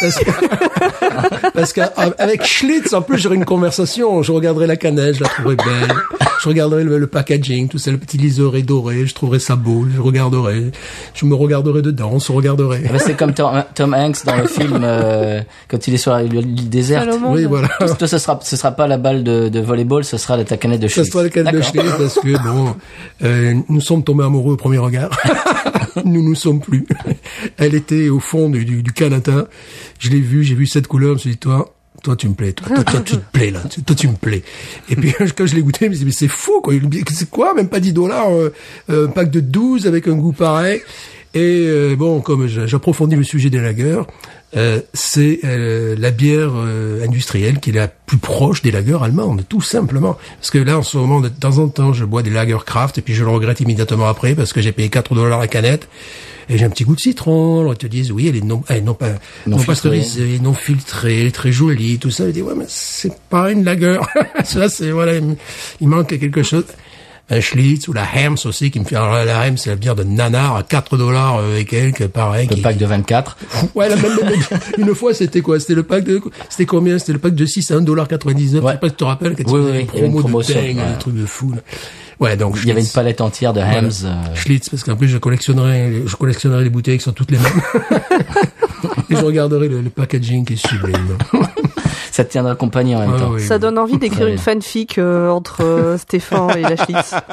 Parce 0.00 0.18
que- 0.18 1.50
Parce 1.54 1.72
qu'avec 1.72 2.44
Schlitz, 2.44 2.92
en 2.92 3.02
plus, 3.02 3.18
j'aurais 3.18 3.36
une 3.36 3.44
conversation. 3.44 4.22
Je 4.22 4.32
regarderais 4.32 4.66
la 4.66 4.76
canette, 4.76 5.16
je 5.16 5.22
la 5.22 5.28
trouverais 5.28 5.56
belle. 5.56 5.94
Je 6.42 6.48
regarderais 6.48 6.82
le, 6.82 6.98
le 6.98 7.06
packaging, 7.06 7.68
tout 7.68 7.78
ça, 7.78 7.92
le 7.92 7.98
petit 7.98 8.18
liseré 8.18 8.62
doré. 8.62 9.06
Je 9.06 9.14
trouverais 9.14 9.38
ça 9.38 9.54
beau. 9.54 9.86
Je 9.94 10.00
regarderais. 10.00 10.72
Je 11.14 11.24
me 11.24 11.36
regarderais 11.36 11.82
dedans. 11.82 12.10
On 12.12 12.18
se 12.18 12.32
regarderait. 12.32 12.82
Ah 12.88 12.92
bah, 12.94 12.98
c'est 12.98 13.16
comme 13.16 13.32
Tom, 13.32 13.62
Tom 13.76 13.94
Hanks 13.94 14.24
dans 14.26 14.36
le 14.36 14.46
film 14.48 14.80
euh, 14.82 15.40
quand 15.68 15.86
il 15.86 15.94
est 15.94 15.98
sur 15.98 16.16
l'île 16.16 16.68
déserte. 16.68 17.10
Oui, 17.28 17.44
voilà. 17.44 17.68
Toi, 17.96 18.08
ce 18.08 18.18
sera, 18.18 18.40
ce 18.42 18.56
sera 18.56 18.72
pas 18.72 18.88
la 18.88 18.98
balle 18.98 19.22
de, 19.22 19.48
de 19.48 19.60
volleyball, 19.60 20.02
ce 20.04 20.16
sera 20.16 20.42
ta 20.42 20.56
canette 20.56 20.80
de 20.80 20.88
Ça 20.88 20.94
Schlitz. 20.94 21.06
se 21.06 21.12
voit 21.12 21.22
le 21.22 21.28
cas 21.28 21.44
de. 21.44 21.60
Schlitz 21.62 21.92
parce 21.96 22.14
que 22.18 22.42
bon, 22.42 22.74
euh, 23.22 23.54
nous 23.68 23.80
sommes 23.80 24.02
tombés 24.02 24.24
amoureux 24.24 24.54
au 24.54 24.56
premier 24.56 24.78
regard. 24.78 25.10
nous 26.04 26.24
nous 26.28 26.34
sommes 26.34 26.60
plus. 26.60 26.86
Elle 27.56 27.76
était 27.76 28.08
au 28.08 28.18
fond 28.18 28.50
du, 28.50 28.64
du, 28.64 28.82
du 28.82 28.92
Canada. 28.92 29.46
Je 30.00 30.10
l'ai 30.10 30.20
vue, 30.20 30.42
j'ai 30.42 30.56
vu 30.56 30.66
cette 30.66 30.88
couleur, 30.88 31.10
je 31.10 31.14
me 31.14 31.18
suis 31.18 31.30
dit, 31.30 31.36
toi, 31.38 31.72
toi 32.02 32.16
tu 32.16 32.28
me 32.28 32.34
plais, 32.34 32.52
toi, 32.52 32.82
toi, 32.82 33.00
tu 33.04 33.12
te 33.16 33.22
plais 33.32 33.50
là, 33.50 33.60
toi 33.86 33.96
tu 33.96 34.08
me 34.08 34.14
plais. 34.16 34.42
Et 34.90 34.96
puis 34.96 35.12
quand 35.36 35.46
je 35.46 35.54
l'ai 35.54 35.62
goûté, 35.62 35.86
je 35.86 35.90
me 35.90 35.94
dit, 35.96 36.04
mais 36.04 36.10
c'est 36.12 36.28
fou 36.28 36.60
quoi, 36.62 36.74
c'est 37.12 37.30
quoi, 37.30 37.54
même 37.54 37.68
pas 37.68 37.80
10 37.80 37.92
dollars, 37.92 38.30
euh, 38.32 38.50
un 38.88 39.06
pack 39.08 39.30
de 39.30 39.40
12 39.40 39.86
avec 39.86 40.08
un 40.08 40.14
goût 40.14 40.32
pareil. 40.32 40.80
Et 41.34 41.64
euh, 41.66 41.96
bon, 41.96 42.20
comme 42.20 42.46
j'a- 42.46 42.66
j'approfondis 42.66 43.16
le 43.16 43.24
sujet 43.24 43.48
des 43.48 43.58
lagers, 43.58 44.02
euh, 44.54 44.80
c'est 44.92 45.40
euh, 45.44 45.96
la 45.98 46.10
bière 46.10 46.52
euh, 46.54 47.04
industrielle 47.06 47.58
qui 47.58 47.70
est 47.70 47.72
la 47.72 47.88
plus 47.88 48.18
proche 48.18 48.60
des 48.60 48.70
lagers 48.70 48.98
allemandes, 49.00 49.44
tout 49.48 49.62
simplement. 49.62 50.18
Parce 50.36 50.50
que 50.50 50.58
là, 50.58 50.78
en 50.78 50.82
ce 50.82 50.98
moment, 50.98 51.20
de 51.20 51.28
temps 51.28 51.58
en 51.58 51.68
temps, 51.68 51.94
je 51.94 52.04
bois 52.04 52.22
des 52.22 52.30
lagers 52.30 52.58
craft 52.64 52.98
et 52.98 53.02
puis 53.02 53.14
je 53.14 53.24
le 53.24 53.30
regrette 53.30 53.60
immédiatement 53.60 54.06
après 54.06 54.34
parce 54.34 54.52
que 54.52 54.60
j'ai 54.60 54.72
payé 54.72 54.90
4 54.90 55.14
dollars 55.14 55.38
la 55.38 55.48
canette 55.48 55.88
et 56.50 56.58
j'ai 56.58 56.66
un 56.66 56.70
petit 56.70 56.84
goût 56.84 56.94
de 56.94 57.00
citron. 57.00 57.60
Alors 57.60 57.72
ils 57.72 57.78
te 57.78 57.86
disent, 57.86 58.12
oui, 58.12 58.28
elle 58.28 58.36
est 58.36 58.44
non, 58.44 58.62
elle 58.68 58.78
est 58.78 58.80
non 58.82 58.94
pas 58.94 59.12
Non 59.46 59.56
non, 59.56 59.62
pasteurisée, 59.62 60.38
non 60.38 60.52
filtrée, 60.52 61.20
elle 61.20 61.26
est 61.28 61.34
très 61.34 61.52
jolie, 61.52 61.98
tout 61.98 62.10
ça. 62.10 62.26
Je 62.26 62.32
dis, 62.32 62.42
ouais, 62.42 62.54
mais 62.54 62.66
c'est 62.68 63.16
pas 63.30 63.50
une 63.50 63.64
lager. 63.64 64.00
ça, 64.44 64.68
c'est 64.68 64.90
voilà, 64.90 65.14
il, 65.14 65.36
il 65.80 65.88
manque 65.88 66.08
quelque 66.18 66.42
chose. 66.42 66.64
Un 67.30 67.40
Schlitz 67.40 67.88
ou 67.88 67.92
la 67.94 68.02
Hems 68.02 68.36
aussi 68.44 68.70
qui 68.70 68.78
me 68.80 68.84
fait 68.84 68.96
alors, 68.96 69.24
la 69.24 69.46
Hems 69.46 69.56
c'est 69.56 69.70
la 69.70 69.76
bière 69.76 69.94
de 69.94 70.02
nanar 70.02 70.56
à 70.56 70.62
4 70.62 70.96
dollars 70.98 71.38
euh, 71.38 71.56
et 71.58 71.64
quelques 71.64 72.06
pareil 72.08 72.46
Le 72.50 72.56
qui- 72.56 72.60
pack 72.60 72.76
de 72.76 72.84
24. 72.84 73.36
Ouais, 73.74 73.88
la 73.88 73.96
même, 73.96 74.18
une 74.76 74.94
fois, 74.94 75.14
c'était 75.14 75.40
quoi? 75.40 75.58
C'était 75.60 75.74
le 75.74 75.82
pack 75.84 76.04
de, 76.04 76.20
c'était 76.50 76.66
combien? 76.66 76.98
C'était 76.98 77.12
le 77.14 77.18
pack 77.20 77.34
de 77.34 77.46
6 77.46 77.70
à 77.70 77.76
1,99$. 77.76 78.58
Ouais. 78.60 78.72
Je 78.72 78.72
sais 78.72 78.78
pas 78.78 78.88
si 78.88 78.90
tu 78.90 78.96
te 78.96 79.04
rappelles 79.04 79.34
quand 79.36 79.50
Oui, 79.52 79.60
oui, 79.64 79.70
oui, 79.72 79.80
une 79.80 79.86
promo 79.86 80.16
de 80.16 80.20
promotion, 80.22 80.54
dingue, 80.60 80.76
ouais. 80.76 80.92
des 80.92 80.98
trucs 80.98 81.14
de 81.14 81.24
fou. 81.26 81.52
Là. 81.52 81.58
Ouais, 82.20 82.36
donc 82.36 82.56
Il 82.62 82.68
y 82.68 82.70
avait 82.70 82.82
une 82.82 82.88
palette 82.88 83.20
entière 83.20 83.52
de 83.52 83.60
Voilà. 83.60 83.78
Hems. 83.78 83.90
euh, 84.04 84.34
Schlitz, 84.34 84.68
parce 84.68 84.84
qu'en 84.84 84.96
plus, 84.96 85.08
je 85.08 85.18
collectionnerai, 85.18 86.02
je 86.06 86.16
collectionnerai 86.16 86.64
les 86.64 86.70
bouteilles 86.70 86.98
qui 86.98 87.04
sont 87.04 87.12
toutes 87.12 87.30
les 87.30 87.38
mêmes. 87.38 87.62
Et 89.10 89.16
je 89.16 89.24
regarderai 89.24 89.68
le, 89.68 89.80
le 89.80 89.90
packaging 89.90 90.44
qui 90.44 90.54
est 90.54 90.66
sublime. 90.68 91.16
ça 92.12 92.24
te 92.24 92.30
tiendra 92.30 92.54
compagnie 92.54 92.94
en 92.94 93.00
même 93.00 93.16
temps. 93.18 93.30
oui. 93.32 93.40
Ça 93.42 93.58
donne 93.58 93.78
envie 93.78 93.98
d'écrire 93.98 94.28
une 94.28 94.38
fanfic 94.38 94.98
euh, 94.98 95.30
entre 95.30 95.64
euh, 95.64 95.96
Stéphane 95.98 96.56
et 96.58 96.62
la 96.62 96.76
Schlitz. 96.76 97.14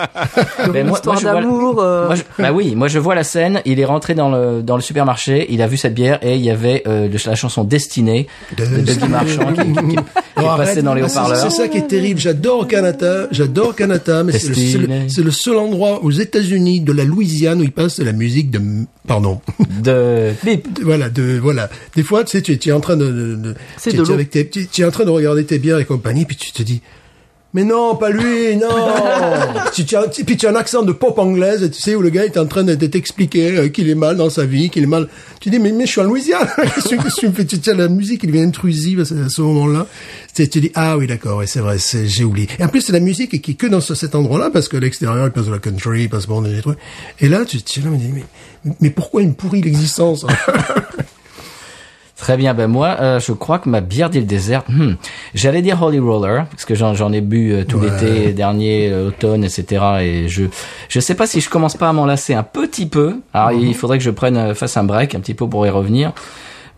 Ben, 0.74 0.82
Une 0.82 0.88
moi- 0.88 0.98
histoire 0.98 1.22
d'amour. 1.22 1.80
euh, 1.82 2.16
bah 2.38 2.52
oui, 2.52 2.76
moi 2.76 2.88
je 2.88 2.98
vois 3.00 3.14
la 3.16 3.24
scène. 3.24 3.62
Il 3.66 3.80
est 3.80 3.86
rentré 3.86 4.14
dans 4.16 4.30
le 4.30 4.62
dans 4.62 4.76
le 4.76 4.82
supermarché, 4.82 5.46
il 5.50 5.62
a 5.62 5.68
vu 5.68 5.78
cette 5.78 5.94
bière 5.94 6.20
et 6.22 6.36
il 6.36 6.42
y 6.42 6.50
avait 6.50 6.84
euh, 6.88 7.08
la 7.26 7.36
chanson 7.36 7.64
Destinée 7.64 8.28
de 8.58 8.66
Guy 8.66 9.08
Marchand 9.08 9.52
qui, 10.40 10.80
est 10.80 10.82
dans 10.82 10.94
les 10.94 11.02
Ah, 11.04 11.10
c'est- 11.10 11.18
haut-parleurs. 11.20 11.40
C'est 11.52 11.58
ça 11.58 11.68
qui 11.68 11.78
est 11.78 11.88
terrible. 11.88 12.20
J'adore 12.20 12.68
Canada. 12.68 13.28
J'adore 13.32 13.76
Canada, 13.76 14.24
mais 14.24 14.34
c'est 14.40 14.50
le, 14.78 14.88
le- 14.88 15.24
le 15.24 15.32
seul 15.32 15.58
endroit 15.58 16.04
aux 16.04 16.12
États-Unis 16.12 16.82
de 16.82 16.92
la 16.92 17.04
Louisiane 17.04 17.60
où 17.62 17.64
ils 17.64 17.72
passent 17.72 18.00
de 18.00 18.04
la 18.06 18.14
musique 18.14 18.52
de, 18.52 18.60
pardon, 19.08 19.42
De 19.84 20.32
de- 20.46 20.84
voilà, 20.84 21.10
de 21.10 21.38
voilà. 21.42 21.70
Des 21.96 22.04
fois, 22.04 22.24
tu 22.24 22.32
sais, 22.32 22.42
tu, 22.42 22.54
es- 22.54 22.58
tu 22.58 22.70
es 22.70 22.72
en 22.72 22.80
train 22.80 22.96
de, 22.98 23.06
de, 23.12 23.36
de- 23.36 23.56
C'est 23.78 23.90
tu, 23.92 23.96
es 23.98 24.00
l'eau. 24.00 24.12
avec 24.12 24.30
tes, 24.30 24.48
tu, 24.50 24.68
tu 24.68 24.82
es 24.82 24.86
en 24.86 24.92
train 24.92 25.06
de 25.06 25.10
regarder 25.10 25.46
tes 25.46 25.60
bières 25.60 25.80
et 25.80 25.86
compagnie, 25.86 26.26
puis 26.26 26.36
tu 26.38 26.52
te 26.52 26.64
dis. 26.64 26.82
Mais 27.56 27.64
non, 27.64 27.96
pas 27.96 28.12
lui, 28.12 28.56
non. 28.58 28.68
tu, 29.74 29.84
tu 29.84 29.96
as, 29.96 30.08
tu- 30.08 30.24
puis 30.24 30.38
tu 30.38 30.46
as 30.46 30.52
un 30.52 30.56
accent 30.56 30.84
de 30.84 30.92
pop 30.92 31.18
anglaise, 31.18 31.68
tu 31.74 31.82
sais, 31.82 31.96
où 31.96 32.02
le 32.02 32.12
gars 32.12 32.24
est 32.26 32.38
en 32.38 32.46
train 32.46 32.64
de, 32.64 32.76
de 32.76 32.86
t'expliquer 32.86 33.58
euh, 33.58 33.68
qu'il 33.70 33.90
est 33.90 33.96
mal 33.96 34.18
dans 34.18 34.30
sa 34.30 34.46
vie, 34.46 34.70
qu'il 34.70 34.84
est 34.84 34.88
mal. 34.88 35.08
Tu 35.42 35.50
dis, 35.50 35.58
mais, 35.58 35.72
mais 35.72 35.88
je 35.88 35.92
suis 35.94 36.02
en 36.02 36.04
Louisiane. 36.04 36.48
Qu'est-ce 36.76 36.90
que 36.90 37.20
tu 37.20 37.28
me 37.28 37.32
fais 37.34 37.46
Tu 37.46 37.56
sais, 37.58 37.74
la 37.74 37.88
musique, 37.88 38.22
il 38.24 38.28
devient 38.28 38.44
intrusive 38.44 39.00
à 39.00 39.06
ce, 39.06 39.42
moment-là. 39.42 39.88
Tu, 40.36 40.48
tu 40.48 40.62
dis, 40.62 40.72
ah 40.76 40.96
oui, 40.96 41.08
d'accord, 41.08 41.38
ouais, 41.40 41.48
c'est 41.48 41.60
vrai, 41.62 41.78
j'ai 42.06 42.24
oublié. 42.24 42.48
Et 42.60 42.64
en 42.64 42.68
plus, 42.68 42.82
c'est 42.82 42.94
la 42.94 43.00
musique 43.00 43.42
qui 43.42 43.52
est 43.52 43.56
que 43.56 43.66
dans 43.66 43.82
ce- 43.82 43.96
cet 43.96 44.14
endroit-là, 44.14 44.52
parce 44.54 44.68
que 44.68 44.78
l'extérieur, 44.78 45.26
il 45.26 45.32
passe 45.32 45.48
de 45.48 45.52
la 45.52 45.58
country, 45.60 46.04
il 46.04 46.10
passe 46.10 46.28
bon, 46.28 46.44
des 46.44 46.62
trucs. 46.62 46.78
Et 47.20 47.30
là, 47.30 47.46
tu, 47.46 47.60
tu 47.64 47.80
là, 47.82 47.88
mais, 47.90 47.98
mais, 48.64 48.74
mais 48.80 48.90
pourquoi 48.92 49.24
il 49.24 49.30
me 49.30 49.34
pourrit 49.34 49.62
l'existence? 49.64 50.24
Très 52.20 52.36
bien. 52.36 52.54
Ben 52.54 52.68
moi, 52.68 52.98
euh, 53.00 53.20
je 53.20 53.32
crois 53.32 53.60
que 53.60 53.70
ma 53.70 53.80
bière 53.82 54.10
d'île 54.10 54.26
déserte. 54.28 54.68
hmm, 54.68 54.94
J'allais 55.34 55.62
dire 55.62 55.82
Holy 55.82 56.00
Roller 56.00 56.46
parce 56.52 56.66
que 56.66 56.76
j'en 56.76 57.12
ai 57.14 57.22
bu 57.22 57.54
euh, 57.54 57.64
tout 57.64 57.80
l'été 57.80 58.34
dernier, 58.34 58.90
euh, 58.92 59.08
automne, 59.08 59.44
etc. 59.46 59.84
Et 60.02 60.28
je 60.28 60.44
je 60.90 61.00
sais 61.00 61.16
pas 61.16 61.28
si 61.28 61.40
je 61.40 61.50
commence 61.50 61.78
pas 61.78 61.88
à 61.90 61.94
m'en 61.94 62.06
lasser 62.06 62.34
un 62.34 62.44
petit 62.44 62.88
peu. 62.88 63.16
Alors 63.34 63.52
il 63.54 63.74
faudrait 63.74 63.98
que 63.98 64.04
je 64.04 64.10
prenne 64.12 64.36
euh, 64.38 64.54
fasse 64.54 64.76
un 64.76 64.84
break 64.84 65.16
un 65.16 65.22
petit 65.22 65.34
peu 65.34 65.48
pour 65.48 65.66
y 65.66 65.70
revenir. 65.70 66.12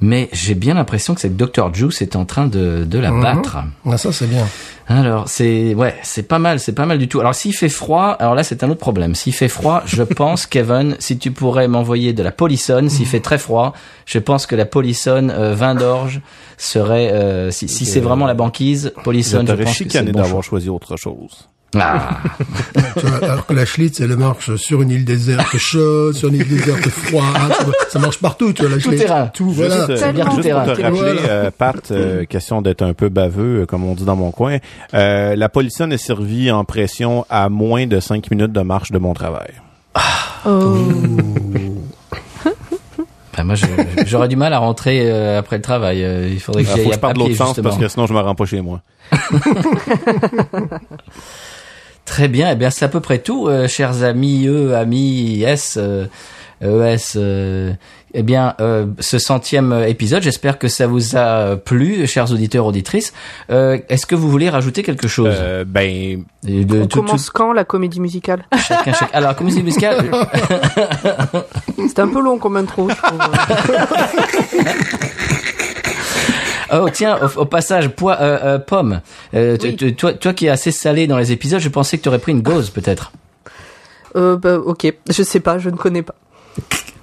Mais 0.02 0.30
j'ai 0.34 0.56
bien 0.56 0.74
l'impression 0.74 1.14
que 1.14 1.22
cette 1.22 1.38
Dr 1.38 1.74
Juice 1.74 2.02
est 2.02 2.16
en 2.16 2.26
train 2.26 2.48
de 2.48 2.84
de 2.84 3.00
la 3.00 3.12
battre. 3.12 3.58
ah, 3.86 3.98
ça, 3.98 4.12
c'est 4.12 4.28
bien. 4.28 4.48
Alors 4.88 5.30
c'est 5.30 5.74
ouais, 5.74 5.96
c'est 6.04 6.28
pas 6.28 6.40
mal, 6.40 6.60
c'est 6.60 6.74
pas 6.74 6.86
mal 6.86 6.98
du 6.98 7.08
tout. 7.08 7.20
Alors 7.20 7.36
s'il 7.36 7.56
fait 7.56 7.70
froid, 7.70 8.16
alors 8.20 8.36
là 8.36 8.44
c'est 8.44 8.64
un 8.64 8.70
autre 8.70 8.80
problème. 8.80 9.16
S'il 9.16 9.34
fait 9.34 9.48
froid, 9.48 9.84
je 9.86 10.04
pense 10.22 10.46
Kevin, 10.46 10.96
si 11.00 11.18
tu 11.18 11.32
pourrais 11.32 11.68
m'envoyer 11.68 12.14
de 12.14 12.24
la 12.24 12.32
polissonne, 12.32 12.90
s'il 12.90 13.06
fait 13.06 13.20
très 13.20 13.38
froid, 13.38 13.74
je 14.06 14.20
pense 14.20 14.46
que 14.46 14.56
la 14.56 14.66
polissonne 14.66 15.32
euh, 15.32 15.54
vin 15.54 15.76
d'orge 15.76 16.22
serait 16.58 17.12
euh, 17.12 17.52
si, 17.52 17.68
si 17.68 17.86
c'est 17.86 18.00
vraiment 18.02 18.26
la 18.26 18.34
banquise, 18.34 18.92
Je 18.98 19.04
polissonne, 19.04 19.48
je 19.48 19.54
pense 19.54 19.78
que 19.78 19.90
c'est 19.90 20.04
bon 20.04 20.20
d'avoir 20.20 20.44
choisi 20.44 20.68
autre 20.70 20.98
chose. 20.98 21.48
Ah, 21.80 22.18
Tu 23.00 23.06
vois, 23.06 23.30
alors 23.30 23.46
que 23.46 23.54
la 23.54 23.66
Schlitz, 23.66 24.00
elle 24.02 24.18
marche 24.18 24.56
sur 24.58 24.82
une 24.82 24.90
île 24.92 25.06
déserte 25.06 25.56
chaude, 25.58 26.14
sur 26.16 26.28
une 26.30 26.36
île 26.36 26.48
déserte 26.48 26.90
froide. 26.90 27.24
Ça, 27.50 27.66
ça 27.92 28.00
marche 28.00 28.18
partout, 28.20 28.52
tu 28.52 28.64
vois, 28.64 28.72
la 28.72 28.78
Tout 28.78 28.90
Schlitz. 28.90 29.02
terrain. 29.02 29.28
Tout, 29.34 29.50
voilà. 29.52 29.76
Juste, 29.78 29.90
euh, 29.92 29.98
Tellement 29.98 30.24
juste 30.24 30.34
pour 30.36 30.42
terrain. 30.44 30.64
te 30.66 30.70
rappeler, 30.82 30.90
Voilà. 30.90 31.22
euh, 31.30 31.52
Pat, 31.58 31.92
euh, 31.92 32.26
question 32.26 32.62
d'être 32.62 32.82
un 32.82 32.94
peu 32.94 33.08
baveux, 33.10 33.62
euh, 33.62 33.66
comme 33.66 33.86
on 33.86 33.94
dit 33.96 34.04
dans 34.04 34.18
mon 34.18 34.32
coin, 34.32 34.58
euh, 34.94 35.36
la 35.38 35.48
polissonne 35.50 35.94
est 35.94 35.98
servie 35.98 36.52
en 36.52 36.66
pression 36.66 37.26
à 37.30 37.48
moins 37.50 37.88
de 37.88 38.00
5 38.02 38.30
minutes 38.32 38.52
de 38.52 38.62
marche 38.62 38.92
de 38.92 38.98
mon 39.00 39.14
travail. 39.14 39.52
Oh. 40.46 40.76
ben 43.38 43.44
moi 43.46 43.56
j'aurais 44.06 44.28
du 44.28 44.36
mal 44.36 44.52
à 44.54 44.60
rentrer 44.60 45.10
euh, 45.10 45.40
après 45.40 45.56
le 45.56 45.62
travail. 45.62 46.04
Euh, 46.04 46.28
il 46.30 46.40
faudrait 46.40 46.64
que 46.64 46.70
Il 46.70 46.84
faut 46.84 46.90
que 46.90 46.96
je 46.96 47.00
parte 47.00 47.12
à 47.12 47.14
de 47.14 47.20
l'autre 47.20 47.36
sens 47.36 47.60
parce 47.64 47.78
que 47.78 47.88
sinon 47.88 48.06
je 48.08 48.14
me 48.14 48.20
rends 48.20 48.36
pas 48.36 48.46
chez 48.46 48.60
moi. 48.62 48.82
Très 52.12 52.28
bien, 52.28 52.50
eh 52.52 52.56
bien 52.56 52.70
c'est 52.70 52.84
à 52.84 52.90
peu 52.90 53.00
près 53.00 53.20
tout, 53.20 53.48
euh, 53.48 53.70
chers 53.70 54.04
amis 54.04 54.46
E, 54.46 54.74
amis 54.76 55.44
S, 55.44 55.78
euh, 55.82 56.08
ES. 56.62 57.14
euh, 57.16 57.72
eh 58.14 58.22
bien, 58.22 58.54
euh, 58.60 58.88
ce 59.00 59.18
centième 59.18 59.72
épisode, 59.88 60.22
j'espère 60.22 60.60
que 60.60 60.68
ça 60.68 60.88
vous 60.88 61.16
a 61.16 61.56
plu, 61.56 62.06
chers 62.08 62.30
auditeurs 62.34 62.66
auditrices. 62.66 63.14
Euh, 63.50 63.78
Est-ce 63.88 64.06
que 64.06 64.16
vous 64.16 64.30
voulez 64.30 64.50
rajouter 64.50 64.84
quelque 64.84 65.08
chose? 65.08 65.34
Euh, 65.40 65.64
ben, 65.66 66.26
Et 66.46 66.66
de 66.66 66.82
On 66.82 66.88
tout- 66.88 67.02
commence 67.02 67.30
quand 67.30 67.54
la 67.54 67.64
comédie 67.64 68.02
musicale? 68.02 68.44
Tout- 68.52 68.58
chacun, 68.60 68.92
chacun- 68.92 69.08
Alors, 69.14 69.34
comédie 69.38 69.64
musicale. 69.64 70.12
C'était 71.88 72.02
un 72.02 72.10
peu 72.10 72.22
long 72.22 72.38
comme 72.38 72.58
intro, 72.58 72.90
je 72.90 72.96
trouve. 72.96 73.20
Oh 76.74 76.88
tiens, 76.94 77.18
au, 77.22 77.42
au 77.42 77.46
passage, 77.46 77.90
pois, 77.90 78.18
euh, 78.22 78.40
euh, 78.44 78.60
pomme. 78.60 79.02
Euh, 79.34 79.58
Oui. 79.62 79.96
toi, 79.96 80.14
toi 80.14 80.34
qui 80.34 80.46
es 80.46 80.50
assez 80.50 80.72
salé 80.72 81.08
dans 81.08 81.18
les 81.18 81.32
épisodes, 81.32 81.60
je 81.60 81.70
pensais 81.70 81.98
que 81.98 82.04
tu 82.04 82.10
aurais 82.10 82.20
pris 82.20 82.32
une 82.32 82.42
gauze 82.42 82.70
peut-être. 82.70 83.12
Euh, 84.16 84.38
bah, 84.38 84.58
ok, 84.58 84.94
je 85.10 85.24
sais 85.24 85.40
pas, 85.40 85.58
je 85.58 85.70
ne 85.70 85.76
connais 85.76 86.02
pas. 86.02 86.16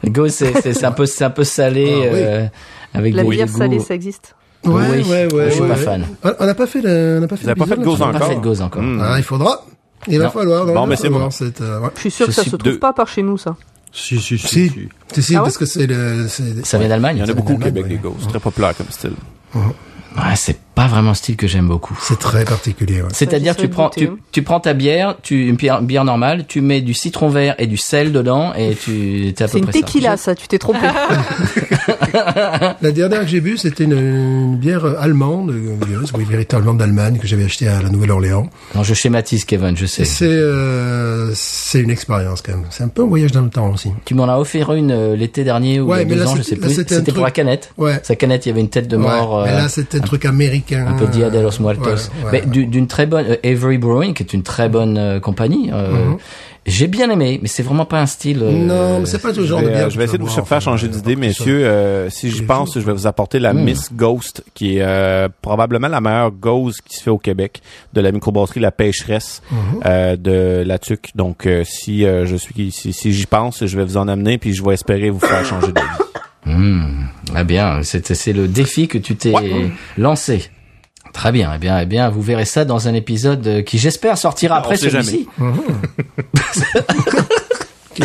Gauze, 0.05 0.33
c'est 0.35 0.85
un 0.85 0.93
peu, 0.93 1.07
c'est 1.07 1.25
un 1.25 1.31
peu 1.31 1.45
salé 1.45 1.87
Ah, 1.91 1.99
oui. 2.13 2.21
euh, 2.23 2.47
avec 2.95 3.15
La 3.15 3.25
bière 3.25 3.49
salée, 3.49 3.79
ça 3.81 3.95
existe 3.95 4.35
Ouais, 4.65 4.73
Oui, 4.91 5.03
ouais, 5.11 5.33
ouais. 5.33 5.45
je 5.47 5.51
suis 5.53 5.61
ouais, 5.63 5.69
pas 5.69 5.75
ouais. 5.75 5.81
fan. 5.83 6.07
On 6.25 6.33
on 6.41 6.47
n'a 6.47 6.55
pas 6.55 6.67
fait 6.67 6.81
le, 6.83 7.17
on 7.19 7.21
n'a 7.21 7.29
pas 7.29 7.37
fait 7.37 7.45
vous 7.45 7.49
avez 7.51 7.59
pas 7.59 7.67
fait 7.67 7.77
de 7.77 7.85
gauze 7.85 8.01
là-dessus 8.01 8.03
On 8.03 8.13
n'a 8.13 8.19
pas 8.19 8.25
encore? 8.25 8.29
fait 8.29 8.35
de 8.35 8.41
gauze 8.41 8.61
encore. 8.63 8.83
Ah, 9.01 9.15
il 9.19 9.23
faudra. 9.23 9.65
Il 10.09 10.19
va 10.19 10.25
Non. 10.25 10.31
falloir. 10.31 10.65
Bon, 10.67 10.73
il 10.73 10.75
va 10.75 10.87
mais 10.87 10.97
c'est 10.97 11.09
bon. 11.09 11.29
euh, 11.61 11.81
ouais. 11.81 11.89
Je 11.95 12.01
suis 12.01 12.11
sûr 12.11 12.27
Je 12.27 12.31
que 12.31 12.35
ça 12.37 12.43
suis 12.43 12.51
se 12.51 12.57
trouve 12.57 12.73
de- 12.73 12.79
pas 12.79 12.93
par 12.93 13.07
chez 13.09 13.23
nous, 13.23 13.39
ça. 13.39 13.57
Si, 13.93 14.19
si, 14.21 14.37
si. 14.37 14.39
Si. 14.39 14.69
si. 14.69 14.89
Si, 15.15 15.23
si, 15.23 15.35
Ah 15.37 15.39
ouais 15.39 15.45
parce 15.45 15.59
que 15.59 15.65
c'est 15.65 15.87
le, 15.87 16.27
Ça 16.65 16.79
vient 16.79 16.89
d'Allemagne 16.89 17.17
il 17.17 17.21
y 17.21 17.23
en 17.23 17.29
a 17.29 17.35
beaucoup 17.35 17.55
au 17.55 17.59
Québec, 17.59 17.87
des 17.89 17.97
gauzes. 17.97 18.27
Très 18.29 18.41
populaire 18.41 18.77
comme 18.77 18.91
style. 18.91 19.13
Ouais, 19.55 20.37
c'est 20.37 20.59
pas 20.79 20.87
vraiment 20.87 21.11
un 21.11 21.15
style 21.15 21.35
que 21.37 21.49
j'aime 21.49 21.67
beaucoup. 21.67 21.99
C'est 22.01 22.19
très 22.21 22.45
particulier. 22.45 23.03
Ouais. 23.03 23.09
C'est-à-dire 23.13 23.57
tu 23.57 23.69
prends 23.69 23.91
tu, 23.91 24.09
tu 24.31 24.43
prends 24.43 24.61
ta 24.61 24.75
bière, 24.75 25.17
tu 25.23 25.49
une 25.49 25.57
bière, 25.57 25.83
bière 25.83 26.05
normale, 26.05 26.45
tu 26.47 26.61
mets 26.61 26.81
du 26.83 26.95
citron 26.95 27.29
vert 27.31 27.57
et 27.59 27.67
du 27.67 27.77
sel 27.77 28.13
dedans 28.13 28.53
et 28.55 28.77
tu 28.77 29.33
t'es 29.35 29.43
à 29.45 29.49
C'est 29.49 29.61
peu 29.61 29.67
une 29.67 29.73
tequila, 29.73 30.17
ça, 30.17 30.37
tu 30.37 30.47
t'es 30.47 30.59
trompé. 30.59 30.79
La 32.83 32.93
dernière 32.93 33.21
que 33.23 33.27
j'ai 33.27 33.41
bu, 33.41 33.57
c'était 33.57 33.85
une, 33.85 33.93
une 33.93 34.57
bière 34.57 34.85
allemande, 35.01 35.51
euh, 35.51 35.77
oui, 36.17 36.25
véritablement 36.29 36.75
d'Allemagne, 36.75 37.19
que 37.19 37.27
j'avais 37.27 37.45
achetée 37.45 37.69
à 37.69 37.83
la 37.83 37.89
Nouvelle-Orléans. 37.89 38.49
Non, 38.75 38.83
je 38.83 38.95
schématise 38.95 39.45
Kevin, 39.45 39.77
je 39.77 39.87
sais. 39.87 40.05
c'est 40.05 40.27
euh, 40.29 41.31
c'est 41.35 41.81
une 41.81 41.91
expérience 41.91 42.43
quand 42.43 42.53
même. 42.53 42.65
C'est 42.71 42.85
un 42.85 42.89
peu 42.89 43.03
un 43.03 43.07
voyage 43.07 43.33
dans 43.33 43.43
le 43.43 43.51
temps 43.51 43.71
aussi. 43.73 43.91
Tu 44.05 44.15
m'en 44.15 44.29
as 44.29 44.39
offert 44.39 44.73
une 44.73 44.91
euh, 44.93 45.17
l'été 45.17 45.45
dernier 45.45 45.81
ou 45.81 45.89
Ouais, 45.91 46.03
il 46.05 46.09
y 46.09 46.13
a 46.13 46.15
deux 46.15 46.23
là, 46.23 46.29
ans, 46.31 46.37
je 46.37 46.43
c'était- 46.43 46.57
sais 46.57 46.61
là, 46.61 46.67
plus. 46.67 46.75
c'était 46.77 46.97
pour 47.03 47.15
truc- 47.15 47.25
la 47.25 47.31
canette. 47.31 47.73
Ouais. 47.79 47.99
Sa 48.03 48.17
canette, 48.17 48.47
il 48.47 48.51
y 48.51 48.53
avait 48.53 48.61
une 48.61 48.69
tête 48.71 48.89
de 48.89 48.97
mort. 48.97 49.39
Ouais, 49.39 49.45
mais 49.47 49.53
euh, 49.57 49.63
là, 49.63 49.69
c'était 49.69 49.99
un 49.99 50.03
truc 50.03 50.25
américain. 50.25 50.68
Un 50.73 50.93
peu 50.95 51.07
Dia 51.07 51.31
de 51.31 51.39
los 51.39 51.59
Muertos. 51.61 52.11
Mais 52.33 52.43
d'une 52.47 52.87
très 52.87 53.07
bonne 53.07 53.27
euh, 53.29 53.37
Avery 53.51 53.79
Brewing, 53.79 54.15
qui 54.15 54.23
est 54.23 54.33
une 54.33 54.43
très 54.43 54.69
bonne 54.69 54.97
euh, 54.99 55.21
compagnie. 55.21 55.71
euh, 55.73 56.13
J'ai 56.67 56.87
bien 56.87 57.09
aimé, 57.11 57.39
mais 57.41 57.49
c'est 57.49 57.63
vraiment 57.63 57.87
pas 57.87 58.01
un 58.01 58.07
style. 58.07 58.43
euh. 58.43 58.51
Non, 58.53 59.01
mais 59.01 59.07
c'est 59.07 59.23
pas 59.23 59.33
tout 59.33 59.45
genre 59.47 59.63
de 59.63 59.69
bière. 59.69 59.89
je 59.89 59.97
vais 59.97 60.05
essayer 60.05 60.19
de 60.19 60.23
vous 60.23 60.29
faire 60.29 60.43
enfin, 60.43 60.61
changer 60.61 60.89
d'idée, 60.89 61.17
messieurs. 61.17 61.65
Euh, 61.67 62.11
si 62.11 62.29
les 62.31 62.43
pense, 62.43 62.75
je 62.75 62.85
vais 62.85 62.93
vous 62.93 63.07
apporter 63.07 63.39
la 63.39 63.55
Mm. 63.55 63.65
Miss 63.65 63.93
Ghost, 63.95 64.45
qui 64.55 64.77
est 64.77 64.83
euh, 64.83 65.29
probablement 65.41 65.89
la 65.89 66.01
meilleure 66.03 66.31
Ghost 66.33 66.83
qui 66.87 66.97
se 66.97 67.03
fait 67.03 67.11
au 67.11 67.17
Québec, 67.19 67.63
de 67.95 68.01
la 68.03 68.13
microbrasserie 68.13 68.61
La 68.61 68.71
Pêcheresse 68.73 69.41
euh, 69.87 70.17
de 70.17 70.63
La 70.67 70.79
Tuque. 70.79 71.11
Donc, 71.15 71.47
euh, 71.47 71.63
si 71.65 72.05
euh, 72.05 72.27
je 72.27 72.37
suis, 72.37 72.71
si, 72.71 72.93
si 72.93 73.13
j'y 73.13 73.27
pense, 73.27 73.65
je 73.65 73.77
vais 73.77 73.85
vous 73.85 73.97
en 73.97 74.07
amener, 74.09 74.37
puis 74.39 74.53
je 74.53 74.63
vais 74.63 74.75
espérer 74.75 75.09
vous 75.11 75.21
faire 75.21 75.45
changer 75.47 75.73
d'avis. 75.73 75.89
Hmm, 76.45 77.07
ah 77.35 77.45
bien, 77.45 77.81
c'est 77.83 78.15
c'est 78.15 78.33
le 78.33 78.47
défi 78.49 78.89
que 78.89 78.97
tu 78.99 79.17
t'es 79.17 79.33
lancé. 79.97 80.51
Très 81.19 81.33
bien, 81.33 81.51
eh 81.53 81.59
bien, 81.59 81.81
eh 81.81 81.85
bien, 81.87 82.09
vous 82.11 82.23
verrez 82.23 82.45
ça 82.45 82.65
dans 82.65 82.87
un 82.87 82.95
épisode 82.95 83.45
euh, 83.49 83.63
qui, 83.63 83.77
j'espère, 83.77 84.17
sortira 84.17 84.55
On 84.55 84.59
après 84.59 84.77
celui-ci. 84.77 85.29
Qui- 87.95 88.03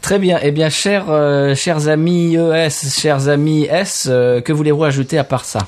Très 0.00 0.20
bien, 0.20 0.38
eh 0.40 0.52
bien, 0.52 0.70
chers, 0.70 1.06
euh, 1.10 1.56
chers 1.56 1.88
amis 1.88 2.36
ES, 2.36 2.70
chers 2.96 3.28
amis 3.28 3.64
S, 3.64 4.06
euh, 4.08 4.40
que 4.40 4.52
voulez-vous 4.52 4.84
ajouter 4.84 5.18
à 5.18 5.24
part 5.24 5.44
ça? 5.44 5.66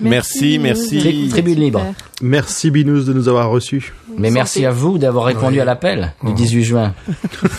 Merci, 0.00 0.58
merci. 0.58 0.98
Tri- 1.00 1.28
tribune 1.28 1.60
libre. 1.60 1.80
Super. 1.80 1.94
Merci 2.22 2.70
Binous 2.70 3.04
de 3.04 3.12
nous 3.12 3.28
avoir 3.28 3.50
reçus. 3.50 3.92
Mais 4.16 4.30
merci 4.30 4.64
à 4.64 4.70
vous 4.70 4.96
d'avoir 4.96 5.26
répondu 5.26 5.60
à 5.60 5.66
l'appel 5.66 6.14
du 6.24 6.32
18 6.32 6.64
juin. 6.64 6.94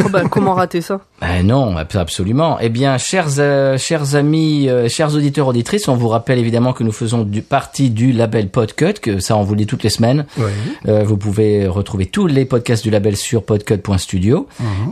Oh, 0.04 0.10
bah, 0.10 0.24
comment 0.30 0.56
rater 0.56 0.82
ça? 0.82 1.00
Ben 1.26 1.48
non, 1.48 1.78
ab- 1.78 1.88
absolument. 1.96 2.58
Eh 2.60 2.68
bien, 2.70 2.98
chers 2.98 3.30
euh, 3.40 3.78
chers 3.78 4.16
amis, 4.16 4.68
euh, 4.68 4.90
chers 4.90 5.16
auditeurs 5.16 5.48
auditrices, 5.48 5.88
on 5.88 5.96
vous 5.96 6.10
rappelle 6.10 6.38
évidemment 6.38 6.74
que 6.74 6.84
nous 6.84 6.92
faisons 6.92 7.24
du 7.24 7.42
partie 7.42 7.90
du 7.90 8.12
label 8.12 8.50
Podcut, 8.50 8.94
que 9.02 9.20
ça 9.20 9.38
on 9.38 9.44
vous 9.44 9.54
le 9.54 9.60
dit 9.60 9.66
toutes 9.66 9.84
les 9.84 9.90
semaines. 9.90 10.26
Oui. 10.38 10.44
Euh, 10.88 11.04
vous 11.06 11.16
pouvez 11.18 11.66
retrouver 11.68 12.08
tous 12.08 12.28
les 12.28 12.44
podcasts 12.46 12.84
du 12.84 12.90
label 12.90 13.16
sur 13.16 13.44
podcut.studio. 13.44 14.48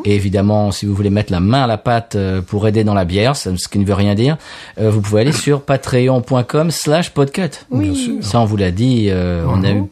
Et 0.05 0.15
évidemment, 0.15 0.71
si 0.71 0.85
vous 0.85 0.95
voulez 0.95 1.09
mettre 1.09 1.31
la 1.33 1.39
main 1.41 1.63
à 1.63 1.67
la 1.67 1.77
pâte 1.77 2.15
euh, 2.15 2.41
pour 2.41 2.67
aider 2.67 2.83
dans 2.83 2.93
la 2.93 3.05
bière, 3.05 3.35
ça- 3.35 3.51
ce 3.57 3.67
qui 3.67 3.79
ne 3.79 3.85
veut 3.85 3.93
rien 3.93 4.15
dire, 4.15 4.37
euh, 4.79 4.89
vous 4.89 5.01
pouvez 5.01 5.21
aller 5.21 5.31
sur 5.33 5.61
patreon.com 5.61 6.71
slash 6.71 7.09
podcut. 7.09 7.49
Oui. 7.71 8.19
Ça, 8.21 8.39
on 8.39 8.45
vous 8.45 8.57
l'a 8.57 8.71
dit, 8.71 9.07
euh, 9.09 9.43
on 9.47 9.63
a 9.63 9.71
eu 9.71 9.83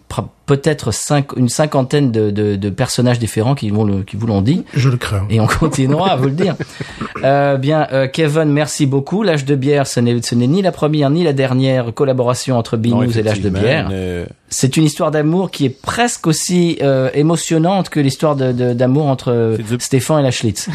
peut-être 0.49 0.91
cinq, 0.91 1.37
une 1.37 1.47
cinquantaine 1.47 2.11
de, 2.11 2.31
de, 2.31 2.55
de 2.55 2.69
personnages 2.71 3.19
différents 3.19 3.53
qui, 3.53 3.69
vont 3.69 3.83
le, 3.83 4.01
qui 4.01 4.15
vous 4.15 4.25
l'ont 4.25 4.41
dit. 4.41 4.65
Je 4.73 4.89
le 4.89 4.97
crains. 4.97 5.27
Et 5.29 5.39
on 5.39 5.45
continuera 5.45 6.13
à 6.13 6.15
vous 6.15 6.25
le 6.25 6.31
dire. 6.31 6.55
Euh, 7.23 7.57
bien, 7.57 7.85
euh, 7.91 8.07
Kevin, 8.07 8.45
merci 8.45 8.85
beaucoup. 8.85 9.23
L'âge 9.23 9.43
de 9.43 9.55
bière, 9.55 9.87
ce 9.87 9.99
n'est, 9.99 10.21
ce 10.21 10.35
n'est 10.35 10.47
ni 10.47 10.61
la 10.61 10.71
première 10.71 11.09
ni 11.09 11.25
la 11.25 11.33
dernière 11.33 11.93
collaboration 11.93 12.57
entre 12.57 12.77
Binous 12.77 13.17
et 13.17 13.23
l'âge 13.23 13.41
de 13.41 13.49
bière. 13.49 13.89
une, 13.91 14.25
C'est 14.51 14.77
une 14.77 14.83
histoire 14.83 15.11
d'amour 15.11 15.51
qui 15.51 15.65
est 15.65 15.69
presque 15.69 16.25
aussi 16.27 16.77
euh, 16.81 17.09
émotionnante 17.13 17.89
que 17.89 17.99
l'histoire 17.99 18.35
de, 18.35 18.51
de- 18.51 18.73
d'amour 18.73 19.07
entre 19.07 19.57
du- 19.57 19.77
Stéphane 19.79 20.19
et 20.21 20.23
la 20.23 20.31
Schlitz. 20.31 20.67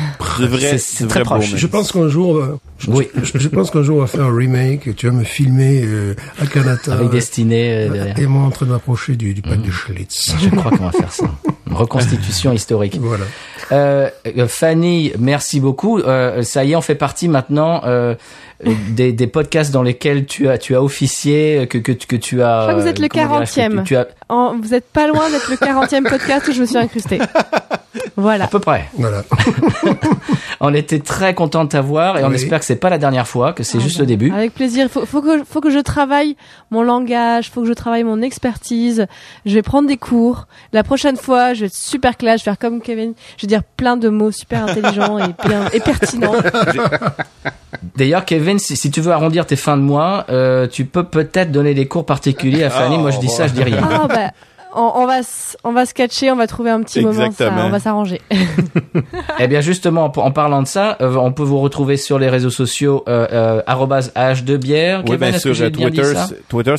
C'est- 0.79 1.07
très 1.09 1.23
proche. 1.23 1.55
Je 1.57 1.67
pense 1.67 1.93
qu'un 1.93 2.09
jour, 2.09 2.37
euh, 2.37 2.59
je, 2.79 2.91
Oui. 2.91 3.09
je, 3.23 3.39
je 3.39 3.49
pense 3.49 3.71
qu'un 3.71 3.83
jour 3.83 3.99
on 3.99 4.01
va 4.03 4.07
faire 4.07 4.23
un 4.25 4.37
remake. 4.37 4.95
Tu 4.97 5.07
vas 5.07 5.13
me 5.13 5.25
filmer 5.25 5.83
euh, 5.85 6.15
à 6.41 6.47
Canada. 6.47 6.93
Avec 6.93 7.11
Destinée 7.11 7.89
euh, 7.91 8.13
et 8.17 8.27
moi 8.27 8.45
en 8.45 8.51
train 8.51 8.67
de 8.67 8.71
m'approcher 8.71 9.17
du, 9.17 9.35
du 9.35 9.43
pack 9.43 9.61
de 9.63 9.71
Schlitz. 9.71 10.35
Je 10.41 10.49
crois 10.51 10.71
qu'on 10.71 10.85
va 10.87 10.93
faire 10.93 11.13
ça. 11.13 11.25
Une 11.69 11.75
reconstitution 11.77 12.53
historique. 12.61 12.99
Voilà. 13.01 13.25
Euh, 13.73 14.09
euh, 14.39 14.47
Fanny, 14.49 15.13
merci 15.19 15.61
beaucoup. 15.61 15.99
Euh, 15.99 16.43
ça 16.43 16.65
y 16.65 16.73
est, 16.73 16.77
on 16.77 16.81
fait 16.81 16.95
partie 16.95 17.29
maintenant 17.29 17.83
euh, 17.85 18.15
euh, 18.15 18.15
des, 18.63 19.13
des 19.13 19.27
podcasts 19.27 19.73
dans 19.73 19.83
lesquels 19.83 20.27
tu 20.27 20.49
as 20.49 20.59
tu 20.59 20.75
as 20.75 20.83
officié, 20.83 21.59
euh, 21.61 21.67
que 21.67 21.79
que, 21.79 21.93
que 21.93 22.17
tu 22.17 22.43
as. 22.43 22.61
Je 22.61 22.63
crois 22.67 22.75
que 22.75 22.81
vous 22.81 22.87
êtes 22.89 22.99
le 22.99 23.09
comment 23.09 23.41
dirais-je, 23.41 23.55
que 23.55 23.61
40e. 23.61 23.79
Tu, 23.79 23.85
tu 23.85 23.97
as 23.97 24.07
En- 24.29 24.57
vous 24.59 24.75
êtes 24.75 24.87
pas 24.87 25.07
loin 25.09 25.29
d'être 25.31 25.51
le 25.51 25.57
40e 25.57 26.09
podcast 26.09 26.49
où 26.49 26.53
je 26.53 26.61
me 26.61 26.67
suis 26.67 26.77
incrustée. 26.79 27.19
Voilà. 28.17 28.45
à 28.45 28.49
peu 28.49 28.61
près. 28.61 28.89
Voilà. 28.97 29.23
On 30.61 30.73
était 30.73 31.01
très 31.01 31.35
content 31.35 31.65
de 31.65 31.69
t'avoir 31.71 32.17
et 32.17 32.25
on 32.25 32.29
Oui. 32.29 32.37
espère 32.37 32.59
que 32.61 32.65
c'est 32.65 32.77
pas 32.77 32.89
la 32.89 32.97
dernière 32.97 33.27
fois, 33.27 33.53
que 33.53 33.63
c'est 33.65 33.79
Ah 33.79 33.81
juste 33.83 33.97
bon. 33.97 34.03
le 34.03 34.07
début. 34.07 34.33
Avec 34.33 34.55
plaisir. 34.55 34.89
Faut, 34.89 35.05
faut 35.05 35.21
que 35.21 35.45
faut 35.45 35.61
que 35.61 35.69
je 35.69 35.79
travaille 35.81 36.37
mon 36.71 36.83
langage, 36.83 37.51
faut 37.51 37.63
que 37.63 37.67
je 37.69 37.73
travaille 37.75 38.05
mon 38.05 38.23
expertise. 38.23 39.07
Je 39.45 39.55
vais 39.55 39.63
prendre 39.63 39.89
des 39.89 39.97
cours. 39.99 40.47
La 40.73 40.83
prochaine 40.85 41.17
fois, 41.17 41.53
je 41.55 41.61
vais 41.61 41.67
être 41.67 41.75
super 41.75 42.17
classe, 42.17 42.41
je 42.41 42.45
vais 42.45 42.53
faire 42.53 42.59
comme 42.59 42.81
Kevin. 42.81 43.13
Je 43.37 43.43
vais 43.43 43.49
dire 43.49 43.63
plein 43.77 43.97
de 43.97 44.09
mots 44.09 44.31
super 44.31 44.65
intelligents 44.65 45.19
et 45.19 45.35
bien 45.47 45.67
et 45.73 45.81
pertinents. 45.81 46.33
D'ailleurs, 47.97 48.25
Kevin, 48.25 48.59
si, 48.59 48.77
si 48.77 48.91
tu 48.91 49.01
veux 49.01 49.13
arrondir 49.13 49.47
tes 49.47 49.57
fins 49.57 49.77
de 49.77 49.83
mois, 49.83 50.25
euh, 50.31 50.67
tu 50.67 50.85
peux 50.85 51.05
peut-être 51.05 51.53
donner 51.53 51.75
des 51.75 51.87
cours 51.87 52.07
particuliers 52.07 52.65
à 52.65 52.71
Fanny. 52.71 52.97
Oh, 52.99 53.03
Moi, 53.03 53.11
je 53.11 53.19
dis 53.19 53.29
ça, 53.29 53.47
je 53.47 53.53
dis 53.53 53.63
rien. 53.63 53.87
Ah 53.91 54.07
bah 54.09 54.31
on, 54.75 54.93
on 55.03 55.07
va 55.07 55.21
on 55.65 55.73
va 55.73 55.87
se 55.87 55.95
catcher, 55.95 56.31
on 56.31 56.37
va 56.37 56.47
trouver 56.47 56.71
un 56.71 56.83
petit 56.83 57.01
moment, 57.01 57.31
ça, 57.31 57.53
on 57.65 57.71
va 57.71 57.79
s'arranger. 57.81 58.21
Eh 59.41 59.49
bien, 59.49 59.61
justement, 59.61 60.05
en 60.05 60.21
en 60.21 60.31
parlant 60.31 60.63
de 60.63 60.67
ça, 60.67 60.97
euh, 61.01 61.15
on 61.17 61.33
peut 61.33 61.43
vous 61.43 61.59
retrouver 61.61 61.97
sur 61.97 62.19
les 62.19 62.29
réseaux 62.29 62.51
sociaux 62.51 63.03
euh, 63.09 63.27
euh, 63.33 63.63
arrobase 63.67 64.13
@h2bière. 64.15 64.99
Oui, 65.01 65.05
Kevin, 65.05 65.19
bien 65.19 65.29
est-ce 65.29 65.39
sûr, 65.41 65.51
que 65.51 65.55
j'ai 65.55 65.71
bien 65.71 65.91
dit 65.91 65.97
Twitter, 65.99 66.19
c'est- 66.29 66.49
Twitter, 66.49 66.75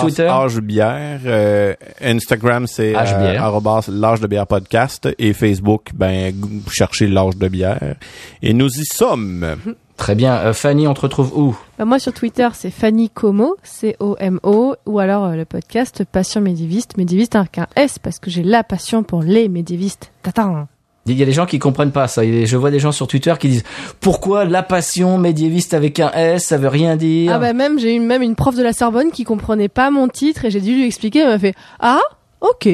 Twitter? 0.00 0.26
âgebière. 0.28 1.20
Euh, 1.26 1.74
Instagram, 2.02 2.66
c'est 2.66 2.94
euh, 2.94 3.80
l'âge 3.88 4.20
de 4.20 4.26
bière 4.26 4.46
podcast. 4.46 5.08
Et 5.18 5.32
Facebook, 5.32 5.88
ben, 5.94 6.32
cherchez 6.70 7.06
l'âge 7.06 7.36
de 7.36 7.48
bière. 7.48 7.78
Et 8.42 8.52
nous 8.52 8.68
y 8.68 8.84
sommes. 8.84 9.56
Très 9.96 10.14
bien. 10.14 10.34
Euh, 10.34 10.52
Fanny, 10.52 10.86
on 10.86 10.94
te 10.94 11.00
retrouve 11.00 11.32
où? 11.36 11.56
Bah, 11.78 11.84
moi 11.86 11.98
sur 11.98 12.12
Twitter 12.12 12.48
c'est 12.52 12.70
Fanny 12.70 13.08
Como, 13.08 13.56
C 13.62 13.96
O 13.98 14.16
M 14.20 14.38
O, 14.42 14.74
ou 14.84 14.98
alors 14.98 15.24
euh, 15.24 15.36
le 15.36 15.44
podcast 15.46 16.04
Passion 16.04 16.40
médiéviste, 16.42 16.96
médiéviste 16.98 17.34
avec 17.34 17.56
un 17.58 17.66
S 17.76 17.98
parce 17.98 18.18
que 18.18 18.30
j'ai 18.30 18.42
la 18.42 18.62
passion 18.62 19.02
pour 19.02 19.22
les 19.22 19.48
médiévistes. 19.48 20.12
Tatin. 20.22 20.68
Il 21.08 21.16
y 21.16 21.22
a 21.22 21.26
des 21.26 21.32
gens 21.32 21.46
qui 21.46 21.58
comprennent 21.60 21.92
pas 21.92 22.08
ça. 22.08 22.22
Je 22.24 22.56
vois 22.56 22.72
des 22.72 22.80
gens 22.80 22.90
sur 22.92 23.06
Twitter 23.06 23.32
qui 23.38 23.48
disent 23.48 23.62
pourquoi 24.00 24.44
la 24.44 24.62
passion 24.64 25.18
médiéviste 25.18 25.72
avec 25.72 26.00
un 26.00 26.10
S, 26.10 26.46
ça 26.46 26.58
veut 26.58 26.66
rien 26.68 26.96
dire? 26.96 27.32
Ah 27.34 27.38
bah 27.38 27.52
même 27.52 27.78
j'ai 27.78 27.94
eu 27.94 28.00
même 28.00 28.22
une 28.22 28.34
prof 28.34 28.56
de 28.56 28.62
la 28.62 28.72
Sorbonne 28.72 29.12
qui 29.12 29.22
comprenait 29.24 29.68
pas 29.68 29.90
mon 29.90 30.08
titre 30.08 30.44
et 30.46 30.50
j'ai 30.50 30.60
dû 30.60 30.72
lui 30.74 30.84
expliquer. 30.84 31.20
Elle 31.20 31.28
m'a 31.28 31.38
fait 31.38 31.54
ah 31.80 32.00
ok. 32.40 32.68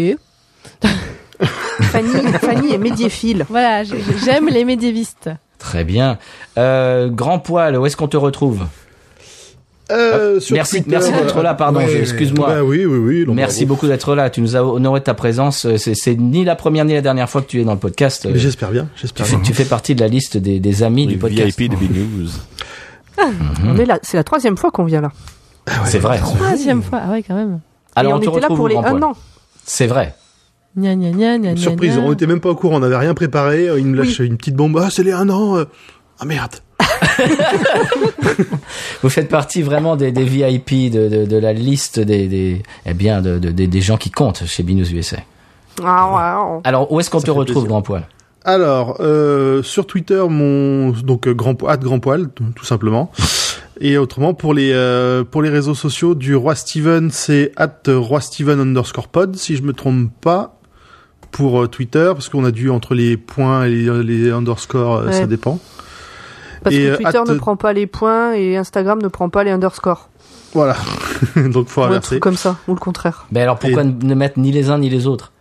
Fanny, 1.82 2.10
Fanny 2.40 2.72
est 2.72 2.78
médiéphile. 2.78 3.44
Voilà 3.50 3.84
j'ai- 3.84 4.02
j'aime 4.24 4.48
les 4.48 4.64
médiévistes. 4.64 5.30
Très 5.62 5.84
bien. 5.84 6.18
Euh, 6.58 7.08
Grand 7.08 7.38
poil, 7.38 7.76
où 7.78 7.86
est-ce 7.86 7.96
qu'on 7.96 8.08
te 8.08 8.16
retrouve? 8.16 8.66
Euh, 9.92 10.40
sur 10.40 10.54
Merci, 10.54 10.76
Twitter, 10.82 10.90
merci 10.90 11.12
d'être 11.12 11.40
là. 11.42 11.54
Pardon, 11.54 11.80
excuse-moi. 11.80 12.48
Bah 12.48 12.62
oui, 12.64 12.84
oui, 12.84 12.98
oui. 12.98 13.24
non, 13.26 13.34
Merci 13.34 13.64
bravo. 13.64 13.74
beaucoup 13.74 13.86
d'être 13.86 14.14
là. 14.16 14.28
Tu 14.30 14.40
nous 14.40 14.56
as 14.56 14.64
honoré 14.64 15.00
de 15.00 15.04
ta 15.04 15.14
présence. 15.14 15.66
Euh, 15.66 15.76
C'est, 15.76 15.94
c'est 15.94 16.16
ni 16.16 16.44
la 16.44 16.56
première 16.56 16.84
ni 16.84 16.94
la 16.94 17.00
dernière 17.00 17.30
fois 17.30 17.42
que 17.42 17.46
tu 17.46 17.60
es 17.60 17.64
dans 17.64 17.74
le 17.74 17.78
podcast. 17.78 18.26
Mais 18.30 18.38
J'espère 18.38 18.70
bien, 18.70 18.88
Tu 18.96 19.02
j'espère 19.02 19.26
fais, 19.26 19.36
bien. 19.36 19.44
tu 19.44 19.54
fais 19.54 19.64
partie 19.64 19.94
de 19.94 20.00
la 20.00 20.08
liste 20.08 20.36
des, 20.36 20.58
des 20.60 20.82
amis 20.82 21.06
Les 21.06 21.12
du 21.14 21.18
podcast. 21.18 21.58
VIP 21.58 21.70
de 21.70 21.76
B-News. 21.76 22.28
On 23.64 23.76
est 23.76 23.84
là, 23.84 23.98
c'est 24.02 24.16
la 24.16 24.24
troisième 24.24 24.56
fois 24.56 24.70
qu'on 24.72 24.84
vient 24.84 25.00
là. 25.02 25.12
C'est 25.84 25.98
vrai. 25.98 26.18
Troisième 26.18 26.82
fois. 26.82 27.00
Ah 27.04 27.10
ouais 27.12 27.22
quand 27.22 27.34
même. 27.34 27.60
Alors 27.94 28.12
Et 28.12 28.14
on, 28.14 28.16
on, 28.18 28.32
était 28.32 28.40
là 28.40 28.48
pour 28.48 28.66
les 28.68 28.76
un 28.76 29.00
an. 29.02 29.12
C'est 29.64 29.86
vrai. 29.86 30.14
Gna 30.76 30.94
gna 30.96 31.10
gna 31.10 31.38
gna. 31.38 31.56
Surprise, 31.56 31.98
on 31.98 32.12
était 32.12 32.26
même 32.26 32.40
pas 32.40 32.50
au 32.50 32.54
courant, 32.54 32.76
on 32.76 32.80
n'avait 32.80 32.96
rien 32.96 33.14
préparé. 33.14 33.68
Il 33.78 33.86
nous 33.88 33.94
lâche 33.94 34.18
une 34.20 34.36
petite 34.36 34.56
bombe. 34.56 34.78
Ah, 34.82 34.88
c'est 34.90 35.02
les 35.02 35.12
un 35.12 35.28
an. 35.28 35.56
euh. 35.58 35.64
Ah 36.18 36.24
merde. 36.24 36.52
Vous 39.02 39.08
faites 39.08 39.28
partie 39.28 39.62
vraiment 39.62 39.96
des, 39.96 40.12
des 40.12 40.24
VIP 40.24 40.90
de, 40.92 41.08
de, 41.08 41.24
de 41.26 41.36
la 41.36 41.52
liste 41.52 41.98
des, 42.00 42.28
des 42.28 42.62
eh 42.86 42.94
bien 42.94 43.20
de, 43.20 43.38
de- 43.38 43.50
des- 43.50 43.66
des 43.66 43.80
gens 43.80 43.96
qui 43.96 44.10
comptent 44.10 44.44
chez 44.46 44.62
Binous 44.62 44.90
USA. 44.92 45.18
Ah, 45.82 46.54
ouais. 46.54 46.60
Alors 46.64 46.92
où 46.92 47.00
est-ce 47.00 47.10
qu'on 47.10 47.20
te 47.20 47.30
retrouve 47.30 47.62
plaisir. 47.64 47.68
Grand 47.68 47.82
Poil 47.82 48.06
Alors, 48.44 48.98
euh, 49.00 49.62
sur 49.62 49.86
Twitter, 49.86 50.22
mon 50.28 50.90
donc 50.90 51.28
grand 51.28 51.54
po- 51.54 51.68
grand 51.80 51.98
poil, 51.98 52.28
tout 52.34 52.44
tout 52.54 52.64
simplement. 52.64 53.10
Et 53.80 53.98
autrement, 53.98 54.34
pour 54.34 54.54
les 54.54 54.70
euh, 54.72 55.24
pour 55.24 55.42
les 55.42 55.48
réseaux 55.48 55.74
sociaux 55.74 56.14
du 56.14 56.36
roi 56.36 56.54
Steven, 56.54 57.10
c'est 57.10 57.52
at 57.56 57.72
roi 57.88 58.20
Steven 58.20 58.60
underscore 58.60 59.08
pod, 59.08 59.34
si 59.36 59.56
je 59.56 59.62
me 59.62 59.72
trompe 59.72 60.10
pas, 60.20 60.60
pour 61.32 61.62
euh, 61.62 61.66
Twitter, 61.66 62.10
parce 62.14 62.28
qu'on 62.28 62.44
a 62.44 62.50
dû 62.52 62.70
entre 62.70 62.94
les 62.94 63.16
points 63.16 63.64
et 63.64 63.70
les, 63.70 64.02
les 64.04 64.30
underscores, 64.30 64.98
euh, 64.98 65.10
ça 65.12 65.26
dépend. 65.26 65.58
Parce 66.62 66.76
Et, 66.76 66.78
que 66.78 66.84
euh, 66.90 66.96
Twitter 66.96 67.20
ne 67.26 67.34
prend 67.38 67.56
pas 67.56 67.72
les 67.72 67.86
points 67.88 68.34
et 68.34 68.56
Instagram 68.56 69.00
ne 69.02 69.08
prend 69.08 69.28
pas 69.28 69.42
les 69.42 69.50
underscores. 69.50 70.08
Voilà. 70.54 70.76
Donc 71.36 71.68
faut 71.68 71.80
Ou 71.80 71.84
un 71.84 71.88
inverser. 71.88 72.06
truc 72.10 72.20
comme 72.22 72.36
ça, 72.36 72.56
ou 72.68 72.74
le 72.74 72.78
contraire. 72.80 73.26
Ben 73.32 73.42
alors 73.42 73.58
pourquoi 73.58 73.82
Et- 73.82 73.86
ne 73.86 74.14
mettre 74.14 74.38
ni 74.38 74.52
les 74.52 74.70
uns 74.70 74.78
ni 74.78 74.88
les 74.90 75.06
autres? 75.08 75.32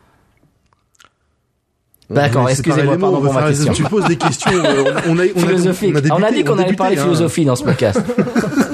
D'accord, 2.10 2.44
Mais 2.46 2.52
excusez-moi, 2.52 2.98
pardon 2.98 3.18
on 3.20 3.22
pour 3.22 3.34
ma 3.34 3.40
faire- 3.42 3.50
question. 3.50 3.72
Tu 3.74 3.84
poses 3.84 4.06
des 4.06 4.18
questions. 4.18 4.52
on, 4.52 5.12
on 5.12 5.18
a, 5.20 5.24
on 5.24 5.44
a, 5.44 5.48
Philosophique. 5.48 5.94
on 5.94 5.98
a, 5.98 6.02
débuté, 6.02 6.12
on 6.20 6.24
a 6.24 6.32
dit 6.32 6.44
qu'on 6.44 6.58
allait 6.58 6.74
parler 6.74 6.98
hein. 6.98 7.04
philosophie 7.04 7.46
dans 7.46 7.56
ce 7.56 7.64
podcast. 7.64 8.02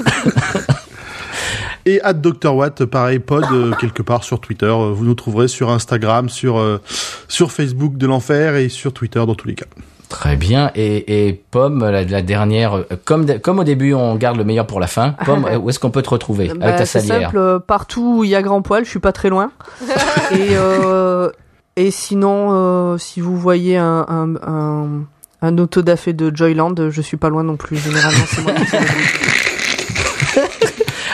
Et 1.88 2.02
at 2.02 2.12
Dr 2.12 2.54
Watt, 2.54 2.84
pareil, 2.84 3.18
pod 3.18 3.46
euh, 3.50 3.72
quelque 3.80 4.02
part 4.02 4.22
sur 4.22 4.40
Twitter. 4.40 4.66
Euh, 4.66 4.92
Vous 4.92 5.06
nous 5.06 5.14
trouverez 5.14 5.48
sur 5.48 5.70
Instagram, 5.70 6.28
sur 6.28 6.58
euh, 6.58 6.82
sur 7.28 7.50
Facebook 7.50 7.96
de 7.96 8.06
l'enfer 8.06 8.56
et 8.56 8.68
sur 8.68 8.92
Twitter 8.92 9.24
dans 9.26 9.34
tous 9.34 9.48
les 9.48 9.54
cas. 9.54 9.64
Très 10.10 10.36
bien. 10.36 10.70
Et, 10.74 11.28
et 11.28 11.32
Pomme, 11.32 11.80
la, 11.88 12.04
la 12.04 12.20
dernière, 12.20 12.84
comme, 13.06 13.26
comme 13.40 13.58
au 13.60 13.64
début, 13.64 13.94
on 13.94 14.16
garde 14.16 14.36
le 14.36 14.44
meilleur 14.44 14.66
pour 14.66 14.80
la 14.80 14.86
fin. 14.86 15.12
Pomme, 15.24 15.46
où 15.62 15.70
est-ce 15.70 15.78
qu'on 15.78 15.90
peut 15.90 16.02
te 16.02 16.10
retrouver 16.10 16.48
Bah, 16.48 16.66
avec 16.66 16.76
ta 16.76 16.84
c'est 16.84 17.00
salière 17.00 17.30
simple, 17.30 17.60
partout 17.66 18.18
où 18.18 18.24
il 18.24 18.28
y 18.30 18.34
a 18.34 18.42
grand 18.42 18.60
poil, 18.60 18.84
je 18.84 18.90
suis 18.90 19.00
pas 19.00 19.12
très 19.12 19.30
loin. 19.30 19.50
et, 20.30 20.48
euh, 20.52 21.30
et 21.76 21.90
sinon, 21.90 22.48
euh, 22.50 22.98
si 22.98 23.22
vous 23.22 23.38
voyez 23.38 23.78
un, 23.78 24.04
un, 24.08 24.34
un, 24.46 24.88
un 25.40 25.58
autodafé 25.58 26.12
de 26.12 26.30
Joyland, 26.34 26.74
je 26.90 27.00
suis 27.00 27.16
pas 27.16 27.30
loin 27.30 27.44
non 27.44 27.56
plus. 27.56 27.78
Généralement, 27.78 28.24
c'est 28.26 28.42
moi 28.42 28.52
qui. 28.52 28.76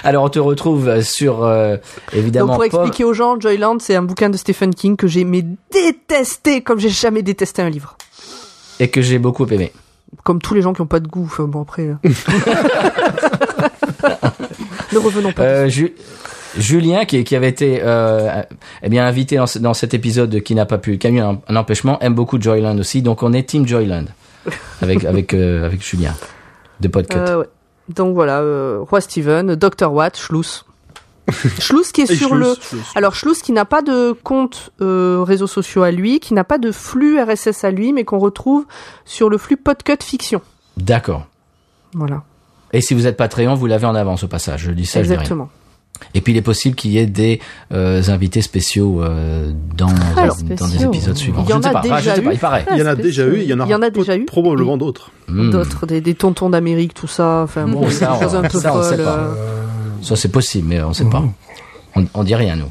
Alors, 0.04 0.24
on 0.24 0.28
te 0.28 0.38
retrouve 0.38 0.88
euh, 0.88 1.02
sur, 1.02 1.42
euh, 1.44 1.76
évidemment, 2.12 2.46
Donc 2.48 2.56
pour 2.56 2.64
expliquer 2.64 3.04
aux 3.04 3.14
gens, 3.14 3.40
Joyland, 3.40 3.78
c'est 3.80 3.96
un 3.96 4.02
bouquin 4.02 4.30
de 4.30 4.36
Stephen 4.36 4.74
King 4.74 4.96
que 4.96 5.06
j'ai 5.06 5.24
mais 5.24 5.44
détesté 5.72 6.60
comme 6.62 6.78
j'ai 6.78 6.90
jamais 6.90 7.22
détesté 7.22 7.62
un 7.62 7.70
livre. 7.70 7.96
et 8.80 8.88
que 8.88 9.00
j'ai 9.02 9.18
beaucoup 9.18 9.46
aimé. 9.46 9.72
Comme 10.22 10.40
tous 10.40 10.54
les 10.54 10.62
gens 10.62 10.72
qui 10.72 10.80
ont 10.80 10.86
pas 10.86 11.00
de 11.00 11.08
goût. 11.08 11.24
Enfin 11.24 11.44
bon 11.44 11.62
après. 11.62 11.86
là. 11.88 11.98
ne 14.92 14.98
revenons 14.98 15.32
pas. 15.32 15.42
Euh, 15.42 15.68
Ju- 15.68 15.94
Julien, 16.56 17.04
qui, 17.04 17.24
qui 17.24 17.34
avait 17.34 17.48
été 17.48 17.80
euh, 17.82 18.42
eh 18.82 18.88
bien 18.88 19.04
invité 19.06 19.36
dans, 19.36 19.46
dans 19.60 19.74
cet 19.74 19.92
épisode, 19.94 20.40
qui 20.42 20.54
n'a 20.54 20.66
pas 20.66 20.78
pu, 20.78 20.98
qui 20.98 21.06
a 21.08 21.10
eu 21.10 21.18
un, 21.18 21.40
un 21.48 21.56
empêchement, 21.56 21.98
aime 22.00 22.14
beaucoup 22.14 22.40
Joyland 22.40 22.78
aussi. 22.78 23.02
Donc, 23.02 23.22
on 23.22 23.32
est 23.32 23.42
Team 23.44 23.66
Joyland 23.66 24.04
avec 24.82 25.04
avec 25.04 25.34
euh, 25.34 25.66
avec 25.66 25.82
Julien 25.84 26.14
de 26.80 26.88
Podcut. 26.88 27.16
Euh, 27.18 27.38
ouais. 27.40 27.46
Donc 27.88 28.14
voilà, 28.14 28.40
euh, 28.40 28.78
Roi 28.80 29.00
Steven, 29.00 29.54
Dr 29.54 29.92
Watt, 29.92 30.16
Schluss. 30.16 30.64
Schluss 31.58 31.92
qui 31.92 32.02
est 32.02 32.14
sur 32.14 32.28
Schluss, 32.30 32.40
le. 32.40 32.54
Schluss. 32.54 32.92
Alors 32.94 33.14
Schluss 33.14 33.42
qui 33.42 33.52
n'a 33.52 33.64
pas 33.64 33.82
de 33.82 34.12
compte 34.12 34.70
euh, 34.80 35.22
réseaux 35.22 35.46
sociaux 35.46 35.82
à 35.82 35.90
lui, 35.90 36.20
qui 36.20 36.34
n'a 36.34 36.44
pas 36.44 36.58
de 36.58 36.70
flux 36.70 37.20
RSS 37.20 37.64
à 37.64 37.70
lui, 37.70 37.92
mais 37.92 38.04
qu'on 38.04 38.18
retrouve 38.18 38.66
sur 39.04 39.30
le 39.30 39.38
flux 39.38 39.56
Podcut 39.56 40.02
Fiction. 40.02 40.40
D'accord. 40.76 41.26
Voilà, 41.94 42.24
Et 42.72 42.80
si 42.80 42.92
vous 42.92 43.06
êtes 43.06 43.16
Patreon, 43.16 43.54
vous 43.54 43.66
l'avez 43.66 43.86
en 43.86 43.94
avance 43.94 44.24
au 44.24 44.28
passage. 44.28 44.62
Je 44.62 44.72
dis 44.72 44.84
ça, 44.84 45.02
je 45.02 45.08
dis 45.08 45.14
rien. 45.14 45.48
Et 46.14 46.20
puis 46.20 46.32
il 46.32 46.36
est 46.36 46.42
possible 46.42 46.74
qu'il 46.74 46.90
y 46.92 46.98
ait 46.98 47.06
des 47.06 47.40
euh, 47.72 48.02
invités 48.08 48.42
spéciaux 48.42 49.02
euh, 49.02 49.50
dans, 49.76 49.86
dans 49.86 50.26
des 50.26 50.56
spéciaux. 50.56 50.88
épisodes 50.92 51.16
suivants. 51.16 51.42
Il 51.42 51.46
y 51.46 51.48
je 51.48 51.54
en 51.54 51.58
ne 51.58 51.62
sais 51.62 51.68
a 51.76 51.80
déjà 52.00 52.18
eu. 52.18 52.28
il 52.32 52.38
paraît. 52.38 52.66
Il 52.72 52.78
y 52.78 52.82
en 52.82 52.86
a 52.86 52.94
déjà 52.94 53.24
eu, 53.26 53.36
il 53.40 53.44
y 53.48 53.52
en, 53.54 53.64
Il 53.64 53.70
y 53.70 53.74
en 53.74 53.76
a 53.82 53.86
aura 53.86 53.90
déjà 53.90 54.16
eu. 54.16 54.24
probablement 54.26 54.76
d'autres. 54.76 55.10
Hmm. 55.28 55.50
D'autres, 55.50 55.86
des, 55.86 56.00
des 56.00 56.14
tontons 56.14 56.50
d'Amérique, 56.50 56.94
tout 56.94 57.06
ça. 57.06 57.42
Enfin 57.44 57.66
bon, 57.66 57.80
Bon, 57.80 57.86
des 57.86 57.92
ça, 57.94 58.18
choses 58.20 58.34
on- 58.34 58.38
un 58.44 58.48
peu 58.48 58.60
ça, 58.60 58.76
on 58.76 58.82
sait 58.82 58.96
folles. 58.96 59.04
pas. 59.04 59.18
euh. 59.18 59.62
Ça 60.02 60.16
c'est 60.16 60.28
possible, 60.30 60.68
mais 60.68 60.82
on 60.82 60.92
sait 60.92 61.06
pas. 61.06 61.24
On, 61.96 62.04
on 62.14 62.24
dit 62.24 62.34
rien 62.34 62.56
nous. 62.56 62.70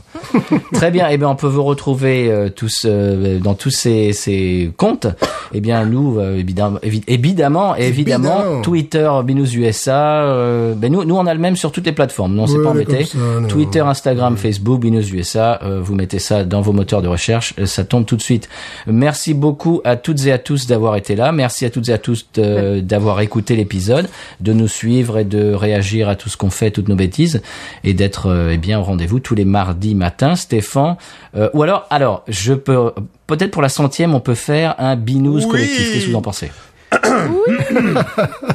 Très 0.73 0.91
bien. 0.91 1.07
Eh 1.09 1.17
bien, 1.17 1.29
on 1.29 1.35
peut 1.35 1.47
vous 1.47 1.63
retrouver 1.63 2.29
euh, 2.31 2.49
tous 2.49 2.83
euh, 2.85 3.39
dans 3.39 3.53
tous 3.53 3.69
ces, 3.69 4.11
ces 4.13 4.71
comptes. 4.77 5.07
Eh 5.53 5.61
bien, 5.61 5.85
nous, 5.85 6.19
euh, 6.19 6.37
évidemment, 6.37 6.79
évi- 6.83 7.03
évidemment, 7.07 7.75
évidemment. 7.75 8.61
Twitter, 8.61 9.09
Binous 9.23 9.53
USA. 9.55 10.23
euh, 10.23 10.73
ben 10.75 10.91
nous, 10.91 11.03
nous, 11.05 11.15
on 11.15 11.25
a 11.25 11.33
le 11.33 11.39
même 11.39 11.55
sur 11.55 11.71
toutes 11.71 11.85
les 11.85 11.91
plateformes. 11.91 12.33
Non, 12.35 12.47
c'est 12.47 12.57
Ouais, 12.57 12.63
pas 12.63 12.69
embêté. 12.71 13.05
ça. 13.05 13.17
Twitter, 13.47 13.79
Instagram, 13.79 14.35
Facebook, 14.37 14.81
Binous 14.81 15.07
USA. 15.13 15.59
euh, 15.63 15.79
vous 15.81 15.95
mettez 15.95 16.19
ça 16.19 16.43
dans 16.43 16.61
vos 16.61 16.73
moteurs 16.73 17.01
de 17.01 17.07
recherche, 17.07 17.53
euh, 17.59 17.65
ça 17.65 17.83
tombe 17.83 18.05
tout 18.05 18.15
de 18.15 18.21
suite. 18.21 18.49
Merci 18.87 19.33
beaucoup 19.33 19.81
à 19.85 19.95
toutes 19.95 20.25
et 20.25 20.31
à 20.31 20.37
tous 20.37 20.67
d'avoir 20.67 20.95
été 20.95 21.15
là. 21.15 21.31
Merci 21.31 21.65
à 21.65 21.69
toutes 21.69 21.87
et 21.89 21.93
à 21.93 21.97
tous 21.97 22.25
d'avoir 22.35 23.21
écouté 23.21 23.55
l'épisode, 23.55 24.07
de 24.41 24.53
nous 24.53 24.67
suivre 24.67 25.17
et 25.19 25.23
de 25.23 25.53
réagir 25.53 26.09
à 26.09 26.15
tout 26.15 26.29
ce 26.29 26.37
qu'on 26.37 26.49
fait, 26.49 26.71
toutes 26.71 26.89
nos 26.89 26.95
bêtises, 26.95 27.41
et 27.83 27.93
d'être 27.93 28.49
eh 28.51 28.57
bien 28.57 28.79
au 28.79 28.83
rendez-vous 28.83 29.12
tous 29.19 29.35
les 29.35 29.45
mardis 29.45 29.95
matins. 29.95 30.35
Stéphane, 30.35 30.95
euh, 31.35 31.49
ou 31.53 31.63
alors, 31.63 31.85
alors, 31.89 32.23
je 32.27 32.53
peux 32.53 32.91
peut-être 33.27 33.51
pour 33.51 33.61
la 33.61 33.69
centième, 33.69 34.13
on 34.15 34.19
peut 34.19 34.35
faire 34.35 34.75
un 34.79 34.95
binous 34.95 35.37
Oui. 35.43 35.47
collectif. 35.47 35.93
Qu'est-ce 35.93 36.05
que 36.05 36.11
vous 36.11 36.17
en 36.17 36.21
pensez? 36.21 36.51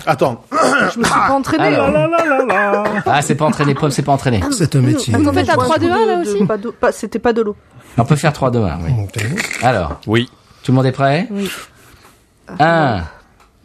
Attends. 0.06 0.44
Je 0.52 0.98
me 0.98 1.04
suis 1.04 1.12
pas 1.12 1.30
entraînée. 1.32 1.64
Alors. 1.76 1.88
hein. 1.88 2.84
Ah, 3.06 3.22
c'est 3.22 3.34
pas 3.34 3.44
entraîné, 3.46 3.74
Pomme, 3.74 3.90
c'est 3.90 4.02
pas 4.02 4.12
entraîné. 4.12 4.40
C'est 4.52 4.76
un 4.76 4.80
métier. 4.80 5.14
Vous 5.16 5.32
faites 5.32 5.48
un 5.48 5.52
Je 5.52 5.56
bois 5.56 5.64
3 5.64 5.78
2 5.78 5.88
coup 5.88 5.92
1 5.94 6.06
là 6.06 6.20
aussi? 6.20 6.44
Pas 6.46 6.56
d'eau- 6.56 6.72
pas- 6.78 6.92
C'était 6.92 7.18
pas 7.18 7.32
de 7.32 7.42
l'eau. 7.42 7.56
On 7.96 8.04
peut 8.04 8.16
faire 8.16 8.32
3 8.32 8.50
2 8.50 8.60
1, 8.62 8.78
oui. 8.84 8.92
Alors, 9.62 10.00
Oui. 10.06 10.30
tout 10.62 10.70
le 10.72 10.76
monde 10.76 10.86
est 10.86 10.92
prêt? 10.92 11.26
Oui. 11.30 11.50
1 12.60 13.02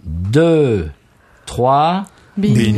2 0.05 0.89
3 1.45 2.05
Ain't 2.41 2.73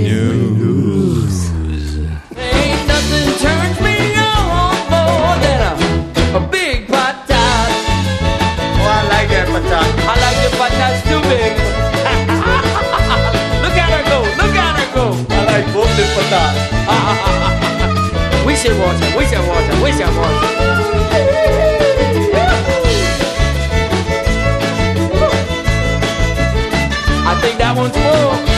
Wicked. 18.67 19.37
I 27.27 27.39
think 27.41 27.59
that 27.59 27.73
one's 27.77 27.95
full. 27.95 28.54